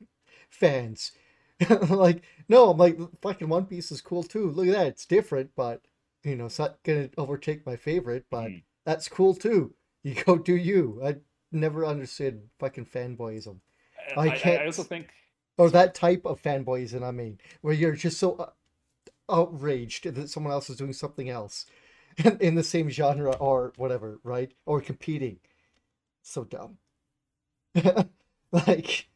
fans. 0.49 1.11
like, 1.89 2.23
no, 2.49 2.71
I'm 2.71 2.77
like, 2.77 2.99
fucking 3.21 3.49
One 3.49 3.65
Piece 3.65 3.91
is 3.91 4.01
cool 4.01 4.23
too. 4.23 4.51
Look 4.51 4.67
at 4.67 4.73
that, 4.73 4.87
it's 4.87 5.05
different, 5.05 5.51
but 5.55 5.81
you 6.23 6.35
know, 6.35 6.45
it's 6.47 6.59
not 6.59 6.81
gonna 6.83 7.09
overtake 7.17 7.65
my 7.65 7.75
favorite. 7.75 8.25
But 8.29 8.43
Mm. 8.49 8.63
that's 8.85 9.07
cool 9.09 9.35
too. 9.35 9.73
You 10.03 10.15
go 10.23 10.37
do 10.37 10.55
you. 10.55 11.01
I 11.03 11.17
never 11.51 11.85
understood 11.85 12.49
fucking 12.59 12.85
fanboyism. 12.87 13.59
I 14.15 14.21
I, 14.21 14.23
I, 14.29 14.37
can't- 14.37 14.65
also 14.65 14.83
think 14.83 15.09
or 15.57 15.69
that 15.71 15.95
type 15.95 16.25
of 16.25 16.41
fanboyism 16.41 17.03
i 17.03 17.11
mean 17.11 17.39
where 17.61 17.73
you're 17.73 17.93
just 17.95 18.17
so 18.19 18.35
uh, 18.35 18.49
outraged 19.29 20.05
that 20.13 20.29
someone 20.29 20.53
else 20.53 20.69
is 20.69 20.77
doing 20.77 20.93
something 20.93 21.29
else 21.29 21.65
in 22.39 22.55
the 22.55 22.63
same 22.63 22.89
genre 22.89 23.33
or 23.37 23.73
whatever 23.77 24.19
right? 24.23 24.53
Or 24.65 24.81
competing. 24.81 25.39
So 26.23 26.43
dumb. 26.43 26.77
Like 28.51 29.09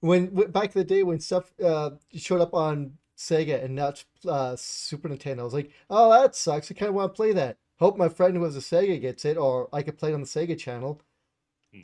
when 0.00 0.28
back 0.52 0.74
in 0.76 0.80
the 0.80 0.84
day 0.84 1.02
when 1.02 1.20
stuff 1.20 1.52
uh, 1.62 1.90
showed 2.14 2.40
up 2.40 2.54
on 2.54 2.98
sega 3.18 3.62
and 3.64 3.74
not 3.76 4.04
uh, 4.28 4.56
super 4.56 5.08
nintendo 5.08 5.40
i 5.40 5.44
was 5.44 5.54
like 5.54 5.72
oh 5.90 6.10
that 6.10 6.36
sucks. 6.36 6.70
I 6.70 6.74
kind 6.74 6.88
of 6.90 6.94
want 6.96 7.12
to 7.12 7.16
play 7.16 7.32
that. 7.32 7.58
Hope 7.80 7.98
my 7.98 8.08
friend 8.08 8.36
who 8.36 8.44
has 8.44 8.56
a 8.56 8.60
sega 8.60 9.00
gets 9.00 9.24
it 9.24 9.36
or 9.36 9.68
i 9.72 9.82
could 9.82 9.98
play 9.98 10.10
it 10.12 10.14
on 10.14 10.22
the 10.22 10.26
sega 10.26 10.58
channel. 10.58 11.02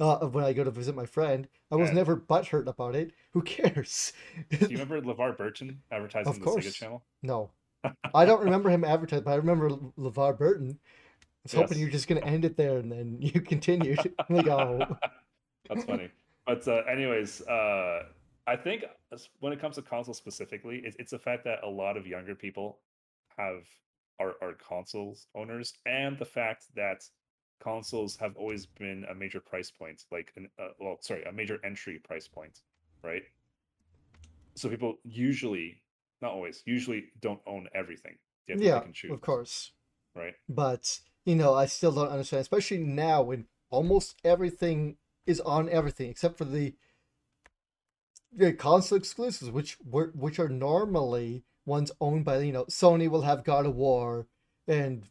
Uh, 0.00 0.18
when 0.26 0.44
i 0.44 0.52
go 0.52 0.64
to 0.64 0.70
visit 0.70 0.94
my 0.94 1.06
friend 1.06 1.48
i 1.70 1.76
was 1.76 1.92
never 1.92 2.16
butthurt 2.16 2.66
about 2.66 2.94
it 2.94 3.12
who 3.32 3.42
cares 3.42 4.12
Do 4.50 4.58
you 4.58 4.78
remember 4.78 5.00
LeVar 5.00 5.36
Burton 5.36 5.80
advertising 5.90 6.32
Of 6.32 6.40
the 6.40 6.46
Sega 6.46 6.74
channel? 6.74 7.04
No, 7.22 7.50
I 8.14 8.24
don't 8.24 8.42
remember 8.42 8.70
him 8.70 8.84
advertising, 8.84 9.24
but 9.24 9.32
I 9.32 9.36
remember 9.36 9.70
Le- 9.70 9.92
LeVar 10.10 10.36
Burton. 10.38 10.78
I 10.82 11.26
was 11.44 11.52
hoping 11.52 11.78
you're 11.78 11.90
just 11.90 12.08
going 12.08 12.20
to 12.20 12.26
end 12.26 12.44
it 12.44 12.56
there 12.56 12.78
and 12.78 12.90
then 12.90 13.18
you 13.20 13.40
continued. 13.54 13.98
Like, 14.28 14.48
oh, 14.48 14.96
That's 15.68 15.84
funny. 15.84 16.10
But 16.46 16.66
uh, 16.66 16.82
anyways, 16.90 17.42
uh, 17.42 18.04
I 18.46 18.56
think 18.56 18.84
when 19.40 19.52
it 19.52 19.60
comes 19.60 19.76
to 19.76 19.82
console 19.82 20.14
specifically, 20.14 20.82
it's, 20.84 20.96
it's 20.98 21.10
the 21.10 21.18
fact 21.18 21.44
that 21.44 21.60
a 21.62 21.68
lot 21.68 21.96
of 21.96 22.06
younger 22.06 22.34
people 22.34 22.78
have 23.36 23.64
are, 24.18 24.34
are 24.40 24.54
consoles 24.54 25.26
owners, 25.34 25.74
and 25.84 26.18
the 26.18 26.24
fact 26.24 26.64
that 26.74 27.02
consoles 27.60 28.16
have 28.16 28.36
always 28.36 28.66
been 28.66 29.04
a 29.10 29.14
major 29.14 29.40
price 29.40 29.70
point, 29.70 30.04
like 30.10 30.32
an 30.36 30.48
uh, 30.58 30.68
well, 30.78 30.98
sorry, 31.00 31.24
a 31.24 31.32
major 31.32 31.58
entry 31.64 31.98
price 31.98 32.28
point, 32.28 32.60
right? 33.02 33.22
So 34.54 34.68
people 34.68 34.96
usually, 35.04 35.82
not 36.22 36.32
always, 36.32 36.62
usually 36.64 37.06
don't 37.20 37.40
own 37.46 37.68
everything. 37.74 38.16
They 38.46 38.54
have 38.54 38.60
to 38.60 39.06
yeah, 39.08 39.12
of 39.12 39.20
course. 39.20 39.72
right? 40.14 40.34
But, 40.48 41.00
you 41.24 41.34
know, 41.34 41.54
I 41.54 41.66
still 41.66 41.92
don't 41.92 42.08
understand, 42.08 42.40
especially 42.40 42.78
now 42.78 43.22
when 43.22 43.46
almost 43.70 44.16
everything 44.24 44.96
is 45.26 45.40
on 45.40 45.68
everything 45.68 46.08
except 46.08 46.38
for 46.38 46.44
the, 46.44 46.74
the 48.32 48.52
console 48.52 48.96
exclusives, 48.98 49.50
which 49.50 49.76
were 49.84 50.12
which 50.14 50.38
are 50.38 50.48
normally 50.48 51.42
ones 51.64 51.90
owned 52.00 52.24
by, 52.24 52.38
you 52.38 52.52
know, 52.52 52.64
Sony 52.66 53.08
will 53.10 53.22
have 53.22 53.44
God 53.44 53.66
of 53.66 53.74
War 53.74 54.26
and 54.68 55.04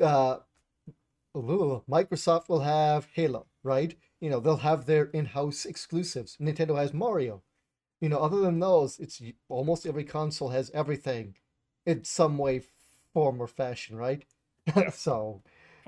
uh, 0.00 0.38
Microsoft 1.42 2.48
will 2.48 2.60
have 2.60 3.08
Halo, 3.14 3.46
right? 3.62 3.94
You 4.20 4.30
know, 4.30 4.40
they'll 4.40 4.56
have 4.58 4.86
their 4.86 5.04
in-house 5.06 5.64
exclusives. 5.66 6.36
Nintendo 6.38 6.76
has 6.76 6.92
Mario. 6.92 7.42
You 8.00 8.08
know, 8.08 8.18
other 8.20 8.40
than 8.40 8.60
those, 8.60 8.98
it's 8.98 9.20
almost 9.48 9.86
every 9.86 10.04
console 10.04 10.50
has 10.50 10.70
everything 10.72 11.36
in 11.86 12.04
some 12.04 12.38
way, 12.38 12.62
form, 13.12 13.40
or 13.42 13.46
fashion, 13.46 13.96
right? 13.96 14.24
Yeah. 14.76 14.90
so 14.90 15.42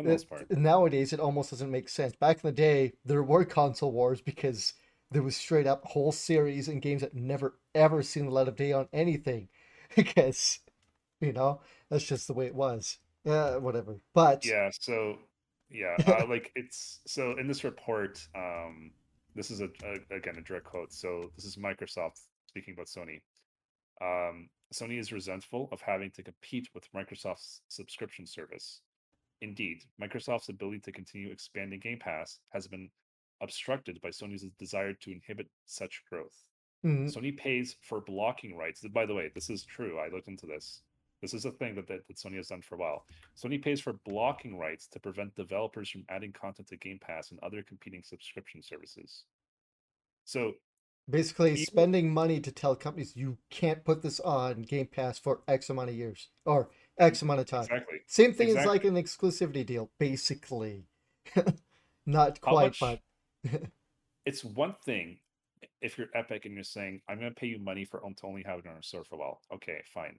it- 0.05 0.27
nowadays, 0.51 1.13
it 1.13 1.21
almost 1.21 1.51
doesn't 1.51 1.71
make 1.71 1.89
sense. 1.89 2.15
Back 2.17 2.37
in 2.37 2.49
the 2.49 2.53
day, 2.53 2.93
there 3.05 3.23
were 3.23 3.45
console 3.45 3.93
wars 3.93 4.21
because 4.21 4.75
there 5.11 5.23
was 5.23 5.37
straight 5.37 5.67
up 5.67 5.85
whole 5.85 6.13
series 6.13 6.69
and 6.69 6.83
games 6.83 7.03
that 7.03 7.15
never 7.15 7.59
ever 7.75 8.03
seen 8.03 8.27
the 8.27 8.33
light 8.33 8.49
of 8.49 8.57
day 8.57 8.73
on 8.73 8.89
anything, 8.93 9.49
because 9.97 10.61
you 11.21 11.33
know 11.33 11.61
that's 11.91 12.05
just 12.05 12.27
the 12.27 12.35
way 12.35 12.47
it 12.47 12.55
was. 12.55 12.99
Yeah, 13.25 13.57
whatever. 13.57 14.01
But 14.15 14.43
yeah 14.43 14.71
so 14.71 15.19
yeah 15.71 15.97
uh, 16.07 16.27
like 16.29 16.51
it's 16.55 17.01
so 17.07 17.37
in 17.39 17.47
this 17.47 17.65
report 17.65 18.27
um 18.35 18.91
this 19.35 19.51
is 19.51 19.61
a, 19.61 19.69
a 19.85 20.15
again 20.17 20.37
a 20.37 20.43
direct 20.43 20.65
quote 20.65 20.93
so 20.93 21.31
this 21.37 21.45
is 21.45 21.57
microsoft 21.57 22.21
speaking 22.47 22.75
about 22.75 22.87
sony 22.87 23.21
um 24.03 24.49
sony 24.73 24.99
is 24.99 25.13
resentful 25.13 25.69
of 25.73 25.81
having 25.81 26.11
to 26.11 26.23
compete 26.23 26.69
with 26.75 26.91
microsoft's 26.93 27.63
subscription 27.69 28.27
service 28.27 28.81
indeed 29.41 29.83
microsoft's 30.01 30.49
ability 30.49 30.81
to 30.81 30.93
continue 30.93 31.31
expanding 31.31 31.81
game 31.81 31.99
pass 31.99 32.39
has 32.53 32.67
been 32.67 32.91
obstructed 33.41 34.01
by 34.03 34.09
sony's 34.09 34.45
desire 34.59 34.93
to 34.93 35.11
inhibit 35.13 35.49
such 35.67 36.03
growth 36.11 36.45
Mhm. 36.85 37.13
Sony 37.15 37.37
pays 37.37 37.77
for 37.83 38.01
blocking 38.01 38.57
rights. 38.57 38.81
By 38.89 39.05
the 39.05 39.15
way, 39.15 39.31
this 39.35 39.51
is 39.51 39.65
true. 39.65 39.99
I 39.99 40.09
looked 40.09 40.29
into 40.29 40.47
this. 40.47 40.83
This 41.21 41.35
is 41.35 41.45
a 41.45 41.51
thing 41.51 41.75
that, 41.75 41.87
that, 41.89 42.07
that 42.07 42.17
Sony 42.17 42.37
has 42.37 42.49
done 42.49 42.63
for 42.63 42.77
a 42.77 42.79
while. 42.79 43.05
Sony 43.37 43.63
pays 43.63 43.81
for 43.81 43.93
blocking 43.93 44.57
rights 44.57 44.87
to 44.89 45.01
prevent 45.01 45.35
developers 45.37 45.91
from 45.91 46.05
adding 46.09 46.33
content 46.33 46.69
to 46.69 46.77
Game 46.77 46.99
Pass 46.99 47.31
and 47.31 47.39
other 47.43 47.63
competing 47.63 48.03
subscription 48.03 48.63
services. 48.63 49.25
So 50.25 50.55
basically 51.09 51.57
spending 51.57 52.13
money 52.13 52.41
to 52.41 52.53
tell 52.53 52.77
companies 52.77 53.17
you 53.17 53.39
can't 53.51 53.85
put 53.85 54.03
this 54.03 54.21
on 54.21 54.63
Game 54.63 54.87
Pass 54.87 55.19
for 55.19 55.41
X 55.49 55.69
amount 55.71 55.91
of 55.91 55.97
years 55.97 56.29
or 56.45 56.71
X 56.99 57.23
amount 57.23 57.41
of 57.41 57.47
time. 57.47 57.63
exactly, 57.63 57.99
Same 58.07 58.33
thing 58.33 58.57
as 58.57 58.67
like 58.67 58.85
an 58.85 58.95
exclusivity 58.95 59.65
deal, 59.65 59.91
basically. 59.99 60.85
Not 62.07 62.41
quite, 62.41 62.81
much- 62.81 62.81
but 62.81 63.01
it's 64.27 64.45
one 64.45 64.75
thing 64.85 65.19
if 65.81 65.99
you're 65.99 66.09
Epic 66.15 66.45
and 66.45 66.55
you're 66.55 66.65
saying, 66.65 67.03
"I'm 67.09 67.19
going 67.19 67.31
to 67.31 67.39
pay 67.39 67.47
you 67.47 67.59
money 67.59 67.85
for 67.85 68.01
to 68.01 68.27
only 68.27 68.43
have 68.45 68.59
it 68.61 68.67
on 68.67 68.75
our 68.75 68.83
store 68.83 69.05
for 69.05 69.17
a 69.17 69.19
while." 69.19 69.41
Okay, 69.55 69.81
fine, 69.93 70.19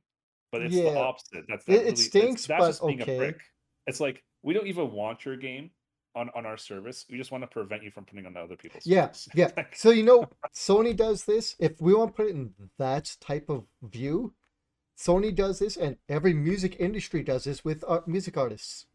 but 0.52 0.62
it's 0.62 0.76
the 0.76 0.84
Yeah. 0.84 0.98
opposite. 0.98 1.46
That's 1.48 1.64
It- 1.64 1.72
that 1.72 1.80
it 1.80 1.84
really, 1.84 1.96
stinks, 1.96 2.46
that's 2.48 2.60
but 2.60 2.68
just 2.68 2.86
being 2.86 3.02
okay. 3.02 3.16
a 3.16 3.18
prick. 3.18 3.42
It's 3.88 4.00
like 4.00 4.24
we 4.44 4.54
don't 4.54 4.68
even 4.68 4.92
want 4.92 5.26
your 5.26 5.38
game 5.38 5.72
on 6.16 6.30
on 6.36 6.46
our 6.46 6.58
service. 6.58 7.06
We 7.10 7.18
just 7.18 7.32
want 7.32 7.44
to 7.44 7.48
prevent 7.48 7.84
you 7.84 7.92
from 7.92 8.06
putting 8.06 8.26
it 8.26 8.28
on 8.28 8.38
other 8.38 8.56
people's. 8.58 8.86
Yeah, 8.86 9.12
service. 9.12 9.30
yeah. 9.36 9.66
So 9.74 9.92
you 9.92 10.04
know, 10.04 10.30
Sony 10.54 10.96
does 10.96 11.26
this. 11.26 11.56
If 11.60 11.80
we 11.82 11.94
want 11.94 12.12
to 12.12 12.16
put 12.16 12.28
it 12.28 12.36
in 12.36 12.54
that 12.78 13.16
type 13.22 13.50
of 13.50 13.66
view, 13.82 14.34
Sony 14.98 15.34
does 15.34 15.60
this, 15.60 15.78
and 15.78 15.98
every 16.10 16.34
music 16.34 16.76
industry 16.80 17.24
does 17.24 17.46
this 17.46 17.64
with 17.66 17.84
uh, 17.88 18.02
music 18.06 18.38
artists. 18.38 18.86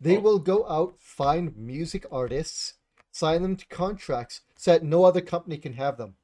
They 0.00 0.16
Oh. 0.16 0.20
will 0.20 0.38
go 0.38 0.66
out, 0.68 1.00
find 1.00 1.56
music 1.56 2.06
artists, 2.10 2.74
sign 3.10 3.42
them 3.42 3.56
to 3.56 3.66
contracts 3.66 4.42
so 4.56 4.72
that 4.72 4.84
no 4.84 5.04
other 5.04 5.20
company 5.20 5.58
can 5.58 5.72
have 5.74 5.96
them. 5.98 6.16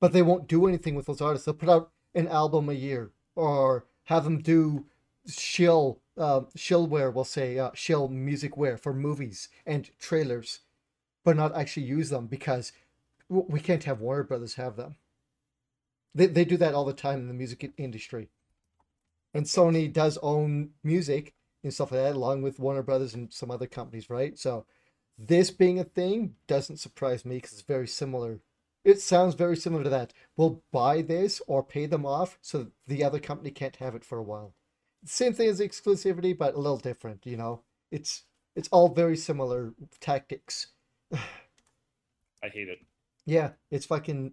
But 0.00 0.12
they 0.12 0.22
won't 0.22 0.48
do 0.48 0.66
anything 0.66 0.94
with 0.96 1.06
those 1.06 1.20
artists. 1.20 1.44
They'll 1.46 1.54
put 1.54 1.68
out 1.68 1.92
an 2.14 2.26
album 2.26 2.68
a 2.68 2.72
year 2.72 3.12
or 3.40 3.86
have 4.04 4.24
them 4.24 4.38
do 4.42 4.84
shill, 5.26 6.00
uh, 6.18 6.42
shillware, 6.56 7.12
we'll 7.12 7.24
say, 7.24 7.58
uh, 7.58 7.70
shill 7.74 8.08
music 8.08 8.56
wear 8.56 8.76
for 8.76 8.92
movies 8.92 9.48
and 9.64 9.90
trailers, 9.98 10.60
but 11.24 11.36
not 11.36 11.56
actually 11.56 11.86
use 11.86 12.10
them 12.10 12.26
because 12.26 12.72
we 13.28 13.60
can't 13.60 13.84
have 13.84 14.00
Warner 14.00 14.24
Brothers 14.24 14.54
have 14.54 14.76
them. 14.76 14.96
They, 16.14 16.26
they 16.26 16.44
do 16.44 16.56
that 16.56 16.74
all 16.74 16.84
the 16.84 16.92
time 16.92 17.20
in 17.20 17.28
the 17.28 17.34
music 17.34 17.72
industry. 17.76 18.28
And 19.32 19.46
Sony 19.46 19.90
does 19.92 20.18
own 20.22 20.70
music 20.82 21.34
and 21.62 21.72
stuff 21.72 21.92
like 21.92 22.00
that, 22.00 22.16
along 22.16 22.42
with 22.42 22.58
Warner 22.58 22.82
Brothers 22.82 23.14
and 23.14 23.32
some 23.32 23.50
other 23.50 23.68
companies, 23.68 24.10
right? 24.10 24.36
So 24.36 24.66
this 25.16 25.50
being 25.50 25.78
a 25.78 25.84
thing 25.84 26.34
doesn't 26.46 26.78
surprise 26.78 27.24
me 27.24 27.36
because 27.36 27.52
it's 27.52 27.62
very 27.62 27.86
similar. 27.86 28.40
It 28.84 29.00
sounds 29.00 29.34
very 29.34 29.56
similar 29.56 29.84
to 29.84 29.90
that. 29.90 30.12
We'll 30.36 30.62
buy 30.72 31.02
this 31.02 31.42
or 31.46 31.62
pay 31.62 31.86
them 31.86 32.06
off 32.06 32.38
so 32.40 32.68
the 32.86 33.04
other 33.04 33.18
company 33.18 33.50
can't 33.50 33.76
have 33.76 33.94
it 33.94 34.04
for 34.04 34.18
a 34.18 34.22
while. 34.22 34.54
Same 35.04 35.32
thing 35.32 35.48
as 35.48 35.60
exclusivity, 35.60 36.36
but 36.36 36.54
a 36.54 36.58
little 36.58 36.78
different, 36.78 37.26
you 37.26 37.36
know? 37.36 37.62
It's 37.90 38.24
it's 38.56 38.68
all 38.68 38.88
very 38.88 39.16
similar 39.16 39.74
tactics. 40.00 40.68
I 41.12 42.48
hate 42.48 42.68
it. 42.68 42.78
Yeah, 43.26 43.50
it's 43.70 43.86
fucking 43.86 44.32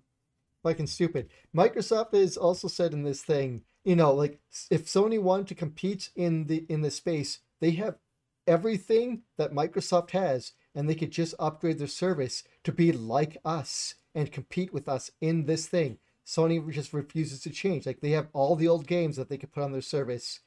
fucking 0.63 0.87
stupid. 0.87 1.29
Microsoft 1.55 2.13
has 2.13 2.37
also 2.37 2.67
said 2.67 2.93
in 2.93 3.03
this 3.03 3.21
thing, 3.21 3.63
you 3.83 3.95
know, 3.95 4.13
like 4.13 4.39
if 4.71 4.85
Sony 4.85 5.21
wanted 5.21 5.47
to 5.47 5.55
compete 5.55 6.09
in 6.15 6.45
the 6.45 6.65
in 6.69 6.81
the 6.81 6.91
space, 6.91 7.39
they 7.59 7.71
have 7.71 7.97
everything 8.45 9.23
that 9.37 9.53
Microsoft 9.53 10.11
has 10.11 10.53
and 10.73 10.89
they 10.89 10.95
could 10.95 11.11
just 11.11 11.35
upgrade 11.37 11.79
their 11.79 11.87
service 11.87 12.43
to 12.63 12.71
be 12.71 12.91
like 12.91 13.37
us 13.43 13.95
and 14.17 14.31
compete 14.31 14.73
with 14.73 14.89
us 14.89 15.11
in 15.21 15.45
this 15.45 15.67
thing. 15.67 15.99
Sony 16.25 16.67
just 16.71 16.91
refuses 16.91 17.39
to 17.41 17.51
change. 17.51 17.85
Like 17.85 18.01
they 18.01 18.09
have 18.11 18.29
all 18.33 18.55
the 18.55 18.67
old 18.67 18.87
games 18.87 19.15
that 19.15 19.29
they 19.29 19.37
could 19.37 19.51
put 19.53 19.61
on 19.61 19.71
their 19.71 19.81
service 19.81 20.39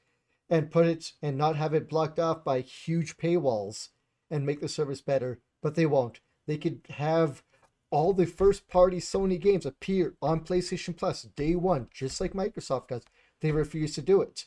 and 0.51 0.73
put 0.73 0.87
it 0.87 1.13
and 1.23 1.39
not 1.39 1.55
have 1.55 1.73
it 1.73 1.89
blocked 1.89 2.19
off 2.19 2.43
by 2.43 2.63
huge 2.63 3.17
paywalls 3.17 3.91
and 4.29 4.45
make 4.45 4.61
the 4.61 4.69
service 4.69 5.01
better, 5.01 5.39
but 5.63 5.77
they 5.77 5.87
won't. 5.87 6.19
They 6.49 6.59
could 6.59 6.81
have 6.91 7.45
all 7.93 8.13
the 8.13 8.27
first 8.27 8.69
party 8.69 8.99
Sony 8.99 9.41
games 9.41 9.65
appear 9.65 10.15
on 10.21 10.41
PlayStation 10.41 10.97
Plus 10.97 11.23
day 11.23 11.55
one, 11.55 11.87
just 11.95 12.21
like 12.21 12.33
Microsoft 12.33 12.89
does. 12.89 13.05
They 13.41 13.53
refuse 13.53 13.95
to 13.95 14.03
do 14.03 14.21
it 14.21 14.47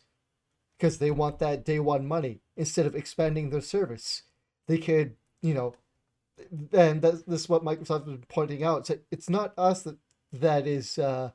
because 0.77 0.97
they 0.97 1.11
want 1.11 1.39
that 1.39 1.63
day 1.63 1.79
one 1.79 2.05
money 2.05 2.41
instead 2.57 2.85
of 2.85 2.93
expanding 2.93 3.51
their 3.51 3.61
service. 3.61 4.23
They 4.67 4.79
could, 4.79 5.15
you 5.41 5.53
know, 5.53 5.75
and 6.71 7.01
that's, 7.01 7.23
this 7.23 7.41
is 7.41 7.49
what 7.49 7.63
Microsoft 7.63 8.05
been 8.05 8.23
pointing 8.27 8.63
out. 8.63 8.89
It's, 8.89 9.01
it's 9.11 9.29
not 9.29 9.53
us 9.57 9.83
that 9.83 9.97
that 10.31 10.67
is 10.67 10.97
uh, 10.97 11.31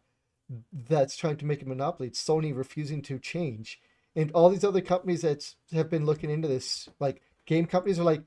that's 0.72 1.16
trying 1.16 1.36
to 1.36 1.46
make 1.46 1.62
a 1.62 1.68
monopoly. 1.68 2.08
It's 2.08 2.22
Sony 2.24 2.56
refusing 2.56 3.02
to 3.02 3.18
change, 3.18 3.80
and 4.16 4.30
all 4.32 4.50
these 4.50 4.64
other 4.64 4.80
companies 4.80 5.22
that 5.22 5.54
have 5.72 5.90
been 5.90 6.06
looking 6.06 6.30
into 6.30 6.48
this, 6.48 6.88
like 6.98 7.22
game 7.46 7.66
companies, 7.66 7.98
are 7.98 8.04
like, 8.04 8.22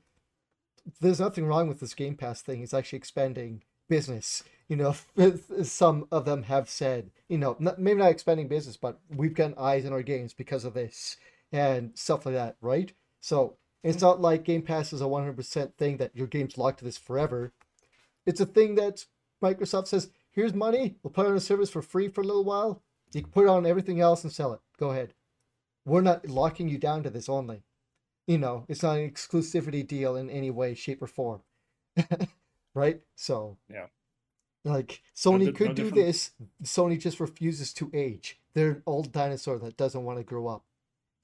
there's 1.00 1.20
nothing 1.20 1.46
wrong 1.46 1.68
with 1.68 1.80
this 1.80 1.94
Game 1.94 2.16
Pass 2.16 2.42
thing. 2.42 2.62
It's 2.62 2.74
actually 2.74 2.98
expanding 2.98 3.62
business. 3.88 4.42
You 4.68 4.76
know, 4.76 4.94
some 5.62 6.06
of 6.10 6.24
them 6.24 6.44
have 6.44 6.68
said, 6.68 7.10
you 7.28 7.38
know, 7.38 7.56
not, 7.58 7.78
maybe 7.78 7.98
not 7.98 8.10
expanding 8.10 8.48
business, 8.48 8.76
but 8.76 8.98
we've 9.14 9.34
gotten 9.34 9.54
eyes 9.58 9.84
in 9.84 9.92
our 9.92 10.02
games 10.02 10.32
because 10.32 10.64
of 10.64 10.74
this 10.74 11.16
and 11.52 11.90
stuff 11.94 12.24
like 12.24 12.34
that, 12.34 12.56
right? 12.60 12.92
So 13.20 13.56
it's 13.82 14.00
not 14.02 14.20
like 14.20 14.44
Game 14.44 14.62
Pass 14.62 14.92
is 14.92 15.00
a 15.00 15.04
100% 15.06 15.74
thing 15.74 15.96
that 15.98 16.14
your 16.16 16.26
game's 16.26 16.56
locked 16.58 16.78
to 16.78 16.84
this 16.84 16.98
forever. 16.98 17.52
It's 18.26 18.40
a 18.40 18.46
thing 18.46 18.76
that 18.76 19.06
Microsoft 19.42 19.88
says, 19.88 20.10
here's 20.30 20.54
money, 20.54 20.96
we'll 21.02 21.10
put 21.12 21.26
it 21.26 21.30
on 21.30 21.36
a 21.36 21.40
service 21.40 21.70
for 21.70 21.82
free 21.82 22.08
for 22.08 22.20
a 22.20 22.24
little 22.24 22.44
while. 22.44 22.82
You 23.12 23.22
can 23.22 23.30
put 23.32 23.44
it 23.44 23.50
on 23.50 23.66
everything 23.66 24.00
else 24.00 24.22
and 24.24 24.32
sell 24.32 24.52
it. 24.52 24.60
Go 24.78 24.90
ahead. 24.90 25.14
We're 25.84 26.00
not 26.00 26.28
locking 26.28 26.68
you 26.68 26.78
down 26.78 27.02
to 27.02 27.10
this 27.10 27.28
only. 27.28 27.64
You 28.26 28.38
know, 28.38 28.64
it's 28.68 28.84
not 28.84 28.98
an 28.98 29.10
exclusivity 29.10 29.86
deal 29.86 30.14
in 30.16 30.30
any 30.30 30.50
way, 30.50 30.74
shape, 30.74 31.02
or 31.02 31.08
form. 31.08 31.42
right? 32.74 33.00
So, 33.16 33.58
Yeah. 33.68 33.86
like, 34.64 35.02
Sony 35.14 35.54
could 35.54 35.68
no 35.70 35.74
do 35.74 35.82
different- 35.90 35.94
this. 36.06 36.30
Sony 36.62 36.98
just 37.00 37.20
refuses 37.20 37.72
to 37.74 37.90
age. 37.92 38.38
They're 38.54 38.70
an 38.70 38.82
old 38.86 39.12
dinosaur 39.12 39.58
that 39.58 39.76
doesn't 39.76 40.04
want 40.04 40.18
to 40.18 40.24
grow 40.24 40.46
up. 40.46 40.64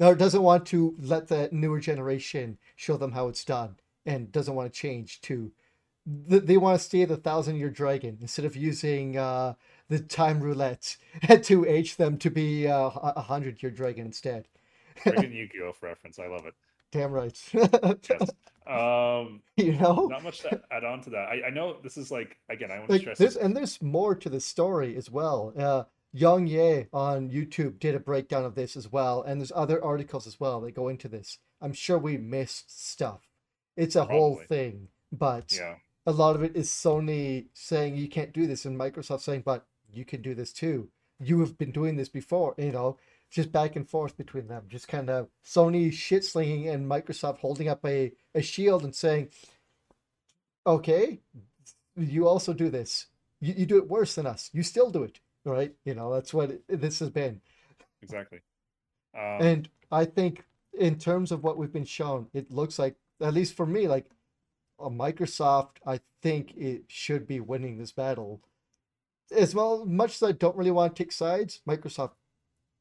Or 0.01 0.15
doesn't 0.15 0.43
want 0.43 0.67
to 0.67 0.95
let 1.01 1.29
the 1.29 1.49
newer 1.51 1.81
generation 1.81 2.59
show 2.77 2.97
them 2.97 3.13
how 3.13 3.29
it's 3.29 3.45
done 3.45 3.77
and 4.07 4.31
doesn't 4.31 4.55
want 4.55 4.73
to 4.73 4.79
change 4.79 5.21
to. 5.23 5.51
th- 6.31 6.45
They 6.45 6.57
want 6.57 6.79
to 6.79 6.85
stay 6.85 7.05
the 7.05 7.17
thousand 7.17 7.57
year 7.57 7.69
dragon 7.71 8.19
instead 8.21 8.45
of 8.45 8.55
using 8.57 9.17
uh, 9.17 9.55
the 9.89 9.99
time 9.99 10.41
roulette 10.41 10.97
to 11.43 11.67
age 11.67 11.97
them 11.97 12.17
to 12.19 12.31
be 12.31 12.69
uh, 12.69 12.91
a 12.95 13.23
hundred 13.23 13.61
year 13.63 13.73
dragon 13.73 14.07
instead. 14.07 14.47
Friggin' 15.05 15.33
Yu-Gi-Oh 15.35 15.75
reference. 15.83 16.19
I 16.19 16.27
love 16.29 16.47
it. 16.47 16.55
Damn 16.93 17.11
right. 17.13 17.39
Yes. 18.09 18.31
Um, 18.67 19.41
you 19.57 19.73
know? 19.73 20.09
not 20.11 20.23
much 20.23 20.41
to 20.41 20.61
add 20.71 20.85
on 20.85 21.01
to 21.03 21.11
that. 21.11 21.29
I, 21.29 21.47
I 21.47 21.51
know 21.51 21.79
this 21.83 21.97
is 21.97 22.11
like 22.11 22.37
again. 22.51 22.71
I 22.71 22.77
want 22.79 22.89
to 22.89 22.93
like 22.93 23.01
stress 23.01 23.19
there's 23.19 23.35
this. 23.35 23.43
and 23.43 23.57
there's 23.57 23.81
more 23.81 24.15
to 24.15 24.29
the 24.29 24.41
story 24.41 24.95
as 24.97 25.11
well. 25.11 25.53
Uh, 25.57 25.85
YongYea 26.15 26.89
on 26.93 27.31
YouTube 27.31 27.79
did 27.79 27.95
a 27.95 28.01
breakdown 28.01 28.45
of 28.45 28.55
this 28.55 28.77
as 28.77 28.91
well, 28.91 29.23
and 29.23 29.41
there's 29.41 29.53
other 29.55 29.83
articles 29.85 30.27
as 30.27 30.41
well 30.41 30.61
that 30.63 30.73
go 30.75 30.89
into 30.89 31.09
this. 31.09 31.39
I'm 31.61 31.73
sure 31.73 31.99
we 31.99 32.17
missed 32.17 32.71
stuff. 32.91 33.27
It's 33.77 33.97
a 33.97 34.05
whole 34.05 34.37
thing, 34.49 34.89
but 35.13 35.53
Yeah. 35.53 35.77
a 36.07 36.13
lot 36.13 36.35
of 36.35 36.43
it 36.43 36.57
is 36.57 36.71
Sony 36.71 37.49
saying 37.53 37.97
you 37.97 38.09
can't 38.09 38.33
do 38.33 38.47
this, 38.47 38.65
and 38.65 38.79
Microsoft 38.79 39.21
saying, 39.21 39.43
but 39.45 39.67
you 39.93 40.05
can 40.05 40.23
do 40.23 40.35
this 40.35 40.53
too. 40.53 40.91
You 41.21 41.41
have 41.41 41.59
been 41.59 41.73
doing 41.73 41.97
this 41.97 42.09
before, 42.09 42.55
you 42.59 42.73
know, 42.73 42.97
just 43.31 43.53
back 43.53 43.77
and 43.77 43.89
forth 43.89 44.17
between 44.17 44.49
them, 44.49 44.65
just 44.69 44.89
kind 44.89 45.11
of 45.11 45.29
Sony 45.45 45.93
shit 45.93 46.25
slinging 46.25 46.69
and 46.69 46.91
Microsoft 46.91 47.39
holding 47.39 47.69
up 47.69 47.85
a, 47.85 48.13
a 48.35 48.41
shield 48.41 48.85
and 48.85 48.95
saying, 48.95 49.29
okay, 50.67 51.21
you 51.97 52.27
also 52.29 52.53
do 52.53 52.71
this. 52.71 53.07
You, 53.41 53.55
you 53.59 53.67
do 53.67 53.79
it 53.79 53.89
worse 53.89 54.15
than 54.15 54.27
us. 54.27 54.51
You 54.53 54.63
still 54.63 54.91
do 54.91 55.03
it, 55.03 55.21
right? 55.45 55.75
You 55.85 55.95
know, 55.95 56.13
that's 56.13 56.33
what 56.35 56.51
it, 56.51 56.63
this 56.69 56.99
has 57.01 57.11
been. 57.11 57.41
Exactly. 58.03 58.41
Um, 59.17 59.23
And 59.41 59.69
I 59.91 60.05
think 60.05 60.45
in 60.79 60.99
terms 60.99 61.33
of 61.33 61.43
what 61.43 61.57
we've 61.57 61.73
been 61.73 61.85
shown, 61.85 62.29
it 62.33 62.51
looks 62.51 62.79
like, 62.79 62.97
at 63.21 63.35
least 63.35 63.55
for 63.57 63.67
me, 63.67 63.89
like 63.89 64.07
uh, 64.79 64.89
Microsoft, 64.89 65.77
I 65.87 66.01
think 66.23 66.57
it 66.57 66.85
should 66.89 67.27
be 67.27 67.41
winning 67.41 67.79
this 67.79 67.93
battle. 67.93 68.41
As 69.35 69.55
well, 69.55 69.85
much 69.85 70.15
as 70.17 70.23
I 70.23 70.33
don't 70.33 70.57
really 70.57 70.71
want 70.71 70.95
to 70.95 71.03
take 71.03 71.13
sides, 71.13 71.61
Microsoft 71.69 72.13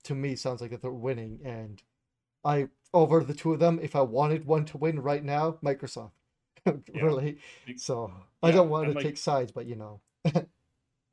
to 0.03 0.15
me 0.15 0.35
sounds 0.35 0.61
like 0.61 0.71
that 0.71 0.81
they're 0.81 0.91
winning. 0.91 1.39
And 1.43 1.81
I, 2.45 2.67
over 2.93 3.23
the 3.23 3.33
two 3.33 3.51
of 3.53 3.59
them, 3.59 3.79
if 3.81 3.95
I 3.95 4.01
wanted 4.01 4.45
one 4.45 4.65
to 4.65 4.77
win 4.77 4.99
right 5.01 5.23
now, 5.23 5.57
Microsoft. 5.63 6.11
really. 6.93 7.37
Be- 7.65 7.77
So 7.77 8.13
I 8.43 8.51
don't 8.51 8.69
want 8.69 8.87
to 8.89 8.93
like- 8.93 9.03
take 9.03 9.17
sides, 9.17 9.51
but 9.51 9.65
you 9.65 9.75
know. 9.75 10.01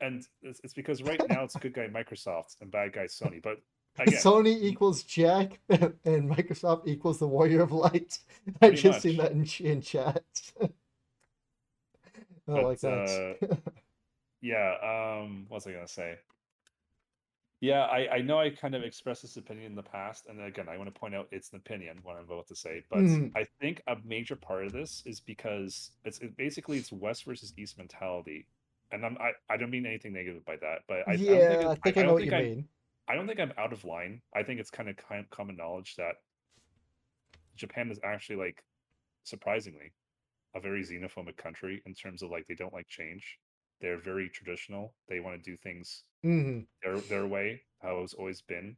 and 0.05 0.26
it's, 0.43 0.60
it's 0.64 0.74
because 0.74 1.02
right 1.02 1.20
now 1.28 1.44
it's 1.44 1.56
good 1.56 1.74
guy 1.74 1.89
Microsoft 1.89 2.56
and 2.60 2.70
bad 2.70 2.93
guy 2.93 3.05
Sony. 3.05 3.43
But 3.43 3.59
again, 3.98 4.20
Sony 4.20 4.62
equals 4.62 5.02
Jack 5.02 5.59
and 5.68 6.31
Microsoft 6.31 6.86
equals 6.86 7.18
the 7.18 7.28
Warrior 7.28 7.62
of 7.62 7.72
Light. 7.72 8.18
I 8.62 8.70
just 8.70 9.02
seen 9.02 9.16
that 9.18 9.32
in, 9.32 9.47
in 9.64 9.81
chat. 9.81 10.24
I 10.60 10.68
But, 12.47 12.64
like 12.64 12.81
that. 12.81 13.59
yeah. 14.40 14.74
Um, 14.82 15.47
what 15.48 15.56
was 15.56 15.66
I 15.66 15.72
gonna 15.72 15.89
say? 15.89 16.16
Yeah, 17.60 17.85
I, 17.85 18.16
I 18.16 18.20
know 18.20 18.39
I 18.39 18.51
kind 18.51 18.74
of 18.74 18.82
expressed 18.82 19.22
this 19.22 19.39
opinion 19.39 19.66
in 19.68 19.74
the 19.74 19.82
past, 19.82 20.26
and 20.26 20.39
again, 20.43 20.68
I 20.68 20.76
want 20.76 20.93
to 20.93 21.01
point 21.01 21.14
out 21.14 21.28
it's 21.31 21.51
an 21.52 21.56
opinion 21.56 21.98
what 22.02 22.16
I'm 22.16 22.24
about 22.24 22.47
to 22.48 22.56
say, 22.56 22.82
but 22.90 22.98
Mhm. 22.98 23.32
I 23.35 23.44
think 23.59 23.81
a 23.86 23.97
major 24.05 24.36
part 24.36 24.66
of 24.66 24.72
this 24.72 25.02
is 25.06 25.20
because 25.20 25.93
it's 26.05 26.18
it, 26.18 26.36
basically 26.36 26.76
it's 26.76 26.93
West 26.93 27.24
versus 27.24 27.55
East 27.56 27.78
mentality, 27.78 28.47
and 28.94 29.04
I'm 29.04 29.18
I, 29.20 29.32
I 29.50 29.56
don't 29.58 29.70
mean 29.70 29.86
anything 29.86 30.12
negative 30.14 30.44
by 30.46 30.56
that, 30.56 30.80
but 30.88 30.98
I, 31.08 31.14
I 31.14 31.16
don't 31.16 31.20
yeah, 31.20 31.48
think 31.48 31.64
I 31.70 31.74
think 31.76 31.98
I, 31.98 32.00
I 32.00 32.04
know 32.04 32.06
don't 32.06 32.14
what 32.14 32.24
you 32.24 32.30
think 32.30 32.32
I'm- 32.32 32.42
mean. 32.42 32.68
I 33.08 33.14
don't 33.16 33.26
think 33.26 33.40
I'm 33.40 33.52
out 33.58 33.72
of 33.74 33.84
line. 33.84 34.22
I 34.34 34.42
think 34.44 34.60
it's 34.60 34.70
kind 34.70 34.88
of 34.88 34.96
common 35.30 35.56
knowledge 35.56 35.96
that 35.96 36.16
Japan 37.56 37.90
is 37.90 38.00
actually 38.04 38.36
like 38.36 38.64
surprisingly 39.24 39.92
a 40.54 40.60
very 40.60 40.82
xenophobic 40.82 41.36
country 41.36 41.82
in 41.86 41.94
terms 41.94 42.22
of 42.22 42.30
like 42.30 42.46
they 42.46 42.54
don't 42.54 42.72
like 42.72 42.88
change. 42.88 43.38
They're 43.80 43.98
very 43.98 44.30
traditional. 44.30 44.94
They 45.08 45.20
want 45.20 45.42
to 45.42 45.50
do 45.50 45.56
things 45.56 46.04
hmm 46.22 46.60
their 46.82 47.00
their 47.00 47.26
way, 47.26 47.62
how 47.82 48.00
it's 48.02 48.14
always 48.14 48.42
been. 48.42 48.76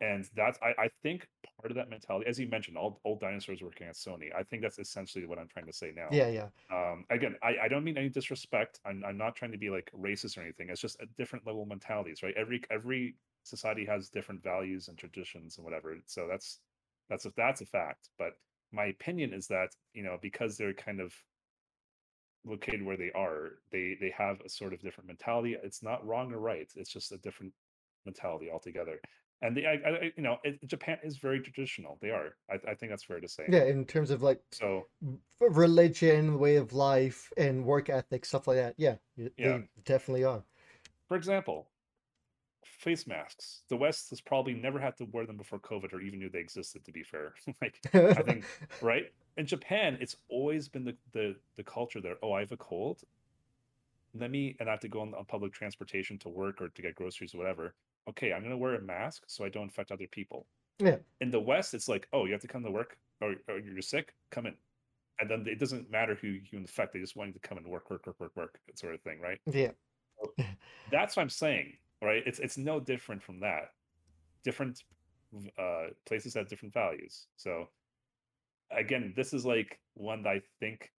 And 0.00 0.26
that's 0.34 0.58
I, 0.62 0.84
I 0.84 0.88
think 1.02 1.28
part 1.60 1.70
of 1.70 1.76
that 1.76 1.90
mentality, 1.90 2.26
as 2.26 2.38
you 2.38 2.48
mentioned, 2.48 2.78
all 2.78 3.00
old 3.04 3.20
dinosaurs 3.20 3.60
working 3.62 3.86
at 3.86 3.94
Sony. 3.94 4.34
I 4.34 4.42
think 4.42 4.62
that's 4.62 4.78
essentially 4.78 5.26
what 5.26 5.38
I'm 5.38 5.48
trying 5.48 5.66
to 5.66 5.72
say 5.72 5.92
now. 5.94 6.08
Yeah, 6.10 6.28
yeah. 6.28 6.46
Um, 6.72 7.04
again, 7.10 7.36
I, 7.42 7.56
I 7.64 7.68
don't 7.68 7.84
mean 7.84 7.98
any 7.98 8.08
disrespect. 8.08 8.80
I'm, 8.86 9.02
I'm 9.06 9.18
not 9.18 9.36
trying 9.36 9.52
to 9.52 9.58
be 9.58 9.68
like 9.68 9.90
racist 9.98 10.38
or 10.38 10.40
anything. 10.40 10.68
It's 10.70 10.80
just 10.80 11.00
a 11.00 11.06
different 11.18 11.46
level 11.46 11.62
of 11.62 11.68
mentalities, 11.68 12.22
right? 12.22 12.34
Every 12.36 12.62
every 12.70 13.16
society 13.42 13.84
has 13.84 14.08
different 14.08 14.42
values 14.42 14.88
and 14.88 14.96
traditions 14.96 15.58
and 15.58 15.64
whatever. 15.64 15.96
So 16.06 16.26
that's 16.30 16.60
that's 17.10 17.26
a 17.26 17.32
that's 17.36 17.60
a 17.60 17.66
fact. 17.66 18.08
But 18.18 18.32
my 18.72 18.86
opinion 18.86 19.34
is 19.34 19.46
that 19.48 19.68
you 19.92 20.02
know 20.02 20.16
because 20.22 20.56
they're 20.56 20.72
kind 20.72 21.00
of 21.00 21.12
located 22.46 22.82
where 22.82 22.96
they 22.96 23.10
are, 23.14 23.58
they 23.70 23.96
they 24.00 24.14
have 24.16 24.40
a 24.40 24.48
sort 24.48 24.72
of 24.72 24.80
different 24.80 25.08
mentality. 25.08 25.56
It's 25.62 25.82
not 25.82 26.06
wrong 26.06 26.32
or 26.32 26.38
right. 26.38 26.70
It's 26.74 26.92
just 26.92 27.12
a 27.12 27.18
different 27.18 27.52
mentality 28.06 28.48
altogether. 28.50 28.98
And 29.42 29.56
the 29.56 29.66
I, 29.66 29.72
I 29.72 30.12
you 30.16 30.22
know 30.22 30.38
it, 30.44 30.66
Japan 30.66 30.98
is 31.02 31.16
very 31.16 31.40
traditional. 31.40 31.98
They 32.02 32.10
are. 32.10 32.36
I, 32.50 32.54
I 32.70 32.74
think 32.74 32.90
that's 32.90 33.04
fair 33.04 33.20
to 33.20 33.28
say. 33.28 33.46
Yeah, 33.48 33.64
in 33.64 33.84
terms 33.86 34.10
of 34.10 34.22
like 34.22 34.40
So 34.52 34.86
religion, 35.40 36.38
way 36.38 36.56
of 36.56 36.72
life, 36.72 37.32
and 37.36 37.64
work 37.64 37.88
ethic, 37.88 38.24
stuff 38.24 38.46
like 38.46 38.56
that. 38.58 38.74
Yeah, 38.76 38.96
Yeah. 39.16 39.28
they 39.38 39.68
definitely 39.84 40.24
are. 40.24 40.42
for 41.08 41.16
example, 41.16 41.68
face 42.64 43.06
masks. 43.06 43.62
The 43.68 43.76
West 43.76 44.10
has 44.10 44.20
probably 44.20 44.54
never 44.54 44.78
had 44.78 44.96
to 44.98 45.04
wear 45.06 45.26
them 45.26 45.36
before 45.36 45.58
COVID 45.58 45.92
or 45.92 46.00
even 46.00 46.18
knew 46.18 46.28
they 46.28 46.38
existed. 46.40 46.84
To 46.84 46.92
be 46.92 47.02
fair, 47.02 47.34
like 47.62 47.80
I 47.94 48.22
think 48.22 48.44
right 48.82 49.12
in 49.36 49.46
Japan, 49.46 49.98
it's 50.00 50.16
always 50.28 50.68
been 50.68 50.84
the 50.84 50.96
the 51.12 51.36
the 51.56 51.64
culture 51.64 52.00
there. 52.00 52.16
Oh, 52.22 52.32
I 52.32 52.40
have 52.40 52.52
a 52.52 52.56
cold. 52.56 53.02
Let 54.14 54.30
me 54.30 54.56
and 54.60 54.68
I 54.68 54.72
have 54.72 54.80
to 54.80 54.88
go 54.88 55.00
on, 55.00 55.14
on 55.14 55.24
public 55.24 55.52
transportation 55.52 56.18
to 56.20 56.28
work 56.28 56.60
or 56.60 56.68
to 56.68 56.82
get 56.82 56.94
groceries 56.94 57.34
or 57.34 57.38
whatever. 57.38 57.74
Okay, 58.08 58.32
I'm 58.32 58.42
gonna 58.42 58.56
wear 58.56 58.74
a 58.74 58.82
mask 58.82 59.24
so 59.26 59.44
I 59.44 59.48
don't 59.48 59.64
infect 59.64 59.92
other 59.92 60.06
people. 60.10 60.46
Yeah. 60.78 60.96
In 61.20 61.30
the 61.30 61.40
West, 61.40 61.74
it's 61.74 61.88
like, 61.88 62.08
oh, 62.12 62.24
you 62.24 62.32
have 62.32 62.40
to 62.40 62.48
come 62.48 62.64
to 62.64 62.70
work 62.70 62.96
or, 63.20 63.34
or 63.48 63.58
you're 63.58 63.82
sick, 63.82 64.14
come 64.30 64.46
in. 64.46 64.54
And 65.20 65.30
then 65.30 65.44
it 65.46 65.58
doesn't 65.58 65.90
matter 65.90 66.14
who 66.14 66.28
you 66.28 66.58
infect, 66.58 66.94
they 66.94 67.00
just 67.00 67.16
want 67.16 67.28
you 67.28 67.34
to 67.34 67.40
come 67.40 67.58
and 67.58 67.66
work, 67.66 67.90
work, 67.90 68.06
work, 68.06 68.18
work, 68.18 68.34
work, 68.34 68.58
that 68.66 68.78
sort 68.78 68.94
of 68.94 69.02
thing, 69.02 69.20
right? 69.20 69.38
yeah, 69.46 69.72
That's 70.90 71.16
what 71.16 71.22
I'm 71.22 71.30
saying, 71.30 71.74
right? 72.02 72.22
It's 72.26 72.38
it's 72.38 72.56
no 72.56 72.80
different 72.80 73.22
from 73.22 73.40
that. 73.40 73.72
Different 74.44 74.82
uh, 75.58 75.88
places 76.06 76.34
have 76.34 76.48
different 76.48 76.74
values. 76.74 77.26
So 77.36 77.68
again, 78.70 79.12
this 79.16 79.32
is 79.32 79.44
like 79.44 79.78
one 79.94 80.22
that 80.22 80.30
I 80.30 80.42
think 80.58 80.90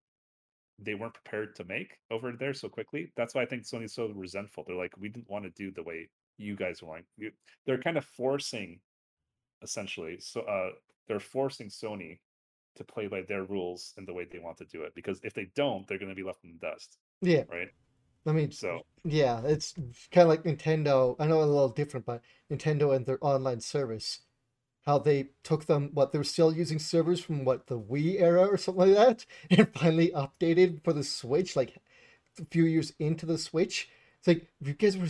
they 0.80 0.96
weren't 0.96 1.14
prepared 1.14 1.56
to 1.56 1.64
make 1.66 1.98
over 2.10 2.32
there 2.32 2.54
so 2.54 2.70
quickly. 2.70 3.12
That's 3.16 3.36
why 3.36 3.44
I 3.44 3.46
think 3.46 3.64
Sony's 3.64 3.94
so 3.94 4.08
resentful. 4.08 4.64
They're 4.66 4.76
like, 4.76 4.94
we 4.98 5.10
didn't 5.10 5.30
want 5.30 5.46
to 5.46 5.52
do 5.52 5.72
the 5.72 5.84
way 5.84 6.10
you 6.38 6.56
guys 6.56 6.82
want. 6.82 7.06
You, 7.18 7.32
they're 7.66 7.82
kind 7.82 7.98
of 7.98 8.06
forcing, 8.06 8.80
essentially. 9.62 10.18
So 10.20 10.42
uh, 10.42 10.70
they're 11.08 11.20
forcing 11.20 11.70
Sony 11.70 12.20
to 12.76 12.84
play 12.84 13.08
by 13.08 13.22
their 13.22 13.44
rules 13.44 13.94
and 13.98 14.08
the 14.08 14.14
way 14.14 14.26
they 14.26 14.40
want 14.40 14.58
to 14.58 14.66
do 14.66 14.84
it. 14.84 14.96
Because 14.96 15.20
if 15.24 15.34
they 15.34 15.50
don't, 15.56 15.88
they're 15.88 16.00
going 16.00 16.10
to 16.10 16.16
be 16.16 16.24
left 16.24 16.44
in 16.44 16.54
the 16.54 16.68
dust, 16.68 16.98
yeah. 17.22 17.44
right? 17.50 17.70
I 18.26 18.32
mean, 18.32 18.52
So 18.52 18.82
yeah, 19.04 19.42
it's 19.44 19.74
kind 20.12 20.24
of 20.24 20.28
like 20.30 20.44
Nintendo. 20.44 21.16
I 21.20 21.28
know 21.28 21.42
a 21.42 21.46
little 21.46 21.70
different, 21.70 22.06
but 22.06 22.22
Nintendo 22.52 22.96
and 22.96 23.06
their 23.06 23.18
online 23.22 23.62
service, 23.62 24.20
how 24.86 25.00
they 25.00 25.30
took 25.44 25.66
them, 25.66 25.90
what 25.94 26.12
they 26.12 26.18
were 26.18 26.24
still 26.24 26.54
using 26.54 26.80
servers 26.80 27.20
from 27.20 27.46
what 27.46 27.68
the 27.68 27.80
Wii 27.80 28.22
era 28.22 28.46
or 28.46 28.58
something 28.58 28.94
like 28.94 28.96
that, 28.96 29.26
and 29.58 29.74
finally 29.74 30.12
updated 30.12 30.84
for 30.84 30.94
the 30.94 31.04
Switch, 31.04 31.56
like 31.56 31.78
a 32.40 32.46
few 32.46 32.66
years 32.66 32.94
into 33.00 33.26
the 33.26 33.38
Switch. 33.38 33.90
It's 34.20 34.28
like 34.28 34.48
you 34.62 34.74
guys 34.74 34.98
were, 34.98 35.08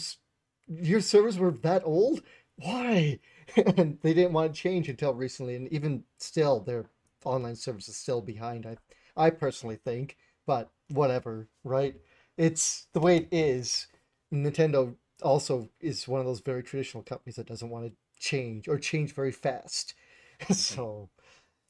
your 0.79 1.01
servers 1.01 1.37
were 1.37 1.51
that 1.51 1.83
old. 1.85 2.21
Why? 2.57 3.19
and 3.77 3.97
they 4.01 4.13
didn't 4.13 4.33
want 4.33 4.53
to 4.53 4.61
change 4.61 4.87
until 4.89 5.13
recently, 5.13 5.55
and 5.55 5.67
even 5.71 6.03
still, 6.17 6.59
their 6.59 6.85
online 7.25 7.55
service 7.55 7.87
is 7.87 7.95
still 7.95 8.21
behind. 8.21 8.65
I, 8.65 8.77
I 9.15 9.29
personally 9.29 9.75
think, 9.75 10.17
but 10.45 10.71
whatever, 10.89 11.47
right? 11.63 11.95
It's 12.37 12.87
the 12.93 12.99
way 12.99 13.17
it 13.17 13.27
is. 13.31 13.87
Nintendo 14.33 14.95
also 15.21 15.69
is 15.79 16.07
one 16.07 16.19
of 16.19 16.25
those 16.25 16.39
very 16.39 16.63
traditional 16.63 17.03
companies 17.03 17.35
that 17.35 17.47
doesn't 17.47 17.69
want 17.69 17.85
to 17.85 17.93
change 18.19 18.67
or 18.67 18.77
change 18.77 19.13
very 19.13 19.31
fast. 19.31 19.93
so 20.51 21.09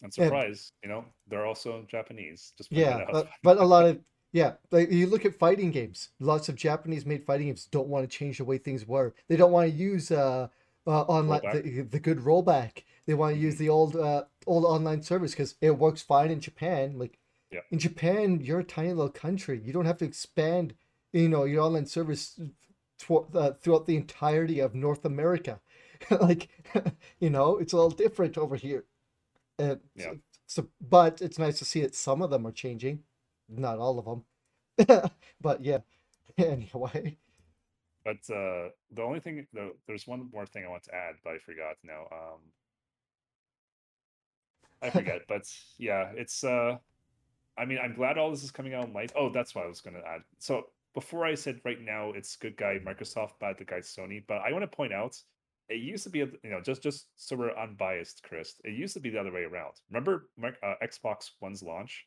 I'm 0.03 0.11
surprised, 0.11 0.73
you 0.83 0.89
know, 0.89 1.05
they're 1.27 1.45
also 1.45 1.85
Japanese. 1.89 2.53
Just 2.57 2.71
yeah, 2.71 3.05
but, 3.11 3.29
but 3.43 3.57
a 3.57 3.65
lot 3.65 3.85
of 3.85 3.99
yeah, 4.31 4.53
like 4.71 4.91
you 4.91 5.07
look 5.07 5.25
at 5.25 5.35
fighting 5.35 5.71
games. 5.71 6.09
Lots 6.19 6.47
of 6.49 6.55
Japanese 6.55 7.05
made 7.05 7.25
fighting 7.25 7.47
games 7.47 7.65
don't 7.65 7.87
want 7.89 8.09
to 8.09 8.17
change 8.17 8.37
the 8.37 8.45
way 8.45 8.57
things 8.57 8.87
were. 8.87 9.13
They 9.27 9.35
don't 9.35 9.51
want 9.51 9.69
to 9.71 9.75
use 9.77 10.11
uh, 10.11 10.47
uh 10.87 11.01
online 11.03 11.41
the, 11.51 11.81
the 11.81 11.99
good 11.99 12.19
rollback. 12.19 12.83
They 13.05 13.13
want 13.13 13.35
to 13.35 13.41
use 13.41 13.57
the 13.57 13.69
old 13.69 13.95
uh 13.95 14.23
old 14.47 14.65
online 14.65 15.01
service 15.01 15.31
because 15.31 15.55
it 15.61 15.71
works 15.77 16.01
fine 16.01 16.31
in 16.31 16.39
Japan. 16.39 16.97
Like 16.97 17.17
Yeah. 17.51 17.61
in 17.71 17.79
Japan, 17.79 18.39
you're 18.41 18.59
a 18.59 18.63
tiny 18.63 18.89
little 18.89 19.09
country. 19.11 19.61
You 19.63 19.73
don't 19.73 19.85
have 19.85 19.97
to 19.97 20.05
expand, 20.05 20.75
you 21.13 21.27
know, 21.29 21.43
your 21.43 21.61
online 21.63 21.85
service 21.85 22.39
tw- 22.97 23.35
uh, 23.35 23.53
throughout 23.61 23.85
the 23.87 23.97
entirety 23.97 24.59
of 24.59 24.75
North 24.75 25.05
America. 25.05 25.59
like, 26.09 26.49
you 27.19 27.29
know, 27.29 27.57
it's 27.57 27.73
a 27.73 27.75
little 27.75 27.91
different 27.91 28.37
over 28.37 28.55
here. 28.55 28.85
And 29.59 29.79
Yeah. 29.95 30.13
so, 30.47 30.67
but 30.81 31.21
it's 31.21 31.39
nice 31.39 31.59
to 31.59 31.65
see 31.65 31.81
that 31.81 31.95
some 31.95 32.21
of 32.21 32.29
them 32.29 32.45
are 32.45 32.51
changing, 32.51 33.03
not 33.51 33.77
all 33.79 33.99
of 33.99 34.05
them. 34.05 35.09
but 35.41 35.63
yeah, 35.63 35.79
anyway. 36.37 37.17
But 38.03 38.17
uh, 38.33 38.69
the 38.91 39.03
only 39.03 39.19
thing, 39.19 39.45
though, 39.53 39.71
there's 39.87 40.07
one 40.07 40.29
more 40.33 40.45
thing 40.45 40.65
I 40.65 40.69
want 40.69 40.83
to 40.83 40.95
add, 40.95 41.15
but 41.23 41.33
I 41.33 41.37
forgot 41.37 41.75
now. 41.83 42.07
Um, 42.11 42.39
I 44.81 44.89
forget, 44.89 45.21
but 45.27 45.43
yeah, 45.77 46.11
it's. 46.15 46.43
Uh, 46.43 46.77
I 47.57 47.65
mean, 47.65 47.79
I'm 47.83 47.93
glad 47.93 48.17
all 48.17 48.31
this 48.31 48.43
is 48.43 48.51
coming 48.51 48.73
out 48.73 48.85
in 48.85 48.93
light. 48.93 49.11
Oh, 49.15 49.29
that's 49.29 49.53
what 49.53 49.65
I 49.65 49.67
was 49.67 49.81
going 49.81 49.95
to 49.95 50.07
add. 50.07 50.21
So 50.39 50.67
before 50.93 51.25
I 51.25 51.35
said 51.35 51.59
right 51.63 51.79
now 51.79 52.11
it's 52.11 52.35
good 52.35 52.57
guy 52.57 52.79
Microsoft, 52.83 53.39
bad 53.39 53.57
the 53.57 53.65
guy 53.65 53.79
Sony, 53.79 54.23
but 54.27 54.41
I 54.41 54.51
want 54.51 54.63
to 54.63 54.67
point 54.75 54.93
out 54.93 55.15
it 55.69 55.79
used 55.79 56.03
to 56.03 56.09
be, 56.09 56.19
you 56.19 56.39
know, 56.43 56.61
just 56.61 56.81
just 56.83 57.07
so 57.15 57.35
we're 57.35 57.55
unbiased, 57.55 58.23
Chris. 58.23 58.55
It 58.63 58.73
used 58.73 58.93
to 58.95 58.99
be 58.99 59.09
the 59.09 59.19
other 59.19 59.31
way 59.31 59.43
around. 59.43 59.73
Remember 59.89 60.29
uh, 60.43 60.73
Xbox 60.83 61.31
One's 61.39 61.63
launch? 61.63 62.05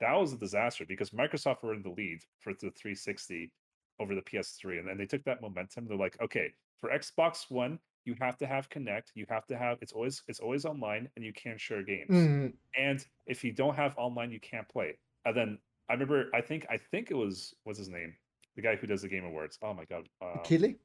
That 0.00 0.12
was 0.14 0.32
a 0.32 0.36
disaster 0.38 0.84
because 0.86 1.10
Microsoft 1.10 1.62
were 1.62 1.74
in 1.74 1.82
the 1.82 1.90
lead 1.90 2.20
for 2.40 2.52
the 2.52 2.70
360 2.70 3.52
over 4.00 4.14
the 4.14 4.22
PS3, 4.22 4.80
and 4.80 4.88
then 4.88 4.98
they 4.98 5.06
took 5.06 5.22
that 5.24 5.40
momentum. 5.40 5.86
They're 5.86 5.96
like, 5.96 6.20
okay, 6.20 6.52
for 6.80 6.90
Xbox 6.90 7.50
One, 7.50 7.78
you 8.04 8.14
have 8.20 8.36
to 8.38 8.46
have 8.46 8.68
Kinect. 8.68 9.04
You 9.14 9.24
have 9.28 9.46
to 9.46 9.56
have 9.56 9.78
it's 9.80 9.92
always 9.92 10.22
it's 10.28 10.40
always 10.40 10.64
online, 10.64 11.08
and 11.16 11.24
you 11.24 11.32
can't 11.32 11.60
share 11.60 11.82
games. 11.82 12.10
Mm, 12.10 12.52
And 12.76 13.06
if 13.26 13.44
you 13.44 13.52
don't 13.52 13.74
have 13.76 13.96
online, 13.96 14.30
you 14.30 14.40
can't 14.40 14.68
play. 14.68 14.98
And 15.24 15.34
then 15.36 15.58
I 15.88 15.92
remember, 15.94 16.26
I 16.34 16.40
think 16.40 16.66
I 16.68 16.76
think 16.76 17.10
it 17.10 17.14
was 17.16 17.54
what's 17.62 17.78
his 17.78 17.88
name, 17.88 18.14
the 18.56 18.62
guy 18.62 18.76
who 18.76 18.86
does 18.86 19.02
the 19.02 19.08
Game 19.08 19.24
Awards. 19.24 19.58
Oh 19.62 19.72
my 19.72 19.84
god, 19.84 20.08
um, 20.20 20.40
Keighley? 20.44 20.76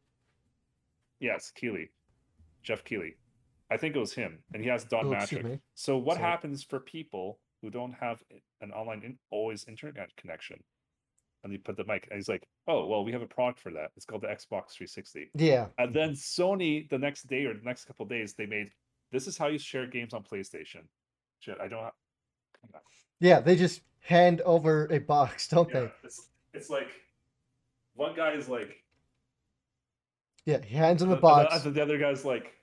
yes, 1.19 1.52
Keighley, 1.56 1.90
Geoff 2.64 2.84
Keighley. 2.84 3.15
I 3.72 3.77
think 3.77 3.95
it 3.95 3.99
was 3.99 4.14
him, 4.14 4.40
and 4.53 4.64
he 4.64 4.69
has 4.69 4.84
Don 4.86 5.07
Oh, 5.07 5.10
Mattrick. 5.11 5.60
So 5.76 5.98
what 5.98 6.15
Sorry. 6.18 6.27
happens 6.30 6.64
for 6.64 6.80
people 6.80 7.40
who 7.61 7.69
don't 7.69 7.94
have 7.94 8.22
an 8.61 8.72
online 8.72 9.03
in, 9.03 9.18
always 9.31 9.65
internet 9.68 10.10
connection? 10.18 10.57
And 11.44 11.53
you 11.53 11.60
put 11.60 11.77
the 11.77 11.86
mic, 11.86 12.06
and 12.11 12.18
he's 12.18 12.27
like, 12.27 12.45
"Oh, 12.68 12.86
well, 12.86 13.06
we 13.06 13.14
have 13.14 13.22
a 13.22 13.27
product 13.27 13.60
for 13.60 13.72
that. 13.72 13.91
It's 13.95 14.06
called 14.06 14.22
the 14.23 14.27
Xbox 14.27 14.72
360." 14.73 15.31
Yeah. 15.36 15.68
And 15.77 15.94
then 15.94 16.11
Sony, 16.11 16.90
the 16.90 16.98
next 16.98 17.27
day 17.27 17.45
or 17.45 17.53
the 17.53 17.64
next 17.64 17.86
couple 17.86 18.03
of 18.03 18.10
days, 18.10 18.34
they 18.34 18.45
made 18.45 18.72
this 19.11 19.26
is 19.26 19.38
how 19.38 19.48
you 19.48 19.57
share 19.57 19.88
games 19.88 20.14
on 20.14 20.23
PlayStation. 20.23 20.81
Shit, 21.40 21.57
I 21.61 21.68
don't. 21.69 21.84
Have, 21.84 21.94
Yeah, 23.22 23.40
they 23.40 23.56
just 23.56 23.81
hand 24.02 24.41
over 24.41 24.88
a 24.91 24.99
box, 24.99 25.48
don't 25.48 25.69
yeah, 25.69 25.80
they? 25.81 25.91
it's 26.03 26.27
it's 26.53 26.69
like 26.69 26.90
one 27.95 28.14
guy 28.15 28.34
is 28.34 28.49
like 28.49 28.84
Yeah, 30.45 30.61
he 30.64 30.76
hands 30.76 31.02
and 31.02 31.10
the 31.11 31.15
the- 31.15 31.27
and 31.27 31.45
the- 31.45 31.49
box. 31.49 31.65
and 31.65 31.73
the 31.76 31.81
other 31.81 31.98
guy's 31.98 32.26
like, 32.26 32.53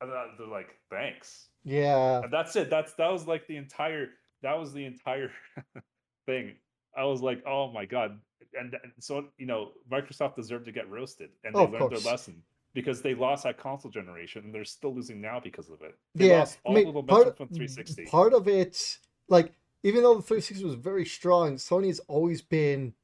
Uh, 0.00 0.06
they're 0.38 0.46
like, 0.46 0.68
thanks. 0.90 1.48
Yeah. 1.64 2.22
and 2.22 2.32
that's 2.32 2.54
it 2.56 2.68
that's 2.70 2.92
that 2.94 3.10
was 3.10 3.26
like 3.26 3.46
the 3.46 3.56
entire 3.56 4.08
that 4.42 4.58
was 4.58 4.72
the 4.72 4.84
entire 4.84 5.30
thing 6.26 6.54
i 6.96 7.04
was 7.04 7.22
like 7.22 7.42
oh 7.46 7.72
my 7.72 7.84
god 7.86 8.18
and, 8.58 8.74
and 8.82 8.92
so 9.00 9.26
you 9.38 9.46
know 9.46 9.70
microsoft 9.90 10.36
deserved 10.36 10.66
to 10.66 10.72
get 10.72 10.88
roasted 10.90 11.30
and 11.44 11.54
oh, 11.54 11.60
they 11.60 11.64
Oh, 11.64 11.66
learned 11.72 11.90
course. 11.90 12.02
their 12.04 12.12
lesson 12.12 12.42
because 12.74 13.00
they 13.02 13.14
lost 13.14 13.44
that 13.44 13.56
console 13.56 13.90
generation 13.90 14.44
and 14.44 14.54
they're 14.54 14.64
still 14.64 14.94
losing 14.94 15.20
now 15.20 15.40
because 15.42 15.70
of 15.70 15.80
it 15.82 15.94
they 16.14 16.26
Yeah, 16.26 16.38
lost 16.38 16.58
I 16.66 16.72
mean, 16.72 16.86
the 16.86 16.92
momentum 16.92 17.14
part, 17.24 17.36
from 17.36 17.48
360 17.48 18.04
part 18.06 18.32
of 18.34 18.48
it, 18.48 18.98
like, 19.28 19.52
even 19.82 20.02
though 20.02 20.14
the 20.14 20.22
360 20.22 20.64
was 20.64 20.74
very 20.74 21.04
strong, 21.04 21.56
Sony's 21.56 22.00
always 22.00 22.42
been 22.42 22.94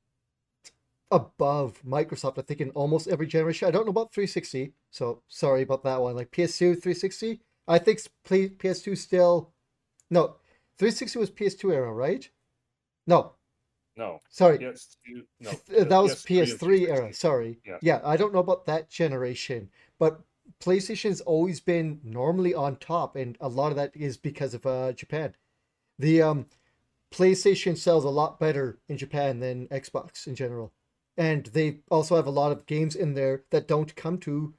above 1.10 1.80
Microsoft, 1.86 2.38
I 2.38 2.42
think, 2.42 2.60
in 2.60 2.70
almost 2.70 3.08
every 3.08 3.26
generation. 3.26 3.68
I 3.68 3.70
don't 3.70 3.84
know 3.86 3.90
about 3.90 4.12
360, 4.12 4.72
so 4.90 5.22
sorry 5.28 5.62
about 5.62 5.82
that 5.84 6.00
one. 6.00 6.14
Like, 6.16 6.30
PS2, 6.30 6.74
360, 6.80 7.40
I 7.66 7.78
think 7.78 8.00
play- 8.24 8.48
PS2 8.50 8.96
still. 8.96 9.52
No, 10.10 10.36
360 10.78 11.18
was 11.18 11.30
PS2 11.30 11.72
era, 11.72 11.92
right? 11.92 12.28
No, 13.06 13.32
no 13.96 14.20
sorry. 14.28 14.58
PS2, 14.58 15.24
no 15.40 15.50
that 15.68 16.02
was 16.02 16.24
PS3 16.24 16.58
PS3 16.58 16.88
era. 16.88 17.12
Sorry. 17.12 17.60
Yeah. 17.66 17.78
Yeah, 17.82 18.00
I 18.04 18.16
don't 18.16 18.32
know 18.32 18.38
about 18.40 18.66
that 18.66 18.88
generation, 18.88 19.70
but 19.98 20.20
PlayStation's 20.60 21.20
always 21.20 21.60
been 21.60 22.00
normally 22.02 22.54
on 22.54 22.76
top, 22.76 23.16
and 23.16 23.36
a 23.40 23.48
lot 23.48 23.70
of 23.70 23.76
that 23.76 23.96
is 23.96 24.16
because 24.16 24.54
of 24.54 24.66
uh, 24.66 24.92
Japan. 24.92 25.34
The 25.98 26.22
um, 26.22 26.46
PlayStation 27.12 27.76
sells 27.76 28.04
a 28.04 28.10
lot 28.10 28.40
better 28.40 28.78
in 28.88 28.96
Japan 28.96 29.40
than 29.40 29.68
Xbox 29.68 30.26
in 30.26 30.34
general, 30.34 30.72
and 31.16 31.46
they 31.46 31.80
also 31.90 32.16
have 32.16 32.26
a 32.26 32.30
lot 32.30 32.52
of 32.52 32.66
games 32.66 32.94
in 32.96 33.14
there 33.14 33.44
that 33.50 33.68
don't 33.68 33.94
come 33.96 34.18
to 34.18 34.54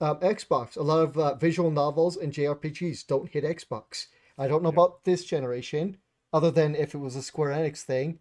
um, 0.00 0.18
Xbox. 0.20 0.76
A 0.76 0.82
lot 0.82 1.00
of 1.00 1.18
uh, 1.18 1.34
visual 1.36 1.70
novels 1.70 2.16
and 2.16 2.32
JRPGs 2.32 3.06
don't 3.06 3.28
hit 3.30 3.44
Xbox. 3.44 4.06
I 4.38 4.48
don't 4.48 4.62
know 4.62 4.68
Yeah. 4.70 4.74
about 4.74 5.04
this 5.04 5.24
generation, 5.24 5.98
other 6.32 6.50
than 6.50 6.74
if 6.74 6.94
it 6.94 6.98
was 6.98 7.16
a 7.16 7.22
Square 7.22 7.50
Enix 7.50 7.82
thing, 7.82 8.18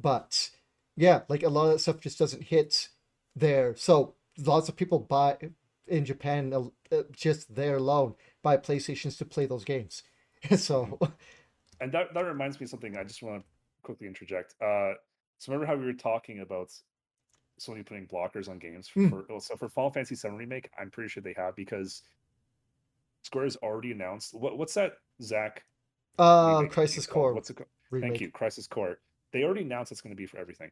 but 0.00 0.50
yeah, 0.96 1.22
like 1.28 1.42
a 1.42 1.48
lot 1.48 1.66
of 1.66 1.72
that 1.72 1.78
stuff 1.80 2.00
just 2.00 2.18
doesn't 2.18 2.44
hit 2.44 2.88
there. 3.34 3.74
So 3.76 4.14
lots 4.38 4.68
of 4.68 4.76
people 4.76 4.98
buy 5.00 5.36
in 5.86 6.04
Japan 6.04 6.52
uh, 6.52 6.64
uh, 6.94 7.02
just 7.12 7.54
there 7.54 7.76
alone 7.76 8.14
buy 8.42 8.56
PlayStations 8.56 9.16
to 9.18 9.24
play 9.24 9.46
those 9.46 9.64
games. 9.64 10.02
so 10.56 10.98
And 11.80 11.92
that 11.92 12.14
that 12.14 12.24
reminds 12.24 12.58
me 12.60 12.64
of 12.64 12.70
something 12.70 12.96
I 12.96 13.04
just 13.04 13.22
want 13.22 13.42
to 13.42 13.48
quickly 13.82 14.06
interject. 14.06 14.54
Uh, 14.60 14.94
so 15.38 15.52
remember 15.52 15.66
how 15.66 15.76
we 15.76 15.84
were 15.84 15.92
talking 15.92 16.40
about 16.40 16.70
Sony 17.60 17.84
putting 17.84 18.06
blockers 18.06 18.48
on 18.48 18.58
games 18.58 18.88
Hmm. 18.92 19.08
for 19.08 19.24
oh, 19.30 19.38
so 19.38 19.56
for 19.56 19.68
Final 19.68 19.90
Fantasy 19.90 20.14
VII 20.14 20.34
remake? 20.34 20.70
I'm 20.78 20.90
pretty 20.90 21.08
sure 21.08 21.22
they 21.22 21.34
have 21.36 21.56
because 21.56 22.02
Square 23.22 23.44
has 23.44 23.56
already 23.56 23.92
announced 23.92 24.34
what 24.34 24.56
what's 24.58 24.74
that 24.74 24.94
Zack 25.22 25.64
uh, 26.18 26.54
remake 26.58 26.72
Crisis? 26.72 27.06
Core 27.06 27.34
What's 27.34 27.50
it 27.50 27.54
called? 27.56 27.68
remake. 27.90 28.10
Thank 28.10 28.20
you, 28.20 28.30
Crisis 28.30 28.66
Core. 28.66 28.98
They 29.32 29.42
already 29.44 29.62
announced 29.62 29.92
it's 29.92 30.00
going 30.00 30.14
to 30.14 30.16
be 30.16 30.26
for 30.26 30.38
everything 30.38 30.70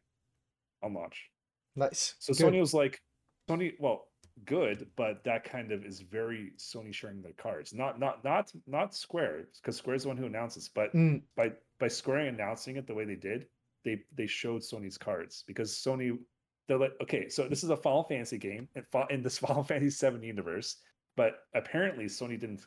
on 0.83 0.95
launch. 0.95 1.31
Nice. 1.77 2.15
So 2.19 2.33
Good. 2.33 2.53
Sony 2.55 2.61
was 2.61 2.73
like, 2.73 3.03
Sony, 3.49 3.73
well, 3.81 4.07
good, 4.47 4.87
but 4.97 5.25
that 5.25 5.45
kind 5.45 5.73
of 5.73 5.85
is 5.85 6.01
very 6.01 6.53
Sony 6.57 6.95
sharing 6.95 7.21
their 7.23 7.33
cards. 7.33 7.75
Not 7.75 7.99
not 7.99 8.23
not 8.25 8.53
not 8.67 8.95
Square, 8.95 9.49
because 9.61 9.77
Square's 9.77 10.03
the 10.03 10.09
one 10.09 10.17
who 10.17 10.27
announces, 10.27 10.69
but 10.69 10.93
Mm, 10.95 11.23
by 11.37 11.53
by 11.79 11.89
Square 11.89 12.27
announcing 12.29 12.77
it 12.77 12.87
the 12.87 12.95
way 12.95 13.05
they 13.05 13.17
did, 13.17 13.47
they 13.85 14.03
they 14.17 14.27
showed 14.27 14.63
Sony's 14.63 14.97
cards 14.99 15.43
because 15.47 15.73
Sony 15.73 16.17
they're 16.67 16.79
like, 16.79 16.93
okay, 17.03 17.29
so 17.29 17.49
this 17.49 17.63
is 17.63 17.71
a 17.71 17.77
Final 17.77 18.05
Fantasy 18.05 18.39
game 18.39 18.69
in, 18.75 18.85
in 19.11 19.23
this 19.23 19.39
Final 19.47 19.63
Fantasy 19.63 20.11
VII 20.11 20.27
universe, 20.27 20.77
but 21.17 21.35
apparently 21.55 22.07
Sony 22.07 22.39
didn't 22.39 22.61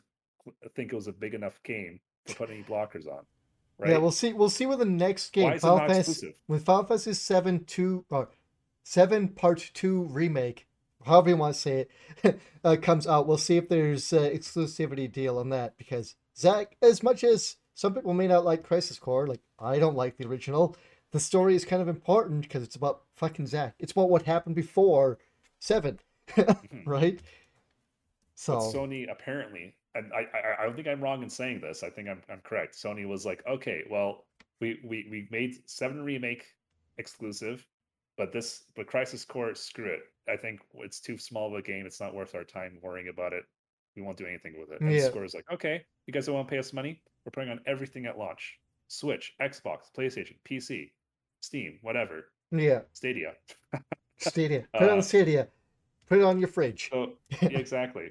think 0.74 0.92
it 0.92 0.96
was 0.96 1.08
a 1.08 1.12
big 1.12 1.34
enough 1.34 1.60
game 1.64 2.00
to 2.26 2.34
put 2.34 2.50
any 2.50 2.62
blockers 2.62 3.06
on. 3.06 3.24
Right? 3.78 3.90
Yeah, 3.90 3.98
we'll 3.98 4.10
see. 4.10 4.32
We'll 4.32 4.50
see 4.50 4.66
with 4.66 4.80
the 4.80 4.84
next 4.84 5.32
game. 5.32 5.44
Why 5.44 5.54
is 5.54 5.58
it 5.58 5.62
Final 5.62 5.78
not 5.78 5.88
Fantasy, 5.88 6.10
exclusive? 6.10 6.36
with 6.48 6.64
Final 6.64 6.84
Fantasy 6.84 7.12
Seven 7.12 7.64
Two 7.64 8.04
or 8.10 8.28
Seven 8.82 9.28
Part 9.28 9.70
Two 9.72 10.02
remake, 10.10 10.66
however 11.06 11.30
you 11.30 11.36
want 11.36 11.54
to 11.54 11.60
say 11.60 11.86
it, 12.24 12.40
uh, 12.64 12.76
comes 12.82 13.06
out. 13.06 13.28
We'll 13.28 13.38
see 13.38 13.56
if 13.56 13.68
there's 13.68 14.12
uh, 14.12 14.22
exclusivity 14.22 15.10
deal 15.10 15.38
on 15.38 15.50
that 15.50 15.78
because 15.78 16.16
Zack, 16.36 16.76
as 16.82 17.04
much 17.04 17.22
as 17.22 17.56
some 17.74 17.94
people 17.94 18.14
may 18.14 18.26
not 18.26 18.44
like 18.44 18.64
Crisis 18.64 18.98
Core, 18.98 19.28
like 19.28 19.40
I 19.60 19.78
don't 19.78 19.96
like 19.96 20.16
the 20.16 20.26
original, 20.26 20.76
the 21.10 21.20
story 21.20 21.54
is 21.54 21.64
kind 21.64 21.80
of 21.82 21.88
important 21.88 22.42
because 22.42 22.62
it's 22.62 22.76
about 22.76 23.02
fucking 23.16 23.46
Zack. 23.46 23.74
It's 23.78 23.92
about 23.92 24.10
what 24.10 24.22
happened 24.22 24.54
before 24.56 25.18
Seven, 25.60 25.98
Mhm. 26.28 26.82
right? 26.86 27.16
But 27.16 27.24
So 28.34 28.58
Sony 28.58 29.10
apparently, 29.10 29.74
and 29.94 30.12
I, 30.12 30.26
I 30.36 30.62
I 30.62 30.64
don't 30.66 30.76
think 30.76 30.86
I'm 30.88 31.00
wrong 31.02 31.22
in 31.22 31.30
saying 31.30 31.60
this. 31.60 31.82
I 31.82 31.90
think 31.90 32.08
I'm 32.08 32.22
I'm 32.30 32.40
correct. 32.42 32.74
Sony 32.74 33.06
was 33.06 33.26
like, 33.26 33.42
okay, 33.46 33.82
well, 33.90 34.26
we 34.60 34.80
we 34.84 35.06
we 35.10 35.28
made 35.30 35.68
Seven 35.68 36.02
remake 36.04 36.44
exclusive, 36.98 37.66
but 38.16 38.32
this 38.32 38.64
but 38.76 38.86
Crisis 38.86 39.24
Core, 39.24 39.54
screw 39.54 39.86
it. 39.86 40.00
I 40.30 40.36
think 40.36 40.60
it's 40.74 41.00
too 41.00 41.16
small 41.18 41.48
of 41.48 41.54
a 41.54 41.62
game. 41.62 41.86
It's 41.86 42.00
not 42.00 42.14
worth 42.14 42.34
our 42.34 42.44
time 42.44 42.78
worrying 42.82 43.08
about 43.08 43.32
it. 43.32 43.44
We 43.96 44.02
won't 44.02 44.18
do 44.18 44.26
anything 44.26 44.54
with 44.60 44.70
it. 44.70 44.80
And 44.80 44.92
Yeah. 44.92 45.06
Square 45.08 45.24
is 45.24 45.34
like, 45.34 45.50
okay, 45.52 45.84
you 46.06 46.12
guys 46.12 46.26
don't 46.26 46.34
want 46.34 46.46
to 46.46 46.52
pay 46.52 46.58
us 46.58 46.72
money? 46.72 47.00
We're 47.24 47.30
putting 47.32 47.50
on 47.50 47.60
everything 47.66 48.06
at 48.06 48.18
launch: 48.18 48.58
Switch, 48.88 49.34
Xbox, 49.40 49.90
PlayStation, 49.96 50.36
PC, 50.44 50.90
Steam, 51.48 51.78
whatever, 51.80 52.26
yeah, 52.50 52.80
Stadia. 52.92 53.32
Stadia. 54.18 54.64
Put 54.74 54.82
it 54.82 54.90
on 54.90 54.98
Uh, 54.98 55.02
Stadia. 55.02 55.48
Put 56.06 56.18
it 56.18 56.24
on 56.24 56.38
your 56.38 56.48
fridge. 56.48 56.90
So 56.92 57.14
exactly. 57.40 58.10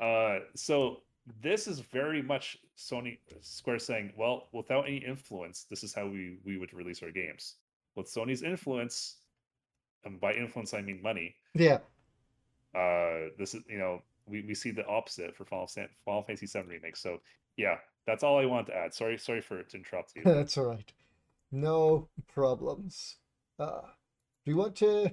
Uh, 0.00 0.40
so 0.56 1.02
this 1.40 1.68
is 1.68 1.78
very 1.78 2.20
much 2.20 2.58
Sony 2.76 3.18
Square 3.42 3.78
saying, 3.78 4.12
well, 4.16 4.48
without 4.52 4.86
any 4.88 4.96
influence, 4.98 5.66
this 5.70 5.84
is 5.84 5.94
how 5.94 6.06
we 6.08 6.38
we 6.44 6.58
would 6.58 6.72
release 6.74 7.00
our 7.04 7.12
games. 7.12 7.54
With 7.94 8.06
Sony's 8.06 8.42
influence, 8.42 9.18
and 10.04 10.20
by 10.20 10.32
influence 10.34 10.74
I 10.74 10.82
mean 10.82 11.00
money. 11.00 11.36
Yeah. 11.54 11.78
Uh, 12.74 13.30
this 13.38 13.54
is 13.54 13.62
you 13.68 13.78
know 13.78 14.02
we, 14.26 14.42
we 14.42 14.54
see 14.54 14.72
the 14.72 14.86
opposite 14.86 15.36
for 15.36 15.44
Final, 15.44 15.68
Final 16.04 16.22
Fantasy 16.22 16.46
VII 16.46 16.66
remake. 16.68 16.96
So 16.96 17.20
yeah, 17.56 17.76
that's 18.06 18.24
all 18.24 18.36
I 18.38 18.46
want 18.46 18.66
to 18.68 18.74
add. 18.76 18.94
Sorry, 18.94 19.16
sorry 19.18 19.42
for 19.42 19.62
to 19.62 19.76
interrupt 19.76 20.16
you. 20.16 20.22
That's 20.38 20.56
all 20.58 20.66
right. 20.66 20.92
No 21.50 22.08
problems. 22.32 23.16
Uh, 23.58 23.80
do 24.44 24.50
you 24.52 24.56
want 24.56 24.76
to? 24.76 25.12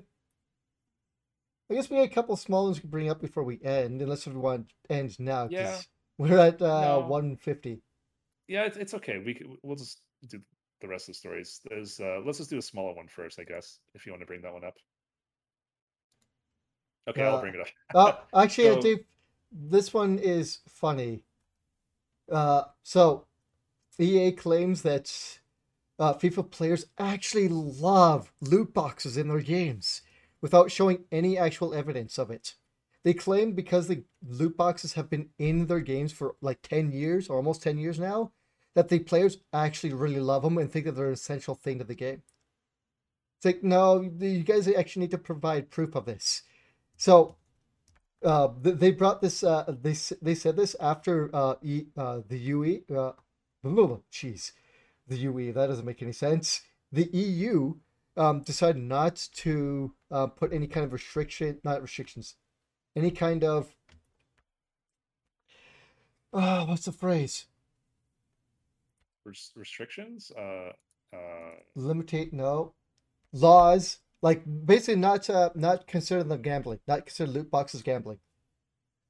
I 1.69 1.73
guess 1.73 1.89
we 1.89 1.97
had 1.97 2.05
a 2.09 2.13
couple 2.13 2.35
small 2.37 2.65
ones 2.65 2.77
we 2.77 2.81
can 2.81 2.89
bring 2.91 3.09
up 3.09 3.19
before 3.21 3.43
we 3.43 3.59
end, 3.63 4.01
unless 4.01 4.27
we 4.27 4.33
want 4.33 4.69
to 4.69 4.93
end 4.93 5.19
now. 5.19 5.47
Yeah. 5.49 5.77
We're 6.17 6.37
at 6.37 6.61
uh, 6.61 6.81
No. 6.81 6.99
150. 7.07 7.81
yeah, 8.47 8.65
it's, 8.65 8.77
it's 8.77 8.93
okay. 8.93 9.17
We 9.17 9.33
c- 9.33 9.45
we'll 9.63 9.75
just 9.75 10.01
do 10.29 10.39
the 10.81 10.87
rest 10.87 11.09
of 11.09 11.13
the 11.13 11.17
stories. 11.17 11.61
There's 11.69 11.99
uh, 11.99 12.19
let's 12.23 12.37
just 12.37 12.49
do 12.51 12.57
a 12.57 12.61
smaller 12.61 12.93
one 12.93 13.07
first, 13.07 13.39
I 13.39 13.43
guess, 13.43 13.79
if 13.95 14.05
you 14.05 14.11
want 14.11 14.21
to 14.21 14.27
bring 14.27 14.41
that 14.43 14.53
one 14.53 14.63
up. 14.63 14.75
Okay, 17.09 17.23
I'll 17.23 17.35
Uh, 17.37 17.41
bring 17.41 17.55
it 17.55 17.61
up. 17.61 17.67
Uh, 18.33 18.39
actually, 18.43 18.69
I 18.69 18.79
do. 18.79 18.99
This 19.51 19.93
one 19.93 20.19
is 20.19 20.59
funny. 20.67 21.23
Uh, 22.31 22.63
so, 22.83 23.25
EA 23.99 24.31
claims 24.33 24.81
that 24.83 25.39
uh, 25.99 26.13
FIFA 26.13 26.51
players 26.51 26.85
actually 26.97 27.47
love 27.47 28.31
loot 28.41 28.73
boxes 28.73 29.17
in 29.17 29.27
their 29.29 29.39
games 29.39 30.01
without 30.41 30.71
showing 30.71 31.05
any 31.11 31.37
actual 31.37 31.73
evidence 31.73 32.17
of 32.17 32.29
it. 32.29 32.55
They 33.03 33.13
claim 33.13 33.53
because 33.53 33.87
the 33.87 34.03
loot 34.27 34.57
boxes 34.57 34.93
have 34.93 35.09
been 35.09 35.29
in 35.37 35.67
their 35.67 35.79
games 35.79 36.11
for 36.11 36.35
like 36.41 36.61
10 36.63 36.91
years 36.91 37.29
or 37.29 37.37
almost 37.37 37.61
10 37.63 37.77
years 37.77 37.99
now, 37.99 38.31
that 38.73 38.89
the 38.89 38.99
players 38.99 39.37
actually 39.53 39.93
really 39.93 40.19
love 40.19 40.43
them 40.43 40.57
and 40.57 40.71
think 40.71 40.85
that 40.85 40.93
they're 40.93 41.07
an 41.07 41.13
essential 41.13 41.55
thing 41.55 41.77
to 41.77 41.83
the 41.83 41.95
game. 41.95 42.23
It's 43.37 43.45
like, 43.45 43.63
no, 43.63 44.01
you 44.01 44.43
guys 44.43 44.67
actually 44.67 45.01
need 45.01 45.11
to 45.11 45.17
provide 45.17 45.69
proof 45.69 45.95
of 45.95 46.05
this. 46.05 46.41
So, 46.97 47.35
uh, 48.23 48.49
they 48.61 48.91
brought 48.91 49.21
this. 49.21 49.43
Uh, 49.43 49.65
they 49.67 49.95
they 50.21 50.33
said 50.33 50.55
this 50.55 50.75
after 50.79 51.29
uh, 51.33 51.55
e, 51.61 51.85
uh 51.95 52.21
the 52.27 52.39
UE. 52.39 52.81
Uh, 52.93 53.11
the 55.07 55.17
UE. 55.17 55.51
That 55.53 55.67
doesn't 55.67 55.85
make 55.85 56.01
any 56.01 56.13
sense. 56.13 56.61
The 56.91 57.09
EU 57.11 57.75
um 58.17 58.41
decided 58.41 58.81
not 58.81 59.27
to 59.33 59.93
uh, 60.11 60.27
put 60.27 60.53
any 60.53 60.67
kind 60.67 60.85
of 60.85 60.93
restriction, 60.93 61.59
not 61.63 61.81
restrictions, 61.81 62.35
any 62.95 63.11
kind 63.11 63.43
of. 63.43 63.75
Oh, 66.33 66.65
what's 66.65 66.85
the 66.85 66.91
phrase? 66.91 67.45
Restrictions. 69.55 70.31
Uh, 70.37 70.71
uh, 71.13 71.55
Limitate 71.77 72.33
no 72.33 72.73
laws 73.31 73.99
like 74.21 74.43
basically 74.65 74.95
not 74.95 75.29
uh, 75.29 75.49
not 75.55 75.87
consider 75.87 76.23
them 76.23 76.41
gambling, 76.41 76.79
not 76.87 77.05
consider 77.05 77.31
loot 77.31 77.51
boxes 77.51 77.83
gambling. 77.83 78.19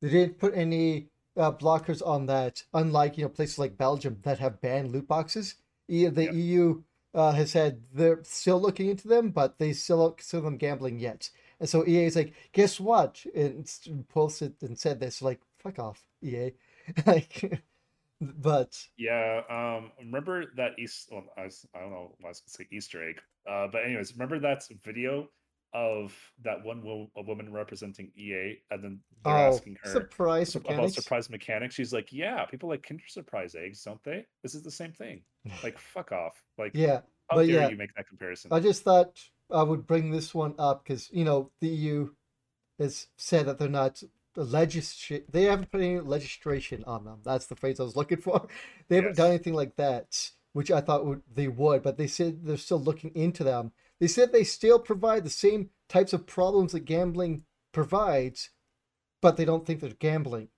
They 0.02 0.10
didn't 0.10 0.40
put 0.40 0.54
any 0.56 1.08
uh, 1.38 1.52
blockers 1.54 2.06
on 2.06 2.26
that, 2.26 2.64
unlike 2.74 3.18
you 3.18 3.24
know 3.24 3.30
places 3.30 3.58
like 3.58 3.78
Belgium 3.78 4.20
that 4.24 4.40
have 4.40 4.62
banned 4.62 4.92
loot 4.92 5.08
boxes. 5.08 5.56
E- 5.88 6.08
the 6.08 6.26
Yep. 6.26 6.34
EU 6.34 6.84
uh, 7.14 7.32
has 7.32 7.52
said 7.52 7.84
they're 7.94 8.24
still 8.24 8.62
looking 8.62 8.90
into 8.90 9.08
them, 9.08 9.32
but 9.32 9.58
they 9.60 9.74
still 9.74 9.98
don't 10.00 10.18
consider 10.18 10.42
them 10.44 10.58
gambling 10.58 11.00
yet. 11.00 11.30
And 11.60 11.70
so 11.70 11.86
EA 11.88 12.06
is 12.06 12.16
like, 12.16 12.34
guess 12.52 12.80
what? 12.80 13.26
And 13.36 13.70
posted 14.10 14.56
and 14.62 14.78
said 14.78 15.00
this 15.00 15.22
like, 15.22 15.42
fuck 15.60 15.80
off, 15.80 16.06
EA. 16.22 16.52
like, 17.06 17.62
but 18.22 18.88
yeah. 18.98 19.42
Um, 19.50 19.92
remember 20.00 20.46
that 20.56 20.74
East? 20.80 21.10
Well, 21.12 21.26
I, 21.38 21.44
was, 21.46 21.66
I 21.76 21.80
don't 21.80 21.92
know. 21.92 22.16
why 22.20 22.30
I 22.30 22.32
was 22.32 22.42
gonna 22.42 22.50
say 22.50 22.68
Easter 22.72 23.08
egg. 23.08 23.22
Uh, 23.50 23.68
but 23.72 23.84
anyways, 23.84 24.14
remember 24.14 24.40
that 24.40 24.64
video 24.84 25.30
of 25.76 26.16
that 26.46 26.64
one 26.64 26.82
wo- 26.82 27.12
a 27.18 27.22
woman 27.22 27.52
representing 27.52 28.10
EA, 28.18 28.58
and 28.72 28.82
then 28.82 29.00
they're 29.26 29.36
oh, 29.36 29.54
asking 29.54 29.76
her. 29.84 29.90
surprise 29.92 30.56
about 30.56 30.70
mechanics. 30.70 30.96
surprise 30.96 31.30
mechanics. 31.30 31.76
She's 31.76 31.92
like, 31.92 32.14
"Yeah, 32.14 32.46
people 32.46 32.70
like 32.70 32.82
Kinder 32.82 33.04
Surprise 33.08 33.56
eggs, 33.56 33.84
don't 33.84 34.02
they? 34.06 34.26
This 34.42 34.56
is 34.56 34.64
the 34.64 34.72
same 34.72 34.94
thing. 34.94 35.22
Like, 35.64 35.78
fuck 35.78 36.12
off. 36.14 36.42
Like, 36.58 36.72
Yeah, 36.74 37.02
how 37.30 37.38
but 37.38 37.48
dare 37.48 37.64
yeah. 37.64 37.70
you 37.70 37.76
make 37.76 37.94
that 37.96 38.08
comparison?" 38.08 38.54
I 38.54 38.62
just 38.62 38.84
thought 38.84 39.20
I 39.52 39.64
would 39.64 39.86
bring 39.86 40.12
this 40.12 40.34
one 40.34 40.56
up 40.58 40.86
because 40.86 41.10
you 41.12 41.26
know 41.26 41.52
the 41.60 41.68
EU 41.68 42.10
has 42.80 43.08
said 43.18 43.46
that 43.48 43.60
they're 43.60 43.68
not 43.68 44.02
legisl 44.38 45.24
they 45.30 45.44
haven't 45.44 45.72
put 45.72 45.82
any 45.82 46.00
legislation 46.00 46.86
on 46.88 47.04
them. 47.04 47.20
That's 47.26 47.48
the 47.48 47.56
phrase 47.58 47.82
I 47.82 47.84
was 47.84 47.96
looking 47.98 48.22
for. 48.22 48.48
They 48.88 48.96
haven't 48.98 49.18
done 49.18 49.30
anything 49.30 49.54
like 49.56 49.76
that, 49.76 50.32
which 50.54 50.72
I 50.72 50.80
thought 50.80 51.06
would, 51.06 51.22
they 51.34 51.48
would, 51.48 51.84
but 51.84 51.98
they 51.98 52.08
said 52.08 52.46
they're 52.46 52.56
still 52.58 52.80
looking 52.80 53.12
into 53.16 53.44
them. 53.44 53.72
They 54.00 54.08
said 54.08 54.32
they 54.32 54.44
still 54.44 54.80
provide 54.80 55.24
the 55.24 55.30
same 55.30 55.70
types 55.90 56.14
of 56.14 56.28
problems 56.28 56.74
that 56.74 56.82
gambling 56.86 57.44
provides, 57.72 58.50
but 59.22 59.38
they 59.38 59.46
don't 59.46 59.66
think 59.66 59.82
they're 59.82 59.92
gambling 59.92 60.50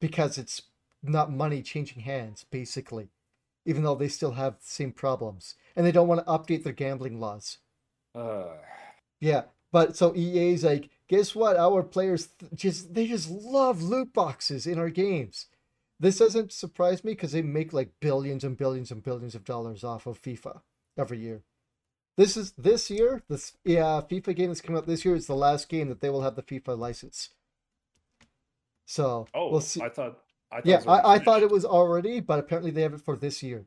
because 0.00 0.38
it's 0.38 0.62
not 1.02 1.32
money 1.32 1.62
changing 1.62 2.02
hands, 2.02 2.44
basically, 2.50 3.10
even 3.66 3.82
though 3.82 3.94
they 3.94 4.08
still 4.08 4.32
have 4.32 4.54
the 4.54 4.66
same 4.66 4.92
problems. 4.92 5.54
And 5.76 5.86
they 5.86 5.92
don't 5.92 6.08
want 6.08 6.20
to 6.26 6.32
update 6.32 6.64
their 6.64 6.72
gambling 6.72 7.20
laws. 7.20 7.58
Uh, 8.14 8.56
Yeah, 9.20 9.44
but 9.72 9.96
so 9.96 10.14
EA's 10.16 10.64
like, 10.64 10.90
guess 11.08 11.34
what? 11.34 11.56
Our 11.56 11.82
players 11.82 12.28
th- 12.38 12.52
just 12.54 12.94
they 12.94 13.06
just 13.06 13.30
love 13.30 13.82
loot 13.82 14.12
boxes 14.12 14.66
in 14.66 14.78
our 14.78 14.90
games. 14.90 15.46
This 16.00 16.18
doesn't 16.18 16.52
surprise 16.52 17.04
me 17.04 17.12
because 17.12 17.32
they 17.32 17.42
make 17.42 17.72
like 17.72 17.92
billions 18.00 18.44
and 18.44 18.56
billions 18.56 18.90
and 18.90 19.02
billions 19.02 19.34
of 19.34 19.44
dollars 19.44 19.84
off 19.84 20.06
of 20.06 20.20
FIFA 20.22 20.60
every 20.96 21.18
year. 21.18 21.42
This 22.18 22.36
is 22.36 22.50
this 22.58 22.90
year. 22.90 23.22
This 23.28 23.56
yeah, 23.64 24.02
FIFA 24.10 24.34
game 24.36 24.48
that's 24.48 24.60
coming 24.60 24.76
out 24.78 24.86
this 24.86 25.04
year 25.04 25.14
is 25.14 25.26
the 25.28 25.36
last 25.36 25.68
game 25.68 25.88
that 25.88 26.00
they 26.02 26.10
will 26.10 26.22
have 26.22 26.34
the 26.34 26.42
FIFA 26.42 26.76
license. 26.76 27.30
So 28.86 29.26
Oh, 29.32 29.50
we'll 29.50 29.60
see. 29.60 29.80
I 29.80 29.88
thought. 29.88 30.18
I 30.50 30.56
thought 30.56 30.66
yeah, 30.66 30.74
it 30.80 30.84
was 30.84 30.86
already 30.88 31.06
I, 31.08 31.12
I 31.14 31.18
thought 31.20 31.42
it 31.42 31.50
was 31.50 31.64
already, 31.64 32.20
but 32.20 32.38
apparently 32.40 32.70
they 32.72 32.82
have 32.82 32.94
it 32.94 33.02
for 33.02 33.16
this 33.16 33.42
year, 33.42 33.66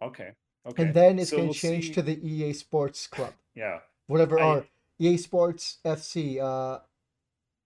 Okay. 0.00 0.30
Okay. 0.66 0.82
and 0.84 0.94
then 0.94 1.18
it's 1.18 1.30
So 1.30 1.36
going 1.36 1.48
we'll 1.48 1.54
to 1.54 1.60
change 1.60 1.88
see- 1.88 1.94
to 1.94 2.02
the 2.02 2.26
EA 2.26 2.52
Sports 2.52 3.06
Club, 3.08 3.34
Yeah. 3.54 3.80
whatever 4.06 4.38
I- 4.40 4.68
EA 5.00 5.16
Sports 5.16 5.78
FC, 5.84 6.38
uh, 6.40 6.78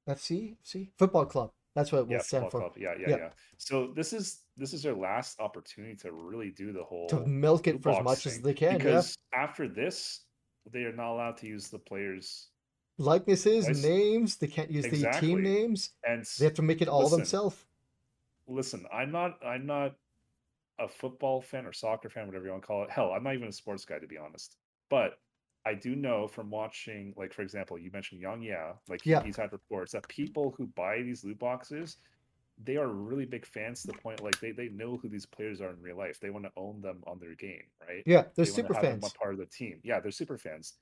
FC, 0.09 0.57
FC 0.65 0.89
Football 0.97 1.27
Club. 1.27 1.53
That's 1.77 1.93
what 1.93 1.99
it 1.99 2.07
will 2.07 2.15
Yeah. 2.15 2.23
stand 2.23 2.51
for. 2.51 2.73
Yeah, 2.79 2.95
yeah. 2.99 3.09
Yeah. 3.11 3.17
Yeah. 3.19 3.31
So 3.59 3.93
this 3.95 4.15
is 4.15 4.45
this 4.57 4.73
is 4.73 4.83
their 4.83 4.95
last 4.97 5.39
opportunity 5.39 5.95
to 5.97 6.11
really 6.11 6.51
do 6.51 6.73
the 6.73 6.83
whole 6.83 7.07
To 7.09 7.27
milk 7.27 7.67
it 7.67 7.83
for 7.83 7.91
as 7.91 8.03
much 8.03 8.27
as 8.27 8.41
they 8.41 8.55
can. 8.55 8.79
Because 8.79 9.15
after 9.35 9.69
this, 9.69 10.25
they 10.73 10.85
are 10.85 10.93
not 10.95 11.13
allowed 11.13 11.37
to 11.37 11.47
use 11.47 11.69
the 11.69 11.79
players 11.79 12.49
likenesses, 12.97 13.69
Nice. 13.69 13.83
names. 13.85 14.37
They 14.37 14.47
can't 14.47 14.71
use 14.71 14.89
the 14.89 15.21
team 15.21 15.43
names. 15.43 15.91
and 16.03 16.25
They 16.39 16.47
have 16.47 16.55
to 16.55 16.63
make 16.63 16.81
it 16.81 16.89
all 16.89 17.03
Listen, 17.03 17.19
themselves. 17.19 17.67
listen, 18.49 18.87
I'm 18.91 19.13
not 19.13 19.45
I'm 19.45 19.67
not 19.67 19.97
a 20.79 20.89
football 20.89 21.43
fan 21.43 21.67
or 21.67 21.75
soccer 21.75 22.09
fan, 22.09 22.27
whatever 22.27 22.47
you 22.47 22.53
want 22.53 22.63
to 22.63 22.67
call 22.67 22.85
it. 22.85 22.91
Hell, 22.91 23.13
I'm 23.13 23.23
not 23.23 23.35
even 23.35 23.49
a 23.49 23.53
sports 23.53 23.85
guy 23.85 23.99
to 23.99 24.07
be 24.07 24.17
honest. 24.17 24.57
But 24.89 25.19
I 25.67 25.75
do 25.75 25.97
know 25.97 26.29
from 26.29 26.51
watching, 26.51 27.13
like 27.17 27.35
for 27.35 27.43
example, 27.43 27.79
you 27.79 27.91
mentioned 27.93 28.21
Young 28.23 28.43
Yeah, 28.43 28.75
like 28.89 29.03
Yeah. 29.05 29.23
he's 29.25 29.37
had 29.37 29.53
reports 29.53 29.93
that 29.93 30.09
people 30.09 30.55
who 30.57 30.69
buy 30.69 31.03
these 31.03 31.25
loot 31.25 31.39
boxes, 31.41 31.99
they 32.65 32.77
are 32.77 32.89
really 32.89 33.27
big 33.27 33.45
fans 33.45 33.83
to 33.83 33.89
the 33.89 33.99
point 33.99 34.23
like 34.23 34.41
they, 34.41 34.53
they 34.53 34.69
know 34.69 34.97
who 34.97 35.09
these 35.09 35.27
players 35.27 35.61
are 35.61 35.71
in 35.71 35.83
real 35.83 35.97
life. 35.99 36.21
They 36.21 36.31
want 36.31 36.45
to 36.47 36.53
own 36.57 36.81
them 36.83 37.03
on 37.07 37.19
their 37.19 37.35
game, 37.35 37.65
right? 37.87 38.07
Yeah, 38.07 38.25
they're 38.37 38.45
they 38.45 38.53
super 38.53 38.75
have 38.75 38.89
them 38.89 39.01
fans. 39.01 39.05
a 39.05 39.19
part 39.19 39.35
of 39.35 39.41
the 39.41 39.47
team. 39.47 39.81
Yeah, 39.85 40.01
they're 40.01 40.13
super 40.13 40.39
fans. 40.39 40.75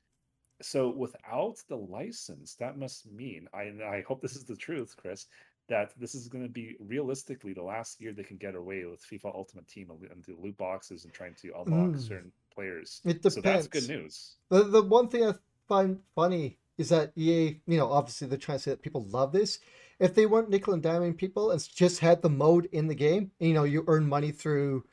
So 0.63 0.91
without 0.91 1.57
the 1.69 1.77
license, 1.77 2.55
that 2.57 2.79
must 2.79 3.11
mean 3.11 3.49
I 3.55 3.65
and 3.65 3.83
I 3.83 4.03
hope 4.03 4.23
this 4.23 4.37
is 4.37 4.45
the 4.45 4.57
truth, 4.57 4.95
Chris, 4.97 5.27
that 5.69 5.93
this 5.99 6.15
is 6.15 6.29
going 6.29 6.45
to 6.45 6.51
be 6.51 6.77
realistically 6.79 7.55
the 7.55 7.63
last 7.63 8.01
year 8.01 8.13
they 8.13 8.23
can 8.23 8.37
get 8.37 8.55
away 8.55 8.85
with 8.85 9.05
FIFA 9.05 9.35
Ultimate 9.35 9.67
Team 9.67 9.91
and 9.91 10.23
do 10.23 10.37
loot 10.41 10.57
boxes 10.59 11.05
and 11.05 11.13
trying 11.13 11.35
to 11.43 11.53
unlock 11.59 11.97
Mm. 11.97 11.99
certain 11.99 12.33
players. 12.55 13.01
It 13.05 13.23
So 13.23 13.41
that's 13.41 13.67
good 13.67 13.89
news. 13.89 14.37
The 14.51 14.65
the 14.65 14.83
one 14.83 15.09
thing 15.09 15.27
I 15.27 15.35
find 15.69 16.01
funny 16.15 16.59
is 16.79 16.89
that 16.89 17.13
EA, 17.17 17.61
you 17.67 17.77
know, 17.79 17.91
obviously 17.91 18.27
they're 18.27 18.39
trying 18.39 18.59
to 18.59 18.63
say 18.63 18.71
that 18.73 18.83
people 18.83 19.05
love 19.05 19.33
this. 19.33 19.61
If 20.01 20.15
they 20.15 20.27
weren't 20.27 20.51
nickel 20.51 20.75
and 20.75 20.83
diming 20.83 21.17
people 21.17 21.53
and 21.53 21.69
just 21.75 22.01
had 22.01 22.21
the 22.21 22.29
mode 22.31 22.69
in 22.73 22.89
the 22.89 22.95
game, 22.95 23.31
you 23.39 23.55
know, 23.55 23.65
you 23.65 23.85
earn 23.87 24.09
money 24.09 24.33
through 24.33 24.85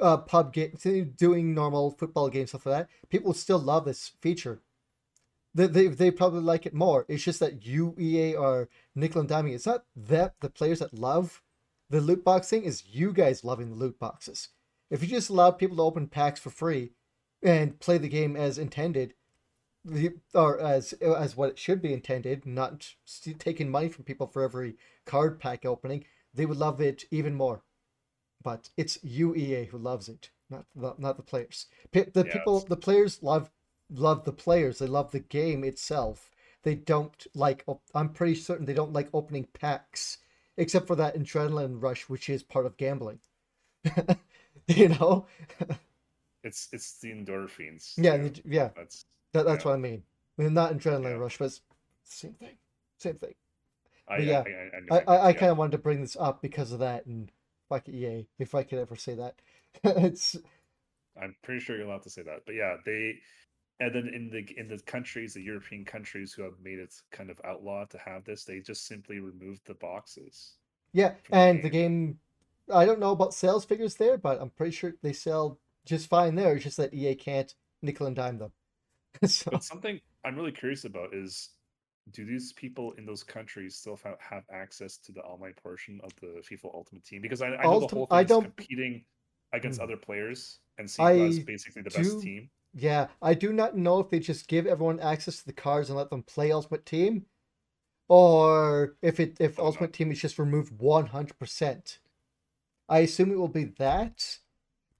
uh, 0.00 0.16
pub 0.16 0.52
game, 0.52 0.76
doing 1.16 1.54
normal 1.54 1.92
football 1.92 2.28
games, 2.28 2.50
stuff 2.50 2.66
like 2.66 2.88
that, 2.88 3.08
people 3.10 3.28
would 3.28 3.36
still 3.36 3.58
love 3.58 3.84
this 3.84 4.12
feature. 4.20 4.60
They, 5.54 5.66
they, 5.66 5.86
they 5.88 6.10
probably 6.10 6.40
like 6.40 6.66
it 6.66 6.74
more. 6.74 7.06
It's 7.08 7.22
just 7.22 7.40
that 7.40 7.64
you, 7.64 7.94
EA, 7.98 8.34
are 8.34 8.68
nickel 8.94 9.20
and 9.20 9.30
diming. 9.30 9.54
It's 9.54 9.66
not 9.66 9.84
that 9.96 10.34
the 10.40 10.50
players 10.50 10.80
that 10.80 10.94
love 10.94 11.42
the 11.90 12.00
loot 12.00 12.24
box 12.24 12.48
thing, 12.48 12.62
is 12.62 12.84
you 12.86 13.12
guys 13.12 13.44
loving 13.44 13.68
the 13.68 13.76
loot 13.76 13.98
boxes. 13.98 14.48
If 14.90 15.02
you 15.02 15.08
just 15.08 15.28
allowed 15.28 15.52
people 15.52 15.76
to 15.76 15.82
open 15.82 16.06
packs 16.06 16.40
for 16.40 16.50
free 16.50 16.92
and 17.42 17.78
play 17.80 17.98
the 17.98 18.08
game 18.08 18.36
as 18.36 18.58
intended, 18.58 19.14
the, 19.84 20.14
or 20.34 20.60
as 20.60 20.92
as 20.94 21.36
what 21.36 21.50
it 21.50 21.58
should 21.58 21.82
be 21.82 21.92
intended, 21.92 22.46
not 22.46 22.94
st- 23.04 23.40
taking 23.40 23.70
money 23.70 23.88
from 23.88 24.04
people 24.04 24.26
for 24.26 24.42
every 24.42 24.76
card 25.06 25.40
pack 25.40 25.64
opening, 25.66 26.04
they 26.34 26.46
would 26.46 26.58
love 26.58 26.80
it 26.80 27.04
even 27.10 27.34
more. 27.34 27.62
But 28.42 28.70
it's 28.76 28.98
UEA 28.98 29.66
who 29.66 29.78
loves 29.78 30.08
it, 30.08 30.30
not 30.50 30.66
the, 30.74 30.94
not 30.98 31.16
the 31.16 31.22
players. 31.22 31.66
The 31.92 32.04
Yeah, 32.22 32.32
people, 32.32 32.60
the 32.60 32.76
players 32.76 33.22
love 33.22 33.50
love 33.90 34.24
the 34.24 34.32
players. 34.32 34.78
They 34.78 34.86
love 34.86 35.10
the 35.12 35.20
game 35.20 35.64
itself. 35.64 36.30
They 36.62 36.74
don't 36.74 37.26
like. 37.34 37.64
I'm 37.94 38.10
pretty 38.12 38.34
certain 38.34 38.66
they 38.66 38.74
don't 38.74 38.92
like 38.92 39.08
opening 39.14 39.44
packs, 39.54 40.18
except 40.56 40.86
for 40.86 40.96
that 40.96 41.16
adrenaline 41.16 41.82
rush, 41.82 42.08
which 42.08 42.28
is 42.28 42.42
part 42.42 42.66
of 42.66 42.76
gambling. 42.76 43.20
you 44.66 44.88
know? 44.88 45.26
It's 46.42 46.68
it's 46.72 46.98
the 47.00 47.10
endorphins. 47.12 47.92
Yeah, 47.96 48.16
too. 48.16 48.30
the- 48.30 48.42
yeah. 48.44 48.70
That's 48.76 49.04
That, 49.32 49.44
that's 49.46 49.64
Yeah. 49.64 49.70
what 49.70 49.74
I 49.74 49.78
mean. 49.78 50.02
I 50.38 50.42
mean, 50.42 50.54
not 50.54 50.72
adrenaline 50.74 51.02
Yeah. 51.04 51.10
rush, 51.18 51.38
but 51.38 51.46
it's 51.46 51.60
same 52.04 52.34
thing. 52.34 52.56
Same 52.98 53.16
thing. 53.16 53.34
I, 54.08 54.16
But 54.16 54.26
yeah, 54.26 54.44
I, 54.90 54.96
I, 54.96 54.98
I, 54.98 55.16
I, 55.16 55.26
I 55.28 55.32
kind 55.32 55.52
of 55.52 55.58
wanted 55.58 55.72
to 55.72 55.78
bring 55.78 56.00
this 56.00 56.16
up 56.16 56.42
because 56.42 56.72
of 56.72 56.80
that, 56.80 57.06
and 57.06 57.30
fuck 57.68 57.88
EA, 57.88 58.26
if 58.38 58.54
I 58.54 58.64
could 58.64 58.78
ever 58.78 58.96
say 58.96 59.14
that. 59.14 59.40
it's 59.84 60.36
I'm 61.20 61.36
pretty 61.42 61.60
sure 61.60 61.76
you're 61.76 61.86
allowed 61.86 62.02
to 62.04 62.10
say 62.10 62.22
that. 62.22 62.44
But 62.46 62.54
yeah, 62.56 62.76
they 62.84 63.20
and 63.80 63.94
then 63.94 64.08
in 64.08 64.30
the 64.30 64.46
in 64.58 64.68
the 64.68 64.78
countries, 64.80 65.34
the 65.34 65.42
European 65.42 65.84
countries 65.84 66.32
who 66.32 66.42
have 66.42 66.60
made 66.62 66.78
it 66.78 66.94
kind 67.12 67.30
of 67.30 67.40
outlaw 67.44 67.84
to 67.86 67.98
have 67.98 68.24
this, 68.24 68.44
they 68.44 68.60
just 68.60 68.86
simply 68.86 69.20
removed 69.20 69.62
the 69.66 69.74
boxes. 69.74 70.56
yeah, 70.92 71.14
From 71.22 71.38
the 71.38 71.38
and 71.38 71.62
the 71.62 71.70
game. 71.70 72.18
I 72.72 72.84
don't 72.86 73.00
know 73.00 73.10
about 73.12 73.34
sales 73.34 73.64
figures 73.64 73.96
there, 73.96 74.16
but 74.16 74.40
I'm 74.40 74.50
pretty 74.50 74.72
sure 74.72 74.94
they 75.02 75.12
sell 75.12 75.58
just 75.90 76.08
fine 76.08 76.34
there. 76.34 76.54
It's 76.54 76.64
just 76.64 76.76
that 76.78 76.94
EA 76.94 77.14
can't 77.14 77.54
nickel 77.82 78.06
and 78.06 78.16
dime 78.16 78.38
them. 78.38 78.52
so 79.26 79.50
But 79.50 79.64
something 79.64 80.00
I'm 80.24 80.36
really 80.36 80.52
curious 80.52 80.84
about 80.84 81.12
is 81.14 81.50
do 82.12 82.24
these 82.24 82.52
people 82.54 82.92
in 82.98 83.04
those 83.06 83.22
countries 83.22 83.76
still 83.76 83.98
have, 84.04 84.16
have 84.20 84.44
access 84.50 84.96
to 84.98 85.12
the 85.12 85.20
online 85.20 85.54
portion 85.62 86.00
of 86.02 86.10
the 86.20 86.42
FIFA 86.48 86.74
Ultimate 86.74 87.04
Team? 87.04 87.20
Because 87.22 87.42
I, 87.42 87.48
I 87.48 87.62
know 87.64 87.80
the 87.80 87.86
Ultim- 87.86 87.90
whole 87.92 88.06
I 88.10 88.18
thing 88.18 88.24
is 88.24 88.28
don't- 88.28 88.42
competing 88.56 89.04
against 89.52 89.78
Hmm. 89.78 89.84
other 89.84 89.96
players 89.96 90.58
and 90.78 90.88
see 90.90 91.02
who 91.02 91.08
has 91.26 91.38
I 91.38 91.42
basically 91.42 91.82
the 91.82 91.90
do- 91.90 91.96
best 91.98 92.20
team. 92.22 92.50
Yeah, 92.72 93.08
I 93.20 93.34
do 93.34 93.52
not 93.52 93.76
know 93.76 93.98
if 93.98 94.10
they 94.10 94.20
just 94.20 94.46
give 94.46 94.64
everyone 94.66 95.00
access 95.00 95.38
to 95.38 95.44
the 95.46 95.52
cards 95.52 95.90
and 95.90 95.98
let 95.98 96.08
them 96.08 96.22
play 96.22 96.52
Ultimate 96.52 96.86
Team, 96.86 97.26
or 98.08 98.96
if 99.02 99.18
it 99.20 99.36
if 99.40 99.58
Oh, 99.58 99.62
no. 99.62 99.66
Ultimate 99.66 99.92
Team 99.92 100.10
is 100.12 100.20
just 100.20 100.38
removed 100.38 100.72
one 100.80 101.06
hundred 101.06 101.38
percent. 101.38 101.98
I 102.88 103.00
assume 103.00 103.30
it 103.32 103.38
will 103.38 103.48
be 103.48 103.64
that, 103.78 104.38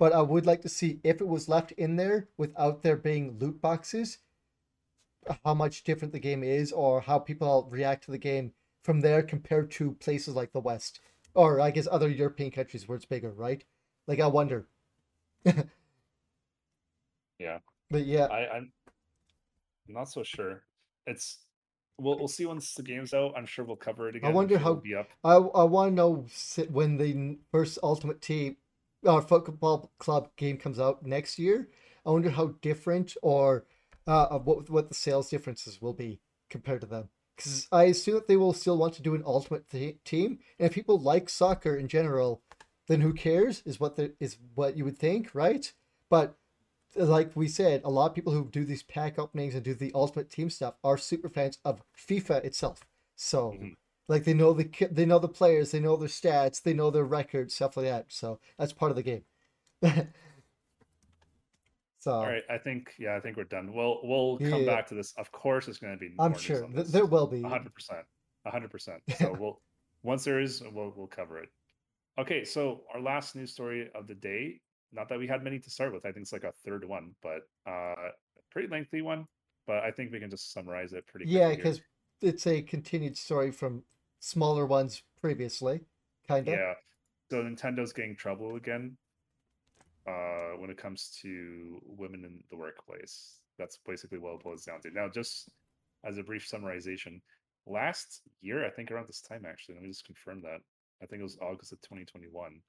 but 0.00 0.14
I 0.14 0.22
would 0.22 0.46
like 0.46 0.62
to 0.62 0.68
see 0.70 0.98
if 1.04 1.20
it 1.20 1.28
was 1.28 1.46
left 1.46 1.72
in 1.72 1.96
there 1.96 2.30
without 2.38 2.82
there 2.82 2.96
being 2.96 3.38
loot 3.38 3.60
boxes, 3.60 4.16
how 5.44 5.52
much 5.52 5.84
different 5.84 6.14
the 6.14 6.18
game 6.18 6.42
is, 6.42 6.72
or 6.72 7.02
how 7.02 7.18
people 7.18 7.68
react 7.70 8.04
to 8.04 8.10
the 8.10 8.16
game 8.16 8.54
from 8.82 9.02
there 9.02 9.22
compared 9.22 9.70
to 9.72 9.92
places 10.00 10.34
like 10.34 10.52
the 10.52 10.60
West, 10.60 11.00
or 11.34 11.60
I 11.60 11.70
guess 11.70 11.86
other 11.90 12.08
European 12.08 12.50
countries 12.50 12.88
where 12.88 12.96
it's 12.96 13.04
bigger, 13.04 13.30
right? 13.30 13.62
Like 14.08 14.20
I 14.20 14.26
wonder. 14.26 14.66
Yeah. 17.38 17.60
But 17.90 18.04
yeah, 18.04 18.26
I, 18.26 18.56
I'm 18.56 18.72
not 19.88 20.10
so 20.10 20.22
sure. 20.22 20.62
It's 21.06 21.38
we'll 21.98 22.18
we'll 22.18 22.28
see 22.28 22.44
once 22.44 22.74
the 22.74 22.82
game's 22.82 23.14
out. 23.14 23.32
I'm 23.34 23.46
sure 23.46 23.64
we'll 23.64 23.76
cover 23.76 24.10
it 24.10 24.16
again. 24.16 24.28
I'm 24.28 24.34
wonder 24.34 24.58
how- 24.58 24.74
be 24.74 24.94
up. 24.94 25.08
I 25.24 25.36
I 25.36 25.64
want 25.64 25.90
to 25.90 25.94
know 25.94 26.26
when 26.70 26.98
the 26.98 27.38
first 27.50 27.78
Ultimate 27.82 28.20
Team 28.20 28.58
or 29.04 29.22
Football 29.22 29.90
Club 29.98 30.28
game 30.36 30.56
comes 30.56 30.78
out 30.78 31.04
next 31.04 31.38
year. 31.38 31.68
I 32.04 32.10
wonder 32.10 32.30
how 32.30 32.48
different 32.62 33.16
or 33.22 33.64
uh, 34.06 34.24
uh, 34.30 34.38
what 34.38 34.70
what 34.70 34.88
the 34.88 34.94
sales 34.94 35.28
differences 35.30 35.80
will 35.80 35.92
be 35.94 36.20
compared 36.48 36.80
to 36.82 36.86
them. 36.86 37.08
Because 37.36 37.68
I 37.72 37.84
assume 37.84 38.14
that 38.16 38.28
they 38.28 38.36
will 38.36 38.52
still 38.52 38.76
want 38.76 38.94
to 38.94 39.02
do 39.02 39.14
an 39.14 39.22
Ultimate 39.24 39.68
th- 39.68 39.96
Team, 40.04 40.38
and 40.58 40.66
if 40.68 40.74
people 40.74 40.98
like 40.98 41.28
soccer 41.28 41.74
in 41.76 41.88
general, 41.88 42.42
then 42.88 43.00
who 43.00 43.12
cares? 43.14 43.62
Is 43.64 43.80
what 43.80 43.96
the 43.96 44.12
is 44.20 44.36
what 44.54 44.76
you 44.76 44.84
would 44.84 44.98
think, 44.98 45.34
right? 45.34 45.72
But 46.10 46.36
like 46.96 47.34
we 47.36 47.48
said, 47.48 47.82
a 47.84 47.90
lot 47.90 48.10
of 48.10 48.14
people 48.14 48.32
who 48.32 48.46
do 48.46 48.64
these 48.64 48.82
pack 48.82 49.18
openings 49.18 49.54
and 49.54 49.64
do 49.64 49.74
the 49.74 49.92
Ultimate 49.94 50.30
Team 50.30 50.50
stuff 50.50 50.74
are 50.84 50.98
super 50.98 51.28
fans 51.28 51.58
of 51.64 51.82
FIFA 51.96 52.44
itself. 52.44 52.86
So. 53.16 53.52
Mhm. 53.52 53.76
Like 54.10 54.24
they 54.24 54.34
know 54.34 54.52
the 54.52 54.68
they 54.90 55.06
know 55.06 55.20
the 55.20 55.28
players, 55.28 55.70
they 55.70 55.78
know 55.78 55.94
their 55.96 56.08
stats, 56.08 56.60
they 56.60 56.74
know 56.74 56.90
their 56.90 57.04
records, 57.04 57.54
stuff 57.54 57.76
like 57.76 57.86
that. 57.86 58.06
So 58.08 58.40
that's 58.58 58.72
part 58.72 58.90
of 58.90 58.96
the 58.96 59.04
game. 59.04 59.22
so 62.00 62.12
All 62.14 62.26
right, 62.26 62.42
I 62.50 62.58
think 62.58 62.92
yeah, 62.98 63.14
I 63.14 63.20
think 63.20 63.36
we're 63.36 63.44
done. 63.44 63.72
We'll 63.72 64.00
we'll 64.02 64.38
come 64.38 64.62
Yeah. 64.62 64.66
back 64.66 64.88
to 64.88 64.96
this. 64.96 65.12
Of 65.16 65.30
course, 65.30 65.68
it's 65.68 65.78
going 65.78 65.92
to 65.92 65.98
be. 65.98 66.12
I'm 66.18 66.36
sure 66.36 66.64
on 66.64 66.72
th- 66.72 66.86
this. 66.86 66.92
there 66.92 67.06
will 67.06 67.28
be. 67.28 67.40
Hundred 67.40 67.72
percent, 67.72 68.04
hundred 68.44 68.72
percent. 68.72 69.00
So 69.16 69.32
we'll 69.38 69.60
once 70.02 70.24
there 70.24 70.40
is, 70.40 70.60
we'll 70.72 70.92
we'll 70.96 71.06
cover 71.06 71.38
it. 71.38 71.48
Okay, 72.18 72.44
so 72.44 72.80
our 72.92 73.00
last 73.00 73.36
news 73.36 73.52
story 73.52 73.90
of 73.94 74.08
the 74.08 74.16
day. 74.16 74.60
Not 74.92 75.08
that 75.10 75.20
we 75.20 75.28
had 75.28 75.44
many 75.44 75.60
to 75.60 75.70
start 75.70 75.92
with. 75.92 76.04
I 76.04 76.10
think 76.10 76.24
it's 76.24 76.32
like 76.32 76.42
a 76.42 76.52
third 76.64 76.84
one, 76.84 77.14
but 77.22 77.42
uh, 77.64 77.94
a 77.94 78.10
pretty 78.50 78.66
lengthy 78.66 79.02
one. 79.02 79.28
But 79.68 79.84
I 79.84 79.92
think 79.92 80.10
we 80.10 80.18
can 80.18 80.30
just 80.30 80.52
summarize 80.52 80.94
it 80.94 81.06
pretty. 81.06 81.26
Yeah, 81.30 81.54
because 81.54 81.80
it's 82.20 82.44
a 82.48 82.60
continued 82.62 83.16
story 83.16 83.52
from 83.52 83.84
smaller 84.20 84.66
ones 84.66 85.02
previously, 85.20 85.80
kind 86.28 86.46
of. 86.46 86.54
Yeah. 86.54 86.74
So 87.30 87.42
Nintendo's 87.42 87.92
getting 87.92 88.16
trouble 88.16 88.56
again 88.56 88.96
uh, 90.06 90.56
when 90.58 90.70
it 90.70 90.78
comes 90.78 91.16
to 91.22 91.80
women 91.84 92.24
in 92.24 92.42
the 92.50 92.56
workplace. 92.56 93.40
That's 93.58 93.78
basically 93.86 94.18
what 94.18 94.34
it 94.34 94.42
boils 94.42 94.64
down 94.64 94.80
to. 94.82 94.90
Now, 94.90 95.08
just 95.08 95.48
as 96.04 96.18
a 96.18 96.22
brief 96.22 96.48
summarization, 96.48 97.20
last 97.66 98.22
year, 98.40 98.64
I 98.64 98.70
think 98.70 98.90
around 98.90 99.08
this 99.08 99.20
time 99.20 99.44
actually. 99.46 99.74
Let 99.76 99.82
me 99.84 99.90
just 99.90 100.06
confirm 100.06 100.42
that. 100.42 100.60
I 101.02 101.06
think 101.06 101.20
it 101.20 101.24
was 101.24 101.38
August 101.40 101.72
of 101.72 101.80
2021. 101.82 102.60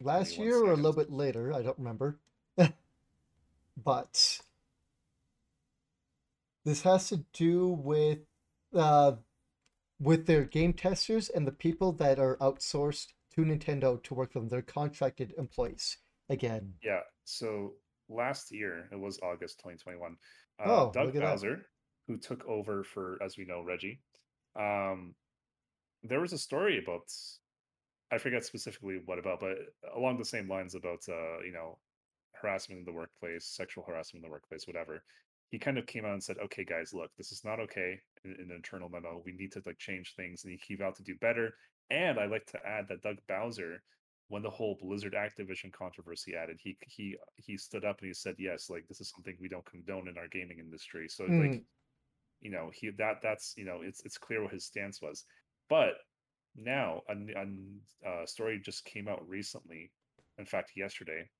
Last 0.00 0.30
Give 0.30 0.38
me 0.38 0.44
one 0.44 0.48
year 0.48 0.64
or 0.64 0.72
a 0.72 0.76
little 0.76 0.92
bit 0.92 1.10
later, 1.10 1.52
I 1.52 1.62
don't 1.62 1.78
remember. 1.78 2.18
but 3.84 4.40
this 6.64 6.82
has 6.82 7.08
to 7.08 7.24
do 7.32 7.68
with 7.68 8.18
uh, 8.74 9.12
with 10.00 10.26
their 10.26 10.44
game 10.44 10.72
testers 10.72 11.28
and 11.28 11.46
the 11.46 11.52
people 11.52 11.92
that 11.92 12.18
are 12.18 12.36
outsourced 12.36 13.08
to 13.34 13.42
Nintendo 13.42 14.02
to 14.04 14.14
work 14.14 14.32
for 14.32 14.40
them. 14.40 14.48
They're 14.48 14.62
contracted 14.62 15.34
employees 15.36 15.98
again. 16.28 16.74
Yeah. 16.82 17.00
So 17.24 17.74
last 18.08 18.52
year, 18.52 18.88
it 18.92 18.98
was 18.98 19.18
August 19.22 19.58
2021. 19.58 20.16
Uh, 20.58 20.64
Oh, 20.64 20.90
Doug 20.92 21.06
look 21.06 21.14
at 21.16 21.22
that. 21.22 21.34
Bowser, 21.34 21.66
who 22.06 22.16
took 22.16 22.46
over 22.46 22.84
for, 22.84 23.18
as 23.22 23.36
we 23.36 23.44
know, 23.44 23.62
Reggie. 23.62 24.00
Um, 24.56 25.14
there 26.02 26.20
was 26.20 26.32
a 26.32 26.38
story 26.38 26.78
about, 26.82 27.02
I 28.10 28.18
forget 28.18 28.44
specifically 28.44 29.00
what 29.04 29.18
about, 29.18 29.40
but 29.40 29.56
along 29.94 30.18
the 30.18 30.24
same 30.24 30.48
lines 30.48 30.74
about, 30.74 31.04
uh, 31.08 31.40
you 31.44 31.52
know, 31.52 31.78
harassment 32.40 32.80
in 32.80 32.84
the 32.84 32.92
workplace, 32.92 33.44
sexual 33.44 33.84
harassment 33.84 34.24
in 34.24 34.28
the 34.28 34.32
workplace, 34.32 34.66
whatever. 34.66 35.02
He 35.50 35.58
kind 35.58 35.78
of 35.78 35.86
came 35.86 36.04
out 36.04 36.12
and 36.12 36.22
said, 36.24 36.38
"Okay, 36.38 36.64
guys, 36.64 36.92
look, 36.94 37.14
this 37.16 37.32
is 37.32 37.44
not 37.44 37.60
okay 37.60 38.00
in, 38.24 38.32
in 38.34 38.40
an 38.50 38.52
internal 38.52 38.88
memo. 38.88 39.18
We 39.24 39.32
need 39.32 39.52
to 39.52 39.62
like 39.66 39.78
change 39.78 40.14
things, 40.14 40.44
and 40.44 40.58
he 40.60 40.74
vowed 40.76 40.96
to 40.96 41.02
do 41.02 41.16
better." 41.16 41.56
And 41.90 42.18
I 42.18 42.26
like 42.26 42.46
to 42.46 42.66
add 42.66 42.88
that 42.88 43.02
Doug 43.02 43.18
Bowser 43.26 43.82
when 44.28 44.42
the 44.42 44.50
whole 44.50 44.76
Blizzard 44.76 45.14
Activision 45.14 45.72
controversy 45.72 46.34
added, 46.36 46.60
he 46.60 46.78
he 46.86 47.18
he 47.36 47.56
stood 47.56 47.84
up 47.84 47.98
and 48.00 48.08
he 48.08 48.14
said, 48.14 48.36
"Yes, 48.38 48.68
like 48.70 48.86
this 48.88 49.00
is 49.00 49.10
something 49.10 49.36
we 49.40 49.48
don't 49.48 49.64
condone 49.66 50.08
in 50.08 50.18
our 50.18 50.28
gaming 50.28 50.58
industry." 50.58 51.08
So 51.08 51.24
Mm. 51.28 51.36
like, 51.36 51.62
you 52.40 52.50
know, 52.50 52.70
he 52.74 52.90
that 52.90 53.20
that's 53.22 53.56
you 53.56 53.64
know, 53.64 53.82
it's 53.82 54.04
it's 54.04 54.18
clear 54.18 54.42
what 54.42 54.52
his 54.52 54.66
stance 54.66 55.00
was. 55.02 55.24
But 55.68 55.94
now 56.54 57.02
a, 57.08 57.14
a 57.14 58.22
a 58.22 58.26
story 58.26 58.60
just 58.60 58.84
came 58.84 59.08
out 59.08 59.26
recently, 59.28 59.92
in 60.38 60.46
fact, 60.46 60.72
yesterday, 60.76 61.30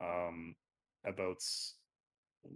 um, 0.00 0.56
about 1.04 1.42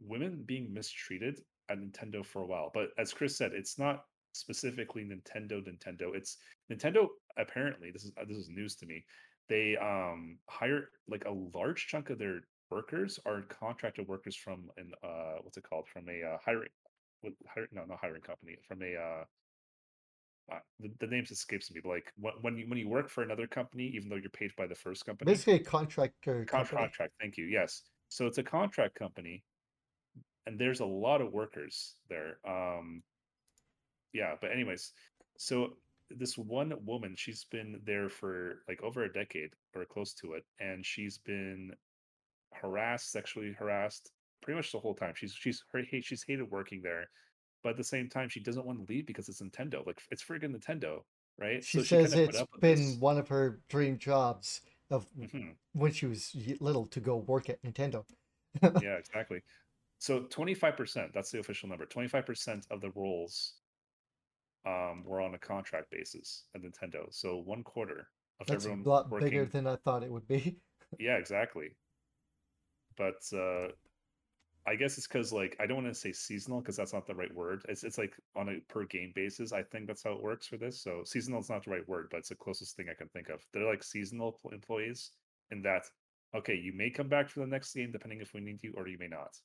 women 0.06 0.42
being 0.46 0.72
mistreated 0.72 1.40
at 1.70 1.78
Nintendo 1.78 2.24
for 2.24 2.42
a 2.42 2.46
while. 2.46 2.70
But 2.72 2.88
as 2.98 3.12
Chris 3.12 3.36
said, 3.36 3.52
it's 3.52 3.78
not 3.78 4.04
specifically 4.32 5.04
Nintendo. 5.04 5.62
Nintendo. 5.62 6.14
It's 6.14 6.38
Nintendo. 6.70 7.08
Apparently, 7.38 7.90
this 7.90 8.04
is 8.04 8.12
uh, 8.20 8.24
this 8.28 8.36
is 8.36 8.48
news 8.48 8.76
to 8.76 8.86
me. 8.86 9.04
They 9.48 9.76
um 9.76 10.38
hire 10.48 10.90
like 11.08 11.24
a 11.24 11.56
large 11.56 11.86
chunk 11.86 12.10
of 12.10 12.18
their 12.18 12.40
workers 12.70 13.18
are 13.26 13.42
contracted 13.42 14.08
workers 14.08 14.36
from 14.36 14.68
an 14.76 14.90
uh 15.04 15.36
what's 15.42 15.56
it 15.56 15.64
called 15.68 15.86
from 15.88 16.08
a 16.08 16.34
uh, 16.34 16.36
hiring 16.44 16.68
hire, 17.46 17.68
no 17.72 17.84
not 17.84 17.98
hiring 18.00 18.22
company 18.22 18.56
from 18.66 18.82
a 18.82 18.96
uh 18.96 19.24
uh, 20.52 20.58
the, 20.78 20.90
the 21.00 21.06
names 21.08 21.32
escapes 21.32 21.72
me 21.72 21.80
but 21.82 21.90
like 21.90 22.12
when, 22.18 22.32
when 22.40 22.56
you 22.56 22.68
when 22.68 22.78
you 22.78 22.88
work 22.88 23.08
for 23.08 23.22
another 23.22 23.46
company 23.46 23.90
even 23.94 24.08
though 24.08 24.16
you're 24.16 24.30
paid 24.30 24.50
by 24.56 24.66
the 24.66 24.74
first 24.74 25.04
company 25.04 25.32
Basically, 25.32 25.54
a 25.54 25.58
contractor 25.58 26.44
Con- 26.44 26.66
contract 26.66 27.12
thank 27.20 27.36
you 27.36 27.46
yes 27.46 27.82
so 28.08 28.26
it's 28.26 28.38
a 28.38 28.42
contract 28.42 28.96
company 28.96 29.42
and 30.46 30.58
there's 30.58 30.80
a 30.80 30.84
lot 30.86 31.20
of 31.20 31.32
workers 31.32 31.96
there 32.08 32.38
um 32.46 33.02
yeah 34.12 34.34
but 34.40 34.50
anyways 34.50 34.92
so 35.36 35.76
this 36.10 36.38
one 36.38 36.72
woman 36.84 37.14
she's 37.16 37.44
been 37.44 37.80
there 37.84 38.08
for 38.08 38.62
like 38.68 38.80
over 38.82 39.04
a 39.04 39.12
decade 39.12 39.50
or 39.74 39.84
close 39.84 40.12
to 40.14 40.34
it 40.34 40.44
and 40.60 40.84
she's 40.86 41.18
been 41.18 41.72
harassed 42.52 43.10
sexually 43.10 43.52
harassed 43.52 44.12
pretty 44.42 44.56
much 44.56 44.72
the 44.72 44.78
whole 44.78 44.94
time 44.94 45.12
she's 45.16 45.32
she's 45.34 45.64
her 45.72 45.80
hate 45.82 46.04
she's 46.04 46.22
hated 46.26 46.50
working 46.50 46.80
there 46.82 47.10
but 47.62 47.70
at 47.70 47.76
the 47.76 47.84
same 47.84 48.08
time 48.08 48.28
she 48.28 48.40
doesn't 48.40 48.64
want 48.64 48.78
to 48.78 48.92
leave 48.92 49.06
because 49.06 49.28
it's 49.28 49.42
nintendo 49.42 49.84
like 49.86 50.00
it's 50.10 50.22
friggin 50.24 50.54
nintendo 50.56 51.00
right 51.38 51.64
She 51.64 51.78
So 51.78 51.84
says 51.84 52.12
put 52.14 52.20
it's 52.20 52.42
been 52.60 52.78
this. 52.78 52.96
one 52.96 53.18
of 53.18 53.28
her 53.28 53.60
dream 53.68 53.98
jobs 53.98 54.62
of 54.90 55.06
Mhm. 55.18 55.56
when 55.72 55.92
she 55.92 56.06
was 56.06 56.34
little 56.60 56.86
to 56.86 57.00
go 57.00 57.16
work 57.16 57.50
at 57.50 57.60
Nintendo. 57.62 58.04
yeah, 58.82 58.94
exactly. 58.96 59.42
So 59.98 60.20
25%, 60.20 61.12
that's 61.12 61.30
the 61.30 61.40
official 61.40 61.68
number. 61.68 61.86
25% 61.86 62.70
of 62.70 62.80
the 62.80 62.90
roles 62.90 63.54
um 64.66 65.04
were 65.04 65.20
on 65.20 65.34
a 65.34 65.38
contract 65.38 65.90
basis 65.90 66.44
at 66.54 66.62
Nintendo. 66.62 67.06
So 67.10 67.36
one 67.36 67.62
quarter 67.62 68.08
of 68.40 68.46
That's 68.48 68.66
a 68.66 68.74
lot 68.74 69.08
working. 69.10 69.28
bigger 69.28 69.46
than 69.46 69.66
I 69.66 69.76
thought 69.76 70.02
it 70.02 70.10
would 70.10 70.26
be. 70.28 70.58
Yeah, 71.00 71.16
exactly. 71.16 71.76
But 72.96 73.20
uh 73.32 73.68
I 74.68 74.74
guess 74.74 74.98
it's 74.98 75.06
because 75.06 75.32
like 75.32 75.56
I 75.60 75.66
don't 75.66 75.82
want 75.82 75.88
to 75.94 76.00
say 76.00 76.12
seasonal 76.12 76.60
because 76.60 76.76
that's 76.76 76.92
not 76.92 77.06
the 77.06 77.14
right 77.14 77.32
word. 77.34 77.64
It's 77.68 77.84
it's 77.84 77.98
like 77.98 78.14
on 78.34 78.48
a 78.48 78.60
per 78.72 78.84
game 78.84 79.12
basis. 79.14 79.52
I 79.52 79.62
think 79.62 79.86
that's 79.86 80.02
how 80.04 80.12
it 80.12 80.22
works 80.22 80.46
for 80.46 80.56
this. 80.56 80.80
So 80.80 81.02
seasonal 81.04 81.40
is 81.40 81.50
not 81.50 81.64
the 81.64 81.70
right 81.70 81.88
word, 81.88 82.08
but 82.10 82.18
it's 82.18 82.28
the 82.28 82.34
closest 82.36 82.76
thing 82.76 82.86
I 82.90 82.94
can 82.94 83.08
think 83.08 83.28
of. 83.28 83.44
They're 83.52 83.66
like 83.68 83.82
seasonal 83.82 84.38
employees 84.52 85.12
in 85.50 85.62
that 85.62 85.84
okay, 86.34 86.54
you 86.54 86.72
may 86.72 86.90
come 86.90 87.08
back 87.08 87.28
for 87.28 87.40
the 87.40 87.46
next 87.46 87.74
game 87.74 87.90
depending 87.92 88.20
if 88.20 88.34
we 88.34 88.40
need 88.40 88.62
you, 88.62 88.74
or 88.76 88.88
you 88.88 88.98
may 88.98 89.08
not. 89.08 89.36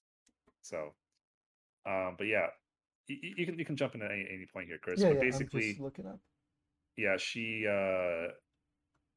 So, 0.62 0.94
um, 1.86 2.16
but 2.18 2.26
yeah, 2.28 2.48
you, 3.08 3.18
you 3.38 3.46
can 3.46 3.58
you 3.58 3.66
can 3.66 3.76
jump 3.76 3.96
in 3.96 4.02
at 4.02 4.12
any, 4.12 4.28
any 4.32 4.46
point 4.52 4.68
here, 4.68 4.78
Chris. 4.82 5.00
yeah, 5.02 5.10
but 5.10 5.16
yeah. 5.16 5.22
basically, 5.22 5.78
looking 5.80 6.06
up. 6.08 6.20
yeah, 6.98 7.18
she. 7.18 7.66
uh 7.68 8.32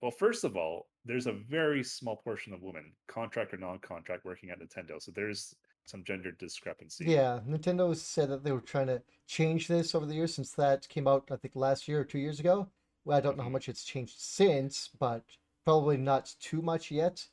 Well, 0.03 0.11
first 0.11 0.45
of 0.45 0.57
all, 0.57 0.89
there's 1.05 1.27
a 1.27 1.33
very 1.33 1.83
small 1.85 2.17
portion 2.17 2.53
of 2.53 2.63
women, 2.63 2.93
contract 3.09 3.55
or 3.55 3.59
non-contract, 3.59 4.25
working 4.25 4.51
at 4.51 4.59
Nintendo. 4.61 5.01
So 5.03 5.13
there's 5.13 5.55
some 5.87 6.03
gender 6.05 6.33
discrepancy. 6.33 7.05
Yeah, 7.07 7.41
Nintendo 7.47 7.95
said 7.95 8.31
that 8.31 8.43
they 8.45 8.53
were 8.53 8.61
trying 8.61 8.87
to 8.87 9.03
change 9.27 9.69
this 9.69 9.95
over 9.95 10.07
the 10.07 10.15
years 10.15 10.35
since 10.35 10.53
that 10.53 10.89
came 10.89 11.07
out, 11.07 11.29
I 11.31 11.37
think, 11.37 11.55
last 11.57 11.87
year 11.89 12.01
or 12.01 12.05
two 12.05 12.19
years 12.19 12.41
ago. 12.41 12.69
Well, 13.05 13.19
I 13.19 13.21
don't 13.21 13.37
know 13.37 13.43
how 13.43 13.51
Mhm. 13.51 13.53
much 13.53 13.69
it's 13.69 13.85
changed 13.85 14.19
since, 14.19 14.89
but 14.99 15.25
probably 15.65 15.99
not 15.99 16.35
too 16.41 16.63
much 16.63 16.91
yet. 16.91 17.29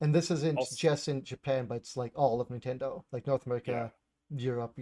And 0.00 0.14
this 0.14 0.30
isn't 0.30 0.58
Also- 0.58 0.76
just 0.76 1.08
in 1.08 1.24
Japan, 1.24 1.66
but 1.66 1.76
it's 1.76 1.96
like 1.96 2.12
all 2.16 2.40
of 2.40 2.48
Nintendo, 2.48 3.04
like 3.12 3.26
North 3.26 3.46
America, 3.46 3.92
Europe, 4.30 4.78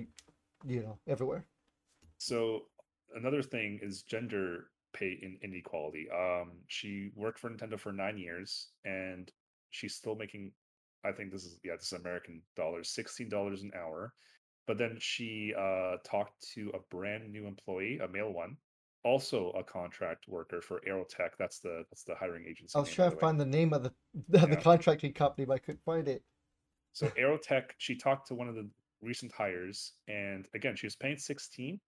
you 0.64 0.82
know, 0.82 0.98
everywhere. 1.06 1.47
So 2.18 2.68
another 3.14 3.43
thing 3.43 3.78
is 3.82 4.02
gender 4.02 4.70
pay 4.93 5.18
in 5.22 5.39
inequality. 5.43 6.09
Um, 6.10 6.52
she 6.68 7.10
worked 7.14 7.39
for 7.39 7.51
Nintendo 7.51 7.78
for 7.78 7.93
nine 7.93 8.18
years, 8.18 8.70
and 8.84 9.30
she's 9.70 9.94
still 9.94 10.14
making. 10.14 10.52
I 11.05 11.12
think 11.12 11.32
this 11.32 11.44
is 11.44 11.59
yeah, 11.64 11.76
this 11.76 11.93
is 11.93 11.98
American 11.98 12.43
dollars, 12.56 12.90
sixteen 12.90 13.28
dollars 13.28 13.62
an 13.62 13.72
hour. 13.74 14.14
But 14.66 14.78
then 14.78 14.97
she 15.01 15.52
uh, 15.59 15.97
talked 16.05 16.40
to 16.55 16.70
a 16.70 16.78
brand 16.94 17.30
new 17.32 17.47
employee, 17.47 17.98
a 17.98 18.06
male 18.06 18.32
one, 18.32 18.56
also 19.05 19.51
a 19.53 19.65
contract 19.65 20.29
worker 20.29 20.61
for 20.61 20.81
Aerotek. 20.87 21.37
That's 21.39 21.61
the 21.61 21.85
that's 21.91 22.05
the 22.05 22.15
hiring 22.15 22.47
agency. 22.47 22.74
I 22.74 22.81
was 22.81 22.91
trying 22.91 23.11
the 23.11 23.16
to 23.16 23.16
find 23.16 23.41
the 23.41 23.47
name 23.47 23.73
of 23.73 23.83
the 24.29 24.47
the 24.47 24.57
Yeah. 24.57 24.57
contracting 24.57 25.12
company, 25.15 25.45
but 25.47 25.55
I 25.55 25.59
couldn't 25.59 25.85
find 25.85 26.07
it. 26.09 26.24
So 26.93 27.11
Aerotek, 27.11 27.73
she 27.79 27.97
talked 27.97 28.29
to 28.29 28.35
one 28.35 28.49
of 28.49 28.55
the 28.55 28.70
recent 29.01 29.33
hires, 29.33 29.95
and 30.09 30.49
again, 30.55 30.77
she 30.77 30.87
was 30.87 30.97
paying 30.97 31.16
16, 31.16 31.81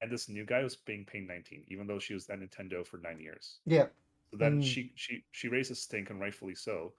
and 0.00 0.10
this 0.12 0.28
new 0.28 0.44
guy 0.44 0.62
was 0.62 0.76
being 0.76 1.04
paid 1.06 1.26
19, 1.26 1.64
even 1.68 1.86
though 1.86 1.98
she 1.98 2.14
was 2.14 2.28
at 2.28 2.38
Nintendo 2.40 2.86
for 2.86 2.98
nine 2.98 3.20
years. 3.20 3.60
Yeah, 3.64 3.88
So 4.32 4.38
then 4.38 4.60
Mm. 4.60 4.62
she 4.62 4.92
she 4.96 5.26
she 5.32 5.48
raised 5.48 5.70
a 5.72 5.76
stink, 5.76 6.10
and 6.10 6.20
rightfully 6.20 6.54
so. 6.56 6.96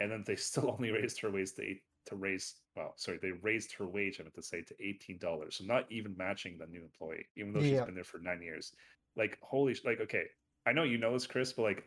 And 0.00 0.10
then 0.12 0.24
they 0.24 0.36
still 0.48 0.70
only 0.70 0.90
raised 0.92 1.20
her 1.20 1.30
wage 1.30 1.54
to 1.54 1.62
eight 1.64 1.84
to 2.06 2.16
raise 2.16 2.60
well, 2.76 2.94
sorry, 2.98 3.18
they 3.18 3.32
raised 3.32 3.72
her 3.74 3.88
wage, 3.88 4.20
I 4.20 4.24
meant 4.24 4.34
to 4.36 4.42
say, 4.42 4.62
to 4.62 4.76
eighteen 4.84 5.18
dollars. 5.18 5.56
So 5.58 5.64
not 5.64 5.90
even 5.92 6.16
matching 6.16 6.58
the 6.58 6.66
new 6.66 6.82
employee, 6.84 7.28
even 7.36 7.52
though 7.52 7.62
she's 7.62 7.80
Yeah. 7.80 7.84
been 7.84 7.94
there 7.96 8.04
for 8.04 8.18
nine 8.20 8.42
years. 8.42 8.74
Like 9.16 9.38
holy, 9.42 9.74
sh- 9.74 9.84
like 9.84 10.00
okay, 10.00 10.24
I 10.66 10.72
know 10.72 10.82
you 10.82 10.98
know 10.98 11.12
this, 11.12 11.26
Chris, 11.26 11.52
but 11.52 11.62
like 11.62 11.84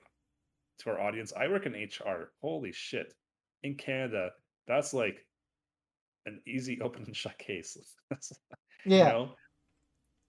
to 0.80 0.90
our 0.92 1.00
audience, 1.02 1.34
I 1.38 1.48
work 1.48 1.66
in 1.66 1.74
HR. 1.74 2.32
Holy 2.42 2.72
shit, 2.72 3.14
in 3.64 3.76
Canada, 3.76 4.30
that's 4.68 4.94
like 4.94 5.26
an 6.26 6.40
easy 6.48 6.80
open 6.84 7.04
and 7.06 7.16
shut 7.16 7.38
case. 7.38 7.78
Yeah. 8.86 8.98
You 9.08 9.14
know? 9.14 9.30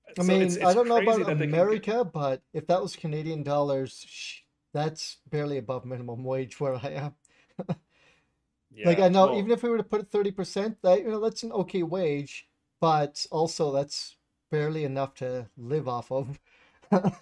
I 0.08 0.22
So 0.22 0.22
mean, 0.24 0.42
it's- 0.42 0.58
I 0.64 0.72
don't 0.74 0.88
know 0.88 0.96
about 0.96 1.18
that 1.18 1.26
they 1.26 1.32
can 1.32 1.38
get- 1.38 1.48
America, 1.48 2.04
but 2.04 2.42
if 2.52 2.66
that 2.66 2.80
was 2.82 2.96
Canadian 2.96 3.42
dollars, 3.44 4.04
sh- 4.08 4.40
that's 4.72 5.18
barely 5.30 5.58
above 5.58 5.84
minimum 5.84 6.24
wage 6.24 6.58
where 6.58 6.74
I 6.74 6.88
am. 7.04 7.14
like 8.84 8.98
I 9.00 9.08
know, 9.08 9.26
well, 9.28 9.38
even 9.38 9.50
if 9.50 9.62
we 9.62 9.68
were 9.70 9.76
to 9.78 9.84
put 9.84 10.00
it 10.00 10.10
thirty 10.10 10.30
percent, 10.30 10.78
that 10.82 11.00
you 11.00 11.10
know 11.10 11.20
that's 11.20 11.42
an 11.42 11.52
okay 11.52 11.82
wage, 11.82 12.48
but 12.80 13.26
also 13.30 13.70
that's 13.72 14.16
barely 14.50 14.84
enough 14.84 15.14
to 15.16 15.48
live 15.56 15.86
off 15.88 16.10
of. 16.10 16.40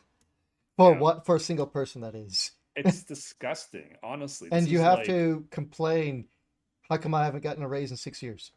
for 0.76 0.92
Yeah. 0.92 0.98
what 0.98 1.26
for 1.26 1.36
a 1.36 1.40
single 1.40 1.66
person 1.66 2.02
that 2.02 2.14
is, 2.14 2.52
it's 2.74 3.02
disgusting, 3.14 3.96
honestly. 4.02 4.48
and 4.52 4.68
you 4.68 4.80
have 4.80 4.98
like- 4.98 5.06
to 5.06 5.46
complain. 5.50 6.26
How 6.88 6.98
come 6.98 7.14
I 7.14 7.24
haven't 7.24 7.42
gotten 7.42 7.64
a 7.64 7.68
raise 7.68 7.90
in 7.90 7.96
six 7.96 8.22
years? 8.22 8.52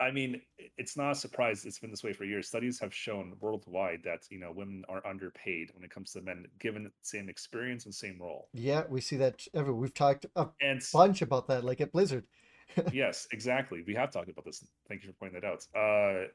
I 0.00 0.12
mean, 0.12 0.40
it's 0.76 0.96
not 0.96 1.10
a 1.10 1.14
surprise. 1.14 1.64
It's 1.64 1.80
been 1.80 1.90
this 1.90 2.04
way 2.04 2.12
for 2.12 2.24
years. 2.24 2.46
Studies 2.46 2.78
have 2.78 2.94
shown 2.94 3.34
worldwide 3.40 4.02
that 4.04 4.20
you 4.30 4.38
know 4.38 4.52
women 4.52 4.84
are 4.88 5.04
underpaid 5.04 5.70
when 5.74 5.82
it 5.82 5.90
comes 5.90 6.12
to 6.12 6.20
men, 6.20 6.46
given 6.60 6.84
the 6.84 6.90
same 7.02 7.28
experience 7.28 7.84
and 7.84 7.92
same 7.94 8.18
role. 8.20 8.48
Yeah, 8.52 8.84
we 8.88 9.00
see 9.00 9.16
that 9.16 9.42
everywhere. 9.54 9.80
We've 9.80 9.94
talked 9.94 10.26
a 10.36 10.48
And 10.60 10.80
bunch 10.92 11.20
about 11.22 11.48
that, 11.48 11.64
like 11.64 11.80
at 11.80 11.90
Blizzard. 11.92 12.24
yes, 12.92 13.26
exactly. 13.32 13.82
We 13.86 13.94
have 13.96 14.12
talked 14.12 14.28
about 14.28 14.44
this. 14.44 14.64
Thank 14.88 15.02
you 15.02 15.08
for 15.10 15.16
pointing 15.18 15.40
that 15.40 15.48
out. 15.48 15.66
Uh, 15.74 16.28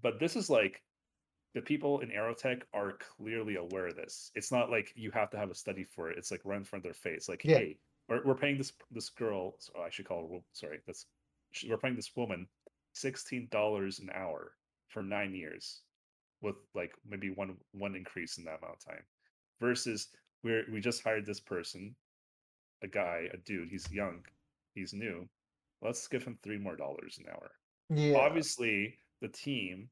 but 0.00 0.18
this 0.18 0.34
is 0.34 0.48
like 0.48 0.82
the 1.54 1.60
people 1.60 2.00
in 2.00 2.10
Aerotek 2.10 2.62
are 2.72 2.92
clearly 2.98 3.56
aware 3.56 3.88
of 3.88 3.96
this. 3.96 4.30
It's 4.34 4.52
not 4.52 4.70
like 4.70 4.92
you 4.94 5.10
have 5.10 5.30
to 5.30 5.36
have 5.36 5.50
a 5.50 5.54
study 5.54 5.84
for 5.84 6.10
it. 6.10 6.16
It's 6.18 6.30
like 6.30 6.40
right 6.44 6.58
in 6.58 6.64
front 6.64 6.80
of 6.80 6.84
their 6.84 6.94
face. 7.12 7.28
Like, 7.28 7.44
Yeah. 7.44 7.58
hey, 7.58 7.78
we're, 8.08 8.24
we're 8.24 8.34
paying 8.34 8.56
this 8.58 8.72
this 8.90 9.08
girl. 9.10 9.56
So 9.58 9.72
I 9.84 9.90
should 9.90 10.06
call 10.06 10.28
her. 10.32 10.38
Sorry, 10.52 10.78
that's 10.86 11.06
sh- 11.52 11.66
we're 11.68 11.76
paying 11.78 11.96
this 11.96 12.14
woman 12.16 12.46
sixteen 12.92 13.48
dollars 13.50 13.98
an 14.00 14.10
hour 14.14 14.52
for 14.88 15.02
nine 15.02 15.34
years, 15.34 15.82
with 16.40 16.56
like 16.74 16.92
maybe 17.08 17.30
one 17.30 17.56
one 17.72 17.94
increase 17.96 18.38
in 18.38 18.44
that 18.44 18.58
amount 18.58 18.74
of 18.74 18.84
time. 18.84 19.02
Versus 19.60 20.08
we're 20.42 20.64
we 20.72 20.80
just 20.80 21.02
hired 21.02 21.26
this 21.26 21.40
person, 21.40 21.94
a 22.82 22.88
guy, 22.88 23.28
a 23.32 23.36
dude. 23.38 23.68
He's 23.70 23.90
young, 23.92 24.24
he's 24.74 24.92
new. 24.92 25.28
Let's 25.82 26.06
give 26.08 26.24
him 26.24 26.38
three 26.42 26.58
more 26.58 26.76
dollars 26.76 27.18
an 27.18 27.26
hour 27.32 27.50
Yeah. 27.88 28.16
obviously 28.18 28.98
the 29.22 29.28
team 29.28 29.88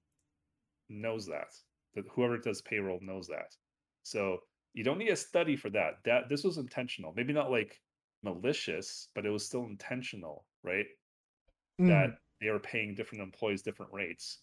knows 0.88 1.26
that 1.26 1.54
that 1.94 2.04
whoever 2.10 2.38
does 2.38 2.60
payroll 2.62 2.98
knows 3.02 3.26
that. 3.28 3.56
So 4.02 4.38
you 4.74 4.84
don't 4.84 4.98
need 4.98 5.08
a 5.10 5.16
study 5.16 5.56
for 5.56 5.70
that. 5.70 5.98
That 6.04 6.28
this 6.28 6.44
was 6.44 6.58
intentional. 6.58 7.12
Maybe 7.16 7.32
not 7.32 7.50
like 7.50 7.80
malicious 8.24 9.08
but 9.14 9.24
it 9.24 9.30
was 9.30 9.46
still 9.46 9.64
intentional 9.66 10.44
right? 10.64 10.86
Mm, 11.80 11.86
that 11.88 12.18
they 12.40 12.50
were 12.50 12.58
paying 12.58 12.94
different 12.96 13.22
employees 13.22 13.62
different 13.62 13.92
rates 13.92 14.38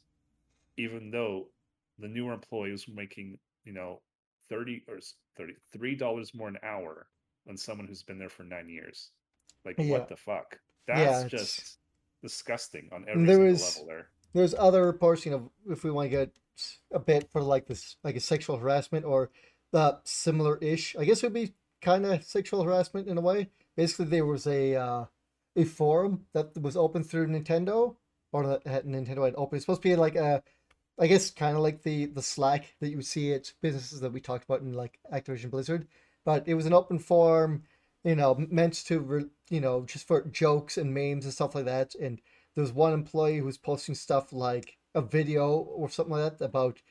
even 0.77 1.11
though 1.11 1.47
the 1.99 2.07
newer 2.07 2.31
employee 2.33 2.71
was 2.71 2.87
making 2.87 3.37
you 3.65 3.73
know 3.73 4.01
30 4.49 4.83
or 4.87 4.99
33 5.37 5.95
dollars 5.95 6.33
more 6.33 6.47
an 6.47 6.57
hour 6.63 7.07
than 7.45 7.57
someone 7.57 7.85
who's 7.87 8.01
been 8.03 8.17
there 8.17 8.29
for 8.29 8.43
nine 8.43 8.69
years. 8.69 9.11
Like 9.65 9.75
Yeah. 9.77 9.91
what 9.91 10.07
the 10.07 10.15
fuck? 10.15 10.57
That's 10.87 11.25
it's- 11.25 11.31
just 11.31 11.79
disgusting 12.21 12.87
on 12.93 13.05
every 13.09 13.25
there 13.25 13.35
single 13.35 13.51
was- 13.51 13.75
level 13.77 13.87
there 13.87 14.09
there's 14.35 14.53
other 14.53 14.85
reports, 14.85 15.25
you 15.25 15.31
know, 15.31 15.51
if 15.69 15.83
we 15.83 15.91
want 15.91 16.11
to 16.11 16.17
get 16.17 16.31
a 16.91 16.99
bit 16.99 17.29
for 17.31 17.41
like 17.41 17.67
this, 17.67 17.95
like 18.03 18.15
a 18.15 18.19
sexual 18.19 18.57
harassment 18.57 19.05
or 19.05 19.29
the 19.71 19.97
similar-ish. 20.03 20.95
I 20.97 21.05
guess 21.05 21.23
it 21.23 21.27
would 21.27 21.33
be 21.33 21.53
kind 21.81 22.05
of 22.05 22.23
sexual 22.23 22.63
harassment 22.63 23.07
in 23.07 23.17
a 23.17 23.21
way. 23.21 23.49
Basically, 23.77 24.05
there 24.05 24.25
was 24.25 24.45
a 24.45 24.75
uh, 24.75 25.05
a 25.55 25.63
forum 25.63 26.25
that 26.33 26.57
was 26.61 26.75
open 26.75 27.03
through 27.03 27.27
Nintendo, 27.27 27.95
or 28.33 28.45
that 28.45 28.67
had 28.67 28.85
Nintendo 28.85 29.23
had 29.23 29.35
open. 29.37 29.55
It's 29.55 29.65
supposed 29.65 29.81
to 29.83 29.89
be 29.89 29.95
like 29.95 30.15
a, 30.15 30.43
I 30.99 31.07
guess, 31.07 31.31
kind 31.31 31.55
of 31.55 31.63
like 31.63 31.83
the 31.83 32.05
the 32.05 32.21
Slack 32.21 32.75
that 32.81 32.89
you 32.89 32.97
would 32.97 33.05
see 33.05 33.33
at 33.33 33.53
businesses 33.61 34.01
that 34.01 34.11
we 34.13 34.19
talked 34.19 34.43
about 34.43 34.61
in 34.61 34.73
like 34.73 34.99
Activision 35.13 35.49
Blizzard, 35.49 35.87
but 36.25 36.47
it 36.47 36.55
was 36.55 36.65
an 36.65 36.73
open 36.73 36.99
forum, 36.99 37.63
you 38.03 38.15
know, 38.15 38.35
meant 38.49 38.73
to, 38.85 38.99
re- 38.99 39.29
you 39.49 39.61
know, 39.61 39.83
just 39.85 40.07
for 40.07 40.21
jokes 40.23 40.77
and 40.77 40.93
memes 40.93 41.25
and 41.25 41.33
stuff 41.33 41.55
like 41.55 41.65
that, 41.65 41.95
and 41.95 42.21
there 42.55 42.61
was 42.61 42.71
one 42.71 42.93
employee 42.93 43.37
who 43.37 43.45
was 43.45 43.57
posting 43.57 43.95
stuff 43.95 44.33
like 44.33 44.77
a 44.93 45.01
video 45.01 45.49
or 45.49 45.89
something 45.89 46.15
like 46.15 46.37
that 46.37 46.45
about 46.45 46.81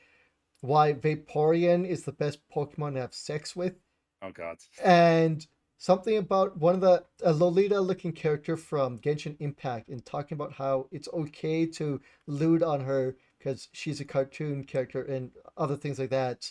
why 0.60 0.92
Vaporeon 0.92 1.86
is 1.86 2.04
the 2.04 2.12
best 2.12 2.38
Pokemon 2.54 2.94
to 2.94 3.00
have 3.00 3.14
sex 3.14 3.56
with, 3.56 3.74
oh 4.22 4.30
god 4.30 4.58
and 4.82 5.46
something 5.78 6.16
about 6.16 6.56
one 6.56 6.74
of 6.74 6.80
the 6.80 7.04
a 7.22 7.32
Lolita 7.32 7.80
looking 7.80 8.12
character 8.12 8.56
from 8.56 8.98
Genshin 8.98 9.36
Impact 9.40 9.88
and 9.88 10.04
talking 10.04 10.36
about 10.36 10.54
how 10.54 10.86
it's 10.90 11.08
okay 11.12 11.66
to 11.66 12.00
lewd 12.26 12.62
on 12.62 12.80
her 12.80 13.16
because 13.38 13.68
she's 13.72 14.00
a 14.00 14.04
cartoon 14.04 14.64
character 14.64 15.02
and 15.02 15.30
other 15.56 15.76
things 15.76 15.98
like 15.98 16.10
that. 16.10 16.50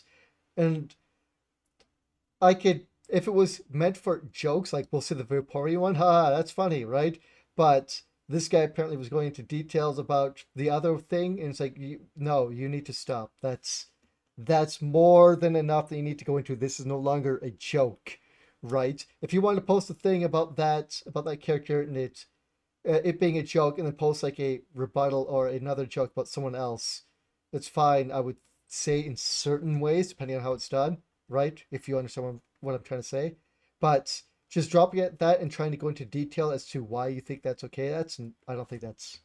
And 0.55 0.95
I 2.41 2.53
could 2.53 2.85
if 3.09 3.27
it 3.27 3.33
was 3.33 3.61
meant 3.71 3.97
for 3.97 4.23
jokes, 4.31 4.71
like 4.71 4.87
we'll 4.91 5.01
see 5.01 5.15
the 5.15 5.23
Vaporeon 5.23 5.77
one, 5.79 5.95
ha, 5.95 6.29
that's 6.29 6.51
funny, 6.51 6.85
right? 6.85 7.19
But 7.55 8.01
this 8.29 8.47
guy 8.47 8.59
apparently 8.59 8.97
was 8.97 9.09
going 9.09 9.27
into 9.27 9.43
details 9.43 9.99
about 9.99 10.43
the 10.55 10.69
other 10.69 10.97
thing, 10.97 11.39
and 11.39 11.49
it's 11.49 11.59
like, 11.59 11.77
you, 11.77 12.01
no, 12.15 12.49
you 12.49 12.69
need 12.69 12.85
to 12.85 12.93
stop. 12.93 13.31
That's 13.41 13.87
that's 14.37 14.81
more 14.81 15.35
than 15.35 15.55
enough 15.55 15.89
that 15.89 15.97
you 15.97 16.03
need 16.03 16.19
to 16.19 16.25
go 16.25 16.37
into. 16.37 16.55
This 16.55 16.79
is 16.79 16.85
no 16.85 16.97
longer 16.97 17.37
a 17.37 17.51
joke, 17.51 18.17
right? 18.63 19.05
If 19.21 19.33
you 19.33 19.41
want 19.41 19.57
to 19.57 19.61
post 19.61 19.89
a 19.89 19.93
thing 19.93 20.23
about 20.23 20.55
that 20.57 21.01
about 21.05 21.25
that 21.25 21.41
character 21.41 21.81
and 21.81 21.97
it 21.97 22.25
uh, 22.87 22.99
it 23.03 23.19
being 23.19 23.37
a 23.37 23.43
joke, 23.43 23.77
and 23.77 23.87
then 23.87 23.93
post 23.93 24.23
like 24.23 24.39
a 24.39 24.61
rebuttal 24.73 25.25
or 25.29 25.47
another 25.47 25.85
joke 25.85 26.11
about 26.11 26.27
someone 26.27 26.55
else, 26.55 27.03
it's 27.51 27.67
fine. 27.67 28.11
I 28.11 28.19
would 28.21 28.37
say 28.67 28.99
in 28.99 29.15
certain 29.15 29.79
ways, 29.79 30.09
depending 30.09 30.37
on 30.37 30.43
how 30.43 30.53
it's 30.53 30.69
done, 30.69 30.99
right? 31.29 31.63
If 31.71 31.87
you 31.87 31.97
understand 31.97 32.41
what 32.61 32.75
I'm 32.75 32.83
trying 32.83 33.01
to 33.01 33.07
say, 33.07 33.35
but 33.79 34.23
just 34.53 34.69
dropping 34.69 34.99
at 34.99 35.17
that 35.17 35.39
and 35.39 35.49
trying 35.49 35.71
to 35.71 35.77
go 35.77 35.87
into 35.87 36.05
detail 36.05 36.51
as 36.51 36.63
to 36.67 36.83
why 36.83 37.07
you 37.07 37.19
think 37.19 37.41
that's 37.41 37.63
okay, 37.63 37.89
that's 37.89 38.19
I 38.47 38.53
don't 38.53 38.69
think 38.69 38.83
that's 38.83 39.19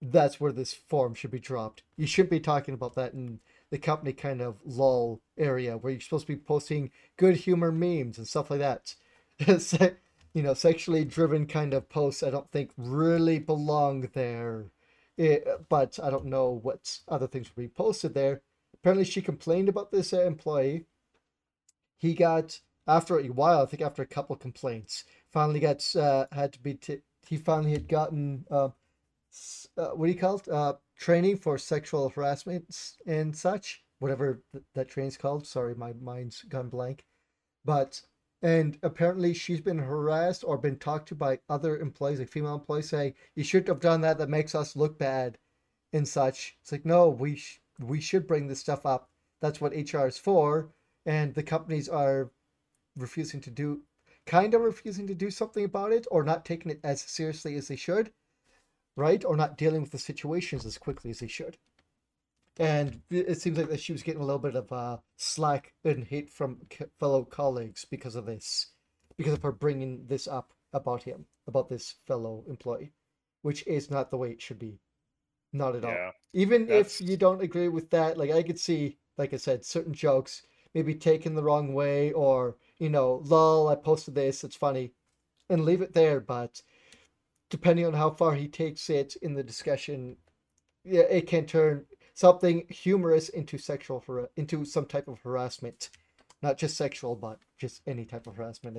that's 0.00 0.40
where 0.40 0.52
this 0.52 0.72
form 0.72 1.12
should 1.12 1.30
be 1.30 1.38
dropped. 1.38 1.82
You 1.98 2.06
shouldn't 2.06 2.30
be 2.30 2.40
talking 2.40 2.72
about 2.72 2.94
that 2.94 3.12
in 3.12 3.40
the 3.70 3.76
company 3.76 4.14
kind 4.14 4.40
of 4.40 4.56
lull 4.64 5.20
area 5.36 5.76
where 5.76 5.92
you're 5.92 6.00
supposed 6.00 6.26
to 6.26 6.32
be 6.32 6.38
posting 6.38 6.90
good 7.18 7.36
humor 7.36 7.70
memes 7.70 8.16
and 8.16 8.26
stuff 8.26 8.50
like 8.50 8.60
that. 8.60 8.94
You 10.32 10.44
know, 10.44 10.54
sexually 10.54 11.04
driven 11.04 11.44
kind 11.48 11.74
of 11.74 11.88
posts 11.88 12.22
I 12.22 12.30
don't 12.30 12.48
think 12.52 12.70
really 12.76 13.40
belong 13.40 14.08
there. 14.14 14.66
It, 15.16 15.44
but 15.68 15.98
I 16.00 16.08
don't 16.08 16.26
know 16.26 16.60
what 16.62 17.00
other 17.08 17.26
things 17.26 17.50
will 17.50 17.64
be 17.64 17.68
posted 17.68 18.14
there. 18.14 18.40
Apparently, 18.72 19.04
she 19.04 19.22
complained 19.22 19.68
about 19.68 19.90
this 19.90 20.12
employee. 20.12 20.84
He 21.96 22.14
got 22.14 22.60
after 22.86 23.18
a 23.18 23.28
while, 23.28 23.62
I 23.62 23.66
think 23.66 23.82
after 23.82 24.02
a 24.02 24.06
couple 24.06 24.34
of 24.34 24.40
complaints, 24.40 25.04
finally 25.30 25.60
got 25.60 25.84
uh, 25.96 26.26
had 26.32 26.52
to 26.54 26.60
be. 26.60 26.74
T- 26.74 27.02
he 27.26 27.36
finally 27.36 27.72
had 27.72 27.86
gotten 27.86 28.46
uh, 28.50 28.70
uh, 29.76 29.90
what 29.90 30.06
do 30.06 30.12
you 30.12 30.18
call 30.18 30.36
it? 30.36 30.48
Uh, 30.48 30.74
training 30.96 31.36
for 31.36 31.56
sexual 31.56 32.08
harassment 32.08 32.96
and 33.06 33.36
such. 33.36 33.84
Whatever 34.00 34.42
th- 34.52 34.64
that 34.74 34.88
training's 34.88 35.16
called. 35.16 35.46
Sorry, 35.46 35.74
my 35.74 35.92
mind's 35.92 36.42
gone 36.42 36.68
blank. 36.68 37.04
But 37.64 38.02
and 38.42 38.78
apparently 38.82 39.34
she's 39.34 39.60
been 39.60 39.78
harassed 39.78 40.42
or 40.44 40.58
been 40.58 40.78
talked 40.78 41.08
to 41.08 41.14
by 41.14 41.40
other 41.48 41.78
employees, 41.78 42.18
like 42.18 42.28
female 42.28 42.54
employees, 42.54 42.88
saying 42.88 43.14
you 43.34 43.44
shouldn't 43.44 43.68
have 43.68 43.80
done 43.80 44.00
that. 44.00 44.18
That 44.18 44.28
makes 44.30 44.54
us 44.54 44.74
look 44.76 44.98
bad, 44.98 45.38
and 45.92 46.08
such. 46.08 46.56
It's 46.60 46.72
like 46.72 46.84
no, 46.84 47.08
we 47.08 47.36
sh- 47.36 47.60
we 47.78 48.00
should 48.00 48.26
bring 48.26 48.48
this 48.48 48.60
stuff 48.60 48.84
up. 48.86 49.10
That's 49.40 49.60
what 49.60 49.74
HR 49.74 50.06
is 50.06 50.18
for, 50.18 50.72
and 51.06 51.34
the 51.34 51.42
companies 51.42 51.88
are 51.88 52.30
refusing 53.00 53.40
to 53.42 53.50
do, 53.50 53.82
kind 54.26 54.54
of 54.54 54.62
refusing 54.62 55.06
to 55.06 55.14
do 55.14 55.30
something 55.30 55.64
about 55.64 55.92
it, 55.92 56.06
or 56.10 56.22
not 56.22 56.44
taking 56.44 56.70
it 56.70 56.80
as 56.84 57.00
seriously 57.00 57.56
as 57.56 57.68
they 57.68 57.76
should, 57.76 58.12
right? 58.96 59.24
Or 59.24 59.36
not 59.36 59.56
dealing 59.56 59.82
with 59.82 59.90
the 59.90 59.98
situations 59.98 60.64
as 60.66 60.78
quickly 60.78 61.10
as 61.10 61.20
they 61.20 61.26
should. 61.28 61.58
And 62.58 63.00
it 63.10 63.40
seems 63.40 63.56
like 63.56 63.68
that 63.70 63.80
she 63.80 63.92
was 63.92 64.02
getting 64.02 64.20
a 64.20 64.24
little 64.24 64.40
bit 64.40 64.56
of 64.56 64.70
uh, 64.70 64.98
slack 65.16 65.72
and 65.84 66.04
hate 66.04 66.28
from 66.30 66.58
c- 66.70 66.84
fellow 66.98 67.24
colleagues 67.24 67.86
because 67.86 68.16
of 68.16 68.26
this, 68.26 68.66
because 69.16 69.32
of 69.32 69.42
her 69.42 69.52
bringing 69.52 70.04
this 70.06 70.28
up 70.28 70.52
about 70.72 71.02
him, 71.04 71.24
about 71.46 71.68
this 71.68 71.94
fellow 72.06 72.44
employee, 72.48 72.92
which 73.42 73.66
is 73.66 73.90
not 73.90 74.10
the 74.10 74.16
way 74.18 74.30
it 74.30 74.42
should 74.42 74.58
be. 74.58 74.78
Not 75.52 75.74
at 75.74 75.84
all. 75.84 76.12
Even 76.34 76.66
That's- 76.66 77.00
if 77.00 77.08
you 77.08 77.16
don't 77.16 77.40
agree 77.40 77.68
with 77.68 77.90
that, 77.90 78.18
like 78.18 78.30
I 78.30 78.42
could 78.42 78.58
see, 78.58 78.98
like 79.16 79.32
I 79.32 79.36
said, 79.38 79.64
certain 79.64 79.94
jokes 79.94 80.42
maybe 80.74 80.94
taken 80.94 81.34
the 81.34 81.42
wrong 81.42 81.74
way, 81.74 82.12
or 82.12 82.56
you 82.78 82.88
know, 82.88 83.20
lol, 83.24 83.68
I 83.68 83.74
posted 83.74 84.14
this, 84.14 84.44
it's 84.44 84.56
funny, 84.56 84.92
and 85.48 85.64
leave 85.64 85.82
it 85.82 85.94
there. 85.94 86.20
But 86.20 86.62
depending 87.50 87.86
on 87.86 87.94
how 87.94 88.10
far 88.10 88.34
he 88.34 88.48
takes 88.48 88.88
it 88.88 89.16
in 89.16 89.34
the 89.34 89.42
discussion, 89.42 90.16
yeah, 90.84 91.02
it 91.02 91.26
can 91.26 91.46
turn 91.46 91.86
something 92.14 92.64
humorous 92.68 93.28
into 93.28 93.58
sexual 93.58 94.02
har- 94.06 94.30
into 94.36 94.64
some 94.64 94.86
type 94.86 95.08
of 95.08 95.20
harassment, 95.20 95.90
not 96.42 96.58
just 96.58 96.76
sexual, 96.76 97.14
but 97.16 97.38
just 97.58 97.82
any 97.86 98.04
type 98.04 98.26
of 98.26 98.36
harassment 98.36 98.76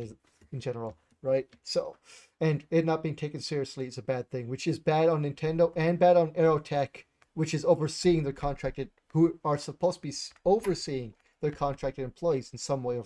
in 0.51 0.59
general, 0.59 0.95
right? 1.21 1.47
So, 1.63 1.97
and 2.39 2.65
it 2.71 2.85
not 2.85 3.03
being 3.03 3.15
taken 3.15 3.41
seriously 3.41 3.87
is 3.87 3.97
a 3.97 4.03
bad 4.03 4.29
thing, 4.31 4.47
which 4.47 4.67
is 4.67 4.79
bad 4.79 5.09
on 5.09 5.23
Nintendo 5.23 5.71
and 5.75 5.99
bad 5.99 6.17
on 6.17 6.31
Aerotek, 6.31 7.05
which 7.33 7.53
is 7.53 7.65
overseeing 7.65 8.23
the 8.23 8.33
contracted, 8.33 8.89
who 9.13 9.39
are 9.43 9.57
supposed 9.57 10.01
to 10.01 10.07
be 10.07 10.13
overseeing 10.45 11.13
their 11.41 11.51
contracted 11.51 12.03
employees 12.03 12.51
in 12.51 12.57
some 12.57 12.83
way 12.83 12.97
or, 12.97 13.05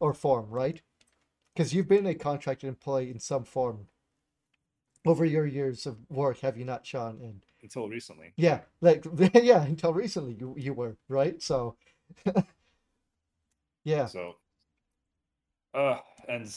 or 0.00 0.14
form, 0.14 0.48
right? 0.50 0.80
Because 1.54 1.72
you've 1.72 1.88
been 1.88 2.06
a 2.06 2.14
contracted 2.14 2.68
employee 2.68 3.10
in 3.10 3.20
some 3.20 3.44
form 3.44 3.86
over 5.06 5.24
your 5.24 5.46
years 5.46 5.86
of 5.86 5.98
work, 6.08 6.40
have 6.40 6.56
you 6.56 6.64
not, 6.64 6.86
Sean? 6.86 7.20
And 7.22 7.42
until 7.62 7.88
recently 7.88 8.32
yeah, 8.36 8.60
like 8.80 9.04
yeah, 9.34 9.64
until 9.64 9.92
recently 9.92 10.34
you 10.34 10.54
you 10.56 10.72
were 10.72 10.96
right. 11.08 11.42
So 11.42 11.76
yeah, 13.84 14.06
so 14.06 14.36
uh 15.74 15.98
and 16.28 16.52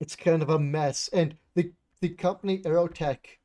it's 0.00 0.16
kind 0.16 0.42
of 0.42 0.50
a 0.50 0.58
mess. 0.58 1.08
And 1.12 1.36
the 1.54 1.72
the 2.00 2.10
company 2.10 2.58
Aerotek, 2.58 3.38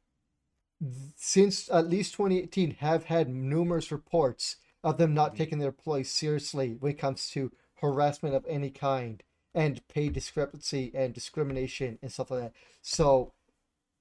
since 1.15 1.69
at 1.71 1.89
least 1.89 2.13
2018, 2.13 2.75
have 2.75 3.05
had 3.05 3.29
numerous 3.29 3.91
reports 3.91 4.57
of 4.83 4.97
them 4.97 5.13
not 5.13 5.33
Mhm. 5.33 5.37
taking 5.37 5.59
their 5.59 5.69
employees 5.69 6.11
seriously 6.11 6.75
when 6.75 6.91
it 6.91 6.97
comes 6.99 7.29
to 7.31 7.51
harassment 7.75 8.35
of 8.35 8.45
any 8.47 8.69
kind 8.71 9.23
and 9.53 9.85
pay 9.87 10.09
discrepancy 10.09 10.91
and 10.95 11.13
discrimination 11.13 11.99
and 12.01 12.11
stuff 12.11 12.31
like 12.31 12.41
that. 12.41 12.53
So 12.81 13.33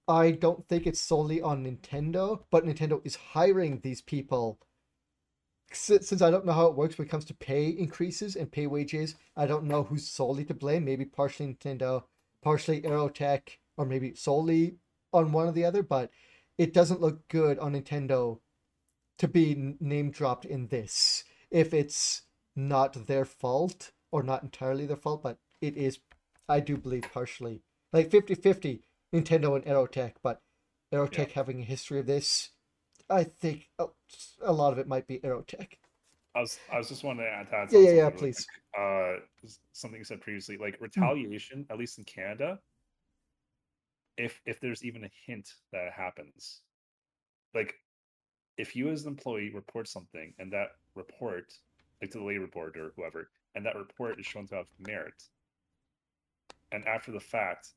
I 0.09 0.33
don't 0.33 0.69
think 0.69 0.87
it's 0.87 1.01
solely 1.01 1.41
on 1.43 1.65
Nintendo, 1.65 2.45
but 2.51 2.65
Nintendo 2.65 3.01
is 3.05 3.17
hiring 3.17 3.81
these 3.81 4.03
people 4.03 4.59
si- 5.73 6.03
since 6.03 6.23
I 6.23 6.31
don't 6.31 6.45
know 6.47 6.53
how 6.53 6.67
it 6.67 6.77
works 6.77 6.99
when 6.99 7.07
it 7.07 7.11
comes 7.11 7.25
to 7.27 7.35
pay 7.35 7.69
increases 7.69 8.37
and 8.37 8.51
pay 8.51 8.67
wages, 8.67 9.17
I 9.37 9.47
don't 9.47 9.65
know 9.65 9.85
who's 9.85 10.09
solely 10.09 10.45
to 10.47 10.55
blame. 10.55 10.85
Maybe 10.85 11.05
partially 11.05 11.47
Nintendo, 11.55 12.05
partially 12.43 12.83
Aerotek, 12.83 13.59
or 13.77 13.85
maybe 13.87 14.15
solely 14.15 14.77
on 15.13 15.33
one 15.33 15.49
or 15.49 15.53
the 15.53 15.65
other. 15.65 15.83
But 15.83 16.11
it 16.59 16.73
doesn't 16.75 17.01
look 17.01 17.27
good 17.29 17.59
on 17.59 17.73
Nintendo 17.75 18.41
to 19.21 19.29
be 19.29 19.77
name 19.81 20.11
dropped 20.11 20.47
in 20.47 20.69
this. 20.69 21.25
If 21.51 21.75
it's 21.75 22.23
not 22.57 23.07
their 23.07 23.27
fault 23.27 23.93
or 24.11 24.23
not 24.23 24.43
entirely 24.43 24.87
their 24.87 24.97
fault, 24.97 25.23
but 25.23 25.37
it 25.61 25.77
is, 25.77 25.99
I 26.49 26.61
do 26.61 26.79
believe, 26.79 27.05
partially. 27.13 27.63
Like 27.93 28.11
50 28.11 28.35
50 28.35 28.83
Nintendo 29.13 29.57
and 29.57 29.65
Aerotek, 29.67 30.15
but 30.23 30.41
Aerotek 30.93 31.33
having 31.33 31.61
a 31.61 31.65
history 31.65 31.99
of 31.99 32.07
this, 32.07 32.51
I 33.11 33.25
think 33.25 33.69
a, 33.79 33.87
a 34.41 34.53
lot 34.55 34.73
of 34.73 34.79
it 34.79 34.89
might 34.89 35.07
be 35.07 35.19
Aerotek. 35.19 35.75
I 36.35 36.41
was 36.41 36.59
I 36.73 36.79
was 36.79 36.89
just 36.89 37.05
wanting 37.05 37.27
to 37.27 37.31
add 37.31 37.47
to 37.47 37.51
that. 37.51 37.73
Yeah, 37.73 37.91
yeah, 37.91 37.97
yeah, 38.05 38.11
please. 38.11 38.47
Uh, 38.79 39.17
something 39.73 39.99
you 39.99 40.05
said 40.05 40.23
previously, 40.23 40.57
like 40.57 40.81
retaliation, 40.81 41.67
at 41.69 41.77
least 41.77 41.99
in 41.99 42.05
Canada, 42.05 42.59
if 44.17 44.41
if 44.47 44.61
there's 44.61 44.83
even 44.83 45.05
a 45.05 45.11
hint 45.27 45.53
that 45.73 45.89
it 45.89 45.93
happens, 45.93 46.61
like 47.53 47.75
if 48.61 48.77
you 48.77 48.91
as 48.91 49.03
an 49.05 49.09
employee 49.11 49.51
report 49.51 49.89
something 49.89 50.35
and 50.39 50.53
that 50.53 50.71
report, 50.95 51.53
like 52.03 52.11
to 52.13 52.19
the 52.19 52.25
labor 52.25 52.47
board 52.47 52.77
or 52.77 52.93
whoever, 52.97 53.31
and 53.55 53.67
that 53.67 53.77
report 53.77 54.21
is 54.21 54.27
shown 54.27 54.47
to 54.49 54.57
have 54.57 54.69
merit, 54.79 55.25
and 56.73 56.87
after 56.87 57.13
the 57.13 57.21
fact, 57.21 57.71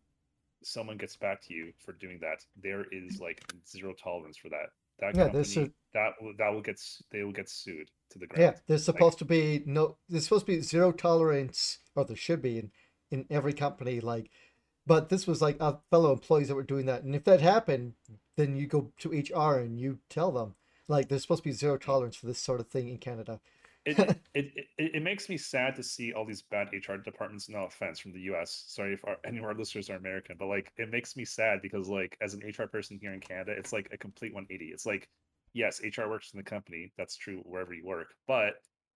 someone 0.64 0.97
gets 0.97 1.18
back 1.18 1.41
to 1.43 1.53
you 1.53 1.73
for 1.85 1.93
doing 1.93 2.19
that, 2.22 2.45
there 2.61 2.85
is 2.91 3.19
like 3.22 3.43
zero 3.68 3.93
tolerance 3.93 4.38
for 4.38 4.49
that. 4.49 4.72
That 4.99 5.18
Yeah, 5.18 5.30
company 5.30 5.72
that 5.93 6.14
will 6.22 6.34
that 6.38 6.49
will 6.53 6.61
get 6.61 6.81
they 7.11 7.23
will 7.23 7.34
get 7.34 7.49
sued 7.49 7.91
to 8.11 8.19
the 8.19 8.27
ground. 8.27 8.53
Yeah, 8.53 8.55
there's 8.68 8.84
supposed 8.85 9.19
to 9.19 9.26
be 9.26 9.64
no. 9.65 9.97
There's 10.10 10.23
supposed 10.26 10.45
to 10.47 10.51
be 10.53 10.61
zero 10.61 10.91
tolerance, 10.91 11.80
or 11.95 12.05
there 12.05 12.15
should 12.15 12.41
be 12.41 12.57
in 12.60 12.72
in 13.11 13.26
every 13.30 13.53
company. 13.53 13.99
Like, 13.99 14.31
but 14.88 15.10
this 15.10 15.27
was 15.27 15.41
like 15.41 15.57
uh, 15.60 15.77
fellow 15.91 16.11
employees 16.14 16.47
that 16.47 16.55
were 16.55 16.64
doing 16.64 16.85
that, 16.88 17.03
and 17.03 17.15
if 17.15 17.23
that 17.26 17.41
happened, 17.41 17.93
then 18.38 18.55
you 18.55 18.68
go 18.68 18.91
to 18.99 19.14
HR 19.14 19.60
and 19.60 19.80
you 19.80 19.99
tell 20.10 20.31
them. 20.31 20.55
Like, 20.88 21.07
there's 21.07 21.22
supposed 21.22 21.43
to 21.43 21.49
be 21.49 21.53
zero 21.53 21.77
tolerance 21.77 22.15
for 22.15 22.26
this 22.26 22.39
sort 22.39 22.60
of 22.60 22.68
thing 22.68 22.89
in 22.89 22.97
Canada. 22.97 23.39
it, 23.85 23.99
it, 24.34 24.51
it 24.55 24.95
it 24.95 25.03
makes 25.03 25.30
me 25.30 25.38
sad 25.38 25.76
to 25.76 25.84
see 25.84 26.14
all 26.14 26.26
these 26.26 26.41
bad 26.41 26.69
HR 26.73 26.95
departments. 26.95 27.49
No 27.49 27.65
offense 27.65 27.99
from 27.99 28.14
the 28.14 28.22
U.S. 28.22 28.65
Sorry 28.68 28.93
if 28.93 29.03
our, 29.05 29.18
any 29.26 29.39
of 29.39 29.43
our 29.43 29.53
listeners 29.53 29.89
are 29.89 29.95
American, 29.95 30.35
but 30.38 30.47
like 30.47 30.72
it 30.77 30.89
makes 30.89 31.15
me 31.15 31.26
sad 31.26 31.61
because 31.61 31.89
like 31.89 32.18
as 32.22 32.34
an 32.34 32.41
HR 32.41 32.68
person 32.68 32.97
here 33.01 33.14
in 33.14 33.19
Canada, 33.19 33.53
it's 33.57 33.73
like 33.73 33.89
a 33.91 33.97
complete 33.97 34.34
180. 34.34 34.72
It's 34.72 34.85
like 34.85 35.10
yes, 35.53 35.81
HR 35.81 36.07
works 36.07 36.31
in 36.34 36.38
the 36.38 36.43
company. 36.43 36.91
That's 36.97 37.15
true 37.15 37.41
wherever 37.45 37.73
you 37.73 37.85
work, 37.85 38.15
but 38.27 38.53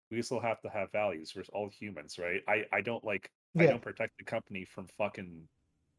we 0.10 0.22
still 0.22 0.40
have 0.40 0.62
to 0.62 0.70
have 0.70 0.92
values. 0.92 1.34
We're 1.36 1.44
all 1.54 1.70
humans, 1.70 2.18
right? 2.18 2.42
I 2.48 2.64
I 2.72 2.82
don't 2.82 3.04
like 3.04 3.32
I 3.60 3.66
don't 3.66 3.82
protect 3.82 4.18
the 4.18 4.24
company 4.24 4.66
from 4.66 4.88
fucking 4.98 5.48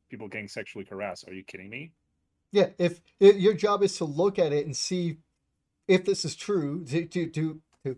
people 0.09 0.29
getting 0.29 0.49
sexually 0.49 0.87
harassed. 0.89 1.29
Are 1.29 1.35
you 1.35 1.45
kidding 1.45 1.69
me? 1.69 1.93
Yeah, 2.51 2.69
if, 2.79 3.01
if 3.21 3.37
your 3.37 3.55
job 3.55 3.83
is 3.83 3.97
to 3.99 4.05
look 4.05 4.39
at 4.39 4.53
it 4.53 4.65
and 4.65 4.77
see 4.77 5.19
if 5.89 6.05
this 6.05 6.25
is 6.25 6.37
true, 6.37 6.85
to 6.85 7.07
to 7.07 7.27
to, 7.27 7.61
to 7.85 7.97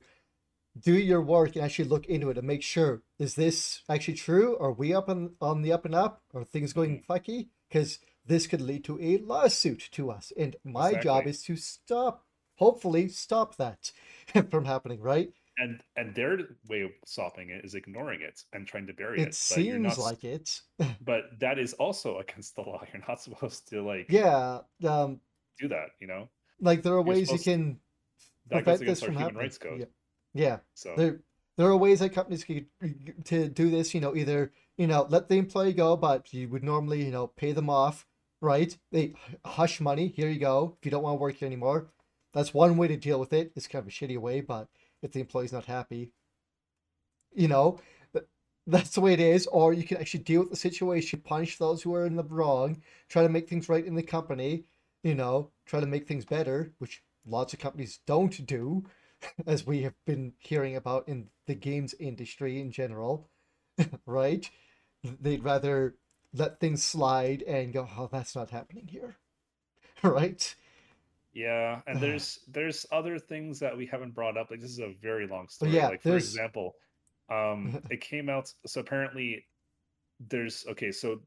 do 0.79 0.95
your 0.95 1.21
work 1.21 1.57
and 1.57 1.65
actually 1.65 1.89
look 1.89 2.07
into 2.07 2.31
it 2.31 2.39
and 2.39 2.47
make 2.47 2.63
sure 2.63 3.03
is 3.19 3.35
this 3.35 3.83
actually 3.89 4.15
true? 4.15 4.57
Are 4.59 4.73
we 4.73 4.95
up 4.95 5.09
on 5.09 5.35
on 5.41 5.63
the 5.63 5.73
up 5.73 5.85
and 5.85 5.95
up? 5.95 6.23
Are 6.35 6.45
things 6.45 6.73
going 6.73 7.03
fucky? 7.09 7.49
Because 7.69 7.99
this 8.25 8.47
could 8.47 8.61
lead 8.61 8.85
to 8.85 9.01
a 9.01 9.19
lawsuit 9.19 9.89
to 9.93 10.11
us, 10.11 10.33
and 10.39 10.57
my 10.65 10.95
job 10.95 11.27
is 11.27 11.43
to 11.45 11.57
stop, 11.57 12.25
hopefully 12.57 13.09
stop 13.09 13.57
that 13.57 13.93
from 14.51 14.65
happening. 14.65 15.01
Right? 15.01 15.33
And 15.59 15.83
and 15.97 16.15
their 16.15 16.39
way 16.69 16.83
of 16.83 16.93
stopping 17.05 17.51
it 17.51 17.65
is 17.65 17.75
ignoring 17.75 18.21
it 18.23 18.45
and 18.53 18.67
trying 18.67 18.87
to 18.87 18.95
bury 18.95 19.21
It 19.21 19.29
it. 19.29 19.59
You're 19.59 19.79
not 19.79 19.95
seems 19.95 19.99
like 19.99 20.25
it. 20.25 20.63
but 21.05 21.25
that 21.41 21.59
is 21.59 21.75
also 21.75 22.19
against 22.19 22.57
the 22.57 22.63
law. 22.63 22.83
You're 22.93 23.03
not 23.07 23.21
supposed 23.21 23.69
to 23.69 23.83
like 23.83 24.07
Yeah. 24.09 24.61
Um. 24.87 25.21
do 25.59 25.69
that, 25.69 25.91
you 26.01 26.07
know? 26.07 26.29
Like 26.61 26.83
there 26.83 26.95
are 26.95 27.03
ways 27.03 27.31
you 27.31 27.39
can 27.39 27.81
That 28.49 28.65
prevent 28.65 28.81
this 28.81 29.01
from 29.01 29.13
human 29.15 29.23
happening. 29.23 29.43
rights 29.43 29.59
code. 29.59 29.81
Yeah. 29.81 29.87
Yeah. 30.35 30.59
So 30.75 30.95
there 30.97 31.21
there 31.57 31.69
are 31.69 31.77
ways 31.77 32.01
that 32.01 32.11
companies 32.11 32.45
could 32.45 32.67
to 33.25 33.49
do 33.49 33.71
this 33.71 33.93
you 33.95 34.01
know 34.01 34.17
either 34.17 34.53
you 34.79 34.87
know 34.87 35.07
let 35.11 35.29
the 35.29 35.37
employee 35.37 35.73
go 35.73 35.97
but 35.97 36.33
you 36.33 36.49
would 36.49 36.65
normally 36.65 37.05
you 37.05 37.11
know 37.11 37.27
pay 37.27 37.53
them 37.53 37.69
off 37.69 38.07
right 38.41 38.79
they 38.93 39.13
hush 39.45 39.81
money 39.81 40.09
here 40.09 40.31
you 40.31 40.39
go 40.41 40.75
if 40.79 40.85
you 40.87 40.91
don't 40.91 41.03
want 41.03 41.19
to 41.19 41.21
work 41.21 41.37
here 41.37 41.47
anymore 41.47 41.89
that's 42.33 42.55
one 42.55 42.77
way 42.79 42.89
to 42.89 42.97
deal 42.97 43.21
with 43.21 43.33
it 43.35 43.53
it's 43.57 43.67
kind 43.67 43.83
of 43.83 43.89
a 43.89 43.91
shitty 43.91 44.17
way 44.17 44.41
but 44.41 44.69
if 45.03 45.13
the 45.13 45.21
employee's 45.21 45.53
not 45.53 45.67
happy 45.67 46.13
you 47.35 47.49
know 47.49 47.79
that's 48.67 48.91
the 48.91 49.01
way 49.01 49.13
it 49.13 49.21
is 49.21 49.47
or 49.49 49.73
you 49.73 49.83
can 49.85 49.97
actually 49.99 50.21
deal 50.23 50.41
with 50.41 50.51
the 50.51 50.57
situation 50.57 51.21
punish 51.21 51.59
those 51.59 51.83
who 51.83 51.95
are 51.95 52.07
in 52.07 52.17
the 52.17 52.25
wrong 52.25 52.81
try 53.09 53.23
to 53.23 53.29
make 53.29 53.49
things 53.49 53.69
right 53.69 53.85
in 53.85 53.95
the 53.95 54.03
company 54.03 54.65
you 55.03 55.15
know 55.15 55.51
try 55.71 55.79
to 55.81 55.87
make 55.87 56.07
things 56.09 56.25
better 56.25 56.73
which 56.79 57.03
lots 57.25 57.53
of 57.53 57.61
companies 57.61 58.01
don't 58.07 58.45
do 58.47 58.85
as 59.47 59.65
we 59.67 59.83
have 59.83 59.95
been 60.05 60.33
hearing 60.39 60.75
about 60.75 61.07
in 61.09 61.29
the 61.47 61.55
games 61.55 61.95
industry 62.01 62.59
in 62.61 62.73
general, 62.73 63.29
right? 64.07 64.51
They'd 65.05 65.45
rather 65.45 65.97
let 66.33 66.59
things 66.59 66.83
slide 66.83 67.43
and 67.43 67.73
go, 67.73 67.87
oh, 67.99 68.09
that's 68.11 68.35
not 68.35 68.51
happening 68.51 68.89
here, 68.89 69.17
right? 70.03 70.55
yeah, 71.33 71.81
and 71.87 72.01
there's 72.01 72.41
there's 72.49 72.87
other 72.91 73.19
things 73.19 73.61
that 73.61 73.77
we 73.77 73.87
haven't 73.87 74.15
brought 74.15 74.37
up. 74.37 74.51
Like 74.51 74.61
this 74.61 74.71
is 74.71 74.81
a 74.81 74.95
very 75.01 75.27
long 75.29 75.49
story. 75.49 75.73
yeah, 75.73 75.89
like 75.89 76.03
for 76.03 76.09
there's- 76.09 76.25
example, 76.25 76.75
um 77.31 77.81
it 77.91 78.01
came 78.01 78.29
out 78.29 78.53
so 78.67 78.81
apparently 78.81 79.45
there's 80.29 80.65
okay, 80.71 80.91
so 80.93 81.21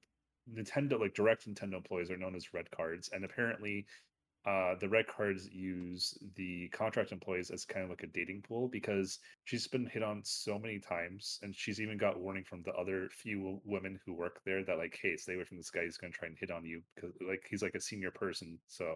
Nintendo 0.52 1.00
like 1.00 1.14
direct 1.14 1.48
Nintendo 1.48 1.76
employees 1.76 2.10
are 2.12 2.18
known 2.18 2.36
as 2.36 2.54
red 2.54 2.70
cards, 2.72 3.10
and 3.14 3.24
apparently 3.24 3.86
uh, 4.46 4.76
the 4.80 4.90
red 4.90 5.08
cards 5.08 5.48
use 5.52 6.18
the 6.36 6.68
contract 6.70 7.12
employees 7.12 7.50
as 7.50 7.64
kind 7.66 7.84
of 7.84 7.90
like 7.90 8.04
a 8.04 8.08
dating 8.08 8.42
pool 8.48 8.68
because 8.68 9.20
she's 9.46 9.68
been 9.68 9.86
hit 9.86 10.04
on 10.04 10.22
so 10.24 10.60
many 10.60 10.80
times 10.80 11.40
and 11.44 11.56
she's 11.56 11.80
even 11.80 11.98
got 11.98 12.20
warning 12.20 12.44
from 12.44 12.62
the 12.64 12.74
other 12.74 13.08
few 13.12 13.60
women 13.64 14.00
who 14.06 14.14
work 14.14 14.42
there 14.46 14.64
that 14.64 14.78
like 14.78 15.00
hey 15.02 15.16
stay 15.16 15.36
away 15.36 15.46
from 15.46 15.56
this 15.58 15.70
guy 15.70 15.84
he's 15.84 15.98
going 15.98 16.12
to 16.12 16.18
try 16.20 16.28
and 16.28 16.38
hit 16.38 16.52
on 16.52 16.66
you 16.66 16.82
because 16.94 17.12
like 17.28 17.42
he's 17.50 17.64
like 17.64 17.76
a 17.76 17.80
senior 17.80 18.12
person 18.12 18.60
so 18.68 18.96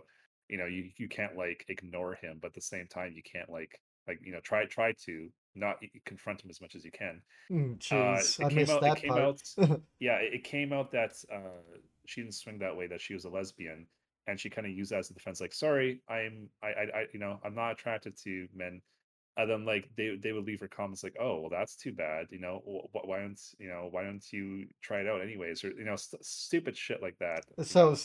you 0.49 0.57
know 0.57 0.65
you 0.65 0.89
you 0.97 1.07
can't 1.07 1.37
like 1.37 1.63
ignore 1.69 2.15
him 2.15 2.39
but 2.41 2.47
at 2.49 2.53
the 2.53 2.61
same 2.61 2.87
time 2.87 3.13
you 3.15 3.23
can't 3.23 3.49
like 3.49 3.79
like 4.07 4.19
you 4.23 4.33
know 4.33 4.41
try 4.41 4.65
try 4.65 4.91
to 5.05 5.29
not 5.55 5.77
confront 6.05 6.41
him 6.43 6.49
as 6.49 6.59
much 6.61 6.75
as 6.75 6.83
you 6.83 6.91
can 6.91 7.21
Mm, 7.49 7.79
uh, 7.93 8.15
it 8.39 8.45
I 8.45 8.49
came 8.49 8.69
out- 8.69 8.83
it 8.83 9.01
came 9.01 9.11
part. 9.11 9.23
out- 9.23 9.81
yeah, 9.99 10.17
it, 10.17 10.33
it 10.33 10.43
came 10.43 10.73
out 10.73 10.91
that 10.91 11.13
uh, 11.33 11.61
she 12.05 12.19
didn't 12.21 12.35
swing 12.35 12.59
that 12.59 12.75
way. 12.75 12.87
That 12.87 12.99
she 12.99 13.13
was 13.13 13.23
a 13.23 13.29
lesbian, 13.29 13.87
and 14.27 14.39
she 14.39 14.49
kind 14.49 14.67
of 14.67 14.73
used 14.73 14.91
that 14.91 14.99
as 14.99 15.09
a 15.09 15.13
defense. 15.13 15.41
Like, 15.41 15.53
sorry, 15.53 16.01
I'm, 16.09 16.49
I, 16.63 16.67
I, 16.67 16.81
I, 17.01 17.05
you 17.13 17.19
know, 17.19 17.39
I'm 17.43 17.55
not 17.55 17.71
attracted 17.73 18.17
to 18.23 18.47
men. 18.55 18.81
And 19.37 19.49
then 19.49 19.65
like 19.65 19.89
they 19.95 20.17
they 20.21 20.31
would 20.33 20.45
leave 20.47 20.61
her 20.61 20.67
comments 20.67 21.03
like, 21.03 21.15
oh, 21.19 21.41
well, 21.41 21.49
that's 21.51 21.75
too 21.75 21.93
bad. 21.93 22.27
You 22.31 22.39
know, 22.39 22.61
wh- 22.67 22.89
wh- 22.91 23.07
why 23.07 23.19
don't 23.19 23.39
you 23.59 23.67
know 23.69 23.87
why 23.91 24.03
don't 24.03 24.25
you 24.33 24.67
try 24.81 25.01
it 25.01 25.07
out 25.07 25.21
anyways, 25.21 25.63
or 25.63 25.69
you 25.69 25.85
know, 25.85 25.95
st- 25.95 26.25
stupid 26.25 26.75
shit 26.75 27.01
like 27.03 27.17
that. 27.19 27.45
so 27.63 27.95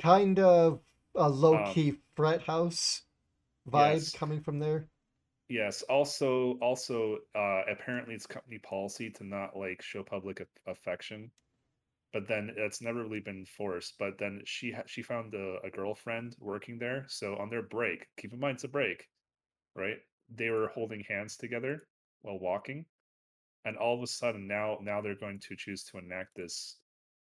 kind 0.00 0.38
of 0.38 0.80
a 1.16 1.28
Um, 1.28 1.30
low 1.30 1.58
key 1.58 1.98
frat 2.14 2.42
house 2.42 3.02
vibe 3.68 4.02
yes. 4.02 4.12
coming 4.12 4.40
from 4.40 4.58
there. 4.60 4.88
Yes. 5.48 5.82
Also, 5.82 6.52
also, 6.60 7.18
uh, 7.34 7.62
apparently 7.70 8.14
it's 8.14 8.26
company 8.26 8.58
policy 8.58 9.10
to 9.10 9.24
not 9.24 9.56
like 9.56 9.82
show 9.82 10.02
public 10.02 10.40
aff- 10.40 10.48
affection, 10.66 11.30
but 12.14 12.28
then 12.28 12.54
it's 12.56 12.80
never 12.80 13.02
really 13.02 13.18
been 13.18 13.44
forced. 13.44 13.98
But 13.98 14.18
then 14.18 14.40
she 14.46 14.70
ha- 14.70 14.84
she 14.86 15.02
found 15.02 15.34
a, 15.34 15.56
a 15.64 15.70
girlfriend 15.70 16.36
working 16.38 16.78
there, 16.78 17.06
so 17.08 17.34
on 17.36 17.50
their 17.50 17.62
break, 17.62 18.06
keep 18.16 18.32
in 18.32 18.38
mind 18.38 18.54
it's 18.54 18.64
a 18.64 18.68
break, 18.68 19.08
right? 19.74 19.98
They 20.32 20.48
were 20.50 20.68
holding 20.68 21.00
hands 21.00 21.36
together 21.36 21.88
while 22.22 22.38
walking, 22.38 22.86
and 23.64 23.76
all 23.76 23.96
of 23.96 24.02
a 24.02 24.06
sudden 24.06 24.46
now 24.46 24.78
now 24.80 25.00
they're 25.00 25.16
going 25.16 25.40
to 25.40 25.56
choose 25.56 25.82
to 25.86 25.98
enact 25.98 26.36
this. 26.36 26.78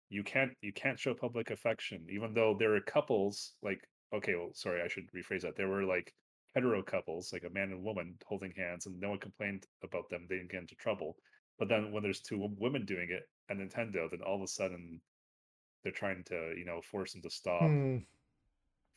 You 0.09 0.25
can't 0.25 0.53
you 0.63 0.73
can't 0.73 0.99
show 0.99 1.13
public 1.13 1.51
affection, 1.51 2.07
even 2.11 2.33
though 2.33 2.57
there 2.59 2.75
are 2.75 2.81
couples 2.81 3.53
like 3.63 3.87
okay, 4.15 4.37
well, 4.37 4.53
sorry, 4.55 4.81
I 4.81 4.89
should 4.89 5.13
rephrase 5.13 5.43
that. 5.43 5.55
There 5.55 5.69
were 5.69 5.85
like 5.85 6.15
hetero 6.55 6.83
couples, 6.83 7.31
like 7.31 7.45
a 7.45 7.51
man 7.51 7.73
and 7.73 7.85
woman 7.85 8.17
holding 8.27 8.53
hands, 8.57 8.87
and 8.87 8.99
no 8.99 9.11
one 9.11 9.19
complained 9.19 9.67
about 9.85 10.09
them. 10.09 10.27
They 10.29 10.37
didn't 10.37 10.51
get 10.53 10.63
into 10.63 10.77
trouble. 10.77 11.17
But 11.59 11.69
then 11.69 11.93
when 11.93 12.03
there's 12.03 12.23
two 12.23 12.49
women 12.59 12.87
doing 12.87 13.09
it 13.11 13.25
at 13.49 13.57
Nintendo, 13.59 14.11
then 14.11 14.21
all 14.27 14.37
of 14.37 14.43
a 14.43 14.47
sudden 14.47 15.01
they're 15.83 15.93
trying 15.93 16.25
to, 16.25 16.55
you 16.57 16.65
know, 16.65 16.81
force 16.81 17.13
them 17.13 17.23
to 17.23 17.31
stop 17.31 17.63
Hmm. 17.63 17.99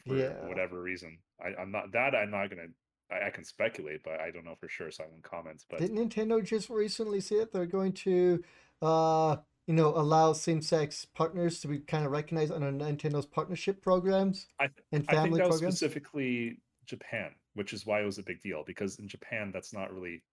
for 0.07 0.15
yeah. 0.15 0.45
whatever 0.47 0.81
reason. 0.81 1.19
I, 1.39 1.59
I'm 1.61 1.71
not 1.71 1.91
that 1.93 2.15
I'm 2.15 2.31
not 2.31 2.49
gonna. 2.49 2.67
I, 3.11 3.27
I 3.27 3.29
can 3.29 3.43
speculate, 3.43 4.03
but 4.03 4.19
I 4.19 4.31
don't 4.31 4.45
know 4.45 4.55
for 4.55 4.67
sure, 4.67 4.89
so 4.91 5.03
I 5.03 5.07
won't 5.07 5.23
comment. 5.23 5.63
But 5.69 5.79
Didn't 5.79 5.97
Nintendo 6.09 6.43
just 6.43 6.69
recently 6.69 7.19
say 7.19 7.39
that 7.39 7.51
They're 7.51 7.65
going 7.65 7.93
to, 7.93 8.43
uh, 8.81 9.37
you 9.67 9.73
know, 9.73 9.89
allow 9.95 10.33
same-sex 10.33 11.05
partners 11.13 11.59
to 11.61 11.67
be 11.67 11.79
kind 11.79 12.05
of 12.05 12.11
recognized 12.11 12.51
under 12.51 12.71
Nintendo's 12.71 13.25
partnership 13.25 13.81
programs 13.81 14.47
I, 14.59 14.67
th- 14.67 14.77
and 14.91 15.03
I 15.07 15.11
think 15.11 15.21
family 15.23 15.37
that 15.39 15.47
was 15.47 15.57
programs. 15.57 15.77
specifically 15.77 16.59
Japan, 16.85 17.31
which 17.53 17.73
is 17.73 17.85
why 17.85 18.01
it 18.01 18.05
was 18.05 18.17
a 18.17 18.23
big 18.23 18.41
deal 18.41 18.63
because 18.65 18.97
in 18.99 19.07
Japan 19.07 19.51
that's 19.53 19.71
not 19.73 19.93
really. 19.93 20.23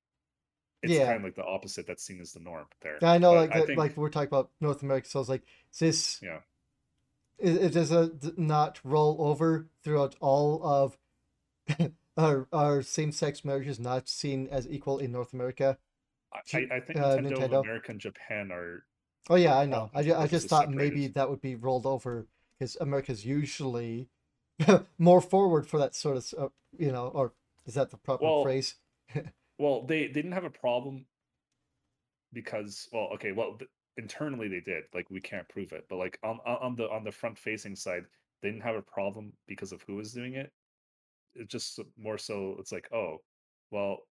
It's 0.83 0.93
Yeah. 0.93 1.07
kind 1.07 1.17
of 1.19 1.23
like 1.25 1.35
the 1.35 1.45
opposite 1.45 1.87
that's 1.87 2.03
seen 2.05 2.21
as 2.21 2.33
the 2.33 2.41
norm 2.41 2.67
there. 2.83 2.99
I 3.03 3.19
know, 3.19 3.33
But 3.33 3.51
like 3.51 3.57
I 3.63 3.67
think- 3.67 3.79
like 3.79 3.97
we're 3.97 4.11
talking 4.11 4.29
about 4.29 4.51
North 4.61 4.83
America, 4.83 5.09
so 5.09 5.19
I 5.19 5.23
was 5.23 5.29
like, 5.29 5.43
is 5.73 5.79
this 5.79 6.23
Yeah. 6.23 6.41
is, 7.39 7.57
is 7.59 7.73
does 7.91 7.91
it 7.93 8.39
not 8.39 8.81
roll 8.85 9.17
over 9.21 9.69
throughout 9.83 10.15
all 10.21 10.63
of 10.65 10.99
our 12.17 12.47
our 12.53 12.83
same 12.83 13.13
sex 13.13 13.45
marriages 13.45 13.79
not 13.81 14.09
seen 14.09 14.47
as 14.49 14.69
equal 14.69 14.99
in 14.99 15.13
North 15.13 15.33
America? 15.33 15.79
I 16.33 16.41
think 16.43 16.71
uh, 16.71 16.75
Nintendo, 17.17 17.21
Nintendo. 17.39 17.61
America, 17.63 17.91
and 17.91 18.01
Japan 18.01 18.53
are 18.53 18.85
Oh 19.31 19.35
yeah, 19.35 19.59
I 19.59 19.67
know. 19.67 19.91
I, 19.95 20.01
I 20.13 20.27
just 20.27 20.49
thought 20.49 20.71
maybe 20.71 21.07
that 21.09 21.29
would 21.29 21.41
be 21.41 21.55
rolled 21.55 21.87
over 21.87 22.27
because 22.59 22.77
America's 22.81 23.27
usually 23.27 24.09
more 24.99 25.21
forward 25.21 25.67
for 25.67 25.79
that 25.79 25.95
sort 25.95 26.17
of, 26.17 26.35
uh, 26.39 26.49
you 26.79 26.93
know, 26.93 27.09
or 27.09 27.33
is 27.67 27.75
that 27.75 27.91
the 27.91 27.97
proper 27.99 28.25
Well, 28.25 28.43
phrase? 28.43 28.77
Well, 29.59 29.85
they, 29.86 30.06
they 30.06 30.12
didn't 30.14 30.32
have 30.32 30.44
a 30.44 30.51
problem 30.51 31.06
because 32.32 32.89
well, 32.93 33.09
okay, 33.14 33.32
well, 33.32 33.59
internally 33.97 34.48
they 34.48 34.60
did. 34.60 34.85
Like 34.94 35.10
we 35.10 35.20
can't 35.20 35.48
prove 35.48 35.72
it, 35.72 35.86
but 35.89 35.97
like 35.97 36.18
on 36.22 36.40
on 36.47 36.56
on 36.62 36.74
the 36.76 36.90
on 36.90 37.05
the 37.05 37.12
front 37.12 37.39
facing 37.39 37.76
side, 37.76 38.05
they 38.43 38.51
didn't 38.51 38.62
have 38.62 38.76
a 38.76 38.82
problem 38.82 39.36
because 39.47 39.72
of 39.72 39.82
who 39.82 39.97
was 39.97 40.12
doing 40.12 40.35
it. 40.35 40.52
It's 41.35 41.52
just 41.52 41.80
more 41.97 42.18
so 42.18 42.56
it's 42.60 42.72
like, 42.72 42.89
oh, 42.93 43.18
well, 43.70 44.09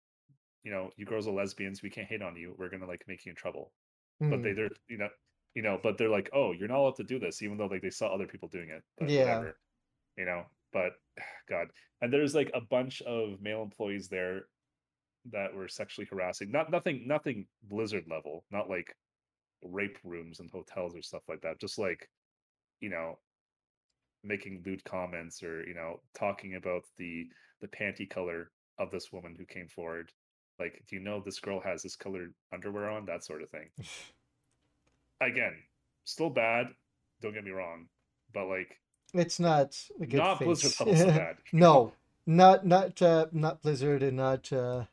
you 0.64 0.72
know, 0.72 0.92
you 0.96 1.06
girls 1.06 1.28
are 1.28 1.32
lesbians, 1.34 1.82
we 1.82 1.90
can't 1.90 2.08
hate 2.08 2.22
on 2.22 2.36
you. 2.36 2.54
We're 2.58 2.70
gonna 2.70 2.86
like 2.86 3.04
make 3.08 3.26
you 3.26 3.30
in 3.30 3.36
trouble. 3.36 3.74
But 4.30 4.42
Hmm. 4.42 4.44
they 4.44 4.54
they're 4.54 4.70
you 4.88 4.98
know 4.98 5.10
you 5.54 5.62
know, 5.62 5.80
but 5.82 5.98
they're 5.98 6.10
like, 6.10 6.30
oh, 6.34 6.52
you're 6.52 6.68
not 6.68 6.78
allowed 6.80 6.96
to 6.96 7.04
do 7.04 7.18
this, 7.20 7.42
even 7.42 7.58
though 7.58 7.66
like 7.66 7.82
they 7.82 7.90
saw 7.90 8.08
other 8.14 8.28
people 8.28 8.48
doing 8.48 8.70
it. 8.70 8.84
But 8.98 9.08
Yeah. 9.08 9.16
whatever. 9.16 9.60
You 10.16 10.26
know, 10.26 10.46
but 10.72 10.94
God. 11.48 11.72
And 12.00 12.12
there's 12.12 12.34
like 12.34 12.50
a 12.54 12.60
bunch 12.60 13.02
of 13.02 13.40
male 13.40 13.62
employees 13.62 14.08
there 14.08 14.48
that 15.30 15.54
were 15.54 15.68
sexually 15.68 16.08
harassing. 16.10 16.50
Not 16.50 16.70
nothing 16.70 17.04
nothing 17.06 17.46
Blizzard 17.68 18.04
level, 18.08 18.44
not 18.50 18.70
like 18.70 18.94
rape 19.62 19.98
rooms 20.04 20.40
and 20.40 20.50
hotels 20.50 20.96
or 20.96 21.02
stuff 21.02 21.22
like 21.28 21.42
that. 21.42 21.60
Just 21.60 21.78
like, 21.78 22.08
you 22.80 22.88
know, 22.90 23.18
making 24.24 24.62
lewd 24.66 24.82
comments 24.84 25.42
or, 25.42 25.66
you 25.66 25.74
know, 25.74 26.00
talking 26.18 26.54
about 26.56 26.82
the 26.98 27.26
the 27.60 27.68
panty 27.68 28.08
color 28.08 28.50
of 28.78 28.90
this 28.90 29.12
woman 29.12 29.34
who 29.38 29.44
came 29.44 29.68
forward. 29.68 30.10
Like, 30.58 30.82
do 30.88 30.96
you 30.96 31.02
know 31.02 31.20
this 31.24 31.40
girl 31.40 31.60
has 31.60 31.82
this 31.82 31.96
colored 31.96 32.34
underwear 32.52 32.90
on? 32.90 33.06
That 33.06 33.24
sort 33.24 33.42
of 33.42 33.50
thing. 33.50 33.70
Again, 35.20 35.52
still 36.04 36.30
bad, 36.30 36.68
don't 37.20 37.34
get 37.34 37.44
me 37.44 37.50
wrong. 37.50 37.86
But 38.32 38.46
like 38.46 38.78
It's 39.14 39.40
not 39.40 39.76
a 40.00 40.06
good 40.06 40.18
not 40.18 40.38
face. 40.38 40.46
Blizzard 40.46 40.72
level 40.80 40.96
so 40.96 41.06
bad. 41.18 41.36
no, 41.52 41.92
not 42.26 42.66
not 42.66 43.00
uh, 43.02 43.26
not 43.32 43.62
Blizzard 43.62 44.02
and 44.02 44.16
not 44.16 44.52
uh, 44.52 44.84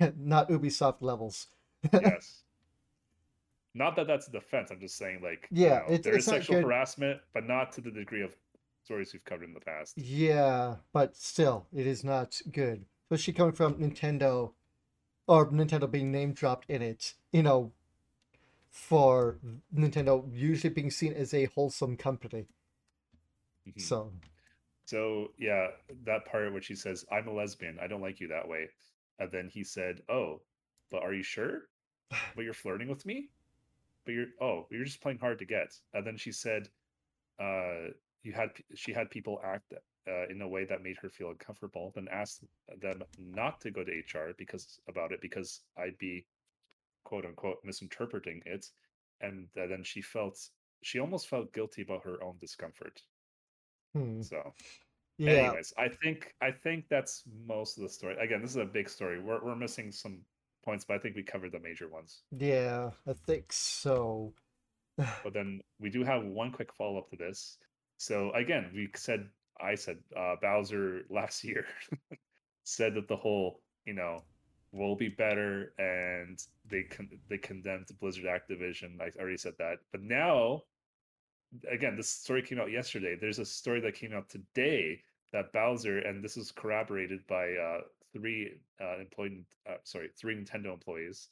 not 0.16 0.48
Ubisoft 0.48 1.00
levels. 1.00 1.48
yes. 1.92 2.42
Not 3.76 3.96
that 3.96 4.06
that's 4.06 4.28
a 4.28 4.30
defense. 4.30 4.70
I'm 4.70 4.78
just 4.78 4.96
saying, 4.96 5.18
like, 5.20 5.48
you 5.50 5.64
Yeah, 5.64 5.78
know, 5.80 5.84
it's- 5.86 6.00
there 6.04 6.14
it's 6.14 6.28
is 6.28 6.30
sexual 6.32 6.56
good. 6.58 6.64
harassment, 6.64 7.20
but 7.32 7.44
not 7.44 7.72
to 7.72 7.80
the 7.80 7.90
degree 7.90 8.22
of 8.22 8.36
stories 8.84 9.12
we've 9.12 9.24
covered 9.24 9.48
in 9.48 9.52
the 9.52 9.58
past. 9.58 9.98
Yeah, 9.98 10.76
but 10.92 11.16
still, 11.16 11.66
it 11.74 11.84
is 11.84 12.04
not 12.04 12.40
good. 12.52 12.86
Especially 13.10 13.32
coming 13.32 13.52
from 13.52 13.74
Nintendo, 13.74 14.52
or 15.26 15.50
Nintendo 15.50 15.90
being 15.90 16.12
name 16.12 16.34
dropped 16.34 16.70
in 16.70 16.82
it. 16.82 17.14
You 17.32 17.42
know, 17.42 17.72
for 18.70 19.40
Nintendo 19.74 20.24
usually 20.32 20.72
being 20.72 20.92
seen 20.92 21.12
as 21.12 21.34
a 21.34 21.46
wholesome 21.46 21.96
company. 21.96 22.46
Mhm. 23.66 23.80
So 23.80 24.12
So 24.86 25.32
yeah, 25.36 25.70
that 26.04 26.26
part 26.26 26.52
which 26.52 26.66
she 26.66 26.76
says, 26.76 27.04
"I'm 27.10 27.26
a 27.26 27.32
lesbian. 27.32 27.80
I 27.80 27.88
don't 27.88 28.02
like 28.02 28.20
you 28.20 28.28
that 28.28 28.46
way," 28.46 28.68
and 29.18 29.30
then 29.32 29.48
he 29.48 29.64
said, 29.64 30.02
"Oh, 30.08 30.42
but 30.90 31.02
are 31.02 31.14
you 31.14 31.22
sure? 31.22 31.68
But 32.36 32.44
you're 32.44 32.54
flirting 32.54 32.88
with 32.88 33.06
me? 33.06 33.30
But 34.04 34.12
you're 34.14 34.28
oh, 34.40 34.66
you're 34.70 34.84
just 34.84 35.00
playing 35.00 35.18
hard 35.18 35.38
to 35.40 35.46
get." 35.46 35.78
And 35.94 36.06
then 36.06 36.16
she 36.16 36.32
said, 36.32 36.68
"Uh, 37.38 37.88
you 38.22 38.32
had 38.32 38.50
she 38.74 38.92
had 38.92 39.10
people 39.10 39.40
act 39.44 39.72
uh, 40.08 40.26
in 40.28 40.40
a 40.42 40.48
way 40.48 40.64
that 40.64 40.82
made 40.82 40.96
her 40.98 41.08
feel 41.10 41.30
uncomfortable. 41.30 41.92
Then 41.94 42.08
asked 42.10 42.44
them 42.80 43.02
not 43.18 43.60
to 43.62 43.70
go 43.70 43.84
to 43.84 43.92
HR 43.92 44.34
because 44.38 44.80
about 44.88 45.12
it 45.12 45.20
because 45.20 45.62
I'd 45.76 45.98
be 45.98 46.26
quote 47.04 47.24
unquote 47.26 47.58
misinterpreting 47.64 48.42
it, 48.46 48.66
and 49.20 49.48
uh, 49.60 49.66
then 49.66 49.82
she 49.84 50.02
felt 50.02 50.50
she 50.82 50.98
almost 50.98 51.28
felt 51.28 51.52
guilty 51.52 51.82
about 51.82 52.04
her 52.04 52.22
own 52.22 52.36
discomfort. 52.40 53.02
hmm, 53.94 54.22
So." 54.22 54.54
Yeah, 55.18 55.30
Anyways, 55.32 55.72
I 55.78 55.88
think 55.88 56.34
I 56.40 56.50
think 56.50 56.86
that's 56.88 57.22
most 57.46 57.76
of 57.76 57.82
the 57.82 57.88
story. 57.88 58.16
Again, 58.20 58.42
this 58.42 58.50
is 58.50 58.56
a 58.56 58.64
big 58.64 58.88
story. 58.88 59.20
We're 59.20 59.44
we're 59.44 59.56
missing 59.56 59.92
some 59.92 60.20
points, 60.64 60.84
but 60.84 60.94
I 60.94 60.98
think 60.98 61.14
we 61.14 61.22
covered 61.22 61.52
the 61.52 61.60
major 61.60 61.88
ones. 61.88 62.22
yeah, 62.32 62.90
I 63.06 63.12
think 63.12 63.52
so. 63.52 64.32
But 65.24 65.34
then 65.34 65.60
we 65.80 65.90
do 65.90 66.04
have 66.04 66.24
one 66.24 66.52
quick 66.52 66.72
follow 66.72 66.98
up 66.98 67.10
to 67.10 67.16
this. 67.16 67.58
So 67.98 68.32
again, 68.32 68.70
we 68.74 68.88
said 68.96 69.28
I 69.60 69.74
said 69.76 69.98
uh, 70.16 70.36
Bowser 70.40 71.02
last 71.10 71.44
year 71.44 71.66
said 72.64 72.94
that 72.94 73.08
the 73.08 73.16
whole 73.16 73.60
you 73.86 73.94
know 73.94 74.22
will 74.72 74.96
be 74.96 75.08
better, 75.08 75.72
and 75.78 76.42
they 76.68 76.82
con- 76.82 77.20
they 77.28 77.38
condemned 77.38 77.86
Blizzard 78.00 78.24
Activision. 78.24 79.00
I 79.00 79.10
already 79.20 79.36
said 79.36 79.54
that, 79.58 79.78
but 79.92 80.02
now 80.02 80.62
again, 81.70 81.96
this 81.96 82.08
story 82.08 82.42
came 82.42 82.60
out 82.60 82.70
yesterday. 82.70 83.16
There's 83.16 83.38
a 83.38 83.44
story 83.44 83.80
that 83.80 83.94
came 83.94 84.12
out 84.12 84.28
today 84.28 85.02
that 85.32 85.52
Bowser, 85.52 85.98
and 85.98 86.22
this 86.22 86.36
is 86.36 86.52
corroborated 86.52 87.26
by 87.26 87.54
uh, 87.54 87.80
three 88.12 88.60
uh, 88.80 88.98
employee, 89.00 89.44
uh, 89.68 89.76
sorry, 89.84 90.08
three 90.16 90.36
Nintendo 90.36 90.72
employees, 90.72 91.28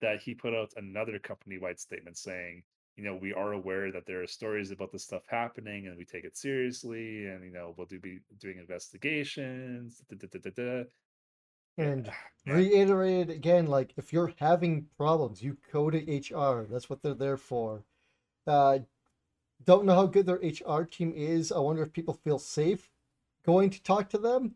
that 0.00 0.20
he 0.20 0.34
put 0.34 0.54
out 0.54 0.72
another 0.76 1.18
company-wide 1.18 1.78
statement 1.80 2.16
saying, 2.18 2.62
you 2.96 3.04
know, 3.04 3.16
we 3.16 3.32
are 3.32 3.52
aware 3.52 3.90
that 3.92 4.06
there 4.06 4.22
are 4.22 4.26
stories 4.26 4.70
about 4.70 4.92
this 4.92 5.04
stuff 5.04 5.24
happening, 5.28 5.86
and 5.86 5.96
we 5.96 6.04
take 6.04 6.24
it 6.24 6.36
seriously, 6.36 7.26
and 7.26 7.44
you 7.44 7.50
know, 7.52 7.74
we'll 7.76 7.86
do 7.86 7.98
be 7.98 8.20
doing 8.38 8.58
investigations. 8.58 10.02
Da, 10.08 10.28
da, 10.28 10.50
da. 10.50 10.84
And 11.78 12.10
Yeah. 12.46 12.54
reiterated 12.54 13.30
again, 13.30 13.66
like 13.66 13.94
if 13.96 14.12
you're 14.12 14.32
having 14.38 14.88
problems, 14.98 15.42
you 15.42 15.56
go 15.72 15.90
to 15.90 15.98
HR. 15.98 16.66
That's 16.70 16.90
what 16.90 17.02
they're 17.02 17.14
there 17.14 17.36
for. 17.38 17.84
Uh, 18.46 18.80
don't 19.64 19.84
know 19.84 19.94
how 19.94 20.06
good 20.06 20.26
their 20.26 20.36
HR 20.36 20.84
team 20.84 21.12
is. 21.16 21.52
I 21.52 21.58
wonder 21.58 21.82
if 21.82 21.92
people 21.92 22.14
feel 22.14 22.38
safe 22.38 22.90
going 23.44 23.70
to 23.70 23.82
talk 23.82 24.08
to 24.10 24.18
them, 24.18 24.54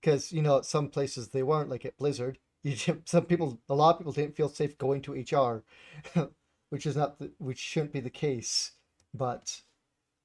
because 0.00 0.32
you 0.32 0.42
know, 0.42 0.58
at 0.58 0.64
some 0.64 0.88
places 0.88 1.28
they 1.28 1.42
weren't, 1.42 1.70
like 1.70 1.84
at 1.84 1.98
Blizzard. 1.98 2.38
You 2.64 2.76
some 3.04 3.26
people, 3.26 3.60
a 3.68 3.74
lot 3.74 3.90
of 3.90 3.98
people 3.98 4.14
didn't 4.14 4.36
feel 4.36 4.48
safe 4.48 4.78
going 4.78 5.02
to 5.02 5.12
HR, 5.12 5.62
which 6.70 6.86
is 6.86 6.96
not, 6.96 7.18
the, 7.18 7.30
which 7.36 7.58
shouldn't 7.58 7.92
be 7.92 8.00
the 8.00 8.08
case. 8.08 8.72
But 9.12 9.60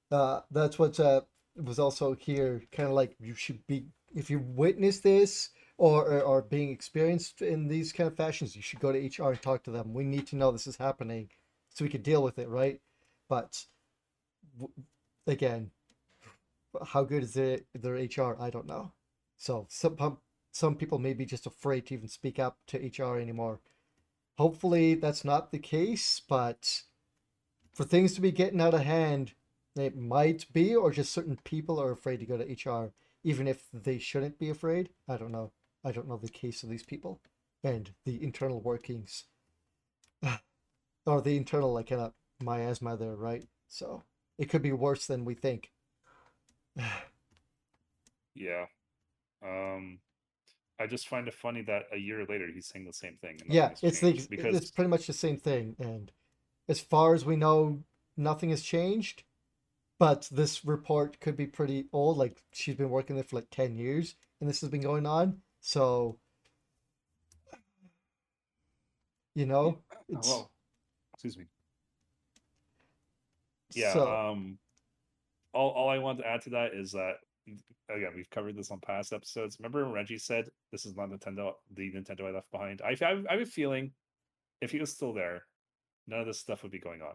uh, 0.10 0.41
that's 0.50 0.80
what 0.80 0.98
uh, 1.02 1.22
was 1.62 1.80
also 1.80 2.14
here. 2.14 2.64
Kind 2.72 2.88
of 2.88 2.96
like 2.96 3.18
you 3.20 3.36
should 3.36 3.68
be, 3.68 3.88
if 4.16 4.30
you 4.30 4.40
witness 4.40 5.02
this 5.02 5.50
or, 5.78 6.06
or 6.06 6.22
or 6.22 6.41
being 6.41 6.70
experienced 6.70 7.41
in 7.41 7.68
these 7.68 7.91
kind 7.91 8.08
of 8.08 8.16
fashions, 8.16 8.56
you 8.56 8.62
should 8.62 8.80
go 8.80 8.94
to 8.94 9.00
HR 9.00 9.32
and 9.32 9.41
talk 9.41 9.64
to 9.64 9.72
them. 9.72 9.94
We 9.94 10.06
need 10.06 10.28
to 10.28 10.38
know 10.38 10.50
this 10.50 10.66
is 10.68 10.78
happening 10.78 11.30
so 11.70 11.84
we 11.84 11.90
can 11.90 12.02
deal 12.02 12.24
with 12.24 12.40
it, 12.40 12.48
right? 12.48 12.80
But 13.28 13.66
again, 15.27 15.72
how 16.88 17.03
good 17.03 17.23
is 17.23 17.34
their 17.34 17.60
their 17.73 17.94
HR? 17.95 18.38
I 18.40 18.49
don't 18.49 18.68
know. 18.68 18.94
So 19.38 19.68
some 19.69 20.19
some 20.52 20.76
people 20.76 20.99
may 20.99 21.14
be 21.14 21.26
just 21.26 21.45
afraid 21.45 21.86
to 21.88 21.94
even 21.94 22.10
speak 22.10 22.40
up 22.40 22.57
to 22.68 22.77
HR 22.77 23.18
anymore. 23.18 23.60
Hopefully 24.38 24.95
that's 24.95 25.26
not 25.26 25.52
the 25.52 25.60
case, 25.60 26.22
but 26.27 26.84
for 27.73 27.84
things 27.84 28.14
to 28.14 28.22
be 28.22 28.31
getting 28.31 28.61
out 28.61 28.73
of 28.73 28.81
hand, 28.81 29.34
it 29.76 29.98
might 29.98 30.52
be, 30.53 30.76
or 30.76 30.91
just 30.91 31.11
certain 31.11 31.38
people 31.44 31.80
are 31.80 31.91
afraid 31.91 32.19
to 32.19 32.26
go 32.26 32.38
to 32.38 32.69
HR, 32.69 32.91
even 33.23 33.48
if 33.48 33.68
they 33.73 33.99
shouldn't 33.99 34.40
be 34.40 34.49
afraid. 34.49 34.90
I 35.07 35.18
don't 35.18 35.31
know. 35.31 35.52
I 35.84 35.91
don't 35.91 36.07
know 36.07 36.18
the 36.18 36.30
case 36.30 36.64
of 36.64 36.69
these 36.69 36.84
people 36.84 37.22
and 37.64 37.91
the 38.06 38.22
internal 38.23 38.61
workings, 38.61 39.26
or 41.06 41.22
the 41.22 41.38
internal 41.38 41.73
like 41.73 41.90
kind 41.90 42.02
of 42.02 42.14
miasma 42.41 42.98
there, 42.98 43.15
right? 43.15 43.45
So 43.68 44.03
it 44.40 44.49
could 44.49 44.64
be 44.64 44.72
worse 44.72 45.06
than 45.06 45.26
we 45.26 45.36
think. 45.36 45.72
Yeah. 48.36 48.68
Um, 49.45 49.99
I 50.80 50.88
just 50.88 51.10
find 51.10 51.28
it 51.28 51.34
funny 51.34 51.61
that 51.64 51.88
a 51.91 51.98
year 51.98 52.26
later 52.30 52.48
he's 52.53 52.68
saying 52.68 52.86
the 52.86 52.94
same 52.94 53.18
thing. 53.22 53.38
yeah, 53.49 53.72
it's 53.82 53.99
the 53.99 54.14
because 54.30 54.56
it's 54.56 54.72
pretty 54.72 54.90
much 54.90 55.07
the 55.07 55.14
same 55.14 55.36
thing, 55.36 55.76
and 55.78 56.10
as 56.70 56.80
far 56.80 57.14
as 57.14 57.26
we 57.26 57.36
know, 57.36 57.84
nothing 58.16 58.52
has 58.52 58.61
changed. 58.61 59.24
But 59.98 60.30
this 60.32 60.64
report 60.64 61.20
could 61.20 61.36
be 61.36 61.48
pretty 61.48 61.88
old. 61.91 62.18
Like 62.18 62.41
she's 62.53 62.76
been 62.76 62.90
working 62.90 63.18
there 63.18 63.26
for 63.26 63.36
like 63.36 63.49
ten 63.52 63.76
years, 63.76 64.16
and 64.40 64.49
this 64.49 64.61
has 64.61 64.70
been 64.70 64.82
going 64.82 65.06
on. 65.06 65.41
So, 65.60 66.18
you 69.36 69.45
know, 69.45 69.80
it's 70.07 70.30
well, 70.30 70.49
excuse 71.14 71.38
me. 71.38 71.45
Yeah. 73.76 73.94
so 73.94 74.08
Um, 74.08 74.58
all 75.54 75.72
all 75.72 75.90
I 75.90 75.98
want 75.98 76.20
to 76.20 76.28
add 76.28 76.41
to 76.44 76.50
that 76.52 76.74
is 76.74 76.91
that 76.91 77.16
again, 77.90 78.12
we've 78.16 78.30
covered 78.30 78.56
this 78.56 78.70
on 78.72 78.80
past 78.80 79.14
episodes. 79.14 79.58
Remember 79.60 79.84
when 79.84 79.94
Reggie 79.94 80.18
said 80.20 80.50
this 80.72 80.86
is 80.86 80.96
not 80.96 81.10
Nintendo, 81.10 81.54
the 81.76 81.91
Nintendo 81.91 82.28
I 82.28 82.32
left 82.32 82.52
behind? 82.52 82.82
I, 82.84 82.96
I, 83.02 83.24
I 83.28 83.32
have 83.34 83.41
a 83.41 83.46
feeling 83.46 83.91
if 84.62 84.72
he 84.72 84.80
was 84.80 84.91
still 84.94 85.14
there, 85.14 85.44
none 86.08 86.20
of 86.20 86.28
this 86.28 86.40
stuff 86.40 86.62
would 86.64 86.72
be 86.72 86.80
going 86.80 87.02
on. 87.02 87.14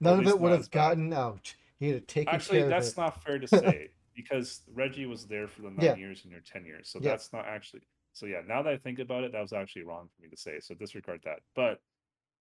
None 0.00 0.18
of 0.20 0.26
it 0.26 0.38
would 0.38 0.50
have 0.50 0.60
as 0.60 0.68
bad. 0.68 0.78
gotten 0.90 1.12
out. 1.12 1.54
He'd 1.78 1.94
have 1.94 2.06
taken 2.06 2.34
Actually, 2.34 2.62
that's 2.64 2.96
not 2.96 3.22
fair 3.22 3.38
to 3.38 3.46
say 3.48 3.90
because 4.14 4.62
Reggie 4.72 5.06
was 5.06 5.26
there 5.26 5.48
for 5.48 5.62
the 5.62 5.70
nine 5.70 5.84
Yeah. 5.84 5.96
years 5.96 6.22
and 6.24 6.32
you're 6.32 6.40
10 6.40 6.66
years. 6.66 6.88
So 6.90 6.98
Yeah. 7.00 7.12
that's 7.12 7.32
not 7.32 7.46
actually. 7.46 7.82
So 8.12 8.26
yeah, 8.26 8.42
now 8.46 8.62
that 8.62 8.72
I 8.72 8.76
think 8.76 8.98
about 8.98 9.24
it, 9.24 9.32
that 9.32 9.40
was 9.40 9.52
actually 9.52 9.84
wrong 9.84 10.08
for 10.14 10.22
me 10.22 10.28
to 10.28 10.36
say. 10.36 10.60
So 10.60 10.74
disregard 10.74 11.20
that. 11.24 11.40
But 11.54 11.80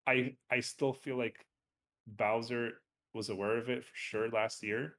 I 0.06 0.38
I 0.52 0.60
still 0.60 0.94
feel 0.94 1.18
like 1.18 1.46
Bowser 2.08 2.82
was 3.14 3.30
aware 3.30 3.58
of 3.58 3.70
it 3.70 3.84
for 3.84 3.92
sure 3.94 4.30
last 4.30 4.64
year. 4.64 4.96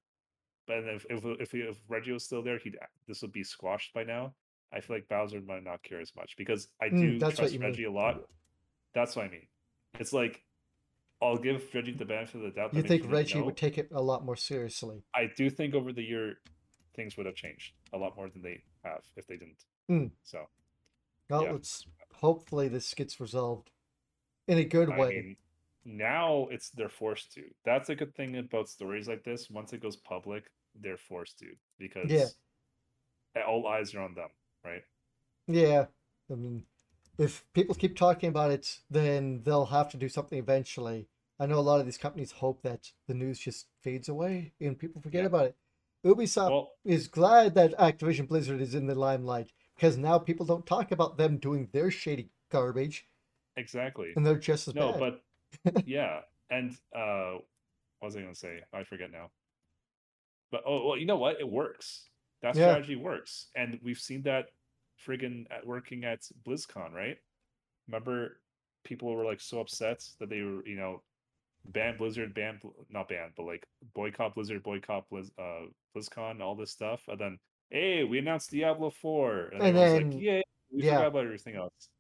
But 0.67 0.85
if 0.85 1.07
if 1.09 1.25
if, 1.25 1.55
if 1.55 1.79
Reggie 1.89 2.13
was 2.13 2.25
still 2.25 2.43
there, 2.43 2.59
he'd 2.59 2.77
this 3.07 3.23
would 3.23 3.33
be 3.33 3.43
squashed 3.45 3.95
by 3.95 4.05
now. 4.05 4.35
I 4.73 4.81
feel 4.81 4.97
like 4.97 5.09
Bowser 5.09 5.41
might 5.41 5.65
not 5.65 5.83
care 5.83 6.01
as 6.01 6.13
much 6.15 6.37
because 6.37 6.69
I 6.81 6.91
Mm, 6.91 7.19
do 7.19 7.25
what 7.25 7.37
trust 7.37 7.55
you 7.55 7.61
mean. 7.61 7.71
Reggie 7.71 7.85
a 7.85 7.91
lot. 7.91 8.23
That's 8.95 9.17
what 9.17 9.25
I 9.25 9.29
mean. 9.31 9.47
It's 9.95 10.13
like 10.13 10.45
I'll 11.23 11.39
give 11.39 11.65
Reggie 11.75 11.93
the 11.95 12.05
benefit 12.05 12.37
of 12.37 12.43
the 12.43 12.51
doubt. 12.51 12.75
You 12.75 12.83
think 12.83 13.11
Reggie 13.11 13.39
know. 13.39 13.47
would 13.47 13.57
take 13.57 13.79
it 13.79 13.89
a 13.93 14.03
lot 14.03 14.25
more 14.25 14.37
seriously? 14.37 15.03
I 15.15 15.31
do 15.37 15.49
think 15.49 15.75
over 15.75 15.93
the 15.93 16.03
year 16.03 16.37
things 16.95 17.17
would 17.17 17.27
have 17.27 17.35
changed 17.35 17.73
a 17.93 17.97
lot 17.99 18.17
more 18.17 18.29
than 18.29 18.43
they 18.43 18.63
have 18.85 19.01
if 19.17 19.27
they 19.27 19.37
didn't. 19.37 19.65
Mm. 19.91 20.11
So 20.23 20.49
Well, 21.31 21.45
Yeah. 21.45 21.53
let's 21.53 21.87
hopefully 22.17 22.69
this 22.69 22.93
gets 22.95 23.19
resolved 23.21 23.71
in 24.47 24.59
a 24.59 24.65
good 24.65 24.91
I 24.91 24.99
way. 24.99 25.09
mean, 25.23 25.37
now 25.89 26.49
it's 26.51 26.71
they're 26.71 26.89
forced 26.89 27.33
to. 27.33 27.43
That's 27.65 27.89
a 27.89 27.95
good 27.97 28.15
thing 28.15 28.37
about 28.37 28.69
stories 28.69 29.09
like 29.09 29.25
this. 29.25 29.51
Once 29.51 29.73
it 29.73 29.83
goes 29.83 29.97
public, 29.97 30.45
they're 30.75 30.97
forced 30.99 31.39
to 31.41 31.47
because 31.79 32.37
all 33.47 33.67
eyes 33.67 33.95
are 33.95 34.01
on 34.01 34.15
them, 34.15 34.29
right? 34.65 34.83
yeah, 35.47 35.87
I 36.31 36.35
mean, 36.35 36.65
if 37.19 37.45
people 37.55 37.75
keep 37.75 37.97
talking 37.97 38.29
about 38.29 38.51
it, 38.51 38.81
then 38.91 39.43
they'll 39.45 39.67
have 39.67 39.91
to 39.91 39.97
do 39.97 40.09
something 40.09 40.39
eventually. 40.39 41.09
I 41.41 41.47
know 41.47 41.59
a 41.59 41.61
lot 41.61 41.81
of 41.81 41.87
these 41.87 41.99
companies 41.99 42.33
hope 42.33 42.63
that 42.63 42.93
the 43.07 43.15
news 43.15 43.39
just 43.39 43.67
fades 43.81 44.09
away 44.09 44.53
and 44.61 44.79
people 44.79 45.01
forget 45.01 45.23
Yeah. 45.23 45.27
about 45.29 45.47
it. 45.47 45.57
Ubisoft 46.05 46.51
Well, 46.51 46.73
is 46.85 47.09
glad 47.09 47.55
that 47.55 47.77
Activision 47.79 48.29
Blizzard 48.29 48.61
is 48.61 48.75
in 48.75 48.87
the 48.87 48.95
limelight 48.95 49.53
because 49.75 49.97
now 49.97 50.19
people 50.19 50.47
don't 50.47 50.67
talk 50.67 50.93
about 50.93 51.17
them 51.17 51.39
doing 51.39 51.69
their 51.73 51.91
shady 51.91 52.31
garbage 52.51 53.09
exactly. 53.57 54.13
and 54.17 54.27
they're 54.27 54.37
just 54.39 54.69
as 54.69 54.75
No, 54.75 54.93
bad. 54.93 55.01
but 55.01 55.25
yeah, 55.85 56.21
and 56.51 56.73
uh, 56.95 57.33
what 57.99 58.07
was 58.09 58.17
I 58.17 58.21
gonna 58.23 58.35
say? 58.35 58.61
I 58.73 58.85
forget 58.85 59.11
now. 59.11 59.31
But 60.51 60.63
oh 60.67 60.87
well, 60.87 60.97
you 60.97 61.07
know 61.07 61.19
what? 61.19 61.41
It 61.41 61.49
works. 61.49 62.09
That 62.43 62.55
Yeah. 62.55 62.71
strategy 62.73 62.97
works, 62.97 63.49
and 63.57 63.79
we've 63.83 63.99
seen 63.99 64.23
that 64.23 64.47
friggin' 65.07 65.47
at 65.51 65.67
working 65.67 66.05
at 66.05 66.21
BlizzCon, 66.47 66.93
right? 66.93 67.17
Remember, 67.89 68.41
people 68.85 69.15
were 69.15 69.25
like 69.25 69.41
so 69.41 69.61
upset 69.61 70.05
that 70.21 70.29
they 70.29 70.43
were, 70.43 70.65
you 70.67 70.77
know, 70.77 71.03
ban 71.67 71.97
Blizzard, 71.99 72.35
ban 72.35 72.61
not 72.91 73.09
ban, 73.09 73.31
but 73.37 73.45
like 73.45 73.67
boycott 73.95 74.35
Blizzard, 74.35 74.63
boycott 74.63 75.07
Blizz, 75.11 75.31
uh, 75.39 75.67
BlizzCon, 75.97 76.41
all 76.41 76.55
this 76.55 76.71
stuff, 76.71 77.03
and 77.09 77.19
then 77.21 77.39
hey, 77.71 78.03
we 78.05 78.19
announced 78.19 78.51
Diablo 78.51 78.91
Four, 78.91 79.49
and, 79.53 79.63
And 79.63 79.77
then- 79.77 80.11
like, 80.13 80.21
yay, 80.23 80.43
we 80.73 80.85
yeah. 80.85 80.95
forgot 80.95 81.07
about 81.09 81.25
everything 81.25 81.57
else. 81.57 81.91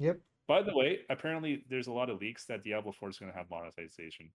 Yep. 0.00 0.18
By 0.48 0.62
the 0.62 0.74
way, 0.74 1.00
apparently 1.08 1.64
there's 1.70 1.86
a 1.86 1.92
lot 1.92 2.10
of 2.10 2.20
leaks 2.20 2.44
that 2.46 2.64
Diablo 2.64 2.92
4 2.92 3.10
is 3.10 3.18
going 3.18 3.30
to 3.30 3.38
have 3.38 3.50
monetization. 3.50 4.30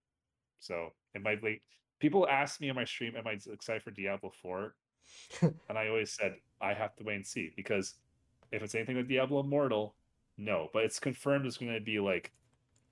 So 0.58 0.92
it 1.14 1.22
might 1.22 1.42
like 1.42 1.62
people 2.00 2.26
ask 2.28 2.60
me 2.60 2.70
on 2.70 2.76
my 2.76 2.84
stream, 2.84 3.14
am 3.16 3.26
I 3.26 3.38
excited 3.52 3.82
for 3.82 3.90
Diablo 3.90 4.32
4? 4.42 4.74
and 5.42 5.78
I 5.78 5.88
always 5.88 6.12
said 6.12 6.36
I 6.60 6.74
have 6.74 6.94
to 6.96 7.04
wait 7.04 7.16
and 7.16 7.26
see 7.26 7.52
because 7.56 7.94
if 8.52 8.62
it's 8.62 8.74
anything 8.74 8.96
like 8.96 9.08
Diablo 9.08 9.40
Immortal, 9.40 9.94
no. 10.36 10.68
But 10.72 10.84
it's 10.84 10.98
confirmed 10.98 11.46
it's 11.46 11.58
going 11.58 11.72
to 11.72 11.80
be 11.80 12.00
like 12.00 12.32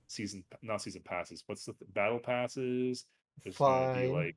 season, 0.09 0.45
not 0.62 0.83
season 0.83 1.03
passes. 1.05 1.43
What's 1.47 1.65
the 1.65 1.73
th- 1.73 1.93
battle 1.95 2.19
passes? 2.19 3.07
There's 3.43 3.57
going 3.57 3.95
to 3.95 4.01
be 4.01 4.09
like 4.09 4.36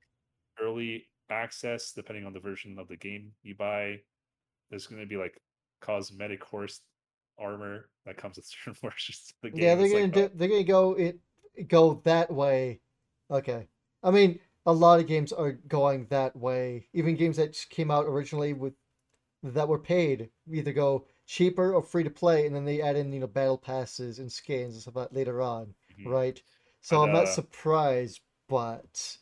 early 0.61 1.07
access 1.29 1.91
depending 1.91 2.25
on 2.25 2.33
the 2.33 2.39
version 2.39 2.77
of 2.79 2.87
the 2.87 2.97
game 2.97 3.31
you 3.43 3.55
buy. 3.55 3.99
There's 4.69 4.87
going 4.87 5.01
to 5.01 5.07
be 5.07 5.17
like 5.17 5.41
cosmetic 5.81 6.43
horse 6.43 6.81
armor 7.39 7.89
that 8.05 8.17
comes 8.17 8.37
with 8.37 8.45
certain 8.65 8.73
versions 8.73 9.31
of 9.31 9.35
the 9.41 9.49
game. 9.51 9.55
Yeah, 9.61 9.75
they're 9.75 9.89
gonna 9.89 10.07
like, 10.11 10.29
do, 10.29 10.29
they're 10.33 10.47
gonna 10.47 10.63
go 10.63 10.93
it 10.93 11.19
go 11.67 12.01
that 12.05 12.31
way. 12.31 12.81
Okay, 13.29 13.67
I 14.03 14.11
mean 14.11 14.39
a 14.65 14.73
lot 14.73 14.99
of 14.99 15.07
games 15.07 15.31
are 15.31 15.51
going 15.53 16.05
that 16.07 16.35
way. 16.35 16.87
Even 16.93 17.15
games 17.15 17.37
that 17.37 17.55
came 17.69 17.91
out 17.91 18.05
originally 18.05 18.53
with 18.53 18.73
that 19.43 19.67
were 19.69 19.79
paid 19.79 20.31
either 20.51 20.73
go 20.73 21.07
cheaper 21.27 21.73
or 21.73 21.83
free 21.83 22.03
to 22.05 22.09
play, 22.11 22.47
and 22.47 22.55
then 22.55 22.65
they 22.65 22.81
add 22.81 22.95
in 22.97 23.13
you 23.13 23.19
know 23.21 23.27
battle 23.27 23.57
passes 23.59 24.19
and 24.19 24.31
skins 24.31 24.75
and 24.75 24.81
stuff 24.83 24.95
like 24.97 25.13
later 25.13 25.41
on, 25.41 25.75
Mhm. 25.89 26.11
right? 26.11 26.41
So 26.81 27.01
And, 27.01 27.03
I'm 27.03 27.11
not 27.11 27.27
uh, 27.27 27.29
surprised, 27.29 28.21
but 28.49 29.17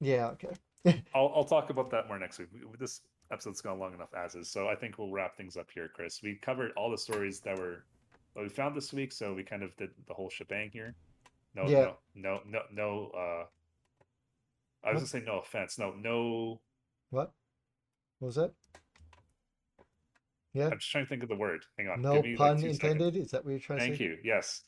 yeah, 0.00 0.34
okay. 0.34 0.56
I'll, 1.14 1.32
I'll 1.34 1.44
talk 1.44 1.70
about 1.70 1.90
that 1.90 2.08
more 2.08 2.18
next 2.18 2.38
week. 2.38 2.48
We- 2.52 2.60
This 2.78 3.00
episode's 3.32 3.60
gone 3.60 3.78
long 3.78 3.94
enough 3.94 4.12
as 4.14 4.34
is, 4.34 4.48
so 4.48 4.68
I 4.68 4.74
think 4.74 4.98
we'll 4.98 5.10
wrap 5.10 5.36
things 5.36 5.56
up 5.56 5.68
here, 5.74 5.88
Chris. 5.92 6.20
We 6.22 6.36
covered 6.36 6.72
all 6.76 6.90
the 6.90 6.98
stories 6.98 7.40
that 7.40 7.56
were 7.58 7.84
that 8.34 8.42
we 8.42 8.48
found 8.48 8.76
this 8.76 8.92
week, 8.92 9.12
so 9.12 9.34
we 9.34 9.42
kind 9.42 9.62
of 9.62 9.74
did 9.76 9.90
the 10.08 10.14
whole 10.14 10.30
shebang 10.30 10.70
here. 10.72 10.94
No, 11.54 11.64
Yeah. 11.66 11.92
no, 12.14 12.40
no, 12.40 12.40
no, 12.46 12.60
no. 12.72 13.10
Uh, 13.14 13.44
I 14.84 14.92
was 14.92 15.00
gonna 15.02 15.06
say 15.06 15.20
no 15.20 15.38
offense. 15.40 15.78
No, 15.78 15.92
no. 15.92 16.60
What? 17.10 17.32
What 18.18 18.26
was 18.26 18.34
that? 18.36 18.52
Yeah. 20.54 20.66
I'm 20.66 20.78
just 20.78 20.90
trying 20.90 21.04
to 21.04 21.08
think 21.08 21.22
of 21.22 21.28
the 21.28 21.36
word. 21.36 21.64
Hang 21.78 21.88
on. 21.88 22.02
No 22.02 22.20
me, 22.22 22.30
like, 22.30 22.36
pun 22.38 22.58
seconds. 22.58 22.78
intended. 22.78 23.16
Is 23.16 23.30
that 23.30 23.44
what 23.44 23.50
you're 23.52 23.60
trying 23.60 23.78
to 23.78 23.84
say? 23.84 23.88
Thank 23.90 24.00
you. 24.00 24.18
Yes, 24.22 24.62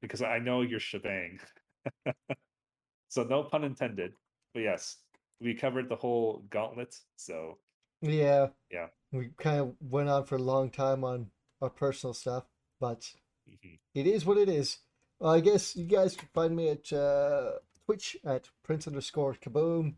because 0.00 0.22
I 0.22 0.38
know 0.38 0.62
you're 0.62 0.80
shebang. 0.80 1.40
so 3.08 3.22
no 3.24 3.42
pun 3.44 3.64
intended. 3.64 4.12
But 4.54 4.60
yes, 4.60 4.96
we 5.40 5.54
covered 5.54 5.88
the 5.88 5.96
whole 5.96 6.44
gauntlet. 6.50 6.96
So 7.16 7.58
Yeah. 8.00 8.48
Yeah. 8.70 8.88
We 9.12 9.30
kind 9.38 9.60
of 9.60 9.74
went 9.80 10.08
on 10.08 10.24
for 10.24 10.36
a 10.36 10.42
long 10.42 10.70
time 10.70 11.04
on 11.04 11.30
our 11.60 11.70
personal 11.70 12.14
stuff, 12.14 12.44
but 12.80 13.12
mhm. 13.48 13.78
it 13.94 14.06
is 14.06 14.24
what 14.24 14.38
it 14.38 14.48
is. 14.48 14.78
Well, 15.18 15.34
I 15.34 15.40
guess 15.40 15.74
you 15.74 15.84
guys 15.84 16.14
can 16.14 16.28
find 16.32 16.54
me 16.54 16.68
at 16.68 16.92
uh, 16.92 17.52
Twitch 17.84 18.16
at 18.24 18.50
Prince 18.62 18.86
underscore 18.86 19.34
Kaboom. 19.34 19.94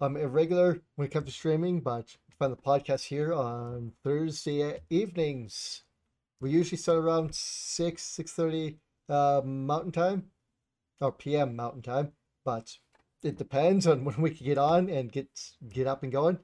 I'm 0.00 0.16
irregular 0.16 0.80
when 0.96 1.06
it 1.06 1.10
comes 1.10 1.26
to 1.26 1.32
streaming, 1.32 1.80
but 1.80 2.16
find 2.38 2.52
the 2.52 2.56
podcast 2.56 3.06
here 3.06 3.32
on 3.32 3.92
Thursday 4.04 4.80
evenings. 4.90 5.82
We 6.40 6.50
usually 6.50 6.78
start 6.78 6.98
around 6.98 7.34
six 7.34 8.02
six 8.02 8.32
thirty 8.32 8.78
uh, 9.08 9.42
Mountain 9.44 9.92
Time, 9.92 10.30
or 11.00 11.12
PM 11.12 11.56
Mountain 11.56 11.82
Time, 11.82 12.12
but 12.44 12.78
it 13.22 13.36
depends 13.36 13.86
on 13.86 14.04
when 14.04 14.20
we 14.20 14.30
can 14.30 14.46
get 14.46 14.58
on 14.58 14.88
and 14.88 15.12
get 15.12 15.28
get 15.68 15.86
up 15.86 16.02
and 16.02 16.12
going. 16.12 16.38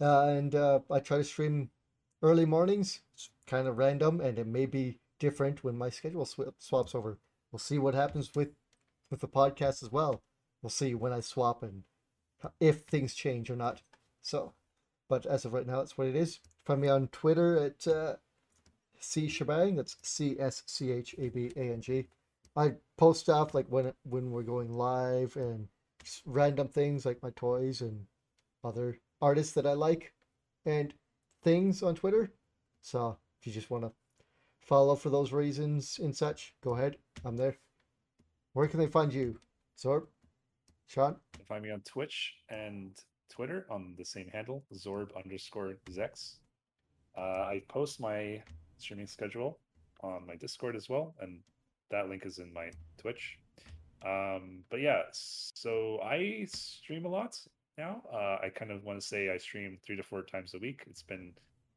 Uh, 0.00 0.26
and 0.26 0.54
uh, 0.54 0.80
I 0.90 1.00
try 1.00 1.18
to 1.18 1.24
stream 1.24 1.70
early 2.22 2.44
mornings. 2.44 3.00
It's 3.14 3.30
kind 3.46 3.66
of 3.66 3.78
random, 3.78 4.20
and 4.20 4.38
it 4.38 4.46
may 4.46 4.66
be 4.66 4.98
different 5.18 5.64
when 5.64 5.76
my 5.76 5.90
schedule 5.90 6.26
sw- 6.26 6.52
swaps 6.58 6.94
over. 6.94 7.18
We'll 7.50 7.58
see 7.58 7.78
what 7.78 7.94
happens 7.94 8.30
with 8.34 8.50
with 9.10 9.20
the 9.20 9.28
podcast 9.28 9.82
as 9.82 9.90
well. 9.90 10.22
We'll 10.62 10.70
see 10.70 10.94
when 10.94 11.12
I 11.12 11.20
swap 11.20 11.62
and 11.62 11.84
if 12.60 12.80
things 12.80 13.14
change 13.14 13.50
or 13.50 13.56
not. 13.56 13.82
So, 14.20 14.54
but 15.08 15.24
as 15.26 15.44
of 15.44 15.52
right 15.52 15.66
now, 15.66 15.78
that's 15.78 15.96
what 15.96 16.08
it 16.08 16.16
is. 16.16 16.40
Find 16.64 16.80
me 16.80 16.88
on 16.88 17.08
Twitter 17.08 17.56
at 17.58 17.86
uh, 17.86 18.16
C 18.98 19.28
Shebang. 19.28 19.76
That's 19.76 19.96
C 20.02 20.36
S 20.38 20.62
C 20.66 20.90
H 20.90 21.14
A 21.18 21.28
B 21.28 21.52
A 21.56 21.72
N 21.72 21.80
G. 21.80 22.08
I 22.56 22.72
post 22.96 23.20
stuff 23.20 23.54
like 23.54 23.66
when 23.68 23.92
when 24.04 24.30
we're 24.30 24.42
going 24.42 24.72
live 24.72 25.36
and 25.36 25.68
random 26.24 26.68
things 26.68 27.04
like 27.04 27.22
my 27.22 27.30
toys 27.36 27.80
and 27.80 28.06
other 28.64 28.98
artists 29.20 29.54
that 29.54 29.66
I 29.66 29.72
like 29.72 30.14
and 30.64 30.94
things 31.42 31.82
on 31.82 31.94
Twitter. 31.94 32.32
So 32.80 33.18
if 33.40 33.46
you 33.46 33.52
just 33.52 33.70
want 33.70 33.84
to 33.84 33.92
follow 34.60 34.96
for 34.96 35.10
those 35.10 35.32
reasons 35.32 35.98
and 36.02 36.16
such, 36.16 36.54
go 36.62 36.74
ahead. 36.74 36.96
I'm 37.24 37.36
there. 37.36 37.58
Where 38.52 38.68
can 38.68 38.80
they 38.80 38.86
find 38.86 39.12
you? 39.12 39.38
Zorb? 39.78 40.06
Sean? 40.86 41.12
You 41.12 41.38
can 41.38 41.44
find 41.46 41.62
me 41.62 41.70
on 41.70 41.80
Twitch 41.80 42.34
and 42.48 42.96
Twitter 43.28 43.66
on 43.68 43.94
the 43.98 44.04
same 44.04 44.28
handle, 44.28 44.64
Zorb 44.74 45.08
underscore 45.16 45.74
Zex. 45.90 46.36
Uh, 47.16 47.20
I 47.20 47.62
post 47.68 48.00
my 48.00 48.42
streaming 48.78 49.06
schedule 49.06 49.58
on 50.00 50.26
my 50.26 50.36
Discord 50.36 50.76
as 50.76 50.88
well, 50.88 51.14
and 51.20 51.40
that 51.90 52.08
link 52.08 52.26
is 52.26 52.38
in 52.38 52.52
my 52.52 52.70
Twitch. 52.98 53.38
Um, 54.04 54.64
but 54.70 54.80
yeah, 54.80 55.02
so 55.12 56.00
I 56.02 56.46
stream 56.48 57.04
a 57.06 57.08
lot 57.08 57.38
now. 57.78 58.02
Uh, 58.12 58.38
I 58.42 58.50
kind 58.54 58.70
of 58.70 58.84
want 58.84 59.00
to 59.00 59.06
say 59.06 59.30
I 59.30 59.38
stream 59.38 59.78
three 59.84 59.96
to 59.96 60.02
four 60.02 60.22
times 60.22 60.54
a 60.54 60.58
week. 60.58 60.82
It's 60.88 61.02
been 61.02 61.32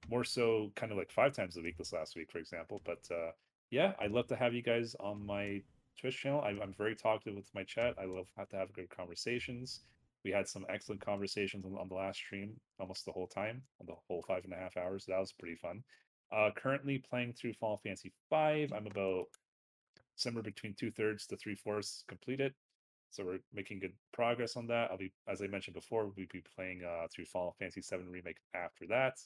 more 0.09 0.23
so 0.23 0.71
kind 0.75 0.91
of 0.91 0.97
like 0.97 1.11
five 1.11 1.33
times 1.33 1.57
a 1.57 1.61
week 1.61 1.77
this 1.77 1.93
last 1.93 2.15
week, 2.15 2.31
for 2.31 2.39
example. 2.39 2.81
But 2.85 3.07
uh, 3.11 3.31
yeah, 3.71 3.93
I'd 3.99 4.11
love 4.11 4.27
to 4.27 4.35
have 4.35 4.53
you 4.53 4.61
guys 4.61 4.95
on 4.99 5.25
my 5.25 5.61
Twitch 5.99 6.21
channel. 6.21 6.41
I'm, 6.41 6.61
I'm 6.61 6.73
very 6.73 6.95
talkative 6.95 7.35
with 7.35 7.49
my 7.53 7.63
chat. 7.63 7.95
I 8.01 8.05
love 8.05 8.27
have 8.37 8.49
to 8.49 8.57
have 8.57 8.73
good 8.73 8.89
conversations. 8.89 9.81
We 10.25 10.31
had 10.31 10.47
some 10.47 10.65
excellent 10.69 11.01
conversations 11.01 11.65
on, 11.65 11.77
on 11.77 11.87
the 11.87 11.95
last 11.95 12.17
stream, 12.17 12.59
almost 12.79 13.05
the 13.05 13.11
whole 13.11 13.27
time, 13.27 13.61
on 13.79 13.87
the 13.87 13.95
whole 14.07 14.23
five 14.27 14.43
and 14.43 14.53
a 14.53 14.57
half 14.57 14.77
hours. 14.77 15.05
That 15.07 15.19
was 15.19 15.31
pretty 15.31 15.55
fun. 15.55 15.83
Uh, 16.31 16.49
currently 16.55 16.99
playing 17.09 17.33
through 17.33 17.53
Final 17.53 17.77
Fantasy. 17.77 18.11
I'm 18.31 18.85
about 18.85 19.25
somewhere 20.19 20.43
between 20.43 20.73
two 20.73 20.91
thirds 20.91 21.25
to 21.27 21.37
three 21.37 21.55
fourths 21.55 22.03
completed. 22.07 22.53
So 23.11 23.23
we're 23.25 23.39
making 23.53 23.79
good 23.79 23.93
progress 24.13 24.55
on 24.55 24.67
that. 24.67 24.91
I'll 24.91 24.97
be, 24.97 25.11
as 25.27 25.41
I 25.41 25.47
mentioned 25.47 25.73
before, 25.73 26.05
we'll 26.05 26.27
be 26.31 26.43
playing 26.55 26.83
uh, 26.83 27.07
through 27.11 27.25
Final 27.25 27.55
Fantasy 27.57 27.81
VII 27.81 28.03
Remake 28.03 28.37
after 28.53 28.85
that. 28.87 29.17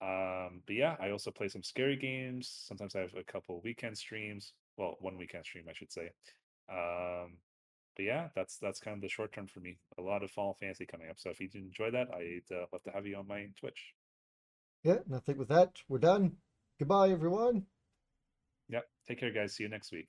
Um, 0.00 0.62
but 0.66 0.76
yeah, 0.76 0.94
I 1.00 1.10
also 1.10 1.32
play 1.32 1.48
some 1.48 1.64
scary 1.64 1.96
games. 1.96 2.48
Sometimes 2.66 2.94
I 2.94 3.00
have 3.00 3.14
a 3.18 3.24
couple 3.24 3.60
weekend 3.64 3.98
streams. 3.98 4.52
Well, 4.76 4.96
one 5.00 5.18
weekend 5.18 5.44
stream, 5.44 5.64
I 5.68 5.72
should 5.72 5.90
say. 5.90 6.10
Um, 6.70 7.38
but 7.96 8.04
yeah, 8.04 8.28
that's 8.36 8.58
that's 8.58 8.78
kind 8.78 8.94
of 8.94 9.00
the 9.00 9.08
short 9.08 9.32
term 9.32 9.48
for 9.48 9.58
me. 9.58 9.78
A 9.98 10.02
lot 10.02 10.22
of 10.22 10.30
Final 10.30 10.56
Fantasy 10.60 10.86
coming 10.86 11.10
up. 11.10 11.18
So 11.18 11.30
if 11.30 11.40
you 11.40 11.48
did 11.48 11.62
enjoy 11.64 11.90
that, 11.90 12.08
I'd 12.14 12.54
uh, 12.54 12.66
love 12.72 12.84
to 12.84 12.92
have 12.92 13.06
you 13.06 13.16
on 13.16 13.26
my 13.26 13.48
Twitch. 13.58 13.94
Yeah, 14.84 14.98
and 15.04 15.16
I 15.16 15.18
think 15.18 15.38
with 15.38 15.48
that, 15.48 15.72
we're 15.88 15.98
done. 15.98 16.36
Goodbye, 16.78 17.10
everyone. 17.10 17.66
Yep. 18.68 18.84
Take 19.08 19.18
care, 19.18 19.32
guys. 19.32 19.54
See 19.54 19.64
you 19.64 19.68
next 19.68 19.90
week. 19.90 20.08